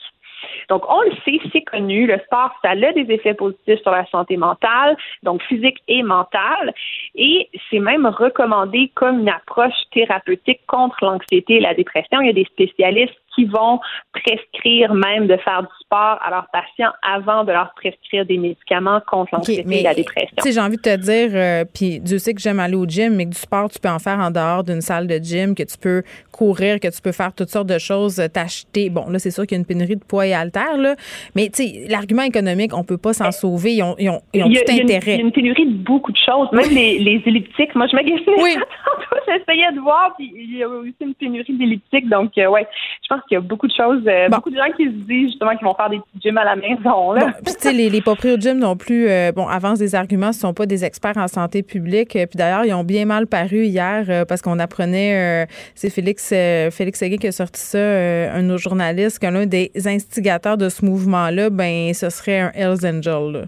Donc, 0.70 0.84
on 0.90 1.02
le 1.02 1.12
sait, 1.26 1.40
c'est 1.52 1.62
connu, 1.62 2.08
le 2.08 2.20
sport, 2.26 2.52
ça 2.62 2.72
a 2.72 2.76
des 2.76 3.06
effets 3.10 3.34
positifs 3.34 3.82
sur 3.82 3.92
la 3.92 4.06
santé 4.08 4.38
mentale, 4.38 4.98
donc 5.24 5.42
physique 5.44 5.82
et 5.88 6.04
mentale, 6.04 6.74
et 7.16 7.50
c'est 7.70 7.80
même 7.80 8.06
recommandé 8.06 8.92
comme 8.94 9.22
une 9.22 9.30
approche 9.30 9.74
thérapeutique 9.92 10.62
contre 10.68 10.98
l'anxiété 11.02 11.56
et 11.56 11.60
la 11.60 11.74
dépression. 11.74 12.22
Il 12.22 12.28
y 12.28 12.30
a 12.30 12.34
des 12.34 12.46
spécialistes 12.46 13.18
qui 13.38 13.46
vont 13.46 13.80
prescrire 14.14 14.94
même 14.94 15.28
de 15.28 15.38
faire 15.38 15.62
du 15.62 15.70
sport 15.82 16.20
à 16.26 16.30
leurs 16.30 16.48
patients 16.52 16.92
avant 17.04 17.44
de 17.44 17.52
leur 17.52 17.72
prescrire 17.76 18.26
des 18.26 18.38
médicaments 18.38 19.00
contre 19.08 19.36
l'anxiété 19.36 19.80
et 19.80 19.84
la 19.84 19.94
dépression. 19.94 20.36
Tu 20.38 20.44
sais, 20.44 20.52
j'ai 20.54 20.60
envie 20.60 20.78
de 20.78 20.82
te 20.82 20.96
dire, 20.96 21.30
euh, 21.34 21.66
puis 21.72 22.00
Dieu 22.00 22.18
sait 22.18 22.34
que 22.34 22.42
j'aime 22.42 22.60
aller 22.60 22.76
au 22.76 22.86
gym, 22.86 23.16
mais 23.16 23.26
que 23.26 23.32
du 23.32 23.38
sport, 23.38 23.70
tu 23.70 23.80
peux 23.80 23.90
en 23.90 24.00
faire 24.00 24.20
en 24.20 24.32
dehors 24.32 24.64
d'une 24.64 24.82
salle 24.82 25.08
de 25.08 25.18
gym, 25.18 25.56
que 25.56 25.64
tu 25.64 25.78
peux 25.78 26.04
courir, 26.32 26.80
que 26.80 26.88
tu 26.88 27.02
peux 27.02 27.12
faire 27.12 27.34
toutes 27.34 27.50
sortes 27.50 27.68
de 27.68 27.78
choses, 27.78 28.20
euh, 28.20 28.28
t'acheter. 28.28 28.90
Bon, 28.90 29.10
là, 29.10 29.20
c'est 29.20 29.32
sûr 29.32 29.46
qu'il 29.46 29.56
y 29.56 29.60
a 29.60 29.60
une 29.60 29.66
pénurie 29.66 29.96
de 29.96 30.04
poids 30.04 30.26
et 30.26 30.34
haltères, 30.34 30.78
là, 30.78 30.96
mais 31.36 31.50
tu 31.50 31.64
sais, 31.64 31.86
l'argument 31.90 32.24
économique, 32.24 32.76
on 32.76 32.84
peut 32.84 32.98
pas 32.98 33.14
s'en 33.14 33.32
sauver. 33.32 33.74
Ils 33.76 33.84
ont, 33.84 33.96
ils 34.00 34.10
ont, 34.10 34.22
tout 34.34 34.72
intérêt. 34.72 35.02
Il 35.06 35.20
y 35.20 35.22
a 35.22 35.22
une 35.22 35.32
pénurie 35.32 35.66
de 35.66 35.84
beaucoup 35.84 36.12
de 36.12 36.18
choses, 36.18 36.52
même 36.52 36.70
les, 36.72 37.00
les, 37.00 37.22
elliptiques. 37.26 37.76
Moi, 37.76 37.88
je 37.92 37.96
magasinais 37.96 38.42
oui. 38.42 38.56
j'essayais 39.28 39.72
de 39.74 39.80
voir, 39.80 40.14
puis 40.18 40.32
il 40.36 40.58
y 40.58 40.64
a 40.64 40.70
aussi 40.70 40.96
une 41.02 41.14
pénurie 41.14 41.54
d'elliptiques, 41.54 42.10
donc, 42.10 42.38
euh, 42.38 42.48
ouais, 42.48 42.68
je 43.04 43.08
pense 43.14 43.22
qu'il 43.28 43.36
y 43.36 43.38
a 43.38 43.42
beaucoup 43.42 43.68
de 43.68 43.74
choses, 43.74 44.02
euh, 44.08 44.30
beaucoup 44.30 44.50
de 44.50 44.56
gens 44.56 44.72
qui 44.76 44.86
se 44.86 45.06
disent 45.08 45.32
justement 45.32 45.56
qu'ils 45.56 45.66
vont 45.66 45.76
faire 45.76 45.90
des 45.90 46.00
petits 46.00 46.28
gyms 46.28 46.38
à 46.38 46.46
la 46.46 46.56
maison. 46.56 47.12
Là. 47.12 47.34
puis 47.46 47.54
tu 47.56 47.62
sais, 47.62 47.74
les, 47.74 47.90
les 47.90 48.02
proprios 48.02 48.38
de 48.38 48.42
gym 48.42 48.60
non 48.60 48.76
plus, 48.76 49.08
euh, 49.10 49.32
bon, 49.32 49.48
avancent 49.48 49.80
des 49.80 49.96
arguments, 49.96 50.32
ce 50.32 50.40
sont 50.40 50.54
pas 50.54 50.66
des 50.66 50.86
experts 50.86 51.18
en 51.18 51.28
santé 51.28 51.64
publique. 51.64 52.12
Puis 52.12 52.28
d'ailleurs, 52.36 52.66
ils 52.66 52.74
ont 52.74 52.84
bien 52.84 53.06
mal 53.06 53.28
paru 53.28 53.66
hier 53.66 54.26
parce 54.28 54.42
qu'on 54.42 54.60
apprenait, 54.60 55.48
c'est 55.76 55.90
Félix 55.90 56.30
Félix 56.30 57.00
Seguin 57.00 57.18
qui 57.18 57.28
a 57.28 57.32
sorti 57.32 57.62
ça, 57.62 57.80
un 57.80 58.42
de 58.42 58.48
nos 58.48 58.58
journalistes, 58.58 59.20
que 59.20 59.28
l'un 59.28 59.46
des 59.46 59.72
instigateurs 59.86 60.58
de 60.58 60.70
ce 60.70 60.86
mouvement-là, 60.86 61.50
ben, 61.50 61.94
ce 61.94 62.10
serait 62.10 62.40
un 62.40 62.52
Hells 62.54 62.86
Angel. 62.86 63.32
Là. 63.32 63.42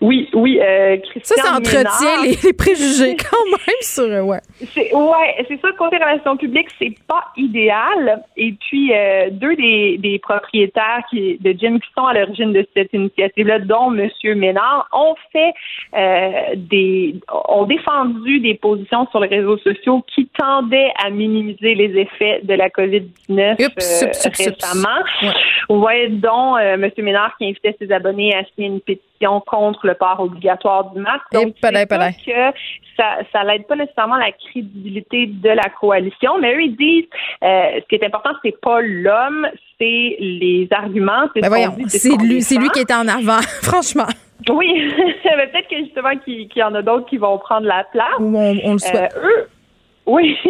Oui, 0.00 0.30
oui, 0.32 0.58
euh, 0.62 0.96
Christian 0.96 1.36
Ça, 1.36 1.42
ça 1.42 1.56
entretient 1.56 2.22
les, 2.22 2.52
préjugés 2.54 3.16
quand 3.16 3.44
même 3.50 3.82
sur... 3.82 4.04
Euh, 4.04 4.22
ouais. 4.22 4.40
C'est, 4.72 4.94
ouais, 4.94 5.44
c'est 5.46 5.60
ça, 5.60 5.68
côté 5.76 5.96
relations 5.96 6.38
publiques, 6.38 6.68
c'est 6.78 6.94
pas 7.06 7.24
idéal. 7.36 8.22
Et 8.36 8.52
puis, 8.52 8.94
euh, 8.94 9.28
deux 9.30 9.54
des, 9.56 9.98
des 9.98 10.18
propriétaires 10.18 11.02
qui, 11.10 11.36
de 11.38 11.52
gym 11.52 11.78
qui 11.80 11.88
sont 11.96 12.06
à 12.06 12.14
l'origine 12.14 12.52
de 12.54 12.66
cette 12.74 12.92
initiative-là, 12.94 13.58
dont 13.58 13.92
M. 13.92 14.08
Ménard, 14.36 14.88
ont 14.92 15.14
fait 15.32 15.52
euh, 15.94 16.54
des... 16.56 17.16
ont 17.48 17.66
défendu 17.66 18.40
des 18.40 18.54
positions 18.54 19.06
sur 19.10 19.20
les 19.20 19.28
réseaux 19.28 19.58
sociaux 19.58 20.02
qui 20.14 20.30
tendaient 20.38 20.92
à 21.04 21.10
minimiser 21.10 21.74
les 21.74 22.00
effets 22.00 22.40
de 22.42 22.54
la 22.54 22.70
COVID-19 22.70 23.56
euh, 23.60 23.68
récemment. 24.24 24.88
Ouais. 25.68 26.08
dont 26.08 26.56
M. 26.56 26.90
Ménard 26.98 27.36
qui 27.36 27.44
invitait 27.44 27.76
ses 27.78 27.92
abonnés 27.92 28.34
à 28.34 28.44
signer 28.54 28.68
une 28.68 28.80
pétition 28.80 29.09
contre 29.28 29.86
le 29.86 29.94
port 29.94 30.20
obligatoire 30.20 30.90
du 30.90 31.00
masque. 31.00 31.24
Donc, 31.32 31.54
c'est 31.60 31.70
que 31.70 32.58
ça, 32.96 33.18
ça 33.32 33.44
l'aide 33.44 33.66
pas 33.66 33.76
nécessairement 33.76 34.16
la 34.16 34.32
crédibilité 34.32 35.26
de 35.26 35.48
la 35.48 35.68
coalition, 35.80 36.38
mais 36.38 36.54
eux, 36.54 36.62
ils 36.62 36.76
disent, 36.76 37.08
euh, 37.42 37.80
ce 37.80 37.86
qui 37.88 37.94
est 37.96 38.04
important, 38.04 38.30
c'est 38.42 38.58
pas 38.60 38.80
l'homme, 38.80 39.46
c'est 39.78 40.16
les 40.18 40.68
arguments. 40.70 41.28
C'est 41.34 41.42
ben 41.42 41.74
lui, 42.22 42.42
c'est 42.42 42.56
lui 42.56 42.68
qui 42.70 42.80
est 42.80 42.92
en 42.92 43.08
avant, 43.08 43.40
franchement. 43.62 44.08
Oui, 44.48 44.90
peut-être 45.22 45.68
que 45.68 45.76
justement 45.76 46.16
qu'il 46.24 46.48
y 46.54 46.62
en 46.62 46.74
a 46.74 46.82
d'autres 46.82 47.06
qui 47.06 47.18
vont 47.18 47.38
prendre 47.38 47.66
la 47.66 47.84
place. 47.84 48.08
on, 48.18 48.34
on 48.34 48.72
le 48.72 48.78
souhaite. 48.78 49.14
Euh, 49.16 49.26
eux, 49.26 49.48
oui. 50.10 50.36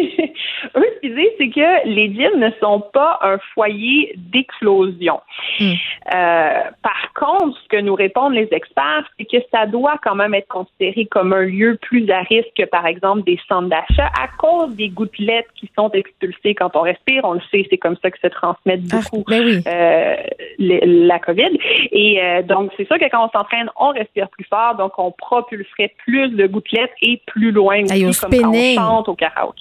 Eux, 0.75 0.85
ce 0.95 0.99
qu'ils 0.99 1.15
disent, 1.15 1.35
c'est 1.37 1.49
que 1.49 1.87
les 1.87 2.13
gyms 2.13 2.39
ne 2.39 2.49
sont 2.59 2.81
pas 2.93 3.19
un 3.21 3.37
foyer 3.53 4.13
d'éclosion. 4.17 5.19
Hmm. 5.59 5.73
Euh, 6.13 6.61
par 6.81 7.13
contre, 7.15 7.57
ce 7.63 7.67
que 7.67 7.81
nous 7.81 7.95
répondent 7.95 8.33
les 8.33 8.47
experts, 8.51 9.05
c'est 9.17 9.25
que 9.25 9.37
ça 9.51 9.65
doit 9.65 9.99
quand 10.03 10.15
même 10.15 10.33
être 10.33 10.47
considéré 10.47 11.05
comme 11.05 11.33
un 11.33 11.43
lieu 11.43 11.77
plus 11.81 12.09
à 12.09 12.21
risque 12.21 12.51
que, 12.57 12.65
par 12.65 12.85
exemple, 12.85 13.23
des 13.23 13.39
centres 13.47 13.69
d'achat 13.69 14.09
à 14.19 14.27
cause 14.39 14.75
des 14.75 14.89
gouttelettes 14.89 15.47
qui 15.55 15.69
sont 15.75 15.91
expulsées 15.91 16.55
quand 16.55 16.75
on 16.75 16.81
respire. 16.81 17.21
On 17.23 17.33
le 17.33 17.41
sait, 17.51 17.65
c'est 17.69 17.77
comme 17.77 17.97
ça 18.01 18.09
que 18.09 18.19
se 18.19 18.27
transmet 18.27 18.79
ah, 18.91 18.95
beaucoup 18.95 19.23
ben 19.27 19.61
euh, 19.67 20.15
la 20.59 21.19
COVID. 21.19 21.57
Et 21.91 22.21
euh, 22.21 22.41
donc, 22.41 22.71
c'est 22.77 22.87
sûr 22.87 22.97
que 22.97 23.09
quand 23.09 23.25
on 23.25 23.37
s'entraîne, 23.37 23.69
on 23.79 23.89
respire 23.89 24.29
plus 24.29 24.45
fort, 24.45 24.75
donc 24.75 24.93
on 24.97 25.11
propulserait 25.11 25.93
plus 26.05 26.29
de 26.29 26.47
gouttelettes 26.47 26.93
et 27.01 27.21
plus 27.27 27.51
loin 27.51 27.83
aussi, 27.83 28.01
comme 28.19 28.31
quand 28.31 28.49
on 28.49 28.75
chante 28.75 29.09
au 29.09 29.15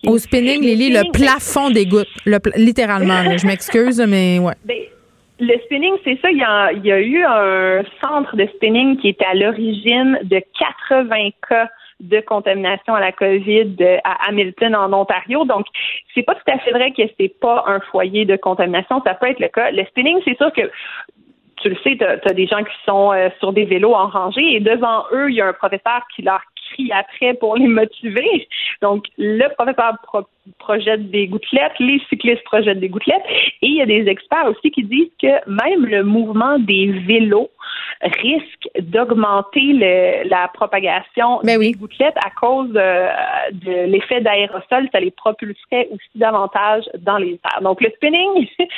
Au 0.06 0.18
spinning, 0.18 0.62
Lily, 0.62 0.90
le 0.90 1.10
plafond 1.12 1.70
des 1.70 1.86
gouttes, 1.86 2.08
littéralement. 2.56 3.36
je 3.36 3.46
m'excuse, 3.46 4.00
mais 4.06 4.38
ouais. 4.38 4.54
Ben, 4.64 4.76
le 5.40 5.58
spinning, 5.64 5.94
c'est 6.04 6.18
ça. 6.20 6.30
Il 6.30 6.38
y, 6.38 6.44
a, 6.44 6.72
il 6.72 6.84
y, 6.84 6.92
a, 6.92 7.00
eu 7.00 7.24
un 7.24 7.82
centre 8.00 8.36
de 8.36 8.46
spinning 8.54 8.98
qui 8.98 9.08
était 9.08 9.24
à 9.24 9.34
l'origine 9.34 10.18
de 10.22 10.42
80 10.88 11.30
cas 11.48 11.68
de 12.00 12.20
contamination 12.20 12.94
à 12.94 13.00
la 13.00 13.12
COVID 13.12 13.76
à 14.04 14.28
Hamilton, 14.28 14.74
en 14.74 14.92
Ontario. 14.92 15.44
Donc, 15.44 15.66
c'est 16.14 16.22
pas 16.22 16.34
tout 16.34 16.50
à 16.50 16.58
fait 16.58 16.72
vrai 16.72 16.92
que 16.92 17.02
c'est 17.18 17.34
pas 17.40 17.64
un 17.66 17.80
foyer 17.90 18.24
de 18.24 18.36
contamination. 18.36 19.02
Ça 19.04 19.14
peut 19.14 19.28
être 19.28 19.40
le 19.40 19.48
cas. 19.48 19.70
Le 19.70 19.84
spinning, 19.84 20.18
c'est 20.24 20.36
sûr 20.36 20.52
que 20.52 20.70
tu 21.62 21.68
le 21.68 21.76
sais, 21.84 21.96
tu 21.96 22.04
as, 22.04 22.34
des 22.34 22.46
gens 22.46 22.64
qui 22.64 22.74
sont 22.86 23.12
euh, 23.12 23.28
sur 23.38 23.52
des 23.52 23.64
vélos 23.64 23.94
en 23.94 24.08
rangée 24.08 24.54
et 24.54 24.60
devant 24.60 25.04
eux, 25.12 25.30
il 25.30 25.36
y 25.36 25.40
a 25.40 25.46
un 25.46 25.52
professeur 25.52 26.02
qui 26.14 26.22
leur 26.22 26.40
crie 26.72 26.90
après 26.92 27.34
pour 27.34 27.56
les 27.56 27.66
motiver. 27.66 28.48
Donc, 28.82 29.06
le 29.18 29.48
professeur 29.54 29.94
projette 30.58 31.10
des 31.10 31.28
gouttelettes, 31.28 31.78
les 31.78 32.00
cyclistes 32.08 32.42
projettent 32.44 32.80
des 32.80 32.88
gouttelettes 32.88 33.22
et 33.62 33.66
il 33.66 33.76
y 33.76 33.82
a 33.82 33.86
des 33.86 34.08
experts 34.08 34.46
aussi 34.46 34.70
qui 34.70 34.84
disent 34.84 35.12
que 35.20 35.50
même 35.50 35.86
le 35.86 36.02
mouvement 36.02 36.58
des 36.58 36.86
vélos 37.06 37.50
risque 38.02 38.68
d'augmenter 38.80 40.24
la 40.24 40.48
propagation 40.48 41.40
ben 41.44 41.58
des 41.58 41.72
gouttelettes 41.72 42.16
à 42.24 42.30
cause 42.30 42.70
de, 42.70 43.86
l'effet 43.86 44.20
d'aérosol. 44.20 44.88
Ça 44.92 45.00
les 45.00 45.10
propulserait 45.10 45.88
aussi 45.90 46.08
davantage 46.14 46.84
dans 46.98 47.18
les 47.18 47.38
airs. 47.44 47.62
Donc, 47.62 47.80
le 47.80 47.90
spinning, 47.96 48.46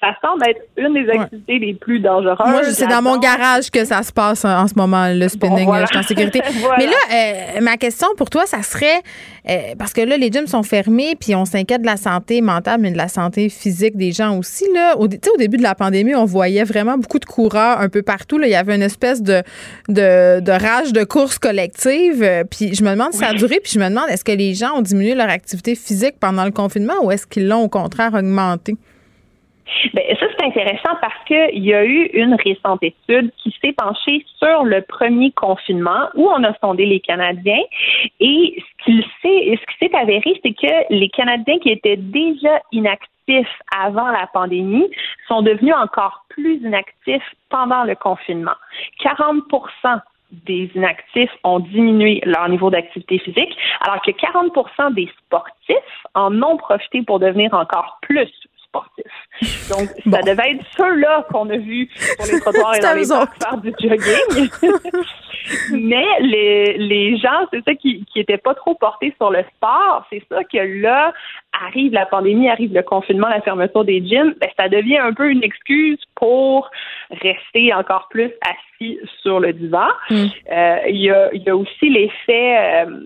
ça 0.00 0.16
semble 0.22 0.48
être 0.48 0.62
une 0.76 0.94
des 0.94 1.08
activités 1.10 1.58
les 1.58 1.74
plus 1.74 2.00
dangereuses. 2.00 2.38
Moi, 2.38 2.64
c'est 2.64 2.88
dans 2.88 3.02
mon 3.02 3.18
garage 3.18 3.70
que 3.70 3.84
ça 3.84 4.02
se 4.02 4.12
passe 4.12 4.44
en, 4.44 4.66
ce 4.66 4.74
moment, 4.74 5.06
le 5.12 5.28
spinning. 5.28 5.68
Je 5.82 5.86
suis 5.86 5.98
en 5.98 6.02
sécurité. 6.02 6.40
Mais 6.78 6.86
là, 6.86 7.25
euh, 7.26 7.60
ma 7.60 7.76
question 7.76 8.08
pour 8.16 8.30
toi, 8.30 8.46
ça 8.46 8.62
serait, 8.62 9.02
euh, 9.48 9.74
parce 9.78 9.92
que 9.92 10.00
là, 10.00 10.16
les 10.16 10.30
gyms 10.30 10.46
sont 10.46 10.62
fermés, 10.62 11.14
puis 11.18 11.34
on 11.34 11.44
s'inquiète 11.44 11.82
de 11.82 11.86
la 11.86 11.96
santé 11.96 12.40
mentale, 12.40 12.80
mais 12.80 12.90
de 12.90 12.96
la 12.96 13.08
santé 13.08 13.48
physique 13.48 13.96
des 13.96 14.12
gens 14.12 14.38
aussi. 14.38 14.64
Là. 14.74 14.96
Au, 14.96 15.04
au 15.04 15.36
début 15.38 15.56
de 15.56 15.62
la 15.62 15.74
pandémie, 15.74 16.14
on 16.14 16.24
voyait 16.24 16.64
vraiment 16.64 16.98
beaucoup 16.98 17.18
de 17.18 17.24
coureurs 17.24 17.80
un 17.80 17.88
peu 17.88 18.02
partout. 18.02 18.38
Là. 18.38 18.46
Il 18.46 18.50
y 18.50 18.56
avait 18.56 18.74
une 18.74 18.82
espèce 18.82 19.22
de, 19.22 19.42
de, 19.88 20.50
rage 20.50 20.92
de 20.92 21.04
course 21.04 21.38
collective. 21.38 22.22
Euh, 22.22 22.44
puis 22.44 22.74
je 22.74 22.82
me 22.82 22.90
demande 22.90 23.12
si 23.12 23.18
ça 23.18 23.28
a 23.28 23.34
duré, 23.34 23.60
puis 23.62 23.72
je 23.74 23.78
me 23.78 23.88
demande, 23.88 24.08
est-ce 24.08 24.24
que 24.24 24.32
les 24.32 24.54
gens 24.54 24.76
ont 24.76 24.82
diminué 24.82 25.14
leur 25.14 25.28
activité 25.28 25.74
physique 25.74 26.16
pendant 26.20 26.44
le 26.44 26.50
confinement 26.50 26.94
ou 27.02 27.10
est-ce 27.10 27.26
qu'ils 27.26 27.48
l'ont 27.48 27.62
au 27.62 27.68
contraire 27.68 28.14
augmenté? 28.14 28.76
Bien, 29.94 30.04
ça, 30.20 30.26
c'est 30.38 30.46
intéressant 30.46 30.96
parce 31.00 31.24
qu'il 31.26 31.64
y 31.64 31.74
a 31.74 31.84
eu 31.84 32.06
une 32.14 32.34
récente 32.34 32.82
étude 32.82 33.32
qui 33.36 33.54
s'est 33.60 33.72
penchée 33.72 34.24
sur 34.38 34.64
le 34.64 34.82
premier 34.82 35.32
confinement 35.32 36.08
où 36.14 36.28
on 36.28 36.44
a 36.44 36.54
sondé 36.60 36.86
les 36.86 37.00
Canadiens. 37.00 37.62
Et 38.20 38.62
ce 38.86 38.92
qui 38.92 39.58
s'est 39.80 39.94
avéré, 39.94 40.40
c'est 40.42 40.52
que 40.52 40.94
les 40.94 41.08
Canadiens 41.08 41.58
qui 41.58 41.70
étaient 41.70 41.96
déjà 41.96 42.60
inactifs 42.70 43.60
avant 43.76 44.08
la 44.08 44.28
pandémie 44.32 44.88
sont 45.26 45.42
devenus 45.42 45.74
encore 45.74 46.24
plus 46.28 46.56
inactifs 46.62 47.34
pendant 47.50 47.82
le 47.82 47.96
confinement. 47.96 48.54
40% 49.02 50.00
des 50.30 50.70
inactifs 50.74 51.30
ont 51.44 51.60
diminué 51.60 52.20
leur 52.24 52.48
niveau 52.48 52.70
d'activité 52.70 53.18
physique, 53.18 53.56
alors 53.80 54.00
que 54.02 54.10
40% 54.10 54.94
des 54.94 55.08
sportifs 55.18 56.06
en 56.14 56.42
ont 56.42 56.56
profité 56.56 57.02
pour 57.02 57.18
devenir 57.18 57.52
encore 57.54 57.98
plus 58.02 58.30
donc, 59.70 59.88
ça 60.10 60.22
devait 60.22 60.52
être 60.52 60.64
ceux-là 60.76 61.26
qu'on 61.30 61.48
a 61.50 61.56
vus 61.56 61.88
sur 61.96 62.32
les 62.32 62.40
trottoirs 62.40 62.76
et 62.76 62.80
dans 62.80 62.94
les 62.94 63.08
parcs 63.08 63.42
faire 63.42 63.58
du 63.58 63.72
jogging. 63.80 64.48
Mais 65.72 66.06
les, 66.20 66.76
les 66.78 67.16
gens, 67.18 67.46
c'est 67.52 67.62
ça 67.64 67.74
qui 67.74 68.04
n'étaient 68.16 68.38
pas 68.38 68.54
trop 68.54 68.74
portés 68.74 69.14
sur 69.16 69.30
le 69.30 69.44
sport. 69.54 70.04
C'est 70.10 70.22
ça 70.28 70.42
que 70.44 70.82
là, 70.82 71.12
arrive 71.64 71.92
la 71.92 72.06
pandémie, 72.06 72.48
arrive 72.48 72.74
le 72.74 72.82
confinement, 72.82 73.28
la 73.28 73.40
fermeture 73.40 73.84
des 73.84 74.04
gyms, 74.04 74.34
ben, 74.40 74.50
ça 74.58 74.68
devient 74.68 74.98
un 74.98 75.12
peu 75.12 75.30
une 75.30 75.42
excuse 75.42 75.98
pour 76.14 76.70
rester 77.22 77.72
encore 77.74 78.08
plus 78.10 78.32
assis 78.42 78.98
sur 79.22 79.40
le 79.40 79.52
divan. 79.52 79.88
Mm. 80.10 80.26
Euh, 80.52 80.78
il 80.88 80.96
y, 80.96 81.10
a, 81.10 81.34
y, 81.34 81.48
a, 81.48 81.56
aussi 81.56 81.88
l'effet 81.88 82.58
euh, 82.58 83.00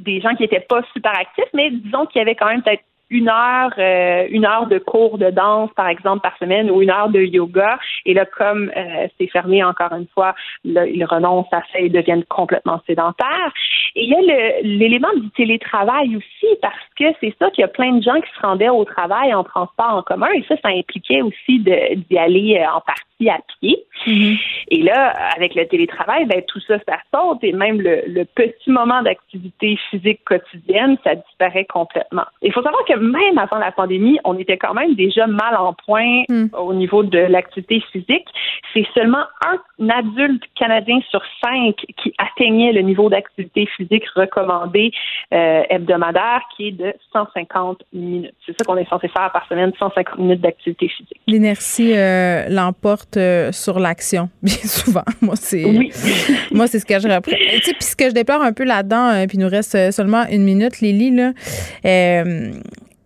des 0.00 0.20
gens 0.20 0.34
qui 0.34 0.42
n'étaient 0.42 0.60
pas 0.60 0.82
super 0.92 1.12
actifs, 1.12 1.48
mais 1.54 1.70
disons 1.70 2.06
qu'il 2.06 2.18
y 2.18 2.22
avait 2.22 2.34
quand 2.34 2.46
même 2.46 2.62
peut-être 2.62 2.84
une 3.10 3.28
heure, 3.28 3.72
euh, 3.78 4.26
une 4.30 4.44
heure 4.44 4.66
de 4.66 4.78
cours 4.78 5.18
de 5.18 5.30
danse, 5.30 5.70
par 5.76 5.88
exemple, 5.88 6.22
par 6.22 6.36
semaine, 6.38 6.70
ou 6.70 6.82
une 6.82 6.90
heure 6.90 7.08
de 7.08 7.20
yoga. 7.20 7.78
Et 8.04 8.14
là, 8.14 8.24
comme 8.24 8.70
euh, 8.76 9.06
c'est 9.18 9.28
fermé 9.28 9.62
encore 9.62 9.92
une 9.92 10.08
fois, 10.08 10.34
là, 10.64 10.86
ils 10.86 11.04
renoncent 11.04 11.52
à 11.52 11.62
ça 11.72 11.78
et 11.78 11.88
deviennent 11.88 12.24
complètement 12.24 12.80
sédentaires. 12.86 13.52
Et 13.94 14.04
il 14.04 14.10
y 14.10 14.14
a 14.14 14.60
l'élément 14.62 15.12
du 15.16 15.30
télétravail 15.30 16.16
aussi, 16.16 16.46
parce 16.60 16.74
que 16.98 17.04
c'est 17.20 17.34
ça 17.38 17.50
qu'il 17.50 17.62
y 17.62 17.64
a 17.64 17.68
plein 17.68 17.92
de 17.92 18.02
gens 18.02 18.20
qui 18.20 18.30
se 18.34 18.46
rendaient 18.46 18.68
au 18.68 18.84
travail 18.84 19.32
en 19.32 19.44
transport 19.44 19.90
en 19.90 20.02
commun, 20.02 20.28
et 20.34 20.44
ça, 20.48 20.56
ça 20.62 20.68
impliquait 20.68 21.22
aussi 21.22 21.60
d'y 21.60 22.18
aller 22.18 22.58
euh, 22.58 22.76
en 22.76 22.80
partie 22.80 23.30
à 23.30 23.38
pied. 23.60 23.84
Mm-hmm. 24.06 24.38
Et 24.68 24.82
là, 24.82 25.14
avec 25.36 25.54
le 25.54 25.66
télétravail, 25.66 26.26
ben, 26.26 26.42
tout 26.46 26.60
ça, 26.60 26.78
ça 26.86 26.98
saute 27.14 27.42
et 27.42 27.52
même 27.52 27.80
le, 27.80 28.24
petit 28.34 28.70
moment 28.70 29.02
d'activité 29.02 29.78
physique 29.88 30.20
quotidienne, 30.24 30.98
ça 31.04 31.14
disparaît 31.14 31.64
complètement. 31.64 32.24
Il 32.42 32.52
faut 32.52 32.62
savoir 32.62 32.84
que 32.84 32.95
même 32.98 33.38
avant 33.38 33.58
la 33.58 33.72
pandémie, 33.72 34.18
on 34.24 34.38
était 34.38 34.56
quand 34.56 34.74
même 34.74 34.94
déjà 34.94 35.26
mal 35.26 35.56
en 35.56 35.74
point 35.74 36.24
mm. 36.28 36.48
au 36.58 36.74
niveau 36.74 37.02
de 37.02 37.18
l'activité 37.18 37.82
physique. 37.92 38.26
C'est 38.72 38.86
seulement 38.94 39.24
un 39.46 39.88
adulte 39.88 40.42
canadien 40.54 40.98
sur 41.10 41.22
cinq 41.42 41.76
qui 41.96 42.12
atteignait 42.18 42.72
le 42.72 42.82
niveau 42.82 43.08
d'activité 43.08 43.66
physique 43.76 44.04
recommandé 44.14 44.92
euh, 45.32 45.62
hebdomadaire, 45.70 46.42
qui 46.56 46.68
est 46.68 46.72
de 46.72 46.92
150 47.12 47.82
minutes. 47.92 48.34
C'est 48.44 48.52
ça 48.58 48.64
qu'on 48.64 48.76
est 48.76 48.88
censé 48.88 49.08
faire 49.08 49.30
par 49.32 49.46
semaine, 49.48 49.72
150 49.78 50.18
minutes 50.18 50.40
d'activité 50.40 50.88
physique. 50.88 51.20
L'inertie 51.26 51.96
euh, 51.96 52.48
l'emporte 52.48 53.16
euh, 53.16 53.52
sur 53.52 53.78
l'action, 53.78 54.28
bien 54.42 54.54
souvent. 54.54 55.04
Moi, 55.20 55.36
c'est 55.36 55.64
moi 56.52 56.66
c'est 56.66 56.78
ce 56.78 56.86
que 56.86 56.98
je 56.98 57.08
reprends. 57.08 57.32
Tu 57.32 57.62
sais, 57.62 57.72
puis 57.72 57.84
ce 57.84 57.96
que 57.96 58.08
je 58.08 58.14
déplore 58.14 58.42
un 58.42 58.52
peu 58.52 58.64
là-dedans, 58.64 59.26
puis 59.26 59.36
il 59.38 59.40
nous 59.40 59.50
reste 59.50 59.90
seulement 59.92 60.24
une 60.30 60.44
minute, 60.44 60.80
Lily, 60.80 61.10
là, 61.10 61.32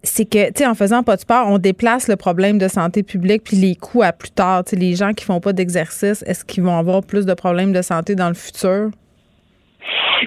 c'est 0.03 0.25
que, 0.25 0.49
tu 0.49 0.53
sais, 0.57 0.67
en 0.67 0.75
faisant 0.75 1.03
pas 1.03 1.17
de 1.17 1.21
sport, 1.21 1.47
on 1.49 1.59
déplace 1.59 2.09
le 2.09 2.17
problème 2.17 2.59
de 2.59 2.69
santé 2.69 3.03
publique 3.03 3.43
puis 3.45 3.57
les 3.57 3.75
coûts 3.75 4.03
à 4.03 4.13
plus 4.13 4.31
tard. 4.31 4.65
Tu 4.65 4.71
sais, 4.71 4.77
les 4.77 4.95
gens 4.95 5.13
qui 5.13 5.25
font 5.25 5.41
pas 5.41 5.53
d'exercice, 5.53 6.23
est-ce 6.27 6.45
qu'ils 6.45 6.63
vont 6.63 6.77
avoir 6.79 7.03
plus 7.03 7.27
de 7.27 7.35
problèmes 7.35 7.73
de 7.73 7.83
santé 7.83 8.15
dans 8.15 8.29
le 8.29 8.35
futur? 8.35 8.91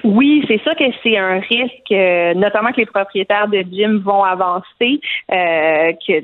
Oui, 0.02 0.44
c'est 0.48 0.60
sûr 0.62 0.74
que 0.76 0.84
c'est 1.02 1.16
un 1.16 1.40
risque, 1.40 1.92
euh, 1.92 2.34
notamment 2.34 2.72
que 2.72 2.78
les 2.78 2.86
propriétaires 2.86 3.48
de 3.48 3.64
gym 3.70 3.98
vont 3.98 4.22
avancer, 4.22 5.00
euh, 5.32 5.92
que 6.06 6.20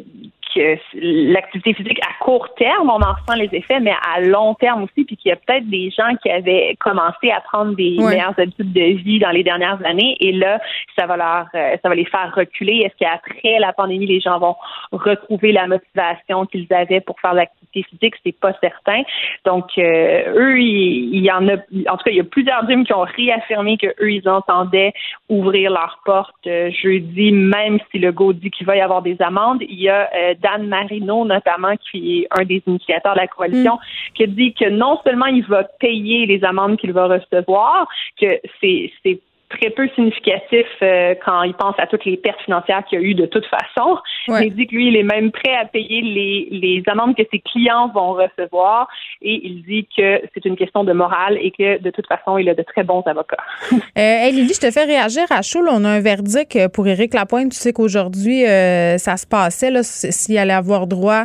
l'activité 0.94 1.74
physique 1.74 2.00
à 2.02 2.24
court 2.24 2.52
terme, 2.54 2.90
on 2.90 3.00
en 3.00 3.12
ressent 3.12 3.34
les 3.36 3.48
effets, 3.52 3.80
mais 3.80 3.94
à 4.14 4.20
long 4.20 4.54
terme 4.54 4.84
aussi, 4.84 5.04
puis 5.04 5.16
qu'il 5.16 5.30
y 5.30 5.32
a 5.32 5.36
peut-être 5.36 5.68
des 5.68 5.90
gens 5.90 6.14
qui 6.22 6.30
avaient 6.30 6.76
commencé 6.80 7.30
à 7.30 7.40
prendre 7.40 7.74
des 7.74 7.96
meilleures 7.98 8.38
habitudes 8.38 8.72
de 8.72 8.96
vie 9.02 9.18
dans 9.18 9.30
les 9.30 9.42
dernières 9.42 9.84
années, 9.84 10.16
et 10.20 10.32
là, 10.32 10.60
ça 10.98 11.06
va 11.06 11.16
leur, 11.16 11.46
euh, 11.54 11.76
ça 11.82 11.88
va 11.88 11.94
les 11.94 12.04
faire 12.04 12.32
reculer. 12.34 12.82
Est-ce 12.84 12.96
qu'après 12.98 13.58
la 13.58 13.72
pandémie, 13.72 14.06
les 14.06 14.20
gens 14.20 14.38
vont 14.38 14.56
retrouver 14.92 15.52
la 15.52 15.66
motivation 15.66 16.46
qu'ils 16.46 16.66
avaient 16.70 17.00
pour 17.00 17.18
faire 17.20 17.34
l'activité 17.34 17.82
physique? 17.82 18.14
C'est 18.24 18.38
pas 18.38 18.52
certain. 18.60 19.02
Donc, 19.44 19.66
euh, 19.78 20.34
eux, 20.34 20.60
il, 20.60 21.24
y 21.24 21.30
en 21.30 21.48
a, 21.48 21.54
en 21.54 21.96
tout 21.96 22.04
cas, 22.04 22.10
il 22.10 22.16
y 22.16 22.20
a 22.20 22.24
plusieurs 22.24 22.68
gyms 22.68 22.84
qui 22.84 22.92
ont 22.92 23.06
réaffirmé 23.16 23.76
que 23.76 23.88
eux, 24.00 24.12
ils 24.12 24.28
entendaient 24.28 24.92
ouvrir 25.28 25.70
leurs 25.70 26.00
portes 26.04 26.46
euh, 26.46 26.70
jeudi, 26.70 27.32
même 27.32 27.78
si 27.90 27.98
le 27.98 28.12
go 28.12 28.32
dit 28.32 28.50
qu'il 28.50 28.66
va 28.66 28.76
y 28.76 28.80
avoir 28.80 29.02
des 29.02 29.16
amendes. 29.20 29.62
Il 29.62 29.80
y 29.80 29.88
a 29.88 30.08
Dan 30.40 30.68
Marino, 30.68 31.24
notamment, 31.24 31.74
qui 31.76 32.20
est 32.20 32.28
un 32.30 32.44
des 32.44 32.62
initiateurs 32.66 33.14
de 33.14 33.20
la 33.20 33.26
coalition, 33.26 33.74
mm. 33.74 34.12
qui 34.14 34.28
dit 34.28 34.54
que 34.54 34.68
non 34.68 34.98
seulement 35.04 35.26
il 35.26 35.44
va 35.44 35.64
payer 35.64 36.26
les 36.26 36.42
amendes 36.44 36.76
qu'il 36.76 36.92
va 36.92 37.06
recevoir, 37.06 37.86
que 38.20 38.40
c'est 38.60 39.20
très 39.50 39.70
peu 39.70 39.88
significatif 39.94 40.66
euh, 40.82 41.14
quand 41.24 41.42
il 41.42 41.54
pense 41.54 41.74
à 41.78 41.86
toutes 41.86 42.04
les 42.04 42.16
pertes 42.16 42.40
financières 42.42 42.84
qu'il 42.84 43.00
y 43.00 43.02
a 43.02 43.04
eu 43.04 43.14
de 43.14 43.26
toute 43.26 43.46
façon. 43.46 43.98
Il 44.28 44.54
dit 44.54 44.66
que 44.66 44.74
lui, 44.74 44.88
il 44.88 44.96
est 44.96 45.02
même 45.02 45.30
prêt 45.32 45.54
à 45.54 45.64
payer 45.64 46.00
les, 46.00 46.48
les 46.50 46.82
amendes 46.86 47.16
que 47.16 47.22
ses 47.30 47.40
clients 47.40 47.90
vont 47.92 48.12
recevoir 48.12 48.88
et 49.22 49.40
il 49.44 49.62
dit 49.62 49.86
que 49.96 50.22
c'est 50.32 50.44
une 50.44 50.56
question 50.56 50.84
de 50.84 50.92
morale 50.92 51.36
et 51.40 51.50
que 51.50 51.82
de 51.82 51.90
toute 51.90 52.06
façon, 52.06 52.38
il 52.38 52.48
a 52.48 52.54
de 52.54 52.62
très 52.62 52.84
bons 52.84 53.02
avocats. 53.06 53.36
euh, 53.72 54.30
Lily, 54.30 54.54
je 54.54 54.60
te 54.60 54.70
fais 54.70 54.84
réagir 54.84 55.24
à 55.30 55.42
chaud. 55.42 55.60
on 55.68 55.84
a 55.84 55.88
un 55.88 56.00
verdict 56.00 56.68
pour 56.68 56.86
Éric 56.86 57.14
Lapointe. 57.14 57.52
Tu 57.52 57.58
sais 57.58 57.72
qu'aujourd'hui, 57.72 58.46
euh, 58.46 58.98
ça 58.98 59.16
se 59.16 59.26
passait 59.26 59.70
s'il 59.82 60.38
allait 60.38 60.52
avoir 60.52 60.86
droit 60.86 61.24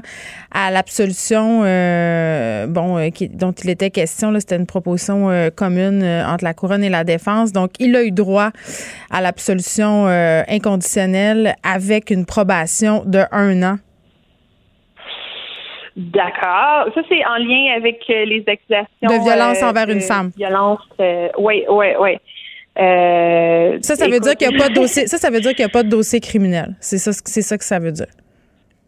à 0.52 0.72
l'absolution 0.72 1.62
euh, 1.64 2.66
bon, 2.68 2.98
dont 3.32 3.52
il 3.52 3.70
était 3.70 3.92
question. 3.92 4.34
C'était 4.40 4.58
une 4.58 4.66
proposition 4.66 5.30
commune 5.56 6.04
entre 6.04 6.44
la 6.44 6.54
couronne 6.54 6.84
et 6.84 6.90
la 6.90 7.04
défense. 7.04 7.52
Donc, 7.52 7.72
il 7.80 7.96
a 7.96 8.04
eu 8.04 8.12
droit 8.16 8.52
à 9.12 9.22
l'absolution 9.22 10.08
euh, 10.08 10.42
inconditionnelle 10.48 11.56
avec 11.64 12.10
une 12.10 12.26
probation 12.26 13.04
de 13.06 13.20
un 13.32 13.62
an. 13.64 13.78
D'accord. 15.96 16.92
Ça, 16.94 17.02
c'est 17.08 17.26
en 17.26 17.38
lien 17.38 17.76
avec 17.78 18.02
euh, 18.10 18.26
les 18.26 18.44
accusations. 18.48 18.88
De 19.02 19.24
violence 19.24 19.62
euh, 19.62 19.70
envers 19.70 19.90
une 19.90 20.02
femme. 20.02 20.32
Violence, 20.36 20.82
oui, 21.38 21.64
oui, 21.70 21.88
oui. 22.00 22.18
ça, 23.82 23.96
ça 23.96 24.08
veut 24.08 24.20
dire 24.20 24.36
qu'il 24.36 24.50
n'y 24.50 24.56
a 24.56 24.60
pas 24.60 24.70
de 24.70 24.74
dossier. 24.74 25.08
Ça, 25.08 25.18
ça 25.18 25.30
veut 25.30 25.40
dire 25.40 25.52
qu'il 25.52 25.64
n'y 25.64 25.72
a 25.72 25.74
pas 25.74 25.84
de 25.84 25.90
dossier 25.90 26.20
criminel. 26.20 26.76
C'est 26.82 26.98
ça, 26.98 27.12
c'est 27.14 27.42
ça 27.42 27.58
que 27.58 27.64
ça 27.64 27.80
veut 27.80 27.94
dire. 27.94 28.08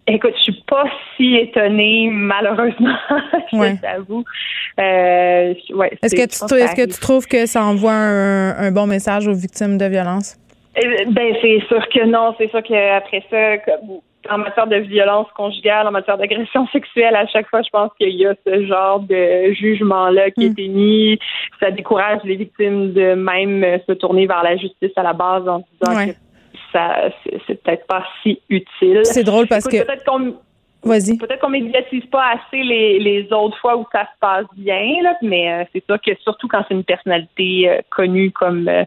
Écoute, 0.10 0.34
je 0.38 0.44
suis 0.44 0.64
pas 0.68 0.86
si 1.16 1.36
étonnée, 1.36 2.10
malheureusement, 2.10 2.96
je 3.52 3.82
t'avoue. 3.82 4.24
Euh, 4.80 5.54
est-ce 6.02 6.16
que, 6.16 6.48
tu, 6.48 6.56
est-ce 6.62 6.76
que 6.76 6.94
tu 6.94 7.00
trouves 7.00 7.28
que 7.28 7.46
ça 7.46 7.64
envoie 7.66 7.92
un, 7.92 8.72
bon 8.72 8.88
message 8.88 9.28
aux 9.28 9.34
victimes 9.34 9.78
de 9.78 9.86
violence? 9.86 10.38
Eh, 10.78 11.06
ben, 11.08 11.36
c'est 11.42 11.60
sûr 11.68 11.90
que 11.90 12.06
non. 12.06 12.34
C'est 12.38 12.50
sûr 12.50 12.64
qu'après 12.64 13.22
ça, 13.30 13.74
en 14.30 14.38
matière 14.38 14.68
de 14.68 14.78
violence 14.78 15.28
conjugale, 15.36 15.88
en 15.88 15.92
matière 15.92 16.18
d'agression 16.18 16.66
sexuelle, 16.72 17.16
à 17.16 17.28
chaque 17.28 17.50
fois, 17.50 17.62
je 17.62 17.70
pense 17.70 17.92
qu'il 18.00 18.16
y 18.16 18.26
a 18.26 18.34
ce 18.46 18.66
genre 18.66 19.02
de 19.02 19.52
jugement-là 19.54 20.32
qui 20.32 20.46
est 20.46 20.58
hmm. 20.58 20.72
émis. 20.72 21.20
Ça 21.60 21.70
décourage 21.72 22.20
les 22.24 22.38
victimes 22.38 22.94
de 22.94 23.14
même 23.14 23.80
se 23.86 23.92
tourner 23.92 24.26
vers 24.26 24.44
la 24.44 24.56
justice 24.56 24.92
à 24.96 25.04
la 25.04 25.14
base 25.14 25.48
en 25.50 25.66
disant 25.82 26.06
que 26.06 26.27
ça 26.78 27.10
c'est 27.48 27.62
peut-être 27.64 27.88
pas 27.88 28.04
si 28.22 28.42
utile. 28.50 29.02
C'est 29.04 29.24
drôle 29.24 29.48
parce 29.48 29.66
que 29.66 29.84
peut-être 29.84 30.04
qu'on 30.06 30.36
Peut-être 30.88 31.40
qu'on 31.40 31.50
médiatise 31.50 32.06
pas 32.12 32.34
assez 32.34 32.64
les, 32.64 33.00
les, 33.00 33.28
autres 33.32 33.58
fois 33.60 33.78
où 33.78 33.86
ça 33.92 34.02
se 34.02 34.20
passe 34.20 34.46
bien, 34.56 35.02
là, 35.04 35.16
mais 35.22 35.52
euh, 35.52 35.64
c'est 35.74 35.84
sûr 35.86 36.00
que 36.02 36.12
surtout 36.24 36.48
quand 36.48 36.64
c'est 36.68 36.74
une 36.74 36.84
personnalité 36.84 37.70
euh, 37.70 37.80
connue 37.90 38.32
comme, 38.32 38.68
euh, 38.68 38.84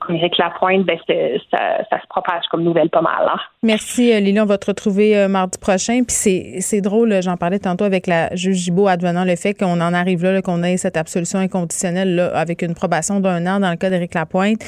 comme 0.00 0.16
Éric 0.16 0.38
Lapointe, 0.38 0.84
ben 0.84 0.98
ça, 1.06 1.84
ça, 1.90 2.00
se 2.00 2.06
propage 2.08 2.42
comme 2.50 2.62
nouvelle 2.62 2.90
pas 2.90 3.02
mal. 3.02 3.28
Hein. 3.28 3.38
Merci 3.62 4.18
Lily, 4.20 4.40
on 4.40 4.46
va 4.46 4.58
te 4.58 4.66
retrouver 4.66 5.26
mardi 5.28 5.58
prochain. 5.58 6.02
Puis 6.06 6.60
c'est 6.60 6.80
drôle, 6.80 7.22
j'en 7.22 7.36
parlais 7.36 7.58
tantôt 7.58 7.84
avec 7.84 8.06
la 8.06 8.34
juge 8.34 8.56
Gibault 8.56 8.88
advenant 8.88 9.24
le 9.24 9.36
fait 9.36 9.54
qu'on 9.54 9.80
en 9.80 9.94
arrive 9.94 10.22
là, 10.22 10.40
qu'on 10.42 10.62
ait 10.62 10.76
cette 10.76 10.96
absolution 10.96 11.38
inconditionnelle 11.38 12.14
là, 12.14 12.36
avec 12.36 12.62
une 12.62 12.74
probation 12.74 13.20
d'un 13.20 13.46
an 13.46 13.60
dans 13.60 13.70
le 13.70 13.76
cas 13.76 13.90
d'Éric 13.90 14.14
Lapointe. 14.14 14.64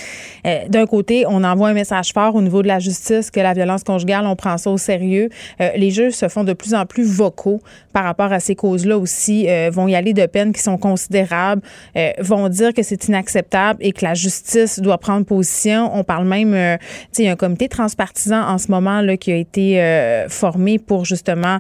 D'un 0.69 0.87
côté, 0.87 1.25
on 1.27 1.45
envoie 1.45 1.69
un 1.69 1.75
message 1.75 2.13
fort 2.13 2.35
au 2.35 2.43
niveau 2.43 2.63
de 2.63 2.69
la 2.69 2.79
justice 2.79 3.31
que 3.31 3.41
la 3.41 3.53
violence 3.53 3.85
conjugale, 3.85 4.27
on 4.27 4.37
prend 4.37 4.57
ça 4.59 4.71
au 4.71 4.79
sérieux. 4.79 5.29
les 5.59 5.91
juges 5.91 6.15
se 6.15 6.29
font 6.29 6.45
de 6.45 6.53
plus 6.53 6.66
en 6.75 6.87
plus 6.87 7.05
vocaux 7.05 7.61
par 7.93 8.05
rapport 8.05 8.33
à 8.33 8.41
ces 8.41 8.55
causes-là 8.55 8.99
aussi, 8.99 9.49
euh, 9.49 9.71
vont 9.73 9.89
y 9.89 9.95
aller 9.95 10.13
de 10.13 10.27
peines 10.27 10.53
qui 10.53 10.61
sont 10.61 10.77
considérables, 10.77 11.63
euh, 11.97 12.11
vont 12.21 12.49
dire 12.49 12.75
que 12.75 12.83
c'est 12.83 13.09
inacceptable 13.09 13.79
et 13.83 13.93
que 13.93 14.05
la 14.05 14.15
justice 14.15 14.81
doit 14.81 14.99
prendre 14.99 15.25
position. 15.25 15.91
On 15.95 16.05
parle 16.05 16.27
même, 16.27 16.55
euh, 16.55 16.77
tu 16.77 16.85
sais, 17.13 17.23
il 17.23 17.27
y 17.27 17.29
a 17.29 17.33
un 17.33 17.37
comité 17.37 17.69
transpartisan 17.69 18.43
en 18.43 18.59
ce 18.59 18.71
moment 18.71 19.01
là 19.01 19.17
qui 19.17 19.33
a 19.33 19.37
été 19.37 19.57
formé 20.29 20.79
pour 20.79 21.05
justement 21.05 21.59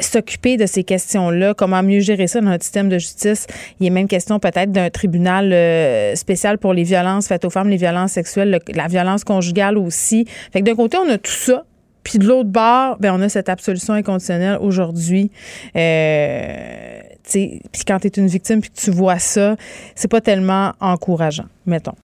s'occuper 0.00 0.56
de 0.56 0.66
ces 0.66 0.84
questions-là, 0.84 1.54
comment 1.54 1.82
mieux 1.82 2.00
gérer 2.00 2.26
ça 2.26 2.40
dans 2.40 2.50
notre 2.50 2.64
système 2.64 2.88
de 2.88 2.98
justice? 2.98 3.46
Il 3.80 3.86
a 3.86 3.90
même 3.90 4.08
question 4.08 4.38
peut-être 4.38 4.72
d'un 4.72 4.90
tribunal 4.90 6.16
spécial 6.16 6.58
pour 6.58 6.72
les 6.72 6.82
violences 6.82 7.28
faites 7.28 7.44
aux 7.44 7.50
femmes, 7.50 7.68
les 7.68 7.76
violences 7.76 8.12
sexuelles, 8.12 8.60
la 8.74 8.88
violence 8.88 9.24
conjugale 9.24 9.78
aussi. 9.78 10.26
Fait 10.52 10.60
que 10.60 10.64
d'un 10.64 10.74
côté, 10.74 10.96
on 10.98 11.08
a 11.08 11.18
tout 11.18 11.30
ça, 11.30 11.64
puis 12.02 12.18
de 12.18 12.26
l'autre 12.26 12.48
bord, 12.48 12.96
ben, 12.98 13.14
on 13.14 13.20
a 13.20 13.28
cette 13.28 13.48
absolution 13.48 13.94
inconditionnelle 13.94 14.58
aujourd'hui. 14.60 15.30
Euh, 15.76 17.00
puis 17.32 17.60
quand 17.86 18.00
tu 18.00 18.08
es 18.08 18.10
une 18.10 18.26
victime 18.26 18.60
puis 18.60 18.70
que 18.70 18.80
tu 18.80 18.90
vois 18.90 19.18
ça, 19.18 19.56
c'est 19.94 20.08
pas 20.08 20.20
tellement 20.20 20.72
encourageant, 20.80 21.46
mettons. 21.66 21.94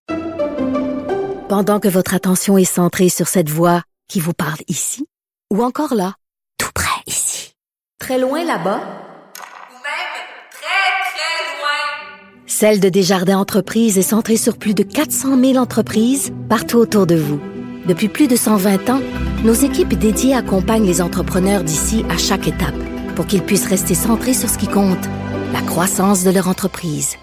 Pendant 1.49 1.79
que 1.79 1.87
votre 1.87 2.13
attention 2.13 2.57
est 2.57 2.63
centrée 2.63 3.09
sur 3.09 3.27
cette 3.27 3.49
voix 3.49 3.81
qui 4.07 4.19
vous 4.19 4.33
parle 4.33 4.59
ici, 4.67 5.05
ou 5.51 5.63
encore 5.63 5.95
là, 5.95 6.13
tout 6.57 6.69
près 6.73 7.01
ici, 7.07 7.53
très 7.99 8.19
loin 8.19 8.43
là-bas, 8.43 8.77
ou 8.77 9.73
même 9.73 10.15
très, 10.51 10.89
très 11.11 11.59
loin, 11.59 12.45
Celle 12.45 12.79
de 12.79 12.89
Desjardins 12.89 13.39
Entreprises 13.39 13.97
est 13.97 14.03
centrée 14.03 14.37
sur 14.37 14.57
plus 14.57 14.73
de 14.73 14.83
400 14.83 15.39
000 15.39 15.55
entreprises 15.57 16.31
partout 16.49 16.77
autour 16.77 17.07
de 17.07 17.15
vous. 17.15 17.39
Depuis 17.89 18.07
plus 18.07 18.27
de 18.27 18.35
120 18.35 18.91
ans, 18.91 19.01
nos 19.43 19.53
équipes 19.53 19.95
dédiées 19.95 20.35
accompagnent 20.35 20.85
les 20.85 21.01
entrepreneurs 21.01 21.63
d'ici 21.63 22.05
à 22.07 22.17
chaque 22.17 22.47
étape 22.47 22.75
pour 23.15 23.25
qu'ils 23.25 23.41
puissent 23.41 23.65
rester 23.65 23.95
centrés 23.95 24.35
sur 24.35 24.47
ce 24.47 24.59
qui 24.59 24.67
compte, 24.67 25.09
la 25.53 25.61
croissance 25.61 26.23
de 26.23 26.29
leur 26.29 26.47
entreprise. 26.47 27.17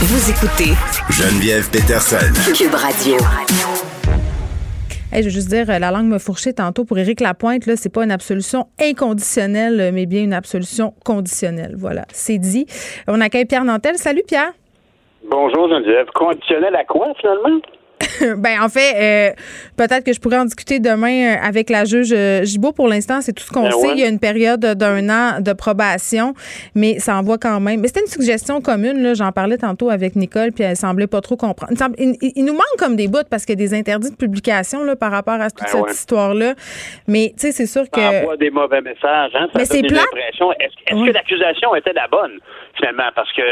Vous 0.00 0.30
écoutez 0.30 0.72
Geneviève 1.10 1.68
Peterson. 1.68 2.16
Cube 2.54 2.74
Radio. 2.74 3.18
Je 5.22 5.28
veux 5.28 5.30
juste 5.30 5.48
dire, 5.48 5.66
la 5.66 5.90
langue 5.90 6.06
me 6.06 6.18
fourchait 6.18 6.52
tantôt 6.52 6.84
pour 6.84 6.98
Éric 6.98 7.20
Lapointe. 7.20 7.66
Là, 7.66 7.76
c'est 7.76 7.92
pas 7.92 8.04
une 8.04 8.10
absolution 8.10 8.66
inconditionnelle, 8.80 9.90
mais 9.92 10.06
bien 10.06 10.22
une 10.22 10.34
absolution 10.34 10.92
conditionnelle. 11.04 11.74
Voilà, 11.76 12.04
c'est 12.12 12.38
dit. 12.38 12.66
On 13.08 13.20
accueille 13.20 13.46
Pierre 13.46 13.64
Nantel. 13.64 13.96
Salut 13.96 14.22
Pierre. 14.26 14.52
Bonjour 15.28 15.68
Geneviève. 15.68 16.06
Conditionnel 16.14 16.76
à 16.76 16.84
quoi 16.84 17.12
finalement? 17.20 17.60
ben 18.36 18.60
en 18.60 18.68
fait, 18.68 18.94
euh, 18.96 19.32
peut-être 19.76 20.04
que 20.04 20.12
je 20.12 20.20
pourrais 20.20 20.38
en 20.38 20.44
discuter 20.44 20.80
demain 20.80 21.36
euh, 21.36 21.36
avec 21.42 21.70
la 21.70 21.84
juge 21.84 22.12
euh, 22.12 22.44
Gibault. 22.44 22.72
Pour 22.72 22.88
l'instant, 22.88 23.20
c'est 23.20 23.32
tout 23.32 23.42
ce 23.42 23.50
qu'on 23.50 23.62
ben 23.62 23.70
sait. 23.70 23.92
Il 23.92 23.98
y 23.98 24.04
a 24.04 24.08
une 24.08 24.18
période 24.18 24.60
d'un 24.60 25.08
an 25.08 25.40
de 25.40 25.52
probation, 25.52 26.34
mais 26.74 26.98
ça 26.98 27.16
envoie 27.16 27.38
quand 27.38 27.58
même. 27.60 27.80
Mais 27.80 27.88
c'était 27.88 28.00
une 28.00 28.06
suggestion 28.06 28.60
commune. 28.60 29.02
Là, 29.02 29.14
j'en 29.14 29.32
parlais 29.32 29.56
tantôt 29.56 29.90
avec 29.90 30.14
Nicole, 30.14 30.52
puis 30.52 30.64
elle 30.64 30.76
semblait 30.76 31.06
pas 31.06 31.20
trop 31.20 31.36
comprendre. 31.36 31.72
Il, 31.98 32.44
nous 32.44 32.52
manque 32.52 32.78
comme 32.78 32.96
des 32.96 33.08
bouts 33.08 33.18
parce 33.30 33.44
qu'il 33.44 33.58
y 33.58 33.64
a 33.64 33.66
des 33.66 33.74
interdits 33.74 34.10
de 34.10 34.16
publication 34.16 34.84
là, 34.84 34.94
par 34.94 35.10
rapport 35.10 35.40
à 35.40 35.50
toute 35.50 35.60
ben 35.72 35.84
cette 35.86 35.96
histoire-là. 35.96 36.54
Mais 37.08 37.32
tu 37.38 37.46
sais, 37.46 37.52
c'est 37.52 37.66
sûr 37.66 37.90
que. 37.90 38.00
Ça 38.00 38.20
envoie 38.20 38.36
des 38.36 38.50
mauvais 38.50 38.82
messages. 38.82 39.32
Hein? 39.34 39.48
Ça 39.52 39.58
mais 39.58 39.64
c'est 39.64 39.82
plat. 39.82 40.00
Est-ce 40.60 41.04
que 41.06 41.12
l'accusation 41.12 41.74
était 41.74 41.92
la 41.92 42.08
bonne? 42.08 42.40
Finalement 42.76 43.10
Parce 43.14 43.32
que 43.32 43.42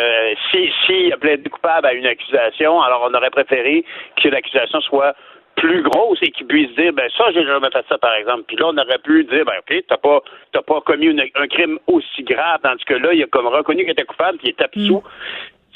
si 0.50 0.70
s'il 0.86 1.12
a 1.12 1.16
plaidé 1.16 1.48
coupable 1.50 1.86
à 1.86 1.94
une 1.94 2.06
accusation, 2.06 2.80
alors 2.82 3.08
on 3.10 3.14
aurait 3.14 3.30
préféré 3.30 3.84
que 4.22 4.28
l'accusation 4.28 4.80
soit 4.80 5.14
plus 5.56 5.82
grosse 5.82 6.18
et 6.22 6.30
qu'il 6.30 6.46
puisse 6.46 6.74
dire 6.74 6.92
ben 6.92 7.08
ça 7.16 7.30
j'ai 7.32 7.44
jamais 7.44 7.70
fait 7.70 7.84
ça 7.88 7.98
par 7.98 8.14
exemple. 8.14 8.44
Puis 8.48 8.56
là 8.56 8.66
on 8.68 8.76
aurait 8.76 8.98
pu 8.98 9.24
dire 9.24 9.44
ben 9.44 9.54
ok 9.58 9.84
t'as 9.88 9.96
pas 9.96 10.20
t'as 10.52 10.62
pas 10.62 10.80
commis 10.80 11.08
un 11.34 11.46
crime 11.46 11.78
aussi 11.86 12.22
grave 12.24 12.60
tandis 12.62 12.84
que 12.84 12.94
là 12.94 13.12
il 13.12 13.22
a 13.22 13.26
comme 13.26 13.46
reconnu 13.46 13.82
qu'il 13.82 13.92
était 13.92 14.04
coupable 14.04 14.38
puis 14.38 14.48
il 14.48 14.50
est 14.50 14.62
absous 14.62 15.02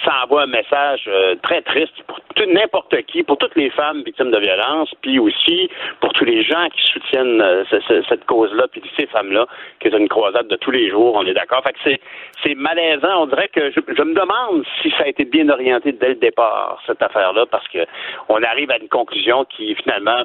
ça 0.05 0.13
envoie 0.25 0.43
un 0.43 0.47
message 0.47 1.05
euh, 1.09 1.35
très 1.43 1.63
triste 1.63 1.95
pour 2.07 2.19
n'importe 2.47 3.03
qui, 3.07 3.23
pour 3.25 3.37
toutes 3.37 3.57
les 3.57 3.71
femmes 3.71 4.03
victimes 4.03 4.31
de 4.31 4.39
violence, 4.39 4.91
puis 5.03 5.19
aussi 5.19 5.69
pour 6.01 6.13
tous 6.13 6.25
les 6.25 6.43
gens 6.45 6.69
qui 6.69 6.81
soutiennent 6.93 7.41
euh, 7.41 7.65
cette 8.09 8.25
cause-là, 8.27 8.69
puis 8.71 8.83
ces 8.97 9.07
femmes-là, 9.07 9.47
qui 9.81 9.89
est 9.89 9.97
une 9.97 10.09
croisade 10.09 10.47
de 10.47 10.57
tous 10.57 10.71
les 10.71 10.89
jours, 10.89 11.15
on 11.17 11.27
est 11.27 11.35
d'accord. 11.35 11.63
Fait 11.65 11.73
que 11.73 11.79
c'est, 11.83 12.01
c'est 12.45 12.55
malaisant. 12.55 13.23
On 13.23 13.27
dirait 13.27 13.49
que 13.49 13.71
je, 13.73 13.81
me 13.81 14.15
demande 14.15 14.65
si 14.83 14.91
ça 14.91 15.05
a 15.05 15.09
été 15.09 15.25
bien 15.25 15.49
orienté 15.49 15.93
dès 15.93 16.11
le 16.11 16.15
départ, 16.15 16.81
cette 16.87 17.03
affaire-là, 17.03 17.47
parce 17.47 17.67
que 17.69 17.85
on 18.29 18.43
arrive 18.43 18.71
à 18.71 18.79
une 18.79 18.89
conclusion 18.89 19.45
qui, 19.45 19.75
finalement, 19.75 20.23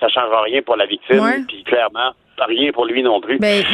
ça 0.00 0.08
change 0.08 0.30
rien 0.44 0.62
pour 0.62 0.76
la 0.76 0.86
victime, 0.86 1.44
puis 1.46 1.64
clairement, 1.64 2.12
rien 2.44 2.72
pour 2.72 2.86
lui 2.86 3.02
non 3.02 3.20
plus. 3.20 3.38
Ben, 3.38 3.64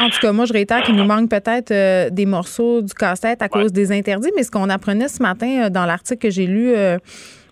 en 0.00 0.08
tout 0.08 0.18
cas, 0.20 0.32
moi, 0.32 0.44
je 0.44 0.52
réitère 0.52 0.82
qu'il 0.82 0.96
nous 0.96 1.04
manque 1.04 1.30
peut-être 1.30 1.70
euh, 1.70 2.10
des 2.10 2.26
morceaux 2.26 2.82
du 2.82 2.92
casse-tête 2.94 3.42
à 3.42 3.48
cause 3.48 3.72
des 3.72 3.92
interdits, 3.92 4.30
mais 4.36 4.42
ce 4.42 4.50
qu'on 4.50 4.68
apprenait 4.68 5.08
ce 5.08 5.22
matin 5.22 5.64
euh, 5.64 5.70
dans 5.70 5.86
l'article 5.86 6.20
que 6.20 6.30
j'ai 6.30 6.46
lu 6.46 6.72
euh, 6.74 6.98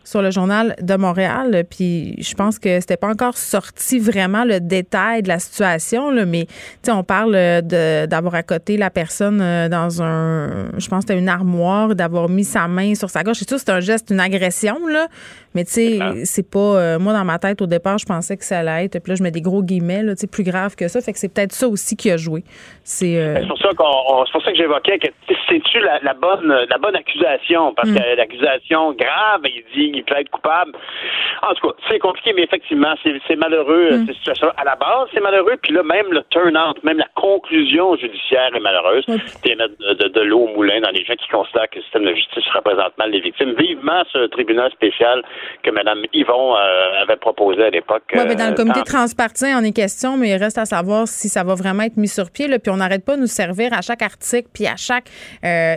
sur 0.07 0.23
le 0.23 0.31
journal 0.31 0.77
de 0.81 0.95
Montréal, 0.95 1.65
puis 1.69 2.15
je 2.23 2.35
pense 2.35 2.59
que 2.59 2.81
c'était 2.81 2.97
pas 2.97 3.09
encore 3.09 3.37
sorti 3.37 3.99
vraiment 3.99 4.45
le 4.45 4.61
détail 4.61 5.23
de 5.23 5.29
la 5.29 5.41
situation, 5.41 6.11
là, 6.11 6.25
mais 6.25 6.47
on 6.89 7.03
parle 7.03 7.33
d'avoir 7.63 8.37
accoté 8.37 8.77
la 8.77 8.91
personne 8.91 9.39
dans 9.69 10.03
un, 10.03 10.71
je 10.79 10.89
pense 10.89 11.05
que 11.05 11.09
c'était 11.09 11.19
une 11.19 11.29
armoire, 11.29 11.95
d'avoir 11.95 12.29
mis 12.29 12.45
sa 12.45 12.69
main 12.69 12.95
sur 12.95 13.11
sa 13.11 13.23
gorge. 13.25 13.39
C'est 13.39 13.49
sûr, 13.49 13.59
c'est 13.59 13.71
un 13.71 13.81
geste, 13.81 14.11
une 14.11 14.21
agression, 14.21 14.87
là, 14.87 15.09
mais 15.57 15.65
tu 15.65 15.71
sais, 15.71 15.99
c'est 16.25 16.49
pas. 16.49 16.59
Euh, 16.59 16.99
moi, 16.99 17.15
dans 17.15 17.25
ma 17.25 17.39
tête, 17.39 17.63
au 17.63 17.67
départ, 17.67 17.97
je 17.97 18.05
pensais 18.05 18.37
que 18.37 18.45
ça 18.45 18.59
allait 18.59 18.85
être. 18.85 18.99
Puis 19.03 19.13
là, 19.13 19.17
je 19.17 19.23
mets 19.23 19.31
des 19.31 19.41
gros 19.41 19.63
guillemets, 19.63 20.03
là, 20.03 20.13
plus 20.31 20.45
grave 20.45 20.77
que 20.77 20.87
ça. 20.87 21.01
Fait 21.01 21.15
que 21.15 21.19
c'est 21.19 21.33
peut-être 21.33 21.53
ça 21.53 21.67
aussi 21.67 21.97
qui 21.97 22.11
a 22.11 22.19
joué. 22.19 22.45
C'est 22.85 23.17
euh, 23.17 23.41
pour 23.49 23.57
ça 23.57 23.71
qu'on, 23.75 24.27
c'est 24.27 24.33
pour 24.33 24.43
ça 24.43 24.51
que 24.51 24.59
j'évoquais 24.59 24.99
que 24.99 25.09
c'est-tu 25.49 25.79
la, 25.81 26.13
bonne, 26.13 26.53
la 26.69 26.77
bonne 26.77 26.95
accusation? 26.95 27.73
Parce 27.75 27.89
que 27.89 27.95
mm. 27.95 28.17
l'accusation 28.19 28.93
grave, 28.93 29.41
il 29.45 29.65
dit 29.75 29.96
peut 30.03 30.17
être 30.17 30.31
coupable. 30.31 30.73
En 31.43 31.55
tout 31.55 31.69
cas, 31.69 31.75
c'est 31.89 31.99
compliqué, 31.99 32.33
mais 32.35 32.43
effectivement, 32.43 32.95
c'est, 33.03 33.37
malheureux, 33.37 33.91
mm. 33.91 34.07
cette 34.07 34.17
situation 34.17 34.49
À 34.57 34.65
la 34.65 34.77
base, 34.77 35.09
c'est 35.13 35.21
malheureux. 35.21 35.57
Puis 35.63 35.73
là, 35.73 35.83
même 35.83 36.11
le 36.11 36.23
turn-out, 36.31 36.83
même 36.85 36.99
la 36.99 37.09
conclusion 37.15 37.97
judiciaire 37.97 38.51
est 38.55 38.61
malheureuse. 38.61 39.07
Mm. 39.09 39.17
de, 39.45 40.09
de, 40.09 40.21
l'eau 40.21 40.41
au 40.41 40.49
moulin 40.49 40.81
dans 40.81 40.91
les 40.91 41.05
gens 41.05 41.15
qui 41.15 41.29
considèrent 41.29 41.69
que 41.71 41.77
le 41.77 41.83
système 41.83 42.05
de 42.05 42.15
justice 42.15 42.45
représente 42.55 42.97
mal 42.99 43.11
les 43.11 43.21
victimes. 43.21 43.55
Vivement 43.59 44.03
ce 44.13 44.27
tribunal 44.27 44.71
spécial 44.73 45.23
que 45.63 45.71
Mme 45.71 46.05
Yvon 46.13 46.55
euh, 46.57 47.03
avait 47.03 47.17
proposé 47.17 47.65
à 47.65 47.71
l'époque. 47.71 48.05
Oui, 48.15 48.21
mais 48.27 48.35
dans 48.35 48.47
le 48.47 48.53
euh, 48.53 48.55
comité 48.55 48.83
transpartisan, 48.83 49.61
on 49.61 49.65
est 49.65 49.73
question, 49.73 50.17
mais 50.17 50.31
il 50.31 50.37
reste 50.37 50.59
à 50.59 50.65
savoir 50.65 51.07
si 51.07 51.29
ça 51.29 51.45
va 51.45 51.55
vraiment 51.55 51.85
être 51.85 51.97
mis 51.97 52.09
sur 52.09 52.31
pied. 52.31 52.49
Là, 52.49 52.59
puis 52.59 52.71
on 52.71 52.77
n'arrête 52.77 53.05
pas 53.05 53.17
de 53.17 53.21
nous 53.21 53.27
servir 53.27 53.73
à 53.73 53.83
chaque 53.83 54.03
article, 54.03 54.49
puis 54.53 54.67
à 54.67 54.77
chaque, 54.77 55.09
euh, 55.45 55.77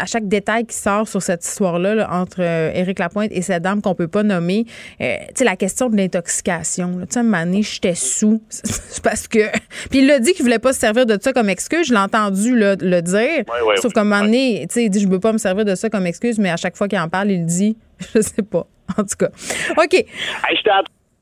à 0.00 0.06
chaque 0.06 0.28
détail 0.28 0.66
qui 0.66 0.76
sort 0.76 1.06
sur 1.08 1.22
cette 1.22 1.44
histoire-là 1.44 2.06
entre 2.10 2.40
Éric 2.40 2.98
Lapointe 2.98 3.23
et 3.32 3.42
cette 3.42 3.62
dame 3.62 3.82
qu'on 3.82 3.94
peut 3.94 4.08
pas 4.08 4.22
nommer. 4.22 4.64
tu 4.98 5.06
sais, 5.34 5.44
la 5.44 5.56
question 5.56 5.88
de 5.88 5.96
l'intoxication. 5.96 7.00
Tu 7.10 7.20
sais, 7.20 7.62
j'étais 7.62 7.94
sous. 7.94 8.42
parce 9.02 9.28
que. 9.28 9.50
Puis 9.90 10.00
il 10.00 10.06
l'a 10.06 10.18
dit 10.18 10.32
qu'il 10.32 10.44
voulait 10.44 10.58
pas 10.58 10.72
se 10.72 10.80
servir 10.80 11.06
de 11.06 11.18
ça 11.20 11.32
comme 11.32 11.48
excuse. 11.48 11.88
Je 11.88 11.92
l'ai 11.92 12.00
entendu 12.00 12.54
le 12.56 13.00
dire. 13.00 13.44
Sauf 13.80 13.92
qu'à 13.92 14.02
un 14.02 14.04
moment 14.04 14.24
donné, 14.24 14.66
tu 14.68 14.74
sais, 14.74 14.84
il 14.84 14.90
dit 14.90 15.00
Je 15.00 15.06
ne 15.06 15.12
veux 15.12 15.20
pas 15.20 15.32
me 15.32 15.38
servir 15.38 15.64
de 15.64 15.74
ça 15.74 15.90
comme 15.90 16.06
excuse, 16.06 16.38
mais 16.38 16.50
à 16.50 16.56
chaque 16.56 16.76
fois 16.76 16.88
qu'il 16.88 16.98
en 16.98 17.08
parle, 17.08 17.30
il 17.30 17.44
dit 17.46 17.76
Je 18.14 18.20
sais 18.20 18.42
pas. 18.42 18.66
En 18.98 19.02
tout 19.02 19.16
cas. 19.18 19.30
OK. 19.76 19.94
Hey, 19.94 20.58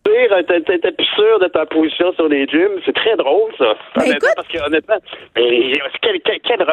T'étais 0.04 0.92
plus 0.92 1.06
sûr 1.14 1.38
de 1.38 1.46
ta 1.48 1.64
position 1.66 2.12
sur 2.14 2.28
les 2.28 2.46
gyms. 2.46 2.80
C'est 2.84 2.94
très 2.94 3.16
drôle, 3.16 3.52
ça. 3.56 3.74
Ben 3.94 4.02
honnêtement, 4.02 4.28
parce 4.34 4.48
que, 4.48 4.58
honnêtement, 4.58 4.96
quelle, 5.34 6.20
quelle, 6.20 6.66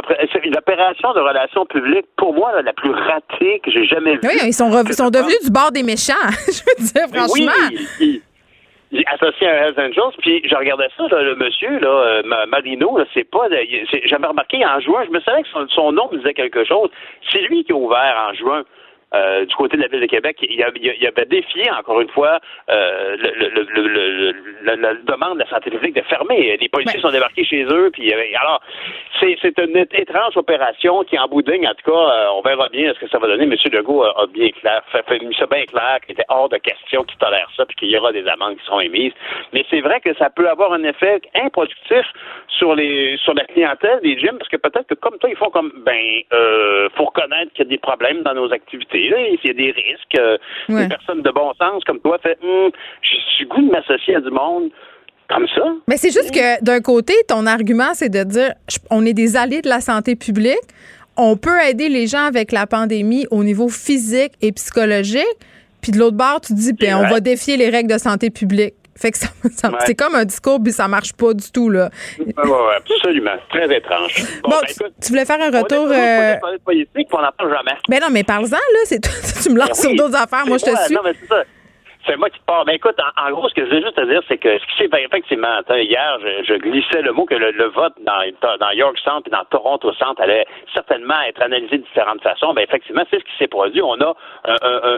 l'opération 0.51 1.13
de 1.13 1.19
relations 1.19 1.65
publiques, 1.65 2.07
pour 2.17 2.33
moi, 2.33 2.61
la 2.61 2.73
plus 2.73 2.91
ratée 2.91 3.59
que 3.63 3.71
j'ai 3.71 3.85
jamais 3.85 4.13
vue. 4.13 4.21
Oui, 4.23 4.39
ils 4.45 4.53
sont, 4.53 4.71
sont 4.91 5.09
devenus 5.09 5.41
du 5.43 5.51
bord 5.51 5.71
des 5.71 5.83
méchants. 5.83 6.13
je 6.47 6.63
veux 6.65 6.85
dire, 6.85 7.07
franchement. 7.13 7.51
Oui, 8.01 8.21
associé 9.05 9.47
à 9.47 9.67
Hells 9.67 9.75
Angels, 9.77 10.17
puis 10.19 10.41
je 10.49 10.55
regardais 10.55 10.87
ça, 10.97 11.03
le 11.07 11.35
monsieur, 11.35 11.79
là, 11.79 11.89
euh, 11.89 12.45
Marino, 12.47 12.97
c'est 13.13 13.29
pas. 13.29 13.47
J'avais 14.05 14.27
remarqué 14.27 14.65
en 14.65 14.79
juin, 14.79 15.03
je 15.05 15.11
me 15.11 15.19
savais 15.21 15.43
que 15.43 15.49
son, 15.49 15.67
son 15.69 15.91
nom 15.91 16.09
me 16.11 16.17
disait 16.17 16.33
quelque 16.33 16.65
chose. 16.65 16.89
C'est 17.31 17.41
lui 17.41 17.63
qui 17.63 17.71
a 17.71 17.75
ouvert 17.75 18.29
en 18.29 18.33
juin 18.33 18.63
euh, 19.13 19.45
du 19.45 19.55
côté 19.55 19.75
de 19.75 19.81
la 19.81 19.87
ville 19.87 20.01
de 20.01 20.05
Québec, 20.05 20.37
il, 20.41 20.61
a, 20.61 20.69
il 20.75 21.07
avait 21.07 21.25
défié 21.25 21.69
encore 21.71 21.99
une 21.99 22.09
fois 22.09 22.39
euh, 22.69 23.17
le, 23.17 24.35
la 24.63 24.93
demande 24.93 25.35
de 25.35 25.43
la 25.43 25.49
santé 25.49 25.71
publique 25.71 25.95
de 25.95 26.01
fermer. 26.01 26.57
Les 26.61 26.69
policiers 26.69 26.99
sont 26.99 27.09
débarqués 27.09 27.43
chez 27.43 27.63
eux, 27.63 27.89
puis 27.91 28.13
euh, 28.13 28.23
alors 28.39 28.61
c'est, 29.19 29.37
une 29.57 29.77
étrange 29.77 30.37
opération 30.37 31.03
qui, 31.03 31.17
en 31.17 31.27
bout 31.27 31.41
de 31.41 31.51
ligne, 31.51 31.67
en 31.67 31.73
tout 31.73 31.91
cas, 31.91 32.31
on 32.35 32.41
verra 32.41 32.69
bien 32.69 32.93
ce 32.93 32.99
que 32.99 33.09
ça 33.09 33.17
va 33.17 33.27
donner. 33.27 33.43
M. 33.43 33.55
Legault 33.73 34.03
a, 34.03 34.27
bien 34.27 34.49
clair, 34.51 34.81
fait, 34.91 35.03
fait 35.07 35.19
mis 35.25 35.35
ça 35.35 35.47
bien 35.47 35.65
clair 35.65 35.99
qu'il 36.05 36.13
était 36.13 36.25
hors 36.29 36.49
de 36.49 36.57
question 36.57 37.03
qu'il 37.03 37.17
tolère 37.17 37.49
ça, 37.57 37.65
puis 37.65 37.75
qu'il 37.75 37.89
y 37.89 37.97
aura 37.97 38.11
des 38.11 38.27
amendes 38.27 38.57
qui 38.57 38.65
seront 38.65 38.79
émises. 38.79 39.13
Mais 39.53 39.65
c'est 39.69 39.81
vrai 39.81 39.99
que 40.01 40.13
ça 40.15 40.29
peut 40.29 40.47
avoir 40.47 40.73
un 40.73 40.83
effet 40.83 41.19
improductif 41.35 42.05
sur 42.47 42.75
les 42.75 43.17
sur 43.17 43.33
la 43.33 43.45
clientèle 43.45 43.99
des 44.01 44.17
gyms, 44.19 44.37
parce 44.37 44.49
que 44.49 44.57
peut-être 44.57 44.87
que 44.87 44.95
comme 44.95 45.17
toi, 45.17 45.29
ils 45.29 45.35
font 45.35 45.49
comme 45.49 45.71
ben 45.85 46.21
euh, 46.31 46.89
faut 46.95 47.05
reconnaître 47.05 47.51
qu'il 47.53 47.65
y 47.65 47.67
a 47.67 47.71
des 47.71 47.77
problèmes 47.77 48.21
dans 48.21 48.33
nos 48.33 48.53
activités 48.53 48.98
il 49.01 49.39
y 49.43 49.49
a 49.49 49.53
des 49.53 49.71
risques. 49.71 50.17
Euh, 50.17 50.37
des 50.69 50.87
personnes 50.87 51.21
de 51.21 51.31
bon 51.31 51.53
sens 51.59 51.83
comme 51.85 51.99
toi 51.99 52.17
fait 52.21 52.37
hum, 52.43 52.71
j'ai 53.01 53.45
goût 53.45 53.61
de 53.61 53.71
m'associer 53.71 54.15
à 54.15 54.21
du 54.21 54.31
monde 54.31 54.69
comme 55.29 55.47
ça. 55.55 55.63
Mais 55.87 55.97
c'est 55.97 56.11
juste 56.11 56.31
que 56.31 56.63
d'un 56.63 56.81
côté, 56.81 57.13
ton 57.27 57.45
argument, 57.45 57.93
c'est 57.93 58.09
de 58.09 58.23
dire 58.23 58.53
on 58.89 59.05
est 59.05 59.13
des 59.13 59.37
alliés 59.37 59.61
de 59.61 59.69
la 59.69 59.81
santé 59.81 60.15
publique. 60.15 60.57
On 61.17 61.35
peut 61.35 61.59
aider 61.67 61.89
les 61.89 62.07
gens 62.07 62.25
avec 62.25 62.51
la 62.51 62.65
pandémie 62.65 63.25
au 63.29 63.43
niveau 63.43 63.67
physique 63.67 64.33
et 64.41 64.51
psychologique. 64.53 65.25
Puis 65.81 65.91
de 65.91 65.99
l'autre 65.99 66.17
bord, 66.17 66.41
tu 66.41 66.53
dis, 66.53 66.73
ben, 66.73 66.95
on 66.95 67.09
va 67.09 67.19
défier 67.19 67.57
les 67.57 67.69
règles 67.69 67.91
de 67.91 67.97
santé 67.97 68.29
publique. 68.29 68.73
Fait 68.99 69.11
que 69.11 69.17
ça, 69.17 69.29
c'est 69.85 69.95
comme 69.95 70.15
un 70.15 70.25
discours, 70.25 70.59
puis 70.61 70.73
ça 70.73 70.87
marche 70.87 71.13
pas 71.13 71.33
du 71.33 71.51
tout, 71.51 71.69
là. 71.69 71.89
Absolument. 72.77 73.35
Très 73.49 73.75
étrange. 73.75 74.23
Bon, 74.43 74.55
ben, 74.61 74.89
tu, 75.01 75.09
voulais 75.09 75.25
faire 75.25 75.39
un 75.41 75.51
retour. 75.51 75.85
On 75.85 75.91
euh... 75.91 76.35
de 76.53 76.63
politique, 76.63 77.07
on 77.11 77.21
n'en 77.21 77.31
parle 77.31 77.53
jamais. 77.53 77.77
Ben 77.87 77.99
non, 78.01 78.07
mais 78.11 78.23
parle-en, 78.23 78.49
là. 78.49 78.79
C'est, 78.85 78.99
tu 79.43 79.49
me 79.51 79.59
lances 79.59 79.69
ben 79.69 79.75
sur 79.75 79.95
d'autres 79.95 80.15
affaires. 80.15 80.45
Moi, 80.47 80.57
je 80.57 80.65
te 80.65 80.75
suis. 80.85 80.95
Non, 80.95 81.01
mais 81.03 81.13
c'est 81.19 81.27
ça 81.27 81.43
c'est 82.09 82.17
moi 82.17 82.29
qui 82.29 82.39
te 82.39 82.45
parle. 82.45 82.65
Mais 82.67 82.75
écoute, 82.75 82.95
en, 83.17 83.31
gros, 83.31 83.47
ce 83.49 83.53
que 83.53 83.65
je 83.65 83.71
veux 83.71 83.81
juste 83.81 83.95
te 83.95 84.05
dire, 84.05 84.21
c'est 84.27 84.37
que 84.37 84.57
ce 84.57 84.65
qui 84.65 84.77
s'est 84.77 85.03
effectivement, 85.03 85.61
hier, 85.69 86.17
je, 86.47 86.55
glissais 86.55 87.01
le 87.01 87.11
mot 87.11 87.25
que 87.25 87.35
le, 87.35 87.65
vote 87.67 87.93
dans, 88.01 88.57
dans 88.57 88.71
York 88.71 88.97
Centre 89.03 89.27
et 89.27 89.29
dans 89.29 89.43
Toronto 89.49 89.93
Centre 89.93 90.21
allait 90.21 90.45
certainement 90.73 91.21
être 91.27 91.41
analysé 91.41 91.77
de 91.77 91.83
différentes 91.83 92.21
façons. 92.21 92.53
Ben 92.53 92.63
effectivement, 92.63 93.03
c'est 93.09 93.19
ce 93.19 93.25
qui 93.25 93.37
s'est 93.37 93.47
produit. 93.47 93.81
On 93.81 93.99
a 94.01 94.13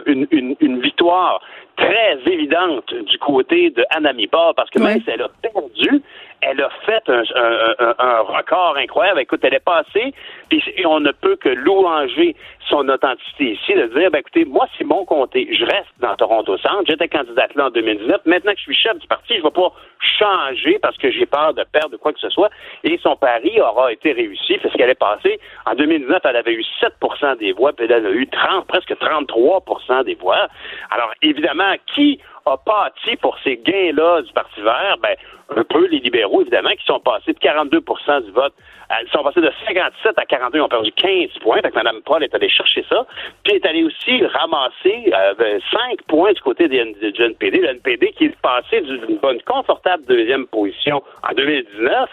une, 0.06 0.26
une, 0.30 0.56
une, 0.60 0.80
victoire 0.80 1.40
très 1.76 2.18
évidente 2.26 2.92
du 2.94 3.18
côté 3.18 3.70
de 3.70 3.84
Anna 3.90 4.12
parce 4.56 4.70
que 4.70 4.78
même 4.78 5.00
si 5.02 5.10
elle 5.10 5.22
a 5.22 5.28
perdu, 5.28 6.02
elle 6.42 6.60
a 6.60 6.70
fait 6.84 7.08
un, 7.08 7.22
un, 7.34 7.94
un, 7.98 8.20
record 8.20 8.76
incroyable. 8.76 9.20
Écoute, 9.20 9.40
elle 9.44 9.54
est 9.54 9.64
passée, 9.64 10.12
puis 10.48 10.62
on 10.84 11.00
ne 11.00 11.12
peut 11.12 11.36
que 11.36 11.48
louanger 11.48 12.36
son 12.68 12.88
authenticité 12.88 13.52
ici, 13.52 13.74
de 13.74 13.86
dire, 13.98 14.10
ben, 14.10 14.18
écoutez, 14.18 14.44
moi, 14.44 14.66
c'est 14.76 14.84
mon 14.84 15.04
comté. 15.04 15.48
Je 15.52 15.64
reste 15.64 15.92
dans 16.00 16.14
Toronto 16.16 16.56
Centre. 16.58 16.84
J'étais 16.86 17.08
candidate 17.08 17.54
là 17.54 17.66
en 17.66 17.70
2019. 17.70 18.22
Maintenant 18.26 18.52
que 18.52 18.58
je 18.58 18.62
suis 18.62 18.74
chef 18.74 18.98
du 18.98 19.06
parti, 19.06 19.34
je 19.34 19.38
ne 19.38 19.44
vais 19.44 19.50
pas 19.50 19.72
changer 20.18 20.78
parce 20.80 20.96
que 20.96 21.10
j'ai 21.10 21.26
peur 21.26 21.54
de 21.54 21.64
perdre 21.64 21.96
quoi 21.96 22.12
que 22.12 22.20
ce 22.20 22.30
soit. 22.30 22.50
Et 22.82 22.98
son 23.02 23.16
pari 23.16 23.60
aura 23.60 23.92
été 23.92 24.12
réussi 24.12 24.58
parce 24.62 24.74
qu'elle 24.74 24.90
est 24.90 24.94
passée. 24.94 25.38
En 25.66 25.74
2019, 25.74 26.20
elle 26.24 26.36
avait 26.36 26.54
eu 26.54 26.64
7% 26.80 27.38
des 27.38 27.52
voix, 27.52 27.72
puis 27.72 27.86
elle 27.88 28.06
a 28.06 28.10
eu 28.10 28.26
30, 28.26 28.66
presque 28.66 28.92
33% 28.92 30.04
des 30.04 30.14
voix. 30.14 30.48
Alors, 30.90 31.12
évidemment, 31.22 31.74
qui 31.94 32.20
a 32.46 32.56
pâti 32.56 33.16
pour 33.16 33.38
ces 33.44 33.56
gains-là 33.56 34.22
du 34.22 34.32
Parti 34.32 34.60
vert? 34.60 34.96
Ben, 35.02 35.16
un 35.56 35.64
peu 35.64 35.86
les 35.86 35.98
libéraux, 35.98 36.42
évidemment, 36.42 36.70
qui 36.70 36.84
sont 36.84 37.00
passés 37.00 37.32
de 37.32 37.38
42% 37.38 38.24
du 38.24 38.30
vote. 38.32 38.54
Ils 39.02 39.10
sont 39.10 39.22
passés 39.22 39.40
de 39.40 39.50
57 39.66 40.18
à 40.18 40.24
42, 40.24 40.58
ils 40.58 40.62
ont 40.62 40.68
perdu 40.68 40.92
15 40.92 41.38
points. 41.40 41.60
Que 41.60 41.74
Mme 41.74 42.02
Paul 42.04 42.22
est 42.22 42.34
allée 42.34 42.48
chercher 42.48 42.84
ça. 42.88 43.06
Puis 43.44 43.54
est 43.54 43.66
allée 43.66 43.84
aussi 43.84 44.24
ramasser 44.26 45.10
5 45.10 45.12
euh, 45.12 45.96
points 46.08 46.32
du 46.32 46.40
côté 46.40 46.68
du 46.68 46.76
NPD. 46.78 47.58
Le 47.58 47.68
NPD 47.70 48.12
qui 48.12 48.26
est 48.26 48.40
passé 48.40 48.80
d'une 48.82 49.18
bonne 49.18 49.40
confortable 49.42 50.04
deuxième 50.06 50.46
position 50.46 51.02
en 51.28 51.34
2019 51.34 52.10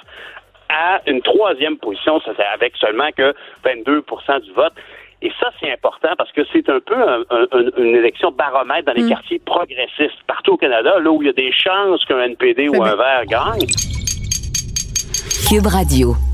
à 0.70 1.02
une 1.08 1.22
troisième 1.22 1.78
position, 1.78 2.22
ça, 2.22 2.32
avec 2.54 2.78
seulement 2.78 3.10
que 3.12 3.34
22% 3.66 4.42
du 4.42 4.52
vote. 4.54 4.74
Et 5.22 5.32
ça, 5.40 5.50
c'est 5.60 5.72
important 5.72 6.10
parce 6.18 6.32
que 6.32 6.42
c'est 6.54 6.70
un 6.70 6.80
peu 6.80 6.96
une 7.78 7.96
élection 7.96 8.32
baromètre 8.32 8.86
dans 8.86 8.94
les 8.94 9.04
mm. 9.04 9.10
quartiers 9.10 9.40
progressistes 9.40 10.22
partout 10.28 10.54
au 10.54 10.58
Canada, 10.58 11.00
là 11.00 11.12
où 11.12 11.22
il 11.22 11.26
y 11.26 11.30
a 11.30 11.34
des 11.34 11.52
chances 11.52 12.06
qu'un 12.06 12.22
NPD 12.22 12.70
ou 12.70 12.82
un 12.82 12.96
vert 12.96 13.26
gagne. 13.26 13.68
Cube 15.50 15.68
Radio. 15.68 16.29